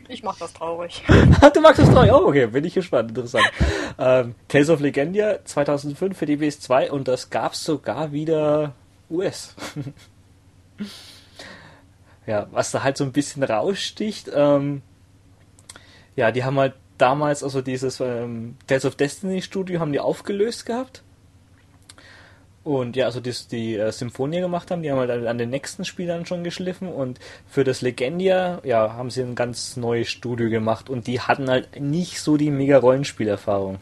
Ich 0.08 0.22
mach 0.22 0.38
das 0.38 0.54
traurig. 0.54 1.04
du 1.54 1.62
magst 1.62 1.80
das 1.80 1.90
traurig? 1.90 2.12
Oh, 2.12 2.28
okay, 2.28 2.45
bin 2.45 2.64
ich 2.64 2.76
gespannt, 2.76 3.10
interessant. 3.10 3.45
ähm, 3.98 4.36
Tales 4.48 4.70
of 4.70 4.82
Legendia 4.82 5.44
2005 5.44 6.16
für 6.16 6.28
die 6.28 6.38
PS2 6.38 6.91
und 6.91 7.08
das 7.08 7.32
gab's 7.32 7.64
sogar 7.64 8.12
wieder 8.12 8.76
US. 9.10 9.56
Ja, 12.28 12.48
was 12.52 12.72
da 12.72 12.84
halt 12.84 12.98
so 12.98 13.04
ein 13.04 13.12
bisschen 13.12 13.41
raussticht, 13.44 14.30
ähm, 14.34 14.84
ja, 16.16 16.32
die 16.32 16.44
haben 16.44 16.60
halt 16.60 16.74
damals, 16.98 17.44
also 17.44 17.62
dieses 17.62 17.99
ähm, 17.99 18.58
Tales 18.68 18.86
of 18.86 18.95
Destiny 18.95 19.41
Studio 19.41 19.80
haben 19.80 19.94
die 19.94 19.99
aufgelöst 19.99 20.66
gehabt 20.66 21.04
und 22.68 22.98
ja, 22.98 23.06
also 23.06 23.22
das, 23.22 23.48
die 23.48 23.78
äh, 23.78 23.94
Symphonie 23.94 24.41
gemacht 24.41 24.72
haben, 24.72 24.84
die 24.84 24.91
haben 24.91 24.99
halt 24.99 25.26
an 25.26 25.38
den 25.38 25.49
nächsten 25.49 25.86
Spielern 25.86 26.26
schon 26.26 26.44
geschliffen 26.44 26.90
und 26.90 27.18
für 27.48 27.64
das 27.64 27.82
Legendia, 27.82 28.60
ja, 28.66 28.91
haben 28.91 29.10
sie 29.10 29.22
ein 29.22 29.36
ganz 29.36 29.78
neues 29.78 30.10
Studio 30.10 30.49
gemacht 30.49 30.90
und 30.90 31.08
die 31.08 31.22
hatten 31.22 31.49
halt 31.49 31.80
nicht 31.80 32.20
so 32.20 32.36
die 32.36 32.52
mega 32.52 32.78
Rollenspielerfahrung. 32.78 33.78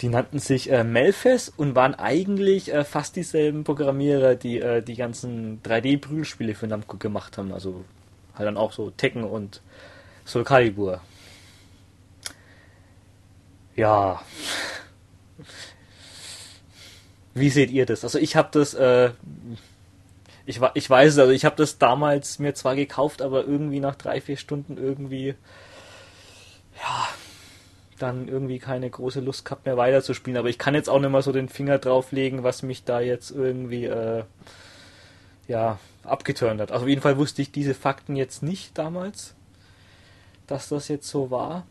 Die 0.00 0.08
nannten 0.08 0.38
sich 0.38 0.70
äh, 0.70 0.82
Melfes 0.82 1.50
und 1.50 1.74
waren 1.74 1.94
eigentlich 1.94 2.72
äh, 2.72 2.84
fast 2.84 3.16
dieselben 3.16 3.64
Programmierer, 3.64 4.34
die 4.34 4.58
äh, 4.58 4.82
die 4.82 4.96
ganzen 4.96 5.62
3D-Prügelspiele 5.62 6.54
für 6.54 6.66
Namco 6.66 6.96
gemacht 6.96 7.36
haben. 7.36 7.52
Also 7.52 7.84
halt 8.34 8.46
dann 8.46 8.56
auch 8.56 8.72
so 8.72 8.90
Tekken 8.90 9.24
und 9.24 9.60
Soul 10.24 10.44
Calibur. 10.44 11.02
Ja. 13.76 14.22
Wie 17.34 17.50
seht 17.50 17.70
ihr 17.70 17.84
das? 17.86 18.02
Also 18.02 18.18
ich 18.18 18.36
habe 18.36 18.48
das, 18.52 18.74
äh, 18.74 19.10
ich, 20.46 20.60
ich 20.74 20.90
weiß 20.90 21.12
es, 21.12 21.18
also 21.18 21.32
ich 21.32 21.44
habe 21.44 21.56
das 21.56 21.78
damals 21.78 22.38
mir 22.38 22.54
zwar 22.54 22.74
gekauft, 22.74 23.22
aber 23.22 23.44
irgendwie 23.44 23.80
nach 23.80 23.94
drei, 23.94 24.20
vier 24.20 24.36
Stunden 24.36 24.78
irgendwie, 24.78 25.34
ja, 26.76 27.08
dann 28.02 28.28
irgendwie 28.28 28.58
keine 28.58 28.88
große 28.88 29.20
Lust 29.20 29.44
gehabt 29.44 29.66
mehr 29.66 29.76
weiterzuspielen. 29.76 30.38
Aber 30.38 30.48
ich 30.48 30.58
kann 30.58 30.74
jetzt 30.74 30.88
auch 30.88 31.00
nicht 31.00 31.10
mal 31.10 31.22
so 31.22 31.32
den 31.32 31.48
Finger 31.48 31.78
drauflegen, 31.78 32.42
was 32.42 32.62
mich 32.62 32.84
da 32.84 33.00
jetzt 33.00 33.30
irgendwie, 33.30 33.86
äh, 33.86 34.24
ja, 35.48 35.78
abgeturnt 36.04 36.60
hat. 36.60 36.72
Also 36.72 36.84
auf 36.84 36.88
jeden 36.88 37.02
Fall 37.02 37.16
wusste 37.16 37.42
ich 37.42 37.52
diese 37.52 37.74
Fakten 37.74 38.16
jetzt 38.16 38.42
nicht 38.42 38.76
damals, 38.78 39.34
dass 40.46 40.68
das 40.68 40.88
jetzt 40.88 41.08
so 41.08 41.30
war. 41.30 41.66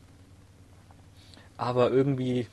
Aber 1.57 1.91
irgendwie, 1.91 2.47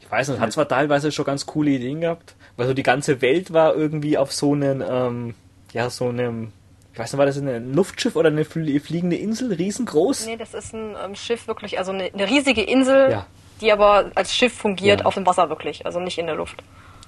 ich 0.00 0.10
weiß 0.10 0.28
nicht, 0.28 0.40
hat 0.40 0.52
zwar 0.52 0.68
teilweise 0.68 1.12
schon 1.12 1.24
ganz 1.24 1.46
coole 1.46 1.70
Ideen 1.70 2.00
gehabt, 2.00 2.34
weil 2.56 2.66
so 2.66 2.74
die 2.74 2.82
ganze 2.82 3.20
Welt 3.22 3.52
war 3.52 3.74
irgendwie 3.74 4.18
auf 4.18 4.32
so 4.32 4.54
einem, 4.54 4.82
ähm, 4.86 5.34
ja, 5.72 5.90
so 5.90 6.08
einem, 6.08 6.52
ich 6.92 6.98
weiß 6.98 7.12
nicht, 7.12 7.18
war 7.18 7.26
das 7.26 7.36
ein 7.36 7.72
Luftschiff 7.72 8.16
oder 8.16 8.28
eine 8.28 8.44
fliegende 8.44 9.16
Insel, 9.16 9.52
riesengroß? 9.52 10.26
Nee, 10.26 10.36
das 10.36 10.54
ist 10.54 10.74
ein 10.74 10.96
ähm, 11.02 11.14
Schiff 11.14 11.46
wirklich, 11.46 11.78
also 11.78 11.92
eine, 11.92 12.12
eine 12.12 12.28
riesige 12.28 12.62
Insel, 12.62 13.10
ja. 13.10 13.26
die 13.60 13.72
aber 13.72 14.10
als 14.14 14.34
Schiff 14.34 14.52
fungiert 14.52 15.00
ja. 15.00 15.06
auf 15.06 15.14
dem 15.14 15.26
Wasser 15.26 15.48
wirklich, 15.48 15.86
also 15.86 16.00
nicht 16.00 16.18
in 16.18 16.26
der 16.26 16.34
Luft. 16.34 16.62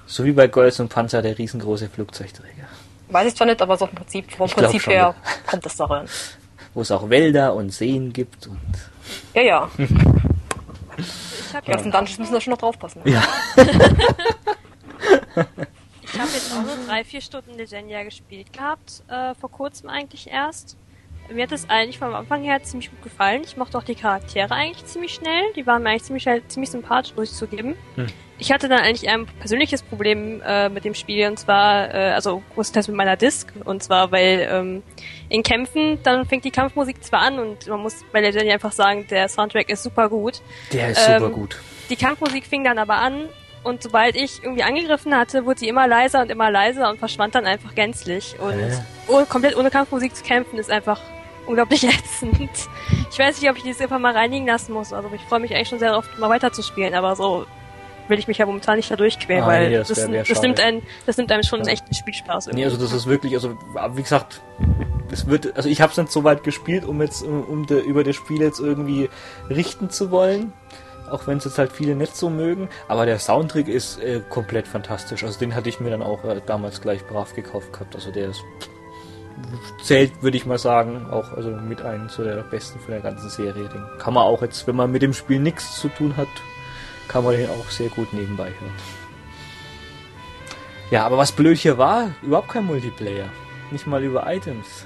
So 0.05 0.23
wie 0.25 0.31
bei 0.31 0.47
Golds 0.47 0.79
und 0.79 0.89
Panzer 0.89 1.21
der 1.21 1.37
riesengroße 1.37 1.89
Flugzeugträger. 1.89 2.67
Weiß 3.09 3.27
ich 3.27 3.35
zwar 3.35 3.47
nicht, 3.47 3.61
aber 3.61 3.77
so 3.77 3.85
im 3.85 3.95
Prinzip, 3.95 4.31
vom 4.31 4.47
ich 4.47 4.55
Prinzip 4.55 4.87
her 4.87 5.15
kommt 5.47 5.65
es 5.65 5.75
daran. 5.75 6.07
Wo 6.73 6.81
es 6.81 6.91
auch 6.91 7.09
Wälder 7.09 7.53
und 7.53 7.71
Seen 7.71 8.13
gibt 8.13 8.47
und. 8.47 8.59
Ja, 9.33 9.41
ja. 9.41 9.69
Ich 10.95 11.55
hab 11.55 11.65
die 11.65 11.71
ganzen 11.71 11.91
Dungeons 11.91 12.19
müssen 12.19 12.33
da 12.33 12.41
schon 12.41 12.51
noch 12.51 12.59
draufpassen. 12.59 13.01
Ja. 13.05 13.23
ich 16.13 16.19
habe 16.19 16.29
jetzt 16.31 16.53
auch 16.53 16.61
nur 16.61 16.77
drei, 16.87 17.03
vier 17.03 17.21
Stunden 17.21 17.57
Legenia 17.57 18.03
gespielt 18.03 18.53
gehabt, 18.53 19.03
äh, 19.07 19.33
vor 19.33 19.49
kurzem 19.49 19.89
eigentlich 19.89 20.27
erst. 20.27 20.77
mir 21.31 21.43
hat 21.43 21.51
es 21.51 21.69
eigentlich 21.69 21.97
vom 21.97 22.13
Anfang 22.13 22.43
her 22.43 22.61
ziemlich 22.61 22.91
gut 22.91 23.01
gefallen. 23.01 23.41
Ich 23.43 23.57
mochte 23.57 23.77
auch 23.77 23.83
die 23.83 23.95
Charaktere 23.95 24.53
eigentlich 24.53 24.85
ziemlich 24.85 25.13
schnell. 25.13 25.41
Die 25.55 25.65
waren 25.65 25.81
mir 25.81 25.89
eigentlich 25.89 26.03
ziemlich, 26.03 26.27
ziemlich 26.49 26.69
sympathisch, 26.69 27.15
muss 27.15 27.31
ich 27.31 27.37
zugeben. 27.37 27.75
Hm. 27.95 28.07
Ich 28.37 28.51
hatte 28.51 28.67
dann 28.67 28.79
eigentlich 28.79 29.09
ein 29.09 29.25
persönliches 29.25 29.81
Problem 29.81 30.41
äh, 30.45 30.69
mit 30.69 30.85
dem 30.85 30.93
Spiel 30.93 31.27
und 31.27 31.39
zwar, 31.39 31.93
äh, 31.93 32.11
also 32.11 32.43
größtenteils 32.53 32.89
mit 32.89 32.97
meiner 32.97 33.15
Disc 33.15 33.51
und 33.63 33.81
zwar, 33.81 34.11
weil 34.11 34.47
ähm, 34.51 34.83
in 35.29 35.41
Kämpfen, 35.41 35.97
dann 36.03 36.25
fängt 36.25 36.43
die 36.43 36.51
Kampfmusik 36.51 37.03
zwar 37.03 37.21
an 37.21 37.39
und 37.39 37.67
man 37.67 37.79
muss 37.79 38.03
bei 38.11 38.21
Legend 38.21 38.51
einfach 38.51 38.71
sagen, 38.71 39.07
der 39.09 39.29
Soundtrack 39.29 39.69
ist 39.69 39.81
super 39.81 40.09
gut. 40.09 40.41
Der 40.73 40.89
ist 40.89 41.07
ähm, 41.07 41.21
super 41.21 41.33
gut. 41.33 41.59
Die 41.89 41.95
Kampfmusik 41.95 42.45
fing 42.45 42.63
dann 42.63 42.77
aber 42.77 42.95
an 42.95 43.29
und 43.63 43.81
sobald 43.81 44.15
ich 44.15 44.43
irgendwie 44.43 44.63
angegriffen 44.63 45.15
hatte, 45.15 45.45
wurde 45.45 45.59
sie 45.59 45.67
immer 45.69 45.87
leiser 45.87 46.21
und 46.21 46.31
immer 46.31 46.51
leiser 46.51 46.89
und 46.89 46.99
verschwand 46.99 47.35
dann 47.35 47.45
einfach 47.45 47.75
gänzlich. 47.75 48.35
Und 48.39 48.53
äh. 48.59 49.25
komplett 49.29 49.55
ohne 49.55 49.69
Kampfmusik 49.69 50.15
zu 50.15 50.23
kämpfen 50.23 50.57
ist 50.59 50.69
einfach 50.69 50.99
unglaublich 51.45 51.83
ätzend. 51.87 52.49
Ich 53.11 53.19
weiß 53.19 53.41
nicht, 53.41 53.49
ob 53.49 53.57
ich 53.57 53.63
das 53.63 53.81
einfach 53.81 53.99
mal 53.99 54.13
reinigen 54.13 54.45
lassen 54.45 54.73
muss. 54.73 54.93
Also 54.93 55.09
ich 55.13 55.21
freue 55.21 55.39
mich 55.39 55.53
eigentlich 55.53 55.69
schon 55.69 55.79
sehr 55.79 55.89
darauf, 55.89 56.05
mal 56.17 56.29
weiterzuspielen, 56.29 56.93
aber 56.93 57.15
so 57.15 57.45
will 58.09 58.19
ich 58.19 58.27
mich 58.27 58.37
ja 58.37 58.45
momentan 58.45 58.75
nicht 58.75 58.91
da 58.91 58.97
durchquälen, 58.97 59.43
ah, 59.43 59.47
weil 59.47 59.69
nee, 59.69 59.77
das, 59.77 59.87
das, 59.87 59.97
wär, 59.99 60.11
wär 60.11 60.23
das 60.23 60.41
nimmt 60.41 60.59
einen, 60.59 60.81
das 61.05 61.17
nimmt 61.17 61.31
einem 61.31 61.43
schon 61.43 61.63
ja. 61.63 61.71
echt 61.71 61.95
Spielspaß. 61.95 62.47
Irgendwie. 62.47 62.61
Nee, 62.61 62.65
also 62.65 62.77
das 62.77 62.91
ist 62.91 63.07
wirklich, 63.07 63.33
also 63.33 63.57
wie 63.93 64.01
gesagt, 64.01 64.41
es 65.11 65.27
wird, 65.27 65.55
also 65.55 65.69
ich 65.69 65.79
habe 65.79 65.91
es 65.91 65.97
nicht 65.97 66.11
so 66.11 66.23
weit 66.23 66.43
gespielt, 66.43 66.85
um 66.85 67.01
jetzt 67.01 67.21
um, 67.21 67.43
um 67.43 67.65
de, 67.65 67.81
über 67.81 68.03
das 68.03 68.15
Spiel 68.15 68.41
jetzt 68.41 68.59
irgendwie 68.59 69.09
richten 69.49 69.89
zu 69.89 70.11
wollen 70.11 70.51
auch 71.13 71.27
wenn 71.27 71.37
es 71.37 71.45
jetzt 71.45 71.59
halt 71.59 71.71
viele 71.71 71.95
nicht 71.95 72.15
so 72.15 72.29
mögen. 72.29 72.67
Aber 72.87 73.05
der 73.05 73.19
Soundtrack 73.19 73.67
ist 73.67 73.99
äh, 73.99 74.21
komplett 74.29 74.67
fantastisch. 74.67 75.23
Also 75.23 75.39
den 75.39 75.55
hatte 75.55 75.69
ich 75.69 75.79
mir 75.79 75.91
dann 75.91 76.01
auch 76.01 76.23
äh, 76.23 76.41
damals 76.45 76.81
gleich 76.81 77.05
brav 77.05 77.35
gekauft 77.35 77.71
gehabt. 77.71 77.95
Also 77.95 78.11
der 78.11 78.29
ist 78.29 78.43
zählt, 79.83 80.11
würde 80.21 80.37
ich 80.37 80.45
mal 80.45 80.57
sagen, 80.57 81.07
auch 81.09 81.31
also 81.33 81.49
mit 81.49 81.81
einem 81.81 82.09
zu 82.09 82.23
der 82.23 82.37
besten 82.43 82.79
von 82.79 82.91
der 82.91 83.01
ganzen 83.01 83.29
Serie. 83.29 83.69
Den 83.69 83.85
kann 83.99 84.13
man 84.13 84.23
auch 84.23 84.41
jetzt, 84.41 84.65
wenn 84.67 84.75
man 84.75 84.91
mit 84.91 85.01
dem 85.01 85.13
Spiel 85.13 85.39
nichts 85.39 85.79
zu 85.79 85.89
tun 85.89 86.17
hat, 86.17 86.27
kann 87.07 87.23
man 87.23 87.35
den 87.35 87.49
auch 87.49 87.69
sehr 87.69 87.89
gut 87.89 88.11
nebenbei 88.13 88.45
hören. 88.45 88.73
Ja, 90.89 91.05
aber 91.05 91.17
was 91.17 91.31
blöd 91.31 91.57
hier 91.57 91.77
war, 91.77 92.11
überhaupt 92.21 92.49
kein 92.49 92.65
Multiplayer. 92.65 93.25
Nicht 93.71 93.87
mal 93.87 94.03
über 94.03 94.31
Items. 94.31 94.85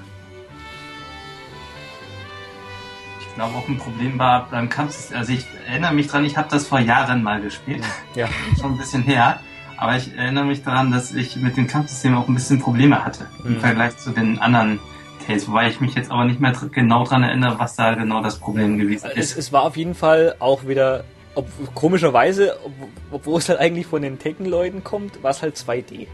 Glaube 3.38 3.56
auch 3.56 3.68
ein 3.68 3.78
Problem 3.78 4.18
war 4.18 4.48
beim 4.50 4.68
Kampfsystem. 4.68 5.16
Also 5.16 5.32
ich 5.32 5.46
erinnere 5.68 5.94
mich 5.94 6.08
dran, 6.08 6.24
ich 6.24 6.36
habe 6.36 6.48
das 6.50 6.66
vor 6.66 6.80
Jahren 6.80 7.22
mal 7.22 7.40
gespielt. 7.40 7.84
Ja. 8.14 8.28
Schon 8.60 8.72
ein 8.72 8.78
bisschen 8.78 9.04
her. 9.04 9.38
Aber 9.76 9.96
ich 9.96 10.12
erinnere 10.16 10.44
mich 10.44 10.64
daran, 10.64 10.90
dass 10.90 11.14
ich 11.14 11.36
mit 11.36 11.56
dem 11.56 11.68
Kampfsystem 11.68 12.16
auch 12.16 12.26
ein 12.26 12.34
bisschen 12.34 12.58
Probleme 12.58 13.04
hatte 13.04 13.28
mhm. 13.44 13.54
im 13.54 13.60
Vergleich 13.60 13.96
zu 13.96 14.10
den 14.10 14.40
anderen 14.40 14.80
Tales. 15.24 15.46
Wobei 15.46 15.68
ich 15.68 15.80
mich 15.80 15.94
jetzt 15.94 16.10
aber 16.10 16.24
nicht 16.24 16.40
mehr 16.40 16.52
genau 16.72 17.04
dran 17.04 17.22
erinnere, 17.22 17.60
was 17.60 17.76
da 17.76 17.94
genau 17.94 18.20
das 18.22 18.40
Problem 18.40 18.76
gewesen 18.76 19.08
ist. 19.12 19.32
Es, 19.32 19.36
es 19.36 19.52
war 19.52 19.62
auf 19.62 19.76
jeden 19.76 19.94
Fall 19.94 20.34
auch 20.40 20.66
wieder, 20.66 21.04
ob, 21.36 21.46
komischerweise, 21.76 22.58
ob, 22.64 22.72
obwohl 23.12 23.38
es 23.38 23.48
halt 23.48 23.60
eigentlich 23.60 23.86
von 23.86 24.02
den 24.02 24.18
Tekken-Leuten 24.18 24.82
kommt, 24.82 25.22
war 25.22 25.30
es 25.30 25.42
halt 25.42 25.56
2D. 25.56 26.08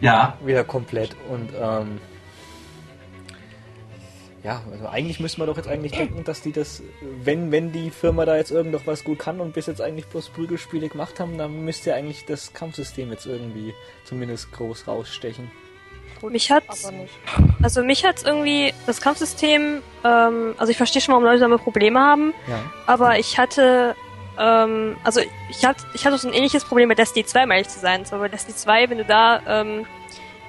Ja. 0.00 0.36
Wieder 0.44 0.64
komplett. 0.64 1.14
Und 1.30 1.50
ähm, 1.56 2.00
ja, 4.42 4.60
also 4.70 4.88
eigentlich 4.88 5.20
müsste 5.20 5.38
man 5.38 5.46
doch 5.46 5.56
jetzt 5.56 5.68
eigentlich 5.68 5.92
denken, 5.92 6.24
dass 6.24 6.42
die 6.42 6.52
das, 6.52 6.82
wenn, 7.00 7.52
wenn 7.52 7.70
die 7.70 7.90
Firma 7.90 8.24
da 8.24 8.36
jetzt 8.36 8.50
irgend 8.50 8.72
noch 8.72 8.86
was 8.86 9.04
gut 9.04 9.20
kann 9.20 9.40
und 9.40 9.54
bis 9.54 9.66
jetzt 9.66 9.80
eigentlich 9.80 10.06
bloß 10.06 10.30
Prügelspiele 10.30 10.88
gemacht 10.88 11.20
haben, 11.20 11.38
dann 11.38 11.64
müsste 11.64 11.90
ja 11.90 11.96
eigentlich 11.96 12.24
das 12.24 12.52
Kampfsystem 12.52 13.10
jetzt 13.10 13.26
irgendwie 13.26 13.72
zumindest 14.04 14.50
groß 14.52 14.88
rausstechen. 14.88 15.50
Mich 16.22 16.52
hat, 16.52 16.62
also 17.62 17.82
mich 17.82 18.04
hat 18.04 18.24
irgendwie 18.24 18.72
das 18.86 19.00
Kampfsystem, 19.00 19.82
ähm, 20.04 20.54
also 20.56 20.70
ich 20.70 20.76
verstehe 20.76 21.02
schon, 21.02 21.12
warum 21.12 21.24
Leute 21.24 21.40
damit 21.40 21.60
Probleme 21.62 21.98
haben, 21.98 22.32
ja. 22.46 22.62
aber 22.86 23.18
ich 23.18 23.38
hatte, 23.38 23.96
ähm, 24.38 24.96
also 25.02 25.20
ich 25.50 25.64
hatte, 25.64 25.84
ich 25.94 26.06
hatte 26.06 26.18
so 26.18 26.28
ein 26.28 26.34
ähnliches 26.34 26.64
Problem 26.64 26.88
mit 26.88 26.98
Destiny 26.98 27.26
2, 27.26 27.44
um 27.44 27.50
ehrlich 27.50 27.68
zu 27.68 27.80
sein. 27.80 28.04
So 28.04 28.18
bei 28.18 28.28
Destiny 28.28 28.56
2, 28.56 28.90
wenn 28.90 28.98
du 28.98 29.04
da 29.04 29.40
ähm, 29.48 29.84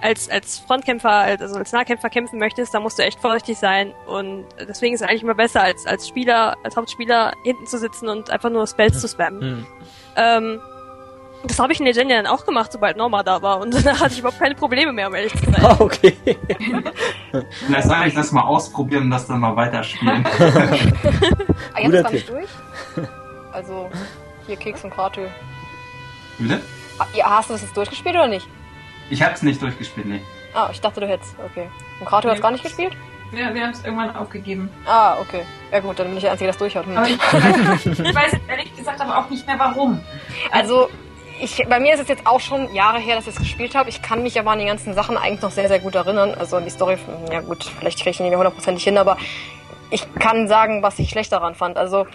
als, 0.04 0.30
als 0.30 0.60
Frontkämpfer, 0.60 1.10
also 1.10 1.56
als 1.56 1.72
Nahkämpfer 1.72 2.10
kämpfen 2.10 2.38
möchtest, 2.38 2.74
da 2.74 2.80
musst 2.80 3.00
du 3.00 3.04
echt 3.04 3.20
vorsichtig 3.20 3.58
sein. 3.58 3.94
Und 4.06 4.46
deswegen 4.60 4.94
ist 4.94 5.02
es 5.02 5.08
eigentlich 5.08 5.24
immer 5.24 5.34
besser, 5.34 5.62
als, 5.62 5.88
als 5.88 6.08
Spieler, 6.08 6.58
als 6.64 6.76
Hauptspieler 6.76 7.34
hinten 7.44 7.66
zu 7.66 7.78
sitzen 7.78 8.10
und 8.10 8.30
einfach 8.30 8.50
nur 8.50 8.68
Spells 8.68 9.00
zu 9.00 9.08
spammen. 9.08 9.40
Mhm. 9.40 9.68
Ähm, 10.18 10.60
das 11.46 11.60
habe 11.60 11.74
ich 11.74 11.80
in 11.80 11.86
Legend 11.86 12.12
dann 12.12 12.28
auch 12.28 12.46
gemacht, 12.46 12.72
sobald 12.72 12.98
Norma 12.98 13.24
da 13.24 13.42
war. 13.42 13.62
Und 13.62 13.74
da 13.86 14.00
hatte 14.00 14.14
ich 14.14 14.20
überhaupt 14.20 14.40
keine 14.40 14.56
Probleme 14.56 14.92
mehr, 14.92 15.08
um 15.08 15.16
ehrlich 15.16 15.34
zu 15.34 15.46
sein. 15.46 15.56
Ah, 15.64 15.78
okay. 15.80 16.18
Vielleicht 17.66 17.88
soll 17.88 18.08
ich 18.08 18.14
das 18.14 18.32
mal 18.34 18.44
ausprobieren 18.44 19.04
und 19.04 19.12
das 19.12 19.26
dann 19.28 19.40
mal 19.40 19.56
weiterspielen. 19.56 20.26
ah, 21.74 21.80
jetzt 21.80 21.94
ist 21.94 22.12
nicht 22.12 22.30
durch? 22.30 22.50
Also, 23.54 23.90
hier 24.48 24.58
Keks 24.58 24.84
und 24.84 24.90
Karte. 24.90 25.30
Bitte? 26.38 26.60
Ah, 27.00 27.06
ja, 27.14 27.30
hast 27.30 27.50
du 27.50 27.54
das 27.54 27.62
jetzt 27.62 27.78
durchgespielt 27.78 28.16
oder 28.16 28.28
nicht? 28.28 28.48
Ich 29.14 29.22
hab's 29.22 29.44
nicht 29.44 29.62
durchgespielt, 29.62 30.08
nee. 30.08 30.22
Ah, 30.56 30.70
ich 30.72 30.82
dachte, 30.82 31.00
du 31.00 31.08
hättest. 31.08 31.36
Okay. 31.52 31.70
Und 32.00 32.08
Krato 32.08 32.28
nee. 32.28 32.32
hat's 32.32 32.42
gar 32.42 32.50
nicht 32.50 32.64
gespielt? 32.64 32.98
Ja, 33.32 33.54
wir 33.54 33.62
haben 33.62 33.70
es 33.70 33.86
irgendwann 33.86 34.16
aufgegeben. 34.16 34.72
Ah, 34.88 35.20
okay. 35.20 35.44
Ja 35.72 35.82
gut, 35.82 36.00
dann 36.00 36.08
bin 36.08 36.18
ich 36.18 36.24
der 36.24 36.32
Einzige, 36.32 36.46
der 36.46 36.54
das 36.54 36.58
durchhat. 36.58 36.88
Hm. 36.88 36.98
Aber 36.98 37.08
ich 37.08 37.20
weiß, 37.20 37.86
ich 37.86 38.16
weiß 38.16 38.34
ehrlich 38.48 38.76
gesagt 38.76 39.00
aber 39.00 39.20
auch 39.20 39.30
nicht 39.30 39.46
mehr 39.46 39.60
warum. 39.60 40.00
Also, 40.52 40.90
ich, 41.40 41.64
bei 41.70 41.80
mir 41.80 41.94
ist 41.94 42.00
es 42.00 42.08
jetzt 42.08 42.26
auch 42.26 42.40
schon 42.40 42.74
Jahre 42.74 42.98
her, 42.98 43.16
dass 43.16 43.28
ich 43.28 43.36
es 43.36 43.40
gespielt 43.40 43.76
habe. 43.76 43.88
Ich 43.90 44.02
kann 44.02 44.24
mich 44.24 44.40
aber 44.40 44.50
an 44.50 44.60
die 44.60 44.66
ganzen 44.66 44.96
Sachen 44.96 45.16
eigentlich 45.16 45.44
noch 45.44 45.52
sehr, 45.52 45.68
sehr 45.68 45.80
gut 45.80 45.94
erinnern. 45.94 46.34
Also 46.34 46.58
an 46.58 46.64
die 46.64 46.72
Story, 46.72 46.98
ja 47.32 47.42
gut, 47.42 47.66
vielleicht 47.66 48.00
kriege 48.00 48.10
ich 48.10 48.18
die 48.18 48.24
nicht 48.24 48.32
mehr 48.32 48.40
hundertprozentig 48.40 48.84
hin, 48.84 48.98
aber 48.98 49.18
ich 49.92 50.12
kann 50.16 50.48
sagen, 50.48 50.82
was 50.82 50.98
ich 50.98 51.12
schlecht 51.12 51.32
daran 51.32 51.54
fand. 51.54 51.78
Also 51.78 52.08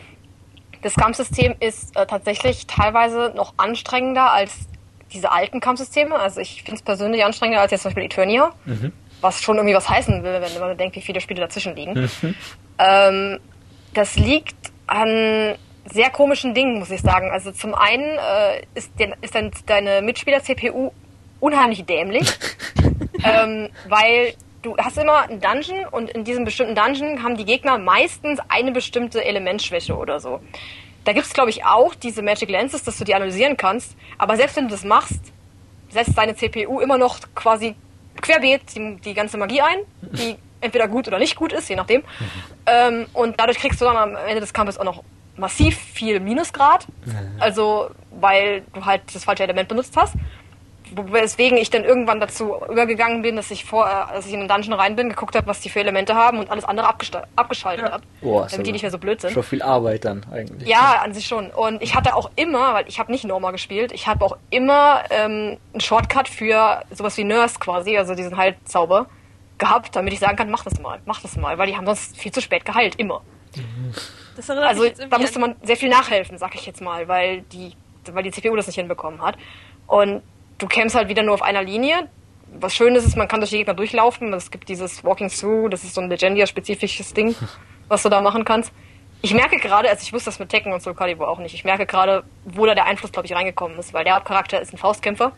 das 0.82 0.94
Kampfsystem 0.94 1.54
ist 1.60 1.96
äh, 1.96 2.06
tatsächlich 2.06 2.66
teilweise 2.66 3.32
noch 3.36 3.54
anstrengender 3.56 4.32
als 4.32 4.66
diese 5.12 5.32
alten 5.32 5.60
Kampfsysteme. 5.60 6.14
Also 6.14 6.40
ich 6.40 6.62
finde 6.62 6.76
es 6.76 6.82
persönlich 6.82 7.24
anstrengender 7.24 7.60
als 7.60 7.70
jetzt 7.70 7.82
zum 7.82 7.90
Beispiel 7.90 8.04
Eternia, 8.04 8.52
mhm. 8.64 8.92
was 9.20 9.42
schon 9.42 9.56
irgendwie 9.56 9.74
was 9.74 9.88
heißen 9.88 10.22
will, 10.22 10.40
wenn 10.40 10.60
man 10.60 10.76
denkt, 10.76 10.96
wie 10.96 11.00
viele 11.00 11.20
Spiele 11.20 11.40
dazwischen 11.40 11.74
liegen. 11.76 11.94
Mhm. 11.94 12.34
Ähm, 12.78 13.40
das 13.94 14.16
liegt 14.16 14.56
an 14.86 15.56
sehr 15.84 16.10
komischen 16.10 16.54
Dingen, 16.54 16.78
muss 16.78 16.90
ich 16.90 17.00
sagen. 17.00 17.30
Also 17.30 17.52
zum 17.52 17.74
einen 17.74 18.18
äh, 18.18 18.62
ist, 18.74 18.98
den, 18.98 19.14
ist 19.20 19.34
dann 19.34 19.50
deine 19.66 20.02
Mitspieler-CPU 20.02 20.90
unheimlich 21.40 21.84
dämlich, 21.84 22.28
ähm, 23.24 23.70
weil 23.88 24.34
du 24.62 24.76
hast 24.76 24.98
immer 24.98 25.22
einen 25.22 25.40
Dungeon 25.40 25.86
und 25.90 26.10
in 26.10 26.24
diesem 26.24 26.44
bestimmten 26.44 26.74
Dungeon 26.74 27.22
haben 27.22 27.36
die 27.36 27.44
Gegner 27.44 27.78
meistens 27.78 28.40
eine 28.48 28.72
bestimmte 28.72 29.24
Elementschwäche 29.24 29.96
oder 29.96 30.20
so. 30.20 30.40
Da 31.08 31.14
gibt 31.14 31.24
es, 31.24 31.32
glaube 31.32 31.48
ich, 31.48 31.64
auch 31.64 31.94
diese 31.94 32.20
Magic 32.20 32.50
Lenses, 32.50 32.82
dass 32.82 32.98
du 32.98 33.04
die 33.04 33.14
analysieren 33.14 33.56
kannst. 33.56 33.96
Aber 34.18 34.36
selbst 34.36 34.56
wenn 34.56 34.64
du 34.64 34.72
das 34.72 34.84
machst, 34.84 35.32
setzt 35.88 36.18
deine 36.18 36.36
CPU 36.36 36.80
immer 36.80 36.98
noch 36.98 37.20
quasi 37.34 37.76
querbeet 38.20 38.60
die, 38.74 38.96
die 38.96 39.14
ganze 39.14 39.38
Magie 39.38 39.62
ein, 39.62 39.78
die 40.02 40.36
entweder 40.60 40.86
gut 40.86 41.08
oder 41.08 41.18
nicht 41.18 41.34
gut 41.34 41.54
ist, 41.54 41.66
je 41.70 41.76
nachdem. 41.76 42.02
Mhm. 42.02 42.04
Ähm, 42.66 43.06
und 43.14 43.40
dadurch 43.40 43.56
kriegst 43.56 43.80
du 43.80 43.86
dann 43.86 43.96
am 43.96 44.16
Ende 44.16 44.40
des 44.40 44.52
Kampfes 44.52 44.76
auch 44.76 44.84
noch 44.84 45.02
massiv 45.38 45.78
viel 45.78 46.20
Minusgrad. 46.20 46.84
Also, 47.40 47.88
weil 48.10 48.64
du 48.74 48.84
halt 48.84 49.00
das 49.10 49.24
falsche 49.24 49.44
Element 49.44 49.70
benutzt 49.70 49.96
hast 49.96 50.14
weswegen 50.94 51.58
ich 51.58 51.70
dann 51.70 51.84
irgendwann 51.84 52.20
dazu 52.20 52.56
übergegangen 52.68 53.22
bin, 53.22 53.36
dass 53.36 53.50
ich 53.50 53.64
vor, 53.64 53.86
äh, 53.86 54.12
als 54.12 54.26
ich 54.26 54.32
in 54.32 54.40
den 54.40 54.48
Dungeon 54.48 54.74
rein 54.74 54.96
bin, 54.96 55.08
geguckt 55.08 55.36
habe, 55.36 55.46
was 55.46 55.60
die 55.60 55.68
für 55.68 55.80
Elemente 55.80 56.14
haben 56.14 56.38
und 56.38 56.50
alles 56.50 56.64
andere 56.64 56.88
abgeschaltet 56.88 57.86
ja. 57.86 57.92
habe, 57.92 58.04
damit 58.50 58.66
die 58.66 58.72
nicht 58.72 58.82
mehr 58.82 58.90
so 58.90 58.98
blöd 58.98 59.20
sind. 59.20 59.32
Schon 59.32 59.42
viel 59.42 59.62
Arbeit 59.62 60.04
dann 60.04 60.24
eigentlich. 60.30 60.68
Ja, 60.68 61.00
an 61.02 61.14
sich 61.14 61.26
schon. 61.26 61.50
Und 61.50 61.82
ich 61.82 61.94
hatte 61.94 62.14
auch 62.14 62.30
immer, 62.36 62.74
weil 62.74 62.88
ich 62.88 62.98
habe 62.98 63.12
nicht 63.12 63.24
Norma 63.24 63.50
gespielt, 63.50 63.92
ich 63.92 64.06
habe 64.06 64.24
auch 64.24 64.36
immer 64.50 65.02
ähm, 65.10 65.58
einen 65.72 65.80
Shortcut 65.80 66.28
für 66.28 66.82
sowas 66.90 67.16
wie 67.16 67.24
Nurse 67.24 67.58
quasi, 67.58 67.96
also 67.96 68.14
diesen 68.14 68.36
Heilzauber, 68.36 69.06
gehabt, 69.58 69.94
damit 69.96 70.12
ich 70.12 70.20
sagen 70.20 70.36
kann, 70.36 70.50
mach 70.50 70.64
das 70.64 70.80
mal, 70.80 71.00
mach 71.04 71.20
das 71.20 71.36
mal, 71.36 71.58
weil 71.58 71.66
die 71.66 71.76
haben 71.76 71.86
sonst 71.86 72.16
viel 72.16 72.32
zu 72.32 72.40
spät 72.40 72.64
geheilt, 72.64 72.94
immer. 72.96 73.22
also 74.62 74.88
da 75.10 75.18
musste 75.18 75.38
man 75.40 75.56
sehr 75.62 75.76
viel 75.76 75.88
nachhelfen, 75.88 76.38
sag 76.38 76.54
ich 76.54 76.64
jetzt 76.64 76.80
mal, 76.80 77.08
weil 77.08 77.42
die, 77.42 77.72
weil 78.12 78.22
die 78.22 78.30
CPU 78.30 78.54
das 78.56 78.66
nicht 78.66 78.76
hinbekommen 78.76 79.20
hat. 79.20 79.36
Und 79.86 80.22
du 80.58 80.66
kämpfst 80.66 80.96
halt 80.96 81.08
wieder 81.08 81.22
nur 81.22 81.34
auf 81.34 81.42
einer 81.42 81.62
Linie. 81.62 82.08
Was 82.60 82.74
schön 82.74 82.94
ist, 82.94 83.06
ist, 83.06 83.16
man 83.16 83.28
kann 83.28 83.40
durch 83.40 83.50
die 83.50 83.58
Gegner 83.58 83.74
durchlaufen. 83.74 84.32
Es 84.32 84.50
gibt 84.50 84.68
dieses 84.68 85.04
Walking 85.04 85.28
Through, 85.28 85.68
das 85.68 85.84
ist 85.84 85.94
so 85.94 86.00
ein 86.00 86.08
Legendia-spezifisches 86.08 87.14
Ding, 87.14 87.34
was 87.88 88.02
du 88.02 88.08
da 88.08 88.20
machen 88.20 88.44
kannst. 88.44 88.72
Ich 89.20 89.34
merke 89.34 89.58
gerade, 89.58 89.88
also 89.88 90.02
ich 90.02 90.12
wusste 90.12 90.30
das 90.30 90.38
mit 90.38 90.48
Tekken 90.48 90.72
und 90.72 90.80
Soul 90.80 90.94
Calibur 90.94 91.28
auch 91.28 91.40
nicht, 91.40 91.52
ich 91.52 91.64
merke 91.64 91.86
gerade, 91.86 92.22
wo 92.44 92.66
da 92.66 92.74
der 92.74 92.84
Einfluss, 92.86 93.10
glaube 93.10 93.26
ich, 93.26 93.34
reingekommen 93.34 93.76
ist, 93.78 93.92
weil 93.92 94.04
der 94.04 94.14
Hauptcharakter 94.14 94.60
ist 94.60 94.72
ein 94.72 94.78
Faustkämpfer. 94.78 95.32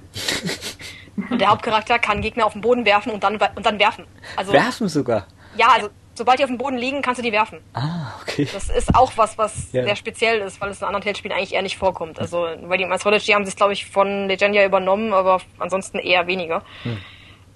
und 1.30 1.40
der 1.40 1.48
Hauptcharakter 1.48 1.98
kann 1.98 2.20
Gegner 2.20 2.44
auf 2.46 2.52
den 2.52 2.60
Boden 2.60 2.84
werfen 2.84 3.10
und 3.10 3.24
dann, 3.24 3.38
und 3.54 3.64
dann 3.64 3.78
werfen. 3.78 4.04
Also, 4.36 4.52
werfen 4.52 4.88
sogar? 4.88 5.26
Ja, 5.56 5.68
also 5.74 5.88
sobald 6.20 6.38
die 6.38 6.44
auf 6.44 6.50
dem 6.50 6.58
Boden 6.58 6.76
liegen, 6.76 7.00
kannst 7.00 7.18
du 7.18 7.22
die 7.22 7.32
werfen. 7.32 7.60
Ah, 7.72 8.12
okay. 8.20 8.46
Das 8.52 8.68
ist 8.68 8.94
auch 8.94 9.10
was, 9.16 9.38
was 9.38 9.72
ja. 9.72 9.84
sehr 9.84 9.96
speziell 9.96 10.40
ist, 10.40 10.60
weil 10.60 10.68
es 10.68 10.82
in 10.82 10.86
anderen 10.86 11.02
Tales-Spielen 11.02 11.32
eigentlich 11.32 11.54
eher 11.54 11.62
nicht 11.62 11.78
vorkommt. 11.78 12.20
Also, 12.20 12.46
weil 12.64 12.76
die 12.76 12.84
Mythology 12.84 13.32
haben 13.32 13.46
sie 13.46 13.48
es, 13.48 13.56
glaube 13.56 13.72
ich, 13.72 13.86
von 13.86 14.28
Legendia 14.28 14.66
übernommen, 14.66 15.14
aber 15.14 15.40
ansonsten 15.58 15.98
eher 15.98 16.26
weniger. 16.26 16.62
Hm. 16.82 16.98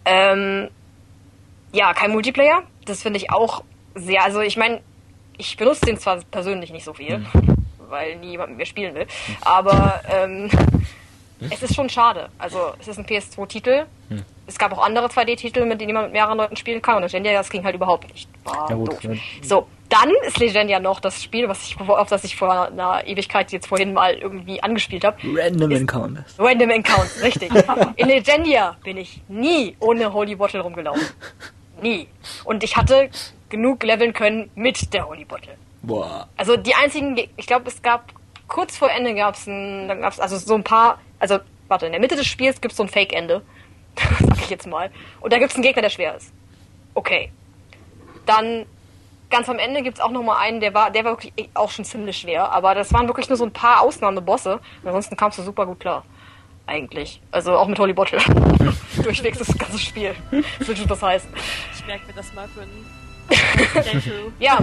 Ähm, 0.06 0.70
ja, 1.72 1.92
kein 1.92 2.10
Multiplayer. 2.10 2.62
das 2.86 3.02
finde 3.02 3.18
ich 3.18 3.30
auch 3.30 3.64
sehr, 3.94 4.24
also 4.24 4.40
ich 4.40 4.56
meine, 4.56 4.80
ich 5.36 5.58
benutze 5.58 5.84
den 5.84 5.98
zwar 5.98 6.20
persönlich 6.30 6.72
nicht 6.72 6.84
so 6.84 6.94
viel, 6.94 7.18
mhm. 7.18 7.56
weil 7.90 8.16
niemand 8.16 8.50
mit 8.50 8.58
mir 8.58 8.66
spielen 8.66 8.94
will, 8.94 9.06
aber 9.42 10.00
ähm, 10.08 10.50
hm? 10.50 10.86
Es 11.40 11.62
ist 11.62 11.74
schon 11.74 11.88
schade. 11.88 12.28
Also 12.38 12.72
es 12.80 12.88
ist 12.88 12.98
ein 12.98 13.06
PS2-Titel. 13.06 13.86
Hm. 14.08 14.22
Es 14.46 14.58
gab 14.58 14.72
auch 14.72 14.84
andere 14.84 15.06
2D-Titel, 15.06 15.64
mit 15.64 15.80
denen 15.80 15.94
man 15.94 16.04
mit 16.04 16.12
mehreren 16.12 16.36
Leuten 16.36 16.56
spielen 16.56 16.82
kann. 16.82 16.96
Und 16.96 17.02
Legendia, 17.02 17.32
das 17.32 17.50
ging 17.50 17.64
halt 17.64 17.74
überhaupt 17.74 18.10
nicht. 18.12 18.28
War 18.44 18.68
ja, 18.68 18.76
gut, 18.76 19.04
doof. 19.04 19.16
So, 19.42 19.66
dann 19.88 20.10
ist 20.26 20.38
Legendia 20.38 20.80
noch 20.80 21.00
das 21.00 21.22
Spiel, 21.22 21.48
was 21.48 21.66
ich, 21.66 21.80
auf 21.80 22.08
das 22.08 22.24
ich 22.24 22.36
vor 22.36 22.66
einer 22.66 23.06
Ewigkeit 23.06 23.52
jetzt 23.52 23.66
vorhin 23.66 23.92
mal 23.92 24.14
irgendwie 24.14 24.62
angespielt 24.62 25.04
habe. 25.04 25.16
Random 25.24 25.70
Encounters. 25.70 26.34
Random 26.38 26.70
Encounters, 26.70 27.22
richtig. 27.22 27.50
In 27.96 28.08
Legendia 28.08 28.76
bin 28.84 28.96
ich 28.96 29.22
nie 29.28 29.76
ohne 29.80 30.12
Holy 30.12 30.34
Bottle 30.36 30.60
rumgelaufen. 30.60 31.06
Nie. 31.82 32.08
Und 32.44 32.62
ich 32.62 32.76
hatte 32.76 33.10
genug 33.48 33.82
leveln 33.82 34.12
können 34.12 34.50
mit 34.54 34.92
der 34.92 35.08
Holy 35.08 35.24
Bottle. 35.24 35.56
Boah. 35.82 36.28
Also 36.36 36.56
die 36.56 36.74
einzigen, 36.74 37.16
ich 37.36 37.46
glaube, 37.46 37.68
es 37.68 37.82
gab 37.82 38.12
kurz 38.48 38.76
vor 38.76 38.90
Ende 38.90 39.14
gab 39.14 39.34
es 39.34 39.46
ein, 39.46 39.88
dann 39.88 40.00
gab's 40.00 40.20
also 40.20 40.36
so 40.36 40.54
ein 40.54 40.64
paar, 40.64 40.98
also 41.24 41.38
warte, 41.68 41.86
in 41.86 41.92
der 41.92 42.02
Mitte 42.02 42.16
des 42.16 42.26
Spiels 42.26 42.60
gibt 42.60 42.72
es 42.72 42.76
so 42.76 42.82
ein 42.82 42.88
Fake-Ende. 42.90 43.40
sag 43.96 44.38
ich 44.42 44.50
jetzt 44.50 44.66
mal. 44.66 44.90
Und 45.22 45.32
da 45.32 45.38
gibt 45.38 45.50
es 45.50 45.56
einen 45.56 45.62
Gegner, 45.62 45.80
der 45.80 45.88
schwer 45.88 46.14
ist. 46.16 46.34
Okay. 46.92 47.32
Dann 48.26 48.66
ganz 49.30 49.48
am 49.48 49.58
Ende 49.58 49.82
gibt 49.82 49.96
es 49.96 50.04
auch 50.04 50.10
noch 50.10 50.22
mal 50.22 50.36
einen, 50.38 50.60
der 50.60 50.74
war, 50.74 50.90
der 50.90 51.04
war 51.04 51.12
wirklich 51.12 51.32
auch 51.54 51.70
schon 51.70 51.86
ziemlich 51.86 52.18
schwer. 52.18 52.52
Aber 52.52 52.74
das 52.74 52.92
waren 52.92 53.06
wirklich 53.06 53.30
nur 53.30 53.38
so 53.38 53.44
ein 53.44 53.52
paar 53.52 53.80
Ausnahmebosse. 53.80 54.60
Ansonsten 54.84 55.16
kamst 55.16 55.38
du 55.38 55.42
super 55.42 55.64
gut 55.64 55.80
klar. 55.80 56.04
Eigentlich. 56.66 57.22
Also 57.30 57.56
auch 57.56 57.68
mit 57.68 57.78
Holy 57.78 57.94
Bottle. 57.94 58.18
Durchwegs 59.02 59.38
das 59.38 59.56
ganze 59.56 59.78
Spiel. 59.78 60.14
Das 60.58 60.68
will 60.68 60.76
schon 60.76 60.90
was 60.90 61.02
heißen. 61.02 61.30
Ich 61.74 61.86
merke 61.86 62.06
mir 62.06 62.12
das 62.12 62.34
mal 62.34 62.46
für 62.48 62.60
einen 62.60 62.86
ja. 64.38 64.58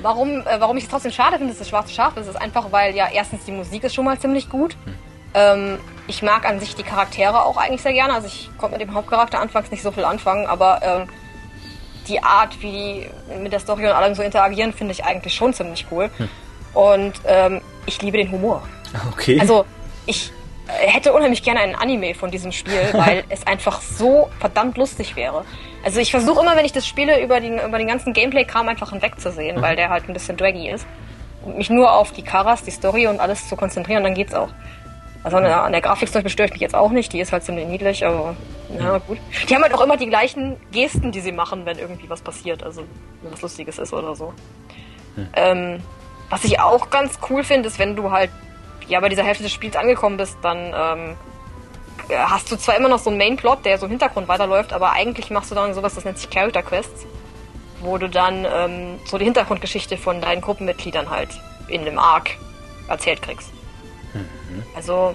Warum, 0.00 0.40
äh, 0.40 0.58
warum 0.58 0.78
ich 0.78 0.84
es 0.84 0.90
trotzdem 0.90 1.12
schade 1.12 1.36
finde, 1.36 1.52
dass 1.52 1.58
das 1.58 1.68
schwarze 1.68 1.92
Schaf 1.92 2.16
ist, 2.16 2.26
ist 2.26 2.36
einfach, 2.36 2.72
weil 2.72 2.94
ja 2.94 3.08
erstens 3.12 3.44
die 3.44 3.52
Musik 3.52 3.84
ist 3.84 3.94
schon 3.94 4.06
mal 4.06 4.18
ziemlich 4.18 4.48
gut. 4.48 4.74
Hm. 5.36 5.74
Ähm, 5.74 5.78
ich 6.08 6.22
mag 6.22 6.48
an 6.48 6.60
sich 6.60 6.74
die 6.74 6.82
Charaktere 6.82 7.44
auch 7.44 7.56
eigentlich 7.56 7.82
sehr 7.82 7.92
gerne. 7.92 8.14
Also 8.14 8.28
ich 8.28 8.50
konnte 8.58 8.78
mit 8.78 8.88
dem 8.88 8.94
Hauptcharakter 8.94 9.40
anfangs 9.40 9.70
nicht 9.70 9.82
so 9.82 9.90
viel 9.90 10.04
anfangen, 10.04 10.46
aber 10.46 10.80
ähm, 10.82 11.08
die 12.08 12.22
Art, 12.22 12.62
wie 12.62 12.70
die 12.70 13.38
mit 13.42 13.52
der 13.52 13.60
Story 13.60 13.86
und 13.86 13.92
allem 13.92 14.14
so 14.14 14.22
interagieren, 14.22 14.72
finde 14.72 14.92
ich 14.92 15.04
eigentlich 15.04 15.34
schon 15.34 15.52
ziemlich 15.52 15.86
cool. 15.90 16.10
Hm. 16.16 16.28
Und 16.74 17.14
ähm, 17.26 17.60
ich 17.86 18.00
liebe 18.02 18.18
den 18.18 18.30
Humor. 18.30 18.62
Okay. 19.12 19.40
Also 19.40 19.64
ich 20.06 20.30
äh, 20.68 20.86
hätte 20.88 21.12
unheimlich 21.12 21.42
gerne 21.42 21.60
einen 21.60 21.74
Anime 21.74 22.14
von 22.14 22.30
diesem 22.30 22.52
Spiel, 22.52 22.80
weil 22.92 23.24
es 23.28 23.46
einfach 23.46 23.80
so 23.80 24.28
verdammt 24.38 24.76
lustig 24.76 25.16
wäre. 25.16 25.44
Also 25.84 26.00
ich 26.00 26.10
versuche 26.10 26.40
immer, 26.42 26.56
wenn 26.56 26.64
ich 26.64 26.72
das 26.72 26.86
spiele, 26.86 27.22
über 27.22 27.40
den, 27.40 27.58
über 27.58 27.78
den 27.78 27.86
ganzen 27.86 28.12
Gameplay-Kram 28.12 28.68
einfach 28.68 28.90
hinwegzusehen, 28.90 29.56
mhm. 29.56 29.62
weil 29.62 29.76
der 29.76 29.88
halt 29.88 30.08
ein 30.08 30.12
bisschen 30.12 30.36
draggy 30.36 30.70
ist. 30.70 30.86
Und 31.44 31.58
mich 31.58 31.70
nur 31.70 31.92
auf 31.92 32.12
die 32.12 32.22
Karas, 32.22 32.62
die 32.62 32.72
Story 32.72 33.06
und 33.06 33.20
alles 33.20 33.48
zu 33.48 33.56
konzentrieren, 33.56 34.02
dann 34.02 34.14
geht's 34.14 34.34
auch. 34.34 34.48
Also 35.26 35.38
an 35.38 35.42
der, 35.42 35.64
an 35.64 35.72
der 35.72 35.80
Grafik 35.80 36.08
störe 36.08 36.46
ich 36.46 36.52
mich 36.52 36.60
jetzt 36.60 36.76
auch 36.76 36.92
nicht, 36.92 37.12
die 37.12 37.18
ist 37.18 37.32
halt 37.32 37.42
ziemlich 37.42 37.66
niedlich, 37.66 38.06
aber 38.06 38.36
na 38.78 38.98
gut. 38.98 39.18
Die 39.48 39.56
haben 39.56 39.62
halt 39.64 39.74
auch 39.74 39.80
immer 39.80 39.96
die 39.96 40.06
gleichen 40.06 40.56
Gesten, 40.70 41.10
die 41.10 41.18
sie 41.18 41.32
machen, 41.32 41.66
wenn 41.66 41.80
irgendwie 41.80 42.08
was 42.08 42.20
passiert, 42.20 42.62
also 42.62 42.84
wenn 43.22 43.32
was 43.32 43.42
Lustiges 43.42 43.80
ist 43.80 43.92
oder 43.92 44.14
so. 44.14 44.32
Hm. 45.16 45.28
Ähm, 45.34 45.82
was 46.30 46.44
ich 46.44 46.60
auch 46.60 46.90
ganz 46.90 47.18
cool 47.28 47.42
finde, 47.42 47.66
ist, 47.66 47.80
wenn 47.80 47.96
du 47.96 48.12
halt 48.12 48.30
ja 48.86 49.00
bei 49.00 49.08
dieser 49.08 49.24
Hälfte 49.24 49.42
des 49.42 49.52
Spiels 49.52 49.74
angekommen 49.74 50.16
bist, 50.16 50.36
dann 50.42 50.72
ähm, 50.72 51.16
äh, 52.08 52.18
hast 52.18 52.52
du 52.52 52.56
zwar 52.56 52.76
immer 52.76 52.88
noch 52.88 53.00
so 53.00 53.10
einen 53.10 53.18
Main-Plot, 53.18 53.64
der 53.64 53.78
so 53.78 53.86
im 53.86 53.90
Hintergrund 53.90 54.28
weiterläuft, 54.28 54.72
aber 54.72 54.92
eigentlich 54.92 55.30
machst 55.30 55.50
du 55.50 55.56
dann 55.56 55.74
sowas, 55.74 55.96
das 55.96 56.04
nennt 56.04 56.18
sich 56.18 56.30
Character 56.30 56.62
Quests, 56.62 57.04
wo 57.80 57.98
du 57.98 58.08
dann 58.08 58.46
ähm, 58.48 59.00
so 59.04 59.18
die 59.18 59.24
Hintergrundgeschichte 59.24 59.96
von 59.96 60.20
deinen 60.20 60.40
Gruppenmitgliedern 60.40 61.10
halt 61.10 61.30
in 61.66 61.84
dem 61.84 61.98
Arc 61.98 62.30
erzählt 62.86 63.22
kriegst. 63.22 63.55
Mhm. 64.18 64.62
Also, 64.74 65.14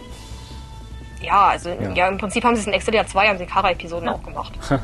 ja, 1.21 1.47
also 1.49 1.69
ja. 1.69 1.91
ja. 1.93 2.07
im 2.07 2.17
Prinzip 2.17 2.43
haben 2.43 2.55
sie 2.55 2.61
es 2.61 2.67
in 2.67 2.73
Excelia 2.73 3.05
2, 3.05 3.27
haben 3.27 3.37
sie 3.37 3.45
Kara-Episoden 3.45 4.07
ja. 4.07 4.13
auch 4.13 4.23
gemacht. 4.23 4.53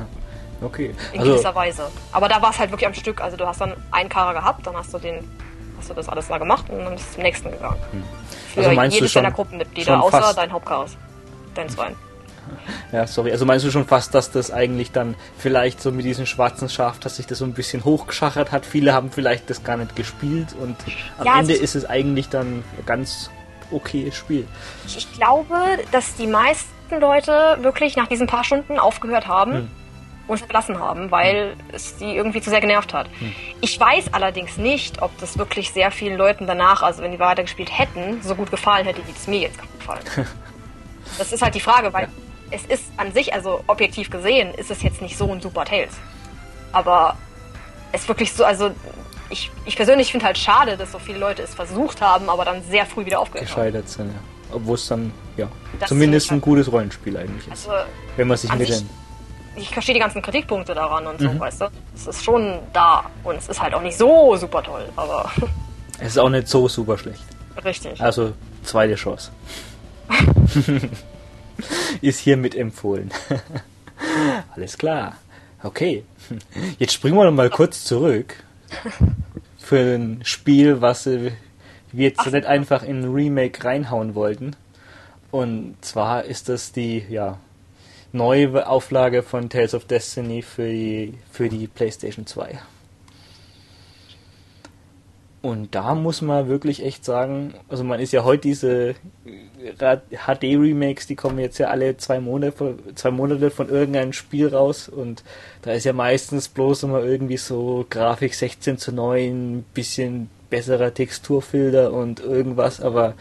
okay. 0.61 0.93
In 1.13 1.19
also, 1.19 1.31
gewisser 1.33 1.55
Weise. 1.55 1.89
Aber 2.11 2.29
da 2.29 2.41
war 2.41 2.51
es 2.51 2.59
halt 2.59 2.71
wirklich 2.71 2.87
am 2.87 2.93
Stück. 2.93 3.21
Also 3.21 3.37
du 3.37 3.45
hast 3.45 3.61
dann 3.61 3.73
einen 3.91 4.09
Kara 4.09 4.33
gehabt, 4.33 4.65
dann 4.67 4.75
hast 4.75 4.93
du 4.93 4.99
den, 4.99 5.29
hast 5.77 5.89
du 5.89 5.93
das 5.93 6.09
alles 6.09 6.27
da 6.27 6.37
gemacht 6.37 6.69
und 6.69 6.79
dann 6.79 6.93
bist 6.93 7.09
du 7.09 7.13
zum 7.15 7.23
nächsten 7.23 7.51
gegangen. 7.51 7.79
Mhm. 7.91 8.03
Für 8.53 8.69
also 8.69 8.81
jedes 8.83 9.13
deiner 9.13 9.31
Gruppenmitglieder, 9.31 10.01
außer 10.01 10.33
dein 10.35 10.51
Hauptchaos 10.51 10.97
dein 11.57 11.69
Zwein. 11.69 11.95
Ja, 12.93 13.05
sorry. 13.07 13.31
Also 13.31 13.45
meinst 13.45 13.65
du 13.65 13.71
schon 13.71 13.85
fast, 13.85 14.15
dass 14.15 14.31
das 14.31 14.51
eigentlich 14.51 14.91
dann 14.93 15.15
vielleicht 15.37 15.81
so 15.81 15.91
mit 15.91 16.05
diesem 16.05 16.25
schwarzen 16.25 16.69
Schaf, 16.69 16.97
dass 16.99 17.17
sich 17.17 17.27
das 17.27 17.39
so 17.39 17.45
ein 17.45 17.53
bisschen 17.53 17.83
hochgeschachert 17.83 18.53
hat? 18.53 18.65
Viele 18.65 18.93
haben 18.93 19.11
vielleicht 19.11 19.49
das 19.49 19.65
gar 19.65 19.75
nicht 19.75 19.97
gespielt 19.97 20.55
und 20.61 20.77
am 21.17 21.25
ja, 21.25 21.39
Ende 21.39 21.53
ist 21.53 21.75
es 21.75 21.85
eigentlich 21.85 22.29
dann 22.29 22.63
ganz 22.85 23.29
okayes 23.71 24.15
Spiel. 24.15 24.47
Ich 24.85 25.11
glaube, 25.13 25.55
dass 25.91 26.15
die 26.15 26.27
meisten 26.27 26.99
Leute 26.99 27.57
wirklich 27.61 27.95
nach 27.95 28.07
diesen 28.07 28.27
paar 28.27 28.43
Stunden 28.43 28.79
aufgehört 28.79 29.27
haben. 29.27 29.53
Hm 29.53 29.69
und 30.27 30.39
verlassen 30.39 30.79
haben, 30.79 31.09
weil 31.09 31.51
hm. 31.51 31.59
es 31.71 31.97
die 31.97 32.15
irgendwie 32.15 32.41
zu 32.41 32.49
sehr 32.49 32.61
genervt 32.61 32.93
hat. 32.93 33.07
Hm. 33.19 33.33
Ich 33.61 33.79
weiß 33.79 34.13
allerdings 34.13 34.57
nicht, 34.57 35.01
ob 35.01 35.17
das 35.19 35.37
wirklich 35.37 35.71
sehr 35.71 35.89
vielen 35.91 36.17
Leuten 36.17 36.47
danach, 36.47 36.83
also 36.83 37.01
wenn 37.01 37.11
die 37.11 37.19
weitergespielt 37.19 37.77
hätten, 37.77 38.21
so 38.21 38.35
gut 38.35 38.51
gefallen 38.51 38.85
hätte, 38.85 39.01
wie 39.07 39.11
es 39.11 39.27
mir 39.27 39.39
jetzt 39.39 39.59
gefallen. 39.79 40.03
Das 41.17 41.31
ist 41.31 41.41
halt 41.41 41.55
die 41.55 41.61
Frage, 41.61 41.93
weil 41.93 42.03
ja. 42.03 42.09
es 42.51 42.65
ist 42.65 42.83
an 42.97 43.13
sich, 43.13 43.33
also 43.33 43.63
objektiv 43.67 44.09
gesehen, 44.09 44.53
ist 44.53 44.69
es 44.69 44.83
jetzt 44.83 45.01
nicht 45.01 45.17
so 45.17 45.31
ein 45.31 45.39
super 45.39 45.63
Tales. 45.63 45.93
Aber 46.73 47.15
es 47.93 48.05
wirklich 48.09 48.33
so, 48.33 48.43
also 48.43 48.71
ich, 49.29 49.51
ich 49.65 49.75
persönlich 49.75 50.11
finde 50.11 50.25
halt 50.25 50.37
schade, 50.37 50.77
dass 50.77 50.91
so 50.91 50.99
viele 50.99 51.19
Leute 51.19 51.41
es 51.41 51.53
versucht 51.53 52.01
haben, 52.01 52.29
aber 52.29 52.45
dann 52.45 52.63
sehr 52.63 52.85
früh 52.85 53.05
wieder 53.05 53.19
aufgehört 53.19 53.47
Gescheitert 53.47 53.89
sind, 53.89 54.07
ja. 54.07 54.19
Obwohl 54.53 54.75
es 54.75 54.87
dann, 54.87 55.11
ja, 55.35 55.49
das 55.79 55.89
zumindest 55.89 56.29
ein 56.29 56.35
halt 56.35 56.43
gutes 56.43 56.71
Rollenspiel 56.71 57.17
eigentlich 57.17 57.47
ist. 57.47 57.67
Also, 57.67 57.71
wenn 58.15 58.27
man 58.27 58.37
sich 58.37 58.53
mit 58.53 58.69
den 58.69 58.89
ich 59.57 59.69
verstehe 59.69 59.95
die 59.95 59.99
ganzen 59.99 60.21
Kritikpunkte 60.21 60.75
daran 60.75 61.07
und 61.07 61.19
so, 61.19 61.29
mhm. 61.29 61.39
weißt 61.39 61.61
du? 61.61 61.65
Es 61.95 62.05
ist 62.05 62.23
schon 62.23 62.59
da 62.73 63.09
und 63.23 63.37
es 63.37 63.49
ist 63.49 63.59
halt 63.59 63.73
auch 63.73 63.81
nicht 63.81 63.97
so 63.97 64.35
super 64.37 64.63
toll, 64.63 64.87
aber. 64.95 65.31
Es 65.99 66.09
ist 66.09 66.19
auch 66.19 66.29
nicht 66.29 66.47
so 66.47 66.67
super 66.67 66.95
schlecht. 66.95 67.23
Richtig. 67.65 67.99
Also, 67.99 68.33
zweite 68.61 68.93
Chance. 68.93 69.31
ist 72.01 72.19
hiermit 72.19 72.53
empfohlen. 72.53 73.11
Alles 74.55 74.77
klar. 74.77 75.13
Okay. 75.63 76.03
Jetzt 76.77 76.93
springen 76.93 77.17
wir 77.17 77.25
noch 77.25 77.31
mal 77.31 77.49
kurz 77.49 77.83
zurück 77.83 78.35
für 79.57 79.95
ein 79.95 80.21
Spiel, 80.23 80.81
was 80.81 81.05
wir 81.05 81.31
jetzt 81.93 82.19
Ach, 82.19 82.31
nicht 82.31 82.45
einfach 82.45 82.83
in 82.83 83.03
ein 83.03 83.13
Remake 83.13 83.63
reinhauen 83.63 84.15
wollten. 84.15 84.55
Und 85.31 85.75
zwar 85.81 86.23
ist 86.23 86.49
das 86.49 86.71
die 86.71 87.03
ja, 87.09 87.37
neue 88.11 88.67
Auflage 88.67 89.23
von 89.23 89.49
Tales 89.49 89.73
of 89.73 89.85
Destiny 89.85 90.41
für 90.41 90.69
die, 90.69 91.13
für 91.31 91.49
die 91.49 91.67
PlayStation 91.67 92.25
2. 92.25 92.59
Und 95.47 95.75
da 95.75 95.95
muss 95.95 96.21
man 96.21 96.49
wirklich 96.49 96.83
echt 96.83 97.05
sagen, 97.05 97.53
also 97.69 97.85
man 97.85 98.01
ist 98.01 98.11
ja 98.11 98.25
heute 98.25 98.41
diese 98.41 98.95
HD-Remakes, 99.71 101.07
die 101.07 101.15
kommen 101.15 101.39
jetzt 101.39 101.57
ja 101.57 101.67
alle 101.67 101.95
zwei 101.95 102.19
Monate, 102.19 102.75
zwei 102.95 103.11
Monate 103.11 103.49
von 103.49 103.69
irgendeinem 103.69 104.11
Spiel 104.11 104.49
raus. 104.49 104.89
Und 104.89 105.23
da 105.61 105.71
ist 105.71 105.85
ja 105.85 105.93
meistens 105.93 106.49
bloß 106.49 106.83
immer 106.83 107.01
irgendwie 107.01 107.37
so 107.37 107.85
Grafik 107.89 108.33
16 108.33 108.77
zu 108.77 108.91
9, 108.91 109.63
bisschen 109.73 110.29
besserer 110.49 110.93
Texturfilter 110.93 111.93
und 111.93 112.19
irgendwas, 112.19 112.81
aber 112.81 113.13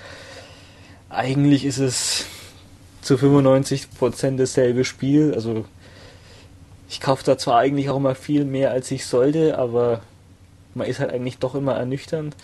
eigentlich 1.08 1.64
ist 1.64 1.78
es 1.78 2.26
zu 3.02 3.14
95% 3.14 4.36
dasselbe 4.36 4.84
Spiel, 4.84 5.32
also 5.32 5.64
ich 6.88 7.00
kaufe 7.00 7.22
da 7.22 7.38
zwar 7.38 7.58
eigentlich 7.58 7.88
auch 7.88 7.98
immer 7.98 8.16
viel 8.16 8.44
mehr 8.44 8.72
als 8.72 8.90
ich 8.90 9.06
sollte, 9.06 9.58
aber 9.58 10.00
man 10.76 10.86
ist 10.86 11.00
halt 11.00 11.10
eigentlich 11.10 11.38
doch 11.38 11.54
immer 11.54 11.74
ernüchternd. 11.74 12.36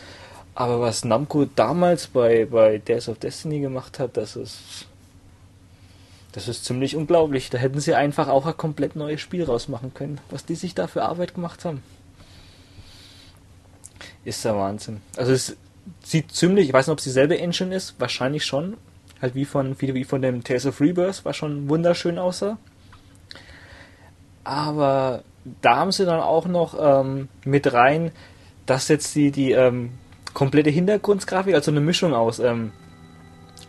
Aber 0.54 0.80
was 0.80 1.04
Namco 1.04 1.44
damals 1.44 2.08
bei, 2.08 2.44
bei 2.46 2.78
Days 2.78 3.08
of 3.08 3.18
Destiny 3.18 3.60
gemacht 3.60 3.98
hat, 3.98 4.16
das 4.16 4.36
ist. 4.36 4.86
Das 6.32 6.48
ist 6.48 6.64
ziemlich 6.64 6.96
unglaublich. 6.96 7.50
Da 7.50 7.58
hätten 7.58 7.80
sie 7.80 7.94
einfach 7.94 8.28
auch 8.28 8.46
ein 8.46 8.56
komplett 8.56 8.96
neues 8.96 9.20
Spiel 9.20 9.44
rausmachen 9.44 9.92
können. 9.92 10.18
Was 10.30 10.46
die 10.46 10.54
sich 10.54 10.74
da 10.74 10.86
für 10.86 11.02
Arbeit 11.02 11.34
gemacht 11.34 11.66
haben. 11.66 11.82
Ist 14.24 14.44
der 14.44 14.56
Wahnsinn. 14.56 15.02
Also 15.16 15.32
es 15.32 15.56
sieht 16.02 16.32
ziemlich, 16.32 16.68
ich 16.68 16.72
weiß 16.72 16.86
nicht, 16.86 16.92
ob 16.92 16.98
es 16.98 17.04
dieselbe 17.04 17.38
Engine 17.38 17.74
ist, 17.74 17.96
wahrscheinlich 17.98 18.46
schon. 18.46 18.78
Halt 19.20 19.34
wie 19.34 19.44
von, 19.44 19.78
wie, 19.78 20.04
von 20.04 20.22
dem 20.22 20.42
Tales 20.42 20.64
of 20.64 20.80
Rebirth, 20.80 21.24
was 21.24 21.36
schon 21.36 21.68
wunderschön 21.68 22.18
aussah. 22.18 22.56
Aber 24.42 25.22
da 25.60 25.76
haben 25.76 25.92
sie 25.92 26.04
dann 26.04 26.20
auch 26.20 26.46
noch 26.46 26.76
ähm, 26.80 27.28
mit 27.44 27.72
rein, 27.72 28.12
dass 28.66 28.88
jetzt 28.88 29.14
die, 29.14 29.30
die 29.30 29.52
ähm, 29.52 29.92
komplette 30.34 30.70
Hintergrundgrafik, 30.70 31.54
also 31.54 31.70
eine 31.70 31.80
Mischung 31.80 32.14
aus 32.14 32.38
ähm, 32.38 32.72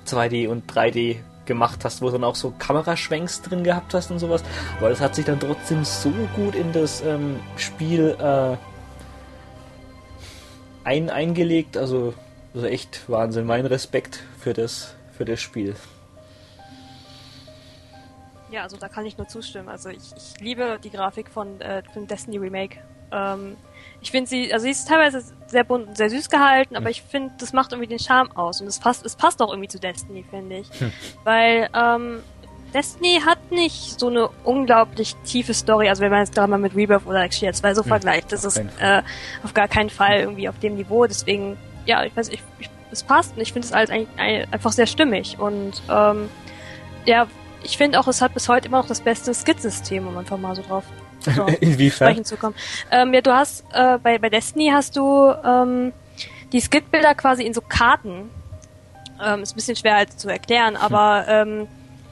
2D 0.05 0.47
und 0.47 0.71
3D 0.71 1.17
gemacht 1.45 1.83
hast, 1.83 2.01
wo 2.01 2.05
du 2.05 2.13
dann 2.13 2.23
auch 2.23 2.35
so 2.35 2.53
Kameraschwenks 2.57 3.41
drin 3.41 3.63
gehabt 3.63 3.93
hast 3.93 4.11
und 4.11 4.19
sowas. 4.19 4.43
Aber 4.77 4.89
das 4.89 5.01
hat 5.01 5.15
sich 5.15 5.25
dann 5.25 5.39
trotzdem 5.39 5.83
so 5.83 6.11
gut 6.35 6.55
in 6.55 6.71
das 6.71 7.01
ähm, 7.01 7.39
Spiel 7.57 8.15
äh, 8.19 8.55
ein 10.83 11.09
eingelegt. 11.09 11.77
Also, 11.77 12.13
also 12.53 12.67
echt 12.67 13.09
Wahnsinn. 13.09 13.45
Mein 13.45 13.65
Respekt 13.65 14.23
für 14.39 14.53
das, 14.53 14.95
für 15.17 15.25
das 15.25 15.41
Spiel. 15.41 15.75
Ja, 18.53 18.61
also 18.61 18.77
da 18.77 18.87
kann 18.87 19.03
ich 19.07 19.17
nur 19.17 19.27
zustimmen. 19.27 19.67
Also 19.67 19.89
ich, 19.89 20.13
ich 20.15 20.39
liebe 20.39 20.77
die 20.83 20.91
Grafik 20.91 21.31
von, 21.31 21.59
äh, 21.59 21.81
von 21.91 22.05
Destiny 22.05 22.37
Remake. 22.37 22.77
Ähm, 23.11 23.57
ich 23.99 24.11
finde 24.11 24.29
sie, 24.29 24.53
also 24.53 24.65
sie 24.65 24.69
ist 24.69 24.87
teilweise 24.87 25.23
sehr 25.47 25.63
bunt 25.63 25.87
und 25.87 25.97
sehr 25.97 26.11
süß 26.11 26.29
gehalten, 26.29 26.75
aber 26.75 26.91
ich 26.91 27.01
finde, 27.01 27.33
das 27.39 27.51
macht 27.51 27.71
irgendwie 27.71 27.89
den 27.89 27.97
Charme 27.97 28.31
aus 28.33 28.61
und 28.61 28.67
es 28.67 28.77
passt, 28.77 29.07
es 29.07 29.15
passt 29.15 29.41
auch 29.41 29.49
irgendwie 29.49 29.69
zu 29.69 29.79
Destiny, 29.79 30.23
finde 30.29 30.57
ich. 30.57 30.69
Hm. 30.79 30.91
Weil 31.23 31.67
ähm, 31.73 32.19
Destiny 32.75 33.21
hat 33.25 33.51
nicht 33.51 33.99
so 33.99 34.09
eine 34.09 34.29
unglaublich 34.43 35.15
tiefe 35.25 35.55
Story, 35.55 35.89
also 35.89 36.03
wenn 36.03 36.11
man 36.11 36.19
jetzt 36.19 36.35
gerade 36.35 36.51
mal 36.51 36.59
mit 36.59 36.75
Rebirth 36.75 37.07
oder 37.07 37.23
Actually 37.23 37.53
2 37.53 37.73
so 37.73 37.81
hm. 37.81 37.87
vergleicht, 37.87 38.31
das 38.31 38.43
ist 38.43 38.57
äh, 38.57 39.01
auf 39.43 39.55
gar 39.55 39.67
keinen 39.67 39.89
Fall 39.89 40.19
irgendwie 40.19 40.47
auf 40.47 40.59
dem 40.59 40.75
Niveau, 40.75 41.07
deswegen, 41.07 41.57
ja, 41.87 42.03
ich 42.03 42.15
weiß, 42.15 42.29
ich, 42.29 42.43
ich 42.59 42.69
es 42.91 43.01
passt 43.01 43.35
und 43.35 43.41
ich 43.41 43.51
finde 43.51 43.65
es 43.65 43.73
alles 43.73 43.89
eigentlich 43.89 44.53
einfach 44.53 44.71
sehr 44.71 44.85
stimmig 44.85 45.39
und 45.39 45.81
ähm, 45.89 46.29
ja, 47.05 47.27
ich 47.63 47.77
finde 47.77 47.99
auch, 47.99 48.07
es 48.07 48.21
hat 48.21 48.33
bis 48.33 48.49
heute 48.49 48.67
immer 48.67 48.79
noch 48.79 48.87
das 48.87 49.01
beste 49.01 49.33
Skit-System, 49.33 50.07
um 50.07 50.17
einfach 50.17 50.37
mal 50.37 50.55
so 50.55 50.61
drauf 50.61 50.83
so, 51.19 51.45
Inwiefern? 51.61 52.23
zu 52.25 52.35
kommen. 52.37 52.55
Ähm, 52.91 53.13
ja, 53.13 53.21
du 53.21 53.33
hast 53.33 53.63
äh, 53.73 53.97
bei, 53.97 54.17
bei 54.17 54.29
Destiny 54.29 54.71
hast 54.73 54.97
du 54.97 55.33
ähm, 55.43 55.93
die 56.51 56.59
Skit-Bilder 56.59 57.15
quasi 57.15 57.43
in 57.43 57.53
so 57.53 57.61
Karten. 57.61 58.29
Ähm, 59.23 59.43
ist 59.43 59.53
ein 59.53 59.55
bisschen 59.55 59.75
schwer 59.75 59.95
halt 59.95 60.19
zu 60.19 60.27
erklären, 60.27 60.75
aber 60.75 61.25
ähm, 61.27 61.67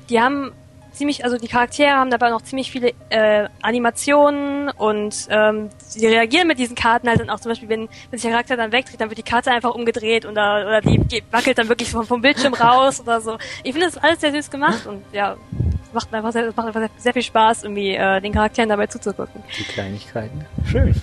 die 0.09 0.21
haben 0.21 0.53
ziemlich, 0.91 1.23
also 1.23 1.37
die 1.37 1.47
Charaktere 1.47 1.91
haben 1.91 2.11
dabei 2.11 2.29
noch 2.29 2.41
ziemlich 2.41 2.71
viele 2.71 2.93
äh, 3.09 3.47
Animationen 3.61 4.69
und 4.69 5.27
ähm, 5.29 5.69
sie 5.79 6.07
reagieren 6.07 6.47
mit 6.47 6.59
diesen 6.59 6.75
Karten 6.75 7.07
halt 7.07 7.19
dann 7.19 7.29
auch 7.29 7.39
zum 7.39 7.51
Beispiel, 7.51 7.69
wenn, 7.69 7.89
wenn 8.09 8.19
sich 8.19 8.21
der 8.21 8.31
Charakter 8.31 8.57
dann 8.57 8.71
wegdreht, 8.71 8.99
dann 8.99 9.09
wird 9.09 9.17
die 9.17 9.23
Karte 9.23 9.51
einfach 9.51 9.73
umgedreht 9.73 10.25
oder, 10.25 10.65
oder 10.67 10.81
die, 10.81 10.99
die 10.99 11.23
wackelt 11.31 11.57
dann 11.57 11.69
wirklich 11.69 11.89
vom, 11.89 12.05
vom 12.05 12.21
Bildschirm 12.21 12.53
raus 12.53 12.99
oder 13.01 13.21
so. 13.21 13.37
Ich 13.63 13.71
finde 13.73 13.87
das 13.87 13.97
alles 13.97 14.21
sehr 14.21 14.31
süß 14.31 14.51
gemacht 14.51 14.85
und 14.85 15.03
ja, 15.11 15.37
macht 15.93 16.13
einfach 16.13 16.31
sehr, 16.31 16.53
macht 16.55 16.67
einfach 16.67 16.89
sehr 16.97 17.13
viel 17.13 17.23
Spaß, 17.23 17.63
irgendwie 17.63 17.95
äh, 17.95 18.21
den 18.21 18.33
Charakteren 18.33 18.69
dabei 18.69 18.87
zuzugucken. 18.87 19.43
Die 19.57 19.63
Kleinigkeiten. 19.63 20.45
Schön. 20.65 20.95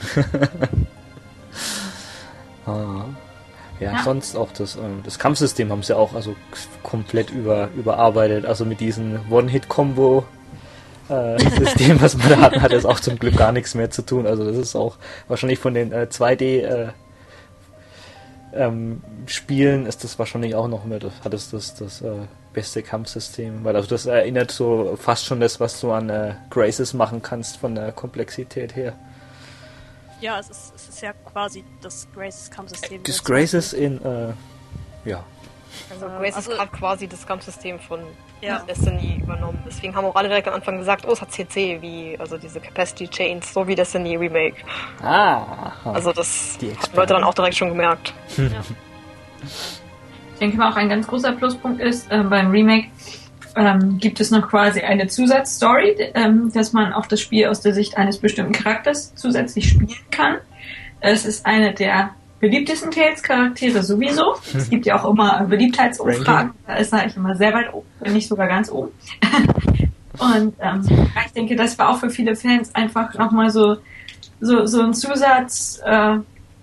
ah. 2.66 3.04
Ja, 3.80 3.92
ja, 3.92 4.02
sonst 4.02 4.36
auch 4.36 4.52
das, 4.52 4.76
ähm, 4.76 5.02
das 5.04 5.18
Kampfsystem 5.18 5.70
haben 5.70 5.82
sie 5.82 5.96
auch 5.96 6.14
also 6.14 6.34
komplett 6.82 7.30
über, 7.30 7.68
überarbeitet. 7.76 8.44
Also 8.44 8.64
mit 8.64 8.80
diesem 8.80 9.20
One-Hit-Combo 9.30 10.24
äh, 11.08 11.38
System, 11.58 12.00
was 12.00 12.16
man 12.16 12.28
da 12.28 12.40
hat, 12.40 12.60
hat 12.60 12.72
es 12.72 12.84
auch 12.84 13.00
zum 13.00 13.18
Glück 13.18 13.36
gar 13.36 13.52
nichts 13.52 13.74
mehr 13.74 13.90
zu 13.90 14.02
tun. 14.02 14.26
Also 14.26 14.44
das 14.44 14.56
ist 14.56 14.76
auch 14.76 14.96
wahrscheinlich 15.28 15.58
von 15.58 15.74
den 15.74 15.92
äh, 15.92 16.08
2D 16.10 16.62
äh, 16.62 16.88
ähm, 18.52 19.02
Spielen 19.26 19.86
ist 19.86 20.04
das 20.04 20.18
wahrscheinlich 20.18 20.54
auch 20.54 20.68
noch 20.68 20.84
mit, 20.84 21.04
hat 21.22 21.34
es 21.34 21.50
das, 21.50 21.74
das 21.74 22.00
äh, 22.00 22.12
beste 22.54 22.82
Kampfsystem, 22.82 23.62
weil 23.62 23.76
also 23.76 23.88
das 23.88 24.06
erinnert 24.06 24.50
so 24.50 24.96
fast 24.98 25.26
schon 25.26 25.40
das, 25.40 25.60
was 25.60 25.80
du 25.80 25.92
an 25.92 26.08
äh, 26.08 26.34
Graces 26.50 26.94
machen 26.94 27.22
kannst 27.22 27.58
von 27.58 27.74
der 27.74 27.92
Komplexität 27.92 28.74
her. 28.74 28.94
Ja, 30.20 30.38
es 30.38 30.50
ist, 30.50 30.74
es 30.74 30.88
ist 30.88 31.00
ja 31.00 31.12
quasi 31.12 31.64
das 31.80 32.08
Graces-Kampfsystem. 32.14 33.02
Das 33.04 33.22
Graces 33.22 33.72
in, 33.72 34.02
äh, 34.04 34.32
ja. 35.04 35.24
Also 35.90 36.06
Graces 36.06 36.48
also, 36.48 36.60
hat 36.60 36.72
quasi 36.72 37.06
das 37.06 37.26
Kampfsystem 37.26 37.78
von 37.78 38.00
ja. 38.40 38.60
Destiny 38.60 39.20
übernommen. 39.22 39.62
Deswegen 39.66 39.94
haben 39.94 40.06
auch 40.06 40.16
alle 40.16 40.28
direkt 40.28 40.48
am 40.48 40.54
Anfang 40.54 40.78
gesagt, 40.78 41.06
oh, 41.06 41.12
es 41.12 41.20
hat 41.20 41.30
CC, 41.32 41.80
wie, 41.80 42.16
also 42.18 42.36
diese 42.36 42.60
Capacity 42.60 43.08
Chains, 43.08 43.52
so 43.52 43.66
wie 43.66 43.74
Destiny 43.74 44.16
Remake. 44.16 44.56
Ah. 45.02 45.72
Also 45.84 46.12
das 46.12 46.58
haben 46.60 46.96
Leute 46.96 47.14
dann 47.14 47.24
auch 47.24 47.34
direkt 47.34 47.56
schon 47.56 47.68
gemerkt. 47.68 48.14
ja. 48.36 48.44
Ich 50.32 50.40
denke 50.40 50.56
mal 50.56 50.72
auch 50.72 50.76
ein 50.76 50.88
ganz 50.88 51.06
großer 51.06 51.32
Pluspunkt 51.32 51.80
ist, 51.80 52.10
äh, 52.10 52.22
beim 52.22 52.50
Remake 52.50 52.88
ähm, 53.56 53.98
gibt 53.98 54.20
es 54.20 54.30
noch 54.30 54.48
quasi 54.48 54.80
eine 54.80 55.06
Zusatzstory, 55.06 56.12
ähm, 56.14 56.50
dass 56.52 56.72
man 56.72 56.92
auch 56.92 57.06
das 57.06 57.20
Spiel 57.20 57.46
aus 57.46 57.60
der 57.60 57.74
Sicht 57.74 57.96
eines 57.96 58.18
bestimmten 58.18 58.52
Charakters 58.52 59.14
zusätzlich 59.14 59.68
spielen 59.68 59.96
kann. 60.10 60.36
Es 61.00 61.24
ist 61.24 61.46
eine 61.46 61.74
der 61.74 62.10
beliebtesten 62.40 62.90
Tales-Charaktere 62.90 63.82
sowieso. 63.82 64.34
Es 64.54 64.70
gibt 64.70 64.86
ja 64.86 64.96
auch 64.96 65.10
immer 65.10 65.44
Beliebtheitsumfragen. 65.44 66.52
Da 66.66 66.74
ist 66.76 66.92
er 66.92 67.00
eigentlich 67.00 67.16
immer 67.16 67.34
sehr 67.34 67.52
weit 67.52 67.72
oben, 67.72 67.86
wenn 68.00 68.12
nicht 68.12 68.28
sogar 68.28 68.46
ganz 68.46 68.70
oben. 68.70 68.90
Und 70.18 70.54
ähm, 70.60 70.82
ich 71.26 71.32
denke, 71.32 71.54
das 71.54 71.78
war 71.78 71.90
auch 71.90 71.98
für 71.98 72.10
viele 72.10 72.34
Fans 72.34 72.74
einfach 72.74 73.14
nochmal 73.14 73.50
so, 73.50 73.76
so, 74.40 74.66
so 74.66 74.82
ein 74.82 74.92
Zusatz, 74.92 75.80
äh, 75.84 76.18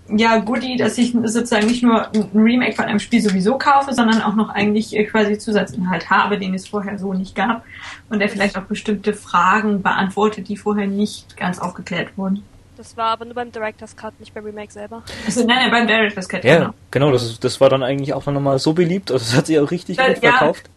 ja, 0.08 0.38
Goodie, 0.38 0.76
dass 0.76 0.98
ich 0.98 1.12
sozusagen 1.12 1.66
nicht 1.66 1.82
nur 1.82 2.08
ein 2.12 2.30
Remake 2.34 2.74
von 2.74 2.84
einem 2.84 2.98
Spiel 2.98 3.20
sowieso 3.20 3.58
kaufe, 3.58 3.92
sondern 3.92 4.22
auch 4.22 4.34
noch 4.34 4.50
eigentlich 4.50 4.94
quasi 5.10 5.38
Zusatzinhalt 5.38 6.10
habe, 6.10 6.38
den 6.38 6.54
es 6.54 6.68
vorher 6.68 6.98
so 6.98 7.12
nicht 7.12 7.34
gab 7.34 7.64
und 8.08 8.20
der 8.20 8.28
vielleicht 8.28 8.56
auch 8.56 8.64
bestimmte 8.64 9.14
Fragen 9.14 9.82
beantwortet, 9.82 10.48
die 10.48 10.56
vorher 10.56 10.86
nicht 10.86 11.36
ganz 11.36 11.58
aufgeklärt 11.58 12.16
wurden. 12.16 12.42
Das 12.76 12.96
war 12.96 13.06
aber 13.06 13.24
nur 13.24 13.34
beim 13.34 13.50
Director's 13.50 13.96
Cut, 13.96 14.18
nicht 14.20 14.34
beim 14.34 14.44
Remake 14.44 14.70
selber. 14.70 15.02
Also 15.24 15.44
nein, 15.44 15.56
nein, 15.56 15.70
beim 15.70 15.86
Director's 15.86 16.28
Cut, 16.28 16.44
ja, 16.44 16.58
genau. 16.58 16.74
genau 16.90 17.10
das, 17.10 17.24
ist, 17.24 17.42
das 17.42 17.60
war 17.60 17.70
dann 17.70 17.82
eigentlich 17.82 18.12
auch 18.12 18.26
nochmal 18.26 18.58
so 18.58 18.74
beliebt, 18.74 19.10
also 19.10 19.24
das 19.24 19.34
hat 19.34 19.46
sich 19.46 19.58
auch 19.58 19.70
richtig 19.70 19.96
gut 19.96 20.22
ja. 20.22 20.32
verkauft, 20.32 20.68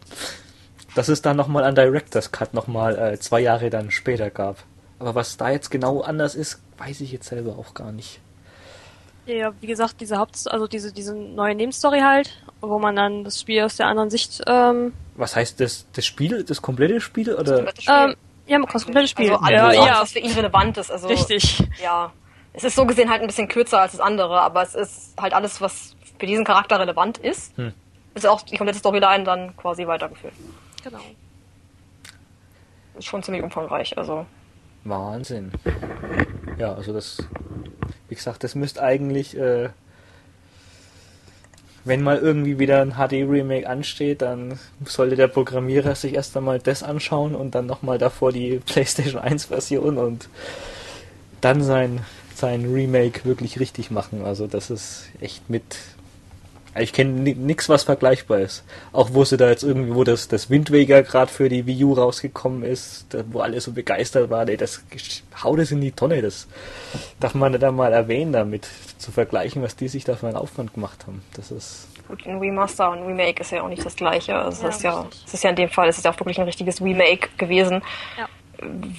dass 0.95 1.09
es 1.09 1.21
dann 1.21 1.35
nochmal 1.35 1.65
an 1.65 1.75
Director's 1.75 2.31
Cut 2.31 2.53
nochmal 2.53 2.97
äh, 2.97 3.19
zwei 3.19 3.41
Jahre 3.41 3.69
dann 3.69 3.91
später 3.91 4.29
gab. 4.29 4.63
Aber 4.97 5.15
was 5.15 5.37
da 5.37 5.49
jetzt 5.49 5.71
genau 5.71 6.01
anders 6.01 6.35
ist, 6.35 6.61
weiß 6.77 7.01
ich 7.01 7.11
jetzt 7.11 7.27
selber 7.27 7.57
auch 7.57 7.73
gar 7.73 7.91
nicht. 7.91 8.21
Ja, 9.29 9.53
wie 9.61 9.67
gesagt, 9.67 10.01
diese 10.01 10.17
Haupt, 10.17 10.49
also 10.49 10.67
diese, 10.67 10.91
diese 10.91 11.13
neue 11.13 11.53
Nebenstory 11.53 11.99
halt, 11.99 12.41
wo 12.61 12.79
man 12.79 12.95
dann 12.95 13.23
das 13.23 13.39
Spiel 13.39 13.61
aus 13.61 13.75
der 13.75 13.85
anderen 13.85 14.09
Sicht. 14.09 14.41
Ähm, 14.47 14.93
Was 15.15 15.35
heißt 15.35 15.59
das? 15.59 15.85
Das 15.93 16.05
Spiel, 16.05 16.43
das 16.43 16.61
komplette 16.61 16.99
Spiel 16.99 17.33
oder? 17.33 17.43
Das 17.43 17.55
komplette 17.55 17.81
Spiel. 17.83 17.95
Ähm, 17.95 18.15
ja, 18.47 18.59
das 18.59 18.83
komplette 18.85 19.07
Spiel. 19.07 19.31
Also 19.31 19.45
alles, 19.45 19.75
ja, 19.75 19.85
ja. 19.85 20.01
was 20.01 20.11
für 20.13 20.19
ihn 20.19 20.31
relevant 20.31 20.77
ist. 20.77 20.91
Also, 20.91 21.07
Richtig. 21.07 21.63
Ja. 21.81 22.11
Es 22.53 22.63
ist 22.63 22.75
so 22.75 22.85
gesehen 22.85 23.09
halt 23.09 23.21
ein 23.21 23.27
bisschen 23.27 23.47
kürzer 23.47 23.81
als 23.81 23.91
das 23.91 24.01
andere, 24.01 24.41
aber 24.41 24.63
es 24.63 24.73
ist 24.73 25.13
halt 25.21 25.33
alles, 25.33 25.61
was 25.61 25.95
für 26.17 26.25
diesen 26.25 26.43
Charakter 26.43 26.79
relevant 26.79 27.19
ist. 27.19 27.55
Hm. 27.57 27.73
Ist 28.15 28.25
auch 28.25 28.41
die 28.41 28.57
komplette 28.57 28.79
Storyline 28.79 29.23
dann 29.23 29.55
quasi 29.55 29.85
weitergeführt. 29.85 30.33
Genau. 30.83 30.99
Ist 32.97 33.05
schon 33.05 33.21
ziemlich 33.21 33.43
umfangreich, 33.43 33.95
also. 33.95 34.25
Wahnsinn. 34.83 35.51
Ja, 36.57 36.73
also 36.73 36.91
das 36.91 37.23
wie 38.09 38.15
gesagt, 38.15 38.43
das 38.43 38.55
müsste 38.55 38.81
eigentlich, 38.81 39.37
äh, 39.37 39.69
wenn 41.85 42.01
mal 42.01 42.17
irgendwie 42.17 42.59
wieder 42.59 42.81
ein 42.81 42.93
HD-Remake 42.95 43.67
ansteht, 43.67 44.21
dann 44.21 44.59
sollte 44.85 45.15
der 45.15 45.27
Programmierer 45.27 45.95
sich 45.95 46.13
erst 46.13 46.35
einmal 46.35 46.59
das 46.59 46.83
anschauen 46.83 47.35
und 47.35 47.55
dann 47.55 47.65
nochmal 47.65 47.97
davor 47.97 48.31
die 48.31 48.59
PlayStation 48.65 49.21
1-Version 49.21 49.97
und 49.97 50.29
dann 51.41 51.63
sein, 51.63 52.05
sein 52.35 52.71
Remake 52.71 53.25
wirklich 53.25 53.59
richtig 53.59 53.91
machen. 53.91 54.25
Also 54.25 54.47
das 54.47 54.69
ist 54.69 55.05
echt 55.21 55.49
mit 55.49 55.63
ich 56.77 56.93
kenne 56.93 57.33
nichts, 57.33 57.67
was 57.67 57.83
vergleichbar 57.83 58.39
ist. 58.39 58.63
Auch 58.91 59.09
wo 59.13 59.23
sie 59.23 59.37
da 59.37 59.49
jetzt 59.49 59.63
irgendwie, 59.63 59.95
wo 59.95 60.03
das, 60.03 60.27
das 60.27 60.49
Wind 60.49 60.71
Waker 60.71 61.01
gerade 61.03 61.31
für 61.31 61.49
die 61.49 61.65
Wii 61.65 61.83
U 61.83 61.93
rausgekommen 61.93 62.63
ist, 62.63 63.07
da, 63.09 63.23
wo 63.31 63.39
alle 63.39 63.59
so 63.59 63.71
begeistert 63.71 64.29
waren, 64.29 64.47
ey, 64.47 64.57
das 64.57 64.83
haut 65.43 65.59
es 65.59 65.71
in 65.71 65.81
die 65.81 65.91
Tonne. 65.91 66.21
Das 66.21 66.47
darf 67.19 67.33
man 67.33 67.59
da 67.59 67.71
mal 67.71 67.91
erwähnen, 67.91 68.33
damit 68.33 68.67
zu 68.97 69.11
vergleichen, 69.11 69.63
was 69.63 69.75
die 69.75 69.87
sich 69.87 70.03
da 70.03 70.15
für 70.15 70.27
einen 70.27 70.37
Aufwand 70.37 70.73
gemacht 70.73 71.07
haben. 71.07 71.23
Das 71.33 71.51
ist. 71.51 71.87
Gut, 72.07 72.25
ein 72.25 72.37
Remaster 72.37 72.91
und 72.91 72.99
ein 72.99 73.05
Remake 73.05 73.41
ist 73.41 73.51
ja 73.51 73.63
auch 73.63 73.69
nicht 73.69 73.85
das 73.85 73.95
gleiche. 73.95 74.35
Also 74.35 74.63
ja, 74.63 74.69
ist 74.69 74.83
ja, 74.83 75.05
es 75.25 75.33
ist 75.33 75.43
ja 75.43 75.49
in 75.49 75.55
dem 75.55 75.69
Fall, 75.69 75.89
es 75.89 75.97
ist 75.97 76.05
ja 76.05 76.11
auch 76.11 76.19
wirklich 76.19 76.39
ein 76.39 76.45
richtiges 76.45 76.81
Remake 76.81 77.29
gewesen. 77.37 77.81
Ja. 78.17 78.27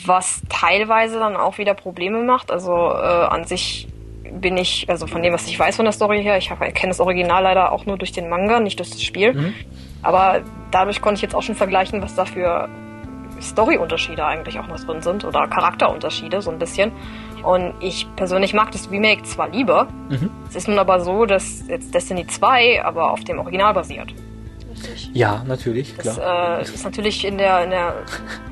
Was 0.06 0.40
teilweise 0.48 1.18
dann 1.18 1.36
auch 1.36 1.58
wieder 1.58 1.74
Probleme 1.74 2.22
macht. 2.22 2.50
Also 2.50 2.72
äh, 2.72 3.26
an 3.28 3.44
sich 3.44 3.88
bin 4.32 4.56
ich, 4.56 4.88
also 4.88 5.06
von 5.06 5.22
dem, 5.22 5.32
was 5.32 5.46
ich 5.46 5.58
weiß 5.58 5.76
von 5.76 5.84
der 5.84 5.92
Story 5.92 6.22
her, 6.22 6.38
ich 6.38 6.48
kenne 6.48 6.90
das 6.90 7.00
Original 7.00 7.42
leider 7.42 7.72
auch 7.72 7.86
nur 7.86 7.98
durch 7.98 8.12
den 8.12 8.28
Manga, 8.28 8.60
nicht 8.60 8.78
durch 8.78 8.90
das 8.90 9.02
Spiel. 9.02 9.34
Mhm. 9.34 9.54
Aber 10.02 10.42
dadurch 10.70 11.00
konnte 11.00 11.16
ich 11.18 11.22
jetzt 11.22 11.34
auch 11.34 11.42
schon 11.42 11.54
vergleichen, 11.54 12.02
was 12.02 12.14
da 12.14 12.24
für 12.24 12.68
Story-Unterschiede 13.40 14.24
eigentlich 14.24 14.58
auch 14.58 14.66
noch 14.66 14.80
drin 14.80 15.02
sind 15.02 15.24
oder 15.24 15.46
Charakterunterschiede 15.48 16.42
so 16.42 16.50
ein 16.50 16.58
bisschen. 16.58 16.92
Und 17.42 17.74
ich 17.80 18.06
persönlich 18.16 18.52
mag 18.52 18.70
das 18.72 18.90
Remake 18.90 19.22
zwar 19.22 19.48
lieber, 19.48 19.88
mhm. 20.08 20.30
es 20.48 20.56
ist 20.56 20.68
nun 20.68 20.78
aber 20.78 21.00
so, 21.00 21.24
dass 21.24 21.66
jetzt 21.68 21.94
Destiny 21.94 22.26
2 22.26 22.84
aber 22.84 23.10
auf 23.10 23.24
dem 23.24 23.38
Original 23.38 23.72
basiert 23.72 24.14
richtig. 24.82 25.10
Ja, 25.12 25.44
natürlich, 25.46 25.96
klar. 25.96 26.58
Das 26.58 26.70
äh, 26.70 26.74
ist 26.74 26.84
natürlich 26.84 27.24
in 27.24 27.38
der, 27.38 27.64
in 27.64 27.70
der, 27.70 27.94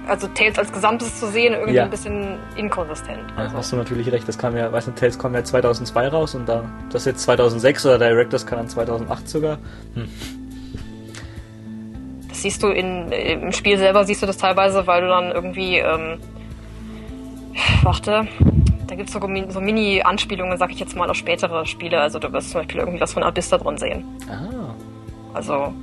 also 0.07 0.29
Tales 0.29 0.59
als 0.59 0.73
Gesamtes 0.73 1.19
zu 1.19 1.29
sehen, 1.29 1.55
irgendwie 1.55 1.75
ja. 1.75 1.85
ein 1.85 1.91
bisschen 1.91 2.39
inkonsistent. 2.57 3.21
Also. 3.37 3.53
Ja, 3.53 3.59
hast 3.59 3.73
du 3.73 3.77
natürlich 3.77 4.11
recht, 4.11 4.29
das 4.29 4.39
kam 4.39 4.57
ja, 4.57 4.73
weiß 4.73 4.87
nicht, 4.87 4.99
Tales 4.99 5.19
kam 5.19 5.35
ja 5.35 5.45
2002 5.45 6.09
raus 6.09 6.35
und 6.35 6.49
da, 6.49 6.65
das 6.91 7.05
jetzt 7.05 7.23
2006 7.23 7.87
oder 7.87 7.99
Directors 7.99 8.47
kann 8.47 8.59
dann 8.59 8.69
2008 8.69 9.29
sogar. 9.29 9.59
Hm. 9.95 10.09
Das 12.29 12.43
siehst 12.43 12.63
du 12.63 12.69
in, 12.69 13.11
im 13.11 13.53
Spiel 13.53 13.79
selber, 13.79 14.05
siehst 14.05 14.23
du 14.23 14.27
das 14.27 14.37
teilweise, 14.37 14.87
weil 14.87 15.01
du 15.01 15.09
dann 15.09 15.33
irgendwie, 15.33 15.79
ähm, 15.79 16.19
warte, 17.83 18.29
da 18.89 18.95
gibt 18.95 19.09
es 19.09 19.15
so, 19.15 19.21
so 19.21 19.61
Mini-Anspielungen, 19.61 20.57
sag 20.57 20.71
ich 20.71 20.81
jetzt 20.81 20.97
mal, 20.97 21.11
auf 21.11 21.17
spätere 21.17 21.67
Spiele. 21.67 22.01
Also 22.01 22.19
du 22.19 22.33
wirst 22.33 22.51
zum 22.51 22.63
Beispiel 22.63 22.81
irgendwie 22.81 23.01
was 23.01 23.13
von 23.13 23.23
Abyss 23.23 23.51
da 23.51 23.59
drin 23.59 23.77
sehen. 23.77 24.05
Ah. 24.29 24.75
Also, 25.35 25.75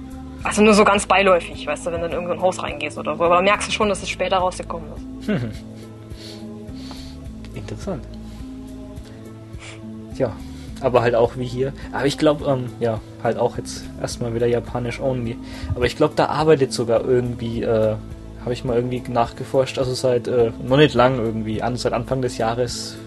also 0.46 0.62
nur 0.62 0.76
so 0.76 0.84
ganz 0.84 1.08
beiläufig, 1.08 1.66
weißt 1.66 1.88
du, 1.88 1.92
wenn 1.92 2.02
du 2.02 2.06
in 2.08 2.14
irgendein 2.14 2.40
Haus 2.40 2.62
reingehst 2.62 3.00
oder 3.00 3.16
so. 3.16 3.24
Aber 3.24 3.42
merkst 3.42 3.68
du 3.68 3.72
schon, 3.72 3.90
dass 3.90 4.04
es 4.04 4.10
später 4.10 4.38
rausgekommen 4.38 4.88
ist. 5.20 5.30
Interessant. 7.56 8.06
Ja, 10.18 10.34
aber 10.82 11.02
halt 11.02 11.16
auch 11.16 11.36
wie 11.38 11.46
hier. 11.46 11.74
Aber 11.92 12.06
ich 12.06 12.20
glaube, 12.20 12.46
ähm, 12.46 12.68
ja, 12.80 13.00
halt 13.24 13.38
auch 13.38 13.58
jetzt 13.58 13.86
erstmal 14.00 14.36
wieder 14.36 14.46
japanisch 14.46 15.00
only. 15.00 15.36
Aber 15.74 15.86
ich 15.86 15.98
glaube, 15.98 16.14
da 16.16 16.28
arbeitet 16.28 16.72
sogar 16.72 17.04
irgendwie, 17.04 17.64
äh, 17.64 17.96
habe 18.42 18.54
ich 18.54 18.64
mal 18.64 18.76
irgendwie 18.76 19.02
nachgeforscht, 19.10 19.80
also 19.80 19.96
seit 19.96 20.28
äh, 20.28 20.52
noch 20.64 20.78
nicht 20.78 20.94
lang 20.94 21.18
irgendwie, 21.18 21.64
an, 21.64 21.76
seit 21.76 21.94
Anfang 21.94 22.22
des 22.22 22.38
Jahres. 22.38 22.98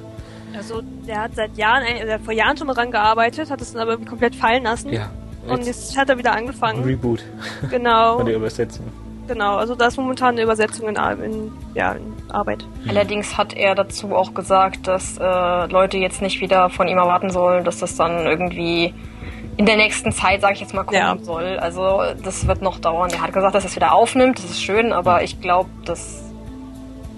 Also 0.56 0.82
der 1.06 1.22
hat 1.22 1.36
seit 1.36 1.56
Jahren, 1.56 1.84
der 1.84 2.14
hat 2.14 2.22
vor 2.22 2.34
Jahren 2.34 2.56
schon 2.56 2.66
daran 2.66 2.90
gearbeitet, 2.90 3.48
hat 3.48 3.60
es 3.60 3.72
dann 3.72 3.82
aber 3.82 3.92
irgendwie 3.92 4.10
komplett 4.10 4.34
fallen 4.34 4.64
lassen. 4.64 4.92
Ja. 4.92 5.08
Und 5.50 5.66
jetzt 5.66 5.96
hat 5.96 6.08
er 6.08 6.18
wieder 6.18 6.32
angefangen. 6.32 6.84
Reboot. 6.84 7.24
Genau. 7.70 8.16
Von 8.18 8.26
der 8.26 8.36
Übersetzung. 8.36 8.86
Genau, 9.28 9.56
also 9.56 9.74
da 9.74 9.88
ist 9.88 9.98
momentan 9.98 10.30
eine 10.30 10.42
Übersetzung 10.42 10.88
in, 10.88 10.96
in, 10.96 11.52
ja, 11.74 11.92
in 11.92 12.14
Arbeit. 12.30 12.64
Mhm. 12.82 12.90
Allerdings 12.90 13.36
hat 13.36 13.54
er 13.54 13.74
dazu 13.74 14.16
auch 14.16 14.32
gesagt, 14.32 14.86
dass 14.86 15.18
äh, 15.18 15.66
Leute 15.66 15.98
jetzt 15.98 16.22
nicht 16.22 16.40
wieder 16.40 16.70
von 16.70 16.88
ihm 16.88 16.96
erwarten 16.96 17.28
sollen, 17.28 17.62
dass 17.62 17.78
das 17.78 17.94
dann 17.94 18.26
irgendwie 18.26 18.94
in 19.58 19.66
der 19.66 19.76
nächsten 19.76 20.12
Zeit, 20.12 20.40
sage 20.40 20.54
ich 20.54 20.60
jetzt 20.60 20.72
mal, 20.72 20.84
kommen 20.84 20.98
ja. 20.98 21.16
soll. 21.20 21.58
Also 21.58 22.00
das 22.24 22.46
wird 22.46 22.62
noch 22.62 22.78
dauern. 22.78 23.10
Er 23.12 23.20
hat 23.20 23.34
gesagt, 23.34 23.54
dass 23.54 23.64
er 23.64 23.68
es 23.68 23.76
wieder 23.76 23.92
aufnimmt, 23.92 24.38
das 24.38 24.46
ist 24.46 24.62
schön, 24.62 24.92
aber 24.94 25.22
ich 25.22 25.40
glaube, 25.40 25.68
das 25.84 26.24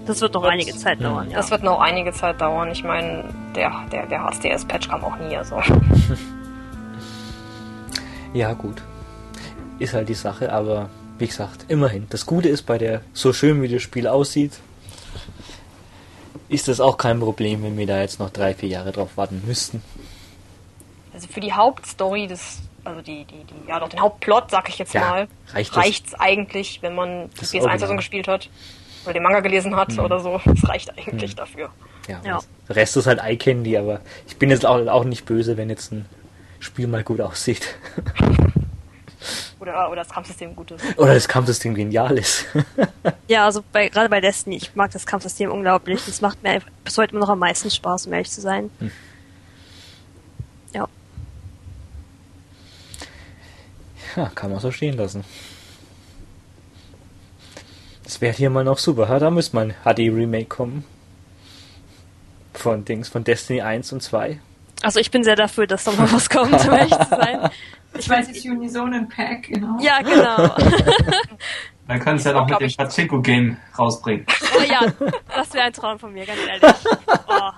das 0.05 0.19
wird 0.19 0.33
noch 0.33 0.41
wird, 0.41 0.53
einige 0.53 0.75
Zeit 0.75 1.01
dauern. 1.01 1.29
Ja. 1.29 1.37
Das 1.37 1.51
wird 1.51 1.63
noch 1.63 1.79
einige 1.79 2.11
Zeit 2.11 2.41
dauern. 2.41 2.71
Ich 2.71 2.83
meine, 2.83 3.23
der, 3.55 3.71
der, 3.91 4.07
der 4.07 4.23
HSDS-Patch 4.23 4.89
kam 4.89 5.03
auch 5.03 5.17
nie. 5.17 5.37
Also. 5.37 5.61
ja, 8.33 8.53
gut. 8.53 8.81
Ist 9.79 9.93
halt 9.93 10.09
die 10.09 10.13
Sache, 10.13 10.51
aber 10.51 10.89
wie 11.17 11.27
gesagt, 11.27 11.65
immerhin. 11.67 12.07
Das 12.09 12.25
Gute 12.25 12.49
ist 12.49 12.63
bei 12.63 12.77
der, 12.77 13.01
so 13.13 13.33
schön 13.33 13.61
wie 13.61 13.67
das 13.67 13.81
Spiel 13.81 14.07
aussieht, 14.07 14.53
ist 16.49 16.67
das 16.67 16.79
auch 16.79 16.97
kein 16.97 17.19
Problem, 17.19 17.63
wenn 17.63 17.77
wir 17.77 17.87
da 17.87 18.01
jetzt 18.01 18.19
noch 18.19 18.29
drei, 18.29 18.53
vier 18.53 18.69
Jahre 18.69 18.91
drauf 18.91 19.15
warten 19.15 19.41
müssten. 19.45 19.81
Also 21.13 21.27
für 21.27 21.39
die 21.39 21.53
Hauptstory 21.53 22.27
des, 22.27 22.59
also 22.83 23.01
die, 23.01 23.25
die, 23.25 23.43
die, 23.43 23.69
ja 23.69 23.79
doch 23.79 23.89
den 23.89 24.01
Hauptplot, 24.01 24.49
sag 24.49 24.67
ich 24.69 24.77
jetzt 24.77 24.93
ja, 24.93 25.01
mal, 25.01 25.27
reicht 25.53 25.75
reicht's 25.75 26.13
eigentlich, 26.15 26.81
wenn 26.81 26.95
man 26.95 27.29
die 27.39 27.45
PS1-Version 27.45 27.97
gespielt 27.97 28.27
hat 28.27 28.49
oder 29.03 29.13
den 29.13 29.23
Manga 29.23 29.39
gelesen 29.39 29.75
hat 29.75 29.93
mhm. 29.93 29.99
oder 29.99 30.19
so. 30.19 30.41
Das 30.45 30.67
reicht 30.67 30.89
eigentlich 30.97 31.31
mhm. 31.31 31.37
dafür. 31.37 31.69
Ja, 32.07 32.21
ja. 32.25 32.39
Der 32.67 32.75
Rest 32.75 32.97
ist 32.97 33.07
halt 33.07 33.19
Eye 33.19 33.37
Candy, 33.37 33.77
aber 33.77 34.01
ich 34.27 34.37
bin 34.37 34.49
jetzt 34.49 34.65
auch, 34.65 34.85
auch 34.87 35.03
nicht 35.03 35.25
böse, 35.25 35.57
wenn 35.57 35.69
jetzt 35.69 35.91
ein 35.91 36.05
Spiel 36.61 36.87
mal 36.87 37.03
gut 37.03 37.19
aussieht. 37.19 37.75
Oder, 39.59 39.87
oder 39.87 39.97
das 39.97 40.09
Kampfsystem 40.09 40.55
gut 40.55 40.71
ist. 40.71 40.97
Oder 40.97 41.13
das 41.13 41.27
Kampfsystem 41.27 41.75
genial 41.75 42.17
ist. 42.17 42.45
ja, 43.27 43.45
also 43.45 43.63
bei, 43.71 43.89
gerade 43.89 44.09
bei 44.09 44.21
Destiny, 44.21 44.57
ich 44.57 44.75
mag 44.75 44.91
das 44.91 45.05
Kampfsystem 45.05 45.51
unglaublich. 45.51 46.03
Das 46.05 46.21
macht 46.21 46.41
mir 46.41 46.61
bis 46.83 46.97
heute 46.97 47.11
immer 47.11 47.21
noch 47.21 47.29
am 47.29 47.39
meisten 47.39 47.69
Spaß, 47.69 48.07
um 48.07 48.13
ehrlich 48.13 48.31
zu 48.31 48.41
sein. 48.41 48.71
Hm. 48.79 48.91
Ja. 50.73 50.87
Ja, 54.15 54.31
kann 54.33 54.51
man 54.51 54.59
so 54.59 54.71
stehen 54.71 54.97
lassen. 54.97 55.23
Das 58.03 58.21
wäre 58.21 58.35
hier 58.35 58.49
mal 58.49 58.63
noch 58.63 58.77
super. 58.77 59.19
Da 59.19 59.29
müsste 59.29 59.55
mal 59.55 59.71
ein 59.71 59.75
HD-Remake 59.83 60.45
kommen. 60.45 60.85
Von 62.53 62.85
Dings, 62.85 63.09
von 63.09 63.23
Destiny 63.23 63.61
1 63.61 63.93
und 63.93 64.01
2. 64.01 64.39
Also 64.83 64.99
ich 64.99 65.11
bin 65.11 65.23
sehr 65.23 65.35
dafür, 65.35 65.67
dass 65.67 65.83
da 65.83 65.91
mal 65.91 66.11
was 66.11 66.29
kommt, 66.29 66.53
um 66.53 66.73
ehrlich 66.73 66.97
zu 66.97 67.09
sein. 67.09 67.49
Ich 67.93 68.07
weiß 68.09 68.29
jetzt 68.29 68.45
Unisonen 68.45 69.09
Pack, 69.09 69.49
genau. 69.49 69.77
Ja, 69.81 69.99
genau. 70.01 70.47
Dann 71.89 71.99
kann 71.99 72.15
es 72.15 72.23
ja 72.23 72.31
noch 72.31 72.47
mit 72.47 72.61
dem 72.61 72.71
Pachinko-Game 72.71 73.57
rausbringen. 73.77 74.25
Oh 74.57 74.61
ja, 74.61 74.93
das 75.35 75.53
wäre 75.53 75.65
ein 75.65 75.73
Traum 75.73 75.99
von 75.99 76.13
mir, 76.13 76.25
ganz 76.25 76.39
ehrlich. 76.47 76.73
Oh. 77.27 77.51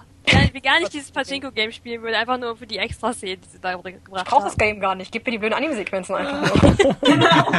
Wie 0.54 0.62
gar 0.62 0.80
nicht 0.80 0.92
dieses 0.94 1.12
Pachinko-Game 1.12 1.72
spielen 1.72 2.02
würde, 2.02 2.18
einfach 2.18 2.40
nur 2.40 2.56
für 2.56 2.66
die 2.66 2.78
Extra-Szenen, 2.78 3.42
die 3.42 3.50
sie 3.50 3.60
da 3.60 3.74
gebracht 3.76 3.94
haben. 3.94 4.18
Ich 4.18 4.24
brauche 4.24 4.44
das 4.46 4.58
Game 4.58 4.80
gar 4.80 4.96
nicht, 4.96 5.12
gib 5.12 5.26
mir 5.26 5.34
die 5.34 5.38
blöden 5.38 5.54
Anime-Sequenzen 5.56 6.16
einfach 6.16 6.64
nur. 6.64 6.96
genau. 7.04 7.52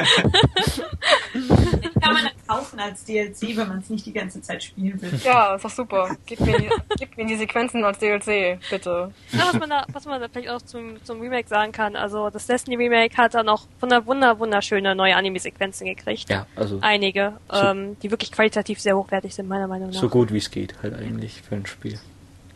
kann 2.00 2.12
man 2.12 2.24
dann 2.24 2.33
kaufen 2.46 2.78
als 2.78 3.04
DLC, 3.04 3.56
wenn 3.56 3.68
man 3.68 3.78
es 3.78 3.90
nicht 3.90 4.06
die 4.06 4.12
ganze 4.12 4.40
Zeit 4.42 4.62
spielen 4.62 5.00
will. 5.00 5.20
Ja, 5.24 5.54
ist 5.54 5.64
doch 5.64 5.70
super. 5.70 6.16
Gib 6.26 6.40
mir, 6.40 6.58
die, 6.58 6.70
gib 6.98 7.16
mir 7.16 7.26
die 7.26 7.36
Sequenzen 7.36 7.84
als 7.84 7.98
DLC, 7.98 8.58
bitte. 8.70 9.12
Ja, 9.32 9.46
was 9.46 9.54
man 9.54 9.70
da, 9.70 9.86
was 9.92 10.04
man 10.04 10.20
da 10.20 10.28
vielleicht 10.28 10.50
auch 10.50 10.62
zum, 10.62 11.02
zum 11.04 11.20
Remake 11.20 11.48
sagen 11.48 11.72
kann, 11.72 11.96
also 11.96 12.30
das 12.30 12.46
Destiny 12.46 12.76
Remake 12.76 13.16
hat 13.16 13.34
da 13.34 13.42
noch 13.42 13.66
wunder, 13.80 14.06
wunder, 14.06 14.38
wunderschöne 14.38 14.94
neue 14.94 15.16
Anime-Sequenzen 15.16 15.86
gekriegt. 15.86 16.28
Ja, 16.28 16.46
also. 16.56 16.78
Einige, 16.80 17.34
so 17.50 17.62
ähm, 17.62 17.96
die 18.00 18.10
wirklich 18.10 18.32
qualitativ 18.32 18.80
sehr 18.80 18.96
hochwertig 18.96 19.34
sind, 19.34 19.48
meiner 19.48 19.68
Meinung 19.68 19.90
nach. 19.90 20.00
So 20.00 20.08
gut 20.08 20.32
wie 20.32 20.38
es 20.38 20.50
geht, 20.50 20.74
halt 20.82 20.94
eigentlich 20.94 21.42
für 21.42 21.54
ein 21.54 21.66
Spiel. 21.66 21.98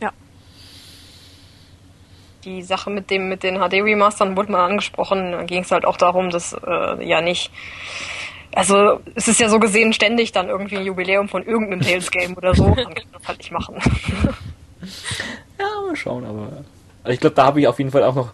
Ja. 0.01 0.11
Die 2.45 2.61
Sache 2.61 2.89
mit 2.89 3.09
dem, 3.09 3.29
mit 3.29 3.43
den 3.43 3.57
HD-Remastern 3.57 4.37
wurde 4.37 4.51
mal 4.51 4.65
angesprochen, 4.65 5.31
da 5.31 5.43
ging 5.43 5.63
es 5.63 5.71
halt 5.71 5.85
auch 5.85 5.97
darum, 5.97 6.29
dass 6.29 6.53
äh, 6.53 7.07
ja 7.07 7.21
nicht 7.21 7.51
also 8.53 8.99
es 9.15 9.27
ist 9.27 9.39
ja 9.39 9.49
so 9.49 9.59
gesehen 9.59 9.93
ständig 9.93 10.31
dann 10.31 10.49
irgendwie 10.49 10.77
ein 10.77 10.85
Jubiläum 10.85 11.29
von 11.29 11.43
irgendeinem 11.43 11.81
Tales-Game 11.81 12.35
oder 12.35 12.55
so. 12.55 12.65
Dann 12.75 12.93
kann 12.93 13.05
das 13.11 13.27
halt 13.27 13.37
nicht 13.39 13.51
machen. 13.51 13.75
ja, 15.59 15.65
mal 15.85 15.95
schauen, 15.95 16.25
aber. 16.25 16.63
Also 17.03 17.13
ich 17.13 17.19
glaube, 17.19 17.35
da 17.35 17.45
habe 17.45 17.61
ich 17.61 17.67
auf 17.67 17.77
jeden 17.77 17.91
Fall 17.91 18.03
auch 18.03 18.15
noch 18.15 18.31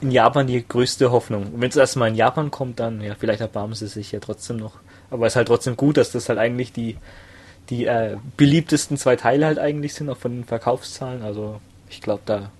in 0.00 0.10
Japan 0.10 0.46
die 0.46 0.66
größte 0.66 1.10
Hoffnung. 1.10 1.52
Und 1.54 1.60
wenn 1.60 1.68
es 1.68 1.76
erstmal 1.76 2.08
in 2.08 2.14
Japan 2.14 2.50
kommt, 2.50 2.80
dann, 2.80 3.00
ja, 3.00 3.14
vielleicht 3.18 3.40
erbarmen 3.40 3.74
sie 3.74 3.88
sich 3.88 4.12
ja 4.12 4.20
trotzdem 4.20 4.56
noch. 4.56 4.74
Aber 5.10 5.26
es 5.26 5.32
ist 5.32 5.36
halt 5.36 5.48
trotzdem 5.48 5.76
gut, 5.76 5.96
dass 5.96 6.12
das 6.12 6.28
halt 6.28 6.38
eigentlich 6.38 6.72
die, 6.72 6.96
die 7.68 7.86
äh, 7.86 8.16
beliebtesten 8.36 8.96
zwei 8.96 9.16
Teile 9.16 9.46
halt 9.46 9.58
eigentlich 9.58 9.94
sind, 9.94 10.08
auch 10.08 10.16
von 10.16 10.32
den 10.32 10.44
Verkaufszahlen. 10.44 11.22
Also 11.22 11.60
ich 11.90 12.00
glaube, 12.00 12.22
da 12.24 12.50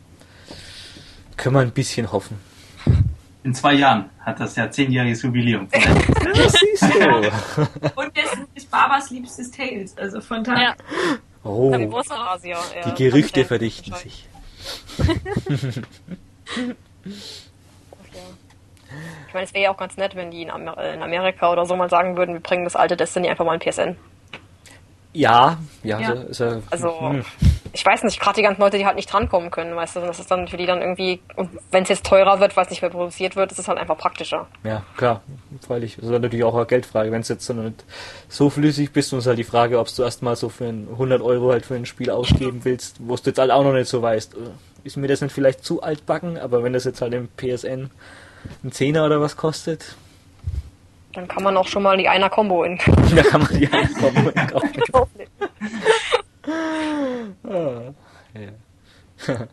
können 1.37 1.55
wir 1.55 1.61
ein 1.61 1.71
bisschen 1.71 2.13
hoffen 2.13 2.52
in 3.45 3.55
zwei 3.55 3.75
Jahren 3.75 4.11
hat 4.21 4.41
das 4.41 4.57
ja 4.57 4.71
zehnjähriges 4.71 5.23
Jubiläum. 5.23 5.69
das 6.35 6.53
siehst 6.53 6.83
du. 6.83 7.09
Und 8.01 8.17
das 8.17 8.39
ist 8.55 8.71
Barbas 8.71 9.11
liebstes 9.11 9.51
Tales, 9.51 9.97
also 9.99 10.21
von 10.21 10.45
daher. 10.45 10.69
Ja. 10.69 11.19
Oh, 11.45 11.73
die 11.75 12.95
Gerüchte 12.95 13.45
verdichten 13.45 13.95
sich. 13.95 14.29
Ich 19.27 19.35
meine, 19.35 19.47
es 19.47 19.55
wäre 19.55 19.65
ja 19.65 19.71
auch 19.71 19.79
ganz 19.79 19.97
nett, 19.97 20.15
wenn 20.15 20.31
die 20.31 20.43
in, 20.43 20.51
Amerika 20.51 21.51
oder 21.51 21.65
so 21.65 21.75
mal 21.75 21.89
sagen 21.89 22.19
würden, 22.19 22.35
wir 22.35 22.41
bringen 22.41 22.65
das 22.65 22.77
alte 22.77 22.99
Destiny 22.99 23.31
einfach 23.31 23.47
mal 23.47 23.55
in 23.55 23.61
PSN. 23.61 23.97
Ja, 25.15 25.57
ja, 25.83 25.99
ja. 25.99 26.17
So, 26.17 26.33
so, 26.33 26.63
also 26.71 27.01
hm. 27.01 27.25
Ich 27.75 27.85
weiß 27.85 28.03
nicht, 28.03 28.21
gerade 28.21 28.37
die 28.37 28.43
ganzen 28.43 28.61
Leute, 28.61 28.77
die 28.77 28.85
halt 28.85 28.97
nicht 28.97 29.11
drankommen 29.11 29.51
können, 29.51 29.75
weißt 29.75 29.97
du, 29.97 30.01
das 30.01 30.19
ist 30.19 30.31
dann 30.31 30.47
für 30.47 30.57
die 30.57 30.67
dann 30.67 30.81
irgendwie, 30.81 31.21
und 31.37 31.51
wenn 31.71 31.85
es 31.85 31.89
jetzt 31.89 32.05
teurer 32.05 32.39
wird, 32.39 32.57
weil 32.57 32.65
es 32.65 32.71
nicht 32.71 32.83
mehr 32.83 32.91
produziert 32.91 33.35
wird, 33.35 33.51
ist 33.51 33.59
es 33.59 33.69
halt 33.69 33.79
einfach 33.79 33.97
praktischer. 33.97 34.47
Ja, 34.65 34.83
klar, 34.97 35.23
freilich. 35.67 35.97
Das 35.97 36.05
ist 36.05 36.11
natürlich 36.11 36.45
auch 36.45 36.55
eine 36.55 36.67
Geldfrage. 36.67 37.11
Wenn 37.11 37.23
es 37.23 37.29
jetzt 37.29 37.47
so 37.47 37.55
nicht 37.55 37.85
so 38.29 38.51
flüssig 38.51 38.93
bist, 38.93 39.13
und 39.13 39.21
es 39.21 39.25
ist 39.25 39.29
halt 39.29 39.39
die 39.39 39.45
Frage, 39.45 39.79
ob 39.79 39.95
du 39.95 40.03
erstmal 40.03 40.37
so 40.37 40.49
für 40.49 40.69
100 40.69 41.23
Euro 41.23 41.53
halt 41.53 41.65
für 41.65 41.75
ein 41.75 41.87
Spiel 41.87 42.11
ausgeben 42.11 42.61
willst, 42.65 42.97
wo 43.01 43.17
du 43.17 43.23
jetzt 43.25 43.39
halt 43.39 43.51
auch 43.51 43.65
noch 43.65 43.73
nicht 43.73 43.89
so 43.89 44.03
weißt, 44.03 44.37
ist 44.85 44.97
mir 44.97 45.09
das 45.09 45.21
nicht 45.21 45.33
vielleicht 45.33 45.65
zu 45.65 45.83
altbacken, 45.83 46.39
aber 46.39 46.63
wenn 46.63 46.73
das 46.73 46.85
jetzt 46.85 47.01
halt 47.01 47.15
im 47.15 47.29
PSN 47.37 47.91
ein 48.65 48.73
Zehner 48.73 49.07
oder 49.07 49.21
was 49.21 49.37
kostet, 49.37 49.97
dann 51.15 51.29
kann 51.29 51.43
man 51.43 51.57
auch 51.57 51.69
schon 51.69 51.83
mal 51.83 51.97
die 51.99 52.09
einer 52.09 52.31
Combo 52.31 52.65
in. 52.65 52.79
Da 53.15 53.23
kann 53.23 53.43
man 53.43 53.59
die 53.59 53.71
einer 53.71 53.89
Combo 53.89 54.31
in 54.31 54.47
kaufen. 54.91 55.11
Ah, 56.47 57.33
ja. 58.35 58.53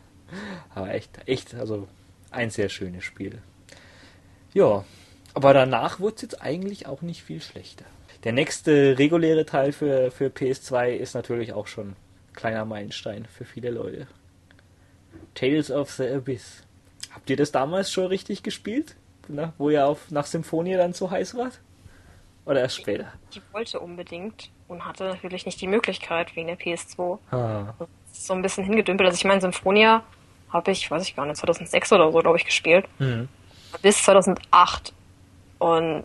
aber 0.74 0.94
echt, 0.94 1.18
echt, 1.26 1.54
also 1.54 1.88
ein 2.30 2.50
sehr 2.50 2.68
schönes 2.68 3.04
Spiel. 3.04 3.40
Ja, 4.52 4.84
aber 5.34 5.54
danach 5.54 6.00
wurde 6.00 6.16
es 6.16 6.22
jetzt 6.22 6.42
eigentlich 6.42 6.86
auch 6.86 7.02
nicht 7.02 7.22
viel 7.22 7.40
schlechter. 7.40 7.84
Der 8.24 8.32
nächste 8.32 8.98
reguläre 8.98 9.46
Teil 9.46 9.72
für, 9.72 10.10
für 10.10 10.26
PS2 10.26 10.90
ist 10.90 11.14
natürlich 11.14 11.52
auch 11.52 11.66
schon 11.66 11.90
ein 11.90 11.96
kleiner 12.34 12.64
Meilenstein 12.64 13.26
für 13.26 13.44
viele 13.44 13.70
Leute. 13.70 14.06
Tales 15.34 15.70
of 15.70 15.90
the 15.92 16.08
Abyss. 16.08 16.64
Habt 17.12 17.30
ihr 17.30 17.36
das 17.36 17.52
damals 17.52 17.90
schon 17.90 18.06
richtig 18.06 18.42
gespielt? 18.42 18.96
ne? 19.30 19.52
wo 19.58 19.70
ihr 19.70 19.86
auf, 19.86 20.10
nach 20.10 20.26
Symphonie 20.26 20.74
dann 20.74 20.92
so 20.92 21.10
heiß 21.10 21.34
wart? 21.36 21.60
Oder 22.44 22.60
erst 22.60 22.76
später? 22.76 23.12
Ich, 23.30 23.40
wollte 23.52 23.80
unbedingt 23.80 24.50
und 24.70 24.86
hatte 24.86 25.04
natürlich 25.04 25.46
nicht 25.46 25.60
die 25.60 25.66
Möglichkeit 25.66 26.34
wegen 26.36 26.46
der 26.46 26.56
PS2. 26.58 27.18
Ah. 27.32 27.74
So 28.12 28.34
ein 28.34 28.42
bisschen 28.42 28.64
hingedümpelt. 28.64 29.08
Also 29.08 29.16
ich 29.18 29.24
meine, 29.24 29.40
Symphonia 29.40 30.02
habe 30.52 30.70
ich, 30.70 30.88
weiß 30.90 31.02
ich 31.02 31.16
gar 31.16 31.26
nicht, 31.26 31.36
2006 31.38 31.92
oder 31.92 32.10
so, 32.12 32.18
glaube 32.18 32.38
ich, 32.38 32.44
gespielt. 32.44 32.86
Mhm. 32.98 33.28
Bis 33.82 34.02
2008. 34.04 34.92
Und 35.58 36.04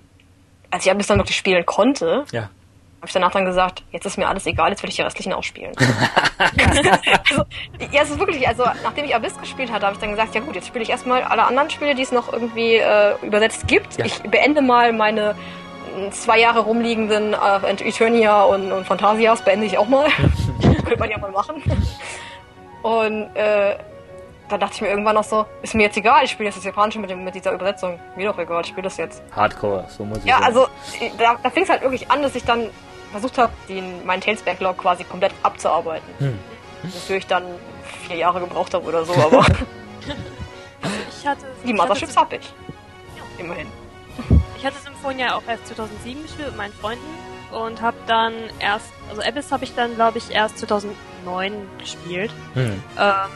als 0.72 0.86
ich 0.86 0.92
Abyss 0.92 1.08
dann 1.08 1.20
wirklich 1.20 1.38
spielen 1.38 1.66
konnte, 1.66 2.26
Ja. 2.32 2.42
habe 2.42 3.06
ich 3.08 3.14
danach 3.14 3.32
dann 3.32 3.46
gesagt, 3.46 3.84
jetzt 3.92 4.06
ist 4.06 4.18
mir 4.18 4.28
alles 4.28 4.46
egal, 4.48 4.72
jetzt 4.72 4.82
will 4.82 4.90
ich 4.90 4.96
die 4.96 5.04
restlichen 5.04 5.34
auch 5.34 5.44
spielen. 5.44 5.74
also, 6.40 7.44
ja, 7.92 8.02
es 8.02 8.10
ist 8.10 8.20
wirklich, 8.20 8.48
also 8.48 8.66
nachdem 8.84 9.06
ich 9.06 9.16
Abyss 9.16 9.40
gespielt 9.40 9.72
hatte, 9.72 9.86
habe 9.86 9.94
ich 9.96 10.02
dann 10.02 10.10
gesagt, 10.12 10.34
ja 10.34 10.42
gut, 10.42 10.56
jetzt 10.56 10.68
spiele 10.68 10.84
ich 10.84 10.90
erstmal 10.90 11.22
alle 11.24 11.44
anderen 11.46 11.70
Spiele, 11.70 11.94
die 11.94 12.02
es 12.02 12.12
noch 12.12 12.34
irgendwie 12.34 12.76
äh, 12.76 13.16
übersetzt 13.24 13.68
gibt. 13.68 13.98
Ja. 13.98 14.06
Ich 14.06 14.20
beende 14.24 14.62
mal 14.62 14.92
meine 14.92 15.36
zwei 16.12 16.40
Jahre 16.40 16.60
rumliegenden 16.60 17.34
äh, 17.34 17.88
Eternia 17.88 18.44
und, 18.44 18.72
und 18.72 18.86
Phantasias, 18.86 19.42
beende 19.42 19.66
ich 19.66 19.78
auch 19.78 19.88
mal. 19.88 20.08
Könnte 20.62 20.98
man 21.00 21.10
ja 21.10 21.18
mal 21.18 21.32
machen. 21.32 21.62
Und 22.82 23.36
äh, 23.36 23.76
dann 24.50 24.60
dachte 24.60 24.76
ich 24.76 24.82
mir 24.82 24.90
irgendwann 24.90 25.16
noch 25.16 25.24
so, 25.24 25.46
ist 25.64 25.74
mir 25.74 25.84
jetzt 25.84 25.98
egal, 25.98 26.24
ich 26.24 26.32
spiele 26.32 26.50
jetzt 26.50 26.58
das 26.58 26.66
Japanische 26.66 27.00
mit, 27.00 27.10
dem, 27.10 27.24
mit 27.24 27.34
dieser 27.34 27.52
Übersetzung. 27.52 28.00
Mir 28.16 28.30
doch 28.32 28.38
egal, 28.38 28.62
ich 28.62 28.68
spiele 28.68 28.84
das 28.84 28.98
jetzt. 28.98 29.24
Hardcore, 29.36 29.86
so 29.90 30.06
muss 30.06 30.20
ich 30.20 30.26
Ja, 30.26 30.36
sagen. 30.36 30.46
also 30.46 30.64
äh, 31.00 31.10
da, 31.18 31.36
da 31.42 31.50
fing 31.50 31.64
es 31.64 31.70
halt 31.70 31.82
wirklich 31.82 32.10
an, 32.12 32.22
dass 32.22 32.36
ich 32.36 32.44
dann 32.44 32.70
versucht 33.12 33.38
habe, 33.38 33.52
den, 33.70 34.06
meinen 34.06 34.22
Tales 34.22 34.42
Backlog 34.44 34.78
quasi 34.78 35.04
komplett 35.04 35.32
abzuarbeiten. 35.42 36.08
Hm. 36.20 36.40
Wofür 36.84 37.16
ich 37.18 37.26
dann 37.28 37.44
vier 38.08 38.18
Jahre 38.18 38.40
gebraucht 38.40 38.74
habe 38.74 38.86
oder 38.86 39.04
so, 39.06 39.14
aber 39.14 39.46
Ich 41.10 41.28
hatte, 41.28 41.46
die 41.64 41.72
ich 41.72 41.76
Motherships 41.76 42.16
hatte, 42.16 42.20
habe 42.20 42.36
ich. 42.36 42.54
Immerhin. 43.40 43.68
Ich 44.66 44.74
hatte 44.74 44.84
Symphonia 44.84 45.36
auch 45.36 45.44
erst 45.48 45.68
2007 45.68 46.24
gespielt 46.24 46.48
mit 46.48 46.58
meinen 46.58 46.74
Freunden 46.74 47.06
und 47.52 47.82
habe 47.84 47.98
dann 48.08 48.34
erst, 48.58 48.92
also 49.10 49.22
Abyss 49.22 49.52
habe 49.52 49.64
ich 49.64 49.76
dann 49.76 49.94
glaube 49.94 50.18
ich 50.18 50.32
erst 50.32 50.58
2009 50.58 51.54
gespielt. 51.78 52.32
Hm. 52.56 52.82
Ähm, 52.98 53.30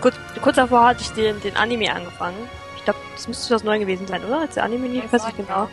kurz, 0.00 0.16
kurz 0.40 0.56
davor 0.56 0.86
hatte 0.86 1.02
ich 1.02 1.10
den, 1.10 1.38
den 1.42 1.56
Anime 1.56 1.92
angefangen. 1.92 2.38
Ich 2.78 2.84
glaube, 2.84 2.98
das 3.14 3.28
müsste 3.28 3.48
2009 3.48 3.80
gewesen 3.80 4.06
sein, 4.06 4.24
oder? 4.24 4.40
Als 4.40 4.54
der 4.54 4.64
Anime 4.64 4.88
lief, 4.88 5.12
weiß 5.12 5.28
ich 5.28 5.36
genau. 5.36 5.68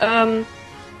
Ähm, 0.00 0.44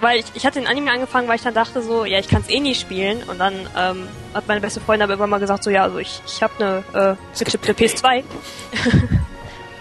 weil 0.00 0.20
ich, 0.20 0.26
ich 0.34 0.46
hatte 0.46 0.60
den 0.60 0.68
Anime 0.68 0.92
angefangen, 0.92 1.26
weil 1.26 1.34
ich 1.34 1.42
dann 1.42 1.54
dachte 1.54 1.82
so, 1.82 2.04
ja, 2.04 2.20
ich 2.20 2.28
kann 2.28 2.42
es 2.42 2.48
eh 2.48 2.60
nie 2.60 2.76
spielen. 2.76 3.24
Und 3.24 3.40
dann 3.40 3.54
ähm, 3.76 4.06
hat 4.32 4.46
meine 4.46 4.60
beste 4.60 4.80
Freundin 4.80 5.02
aber 5.02 5.14
irgendwann 5.14 5.30
mal 5.30 5.40
gesagt 5.40 5.64
so, 5.64 5.70
ja, 5.70 5.82
also 5.82 5.98
ich, 5.98 6.22
ich 6.24 6.40
habe 6.40 6.84
eine 6.94 7.16
äh, 7.16 7.44
gechippte 7.44 7.72
PS2. 7.72 8.22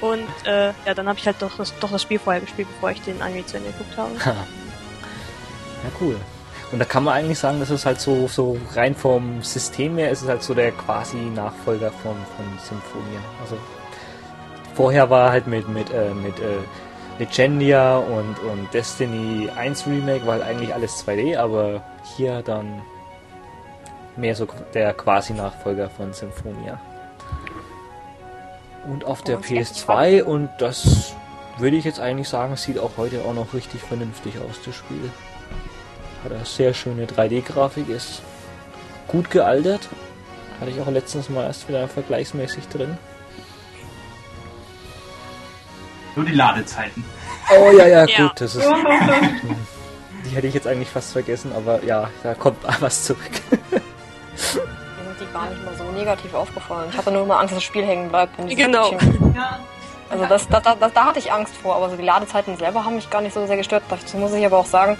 Und 0.04 0.28
äh, 0.46 0.74
ja, 0.86 0.94
dann 0.94 1.08
habe 1.08 1.18
ich 1.18 1.26
halt 1.26 1.38
doch 1.40 1.56
das, 1.56 1.74
doch 1.80 1.90
das 1.90 2.02
Spiel 2.02 2.20
vorher 2.20 2.42
gespielt, 2.42 2.68
bevor 2.74 2.92
ich 2.92 3.02
den 3.04 3.22
Anime 3.22 3.46
zu 3.46 3.56
Ende 3.56 3.72
geguckt 3.72 3.98
habe. 3.98 4.12
Ja, 5.84 5.90
cool. 6.00 6.16
Und 6.72 6.80
da 6.80 6.86
kann 6.86 7.04
man 7.04 7.14
eigentlich 7.14 7.40
sagen, 7.40 7.60
das 7.60 7.70
ist 7.70 7.86
halt 7.86 8.00
so, 8.00 8.30
so 8.30 8.58
rein 8.74 8.96
vom 8.96 9.44
System 9.44 9.98
her, 9.98 10.12
ist 10.12 10.22
es 10.22 10.30
halt 10.30 10.42
so 10.42 10.54
der 10.54 10.72
quasi 10.72 11.18
Nachfolger 11.18 11.92
von, 11.92 12.16
von 12.38 12.46
Symphonia. 12.58 13.20
Also 13.42 13.58
vorher 14.74 15.10
war 15.10 15.30
halt 15.30 15.46
mit, 15.46 15.68
mit, 15.68 15.90
äh, 15.92 16.14
mit 16.14 16.40
äh, 16.40 16.60
Legendia 17.20 17.98
und, 17.98 18.40
und 18.40 18.74
Destiny 18.74 19.50
1 19.54 19.86
Remake 19.88 20.26
war 20.26 20.36
halt 20.36 20.44
eigentlich 20.44 20.74
alles 20.74 21.06
2D, 21.06 21.38
aber 21.38 21.84
hier 22.16 22.42
dann 22.42 22.82
mehr 24.16 24.34
so 24.34 24.48
der 24.74 24.94
quasi 24.94 25.34
Nachfolger 25.34 25.90
von 25.90 26.14
Symphonia. 26.14 26.80
Und 28.88 29.06
auf 29.06 29.22
der 29.22 29.38
Oh, 29.38 29.42
das 29.42 29.52
ist 29.52 29.58
echt 29.58 29.90
PS2 29.90 30.24
und 30.24 30.50
das 30.58 31.14
würde 31.58 31.78
ich 31.78 31.86
jetzt 31.86 32.00
eigentlich 32.00 32.28
sagen, 32.28 32.56
sieht 32.58 32.80
auch 32.80 32.92
heute 32.98 33.24
auch 33.24 33.34
noch 33.34 33.54
richtig 33.54 33.82
vernünftig 33.82 34.36
aus, 34.40 34.58
das 34.66 34.76
Spiel. 34.76 35.10
Hat 36.24 36.32
eine 36.32 36.46
sehr 36.46 36.74
schöne 36.74 37.06
3D-Grafik, 37.06 37.90
ist 37.90 38.22
gut 39.08 39.30
gealtert. 39.30 39.88
Hatte 40.60 40.72
ich 40.72 40.80
auch 40.82 40.90
letztens 40.90 41.30
mal 41.30 41.44
erst 41.46 41.68
wieder 41.68 41.88
vergleichsmäßig 41.88 42.68
drin. 42.68 42.98
Nur 46.16 46.26
die 46.26 46.34
Ladezeiten. 46.34 47.04
Oh 47.58 47.72
ja, 47.78 47.88
ja, 47.88 48.06
Ja. 48.08 48.28
gut, 48.28 48.42
das 48.42 48.56
ist. 48.56 48.66
Die 50.26 50.30
hätte 50.36 50.48
ich 50.48 50.54
jetzt 50.54 50.68
eigentlich 50.68 50.90
fast 50.90 51.12
vergessen, 51.12 51.52
aber 51.54 51.84
ja, 51.84 52.10
da 52.24 52.34
kommt 52.34 52.58
was 52.80 53.04
zurück. 53.04 53.20
Gar 55.34 55.50
nicht 55.50 55.66
mal 55.66 55.76
so 55.76 55.84
negativ 55.86 56.34
aufgefallen. 56.34 56.90
Ich 56.92 56.98
hatte 56.98 57.12
nur 57.12 57.24
immer 57.24 57.40
Angst, 57.40 57.52
dass 57.52 57.58
das 57.58 57.64
Spiel 57.64 57.86
hängen 57.86 58.10
bleibt. 58.10 58.38
wenn 58.38 58.48
Genau. 58.48 58.92
Ja. 59.36 59.60
Also 60.10 60.26
das, 60.28 60.48
da, 60.48 60.60
da, 60.60 60.76
da 60.76 61.06
hatte 61.06 61.18
ich 61.18 61.32
Angst 61.32 61.56
vor, 61.58 61.76
aber 61.76 61.90
so 61.90 61.96
die 61.96 62.04
Ladezeiten 62.04 62.56
selber 62.56 62.86
haben 62.86 62.96
mich 62.96 63.10
gar 63.10 63.22
nicht 63.22 63.34
so 63.34 63.46
sehr 63.48 63.58
gestört. 63.58 63.84
Dazu 63.90 64.18
muss 64.18 64.32
ich 64.34 64.46
aber 64.46 64.58
auch 64.58 64.66
sagen, 64.66 64.98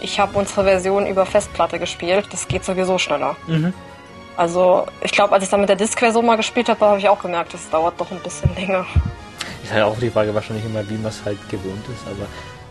ich 0.00 0.20
habe 0.20 0.38
unsere 0.38 0.64
Version 0.64 1.06
über 1.06 1.26
Festplatte 1.26 1.78
gespielt. 1.78 2.28
Das 2.30 2.46
geht 2.46 2.64
sowieso 2.64 2.98
schneller. 2.98 3.36
Mhm. 3.46 3.72
Also 4.36 4.86
ich 5.02 5.12
glaube, 5.12 5.34
als 5.34 5.44
ich 5.44 5.50
dann 5.50 5.60
mit 5.60 5.68
der 5.68 5.76
Disk-Version 5.76 6.24
mal 6.24 6.36
gespielt 6.36 6.68
habe, 6.68 6.84
habe 6.86 6.98
ich 6.98 7.08
auch 7.08 7.20
gemerkt, 7.20 7.54
das 7.54 7.68
dauert 7.70 8.00
doch 8.00 8.10
ein 8.10 8.20
bisschen 8.20 8.54
länger. 8.54 8.86
Ist 9.62 9.72
halt 9.72 9.82
auch 9.82 9.98
die 9.98 10.10
Frage 10.10 10.34
wahrscheinlich 10.34 10.64
immer, 10.64 10.88
wie 10.88 10.94
man 10.94 11.10
es 11.10 11.22
halt 11.24 11.38
gewohnt 11.48 11.84
ist, 11.88 12.06
aber 12.06 12.26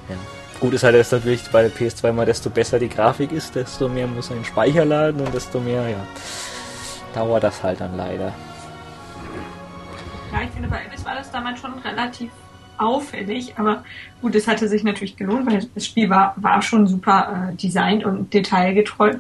ja. 0.10 0.16
Gut 0.60 0.74
ist 0.74 0.84
halt 0.84 0.96
jetzt 0.96 1.12
natürlich 1.12 1.42
bei 1.52 1.64
der 1.64 1.72
PS2 1.72 2.12
mal, 2.12 2.26
desto 2.26 2.50
besser 2.50 2.78
die 2.78 2.90
Grafik 2.90 3.32
ist, 3.32 3.56
desto 3.56 3.88
mehr 3.90 4.08
muss 4.08 4.30
man 4.30 4.40
den 4.40 4.46
Speicher 4.46 4.86
laden 4.86 5.22
und 5.22 5.34
desto 5.34 5.60
mehr, 5.60 5.88
ja, 5.90 5.98
dauert 7.14 7.44
das 7.44 7.64
halt 7.64 7.82
dann 7.82 7.96
leider. 7.98 8.34
Ja, 10.32 10.42
ich 10.44 10.50
finde, 10.52 10.70
bei 10.70 10.86
Abyss 10.86 11.06
war 11.06 11.16
das 11.16 11.32
damals 11.32 11.60
schon 11.60 11.74
relativ 11.80 12.32
auffällig, 12.78 13.54
aber 13.58 13.84
gut, 14.22 14.34
es 14.36 14.48
hatte 14.48 14.68
sich 14.68 14.84
natürlich 14.84 15.16
gelohnt, 15.16 15.46
weil 15.46 15.68
das 15.76 15.86
Spiel 15.86 16.10
war, 16.10 16.34
war 16.38 16.62
schon 16.62 16.88
super 16.88 17.52
äh, 17.52 17.56
designt 17.56 18.06
und 18.06 18.34
detailgetreu. 18.34 19.12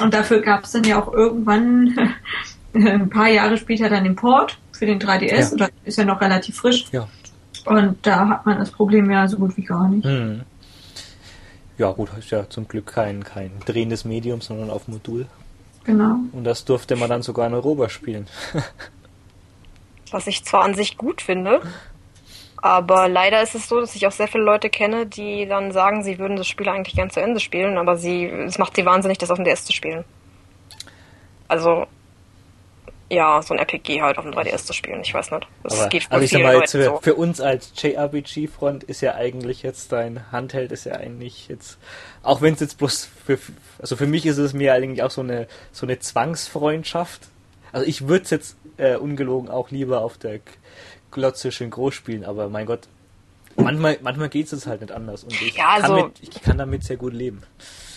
Und 0.00 0.14
dafür 0.14 0.40
gab 0.40 0.64
es 0.64 0.72
dann 0.72 0.84
ja 0.84 1.00
auch 1.00 1.12
irgendwann 1.12 1.94
ein 2.74 3.08
paar 3.10 3.28
Jahre 3.28 3.56
später 3.56 3.88
dann 3.88 4.04
den 4.04 4.16
Port 4.16 4.58
für 4.72 4.86
den 4.86 4.98
3DS, 4.98 5.50
Ja. 5.50 5.52
oder 5.52 5.68
ist 5.84 5.98
ja 5.98 6.04
noch 6.04 6.20
relativ 6.20 6.56
frisch. 6.56 6.86
Ja. 6.90 7.06
Und 7.66 7.98
da 8.06 8.28
hat 8.28 8.46
man 8.46 8.58
das 8.58 8.70
Problem 8.70 9.10
ja 9.10 9.28
so 9.28 9.36
gut 9.36 9.56
wie 9.56 9.62
gar 9.62 9.88
nicht. 9.88 10.04
Hm. 10.06 10.42
Ja 11.78 11.92
gut, 11.92 12.10
ist 12.18 12.30
ja 12.30 12.48
zum 12.48 12.66
Glück 12.66 12.86
kein, 12.86 13.22
kein 13.22 13.52
drehendes 13.64 14.04
Medium, 14.04 14.40
sondern 14.40 14.70
auf 14.70 14.88
Modul. 14.88 15.26
Genau. 15.84 16.16
Und 16.32 16.44
das 16.44 16.64
durfte 16.64 16.96
man 16.96 17.08
dann 17.08 17.22
sogar 17.22 17.46
in 17.46 17.54
Europa 17.54 17.88
spielen. 17.88 18.26
Was 20.10 20.26
ich 20.26 20.44
zwar 20.44 20.62
an 20.62 20.74
sich 20.74 20.96
gut 20.96 21.22
finde, 21.22 21.62
aber 22.62 23.08
leider 23.08 23.42
ist 23.42 23.54
es 23.54 23.68
so, 23.68 23.80
dass 23.80 23.94
ich 23.94 24.06
auch 24.06 24.12
sehr 24.12 24.28
viele 24.28 24.44
Leute 24.44 24.68
kenne, 24.68 25.06
die 25.06 25.46
dann 25.46 25.72
sagen, 25.72 26.02
sie 26.02 26.18
würden 26.18 26.36
das 26.36 26.46
Spiel 26.46 26.68
eigentlich 26.68 26.94
gern 26.94 27.10
zu 27.10 27.20
Ende 27.20 27.40
spielen, 27.40 27.78
aber 27.78 27.96
sie, 27.96 28.26
es 28.26 28.58
macht 28.58 28.76
sie 28.76 28.84
wahnsinnig, 28.84 29.18
das 29.18 29.30
auf 29.30 29.36
dem 29.36 29.44
DS 29.44 29.64
zu 29.64 29.72
spielen. 29.72 30.04
Also, 31.48 31.86
ja, 33.10 33.40
so 33.42 33.54
ein 33.54 33.60
RPG 33.60 34.02
halt 34.02 34.18
auf 34.18 34.24
dem 34.24 34.32
3DS 34.32 34.66
zu 34.66 34.72
spielen, 34.72 35.00
ich 35.00 35.14
weiß 35.14 35.30
nicht. 35.32 35.48
Das 35.64 35.80
Aber, 35.80 35.88
geht 35.88 36.06
also 36.10 36.24
ich 36.24 36.30
sag 36.30 36.42
mal, 36.42 36.54
jetzt 36.56 36.72
für, 36.72 36.84
so. 36.84 37.00
für 37.02 37.14
uns 37.14 37.40
als 37.40 37.72
JRPG-Front 37.76 38.84
ist 38.84 39.00
ja 39.00 39.14
eigentlich 39.14 39.62
jetzt 39.62 39.90
dein 39.90 40.30
Handheld 40.30 40.70
ist 40.70 40.84
ja 40.84 40.94
eigentlich 40.94 41.48
jetzt, 41.48 41.78
auch 42.22 42.40
wenn 42.42 42.54
es 42.54 42.60
jetzt 42.60 42.78
bloß 42.78 43.08
für, 43.26 43.38
also 43.78 43.96
für 43.96 44.06
mich 44.06 44.26
ist 44.26 44.38
es 44.38 44.52
mir 44.52 44.74
eigentlich 44.74 45.02
auch 45.02 45.10
so 45.10 45.20
eine, 45.22 45.46
so 45.72 45.86
eine 45.86 45.98
Zwangsfreundschaft. 45.98 47.28
Also 47.72 47.86
ich 47.86 48.08
würde 48.08 48.24
es 48.24 48.30
jetzt 48.30 48.56
äh, 48.76 48.96
ungelogen 48.96 49.48
auch 49.48 49.70
lieber 49.70 50.02
auf 50.02 50.18
der 50.18 50.40
Glotze 51.10 51.52
schön 51.52 51.70
groß 51.70 51.94
spielen, 51.94 52.24
aber 52.24 52.48
mein 52.48 52.66
Gott, 52.66 52.80
manchmal, 53.56 53.98
manchmal 54.02 54.28
geht 54.28 54.52
es 54.52 54.66
halt 54.66 54.80
nicht 54.80 54.92
anders 54.92 55.24
und 55.24 55.32
ich, 55.32 55.56
Ja, 55.56 55.76
kann 55.80 55.90
also- 55.92 56.06
mit, 56.06 56.20
ich 56.22 56.30
kann 56.42 56.58
damit 56.58 56.84
sehr 56.84 56.96
gut 56.96 57.12
leben. 57.14 57.42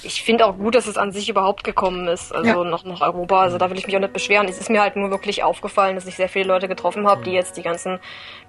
Ich 0.06 0.22
finde 0.24 0.46
auch 0.46 0.58
gut, 0.58 0.76
dass 0.76 0.86
es 0.88 0.98
an 0.98 1.12
sich 1.12 1.30
überhaupt 1.30 1.64
gekommen 1.64 2.08
ist, 2.08 2.34
also 2.34 2.64
Ja. 2.64 2.70
noch 2.70 2.84
nach 2.84 3.02
Europa. 3.02 3.42
Also 3.42 3.58
da 3.58 3.70
will 3.70 3.78
ich 3.78 3.88
mich 3.88 3.96
auch 3.96 4.02
nicht 4.02 4.14
beschweren. 4.14 4.48
Es 4.48 4.58
ist 4.60 4.70
mir 4.70 4.82
halt 4.82 4.96
nur 4.96 5.10
wirklich 5.12 5.44
aufgefallen, 5.44 5.96
dass 5.96 6.06
ich 6.06 6.16
sehr 6.16 6.30
viele 6.30 6.46
Leute 6.46 6.68
getroffen 6.68 7.08
habe, 7.08 7.24
die 7.24 7.32
jetzt 7.32 7.56
die 7.58 7.62
ganzen 7.62 8.00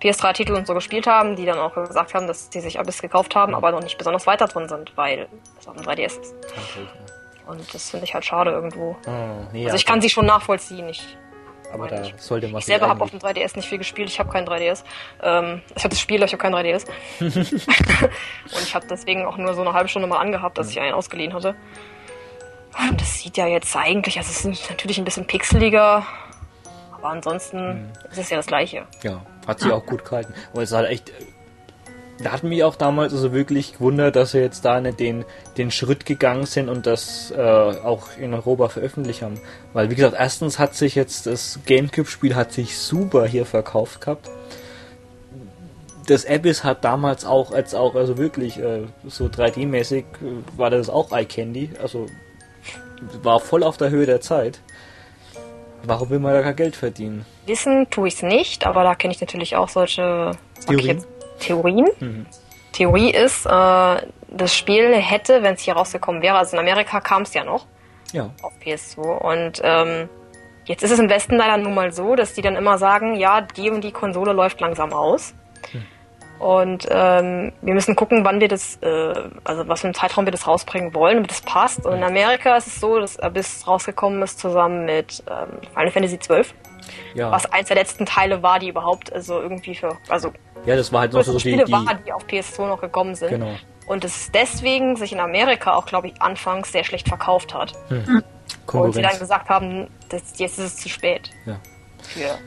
PS3-Titel 0.03 0.53
und 0.55 0.67
so 0.67 0.75
gespielt 0.75 1.07
haben, 1.07 1.37
die 1.37 1.47
dann 1.47 1.59
auch 1.59 1.75
gesagt 1.75 2.15
haben, 2.15 2.27
dass 2.27 2.51
sie 2.51 2.61
sich 2.61 2.79
Abyss 2.81 3.01
gekauft 3.03 3.35
haben, 3.37 3.55
aber 3.55 3.71
noch 3.73 3.83
nicht 3.83 3.97
besonders 3.99 4.27
weiter 4.27 4.47
drin 4.49 4.69
sind, 4.69 4.93
weil 4.97 5.29
es 5.61 5.69
auf 5.69 5.77
dem 5.77 5.85
3DS 5.85 6.21
ist. 6.21 6.35
Und 7.47 7.75
das 7.75 7.91
finde 7.91 8.07
ich 8.07 8.15
halt 8.15 8.25
schade 8.25 8.51
irgendwo. 8.51 8.97
nee, 9.53 9.65
Also 9.67 9.77
ich 9.77 9.85
kann 9.87 10.01
sie 10.01 10.09
schon 10.11 10.27
nachvollziehen. 10.27 10.89
Ich, 10.89 11.17
aber 11.75 11.89
da 11.89 12.03
ich- 12.03 12.15
sollte 12.19 12.49
man 12.49 12.61
ich 12.61 12.65
selber 12.67 12.89
habe 12.89 13.03
auf 13.05 13.11
dem 13.11 13.19
3DS 13.21 13.57
nicht 13.57 13.69
viel 13.69 13.79
gespielt. 13.79 14.09
Ich 14.09 14.19
habe 14.19 14.31
keinen 14.31 14.47
3DS. 14.47 14.85
Ähm, 15.23 15.61
ich 15.77 15.85
habe 15.85 15.91
das 15.91 16.01
Spiel, 16.01 16.17
aber 16.19 16.27
ich 16.27 16.33
habe 16.33 16.43
keinen 16.43 16.55
3DS. 16.55 16.87
und 17.21 18.63
ich 18.63 18.75
habe 18.75 18.87
deswegen 18.89 19.27
auch 19.27 19.37
nur 19.37 19.55
so 19.55 19.61
eine 19.61 19.73
halbe 19.73 19.89
Stunde 19.89 20.09
mal 20.09 20.19
angehabt, 20.19 20.57
dass 20.59 20.71
ich 20.71 20.81
einen 20.81 20.95
ausgeliehen 20.95 21.35
hatte. 21.35 21.55
Und 22.89 23.01
das 23.01 23.21
sieht 23.21 23.37
ja 23.37 23.47
jetzt 23.47 23.77
eigentlich, 23.77 24.17
also 24.19 24.31
es 24.31 24.45
ist 24.45 24.71
natürlich 24.71 24.99
ein 24.99 25.05
bisschen 25.05 25.27
pixeliger, 25.27 26.05
aber 26.93 27.09
ansonsten 27.11 27.91
ist 28.11 28.19
es 28.19 28.31
ja 28.31 28.37
das 28.37 28.47
gleiche. 28.47 28.87
Ja, 29.03 29.21
hat 29.47 29.61
sich 29.61 29.71
auch 29.71 29.85
gut 29.87 30.05
gehalten. 30.05 30.35
Und 30.53 30.63
es 30.63 30.71
ist 30.71 30.77
halt 30.77 30.89
echt. 30.91 31.13
Da 32.23 32.31
hat 32.31 32.45
mich 32.45 32.63
auch 32.63 32.77
damals 32.77 33.13
also 33.13 33.33
wirklich 33.33 33.75
gewundert, 33.75 34.15
dass 34.15 34.33
sie 34.33 34.39
jetzt 34.39 34.65
da 34.65 34.81
nicht 34.81 35.01
den, 35.01 35.25
den 35.59 35.73
Schritt 35.73 36.07
gegangen 36.07 36.47
sind 36.47 36.69
und 36.69 36.87
das 36.87 37.33
äh, 37.37 37.41
auch 37.41 38.17
in 38.19 38.33
Europa 38.35 38.69
veröffentlicht 38.69 39.23
haben. 39.23 39.41
Weil 39.73 39.91
wie 39.91 39.97
gesagt, 39.97 40.15
erstens 40.17 40.59
hat 40.59 40.75
sich 40.77 40.95
jetzt 40.95 41.27
das 41.27 41.59
Gamecube-Spiel 41.67 42.37
hat 42.37 42.53
sich 42.53 42.79
super 42.79 43.27
hier 43.27 43.47
verkauft 43.47 44.01
gehabt. 44.01 44.31
Das 46.07 46.25
Abyss 46.27 46.63
hat 46.63 46.85
damals 46.85 47.25
auch 47.25 47.51
als 47.51 47.75
auch 47.75 47.97
also 47.97 48.17
wirklich 48.17 48.59
äh, 48.61 48.83
so 49.07 49.25
3D-mäßig 49.25 50.05
äh, 50.05 50.59
war 50.59 50.71
das 50.71 50.89
auch 50.89 51.11
Eye 51.11 51.25
Candy, 51.25 51.71
also 51.83 52.07
war 53.23 53.41
voll 53.41 53.65
auf 53.65 53.77
der 53.77 53.91
Höhe 53.91 54.07
der 54.07 54.21
Zeit. 54.21 54.61
Warum 55.83 56.11
will 56.11 56.19
man 56.19 56.33
da 56.33 56.43
kein 56.43 56.57
Geld 56.57 56.77
verdienen? 56.77 57.27
Wissen 57.47 57.89
tue 57.91 58.09
ich 58.09 58.15
es 58.15 58.23
nicht, 58.23 58.67
aber 58.67 58.85
da 58.85 58.95
kenne 58.95 59.13
ich 59.13 59.21
natürlich 59.21 59.57
auch 59.57 59.69
solche 59.69 60.33
Theorien? 60.67 61.05
Theorien. 61.41 61.89
Mhm. 62.01 62.27
Theorie 62.73 63.11
ist, 63.11 63.47
äh, 63.47 63.97
das 64.29 64.55
Spiel 64.57 64.95
hätte, 64.97 65.43
wenn 65.43 65.55
es 65.55 65.61
hier 65.63 65.75
rausgekommen 65.75 66.23
wäre, 66.23 66.37
also 66.39 66.57
in 66.57 66.61
Amerika 66.61 67.01
kam 67.01 67.23
es 67.23 67.33
ja 67.35 67.45
noch 67.45 67.67
Ja. 68.13 68.31
auf 68.43 68.53
PS2 68.65 68.99
und 69.01 69.61
ähm, 69.63 70.09
jetzt 70.65 70.83
ist 70.83 70.91
es 70.91 70.99
im 70.99 71.09
Westen 71.09 71.37
leider 71.37 71.57
nun 71.57 71.75
mal 71.75 71.93
so, 71.93 72.17
dass 72.17 72.33
die 72.35 72.43
dann 72.43 72.57
immer 72.57 72.79
sagen, 72.79 73.15
ja, 73.15 73.41
die 73.43 73.71
und 73.71 73.85
die 73.85 73.93
Konsole 73.93 74.33
läuft 74.33 74.61
langsam 74.61 74.93
aus. 74.93 75.35
Und 76.41 76.89
ähm, 76.91 77.53
wir 77.63 77.75
müssen 77.75 77.95
gucken, 77.95 78.25
wann 78.25 78.41
wir 78.41 78.49
das, 78.49 78.77
äh, 78.83 79.15
also 79.45 79.69
was 79.69 79.81
für 79.83 79.87
einen 79.87 79.95
Zeitraum 79.95 80.25
wir 80.27 80.33
das 80.33 80.47
rausbringen 80.49 80.93
wollen, 80.93 81.15
damit 81.19 81.31
das 81.31 81.41
passt. 81.43 81.87
Und 81.87 81.95
in 81.95 82.03
Amerika 82.03 82.57
ist 82.57 82.67
es 82.67 82.81
so, 82.81 82.99
dass 82.99 83.19
Abyss 83.21 83.67
rausgekommen 83.69 84.21
ist 84.21 84.41
zusammen 84.41 84.85
mit 84.85 85.23
ähm, 85.31 85.61
Final 85.73 85.91
Fantasy 85.93 86.19
XII, 86.19 86.45
Ja. 87.15 87.31
was 87.31 87.47
eins 87.53 87.69
der 87.69 87.77
letzten 87.77 88.07
Teile 88.07 88.43
war, 88.43 88.59
die 88.59 88.69
überhaupt 88.69 89.13
also 89.13 89.41
irgendwie 89.41 89.75
für, 89.75 89.97
also 90.09 90.33
ja, 90.67 90.77
das 90.77 90.93
war 90.93 91.01
halt 91.03 91.13
noch 91.13 91.23
so 91.23 91.33
die, 91.35 91.41
Spiele 91.41 91.65
die 91.65 91.73
war, 91.73 91.95
die 92.07 92.13
auf 92.13 92.25
PS2 92.27 92.67
noch 92.67 92.81
gekommen 92.81 93.15
sind. 93.15 93.31
genau. 93.31 93.55
Und 93.87 94.03
es 94.03 94.31
deswegen 94.33 94.97
sich 94.97 95.13
in 95.13 95.21
Amerika 95.21 95.75
auch, 95.75 95.85
glaube 95.85 96.07
ich, 96.07 96.23
anfangs 96.23 96.73
sehr 96.73 96.85
schlecht 96.85 97.07
verkauft 97.07 97.53
hat. 97.53 97.75
Und 98.73 98.93
sie 98.95 99.03
dann 99.03 99.19
gesagt 99.19 99.51
haben, 99.51 99.89
das, 100.09 100.23
jetzt 100.39 100.59
ist 100.59 100.65
es 100.65 100.77
zu 100.79 100.89
spät 100.89 101.31
Ja. 101.45 101.61
für 102.03 102.39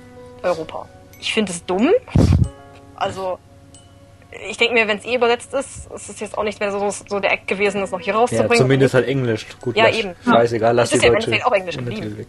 Europa. 0.42 0.88
Ich 1.20 1.32
finde 1.34 1.52
es 1.52 1.64
dumm. 1.64 1.92
Also, 2.96 3.38
ich 4.50 4.58
denke 4.58 4.74
mir, 4.74 4.88
wenn 4.88 4.98
es 4.98 5.06
eh 5.06 5.16
übersetzt 5.16 5.54
ist, 5.54 5.92
ist 5.92 6.10
es 6.10 6.20
jetzt 6.20 6.38
auch 6.38 6.44
nicht 6.44 6.60
mehr 6.60 6.72
so, 6.72 6.90
so 6.90 7.20
der 7.20 7.32
Act 7.32 7.48
gewesen, 7.48 7.82
das 7.82 7.92
noch 7.92 8.00
hier 8.00 8.14
Ja, 8.14 8.20
rauszubringen. 8.20 8.58
zumindest 8.58 8.94
halt 8.96 9.08
Englisch. 9.08 9.46
Gut, 9.62 9.78
Ja, 9.78 9.86
lass, 9.86 9.96
eben. 9.96 10.16
scheißegal, 10.26 10.76
lass 10.76 10.90
Es 10.90 10.96
ist 10.96 11.02
die 11.02 11.06
ja 11.06 11.14
im 11.14 11.20
deutsche 11.20 11.28
Endeffekt 11.28 11.48
auch 11.48 11.56
Englisch 11.56 11.78
geblieben. 11.78 12.26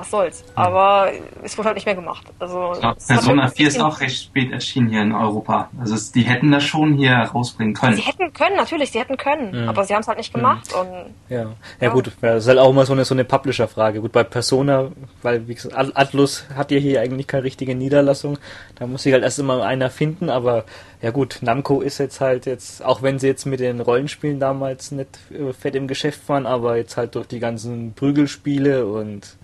Was 0.00 0.10
soll's. 0.10 0.44
Aber 0.54 1.10
es 1.42 1.56
wurde 1.58 1.66
halt 1.68 1.76
nicht 1.76 1.84
mehr 1.84 1.94
gemacht. 1.94 2.26
Also, 2.38 2.72
Ja, 2.80 2.88
hat 2.90 3.06
Persona 3.06 3.42
halt 3.44 3.54
4 3.54 3.68
ist 3.68 3.74
bisschen- 3.74 3.86
auch 3.86 4.00
recht 4.00 4.22
spät 4.24 4.50
erschienen 4.50 4.88
hier 4.88 5.02
in 5.02 5.12
Europa. 5.12 5.68
Also 5.78 5.94
es, 5.94 6.10
die 6.10 6.22
hätten 6.22 6.50
das 6.50 6.64
schon 6.64 6.94
hier 6.94 7.12
rausbringen 7.16 7.74
können. 7.74 7.96
Sie 7.96 8.02
hätten 8.02 8.32
können, 8.32 8.56
natürlich, 8.56 8.90
sie 8.92 8.98
hätten 8.98 9.18
können. 9.18 9.68
Aber 9.68 9.84
sie 9.84 9.92
haben 9.94 10.00
es 10.00 10.08
halt 10.08 10.16
nicht 10.16 10.32
gemacht. 10.32 10.72
Und 10.72 10.88
Ja. 11.28 11.42
ja, 11.42 11.46
Ja. 11.80 11.88
gut, 11.90 12.06
ja, 12.22 12.34
das 12.34 12.44
ist 12.44 12.48
halt 12.48 12.58
auch 12.58 12.70
immer 12.70 12.86
so 12.86 12.94
eine, 12.94 13.04
so 13.04 13.14
eine 13.14 13.24
Publisher-Frage. 13.24 14.00
Gut, 14.00 14.12
bei 14.12 14.24
Persona, 14.24 14.88
weil 15.20 15.46
wie 15.46 15.54
gesagt, 15.54 15.76
At- 15.76 15.94
Atlus 15.96 16.44
hat 16.56 16.70
ja 16.70 16.78
hier 16.78 17.02
eigentlich 17.02 17.26
keine 17.26 17.44
richtige 17.44 17.74
Niederlassung. 17.74 18.38
Da 18.76 18.86
muss 18.86 19.02
sich 19.02 19.12
halt 19.12 19.22
erst 19.22 19.38
immer 19.38 19.62
einer 19.62 19.90
finden, 19.90 20.30
aber 20.30 20.64
ja 21.02 21.10
gut, 21.10 21.38
Namco 21.42 21.82
ist 21.82 21.98
jetzt 21.98 22.20
halt 22.22 22.46
jetzt, 22.46 22.82
auch 22.84 23.02
wenn 23.02 23.18
sie 23.18 23.26
jetzt 23.26 23.44
mit 23.44 23.60
den 23.60 23.80
Rollenspielen 23.80 24.40
damals 24.40 24.92
nicht 24.92 25.18
äh, 25.30 25.52
fett 25.52 25.74
im 25.74 25.88
Geschäft 25.88 26.26
waren, 26.30 26.46
aber 26.46 26.76
jetzt 26.78 26.96
halt 26.96 27.14
durch 27.14 27.26
die 27.26 27.38
ganzen 27.40 27.92
Prügelspiele 27.94 28.86
und 28.86 29.36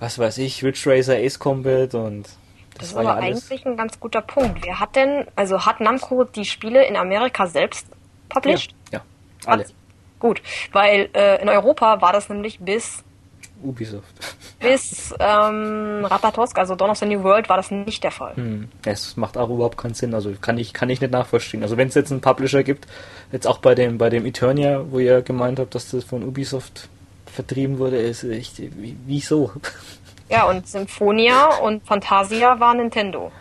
was 0.00 0.18
weiß 0.18 0.38
ich, 0.38 0.64
Ridge 0.64 0.82
Racer, 0.86 1.14
Ace 1.16 1.38
Combat 1.38 1.94
und 1.94 2.22
das, 2.24 2.38
Das 2.78 2.88
ist 2.88 2.94
war 2.96 3.02
ja 3.04 3.10
aber 3.12 3.22
alles. 3.22 3.48
eigentlich 3.50 3.66
ein 3.66 3.76
ganz 3.76 4.00
guter 4.00 4.22
Punkt. 4.22 4.64
Wer 4.64 4.80
hat 4.80 4.96
denn, 4.96 5.26
also 5.36 5.64
hat 5.66 5.80
Namco 5.80 6.24
die 6.24 6.44
Spiele 6.44 6.84
in 6.86 6.96
Amerika 6.96 7.46
selbst 7.46 7.86
published? 8.28 8.74
Ja, 8.92 8.98
ja, 8.98 9.04
alle. 9.46 9.60
Hat 9.62 9.68
sie. 9.68 9.74
Gut, 10.18 10.42
weil 10.72 11.08
äh, 11.14 11.40
in 11.40 11.48
Europa 11.48 12.00
war 12.02 12.12
das 12.12 12.28
nämlich 12.28 12.58
bis 12.60 13.02
Ubisoft. 13.62 14.14
bis 14.60 15.14
ähm, 15.18 16.04
Ratatosk, 16.04 16.56
also 16.58 16.74
Dawn 16.74 16.90
of 16.90 16.98
the 16.98 17.06
New 17.06 17.22
World, 17.22 17.48
war 17.50 17.56
das 17.58 17.70
nicht 17.70 18.02
der 18.04 18.10
Fall. 18.10 18.34
Hm, 18.36 18.68
Es 18.86 19.16
macht 19.18 19.36
auch 19.36 19.50
überhaupt 19.50 19.76
keinen 19.76 19.94
Sinn. 19.94 20.14
Also 20.14 20.32
kann 20.40 20.56
ich, 20.58 20.72
kann 20.72 20.88
ich 20.90 21.00
nicht 21.00 21.10
nachvollziehen. 21.12 21.62
Also 21.62 21.76
wenn 21.76 21.88
es 21.88 21.94
jetzt 21.94 22.10
einen 22.10 22.20
Publisher 22.22 22.62
gibt, 22.62 22.86
jetzt 23.32 23.46
auch 23.46 23.58
bei 23.58 23.74
dem, 23.74 23.98
bei 23.98 24.08
dem 24.08 24.24
Eternia, 24.24 24.84
wo 24.90 24.98
ihr 24.98 25.20
gemeint 25.22 25.58
habt, 25.58 25.74
dass 25.74 25.90
das 25.90 26.04
von 26.04 26.22
Ubisoft 26.22 26.88
vertrieben 27.30 27.78
wurde, 27.78 27.98
ist 27.98 28.24
echt, 28.24 28.58
wie- 28.58 28.96
wieso? 29.06 29.52
Ja, 30.28 30.44
und 30.44 30.66
Symphonia 30.68 31.46
und 31.58 31.84
Fantasia 31.86 32.58
war 32.60 32.74
Nintendo. 32.74 33.32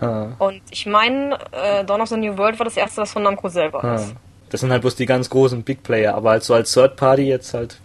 Ah, 0.00 0.28
Und 0.38 0.62
ich 0.70 0.86
meine, 0.86 1.36
äh, 1.50 1.84
Dawn 1.84 2.00
of 2.00 2.08
the 2.08 2.16
New 2.16 2.36
World 2.38 2.58
war 2.60 2.64
das 2.64 2.76
erste, 2.76 3.00
was 3.00 3.12
von 3.12 3.24
Namco 3.24 3.48
selber 3.48 3.82
ah. 3.82 3.94
ist. 3.96 4.14
Das 4.50 4.60
sind 4.60 4.70
halt 4.70 4.80
bloß 4.82 4.94
die 4.94 5.06
ganz 5.06 5.28
großen 5.28 5.62
Big 5.64 5.82
Player, 5.82 6.14
aber 6.14 6.30
halt 6.30 6.44
so 6.44 6.54
als 6.54 6.72
Third 6.72 6.96
Party 6.96 7.22
jetzt 7.22 7.52
halt 7.54 7.78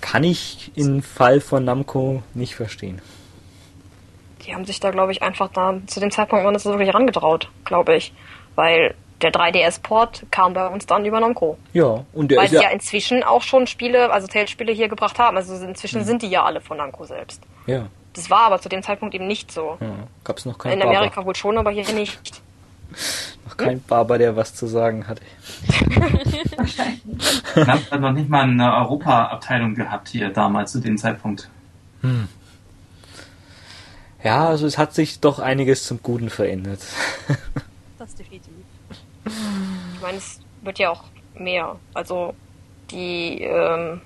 kann 0.00 0.24
ich 0.24 0.70
im 0.74 1.02
Fall 1.02 1.40
von 1.40 1.64
Namco 1.64 2.22
nicht 2.34 2.54
verstehen. 2.54 3.02
Die 4.46 4.54
haben 4.54 4.64
sich 4.64 4.80
da, 4.80 4.90
glaube 4.90 5.12
ich, 5.12 5.22
einfach 5.22 5.50
da 5.52 5.74
zu 5.86 6.00
dem 6.00 6.10
Zeitpunkt 6.10 6.44
noch 6.44 6.52
nicht 6.52 6.62
so 6.62 6.70
wirklich 6.70 6.94
rangetraut, 6.94 7.50
glaube 7.64 7.96
ich. 7.96 8.14
Weil 8.54 8.94
der 9.22 9.32
3DS-Port 9.32 10.26
kam 10.30 10.54
bei 10.54 10.66
uns 10.68 10.86
dann 10.86 11.04
über 11.04 11.18
Namco. 11.20 11.58
Ja, 11.72 12.04
und 12.12 12.30
der 12.30 12.38
Weil 12.38 12.44
ist 12.44 12.50
sie 12.50 12.56
ja 12.56 12.62
ja, 12.62 12.68
inzwischen 12.70 13.22
auch 13.24 13.42
schon 13.42 13.66
Spiele, 13.66 14.12
also 14.12 14.26
Tales-Spiele 14.28 14.72
hier 14.72 14.88
gebracht 14.88 15.18
haben. 15.18 15.36
Also 15.36 15.54
Hm. 15.56 15.68
inzwischen 15.70 16.04
sind 16.04 16.22
die 16.22 16.28
ja 16.28 16.44
alle 16.44 16.60
von 16.60 16.76
Namco 16.76 17.04
selbst. 17.04 17.42
ja, 17.66 17.86
Das 18.14 18.30
war 18.30 18.42
aber 18.42 18.60
zu 18.60 18.68
dem 18.68 18.82
Zeitpunkt 18.82 19.14
eben 19.14 19.26
nicht 19.26 19.50
so. 19.52 19.76
ja 19.80 19.88
gab 20.24 20.38
es 20.38 20.44
noch 20.46 20.56
keinen 20.58 20.74
In 20.74 20.78
Barber. 20.80 20.96
Amerika 20.98 21.24
wohl 21.24 21.34
schon, 21.36 21.58
aber 21.58 21.70
hier 21.70 21.84
nicht. 21.94 22.18
Noch 23.46 23.56
kein 23.58 23.82
Barber, 23.82 24.16
der 24.18 24.34
was 24.36 24.54
zu 24.54 24.66
sagen 24.66 25.06
hatte. 25.08 25.20
Wahrscheinlich. 26.56 27.42
Wir 27.54 27.66
haben 27.66 27.86
dann 27.90 28.00
noch 28.00 28.12
nicht 28.12 28.28
mal 28.30 28.42
eine 28.44 28.74
Europa-Abteilung 28.76 29.74
gehabt 29.74 30.08
hier 30.08 30.30
damals 30.30 30.72
zu 30.72 30.80
dem 30.80 30.96
Zeitpunkt. 30.96 31.48
Ja, 34.22 34.48
also 34.48 34.66
es 34.66 34.78
hat 34.78 34.94
sich 34.94 35.20
doch 35.20 35.38
einiges 35.38 35.84
zum 35.84 36.02
Guten 36.02 36.30
verändert. 36.30 36.80
Das 37.98 38.14
definitiv. 38.14 38.52
Ich 39.94 40.00
meine, 40.02 40.18
es 40.18 40.40
wird 40.62 40.78
ja 40.78 40.90
auch 40.90 41.04
mehr. 41.34 41.76
Also 41.94 42.34
die 42.90 43.42
ähm, 43.42 44.00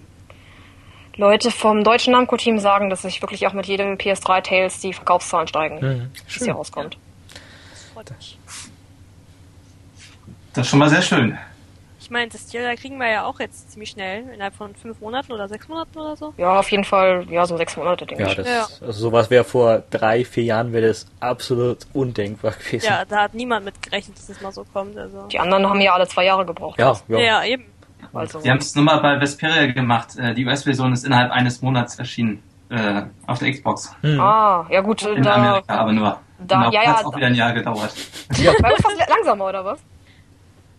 Leute 1.17 1.51
vom 1.51 1.85
deutschen 1.85 2.13
Namco-Team 2.13 2.59
sagen, 2.59 2.91
dass 2.91 3.03
sich 3.03 3.21
wirklich 3.23 3.47
auch 3.47 3.53
mit 3.53 3.67
jedem 3.67 3.95
PS3 3.97 4.43
Tales 4.43 4.81
die 4.81 4.93
Verkaufszahlen 4.93 5.47
steigen, 5.49 5.77
Mhm. 5.81 6.11
das 6.25 6.43
hier 6.45 6.55
rauskommt. 6.55 6.97
Das 7.71 7.83
freut 7.93 8.11
mich. 8.17 8.39
Das 10.55 10.67
ist 10.67 10.71
schon 10.71 10.79
mal 10.79 10.91
sehr 10.91 11.03
schön. 11.03 11.39
Ich 12.13 12.15
meine, 12.15 12.29
das 12.31 12.45
Tier 12.45 12.63
da 12.63 12.75
kriegen 12.75 12.99
wir 12.99 13.09
ja 13.09 13.25
auch 13.25 13.41
jetzt 13.41 13.71
ziemlich 13.73 13.89
schnell, 13.89 14.25
innerhalb 14.35 14.55
von 14.55 14.75
fünf 14.75 15.01
Monaten 15.01 15.33
oder 15.33 15.49
sechs 15.49 15.67
Monaten 15.67 15.99
oder 15.99 16.15
so. 16.15 16.35
Ja, 16.37 16.59
auf 16.59 16.71
jeden 16.71 16.85
Fall, 16.85 17.25
ja, 17.31 17.47
so 17.47 17.57
sechs 17.57 17.75
Monate, 17.75 18.05
denke 18.05 18.23
Ja, 18.25 18.29
ich. 18.29 18.37
das, 18.37 18.47
Ja. 18.47 18.67
also 18.87 18.93
sowas 19.01 19.31
wäre 19.31 19.45
vor 19.45 19.83
drei, 19.89 20.23
vier 20.27 20.45
Jahren 20.45 20.75
wäre 20.75 20.89
das 20.89 21.07
absolut 21.21 21.79
undenkbar 21.95 22.51
gewesen. 22.53 22.85
Ja, 22.85 23.07
da 23.07 23.23
hat 23.23 23.33
niemand 23.33 23.65
mit 23.65 23.81
gerechnet, 23.81 24.19
dass 24.19 24.27
das 24.27 24.43
mal 24.43 24.53
so 24.53 24.63
kommt. 24.75 24.95
Also. 24.99 25.27
Die 25.29 25.39
anderen 25.39 25.67
haben 25.67 25.81
ja 25.81 25.95
alle 25.95 26.07
zwei 26.07 26.27
Jahre 26.27 26.45
gebraucht. 26.45 26.79
ja, 26.79 26.95
ja. 27.09 27.19
Ja, 27.19 27.45
eben. 27.45 27.65
Also, 28.13 28.43
Die 28.43 28.51
haben 28.51 28.59
es 28.59 28.75
nur 28.75 28.85
mal 28.85 28.99
bei 29.01 29.19
Vesperia 29.19 29.73
gemacht. 29.73 30.09
Äh, 30.19 30.35
Die 30.35 30.45
US-Version 30.45 30.93
ist 30.93 31.07
innerhalb 31.07 31.31
eines 31.33 31.63
Monats 31.63 31.99
erschienen. 31.99 32.43
Äh, 32.69 33.05
auf 33.27 33.39
der 33.39 33.51
Xbox. 33.53 33.91
Hm. 34.03 34.21
ah, 34.21 34.67
ja 34.69 34.83
gut, 34.83 35.01
In 35.01 35.23
da, 35.23 35.37
Amerika 35.37 35.75
aber 35.79 35.93
nur. 35.95 36.19
da- 36.41 36.69
auch 36.69 36.73
ja, 36.75 36.81
hat's 36.81 37.01
ja, 37.01 37.07
auch 37.07 37.11
da- 37.13 37.17
wieder 37.17 37.27
ein 37.29 37.35
Jahr 37.35 37.55
gedauert. 37.55 37.95
bei 38.61 38.71
uns 38.75 38.85
was 38.85 39.09
langsamer, 39.09 39.47
oder 39.47 39.65
was? 39.65 39.79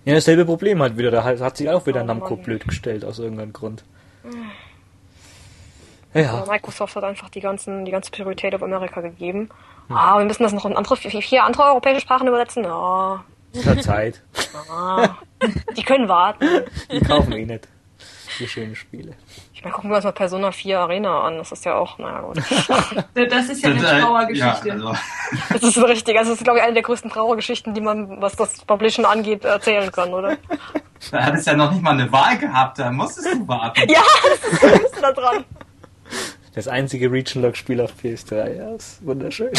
Ja, 0.06 0.14
dasselbe 0.15 0.45
Problem 0.45 0.82
halt 0.82 0.98
wieder. 0.98 1.11
Da 1.11 1.23
hat, 1.23 1.57
sich 1.57 1.69
auch 1.69 1.85
wieder 1.85 2.01
Oh, 2.01 2.06
Namco 2.06 2.35
Mann. 2.35 2.43
blöd 2.43 2.67
gestellt 2.67 3.06
aus 3.06 3.19
irgendeinem 3.19 3.53
Grund. 3.53 3.83
Ja. 6.14 6.22
Ja, 6.22 6.45
Microsoft 6.48 6.95
hat 6.95 7.03
einfach 7.03 7.30
die, 7.30 7.40
ganzen, 7.40 7.85
die 7.85 7.91
ganze 7.91 8.11
Priorität 8.11 8.53
auf 8.53 8.61
Amerika 8.61 9.01
gegeben. 9.01 9.49
Hm. 9.88 9.95
Ah, 9.95 10.19
wir 10.19 10.25
müssen 10.25 10.43
das 10.43 10.53
noch 10.53 10.65
in 10.65 10.75
andere, 10.75 10.95
vier 10.95 11.43
andere 11.43 11.64
europäische 11.64 12.01
Sprachen 12.01 12.27
übersetzen. 12.27 12.64
Ja, 12.64 13.23
es 13.53 13.65
hat 13.65 13.82
Zeit. 13.83 14.22
ah, 14.69 15.17
die 15.75 15.83
können 15.83 16.07
warten. 16.07 16.45
Die 16.91 16.99
kaufen 16.99 17.32
eh 17.33 17.45
nicht. 17.45 17.67
Die 18.40 18.48
schönen 18.48 18.75
Spiele. 18.75 19.14
Meine, 19.64 19.74
gucken 19.74 19.90
wir 19.90 19.95
uns 19.95 20.03
mal 20.03 20.11
Persona 20.11 20.51
4 20.51 20.80
Arena 20.80 21.22
an. 21.22 21.38
Das 21.38 21.51
ist 21.53 21.64
ja 21.64 21.75
auch, 21.75 21.98
naja 21.98 22.22
gut. 22.22 22.38
Das 23.30 23.50
ist 23.50 23.64
ja 23.64 23.69
eine 23.69 23.80
äh, 23.80 24.01
Trauergeschichte. 24.01 24.67
Ja, 24.67 24.74
also, 24.74 24.93
Das 25.53 25.64
ist 25.64 25.74
so 25.75 25.85
richtig. 25.85 26.17
Also, 26.17 26.32
das 26.32 26.40
ist, 26.40 26.43
glaube 26.43 26.59
ich, 26.59 26.66
eine 26.66 26.74
der 26.74 26.83
größten 26.83 27.09
Trauergeschichten, 27.09 27.74
die 27.74 27.82
man, 27.82 28.22
was 28.22 28.35
das 28.35 28.59
Publishen 28.66 29.06
angeht, 29.06 29.45
erzählen 29.45 29.90
kann, 29.92 30.14
oder? 30.14 30.38
da 31.11 31.24
hat 31.24 31.35
es 31.35 31.45
ja 31.45 31.53
noch 31.56 31.72
nicht 31.72 31.82
mal 31.82 31.92
eine 31.92 32.11
Wahl 32.11 32.38
gehabt, 32.38 32.80
da 32.80 32.92
musstest 32.92 33.33
du 33.33 33.48
warten. 33.48 33.90
Ja, 33.90 34.01
das 34.24 34.51
ist 34.51 34.64
das 34.64 34.69
Schlimmste 34.72 35.01
da 35.01 35.11
dran. 35.14 35.45
Das 36.56 36.67
einzige 36.67 37.11
Region-Lock-Spiel 37.11 37.82
auf 37.82 37.93
PS3. 38.03 38.56
Ja, 38.58 38.75
ist 38.75 39.03
wunderschön. 39.06 39.50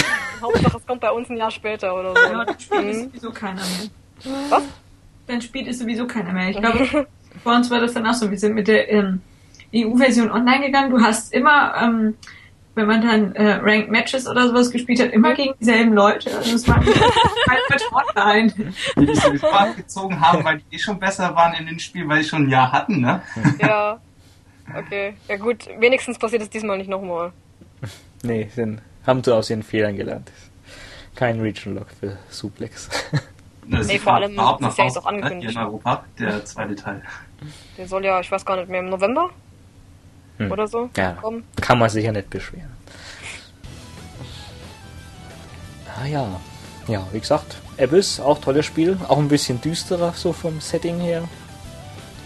Hauptsache, 0.40 0.76
es 0.76 0.86
kommt 0.86 1.00
bei 1.00 1.10
uns 1.10 1.28
ein 1.28 1.36
Jahr 1.36 1.50
später 1.50 1.92
oder 1.94 2.12
Ja, 2.14 2.28
so. 2.28 2.44
dann 2.44 2.60
spielt 2.60 2.84
Mhm. 2.84 3.02
sowieso 3.08 3.32
keiner 3.32 3.62
mehr. 3.62 4.34
Was? 4.50 4.62
Dann 5.26 5.40
spielt 5.42 5.66
es 5.68 5.78
sowieso 5.80 6.06
keiner 6.06 6.32
mehr. 6.32 6.50
Ich 6.50 6.58
glaube, 6.58 7.06
bei 7.42 7.56
uns 7.56 7.70
war 7.70 7.80
das 7.80 7.94
dann 7.94 8.06
auch 8.06 8.12
so. 8.14 8.30
Wir 8.30 8.38
sind 8.38 8.54
mit 8.54 8.68
der 8.68 8.88
ähm, 8.92 9.22
EU-Version 9.74 10.30
online 10.30 10.66
gegangen. 10.66 10.90
Du 10.90 11.00
hast 11.00 11.32
immer, 11.32 11.74
ähm, 11.80 12.16
wenn 12.74 12.86
man 12.86 13.02
dann 13.02 13.34
äh, 13.34 13.54
Ranked 13.62 13.90
Matches 13.90 14.26
oder 14.26 14.48
sowas 14.48 14.70
gespielt 14.70 15.00
hat, 15.00 15.10
immer 15.10 15.34
gegen 15.34 15.54
dieselben 15.60 15.92
Leute. 15.92 16.36
Also 16.36 16.54
es 16.54 16.68
war 16.68 16.78
nicht 16.80 17.92
online. 17.92 18.52
Die 18.96 19.06
die 19.06 19.14
sowieso 19.14 19.48
abgezogen 19.48 20.20
haben, 20.20 20.44
weil 20.44 20.58
die 20.58 20.76
eh 20.76 20.78
schon 20.78 20.98
besser 20.98 21.34
waren 21.34 21.54
in 21.54 21.66
dem 21.66 21.78
Spiel, 21.78 22.08
weil 22.08 22.22
die 22.22 22.28
schon 22.28 22.44
ein 22.44 22.50
Jahr 22.50 22.72
hatten, 22.72 23.00
ne? 23.00 23.22
Ja. 23.60 24.00
Okay. 24.76 25.14
Ja 25.28 25.36
gut, 25.36 25.68
wenigstens 25.78 26.18
passiert 26.18 26.42
es 26.42 26.50
diesmal 26.50 26.78
nicht 26.78 26.88
nochmal. 26.88 27.32
Nee, 28.22 28.48
sind, 28.54 28.80
haben 29.06 29.22
sie 29.22 29.34
aus 29.34 29.50
ihren 29.50 29.62
Fehlern 29.62 29.96
gelernt. 29.96 30.32
Kein 31.14 31.40
Region-Lock 31.40 31.88
für 32.00 32.18
Suplex. 32.28 32.88
Das 33.66 33.86
Nee, 33.86 33.98
vor 33.98 34.12
allem, 34.12 34.32
ist 34.32 34.76
ja 34.76 34.84
jetzt 34.84 34.98
auch 34.98 35.06
angekündigt. 35.06 35.52
Hier 35.52 35.60
in 35.62 35.66
Europa, 35.66 36.04
der 36.18 36.44
zweite 36.44 36.74
Teil. 36.74 37.02
Der 37.78 37.88
soll 37.88 38.04
ja, 38.04 38.20
ich 38.20 38.30
weiß 38.30 38.44
gar 38.44 38.58
nicht 38.58 38.68
mehr, 38.68 38.80
im 38.80 38.90
November 38.90 39.30
Hm. 40.38 40.50
oder 40.50 40.66
so 40.66 40.90
Ja, 40.96 41.12
kommen. 41.12 41.44
kann 41.60 41.78
man 41.78 41.88
sich 41.88 42.04
ja 42.04 42.12
nicht 42.12 42.30
beschweren. 42.30 42.72
Ah 45.96 46.06
ja, 46.06 46.40
ja, 46.88 47.06
wie 47.12 47.20
gesagt, 47.20 47.56
Abyss, 47.78 48.20
auch 48.20 48.40
tolles 48.40 48.66
Spiel, 48.66 48.98
auch 49.08 49.18
ein 49.18 49.28
bisschen 49.28 49.60
düsterer 49.60 50.12
so 50.14 50.32
vom 50.32 50.60
Setting 50.60 51.00
her. 51.00 51.22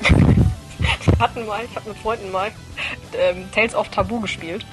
Wir 0.78 1.18
hatten 1.18 1.46
mal, 1.46 1.64
ich 1.64 1.74
habe 1.76 1.88
mit 1.88 1.98
Freunden 1.98 2.30
mal 2.30 2.50
ähm, 3.18 3.48
Tales 3.52 3.74
of 3.74 3.88
Tabu 3.88 4.20
gespielt. 4.20 4.64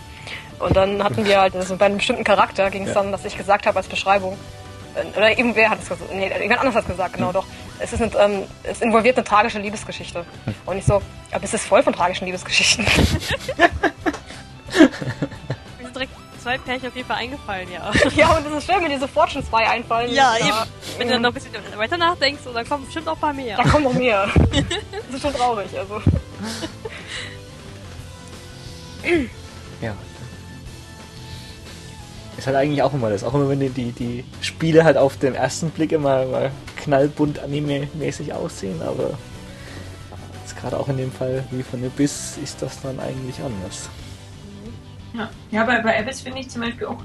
Und 0.60 0.76
dann 0.76 1.04
hatten 1.04 1.26
wir 1.26 1.42
halt, 1.42 1.56
also 1.56 1.76
bei 1.76 1.86
einem 1.86 1.98
bestimmten 1.98 2.24
Charakter 2.24 2.70
ging 2.70 2.84
es 2.84 2.90
ja. 2.90 2.96
dann, 2.96 3.12
dass 3.12 3.26
ich 3.26 3.38
gesagt 3.38 3.66
habe 3.66 3.78
als 3.78 3.88
Beschreibung, 3.88 4.38
äh, 4.96 5.18
oder 5.18 5.30
irgendwer 5.38 5.70
hat 5.70 5.80
es 5.82 5.90
gesagt, 5.90 6.14
nee, 6.14 6.32
jemand 6.42 6.60
anderes 6.60 6.76
hat 6.76 6.84
es 6.84 6.90
gesagt, 6.90 7.14
genau 7.16 7.28
hm. 7.28 7.34
doch. 7.34 7.46
Es, 7.80 7.94
ist 7.94 8.02
eine, 8.02 8.12
ähm, 8.18 8.44
es 8.64 8.82
involviert 8.82 9.18
eine 9.18 9.26
tragische 9.26 9.60
Liebesgeschichte. 9.60 10.26
Hm. 10.46 10.56
Und 10.66 10.78
ich 10.78 10.86
so, 10.86 11.02
aber 11.32 11.44
es 11.44 11.54
ist 11.54 11.66
voll 11.66 11.84
von 11.84 11.94
tragischen 11.94 12.26
Liebesgeschichten. 12.26 12.86
direkt 15.96 16.12
zwei 16.42 16.58
Pärchen 16.58 16.90
auf 16.90 16.96
jeden 16.96 17.08
Fall 17.08 17.18
eingefallen, 17.18 17.68
ja. 17.72 17.92
ja, 18.16 18.38
und 18.38 18.46
es 18.46 18.54
ist 18.54 18.72
schön, 18.72 18.84
wenn 18.84 18.90
dir 18.90 19.00
sofort 19.00 19.32
schon 19.32 19.44
zwei 19.44 19.68
einfallen. 19.68 20.14
Ja, 20.14 20.36
eben. 20.38 20.52
Wenn 20.98 21.08
du 21.08 21.14
dann 21.14 21.22
noch 21.24 21.32
ein 21.32 21.34
bisschen 21.34 21.52
weiter 21.76 21.98
nachdenkst, 21.98 22.42
dann 22.54 22.68
kommen 22.68 22.86
bestimmt 22.86 23.08
auch 23.08 23.16
ein 23.16 23.20
paar 23.20 23.34
mehr. 23.34 23.58
Da 23.58 23.64
kommen 23.64 23.86
noch 23.86 23.94
mehr. 23.94 24.28
das 24.52 25.16
ist 25.16 25.22
schon 25.22 25.34
traurig, 25.34 25.68
also. 25.78 26.02
ja. 29.82 29.96
Ist 32.38 32.48
halt 32.48 32.58
eigentlich 32.58 32.84
auch 32.84 32.94
immer 32.94 33.10
das. 33.10 33.24
Auch 33.24 33.34
immer 33.34 33.50
wenn 33.50 33.60
die, 33.60 33.70
die, 33.70 33.92
die 33.94 34.26
Spiele 34.42 34.84
halt 34.84 34.98
auf 34.98 35.18
den 35.18 35.36
ersten 35.36 35.72
Blick 35.72 35.94
immer, 35.94 36.24
immer 36.24 36.52
knallbunt 36.86 37.40
anime-mäßig 37.40 38.34
aussehen, 38.34 38.82
aber 38.82 39.18
gerade 40.66 40.80
auch 40.80 40.88
in 40.88 40.98
dem 40.98 41.12
Fall 41.12 41.44
wie 41.52 41.64
von 41.64 41.84
Abyss 41.84 42.38
ist 42.44 42.62
das 42.62 42.82
dann 42.82 43.00
eigentlich 43.00 43.40
anders. 43.40 43.90
Ja, 45.14 45.30
ja 45.52 45.64
bei, 45.64 45.82
bei 45.82 46.00
Abyss 46.00 46.22
finde 46.22 46.40
ich 46.40 46.50
zum 46.50 46.62
Beispiel 46.62 46.88
auch, 46.88 47.02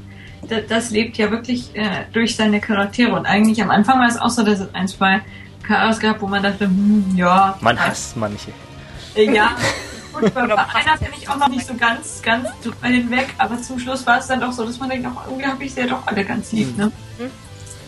das, 0.49 0.63
das 0.69 0.91
lebt 0.91 1.19
ja 1.19 1.31
wirklich 1.31 1.75
äh, 1.75 2.05
durch 2.13 2.37
seine 2.37 2.61
Charaktere. 2.61 3.13
Und 3.13 3.27
eigentlich 3.27 3.63
am 3.63 3.71
Anfang 3.71 4.01
war 4.01 4.09
es 4.09 4.17
auch 4.17 4.31
so, 4.31 4.43
dass 4.43 4.61
es 4.61 4.75
ein, 4.75 4.89
zwei 4.89 5.21
Chaos 5.63 6.01
gab, 6.01 6.23
wo 6.23 6.27
man 6.27 6.43
dachte, 6.43 6.65
hm, 6.65 7.13
ja. 7.15 7.59
Man 7.61 7.79
hasst 7.79 8.17
manche. 8.17 8.51
Äh, 9.15 9.33
ja. 9.33 9.51
Und 10.13 10.35
bei 10.35 10.41
einer 10.41 10.97
bin 10.99 11.11
ich 11.17 11.29
auch 11.29 11.37
noch 11.37 11.49
nicht 11.49 11.65
so 11.65 11.75
ganz, 11.75 12.21
ganz 12.21 12.49
hinweg, 12.83 13.29
aber 13.39 13.63
zum 13.63 13.79
Schluss 13.79 14.05
war 14.07 14.19
es 14.19 14.27
dann 14.27 14.41
doch 14.41 14.51
so, 14.51 14.65
dass 14.65 14.81
man 14.81 14.91
denkt, 14.91 15.07
auch 15.07 15.27
irgendwie 15.27 15.47
habe 15.47 15.63
ich 15.63 15.73
sie 15.73 15.83
ja 15.83 15.87
doch 15.87 16.05
alle 16.07 16.25
ganz 16.25 16.51
lieb, 16.51 16.77
ne? 16.77 16.91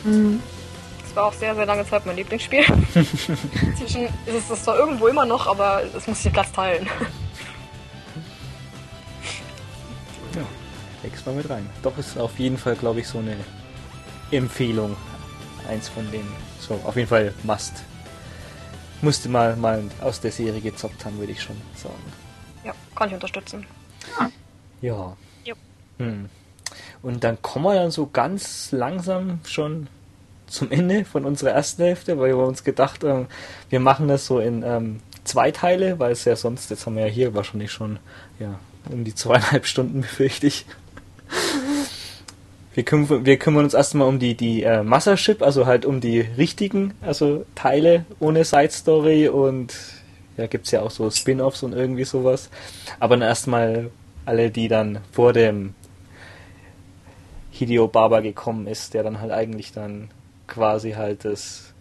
Mhm. 0.04 0.12
Mhm. 0.12 0.42
Das 1.12 1.16
war 1.16 1.26
auch 1.26 1.34
sehr, 1.34 1.55
sehr 1.55 1.66
lange 1.66 1.86
Zeit 1.86 2.07
mein 2.07 2.16
Lieblingsspiel. 2.16 2.65
Inzwischen 2.94 4.05
ist 4.24 4.34
es 4.34 4.49
das 4.49 4.65
zwar 4.65 4.78
irgendwo 4.78 5.08
immer 5.08 5.26
noch, 5.26 5.47
aber 5.47 5.82
es 5.94 6.07
muss 6.07 6.23
sich 6.23 6.32
Platz 6.32 6.50
teilen. 6.52 6.89
Leg's 11.02 11.26
mal 11.26 11.34
mit 11.34 11.50
rein. 11.50 11.68
Doch 11.82 11.99
ist 11.99 12.16
auf 12.16 12.39
jeden 12.39 12.57
Fall, 12.57 12.76
glaube 12.76 13.00
ich, 13.00 13.08
so 13.08 13.18
eine 13.18 13.36
Empfehlung. 14.31 14.97
Eins 15.68 15.91
von 15.91 16.10
denen. 16.10 16.32
So, 16.60 16.81
auf 16.84 16.97
jeden 16.97 17.08
Fall 17.08 17.34
Must. 17.42 17.84
Musste 19.02 19.28
mal, 19.28 19.55
mal 19.57 19.82
aus 20.00 20.18
der 20.18 20.32
Serie 20.32 20.62
gezockt 20.62 21.05
haben, 21.05 21.18
würde 21.18 21.32
ich 21.32 21.42
schon 21.42 21.60
sagen. 21.74 21.94
Ja, 22.65 22.73
kann 22.94 23.08
ich 23.08 23.15
unterstützen. 23.15 23.66
Ja. 24.81 25.15
ja. 25.44 25.55
Hm. 25.99 26.31
Und 27.02 27.23
dann 27.23 27.42
kommen 27.42 27.66
wir 27.66 27.74
dann 27.74 27.91
so 27.91 28.07
ganz 28.07 28.73
langsam 28.73 29.41
schon 29.44 29.89
zum 30.52 30.70
Ende 30.70 31.05
von 31.05 31.24
unserer 31.24 31.50
ersten 31.50 31.82
Hälfte, 31.82 32.18
weil 32.18 32.36
wir 32.36 32.47
uns 32.47 32.62
gedacht 32.62 33.05
haben, 33.05 33.26
wir 33.70 33.81
machen 33.81 34.08
das 34.08 34.26
so 34.26 34.39
in 34.39 34.62
ähm, 34.62 35.00
zwei 35.24 35.50
Teile, 35.50 35.98
weil 35.98 36.12
es 36.12 36.24
ja 36.24 36.36
sonst, 36.36 36.70
jetzt 36.70 36.84
haben 36.84 36.97
wir 36.97 37.06
ja 37.06 37.12
hier 37.12 37.34
wahrscheinlich 37.34 37.72
schon 37.72 37.98
ja, 38.39 38.58
um 38.90 39.05
die 39.05 39.14
zweieinhalb 39.14 39.66
Stunden, 39.66 40.02
befürchte 40.02 40.47
ich. 40.47 40.66
Wir 42.74 42.84
kümmern, 42.84 43.24
wir 43.24 43.39
kümmern 43.39 43.64
uns 43.64 43.74
erstmal 43.74 44.08
um 44.08 44.18
die, 44.18 44.34
die 44.34 44.62
äh, 44.62 44.82
Mothership, 44.82 45.42
also 45.42 45.66
halt 45.66 45.86
um 45.86 46.00
die 46.00 46.20
richtigen, 46.20 46.94
also 47.00 47.47
Teile 47.55 48.05
ohne 48.20 48.44
Side 48.44 48.70
Story 48.72 49.28
und 49.28 49.74
ja, 50.36 50.47
gibt 50.47 50.66
es 50.66 50.72
ja 50.72 50.82
auch 50.82 50.90
so 50.90 51.10
Spin-offs 51.10 51.62
und 51.62 51.72
irgendwie 51.72 52.05
sowas. 52.05 52.50
Aber 53.00 53.16
dann 53.16 53.26
erstmal 53.26 53.90
alle, 54.24 54.50
die 54.50 54.68
dann 54.68 55.00
vor 55.12 55.32
dem 55.32 55.74
Hideo 57.50 57.89
Baba 57.89 58.20
gekommen 58.20 58.66
ist, 58.66 58.94
der 58.94 59.02
dann 59.02 59.20
halt 59.20 59.32
eigentlich 59.32 59.72
dann 59.72 60.08
quasi 60.46 60.92
halt 60.92 61.24
das, 61.24 61.72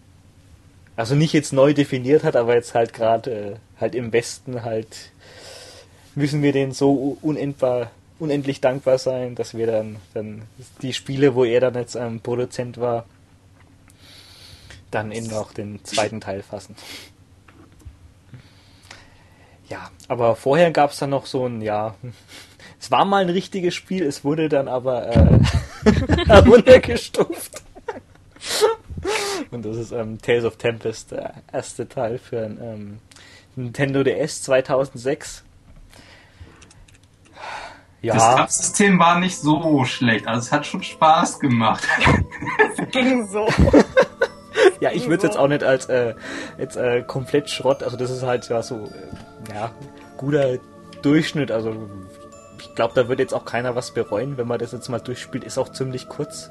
also 0.96 1.14
nicht 1.14 1.32
jetzt 1.32 1.52
neu 1.52 1.74
definiert 1.74 2.24
hat, 2.24 2.36
aber 2.36 2.54
jetzt 2.54 2.74
halt 2.74 2.92
gerade 2.92 3.30
äh, 3.30 3.56
halt 3.80 3.94
im 3.94 4.12
Westen 4.12 4.62
halt 4.62 5.10
müssen 6.14 6.42
wir 6.42 6.52
den 6.52 6.72
so 6.72 7.18
unendbar 7.22 7.90
unendlich 8.22 8.60
dankbar 8.60 8.98
sein, 8.98 9.34
dass 9.34 9.54
wir 9.54 9.66
dann, 9.66 9.96
dann 10.14 10.42
die 10.80 10.92
Spiele, 10.92 11.34
wo 11.34 11.44
er 11.44 11.60
dann 11.60 11.74
jetzt 11.74 11.96
ähm, 11.96 12.20
Produzent 12.20 12.78
war, 12.78 13.04
dann 14.92 15.10
in 15.10 15.26
noch 15.26 15.52
den 15.52 15.84
zweiten 15.84 16.20
Teil 16.20 16.42
fassen. 16.42 16.76
Ja, 19.68 19.90
aber 20.06 20.36
vorher 20.36 20.70
gab 20.70 20.92
es 20.92 20.98
dann 20.98 21.10
noch 21.10 21.26
so 21.26 21.46
ein, 21.46 21.62
ja, 21.62 21.96
es 22.80 22.90
war 22.90 23.04
mal 23.04 23.22
ein 23.22 23.30
richtiges 23.30 23.74
Spiel, 23.74 24.04
es 24.04 24.24
wurde 24.24 24.48
dann 24.48 24.68
aber 24.68 25.08
äh, 25.08 25.38
heruntergestuft. 26.26 27.61
Und 29.52 29.64
das 29.64 29.76
ist 29.76 29.92
ähm, 29.92 30.20
Tales 30.20 30.44
of 30.44 30.56
Tempest, 30.56 31.12
der 31.12 31.34
erste 31.52 31.88
Teil 31.88 32.18
für 32.18 32.44
ein 32.44 32.58
ähm, 32.60 32.98
Nintendo 33.54 34.02
DS 34.02 34.42
2006. 34.42 35.44
Ja. 38.00 38.14
Das 38.14 38.36
Kampfsystem 38.36 38.98
war 38.98 39.20
nicht 39.20 39.38
so 39.38 39.84
schlecht, 39.84 40.26
also 40.26 40.40
es 40.40 40.50
hat 40.50 40.66
schon 40.66 40.82
Spaß 40.82 41.38
gemacht. 41.38 41.86
es 42.76 42.90
ging 42.90 43.28
so. 43.28 43.46
ja, 44.80 44.90
ich 44.90 45.04
würde 45.04 45.18
es 45.18 45.22
jetzt 45.22 45.36
auch 45.36 45.46
nicht 45.46 45.62
als 45.62 45.86
äh, 45.86 46.14
jetzt, 46.58 46.76
äh, 46.76 47.02
komplett 47.02 47.48
Schrott, 47.48 47.84
also 47.84 47.96
das 47.96 48.10
ist 48.10 48.24
halt 48.24 48.48
ja 48.48 48.60
so, 48.62 48.86
äh, 48.86 49.54
ja, 49.54 49.70
guter 50.16 50.58
Durchschnitt, 51.02 51.52
also 51.52 51.88
ich 52.58 52.74
glaube, 52.74 52.94
da 52.94 53.08
wird 53.08 53.20
jetzt 53.20 53.34
auch 53.34 53.44
keiner 53.44 53.76
was 53.76 53.92
bereuen, 53.92 54.36
wenn 54.36 54.48
man 54.48 54.58
das 54.58 54.72
jetzt 54.72 54.88
mal 54.88 55.00
durchspielt. 55.00 55.44
Ist 55.44 55.58
auch 55.58 55.68
ziemlich 55.70 56.08
kurz, 56.08 56.50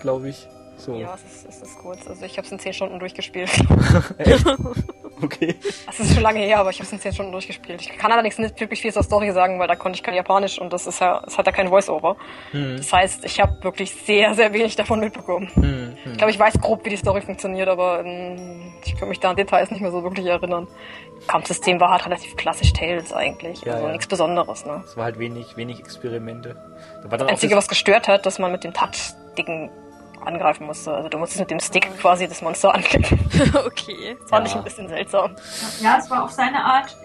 glaube 0.00 0.28
ich. 0.28 0.48
So. 0.80 0.94
Ja, 0.94 1.14
es 1.14 1.44
ist, 1.44 1.48
es 1.48 1.62
ist 1.62 1.78
kurz. 1.78 2.06
Also 2.06 2.24
ich 2.24 2.36
habe 2.38 2.46
es 2.46 2.52
in 2.52 2.58
10 2.58 2.72
Stunden 2.72 2.98
durchgespielt. 2.98 3.50
okay. 5.22 5.56
Das 5.86 6.00
ist 6.00 6.14
schon 6.14 6.22
lange 6.22 6.40
her, 6.40 6.58
aber 6.58 6.70
ich 6.70 6.76
habe 6.76 6.86
es 6.86 6.92
in 6.92 6.98
10 6.98 7.12
Stunden 7.12 7.32
durchgespielt. 7.32 7.82
Ich 7.82 7.98
kann 7.98 8.10
allerdings 8.10 8.38
nicht 8.38 8.58
wirklich 8.58 8.80
viel 8.80 8.92
zur 8.92 9.02
Story 9.02 9.30
sagen, 9.32 9.58
weil 9.58 9.68
da 9.68 9.76
konnte 9.76 9.96
ich 9.96 10.02
kein 10.02 10.14
Japanisch 10.14 10.58
und 10.58 10.72
das 10.72 10.86
ist 10.86 11.00
ja, 11.00 11.22
es 11.26 11.36
hat 11.36 11.44
ja 11.44 11.52
kein 11.52 11.68
Voice-Over. 11.68 12.16
Hm. 12.52 12.78
Das 12.78 12.92
heißt, 12.92 13.24
ich 13.26 13.40
habe 13.40 13.62
wirklich 13.62 13.94
sehr, 13.94 14.34
sehr 14.34 14.52
wenig 14.54 14.74
davon 14.76 15.00
mitbekommen. 15.00 15.50
Hm, 15.54 15.62
hm. 15.62 16.12
Ich 16.12 16.16
glaube, 16.16 16.30
ich 16.30 16.38
weiß 16.38 16.54
grob, 16.60 16.84
wie 16.86 16.90
die 16.90 16.96
Story 16.96 17.20
funktioniert, 17.20 17.68
aber 17.68 18.02
ähm, 18.04 18.72
ich 18.82 18.96
kann 18.96 19.08
mich 19.10 19.20
da 19.20 19.30
an 19.30 19.36
Details 19.36 19.70
nicht 19.70 19.82
mehr 19.82 19.90
so 19.90 20.02
wirklich 20.02 20.26
erinnern. 20.26 20.66
Kampfsystem 21.26 21.78
war 21.78 21.90
halt 21.90 22.06
relativ 22.06 22.36
klassisch 22.36 22.72
Tales 22.72 23.12
eigentlich. 23.12 23.60
Ja, 23.62 23.74
also 23.74 23.86
ja. 23.86 23.92
nichts 23.92 24.06
Besonderes, 24.06 24.64
ne? 24.64 24.82
Es 24.86 24.96
war 24.96 25.04
halt 25.04 25.18
wenig, 25.18 25.56
wenig 25.56 25.78
Experimente. 25.78 26.56
Da 27.02 27.14
das 27.14 27.28
Einzige, 27.28 27.56
was 27.56 27.68
gestört 27.68 28.08
hat, 28.08 28.24
dass 28.24 28.38
man 28.38 28.50
mit 28.50 28.64
dem 28.64 28.72
Touch-Dicken 28.72 29.70
angreifen 30.24 30.66
musste. 30.66 30.92
Also 30.92 31.08
du 31.08 31.18
musstest 31.18 31.40
mit 31.40 31.50
dem 31.50 31.60
Stick 31.60 31.88
quasi 31.98 32.28
das 32.28 32.42
Monster 32.42 32.74
anklicken. 32.74 33.18
okay. 33.66 34.16
Das 34.20 34.30
fand 34.30 34.46
ja. 34.46 34.52
ich 34.52 34.56
ein 34.56 34.64
bisschen 34.64 34.88
seltsam. 34.88 35.36
Ja, 35.80 35.98
es 35.98 36.10
war 36.10 36.24
auf 36.24 36.30
seine 36.30 36.64
Art 36.64 36.96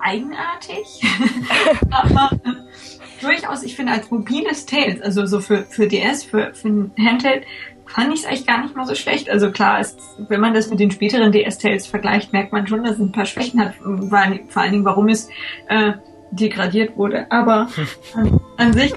eigenartig. 0.00 1.02
Aber 1.90 2.30
äh, 2.44 3.20
durchaus, 3.20 3.62
ich 3.62 3.76
finde, 3.76 3.92
als 3.92 4.10
mobiles 4.10 4.66
Tales, 4.66 5.00
also 5.02 5.26
so 5.26 5.40
für, 5.40 5.64
für 5.64 5.88
DS, 5.88 6.24
für, 6.24 6.54
für 6.54 6.68
ein 6.68 6.92
Handheld, 6.98 7.44
fand 7.86 8.12
ich 8.12 8.20
es 8.20 8.26
eigentlich 8.26 8.46
gar 8.46 8.62
nicht 8.62 8.76
mal 8.76 8.86
so 8.86 8.94
schlecht. 8.94 9.30
Also 9.30 9.50
klar, 9.50 9.80
ist, 9.80 9.98
wenn 10.28 10.40
man 10.40 10.54
das 10.54 10.70
mit 10.70 10.78
den 10.78 10.90
späteren 10.90 11.32
DS-Tales 11.32 11.86
vergleicht, 11.86 12.32
merkt 12.32 12.52
man 12.52 12.66
schon, 12.66 12.84
dass 12.84 12.94
es 12.94 13.00
ein 13.00 13.12
paar 13.12 13.26
Schwächen 13.26 13.60
hat. 13.60 13.74
Vor 13.76 14.62
allen 14.62 14.72
Dingen, 14.72 14.84
warum 14.84 15.08
es 15.08 15.28
äh, 15.68 15.94
degradiert 16.30 16.96
wurde. 16.96 17.30
Aber 17.30 17.68
an, 18.14 18.40
an 18.56 18.72
sich 18.72 18.92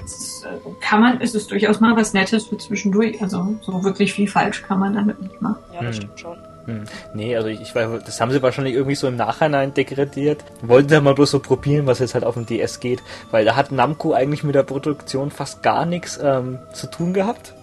kann 0.80 1.00
man, 1.00 1.20
ist 1.20 1.34
es 1.34 1.46
durchaus 1.46 1.80
mal 1.80 1.96
was 1.96 2.12
Nettes 2.12 2.46
für 2.46 2.58
zwischendurch. 2.58 3.20
Also 3.22 3.56
so 3.60 3.84
wirklich 3.84 4.12
viel 4.12 4.28
falsch 4.28 4.62
kann 4.62 4.78
man 4.78 4.94
damit 4.94 5.20
nicht 5.20 5.40
machen. 5.40 5.58
Ja, 5.74 5.82
das 5.82 5.96
hm. 5.96 6.02
stimmt 6.02 6.20
schon. 6.20 6.38
Hm. 6.66 6.84
Nee, 7.14 7.36
also 7.36 7.48
ich, 7.48 7.60
ich 7.60 7.74
weiß, 7.74 8.04
das 8.04 8.20
haben 8.20 8.30
sie 8.30 8.42
wahrscheinlich 8.42 8.74
irgendwie 8.74 8.94
so 8.94 9.08
im 9.08 9.16
Nachhinein 9.16 9.74
degradiert. 9.74 10.44
Wollten 10.62 10.88
sie 10.88 11.00
mal 11.00 11.14
bloß 11.14 11.30
so 11.30 11.40
probieren, 11.40 11.86
was 11.86 11.98
jetzt 11.98 12.14
halt 12.14 12.24
auf 12.24 12.34
dem 12.34 12.46
DS 12.46 12.80
geht. 12.80 13.02
Weil 13.30 13.44
da 13.44 13.56
hat 13.56 13.72
Namco 13.72 14.12
eigentlich 14.12 14.44
mit 14.44 14.54
der 14.54 14.62
Produktion 14.62 15.30
fast 15.30 15.62
gar 15.62 15.86
nichts 15.86 16.20
ähm, 16.22 16.58
zu 16.72 16.88
tun 16.88 17.12
gehabt. 17.12 17.54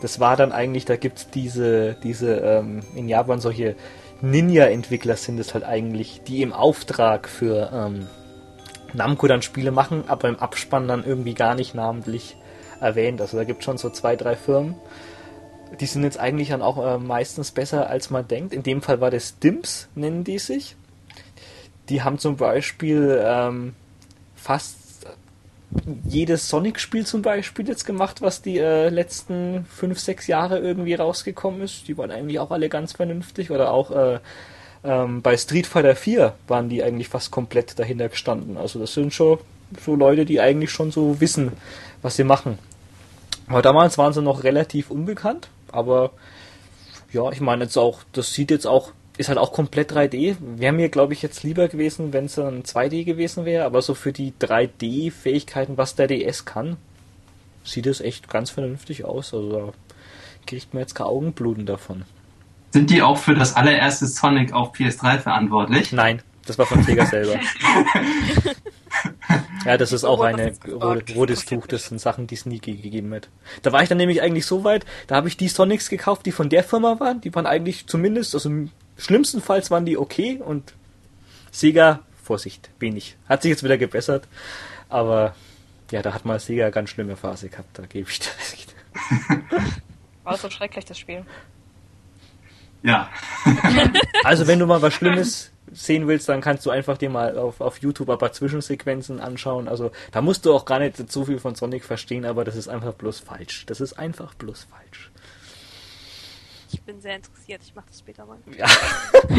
Das 0.00 0.20
war 0.20 0.36
dann 0.36 0.52
eigentlich, 0.52 0.84
da 0.84 0.96
gibt's 0.96 1.30
diese, 1.30 1.96
diese 2.02 2.36
ähm, 2.36 2.80
in 2.94 3.08
Japan 3.08 3.40
solche 3.40 3.74
Ninja-Entwickler 4.20 5.16
sind 5.16 5.38
es 5.38 5.54
halt 5.54 5.64
eigentlich, 5.64 6.22
die 6.26 6.42
im 6.42 6.52
Auftrag 6.52 7.28
für 7.28 7.70
ähm, 7.72 8.06
Namco 8.94 9.26
dann 9.26 9.42
Spiele 9.42 9.70
machen, 9.70 10.04
aber 10.06 10.28
im 10.28 10.38
Abspann 10.38 10.88
dann 10.88 11.04
irgendwie 11.04 11.34
gar 11.34 11.54
nicht 11.54 11.74
namentlich 11.74 12.36
erwähnt. 12.80 13.20
Also 13.20 13.36
da 13.36 13.44
gibt 13.44 13.60
es 13.60 13.64
schon 13.64 13.78
so 13.78 13.90
zwei, 13.90 14.16
drei 14.16 14.36
Firmen. 14.36 14.74
Die 15.80 15.86
sind 15.86 16.04
jetzt 16.04 16.18
eigentlich 16.18 16.50
dann 16.50 16.62
auch 16.62 16.78
äh, 16.84 16.98
meistens 16.98 17.50
besser, 17.50 17.88
als 17.88 18.10
man 18.10 18.28
denkt. 18.28 18.52
In 18.52 18.62
dem 18.62 18.82
Fall 18.82 19.00
war 19.00 19.10
das 19.10 19.38
Dimps, 19.38 19.88
nennen 19.94 20.22
die 20.24 20.38
sich. 20.38 20.76
Die 21.88 22.02
haben 22.02 22.18
zum 22.18 22.36
Beispiel 22.36 23.20
ähm, 23.24 23.74
fast 24.36 24.76
jedes 26.04 26.48
Sonic-Spiel 26.48 27.04
zum 27.04 27.22
Beispiel 27.22 27.66
jetzt 27.66 27.84
gemacht, 27.84 28.22
was 28.22 28.42
die 28.42 28.58
äh, 28.58 28.88
letzten 28.88 29.64
fünf, 29.66 29.98
sechs 29.98 30.26
Jahre 30.26 30.58
irgendwie 30.58 30.94
rausgekommen 30.94 31.62
ist. 31.62 31.88
Die 31.88 31.98
waren 31.98 32.10
eigentlich 32.10 32.38
auch 32.38 32.50
alle 32.50 32.68
ganz 32.68 32.92
vernünftig. 32.92 33.50
Oder 33.50 33.72
auch 33.72 33.90
äh, 33.90 34.20
ähm, 34.84 35.22
bei 35.22 35.36
Street 35.36 35.66
Fighter 35.66 35.96
4 35.96 36.34
waren 36.46 36.68
die 36.68 36.82
eigentlich 36.82 37.08
fast 37.08 37.30
komplett 37.30 37.78
dahinter 37.78 38.08
gestanden. 38.08 38.56
Also 38.56 38.78
das 38.78 38.94
sind 38.94 39.12
schon 39.12 39.38
so 39.82 39.96
Leute, 39.96 40.24
die 40.24 40.40
eigentlich 40.40 40.70
schon 40.70 40.90
so 40.90 41.20
wissen, 41.20 41.52
was 42.02 42.16
sie 42.16 42.24
machen. 42.24 42.58
Aber 43.48 43.62
damals 43.62 43.98
waren 43.98 44.12
sie 44.12 44.22
noch 44.22 44.44
relativ 44.44 44.90
unbekannt, 44.90 45.48
aber 45.72 46.12
ja, 47.12 47.30
ich 47.30 47.40
meine 47.40 47.64
jetzt 47.64 47.76
auch, 47.76 48.00
das 48.12 48.32
sieht 48.32 48.50
jetzt 48.50 48.66
auch, 48.66 48.92
ist 49.16 49.28
halt 49.28 49.38
auch 49.38 49.52
komplett 49.52 49.92
3D. 49.92 50.36
Wäre 50.40 50.72
mir, 50.72 50.88
glaube 50.88 51.12
ich, 51.12 51.22
jetzt 51.22 51.42
lieber 51.42 51.68
gewesen, 51.68 52.12
wenn 52.12 52.24
es 52.24 52.34
dann 52.34 52.62
2D 52.62 53.04
gewesen 53.04 53.44
wäre, 53.44 53.64
aber 53.64 53.82
so 53.82 53.94
für 53.94 54.12
die 54.12 54.32
3D-Fähigkeiten, 54.40 55.76
was 55.76 55.94
der 55.94 56.08
DS 56.08 56.44
kann, 56.44 56.76
sieht 57.62 57.86
es 57.86 58.00
echt 58.00 58.28
ganz 58.28 58.50
vernünftig 58.50 59.04
aus. 59.04 59.32
Also 59.32 59.52
da 59.52 59.72
kriegt 60.46 60.74
man 60.74 60.80
jetzt 60.80 60.94
kein 60.94 61.06
Augenbluten 61.06 61.66
davon. 61.66 62.04
Sind 62.74 62.90
die 62.90 63.02
auch 63.02 63.18
für 63.18 63.36
das 63.36 63.54
allererste 63.54 64.08
Sonic 64.08 64.52
auf 64.52 64.72
PS3 64.72 65.20
verantwortlich? 65.20 65.92
Nein, 65.92 66.22
das 66.44 66.58
war 66.58 66.66
von 66.66 66.82
Sega 66.82 67.06
selber. 67.06 67.34
ja, 69.64 69.76
das 69.76 69.92
ist 69.92 70.02
auch 70.02 70.20
eine 70.20 70.52
rotes 71.14 71.44
Tuch, 71.44 71.68
das 71.68 71.86
sind 71.86 72.00
Sachen, 72.00 72.26
die 72.26 72.34
es 72.34 72.46
nie 72.46 72.58
gegeben 72.58 73.14
hat. 73.14 73.28
Da 73.62 73.70
war 73.70 73.84
ich 73.84 73.88
dann 73.88 73.98
nämlich 73.98 74.22
eigentlich 74.22 74.44
so 74.44 74.64
weit, 74.64 74.84
da 75.06 75.14
habe 75.14 75.28
ich 75.28 75.36
die 75.36 75.46
Sonics 75.46 75.88
gekauft, 75.88 76.26
die 76.26 76.32
von 76.32 76.48
der 76.48 76.64
Firma 76.64 76.98
waren, 76.98 77.20
die 77.20 77.32
waren 77.32 77.46
eigentlich 77.46 77.86
zumindest, 77.86 78.34
also 78.34 78.50
schlimmstenfalls 78.98 79.70
waren 79.70 79.86
die 79.86 79.96
okay 79.96 80.40
und 80.44 80.74
Sega, 81.52 82.00
Vorsicht, 82.24 82.70
wenig. 82.80 83.16
Hat 83.28 83.42
sich 83.42 83.50
jetzt 83.50 83.62
wieder 83.62 83.78
gebessert, 83.78 84.26
aber 84.88 85.36
ja, 85.92 86.02
da 86.02 86.12
hat 86.12 86.24
mal 86.24 86.40
Sega 86.40 86.70
ganz 86.70 86.90
schlimme 86.90 87.14
Phase 87.14 87.50
gehabt, 87.50 87.78
da 87.78 87.86
gebe 87.86 88.10
ich 88.10 88.18
dir 88.18 88.30
recht. 88.50 88.74
War 90.24 90.36
so 90.36 90.50
schrecklich, 90.50 90.86
das 90.86 90.98
Spiel? 90.98 91.24
Ja. 92.84 93.08
also 94.24 94.46
wenn 94.46 94.58
du 94.58 94.66
mal 94.66 94.82
was 94.82 94.94
Schlimmes 94.94 95.50
sehen 95.72 96.06
willst, 96.06 96.28
dann 96.28 96.40
kannst 96.40 96.64
du 96.66 96.70
einfach 96.70 96.98
dir 96.98 97.10
mal 97.10 97.36
auf, 97.38 97.60
auf 97.60 97.78
YouTube 97.78 98.10
ein 98.10 98.18
paar 98.18 98.32
Zwischensequenzen 98.32 99.20
anschauen. 99.20 99.68
Also 99.68 99.90
da 100.12 100.20
musst 100.20 100.46
du 100.46 100.54
auch 100.54 100.66
gar 100.66 100.78
nicht 100.78 101.10
so 101.10 101.24
viel 101.24 101.38
von 101.38 101.54
Sonic 101.54 101.84
verstehen, 101.84 102.26
aber 102.26 102.44
das 102.44 102.56
ist 102.56 102.68
einfach 102.68 102.92
bloß 102.92 103.20
falsch. 103.20 103.64
Das 103.66 103.80
ist 103.80 103.94
einfach 103.94 104.34
bloß 104.34 104.68
falsch. 104.70 105.10
Ich 106.72 106.82
bin 106.82 107.00
sehr 107.00 107.16
interessiert, 107.16 107.62
ich 107.64 107.74
mache 107.74 107.86
das 107.86 108.00
später 108.00 108.26
mal. 108.26 108.36
Ja. 108.58 108.66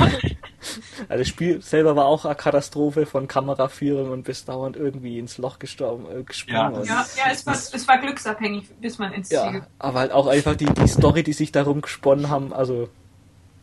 also 1.10 1.20
das 1.20 1.28
Spiel 1.28 1.62
selber 1.62 1.96
war 1.96 2.06
auch 2.06 2.24
eine 2.24 2.34
Katastrophe 2.34 3.06
von 3.06 3.28
Kameraführung 3.28 4.10
und 4.10 4.24
bis 4.24 4.46
dauernd 4.46 4.78
irgendwie 4.78 5.20
ins 5.20 5.38
Loch 5.38 5.60
gestorben, 5.60 6.06
äh, 6.10 6.24
gesprungen. 6.24 6.86
Ja, 6.86 7.02
ja, 7.02 7.06
ja 7.18 7.32
es, 7.32 7.46
war, 7.46 7.54
es 7.54 7.88
war 7.88 8.00
glücksabhängig, 8.00 8.70
bis 8.80 8.98
man 9.00 9.12
ins 9.12 9.30
ja, 9.30 9.52
Ziel. 9.52 9.68
Aber 9.80 10.00
halt 10.00 10.12
auch 10.14 10.28
einfach 10.28 10.56
die, 10.56 10.66
die 10.66 10.88
Story, 10.88 11.24
die 11.24 11.34
sich 11.34 11.52
darum 11.52 11.82
gesponnen 11.82 12.30
haben. 12.30 12.54
Also 12.54 12.88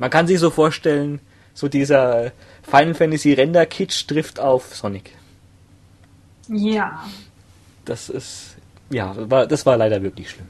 man 0.02 0.10
kann 0.10 0.26
sich 0.26 0.40
so 0.40 0.50
vorstellen, 0.50 1.20
so 1.55 1.68
dieser 1.68 2.32
Final 2.64 2.94
Fantasy 2.94 3.34
Render 3.34 3.66
Kitsch 3.66 4.08
trifft 4.08 4.40
auf 4.40 4.74
Sonic. 4.74 5.12
Ja. 6.48 7.05
Das 7.84 8.08
ist, 8.08 8.56
ja, 8.90 9.14
war, 9.31 9.47
das 9.47 9.64
war 9.64 9.76
leider 9.76 10.02
wirklich 10.02 10.31
schlimm. 10.31 10.48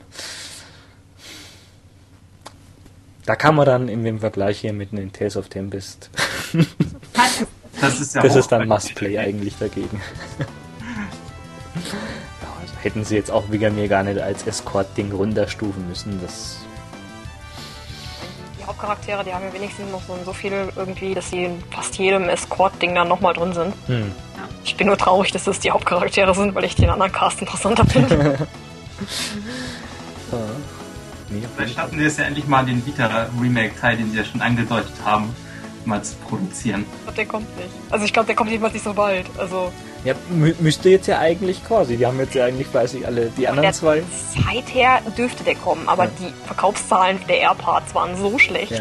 Da 3.26 3.36
kann 3.36 3.54
man 3.54 3.66
dann 3.66 3.88
im 3.88 4.20
Vergleich 4.20 4.60
hier 4.60 4.72
mit 4.72 4.92
den 4.92 5.12
Tales 5.12 5.36
of 5.36 5.50
Tempest. 5.50 6.08
das 7.78 8.00
ist, 8.00 8.14
ja 8.14 8.22
das 8.22 8.34
ist 8.34 8.48
dann 8.48 8.66
Must-Play 8.66 9.18
eigentlich 9.18 9.56
dagegen. 9.58 10.00
ja, 11.74 12.48
also 12.58 12.74
hätten 12.80 13.04
sie 13.04 13.16
jetzt 13.16 13.30
auch 13.30 13.50
wieder 13.50 13.70
mir 13.70 13.88
gar 13.88 14.02
nicht 14.02 14.18
als 14.18 14.46
Escort-Ding 14.46 15.12
runterstufen 15.12 15.86
müssen. 15.88 16.18
Das 16.22 16.61
Hauptcharaktere, 18.72 19.22
die 19.24 19.34
haben 19.34 19.44
ja 19.44 19.52
wenigstens 19.52 19.90
noch 19.90 20.02
so, 20.02 20.16
so 20.24 20.32
viel 20.32 20.72
irgendwie, 20.74 21.14
dass 21.14 21.30
sie 21.30 21.44
in 21.44 21.62
fast 21.70 21.96
jedem 21.98 22.28
Escort-Ding 22.28 22.94
dann 22.94 23.08
nochmal 23.08 23.34
drin 23.34 23.52
sind. 23.52 23.74
Hm. 23.86 24.12
Ja. 24.36 24.48
Ich 24.64 24.76
bin 24.76 24.86
nur 24.86 24.96
traurig, 24.96 25.30
dass 25.32 25.44
das 25.44 25.60
die 25.60 25.70
Hauptcharaktere 25.70 26.34
sind, 26.34 26.54
weil 26.54 26.64
ich 26.64 26.74
den 26.74 26.88
anderen 26.90 27.12
Cast 27.12 27.40
interessanter 27.40 27.86
finde. 27.86 28.38
Vielleicht 31.56 31.74
schaffen 31.74 31.98
wir 31.98 32.06
es 32.06 32.16
ja 32.16 32.24
endlich 32.24 32.46
mal 32.46 32.64
den 32.64 32.84
Vita-Remake-Teil, 32.84 33.96
den 33.96 34.10
sie 34.10 34.18
ja 34.18 34.24
schon 34.24 34.40
angedeutet 34.40 34.92
haben, 35.04 35.34
mal 35.84 36.02
zu 36.02 36.14
produzieren. 36.16 36.84
Ich 36.96 37.02
glaube, 37.02 37.16
der 37.16 37.26
kommt 37.26 37.56
nicht. 37.56 37.70
Also 37.90 38.04
ich 38.04 38.12
glaube, 38.12 38.26
der 38.26 38.36
kommt 38.36 38.50
jedenfalls 38.50 38.74
nicht 38.74 38.84
so 38.84 38.94
bald. 38.94 39.26
Also 39.38 39.72
ja, 40.04 40.14
mü 40.30 40.54
müsste 40.58 40.88
jetzt 40.88 41.06
ja 41.06 41.18
eigentlich 41.18 41.64
quasi. 41.64 41.96
Die 41.96 42.06
haben 42.06 42.18
jetzt 42.18 42.34
ja 42.34 42.44
eigentlich, 42.44 42.72
weiß 42.72 42.94
ich, 42.94 43.06
alle 43.06 43.26
die 43.36 43.46
anderen 43.46 43.72
zwei. 43.72 44.02
Zeit 44.34 44.74
her 44.74 45.00
dürfte 45.16 45.44
der 45.44 45.54
kommen, 45.54 45.88
aber 45.88 46.04
ja. 46.04 46.10
die 46.18 46.32
Verkaufszahlen 46.46 47.20
der 47.28 47.38
Airparts 47.38 47.94
waren 47.94 48.16
so 48.16 48.38
schlecht, 48.38 48.72
ja. 48.72 48.80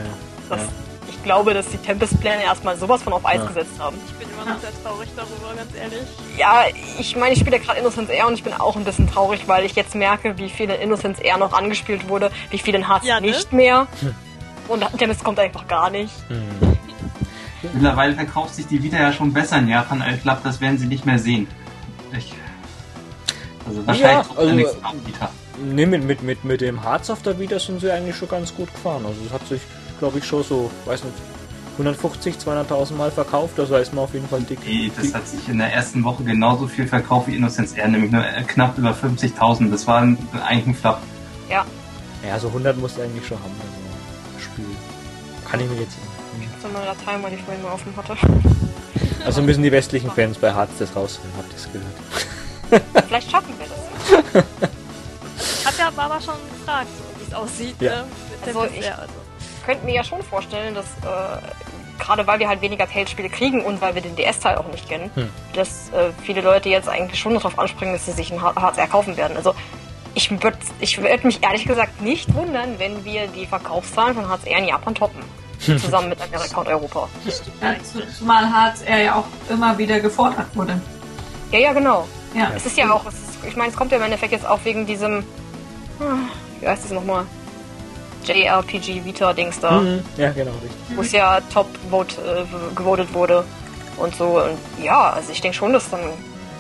dass 0.49 0.61
ja. 0.61 0.67
ich 1.09 1.23
glaube, 1.23 1.53
dass 1.53 1.67
die 1.67 1.77
Tempest-Pläne 1.77 2.43
erstmal 2.43 2.75
sowas 2.75 3.03
von 3.03 3.13
auf 3.13 3.23
Eis 3.25 3.45
gesetzt 3.45 3.73
haben. 3.77 3.97
Ich 4.07 4.13
bin 4.13 4.27
immer 4.33 4.51
noch 4.51 4.59
sehr 4.61 4.71
traurig 4.83 5.09
darüber, 5.15 5.53
ganz 5.55 5.75
ehrlich. 5.75 6.07
Ja, 6.37 6.63
ich 6.99 7.15
meine, 7.15 7.33
ich 7.33 7.39
spiele 7.39 7.59
gerade 7.59 7.79
Innocence 7.79 8.09
Air 8.09 8.27
und 8.27 8.33
ich 8.33 8.43
bin 8.43 8.53
auch 8.53 8.75
ein 8.75 8.83
bisschen 8.83 9.07
traurig, 9.07 9.47
weil 9.47 9.63
ich 9.63 9.75
jetzt 9.75 9.93
merke, 9.93 10.39
wie 10.39 10.49
viel 10.49 10.71
in 10.71 10.81
Innocence 10.81 11.19
Air 11.19 11.37
noch 11.37 11.53
angespielt 11.53 12.09
wurde, 12.09 12.31
wie 12.49 12.57
viel 12.57 12.73
in 12.73 12.87
Hearts 12.87 13.05
ne? 13.05 13.21
nicht 13.21 13.53
mehr. 13.53 13.87
Hm. 13.99 14.15
Und 14.67 14.97
Tempest 14.97 15.23
kommt 15.23 15.37
einfach 15.37 15.67
gar 15.67 15.91
nicht. 15.91 16.13
Hm. 16.29 16.70
Mittlerweile 17.73 18.15
verkauft 18.15 18.55
sich 18.55 18.67
die 18.67 18.81
Vita 18.83 18.97
ja 18.97 19.13
schon 19.13 19.33
besser 19.33 19.59
in 19.59 19.67
Japan. 19.67 20.03
Ich 20.13 20.23
glaube, 20.23 20.41
das 20.43 20.59
werden 20.61 20.77
sie 20.77 20.87
nicht 20.87 21.05
mehr 21.05 21.19
sehen. 21.19 21.47
Ich, 22.17 22.33
also 23.67 23.85
wahrscheinlich 23.87 24.27
ja, 24.27 24.37
also, 24.37 24.53
nichts 24.53 24.75
auf 24.83 24.93
Vita. 25.05 25.29
Nee, 25.63 25.85
mit, 25.85 26.03
mit, 26.03 26.23
mit, 26.23 26.43
mit 26.43 26.61
dem 26.61 26.83
Harz 26.83 27.09
auf 27.09 27.21
der 27.21 27.39
Vita 27.39 27.59
sind 27.59 27.81
sie 27.81 27.91
eigentlich 27.91 28.15
schon 28.15 28.29
ganz 28.29 28.53
gut 28.53 28.73
gefahren. 28.73 29.05
Also 29.05 29.19
es 29.25 29.31
hat 29.31 29.47
sich, 29.47 29.61
glaube 29.99 30.17
ich, 30.17 30.25
schon 30.25 30.43
so, 30.43 30.71
weiß 30.85 31.03
nicht, 31.03 31.15
150, 31.73 32.35
200.000 32.35 32.93
Mal 32.95 33.11
verkauft, 33.11 33.57
das 33.57 33.69
weiß 33.69 33.93
man 33.93 34.03
auf 34.03 34.13
jeden 34.13 34.27
Fall 34.27 34.41
dick. 34.41 34.59
Nee, 34.65 34.91
das 34.95 35.13
hat 35.13 35.27
sich 35.27 35.47
in 35.47 35.57
der 35.57 35.73
ersten 35.73 36.03
Woche 36.03 36.23
genauso 36.23 36.67
viel 36.67 36.87
verkauft 36.87 37.27
wie 37.27 37.35
Innocence 37.35 37.73
Air, 37.73 37.87
nämlich 37.87 38.11
nur 38.11 38.25
äh, 38.25 38.43
knapp 38.43 38.77
über 38.77 38.91
50.000. 38.91 39.71
Das 39.71 39.87
war 39.87 40.01
ein, 40.01 40.17
eigentlich 40.45 40.67
ein 40.67 40.75
Flap. 40.75 41.01
Ja. 41.49 41.65
Ja, 42.27 42.37
so 42.37 42.49
100 42.49 42.77
musst 42.77 42.97
du 42.97 43.01
eigentlich 43.01 43.25
schon 43.25 43.39
haben, 43.39 43.55
also 43.59 44.43
Spiel. 44.43 44.65
Kann 45.49 45.59
ich 45.59 45.69
mir 45.69 45.81
jetzt 45.81 45.97
so 46.61 46.67
eine 46.67 46.85
Datei, 46.85 47.21
weil 47.21 47.33
ich 47.33 47.41
vorhin 47.41 47.63
mal 47.63 47.73
offen 47.73 47.93
hatte. 47.95 48.15
Also 49.23 49.43
müssen 49.43 49.61
die 49.61 49.71
westlichen 49.71 50.09
Fans 50.09 50.39
bei 50.39 50.51
Harz 50.51 50.71
das 50.79 50.95
rausholen, 50.95 51.31
habt 51.37 51.51
ihr 51.51 51.55
es 51.55 51.69
gehört? 51.71 53.05
Vielleicht 53.07 53.29
schaffen 53.29 53.53
wir 53.59 53.67
das. 53.67 54.43
Ich 55.59 55.67
hab 55.67 55.77
ja 55.77 55.89
Baba 55.91 56.19
schon 56.19 56.35
gefragt, 56.49 56.87
so, 56.97 57.19
wie 57.19 57.27
es 57.27 57.33
aussieht. 57.33 57.75
Ja. 57.79 57.97
Ne? 57.97 58.05
Also 58.45 58.65
ich 58.65 58.91
also. 58.91 59.13
könnte 59.63 59.85
mir 59.85 59.93
ja 59.93 60.03
schon 60.03 60.23
vorstellen, 60.23 60.73
dass 60.73 60.85
äh, 60.85 61.41
gerade 61.99 62.25
weil 62.25 62.39
wir 62.39 62.47
halt 62.47 62.61
weniger 62.61 62.87
Tales-Spiele 62.87 63.29
kriegen 63.29 63.61
und 63.63 63.79
weil 63.79 63.93
wir 63.93 64.01
den 64.01 64.15
DS-Teil 64.15 64.55
auch 64.55 64.67
nicht 64.67 64.89
kennen, 64.89 65.11
hm. 65.13 65.29
dass 65.53 65.89
äh, 65.89 66.11
viele 66.23 66.41
Leute 66.41 66.69
jetzt 66.69 66.89
eigentlich 66.89 67.19
schon 67.19 67.35
darauf 67.35 67.57
anspringen, 67.59 67.93
dass 67.93 68.05
sie 68.05 68.11
sich 68.11 68.31
ein 68.31 68.41
HCR 68.41 68.87
kaufen 68.87 69.17
werden. 69.17 69.37
Also 69.37 69.53
ich 70.15 70.31
würde 70.31 70.57
ich 70.79 71.01
würd 71.01 71.23
mich 71.23 71.43
ehrlich 71.43 71.65
gesagt 71.65 72.01
nicht 72.01 72.33
wundern, 72.33 72.79
wenn 72.79 73.05
wir 73.05 73.27
die 73.27 73.45
Verkaufszahlen 73.45 74.15
von 74.15 74.29
HCR 74.29 74.57
in 74.57 74.67
Japan 74.67 74.95
toppen 74.95 75.21
zusammen 75.61 76.09
mit 76.09 76.21
Amerika 76.21 76.59
und 76.59 76.67
Europa. 76.67 77.09
Ja, 77.61 77.75
zumal 78.17 78.45
HCR 78.51 79.01
ja 79.01 79.15
auch 79.15 79.25
immer 79.49 79.77
wieder 79.77 79.99
gefordert 79.99 80.47
wurde. 80.55 80.79
Ja, 81.51 81.59
ja, 81.59 81.73
genau. 81.73 82.07
Ja. 82.33 82.51
Es 82.55 82.65
ist 82.65 82.77
ja 82.77 82.91
auch, 82.91 83.05
ist, 83.07 83.17
ich 83.47 83.55
meine, 83.55 83.69
es 83.69 83.75
kommt 83.75 83.91
ja 83.91 83.97
im 83.97 84.03
Endeffekt 84.03 84.31
jetzt 84.31 84.45
auch 84.45 84.59
wegen 84.63 84.85
diesem, 84.85 85.17
hm, 85.99 86.29
wie 86.59 86.67
heißt 86.67 86.85
es 86.85 86.91
nochmal? 86.91 87.25
JRPG 88.23 89.03
Vita-Dings 89.03 89.59
da. 89.59 89.81
Mhm. 89.81 90.03
Ja, 90.17 90.31
genau, 90.31 90.51
richtig. 90.51 90.95
Wo 90.95 91.01
es 91.01 91.11
ja 91.11 91.41
top 91.53 91.67
vote, 91.89 92.15
äh, 92.21 92.75
gewotet 92.75 93.13
wurde 93.13 93.43
und 93.97 94.15
so. 94.15 94.39
Und 94.39 94.57
ja, 94.83 95.11
also 95.11 95.31
ich 95.31 95.41
denke 95.41 95.57
schon, 95.57 95.73
dass 95.73 95.89
dann. 95.89 96.01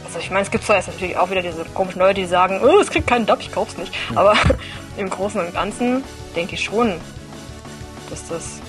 Also 0.05 0.19
ich 0.19 0.29
meine, 0.29 0.43
es 0.43 0.51
gibt 0.51 0.65
zwar 0.65 0.75
jetzt 0.75 0.87
natürlich 0.87 1.15
auch 1.15 1.29
wieder 1.29 1.41
diese 1.41 1.63
komischen 1.73 2.01
Leute, 2.01 2.15
die 2.15 2.25
sagen, 2.25 2.59
oh, 2.61 2.79
es 2.79 2.89
kriegt 2.89 3.07
keinen 3.07 3.25
Dub, 3.25 3.39
ich 3.39 3.51
kauf's 3.51 3.77
nicht. 3.77 3.93
Mhm. 4.09 4.17
Aber 4.17 4.33
im 4.97 5.09
Großen 5.09 5.39
und 5.39 5.53
Ganzen 5.53 6.03
denke 6.35 6.55
ich 6.55 6.63
schon, 6.63 6.95
dass 8.09 8.27
das 8.27 8.59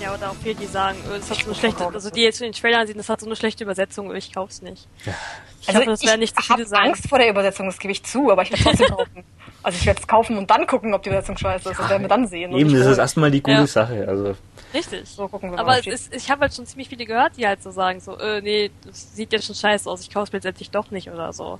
ja, 0.00 0.14
oder 0.14 0.30
auch 0.30 0.34
viele, 0.42 0.54
die 0.54 0.66
sagen, 0.66 0.98
oh, 1.06 1.16
das 1.16 1.30
hat 1.30 1.38
so 1.38 1.46
eine 1.46 1.54
schlechte, 1.54 1.86
also 1.86 2.10
die 2.10 2.22
jetzt 2.22 2.40
in 2.40 2.48
den 2.48 2.52
Trailern 2.52 2.86
sehen, 2.86 2.96
das 2.96 3.08
hat 3.08 3.20
so 3.20 3.26
eine 3.26 3.36
schlechte 3.36 3.64
Übersetzung, 3.64 4.14
ich 4.14 4.32
kauf's 4.32 4.62
nicht. 4.62 4.86
Ja. 5.04 5.14
Ich 5.60 5.68
also 5.68 5.80
hoffe, 5.80 5.90
das 5.90 6.02
werden 6.02 6.20
nicht 6.20 6.36
zu 6.36 6.42
viele 6.42 6.66
sein. 6.66 6.86
Angst 6.86 7.08
vor 7.08 7.18
der 7.18 7.28
Übersetzung, 7.28 7.66
das 7.66 7.78
gebe 7.78 7.92
ich 7.92 8.02
zu, 8.04 8.30
aber 8.30 8.42
ich 8.42 8.50
werde 8.50 8.62
trotzdem 8.64 8.86
kaufen. 8.96 9.24
Also 9.62 9.78
ich 9.78 9.86
werde 9.86 10.00
es 10.00 10.06
kaufen 10.06 10.38
und 10.38 10.48
dann 10.48 10.66
gucken, 10.66 10.94
ob 10.94 11.02
die 11.02 11.10
Übersetzung 11.10 11.36
scheiße 11.36 11.70
ist. 11.70 11.78
Das 11.78 11.90
werden 11.90 12.02
wir 12.02 12.08
dann 12.08 12.26
sehen. 12.26 12.52
Eben, 12.56 12.72
das 12.72 12.86
ist 12.86 12.98
erstmal 12.98 13.30
die 13.30 13.42
gute 13.42 13.58
ja. 13.58 13.66
Sache. 13.66 14.06
Also. 14.06 14.34
Richtig. 14.72 15.08
So 15.08 15.28
gucken 15.28 15.50
wir 15.50 15.58
aber 15.58 15.84
ist, 15.86 16.14
ich 16.14 16.30
habe 16.30 16.42
halt 16.42 16.54
schon 16.54 16.64
ziemlich 16.66 16.88
viele 16.88 17.04
gehört, 17.04 17.36
die 17.36 17.46
halt 17.46 17.62
so 17.62 17.70
sagen, 17.70 18.00
so, 18.00 18.16
äh, 18.18 18.40
nee, 18.40 18.70
das 18.86 19.14
sieht 19.14 19.32
jetzt 19.32 19.46
schon 19.46 19.56
scheiße 19.56 19.90
aus, 19.90 20.00
ich 20.00 20.10
kaufe 20.10 20.26
es 20.28 20.32
letztendlich 20.32 20.70
doch 20.70 20.90
nicht 20.90 21.10
oder 21.10 21.32
so. 21.32 21.58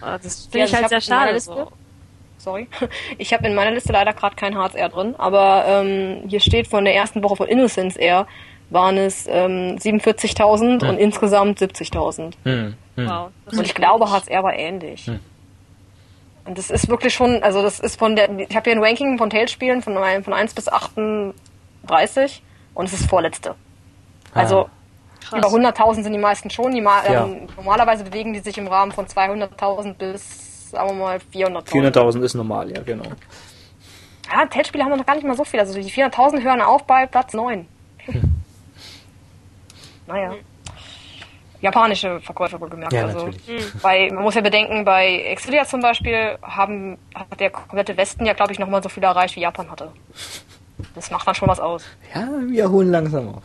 Das 0.00 0.46
finde 0.46 0.58
ja, 0.60 0.64
ich 0.64 0.74
halt 0.74 0.88
sehr 0.88 1.00
schade. 1.00 1.38
So 1.40 1.70
sorry. 2.40 2.68
Ich 3.18 3.32
habe 3.32 3.46
in 3.46 3.54
meiner 3.54 3.70
Liste 3.70 3.92
leider 3.92 4.12
gerade 4.12 4.36
kein 4.36 4.56
HCR 4.56 4.88
drin, 4.88 5.14
aber 5.18 5.64
ähm, 5.66 6.22
hier 6.28 6.40
steht 6.40 6.66
von 6.66 6.84
der 6.84 6.94
ersten 6.94 7.22
Woche 7.22 7.36
von 7.36 7.48
Innocence 7.48 7.96
Air 7.96 8.26
waren 8.70 8.96
es 8.96 9.26
ähm, 9.26 9.76
47.000 9.78 10.82
hm. 10.82 10.88
und 10.88 10.98
insgesamt 10.98 11.58
70.000. 11.58 12.34
Hm. 12.44 12.74
Hm. 12.96 13.06
Wow. 13.08 13.30
Und 13.50 13.66
ich 13.66 13.74
glaube, 13.74 14.10
HCR 14.10 14.42
war 14.42 14.54
ähnlich. 14.54 15.06
Hm. 15.06 15.18
Und 16.44 16.56
das 16.56 16.70
ist 16.70 16.88
wirklich 16.88 17.12
schon, 17.12 17.42
also 17.42 17.62
das 17.62 17.80
ist 17.80 17.98
von 17.98 18.16
der, 18.16 18.30
ich 18.38 18.56
habe 18.56 18.70
hier 18.70 18.78
ein 18.78 18.82
Ranking 18.82 19.18
von 19.18 19.28
Tales-Spielen 19.28 19.82
von, 19.82 19.94
von 19.94 20.32
1 20.32 20.54
bis 20.54 20.68
38 20.68 22.42
und 22.74 22.86
es 22.86 22.92
ist 22.92 23.08
vorletzte. 23.10 23.54
Also 24.32 24.68
ah, 25.30 25.36
über 25.36 25.48
100.000 25.48 26.02
sind 26.02 26.12
die 26.12 26.18
meisten 26.18 26.50
schon. 26.50 26.72
Die 26.72 26.82
ja. 26.82 27.24
ähm, 27.24 27.48
normalerweise 27.56 28.04
bewegen 28.04 28.32
die 28.32 28.40
sich 28.40 28.56
im 28.58 28.68
Rahmen 28.68 28.92
von 28.92 29.06
200.000 29.06 29.94
bis, 29.94 30.49
sagen 30.70 30.88
wir 30.90 30.94
mal, 30.94 31.18
400.000. 31.32 31.92
400.000 31.92 32.22
ist 32.22 32.34
normal, 32.34 32.70
ja, 32.70 32.82
genau. 32.82 33.04
Ja, 34.30 34.46
Tales-Spiele 34.46 34.84
haben 34.84 34.96
noch 34.96 35.06
gar 35.06 35.16
nicht 35.16 35.26
mal 35.26 35.36
so 35.36 35.44
viel. 35.44 35.60
Also 35.60 35.74
die 35.74 35.90
400.000 35.90 36.42
hören 36.42 36.60
auf 36.60 36.84
bei 36.84 37.06
Platz 37.06 37.34
9. 37.34 37.66
Hm. 38.06 38.22
Naja 40.06 40.34
japanische 41.60 42.20
Verkäufer 42.20 42.60
wohl 42.60 42.70
gemerkt. 42.70 42.92
Ja, 42.92 43.06
also, 43.06 43.26
natürlich. 43.26 43.46
Hm. 43.46 43.82
Weil 43.82 44.10
man 44.12 44.22
muss 44.22 44.34
ja 44.34 44.40
bedenken, 44.40 44.84
bei 44.84 45.22
Expedia 45.22 45.64
zum 45.64 45.80
Beispiel 45.80 46.38
haben, 46.42 46.98
hat 47.14 47.38
der 47.38 47.50
komplette 47.50 47.96
Westen 47.96 48.26
ja, 48.26 48.32
glaube 48.32 48.52
ich, 48.52 48.58
nochmal 48.58 48.82
so 48.82 48.88
viel 48.88 49.02
erreicht, 49.02 49.36
wie 49.36 49.40
Japan 49.40 49.70
hatte. 49.70 49.92
Das 50.94 51.10
macht 51.10 51.26
dann 51.26 51.34
schon 51.34 51.48
was 51.48 51.60
aus. 51.60 51.84
Ja, 52.14 52.26
wir 52.46 52.70
holen 52.70 52.90
langsam 52.90 53.28
auf. 53.28 53.42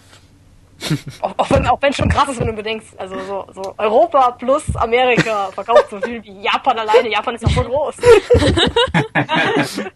auch, 1.22 1.34
auch, 1.38 1.50
wenn, 1.52 1.66
auch 1.68 1.82
wenn 1.82 1.94
schon 1.94 2.10
krass 2.10 2.30
ist, 2.30 2.40
wenn 2.40 2.48
du 2.48 2.54
bedenkst, 2.54 3.00
also 3.00 3.16
so, 3.22 3.46
so 3.54 3.74
Europa 3.78 4.32
plus 4.32 4.76
Amerika 4.76 5.50
verkauft 5.52 5.90
so 5.90 6.00
viel 6.02 6.24
wie 6.24 6.42
Japan 6.42 6.78
alleine. 6.78 7.10
Japan 7.10 7.36
ist 7.36 7.42
ja 7.44 7.50
voll 7.50 7.66
groß. 7.66 7.96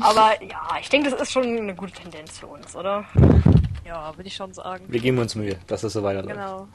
Aber 0.00 0.42
ja, 0.42 0.76
ich 0.80 0.88
denke, 0.88 1.10
das 1.10 1.20
ist 1.20 1.32
schon 1.32 1.44
eine 1.44 1.74
gute 1.74 1.92
Tendenz 1.92 2.38
für 2.38 2.46
uns, 2.46 2.76
oder? 2.76 3.04
Ja, 3.84 4.14
würde 4.16 4.28
ich 4.28 4.36
schon 4.36 4.52
sagen. 4.52 4.84
Wir 4.88 5.00
geben 5.00 5.18
uns 5.18 5.34
Mühe, 5.34 5.56
dass 5.66 5.82
es 5.82 5.94
so 5.94 6.02
weiterläuft. 6.02 6.36
Genau. 6.36 6.68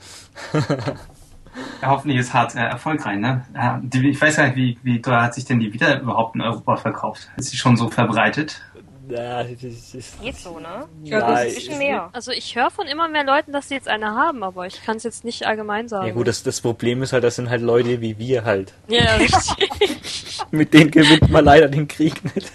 ja, 1.81 1.87
hoffentlich 1.87 2.19
ist 2.19 2.33
hart 2.33 2.55
äh, 2.55 2.59
erfolgreich, 2.59 3.19
ne? 3.19 3.45
die, 3.83 4.09
ich 4.09 4.19
weiß 4.19 4.35
gar 4.37 4.47
nicht, 4.47 4.55
wie, 4.55 4.79
wie 4.81 5.01
teuer 5.01 5.21
hat 5.21 5.35
sich 5.35 5.45
denn 5.45 5.59
die 5.59 5.71
wieder 5.71 6.01
überhaupt 6.01 6.35
in 6.35 6.41
Europa 6.41 6.75
verkauft? 6.75 7.29
Ist 7.37 7.51
sie 7.51 7.57
schon 7.57 7.77
so 7.77 7.87
verbreitet? 7.89 8.61
Ja, 9.09 9.43
das 9.43 9.93
ist, 9.93 10.21
Geht 10.21 10.37
so, 10.37 10.59
ne? 10.59 10.87
Ja, 11.03 11.19
das 11.19 11.45
ist 11.45 11.47
ein 11.49 11.55
bisschen 11.55 11.77
mehr. 11.77 12.09
Also 12.13 12.31
ich 12.31 12.55
höre 12.55 12.71
von 12.71 12.87
immer 12.87 13.09
mehr 13.09 13.25
Leuten, 13.25 13.51
dass 13.51 13.67
sie 13.67 13.75
jetzt 13.75 13.87
eine 13.87 14.11
haben, 14.15 14.43
aber 14.43 14.65
ich 14.65 14.81
kann 14.81 14.95
es 14.97 15.03
jetzt 15.03 15.25
nicht 15.25 15.45
allgemein 15.45 15.89
sagen. 15.89 16.07
Ja 16.07 16.13
gut, 16.13 16.27
das, 16.27 16.43
das 16.43 16.61
Problem 16.61 17.03
ist 17.03 17.11
halt, 17.11 17.23
das 17.23 17.35
sind 17.35 17.49
halt 17.49 17.61
Leute 17.61 17.99
wie 17.99 18.17
wir 18.17 18.45
halt. 18.45 18.73
Ja, 18.87 19.15
richtig. 19.15 20.41
Mit 20.51 20.73
denen 20.73 20.91
gewinnt 20.91 21.29
man 21.29 21.43
leider 21.43 21.67
den 21.67 21.87
Krieg 21.87 22.23
nicht. 22.35 22.51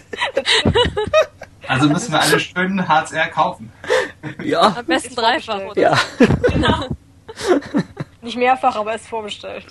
Also 1.66 1.88
müssen 1.88 2.12
wir 2.12 2.20
alle 2.20 2.40
schön 2.40 2.88
HCR 2.88 3.28
kaufen. 3.28 3.70
Ja. 4.42 4.74
Am 4.78 4.86
besten 4.86 5.14
dreifach, 5.14 5.60
oder? 5.60 5.80
Ja. 5.80 5.98
Genau. 6.50 6.86
Nicht 8.22 8.38
mehrfach, 8.38 8.74
aber 8.74 8.94
ist 8.94 9.06
vorbestellt. 9.06 9.64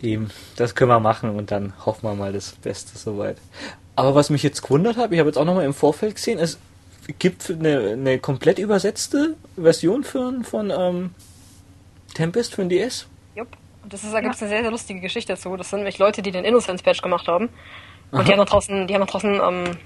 Eben, 0.00 0.30
das 0.56 0.74
können 0.74 0.90
wir 0.90 1.00
machen 1.00 1.36
und 1.36 1.50
dann 1.50 1.74
hoffen 1.84 2.08
wir 2.08 2.14
mal 2.14 2.32
das 2.32 2.52
Beste 2.52 2.98
soweit. 2.98 3.36
Aber 3.96 4.14
was 4.14 4.30
mich 4.30 4.42
jetzt 4.42 4.62
gewundert 4.62 4.96
hat, 4.96 5.12
ich 5.12 5.18
habe 5.18 5.28
jetzt 5.28 5.36
auch 5.36 5.44
nochmal 5.44 5.64
im 5.64 5.74
Vorfeld 5.74 6.16
gesehen, 6.16 6.38
es 6.38 6.58
gibt 7.18 7.50
eine, 7.50 7.92
eine 7.92 8.18
komplett 8.18 8.58
übersetzte 8.58 9.36
Version 9.56 10.04
von, 10.04 10.44
von 10.44 10.70
ähm, 10.70 11.14
Tempest 12.14 12.54
für 12.54 12.62
den 12.62 12.70
DS. 12.70 13.06
Jupp. 13.34 13.48
Und 13.82 13.92
das 13.92 14.02
ist, 14.02 14.14
da 14.14 14.20
gibt 14.20 14.34
es 14.34 14.42
eine 14.42 14.48
sehr, 14.48 14.62
sehr 14.62 14.70
lustige 14.70 15.00
Geschichte 15.00 15.34
dazu. 15.34 15.56
Das 15.56 15.70
sind 15.70 15.80
nämlich 15.80 15.98
Leute, 15.98 16.22
die 16.22 16.30
den 16.30 16.44
Innocence-Patch 16.44 17.02
gemacht 17.02 17.28
haben. 17.28 17.50
Und 18.10 18.20
Aha. 18.20 18.22
die 18.24 18.32
haben 18.32 18.38
da 18.38 18.44
draußen, 18.44 18.86
die 18.86 18.94
haben 18.94 19.00
da 19.00 19.06
draußen 19.06 19.34
ähm, 19.34 19.76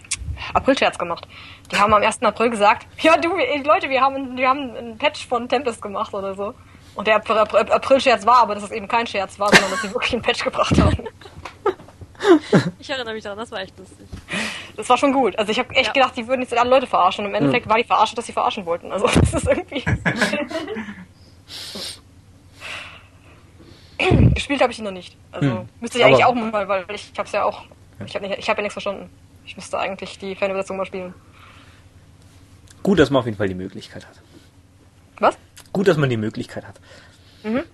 April-Scherz 0.55 0.99
gemacht. 0.99 1.27
Die 1.73 1.77
haben 1.77 1.93
am 1.93 2.03
1. 2.03 2.23
April 2.23 2.51
gesagt, 2.51 2.87
ja 3.01 3.17
du, 3.17 3.31
Leute, 3.65 3.91
wir 3.91 4.01
haben, 4.01 4.37
wir 4.37 4.49
haben 4.49 4.77
einen 4.77 4.99
Patch 4.99 5.27
von 5.27 5.49
Tempest 5.49 5.83
gemacht 5.83 6.15
oder 6.15 6.35
so. 6.35 6.55
Und 6.95 7.07
der 7.07 7.17
April-Scherz 7.17 8.25
war 8.27 8.39
aber, 8.43 8.55
dass 8.55 8.65
es 8.65 8.71
eben 8.71 8.89
kein 8.89 9.07
Scherz 9.07 9.39
war, 9.39 9.51
sondern 9.51 9.71
dass 9.71 9.83
sie 9.83 9.93
wirklich 9.93 10.13
einen 10.13 10.23
Patch 10.23 10.45
gebracht 10.45 10.79
haben. 10.81 10.99
Ich 12.79 12.91
erinnere 12.91 13.15
mich 13.15 13.23
daran, 13.25 13.39
das 13.39 13.51
war 13.51 13.61
echt 13.61 13.79
lustig. 13.79 14.07
Das 14.77 14.89
war 14.89 14.97
schon 14.97 15.13
gut. 15.13 15.39
Also 15.39 15.53
ich 15.53 15.59
habe 15.59 15.75
echt 15.75 15.89
ja. 15.89 15.93
gedacht, 15.93 16.17
die 16.17 16.27
würden 16.27 16.43
jetzt 16.43 16.57
alle 16.57 16.71
Leute 16.71 16.87
verarschen. 16.87 17.25
Und 17.25 17.31
im 17.31 17.37
Endeffekt 17.37 17.67
mhm. 17.67 17.71
war 17.71 17.79
die 17.79 17.85
verarscht, 17.85 18.17
dass 18.17 18.27
sie 18.27 18.33
verarschen 18.33 18.67
wollten. 18.67 18.93
Also 18.93 19.07
das 19.15 19.35
ist 19.35 19.47
irgendwie... 19.47 19.85
Gespielt 24.35 24.63
habe 24.63 24.73
ich 24.73 24.79
ihn 24.79 24.85
noch 24.85 24.93
nicht. 24.93 25.17
Also 25.33 25.51
hm. 25.51 25.69
müsste 25.81 25.99
ich 25.99 26.05
eigentlich 26.05 26.25
auch 26.25 26.33
mal, 26.35 26.69
weil 26.69 26.85
ich 26.95 27.11
habe 27.19 27.27
es 27.27 27.33
ja 27.33 27.43
auch... 27.45 27.65
Ich 28.07 28.15
habe 28.15 28.29
hab 28.29 28.57
ja 28.57 28.63
nichts 28.63 28.75
verstanden. 28.75 29.11
Ich 29.45 29.57
müsste 29.57 29.77
eigentlich 29.79 30.19
die 30.19 30.37
Fanübersetzung 30.37 30.77
mal 30.77 30.87
spielen. 30.87 31.15
Gut, 32.85 33.01
dass 33.01 33.11
man 33.11 33.21
auf 33.21 33.27
jeden 33.27 33.37
Fall 33.37 33.49
die 33.49 33.55
Möglichkeit 33.55 34.07
hat. 34.07 34.21
Was? 35.19 35.37
Gut, 35.73 35.89
dass 35.89 35.97
man 35.97 36.09
die 36.11 36.17
Möglichkeit 36.17 36.65
hat. 36.65 36.81
Mhm. 37.43 37.65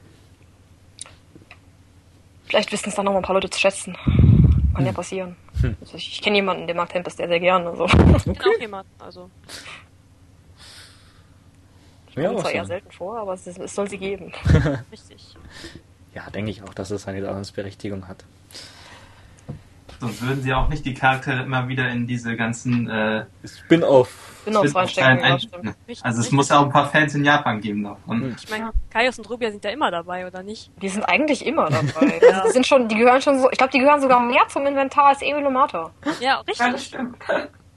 Vielleicht 2.47 2.73
wissen 2.73 2.89
es 2.89 2.95
dann 2.95 3.05
noch 3.05 3.13
mal 3.13 3.19
ein 3.19 3.25
paar 3.25 3.35
Leute 3.35 3.51
zu 3.51 3.59
schätzen. 3.59 3.97
Kann 4.05 4.79
hm. 4.79 4.87
ja 4.87 4.93
passieren. 4.93 5.37
Hm. 5.61 5.77
Also 5.81 5.97
ich, 5.97 6.13
ich 6.13 6.23
kenne 6.23 6.37
jemanden, 6.37 6.67
der 6.67 6.77
mag 6.77 6.89
Tempest 6.89 7.17
sehr, 7.17 7.29
sehr 7.29 7.41
gern. 7.41 7.67
Also. 7.67 7.85
Ich 7.87 7.93
kenne 7.93 8.39
auch 8.41 8.61
jemanden, 8.61 8.91
also. 8.99 9.31
Ich 12.09 12.17
ja, 12.17 12.37
zwar 12.37 12.53
eher 12.53 12.65
selten 12.65 12.93
vor, 12.93 13.19
aber 13.19 13.35
es, 13.35 13.47
es 13.47 13.75
soll 13.75 13.89
sie 13.89 13.99
geben. 13.99 14.33
Richtig. 14.93 15.37
Ja, 16.15 16.31
denke 16.31 16.51
ich 16.51 16.63
auch, 16.63 16.73
dass 16.73 16.91
es 16.91 17.09
eine 17.09 17.43
Berechtigung 17.55 18.07
hat. 18.07 18.25
Sonst 20.01 20.23
würden 20.23 20.43
sie 20.43 20.53
auch 20.55 20.69
nicht 20.69 20.85
die 20.85 20.95
Charaktere 20.95 21.43
immer 21.43 21.67
wieder 21.69 21.89
in 21.89 22.07
diese 22.07 22.37
ganzen 22.37 22.89
äh, 22.89 23.25
Spin-off 23.45 24.35
Spin 24.45 24.57
reinstecken. 24.57 25.75
Ja, 25.87 25.95
also 26.03 26.21
es 26.21 26.31
muss 26.31 26.51
ja 26.51 26.59
auch 26.59 26.67
ein 26.67 26.73
paar 26.73 26.89
Fans 26.91 27.15
in 27.15 27.25
Japan 27.25 27.61
geben 27.61 27.83
noch. 27.83 27.99
Und 28.07 28.23
hm. 28.23 28.37
ich 28.39 28.51
meine, 28.51 28.73
Kaios 28.95 29.19
und 29.19 29.29
Rubia 29.29 29.51
sind 29.51 29.65
ja 29.65 29.73
immer 29.73 29.91
dabei, 29.91 30.25
oder 30.25 30.45
nicht? 30.45 30.71
Die 30.81 30.89
sind 30.89 31.03
eigentlich 31.03 31.45
immer 31.45 31.69
dabei. 31.69 32.21
ja. 32.23 32.29
also 32.35 32.47
die 32.47 32.53
sind 32.53 32.65
schon, 32.65 32.87
die 32.87 32.95
gehören 32.95 33.21
schon 33.21 33.41
so, 33.41 33.51
ich 33.51 33.59
glaube, 33.59 33.73
die 33.73 33.81
gehören 33.81 34.01
sogar 34.01 34.21
mehr 34.21 34.47
zum 34.49 34.65
Inventar 34.67 35.07
als 35.07 35.21
Emil 35.21 35.45
und 35.45 35.53
Mata. 35.53 35.91
Ja, 36.21 36.37
richtig. 36.41 36.59
Ja, 36.61 36.71
das 36.71 36.85
stimmt. 36.85 37.17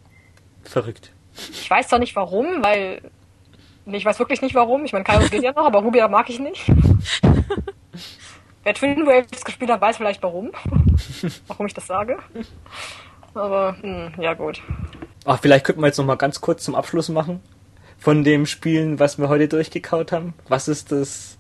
Verrückt. 0.63 1.11
Ich 1.51 1.67
weiß 1.67 1.87
doch 1.87 1.97
nicht 1.97 2.15
warum, 2.15 2.63
weil 2.63 3.01
ich 3.87 4.05
weiß 4.05 4.19
wirklich 4.19 4.43
nicht 4.43 4.53
warum. 4.53 4.85
Ich 4.85 4.93
meine, 4.93 5.05
Kaios 5.05 5.31
geht 5.31 5.41
ja 5.41 5.53
noch, 5.53 5.65
aber 5.65 5.79
Rubia 5.79 6.07
mag 6.07 6.29
ich 6.29 6.39
nicht. 6.39 6.71
Wer 8.63 8.73
Twin 8.75 9.07
Waves 9.07 9.43
gespielt 9.43 9.71
hat, 9.71 9.81
weiß 9.81 9.97
vielleicht 9.97 10.21
warum. 10.21 10.51
warum 11.47 11.65
ich 11.65 11.73
das 11.73 11.87
sage. 11.87 12.19
Aber, 13.33 13.75
hm, 13.81 14.11
ja 14.19 14.35
gut. 14.35 14.61
Ach, 15.25 15.39
vielleicht 15.41 15.65
könnten 15.65 15.81
wir 15.81 15.87
jetzt 15.87 15.97
noch 15.97 16.05
mal 16.05 16.15
ganz 16.15 16.41
kurz 16.41 16.63
zum 16.63 16.75
Abschluss 16.75 17.09
machen. 17.09 17.41
Von 17.99 18.23
dem 18.23 18.45
Spielen, 18.45 18.99
was 18.99 19.17
wir 19.17 19.27
heute 19.29 19.47
durchgekaut 19.47 20.11
haben. 20.11 20.33
Was 20.47 20.67
ist 20.67 20.91
das, 20.91 21.37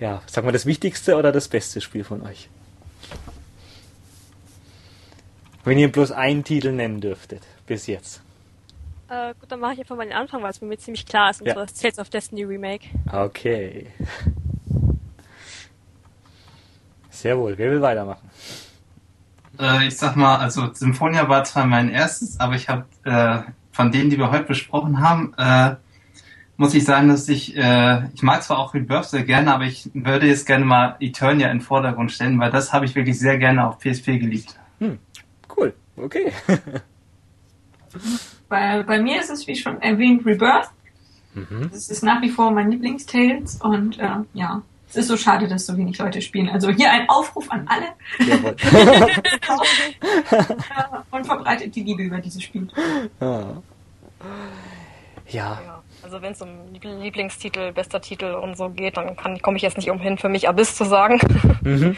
ja, 0.00 0.22
sagen 0.26 0.46
wir 0.46 0.52
das 0.52 0.66
wichtigste 0.66 1.16
oder 1.16 1.32
das 1.32 1.48
beste 1.48 1.80
Spiel 1.80 2.04
von 2.04 2.22
euch? 2.22 2.48
Wenn 5.64 5.78
ihr 5.78 5.90
bloß 5.90 6.12
einen 6.12 6.44
Titel 6.44 6.72
nennen 6.72 7.00
dürftet, 7.00 7.42
bis 7.66 7.86
jetzt. 7.86 8.22
Äh, 9.08 9.34
gut, 9.40 9.50
dann 9.50 9.60
mache 9.60 9.74
ich 9.74 9.80
einfach 9.80 9.96
mal 9.96 10.04
den 10.04 10.12
Anfang, 10.12 10.42
weil 10.42 10.50
es 10.50 10.60
mir 10.60 10.76
ziemlich 10.78 11.06
klar 11.06 11.30
ist, 11.30 11.40
und 11.40 11.46
ja. 11.46 11.54
zwar 11.54 11.66
das 11.66 11.74
Tales 11.74 11.98
of 11.98 12.10
Destiny 12.10 12.44
Remake. 12.44 12.86
Okay. 13.10 13.86
Sehr 17.10 17.38
wohl. 17.38 17.56
Wer 17.56 17.70
will 17.70 17.80
weitermachen? 17.80 18.30
Äh, 19.58 19.88
ich 19.88 19.96
sag 19.96 20.14
mal, 20.14 20.36
also 20.36 20.72
Symphonia 20.72 21.28
war 21.28 21.42
zwar 21.44 21.66
mein 21.66 21.90
erstes, 21.90 22.38
aber 22.38 22.54
ich 22.54 22.68
habe 22.68 22.84
äh, 23.04 23.40
von 23.78 23.92
denen, 23.92 24.10
die 24.10 24.18
wir 24.18 24.32
heute 24.32 24.42
besprochen 24.42 24.98
haben, 24.98 25.34
äh, 25.38 25.76
muss 26.56 26.74
ich 26.74 26.84
sagen, 26.84 27.06
dass 27.06 27.28
ich, 27.28 27.56
äh, 27.56 28.08
ich 28.12 28.24
mag 28.24 28.42
zwar 28.42 28.58
auch 28.58 28.74
Rebirth 28.74 29.04
sehr 29.04 29.22
gerne, 29.22 29.54
aber 29.54 29.66
ich 29.66 29.88
würde 29.94 30.26
jetzt 30.26 30.48
gerne 30.48 30.64
mal 30.64 30.96
Eternia 30.98 31.46
in 31.46 31.58
den 31.58 31.64
Vordergrund 31.64 32.10
stellen, 32.10 32.40
weil 32.40 32.50
das 32.50 32.72
habe 32.72 32.86
ich 32.86 32.96
wirklich 32.96 33.20
sehr 33.20 33.38
gerne 33.38 33.68
auf 33.68 33.78
PSP 33.78 34.18
geliebt. 34.18 34.58
Hm, 34.80 34.98
cool, 35.56 35.72
okay. 35.96 36.32
bei, 38.48 38.82
bei 38.82 39.00
mir 39.00 39.20
ist 39.20 39.30
es, 39.30 39.46
wie 39.46 39.54
schon 39.54 39.80
erwähnt, 39.80 40.26
Rebirth. 40.26 40.70
Mhm. 41.34 41.68
Das 41.70 41.88
ist 41.88 42.02
nach 42.02 42.20
wie 42.20 42.30
vor 42.30 42.50
mein 42.50 42.72
Lieblingstales 42.72 43.60
und 43.62 43.96
äh, 44.00 44.16
ja, 44.34 44.60
es 44.88 44.96
ist 44.96 45.06
so 45.06 45.16
schade, 45.16 45.46
dass 45.46 45.66
so 45.66 45.76
wenig 45.76 45.96
Leute 45.98 46.20
spielen. 46.20 46.48
Also 46.48 46.70
hier 46.70 46.90
ein 46.90 47.08
Aufruf 47.08 47.48
an 47.50 47.68
alle. 47.68 47.86
und 51.10 51.26
verbreitet 51.26 51.76
die 51.76 51.84
Liebe 51.84 52.02
über 52.02 52.18
dieses 52.18 52.42
Spiel. 52.42 52.66
Ja. 53.20 53.62
Ja. 55.28 55.82
Also 56.02 56.22
wenn 56.22 56.32
es 56.32 56.42
um 56.42 56.48
Lieblingstitel, 56.72 57.72
bester 57.72 58.00
Titel 58.00 58.34
und 58.34 58.56
so 58.56 58.70
geht, 58.70 58.96
dann 58.96 59.16
komme 59.42 59.56
ich 59.56 59.62
jetzt 59.62 59.76
nicht 59.76 59.90
umhin, 59.90 60.18
für 60.18 60.28
mich 60.28 60.48
Abyss 60.48 60.74
zu 60.76 60.84
sagen. 60.84 61.20
Mhm. 61.60 61.96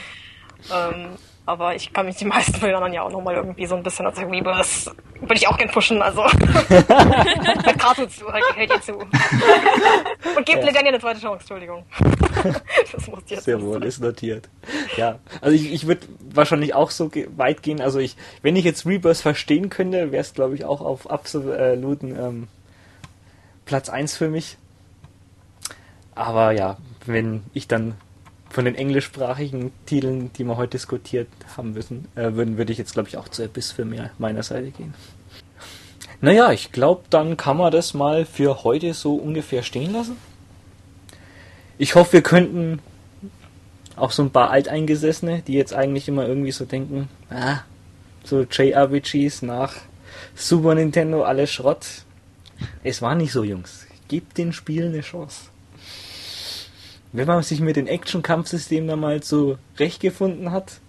ähm, 0.75 1.07
aber 1.47 1.77
ich 1.77 1.93
kann 1.93 2.07
mich 2.07 2.17
die 2.17 2.25
meisten 2.25 2.55
von 2.55 2.69
den 2.69 2.75
anderen 2.75 2.95
ja 2.95 3.03
auch 3.03 3.11
nochmal 3.11 3.35
irgendwie 3.35 3.67
so 3.67 3.77
ein 3.77 3.83
bisschen 3.83 4.07
als 4.07 4.19
Rebirth 4.19 4.91
würde 5.21 5.35
ich 5.35 5.49
auch 5.49 5.57
gern 5.57 5.71
pushen, 5.71 6.03
also. 6.03 6.25
Hört 6.69 7.79
Kato 7.79 8.07
zu, 8.07 8.27
hört, 8.33 8.57
hört 8.57 8.71
ihr 8.71 8.81
zu. 8.81 8.95
Und 10.37 10.47
gebt 10.47 10.61
ja. 10.61 10.65
Legania 10.65 10.89
eine 10.89 11.01
zweite 11.01 11.21
Chance, 11.21 11.41
Entschuldigung. 11.41 11.85
das 12.93 13.07
muss 13.09 13.23
jetzt 13.29 13.45
Sehr 13.45 13.61
wohl, 13.61 13.85
ist 13.85 14.01
notiert. 14.01 14.49
Ja, 14.97 15.19
also 15.41 15.55
ich, 15.55 15.73
ich 15.73 15.87
würde 15.87 16.07
wahrscheinlich 16.33 16.75
auch 16.75 16.91
so 16.91 17.11
weit 17.37 17.63
gehen, 17.63 17.81
also 17.81 17.99
ich, 17.99 18.17
wenn 18.43 18.57
ich 18.57 18.65
jetzt 18.65 18.87
Rebirth 18.87 19.19
verstehen 19.19 19.71
könnte, 19.71 20.13
wäre 20.13 20.21
es 20.21 20.35
glaube 20.35 20.55
ich 20.55 20.65
auch 20.65 20.81
auf 20.81 21.11
absoluten 21.11 22.17
ähm, 22.17 22.49
Platz 23.65 23.89
1 23.89 24.17
für 24.17 24.29
mich. 24.29 24.57
Aber 26.15 26.53
ja, 26.53 26.77
wenn 27.07 27.43
ich 27.55 27.69
dann 27.69 27.95
von 28.51 28.65
den 28.65 28.75
englischsprachigen 28.75 29.73
Titeln, 29.87 30.33
die 30.35 30.45
wir 30.45 30.57
heute 30.57 30.73
diskutiert 30.73 31.29
haben 31.57 31.73
müssen, 31.73 32.09
äh, 32.17 32.33
würden, 32.33 32.59
würde 32.59 32.73
ich 32.73 32.79
jetzt, 32.79 32.95
glaube 32.95 33.09
ich, 33.09 33.17
auch 33.17 33.29
zu 33.29 33.45
Abyss 33.45 33.71
für 33.71 33.85
mehr 33.85 34.11
meiner 34.19 34.43
Seite 34.43 34.71
gehen. 34.73 34.93
Naja, 36.21 36.53
ich 36.53 36.73
glaube, 36.73 37.05
dann 37.09 37.37
kann 37.37 37.57
man 37.57 37.73
das 37.73 37.95
mal 37.95 38.27
für 38.27 38.65
heute 38.65 38.93
so 38.93 39.15
ungefähr 39.15 39.63
stehen 39.63 39.93
lassen. 39.93 40.17
Ich 41.81 41.95
hoffe, 41.95 42.13
wir 42.13 42.23
könnten 42.23 42.81
auch 43.97 44.11
so 44.11 44.23
ein 44.23 44.31
paar 44.31 44.51
Alteingesessene, 44.51 45.41
die 45.41 45.55
jetzt 45.55 45.73
eigentlich 45.73 46.09
immer 46.09 46.29
irgendwie 46.29 46.53
so 46.53 46.67
denken, 46.67 47.09
ah, 47.31 47.61
so 48.23 48.43
JRPGs 48.43 49.41
nach 49.41 49.77
Super 50.35 50.75
Nintendo, 50.75 51.23
alles 51.23 51.51
Schrott. 51.51 51.87
Es 52.85 53.01
war 53.01 53.15
nicht 53.15 53.33
so, 53.33 53.45
Jungs. 53.45 53.87
Gebt 54.09 54.37
den 54.37 54.53
Spielen 54.53 54.93
eine 54.93 55.01
Chance. 55.01 55.47
Wenn 57.13 57.27
man 57.27 57.43
sich 57.43 57.61
mit 57.61 57.77
den 57.77 57.87
Action-Kampfsystemen 57.87 58.87
dann 58.87 59.01
mal 59.01 59.23
so 59.23 59.57
recht 59.79 60.01
gefunden 60.03 60.53
hat, 60.53 60.81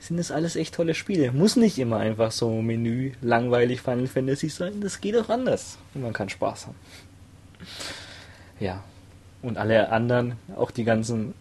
sind 0.00 0.18
das 0.18 0.30
alles 0.30 0.54
echt 0.54 0.74
tolle 0.74 0.92
Spiele. 0.92 1.32
Muss 1.32 1.56
nicht 1.56 1.78
immer 1.78 1.96
einfach 1.96 2.30
so 2.30 2.60
Menü 2.60 3.12
langweilig 3.22 3.80
Final 3.80 4.06
Fantasy 4.06 4.50
sein. 4.50 4.82
Das 4.82 5.00
geht 5.00 5.16
auch 5.16 5.30
anders. 5.30 5.78
Und 5.94 6.02
man 6.02 6.12
kann 6.12 6.28
Spaß 6.28 6.66
haben. 6.66 6.76
Ja. 8.60 8.84
Und 9.44 9.58
alle 9.58 9.90
anderen, 9.90 10.36
auch 10.56 10.70
die 10.70 10.84
ganzen 10.84 11.34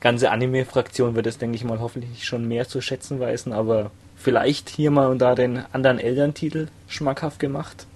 ganze 0.00 0.30
Anime-Fraktion 0.30 1.14
wird 1.14 1.26
es, 1.26 1.38
denke 1.38 1.56
ich 1.56 1.64
mal, 1.64 1.78
hoffentlich 1.78 2.24
schon 2.24 2.48
mehr 2.48 2.66
zu 2.66 2.80
schätzen 2.80 3.20
weisen, 3.20 3.52
aber 3.52 3.90
vielleicht 4.16 4.70
hier 4.70 4.90
mal 4.90 5.08
und 5.08 5.18
da 5.18 5.34
den 5.34 5.62
anderen 5.72 5.98
Elterntitel 5.98 6.68
schmackhaft 6.88 7.38
gemacht. 7.38 7.86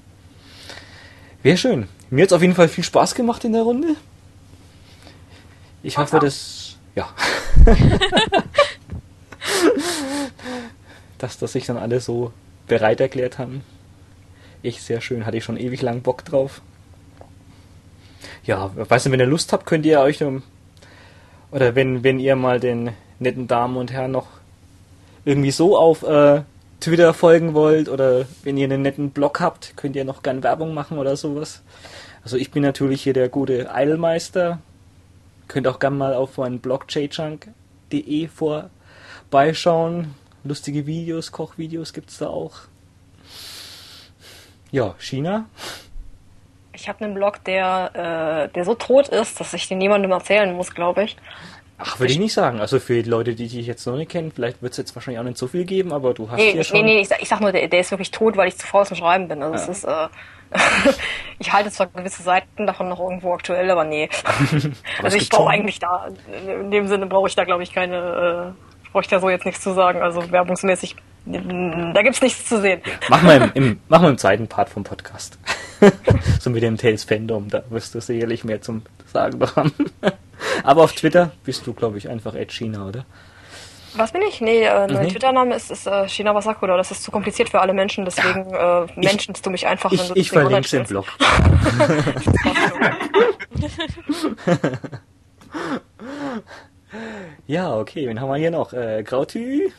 Wäre 1.42 1.56
schön. 1.56 1.88
Mir 2.10 2.22
hat 2.22 2.28
es 2.28 2.34
auf 2.34 2.42
jeden 2.42 2.54
Fall 2.54 2.68
viel 2.68 2.84
Spaß 2.84 3.14
gemacht 3.14 3.44
in 3.44 3.52
der 3.52 3.62
Runde. 3.62 3.96
Ich 5.82 5.98
hoffe, 5.98 6.18
dass. 6.18 6.76
Ja. 6.94 7.08
dass, 11.18 11.38
dass 11.38 11.52
sich 11.52 11.66
dann 11.66 11.76
alle 11.76 12.00
so 12.00 12.32
bereit 12.66 13.00
erklärt 13.00 13.38
haben. 13.38 13.62
Ich 14.62 14.82
sehr 14.82 15.00
schön, 15.00 15.26
hatte 15.26 15.36
ich 15.36 15.44
schon 15.44 15.58
ewig 15.58 15.82
lang 15.82 16.02
Bock 16.02 16.24
drauf. 16.24 16.62
Ja, 18.44 18.70
weißt 18.74 19.06
du, 19.06 19.10
wenn 19.10 19.20
ihr 19.20 19.26
Lust 19.26 19.52
habt, 19.52 19.64
könnt 19.66 19.86
ihr 19.86 20.00
euch 20.00 20.22
oder 21.50 21.74
wenn, 21.74 22.04
wenn 22.04 22.18
ihr 22.18 22.36
mal 22.36 22.60
den 22.60 22.90
netten 23.18 23.46
Damen 23.46 23.76
und 23.76 23.92
Herren 23.92 24.10
noch 24.10 24.26
irgendwie 25.24 25.50
so 25.50 25.78
auf 25.78 26.02
äh, 26.02 26.42
Twitter 26.80 27.14
folgen 27.14 27.54
wollt 27.54 27.88
oder 27.88 28.26
wenn 28.42 28.58
ihr 28.58 28.64
einen 28.64 28.82
netten 28.82 29.10
Blog 29.10 29.40
habt, 29.40 29.76
könnt 29.76 29.96
ihr 29.96 30.04
noch 30.04 30.22
gern 30.22 30.42
Werbung 30.42 30.74
machen 30.74 30.98
oder 30.98 31.16
sowas. 31.16 31.62
Also 32.22 32.36
ich 32.36 32.50
bin 32.50 32.62
natürlich 32.62 33.02
hier 33.02 33.14
der 33.14 33.28
gute 33.28 33.72
Eilmeister. 33.72 34.58
Könnt 35.48 35.66
auch 35.66 35.78
gern 35.78 35.96
mal 35.96 36.14
auf 36.14 36.36
meinen 36.36 36.58
Blog 36.58 36.86
jjunk.de 36.88 38.28
vorbeischauen. 38.28 40.14
Lustige 40.42 40.86
Videos, 40.86 41.32
Kochvideos 41.32 41.92
gibt's 41.92 42.18
da 42.18 42.26
auch. 42.26 42.62
Ja, 44.70 44.94
China. 44.98 45.46
Ich 46.84 46.88
habe 46.90 47.02
einen 47.02 47.14
Blog, 47.14 47.42
der, 47.44 48.44
äh, 48.44 48.52
der 48.52 48.64
so 48.66 48.74
tot 48.74 49.08
ist, 49.08 49.40
dass 49.40 49.54
ich 49.54 49.66
den 49.68 49.78
niemandem 49.78 50.10
erzählen 50.10 50.54
muss, 50.54 50.74
glaube 50.74 51.04
ich. 51.04 51.16
Ach, 51.78 51.98
würde 51.98 52.12
ich 52.12 52.18
nicht 52.18 52.34
sagen. 52.34 52.60
Also 52.60 52.78
für 52.78 53.02
die 53.02 53.08
Leute, 53.08 53.34
die 53.34 53.48
dich 53.48 53.66
jetzt 53.66 53.86
noch 53.86 53.96
nicht 53.96 54.10
kennen, 54.10 54.30
vielleicht 54.30 54.60
wird 54.60 54.72
es 54.72 54.76
jetzt 54.76 54.94
wahrscheinlich 54.94 55.18
auch 55.18 55.24
nicht 55.24 55.38
so 55.38 55.46
viel 55.46 55.64
geben, 55.64 55.94
aber 55.94 56.12
du 56.12 56.30
hast 56.30 56.36
nee, 56.36 56.54
ja 56.54 56.62
schon... 56.62 56.84
Nee, 56.84 56.96
nee, 56.96 57.00
ich 57.00 57.08
sag, 57.08 57.22
ich 57.22 57.28
sag 57.30 57.40
nur, 57.40 57.52
der, 57.52 57.68
der, 57.68 57.80
ist 57.80 57.90
wirklich 57.90 58.10
tot, 58.10 58.36
weil 58.36 58.48
ich 58.48 58.58
zu 58.58 58.66
faul 58.66 58.84
zum 58.84 58.98
Schreiben 58.98 59.28
bin. 59.28 59.42
Also 59.42 59.54
ja. 59.54 59.62
es 59.62 59.68
ist... 59.78 59.84
Äh, 59.84 60.08
ich 61.38 61.54
halte 61.54 61.70
zwar 61.70 61.86
gewisse 61.86 62.22
Seiten 62.22 62.66
davon 62.66 62.90
noch 62.90 63.00
irgendwo 63.00 63.32
aktuell, 63.32 63.70
aber 63.70 63.84
nee. 63.84 64.10
aber 64.98 65.04
also 65.04 65.16
ich 65.16 65.30
brauche 65.30 65.48
eigentlich 65.48 65.78
da, 65.78 66.08
in 66.46 66.70
dem 66.70 66.86
Sinne 66.86 67.06
brauche 67.06 67.28
ich 67.28 67.34
da, 67.34 67.44
glaube 67.44 67.62
ich, 67.62 67.72
keine... 67.72 68.52
Äh, 68.52 68.90
brauche 68.92 69.04
ich 69.04 69.08
da 69.08 69.20
so 69.20 69.30
jetzt 69.30 69.46
nichts 69.46 69.62
zu 69.62 69.72
sagen. 69.72 70.02
Also 70.02 70.30
werbungsmäßig, 70.30 70.96
da 71.26 72.02
gibt's 72.02 72.20
nichts 72.20 72.46
zu 72.46 72.60
sehen. 72.60 72.82
Machen 73.08 73.28
wir 73.28 73.36
im, 73.36 73.50
im, 73.54 73.80
machen 73.88 74.02
wir 74.02 74.10
im 74.10 74.18
zweiten 74.18 74.46
Part 74.46 74.68
vom 74.68 74.84
Podcast. 74.84 75.38
so 76.40 76.50
mit 76.50 76.62
dem 76.62 76.76
Tales 76.76 77.04
Fandom, 77.04 77.48
da 77.48 77.62
wirst 77.70 77.94
du 77.94 78.00
sicherlich 78.00 78.44
mehr 78.44 78.60
zum 78.60 78.82
Sagen 79.12 79.40
haben. 79.56 79.72
Aber 80.64 80.82
auf 80.82 80.92
Twitter 80.92 81.32
bist 81.44 81.66
du, 81.66 81.72
glaube 81.72 81.98
ich, 81.98 82.08
einfach 82.08 82.34
Ed 82.34 82.52
China, 82.52 82.86
oder? 82.86 83.06
Was 83.96 84.12
bin 84.12 84.22
ich? 84.22 84.40
Nee, 84.40 84.64
äh, 84.64 84.88
mein 84.92 85.04
mhm. 85.04 85.10
Twitter-Name 85.10 85.54
ist, 85.54 85.70
ist 85.70 85.86
äh, 85.86 86.08
Shina 86.08 86.34
Wasakura. 86.34 86.76
Das 86.76 86.90
ist 86.90 87.04
zu 87.04 87.12
kompliziert 87.12 87.48
für 87.48 87.60
alle 87.60 87.72
Menschen, 87.72 88.04
deswegen 88.04 88.50
ja. 88.50 88.84
äh, 88.84 88.88
mentionst 88.96 89.46
du 89.46 89.50
mich 89.50 89.66
einfach, 89.66 89.92
ich, 89.92 90.00
wenn 90.00 90.08
du 90.08 90.14
Ich 90.16 90.30
verlinke 90.30 90.68
den 90.68 90.84
Blog. 90.84 91.06
ja, 97.46 97.76
okay, 97.76 98.08
wen 98.08 98.20
haben 98.20 98.28
wir 98.28 98.36
hier 98.36 98.50
noch? 98.50 98.72
Äh, 98.72 99.04
Grautü? 99.04 99.70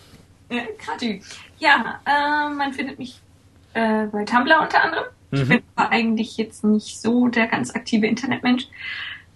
Grautü. 0.50 1.22
Ja, 1.60 2.00
äh, 2.06 2.50
man 2.54 2.74
findet 2.74 3.00
mich 3.00 3.22
äh, 3.74 4.06
bei 4.08 4.24
Tumblr 4.24 4.62
unter 4.62 4.84
anderem. 4.84 5.06
Mhm. 5.32 5.42
Ich 5.42 5.48
bin 5.48 5.64
eigentlich 5.76 6.38
jetzt 6.38 6.64
nicht 6.64 7.02
so 7.02 7.28
der 7.28 7.48
ganz 7.48 7.74
aktive 7.76 8.08
Internetmensch. 8.08 8.68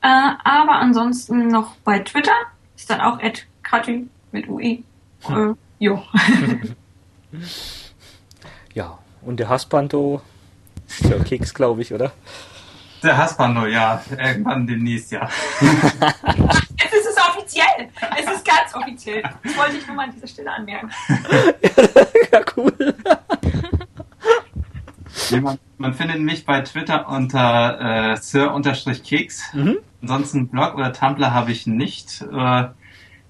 Äh, 0.02 0.08
aber 0.08 0.76
ansonsten 0.76 1.48
noch 1.48 1.76
bei 1.84 2.00
Twitter 2.00 2.36
ist 2.76 2.90
dann 2.90 3.02
auch 3.02 3.20
Ed 3.20 3.46
Kratü 3.64 4.08
mit 4.32 4.48
UE. 4.48 4.84
Hm. 5.24 5.52
Äh, 5.52 5.84
jo. 5.84 6.02
ja, 8.74 8.98
und 9.22 9.40
der 9.40 9.50
Haspanto, 9.50 10.22
der 11.04 11.20
Keks, 11.20 11.54
glaube 11.54 11.82
ich, 11.82 11.94
oder? 11.94 12.14
Der 13.04 13.18
Haspanto, 13.18 13.66
ja. 13.66 14.02
Irgendwann 14.10 14.66
demnächst, 14.68 15.12
ja. 15.12 15.30
es 17.50 17.56
ist 17.56 17.62
offiziell. 17.62 17.90
Es 18.18 18.36
ist 18.36 18.46
ganz 18.46 18.76
offiziell. 18.76 19.24
Das 19.44 19.58
wollte 19.58 19.78
ich 19.78 19.88
nur 19.88 19.96
mal 19.96 20.06
an 20.06 20.14
dieser 20.14 20.28
Stelle 20.28 20.52
anmerken. 20.52 20.92
ja, 22.32 22.42
cool. 22.56 22.96
Man, 25.42 25.60
man, 25.78 25.94
findet 25.94 26.20
mich 26.22 26.46
bei 26.46 26.62
Twitter 26.62 27.08
unter 27.08 28.14
äh, 28.14 28.18
sir-keks. 28.18 29.54
Mhm. 29.54 29.78
Ansonsten 30.02 30.48
Blog 30.48 30.76
oder 30.76 30.94
Tumblr 30.94 31.34
habe 31.34 31.52
ich 31.52 31.68
nicht. 31.68 32.22
Äh, 32.22 32.68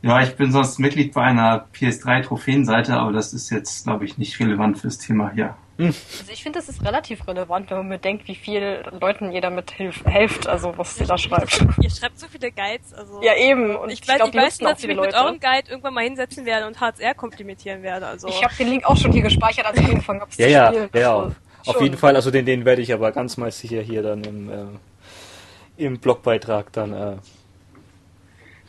ja, 0.02 0.22
ich 0.22 0.36
bin 0.36 0.52
sonst 0.52 0.80
Mitglied 0.80 1.14
bei 1.14 1.24
einer 1.24 1.68
PS3-Trophäenseite, 1.74 2.96
aber 2.96 3.12
das 3.12 3.34
ist 3.34 3.50
jetzt, 3.50 3.84
glaube 3.84 4.06
ich, 4.06 4.18
nicht 4.18 4.40
relevant 4.40 4.78
fürs 4.80 4.98
Thema 4.98 5.32
hier. 5.34 5.56
Hm. 5.80 5.88
Also 5.88 6.34
ich 6.34 6.44
finde, 6.44 6.60
das 6.60 6.68
ist 6.68 6.84
relativ 6.84 7.26
relevant, 7.26 7.70
wenn 7.70 7.78
man 7.78 7.90
bedenkt, 7.90 8.28
wie 8.28 8.36
viel 8.36 8.84
Leuten 9.00 9.32
ihr 9.32 9.40
damit 9.40 9.72
hilf 9.72 10.04
hilft, 10.06 10.46
also 10.46 10.78
was 10.78 10.98
sie 10.98 11.06
da 11.06 11.18
schreibt. 11.18 11.66
Ihr 11.82 11.90
schreibt 11.90 12.20
so 12.20 12.28
viele 12.28 12.52
Guides, 12.52 12.94
also. 12.94 13.22
Ja, 13.24 13.34
eben. 13.38 13.78
Und 13.78 13.90
ich, 13.90 14.02
ich 14.02 14.08
weiß, 14.08 14.30
die 14.30 14.36
meisten, 14.36 14.66
dass 14.66 14.82
ich 14.82 14.88
mich 14.88 15.00
mit 15.00 15.14
eurem 15.14 15.40
Guide 15.40 15.70
irgendwann 15.70 15.94
mal 15.94 16.04
hinsetzen 16.04 16.46
werde 16.46 16.68
und 16.68 16.82
HCR 16.82 17.14
komplimentieren 17.14 17.82
werde, 17.82 18.08
also. 18.08 18.28
Ich 18.28 18.44
habe 18.44 18.54
den 18.56 18.68
Link 18.68 18.84
auch 18.84 18.98
schon 18.98 19.14
hier 19.14 19.22
gespeichert, 19.22 19.66
als 19.68 19.80
ich 19.80 19.88
angefangen 19.88 20.20
habe 20.20 20.32
ja, 20.32 20.46
zu 20.46 20.52
ja, 20.52 20.68
spielen. 20.68 20.90
Ja, 20.94 21.00
ja, 21.00 21.18
also, 21.18 21.36
auf 21.66 21.82
jeden 21.82 21.98
Fall, 21.98 22.16
also 22.18 22.30
den, 22.30 22.46
den 22.46 22.66
werde 22.66 22.82
ich 22.82 22.92
aber 22.92 23.14
ganz 23.14 23.38
mal 23.38 23.50
sicher 23.50 23.82
hier 23.82 24.04
dann 24.04 24.22
im, 24.26 24.50
äh, 24.50 25.86
im 25.86 26.00
Blogbeitrag 26.00 26.74
dann 26.74 26.92
äh, 26.92 27.16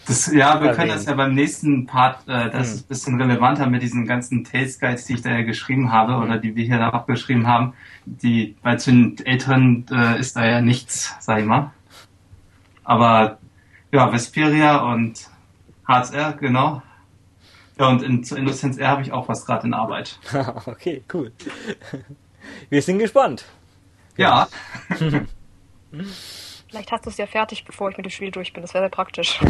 das, 0.06 0.32
ja, 0.32 0.62
wir 0.62 0.72
können 0.72 0.88
das 0.88 1.06
ja 1.06 1.14
beim 1.14 1.34
nächsten 1.34 1.86
Part, 1.86 2.26
äh, 2.26 2.50
das 2.50 2.54
hm. 2.54 2.60
ist 2.60 2.84
ein 2.84 2.88
bisschen 2.88 3.20
relevanter 3.20 3.66
mit 3.66 3.82
diesen 3.82 4.06
ganzen 4.06 4.44
Tales 4.44 4.78
Guides, 4.80 5.04
die 5.04 5.14
ich 5.14 5.22
da 5.22 5.30
ja 5.30 5.42
geschrieben 5.42 5.92
habe 5.92 6.14
oder 6.16 6.38
die 6.38 6.56
wir 6.56 6.64
hier 6.64 6.78
da 6.78 6.90
abgeschrieben 6.90 7.46
haben. 7.46 7.74
Die, 8.04 8.56
bei 8.62 8.76
den 8.76 9.18
Älteren 9.24 9.86
äh, 9.90 10.18
ist 10.18 10.36
da 10.36 10.44
ja 10.44 10.60
nichts, 10.60 11.14
sag 11.20 11.40
ich 11.40 11.46
mal. 11.46 11.72
Aber 12.82 13.38
ja, 13.92 14.12
Vesperia 14.12 14.78
und 14.78 15.28
HSR, 15.86 16.32
genau. 16.34 16.82
Ja, 17.78 17.88
und 17.88 18.02
in, 18.02 18.24
zu 18.24 18.36
Innocence 18.36 18.78
R 18.78 18.88
habe 18.88 19.02
ich 19.02 19.12
auch 19.12 19.28
was 19.28 19.46
gerade 19.46 19.66
in 19.66 19.74
Arbeit. 19.74 20.18
okay, 20.66 21.02
cool. 21.12 21.32
Wir 22.68 22.82
sind 22.82 22.98
gespannt. 22.98 23.44
Ja. 24.16 24.48
Vielleicht 26.70 26.92
hast 26.92 27.04
du 27.04 27.10
es 27.10 27.16
ja 27.16 27.26
fertig, 27.26 27.64
bevor 27.64 27.90
ich 27.90 27.96
mit 27.96 28.06
dem 28.06 28.10
Spiel 28.10 28.30
durch 28.30 28.52
bin. 28.52 28.62
Das 28.62 28.74
wäre 28.74 28.84
sehr 28.84 28.90
praktisch. 28.90 29.40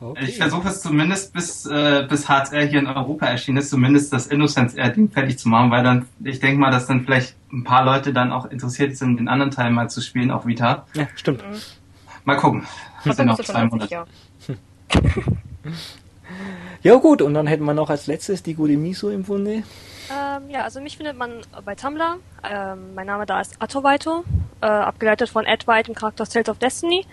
okay. 0.00 0.24
Ich 0.28 0.36
versuche 0.36 0.68
es 0.68 0.80
zumindest 0.80 1.32
bis, 1.32 1.66
äh, 1.66 2.06
bis 2.08 2.28
HCR 2.28 2.66
hier 2.66 2.78
in 2.78 2.86
Europa 2.86 3.26
erschienen 3.26 3.58
ist, 3.58 3.70
zumindest 3.70 4.12
das 4.12 4.28
Innocence 4.28 4.74
R-Ding 4.74 5.10
fertig 5.10 5.38
zu 5.38 5.48
machen, 5.48 5.72
weil 5.72 5.82
dann, 5.82 6.06
ich 6.22 6.38
denke 6.38 6.60
mal, 6.60 6.70
dass 6.70 6.86
dann 6.86 7.04
vielleicht 7.04 7.34
ein 7.52 7.64
paar 7.64 7.84
Leute 7.84 8.12
dann 8.12 8.32
auch 8.32 8.46
interessiert 8.46 8.96
sind, 8.96 9.16
den 9.18 9.26
anderen 9.26 9.50
Teil 9.50 9.72
mal 9.72 9.90
zu 9.90 10.00
spielen 10.00 10.30
auf 10.30 10.46
Vita. 10.46 10.86
Ja, 10.94 11.08
stimmt. 11.16 11.42
Mhm. 11.42 11.56
Mal 12.24 12.36
gucken. 12.36 12.66
Wir 13.02 13.12
sind 13.12 13.26
noch 13.26 13.40
zwei 13.40 13.64
Monate. 13.64 13.92
Ja. 13.92 14.06
ja 16.82 16.94
gut, 16.96 17.22
und 17.22 17.34
dann 17.34 17.46
hätten 17.46 17.64
wir 17.64 17.74
noch 17.74 17.90
als 17.90 18.06
letztes 18.06 18.42
die 18.42 18.54
gute 18.54 18.76
Miso 18.76 19.10
im 19.10 19.24
Bunde. 19.24 19.64
Ähm, 20.10 20.50
ja, 20.50 20.62
also 20.62 20.80
mich 20.80 20.96
findet 20.96 21.16
man 21.16 21.42
bei 21.64 21.74
Tumblr. 21.74 22.18
Ähm, 22.48 22.94
mein 22.94 23.06
Name 23.06 23.26
da 23.26 23.40
ist 23.40 23.60
Atovaito, 23.60 24.24
äh, 24.60 24.66
abgeleitet 24.66 25.28
von 25.28 25.44
Ed 25.44 25.66
White 25.66 25.90
im 25.90 25.94
Charakter 25.94 26.24
Tales 26.24 26.48
of 26.48 26.58
Destiny. 26.58 27.06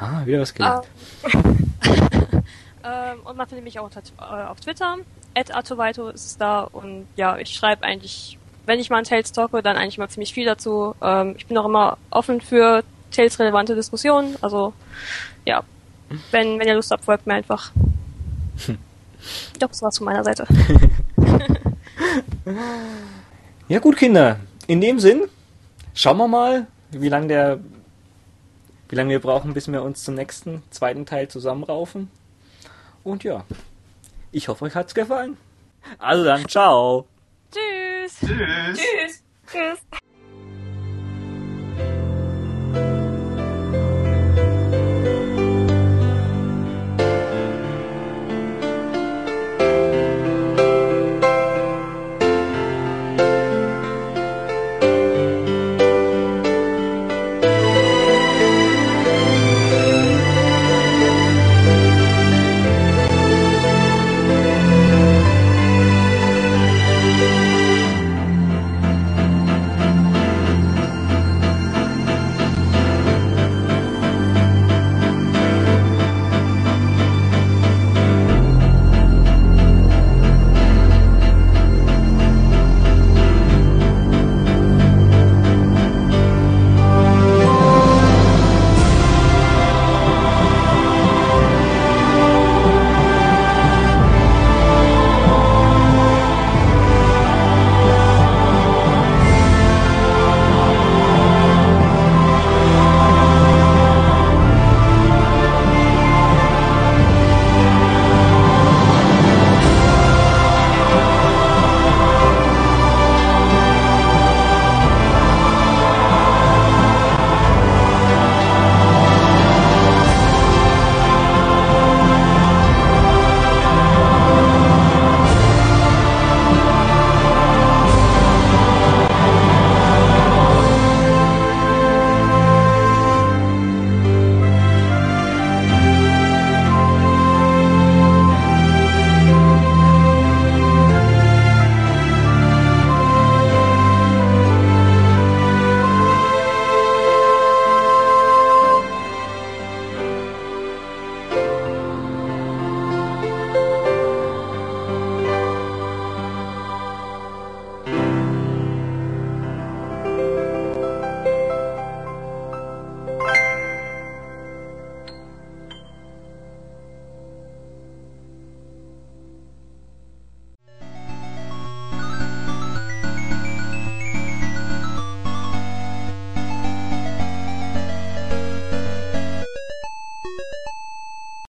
Ah, 0.00 0.24
wieder 0.26 0.40
was 0.40 0.52
gelernt. 0.52 0.86
Ähm, 1.32 1.74
ähm, 2.84 3.20
und 3.24 3.36
man 3.36 3.46
findet 3.46 3.64
mich 3.64 3.78
auch 3.78 3.90
äh, 3.90 4.22
auf 4.46 4.60
Twitter. 4.60 4.96
Ed 5.34 5.54
Atovaito 5.54 6.08
ist 6.08 6.26
es 6.26 6.36
da 6.36 6.62
und 6.62 7.06
ja, 7.16 7.38
ich 7.38 7.54
schreibe 7.54 7.84
eigentlich, 7.84 8.38
wenn 8.66 8.80
ich 8.80 8.90
mal 8.90 8.98
ein 8.98 9.04
Tales 9.04 9.32
talke, 9.32 9.62
dann 9.62 9.76
eigentlich 9.76 9.98
mal 9.98 10.08
ziemlich 10.08 10.34
viel 10.34 10.44
dazu. 10.44 10.94
Ähm, 11.00 11.34
ich 11.38 11.46
bin 11.46 11.56
auch 11.56 11.66
immer 11.66 11.98
offen 12.10 12.40
für 12.40 12.82
Tales-relevante 13.10 13.74
Diskussionen. 13.74 14.36
Also, 14.40 14.72
ja. 15.44 15.62
Wenn, 16.32 16.58
wenn 16.58 16.66
ihr 16.66 16.74
Lust 16.74 16.90
habt, 16.90 17.04
folgt 17.04 17.26
mir 17.26 17.34
einfach. 17.34 17.70
Ich 18.56 19.58
glaube, 19.58 19.72
das 19.72 19.82
war's 19.82 19.98
von 19.98 20.06
meiner 20.06 20.24
Seite. 20.24 20.44
ja 23.68 23.78
gut, 23.78 23.96
Kinder. 23.96 24.38
In 24.66 24.80
dem 24.80 25.00
Sinn, 25.00 25.28
schauen 25.94 26.18
wir 26.18 26.28
mal, 26.28 26.66
wie 26.90 27.08
lange 27.08 27.28
der 27.28 27.60
wie 28.88 28.96
lange 28.96 29.10
wir 29.10 29.20
brauchen, 29.20 29.54
bis 29.54 29.70
wir 29.70 29.82
uns 29.82 30.02
zum 30.02 30.16
nächsten 30.16 30.64
zweiten 30.70 31.06
Teil 31.06 31.28
zusammenraufen. 31.28 32.10
Und 33.04 33.22
ja, 33.22 33.44
ich 34.32 34.48
hoffe, 34.48 34.64
euch 34.64 34.74
hat's 34.74 34.94
gefallen. 34.94 35.36
Also 35.98 36.24
dann, 36.24 36.46
ciao. 36.48 37.06
Tschüss. 37.52 38.18
Tschüss. 38.18 38.78
Tschüss. 38.78 39.22
Tschüss. 39.46 39.99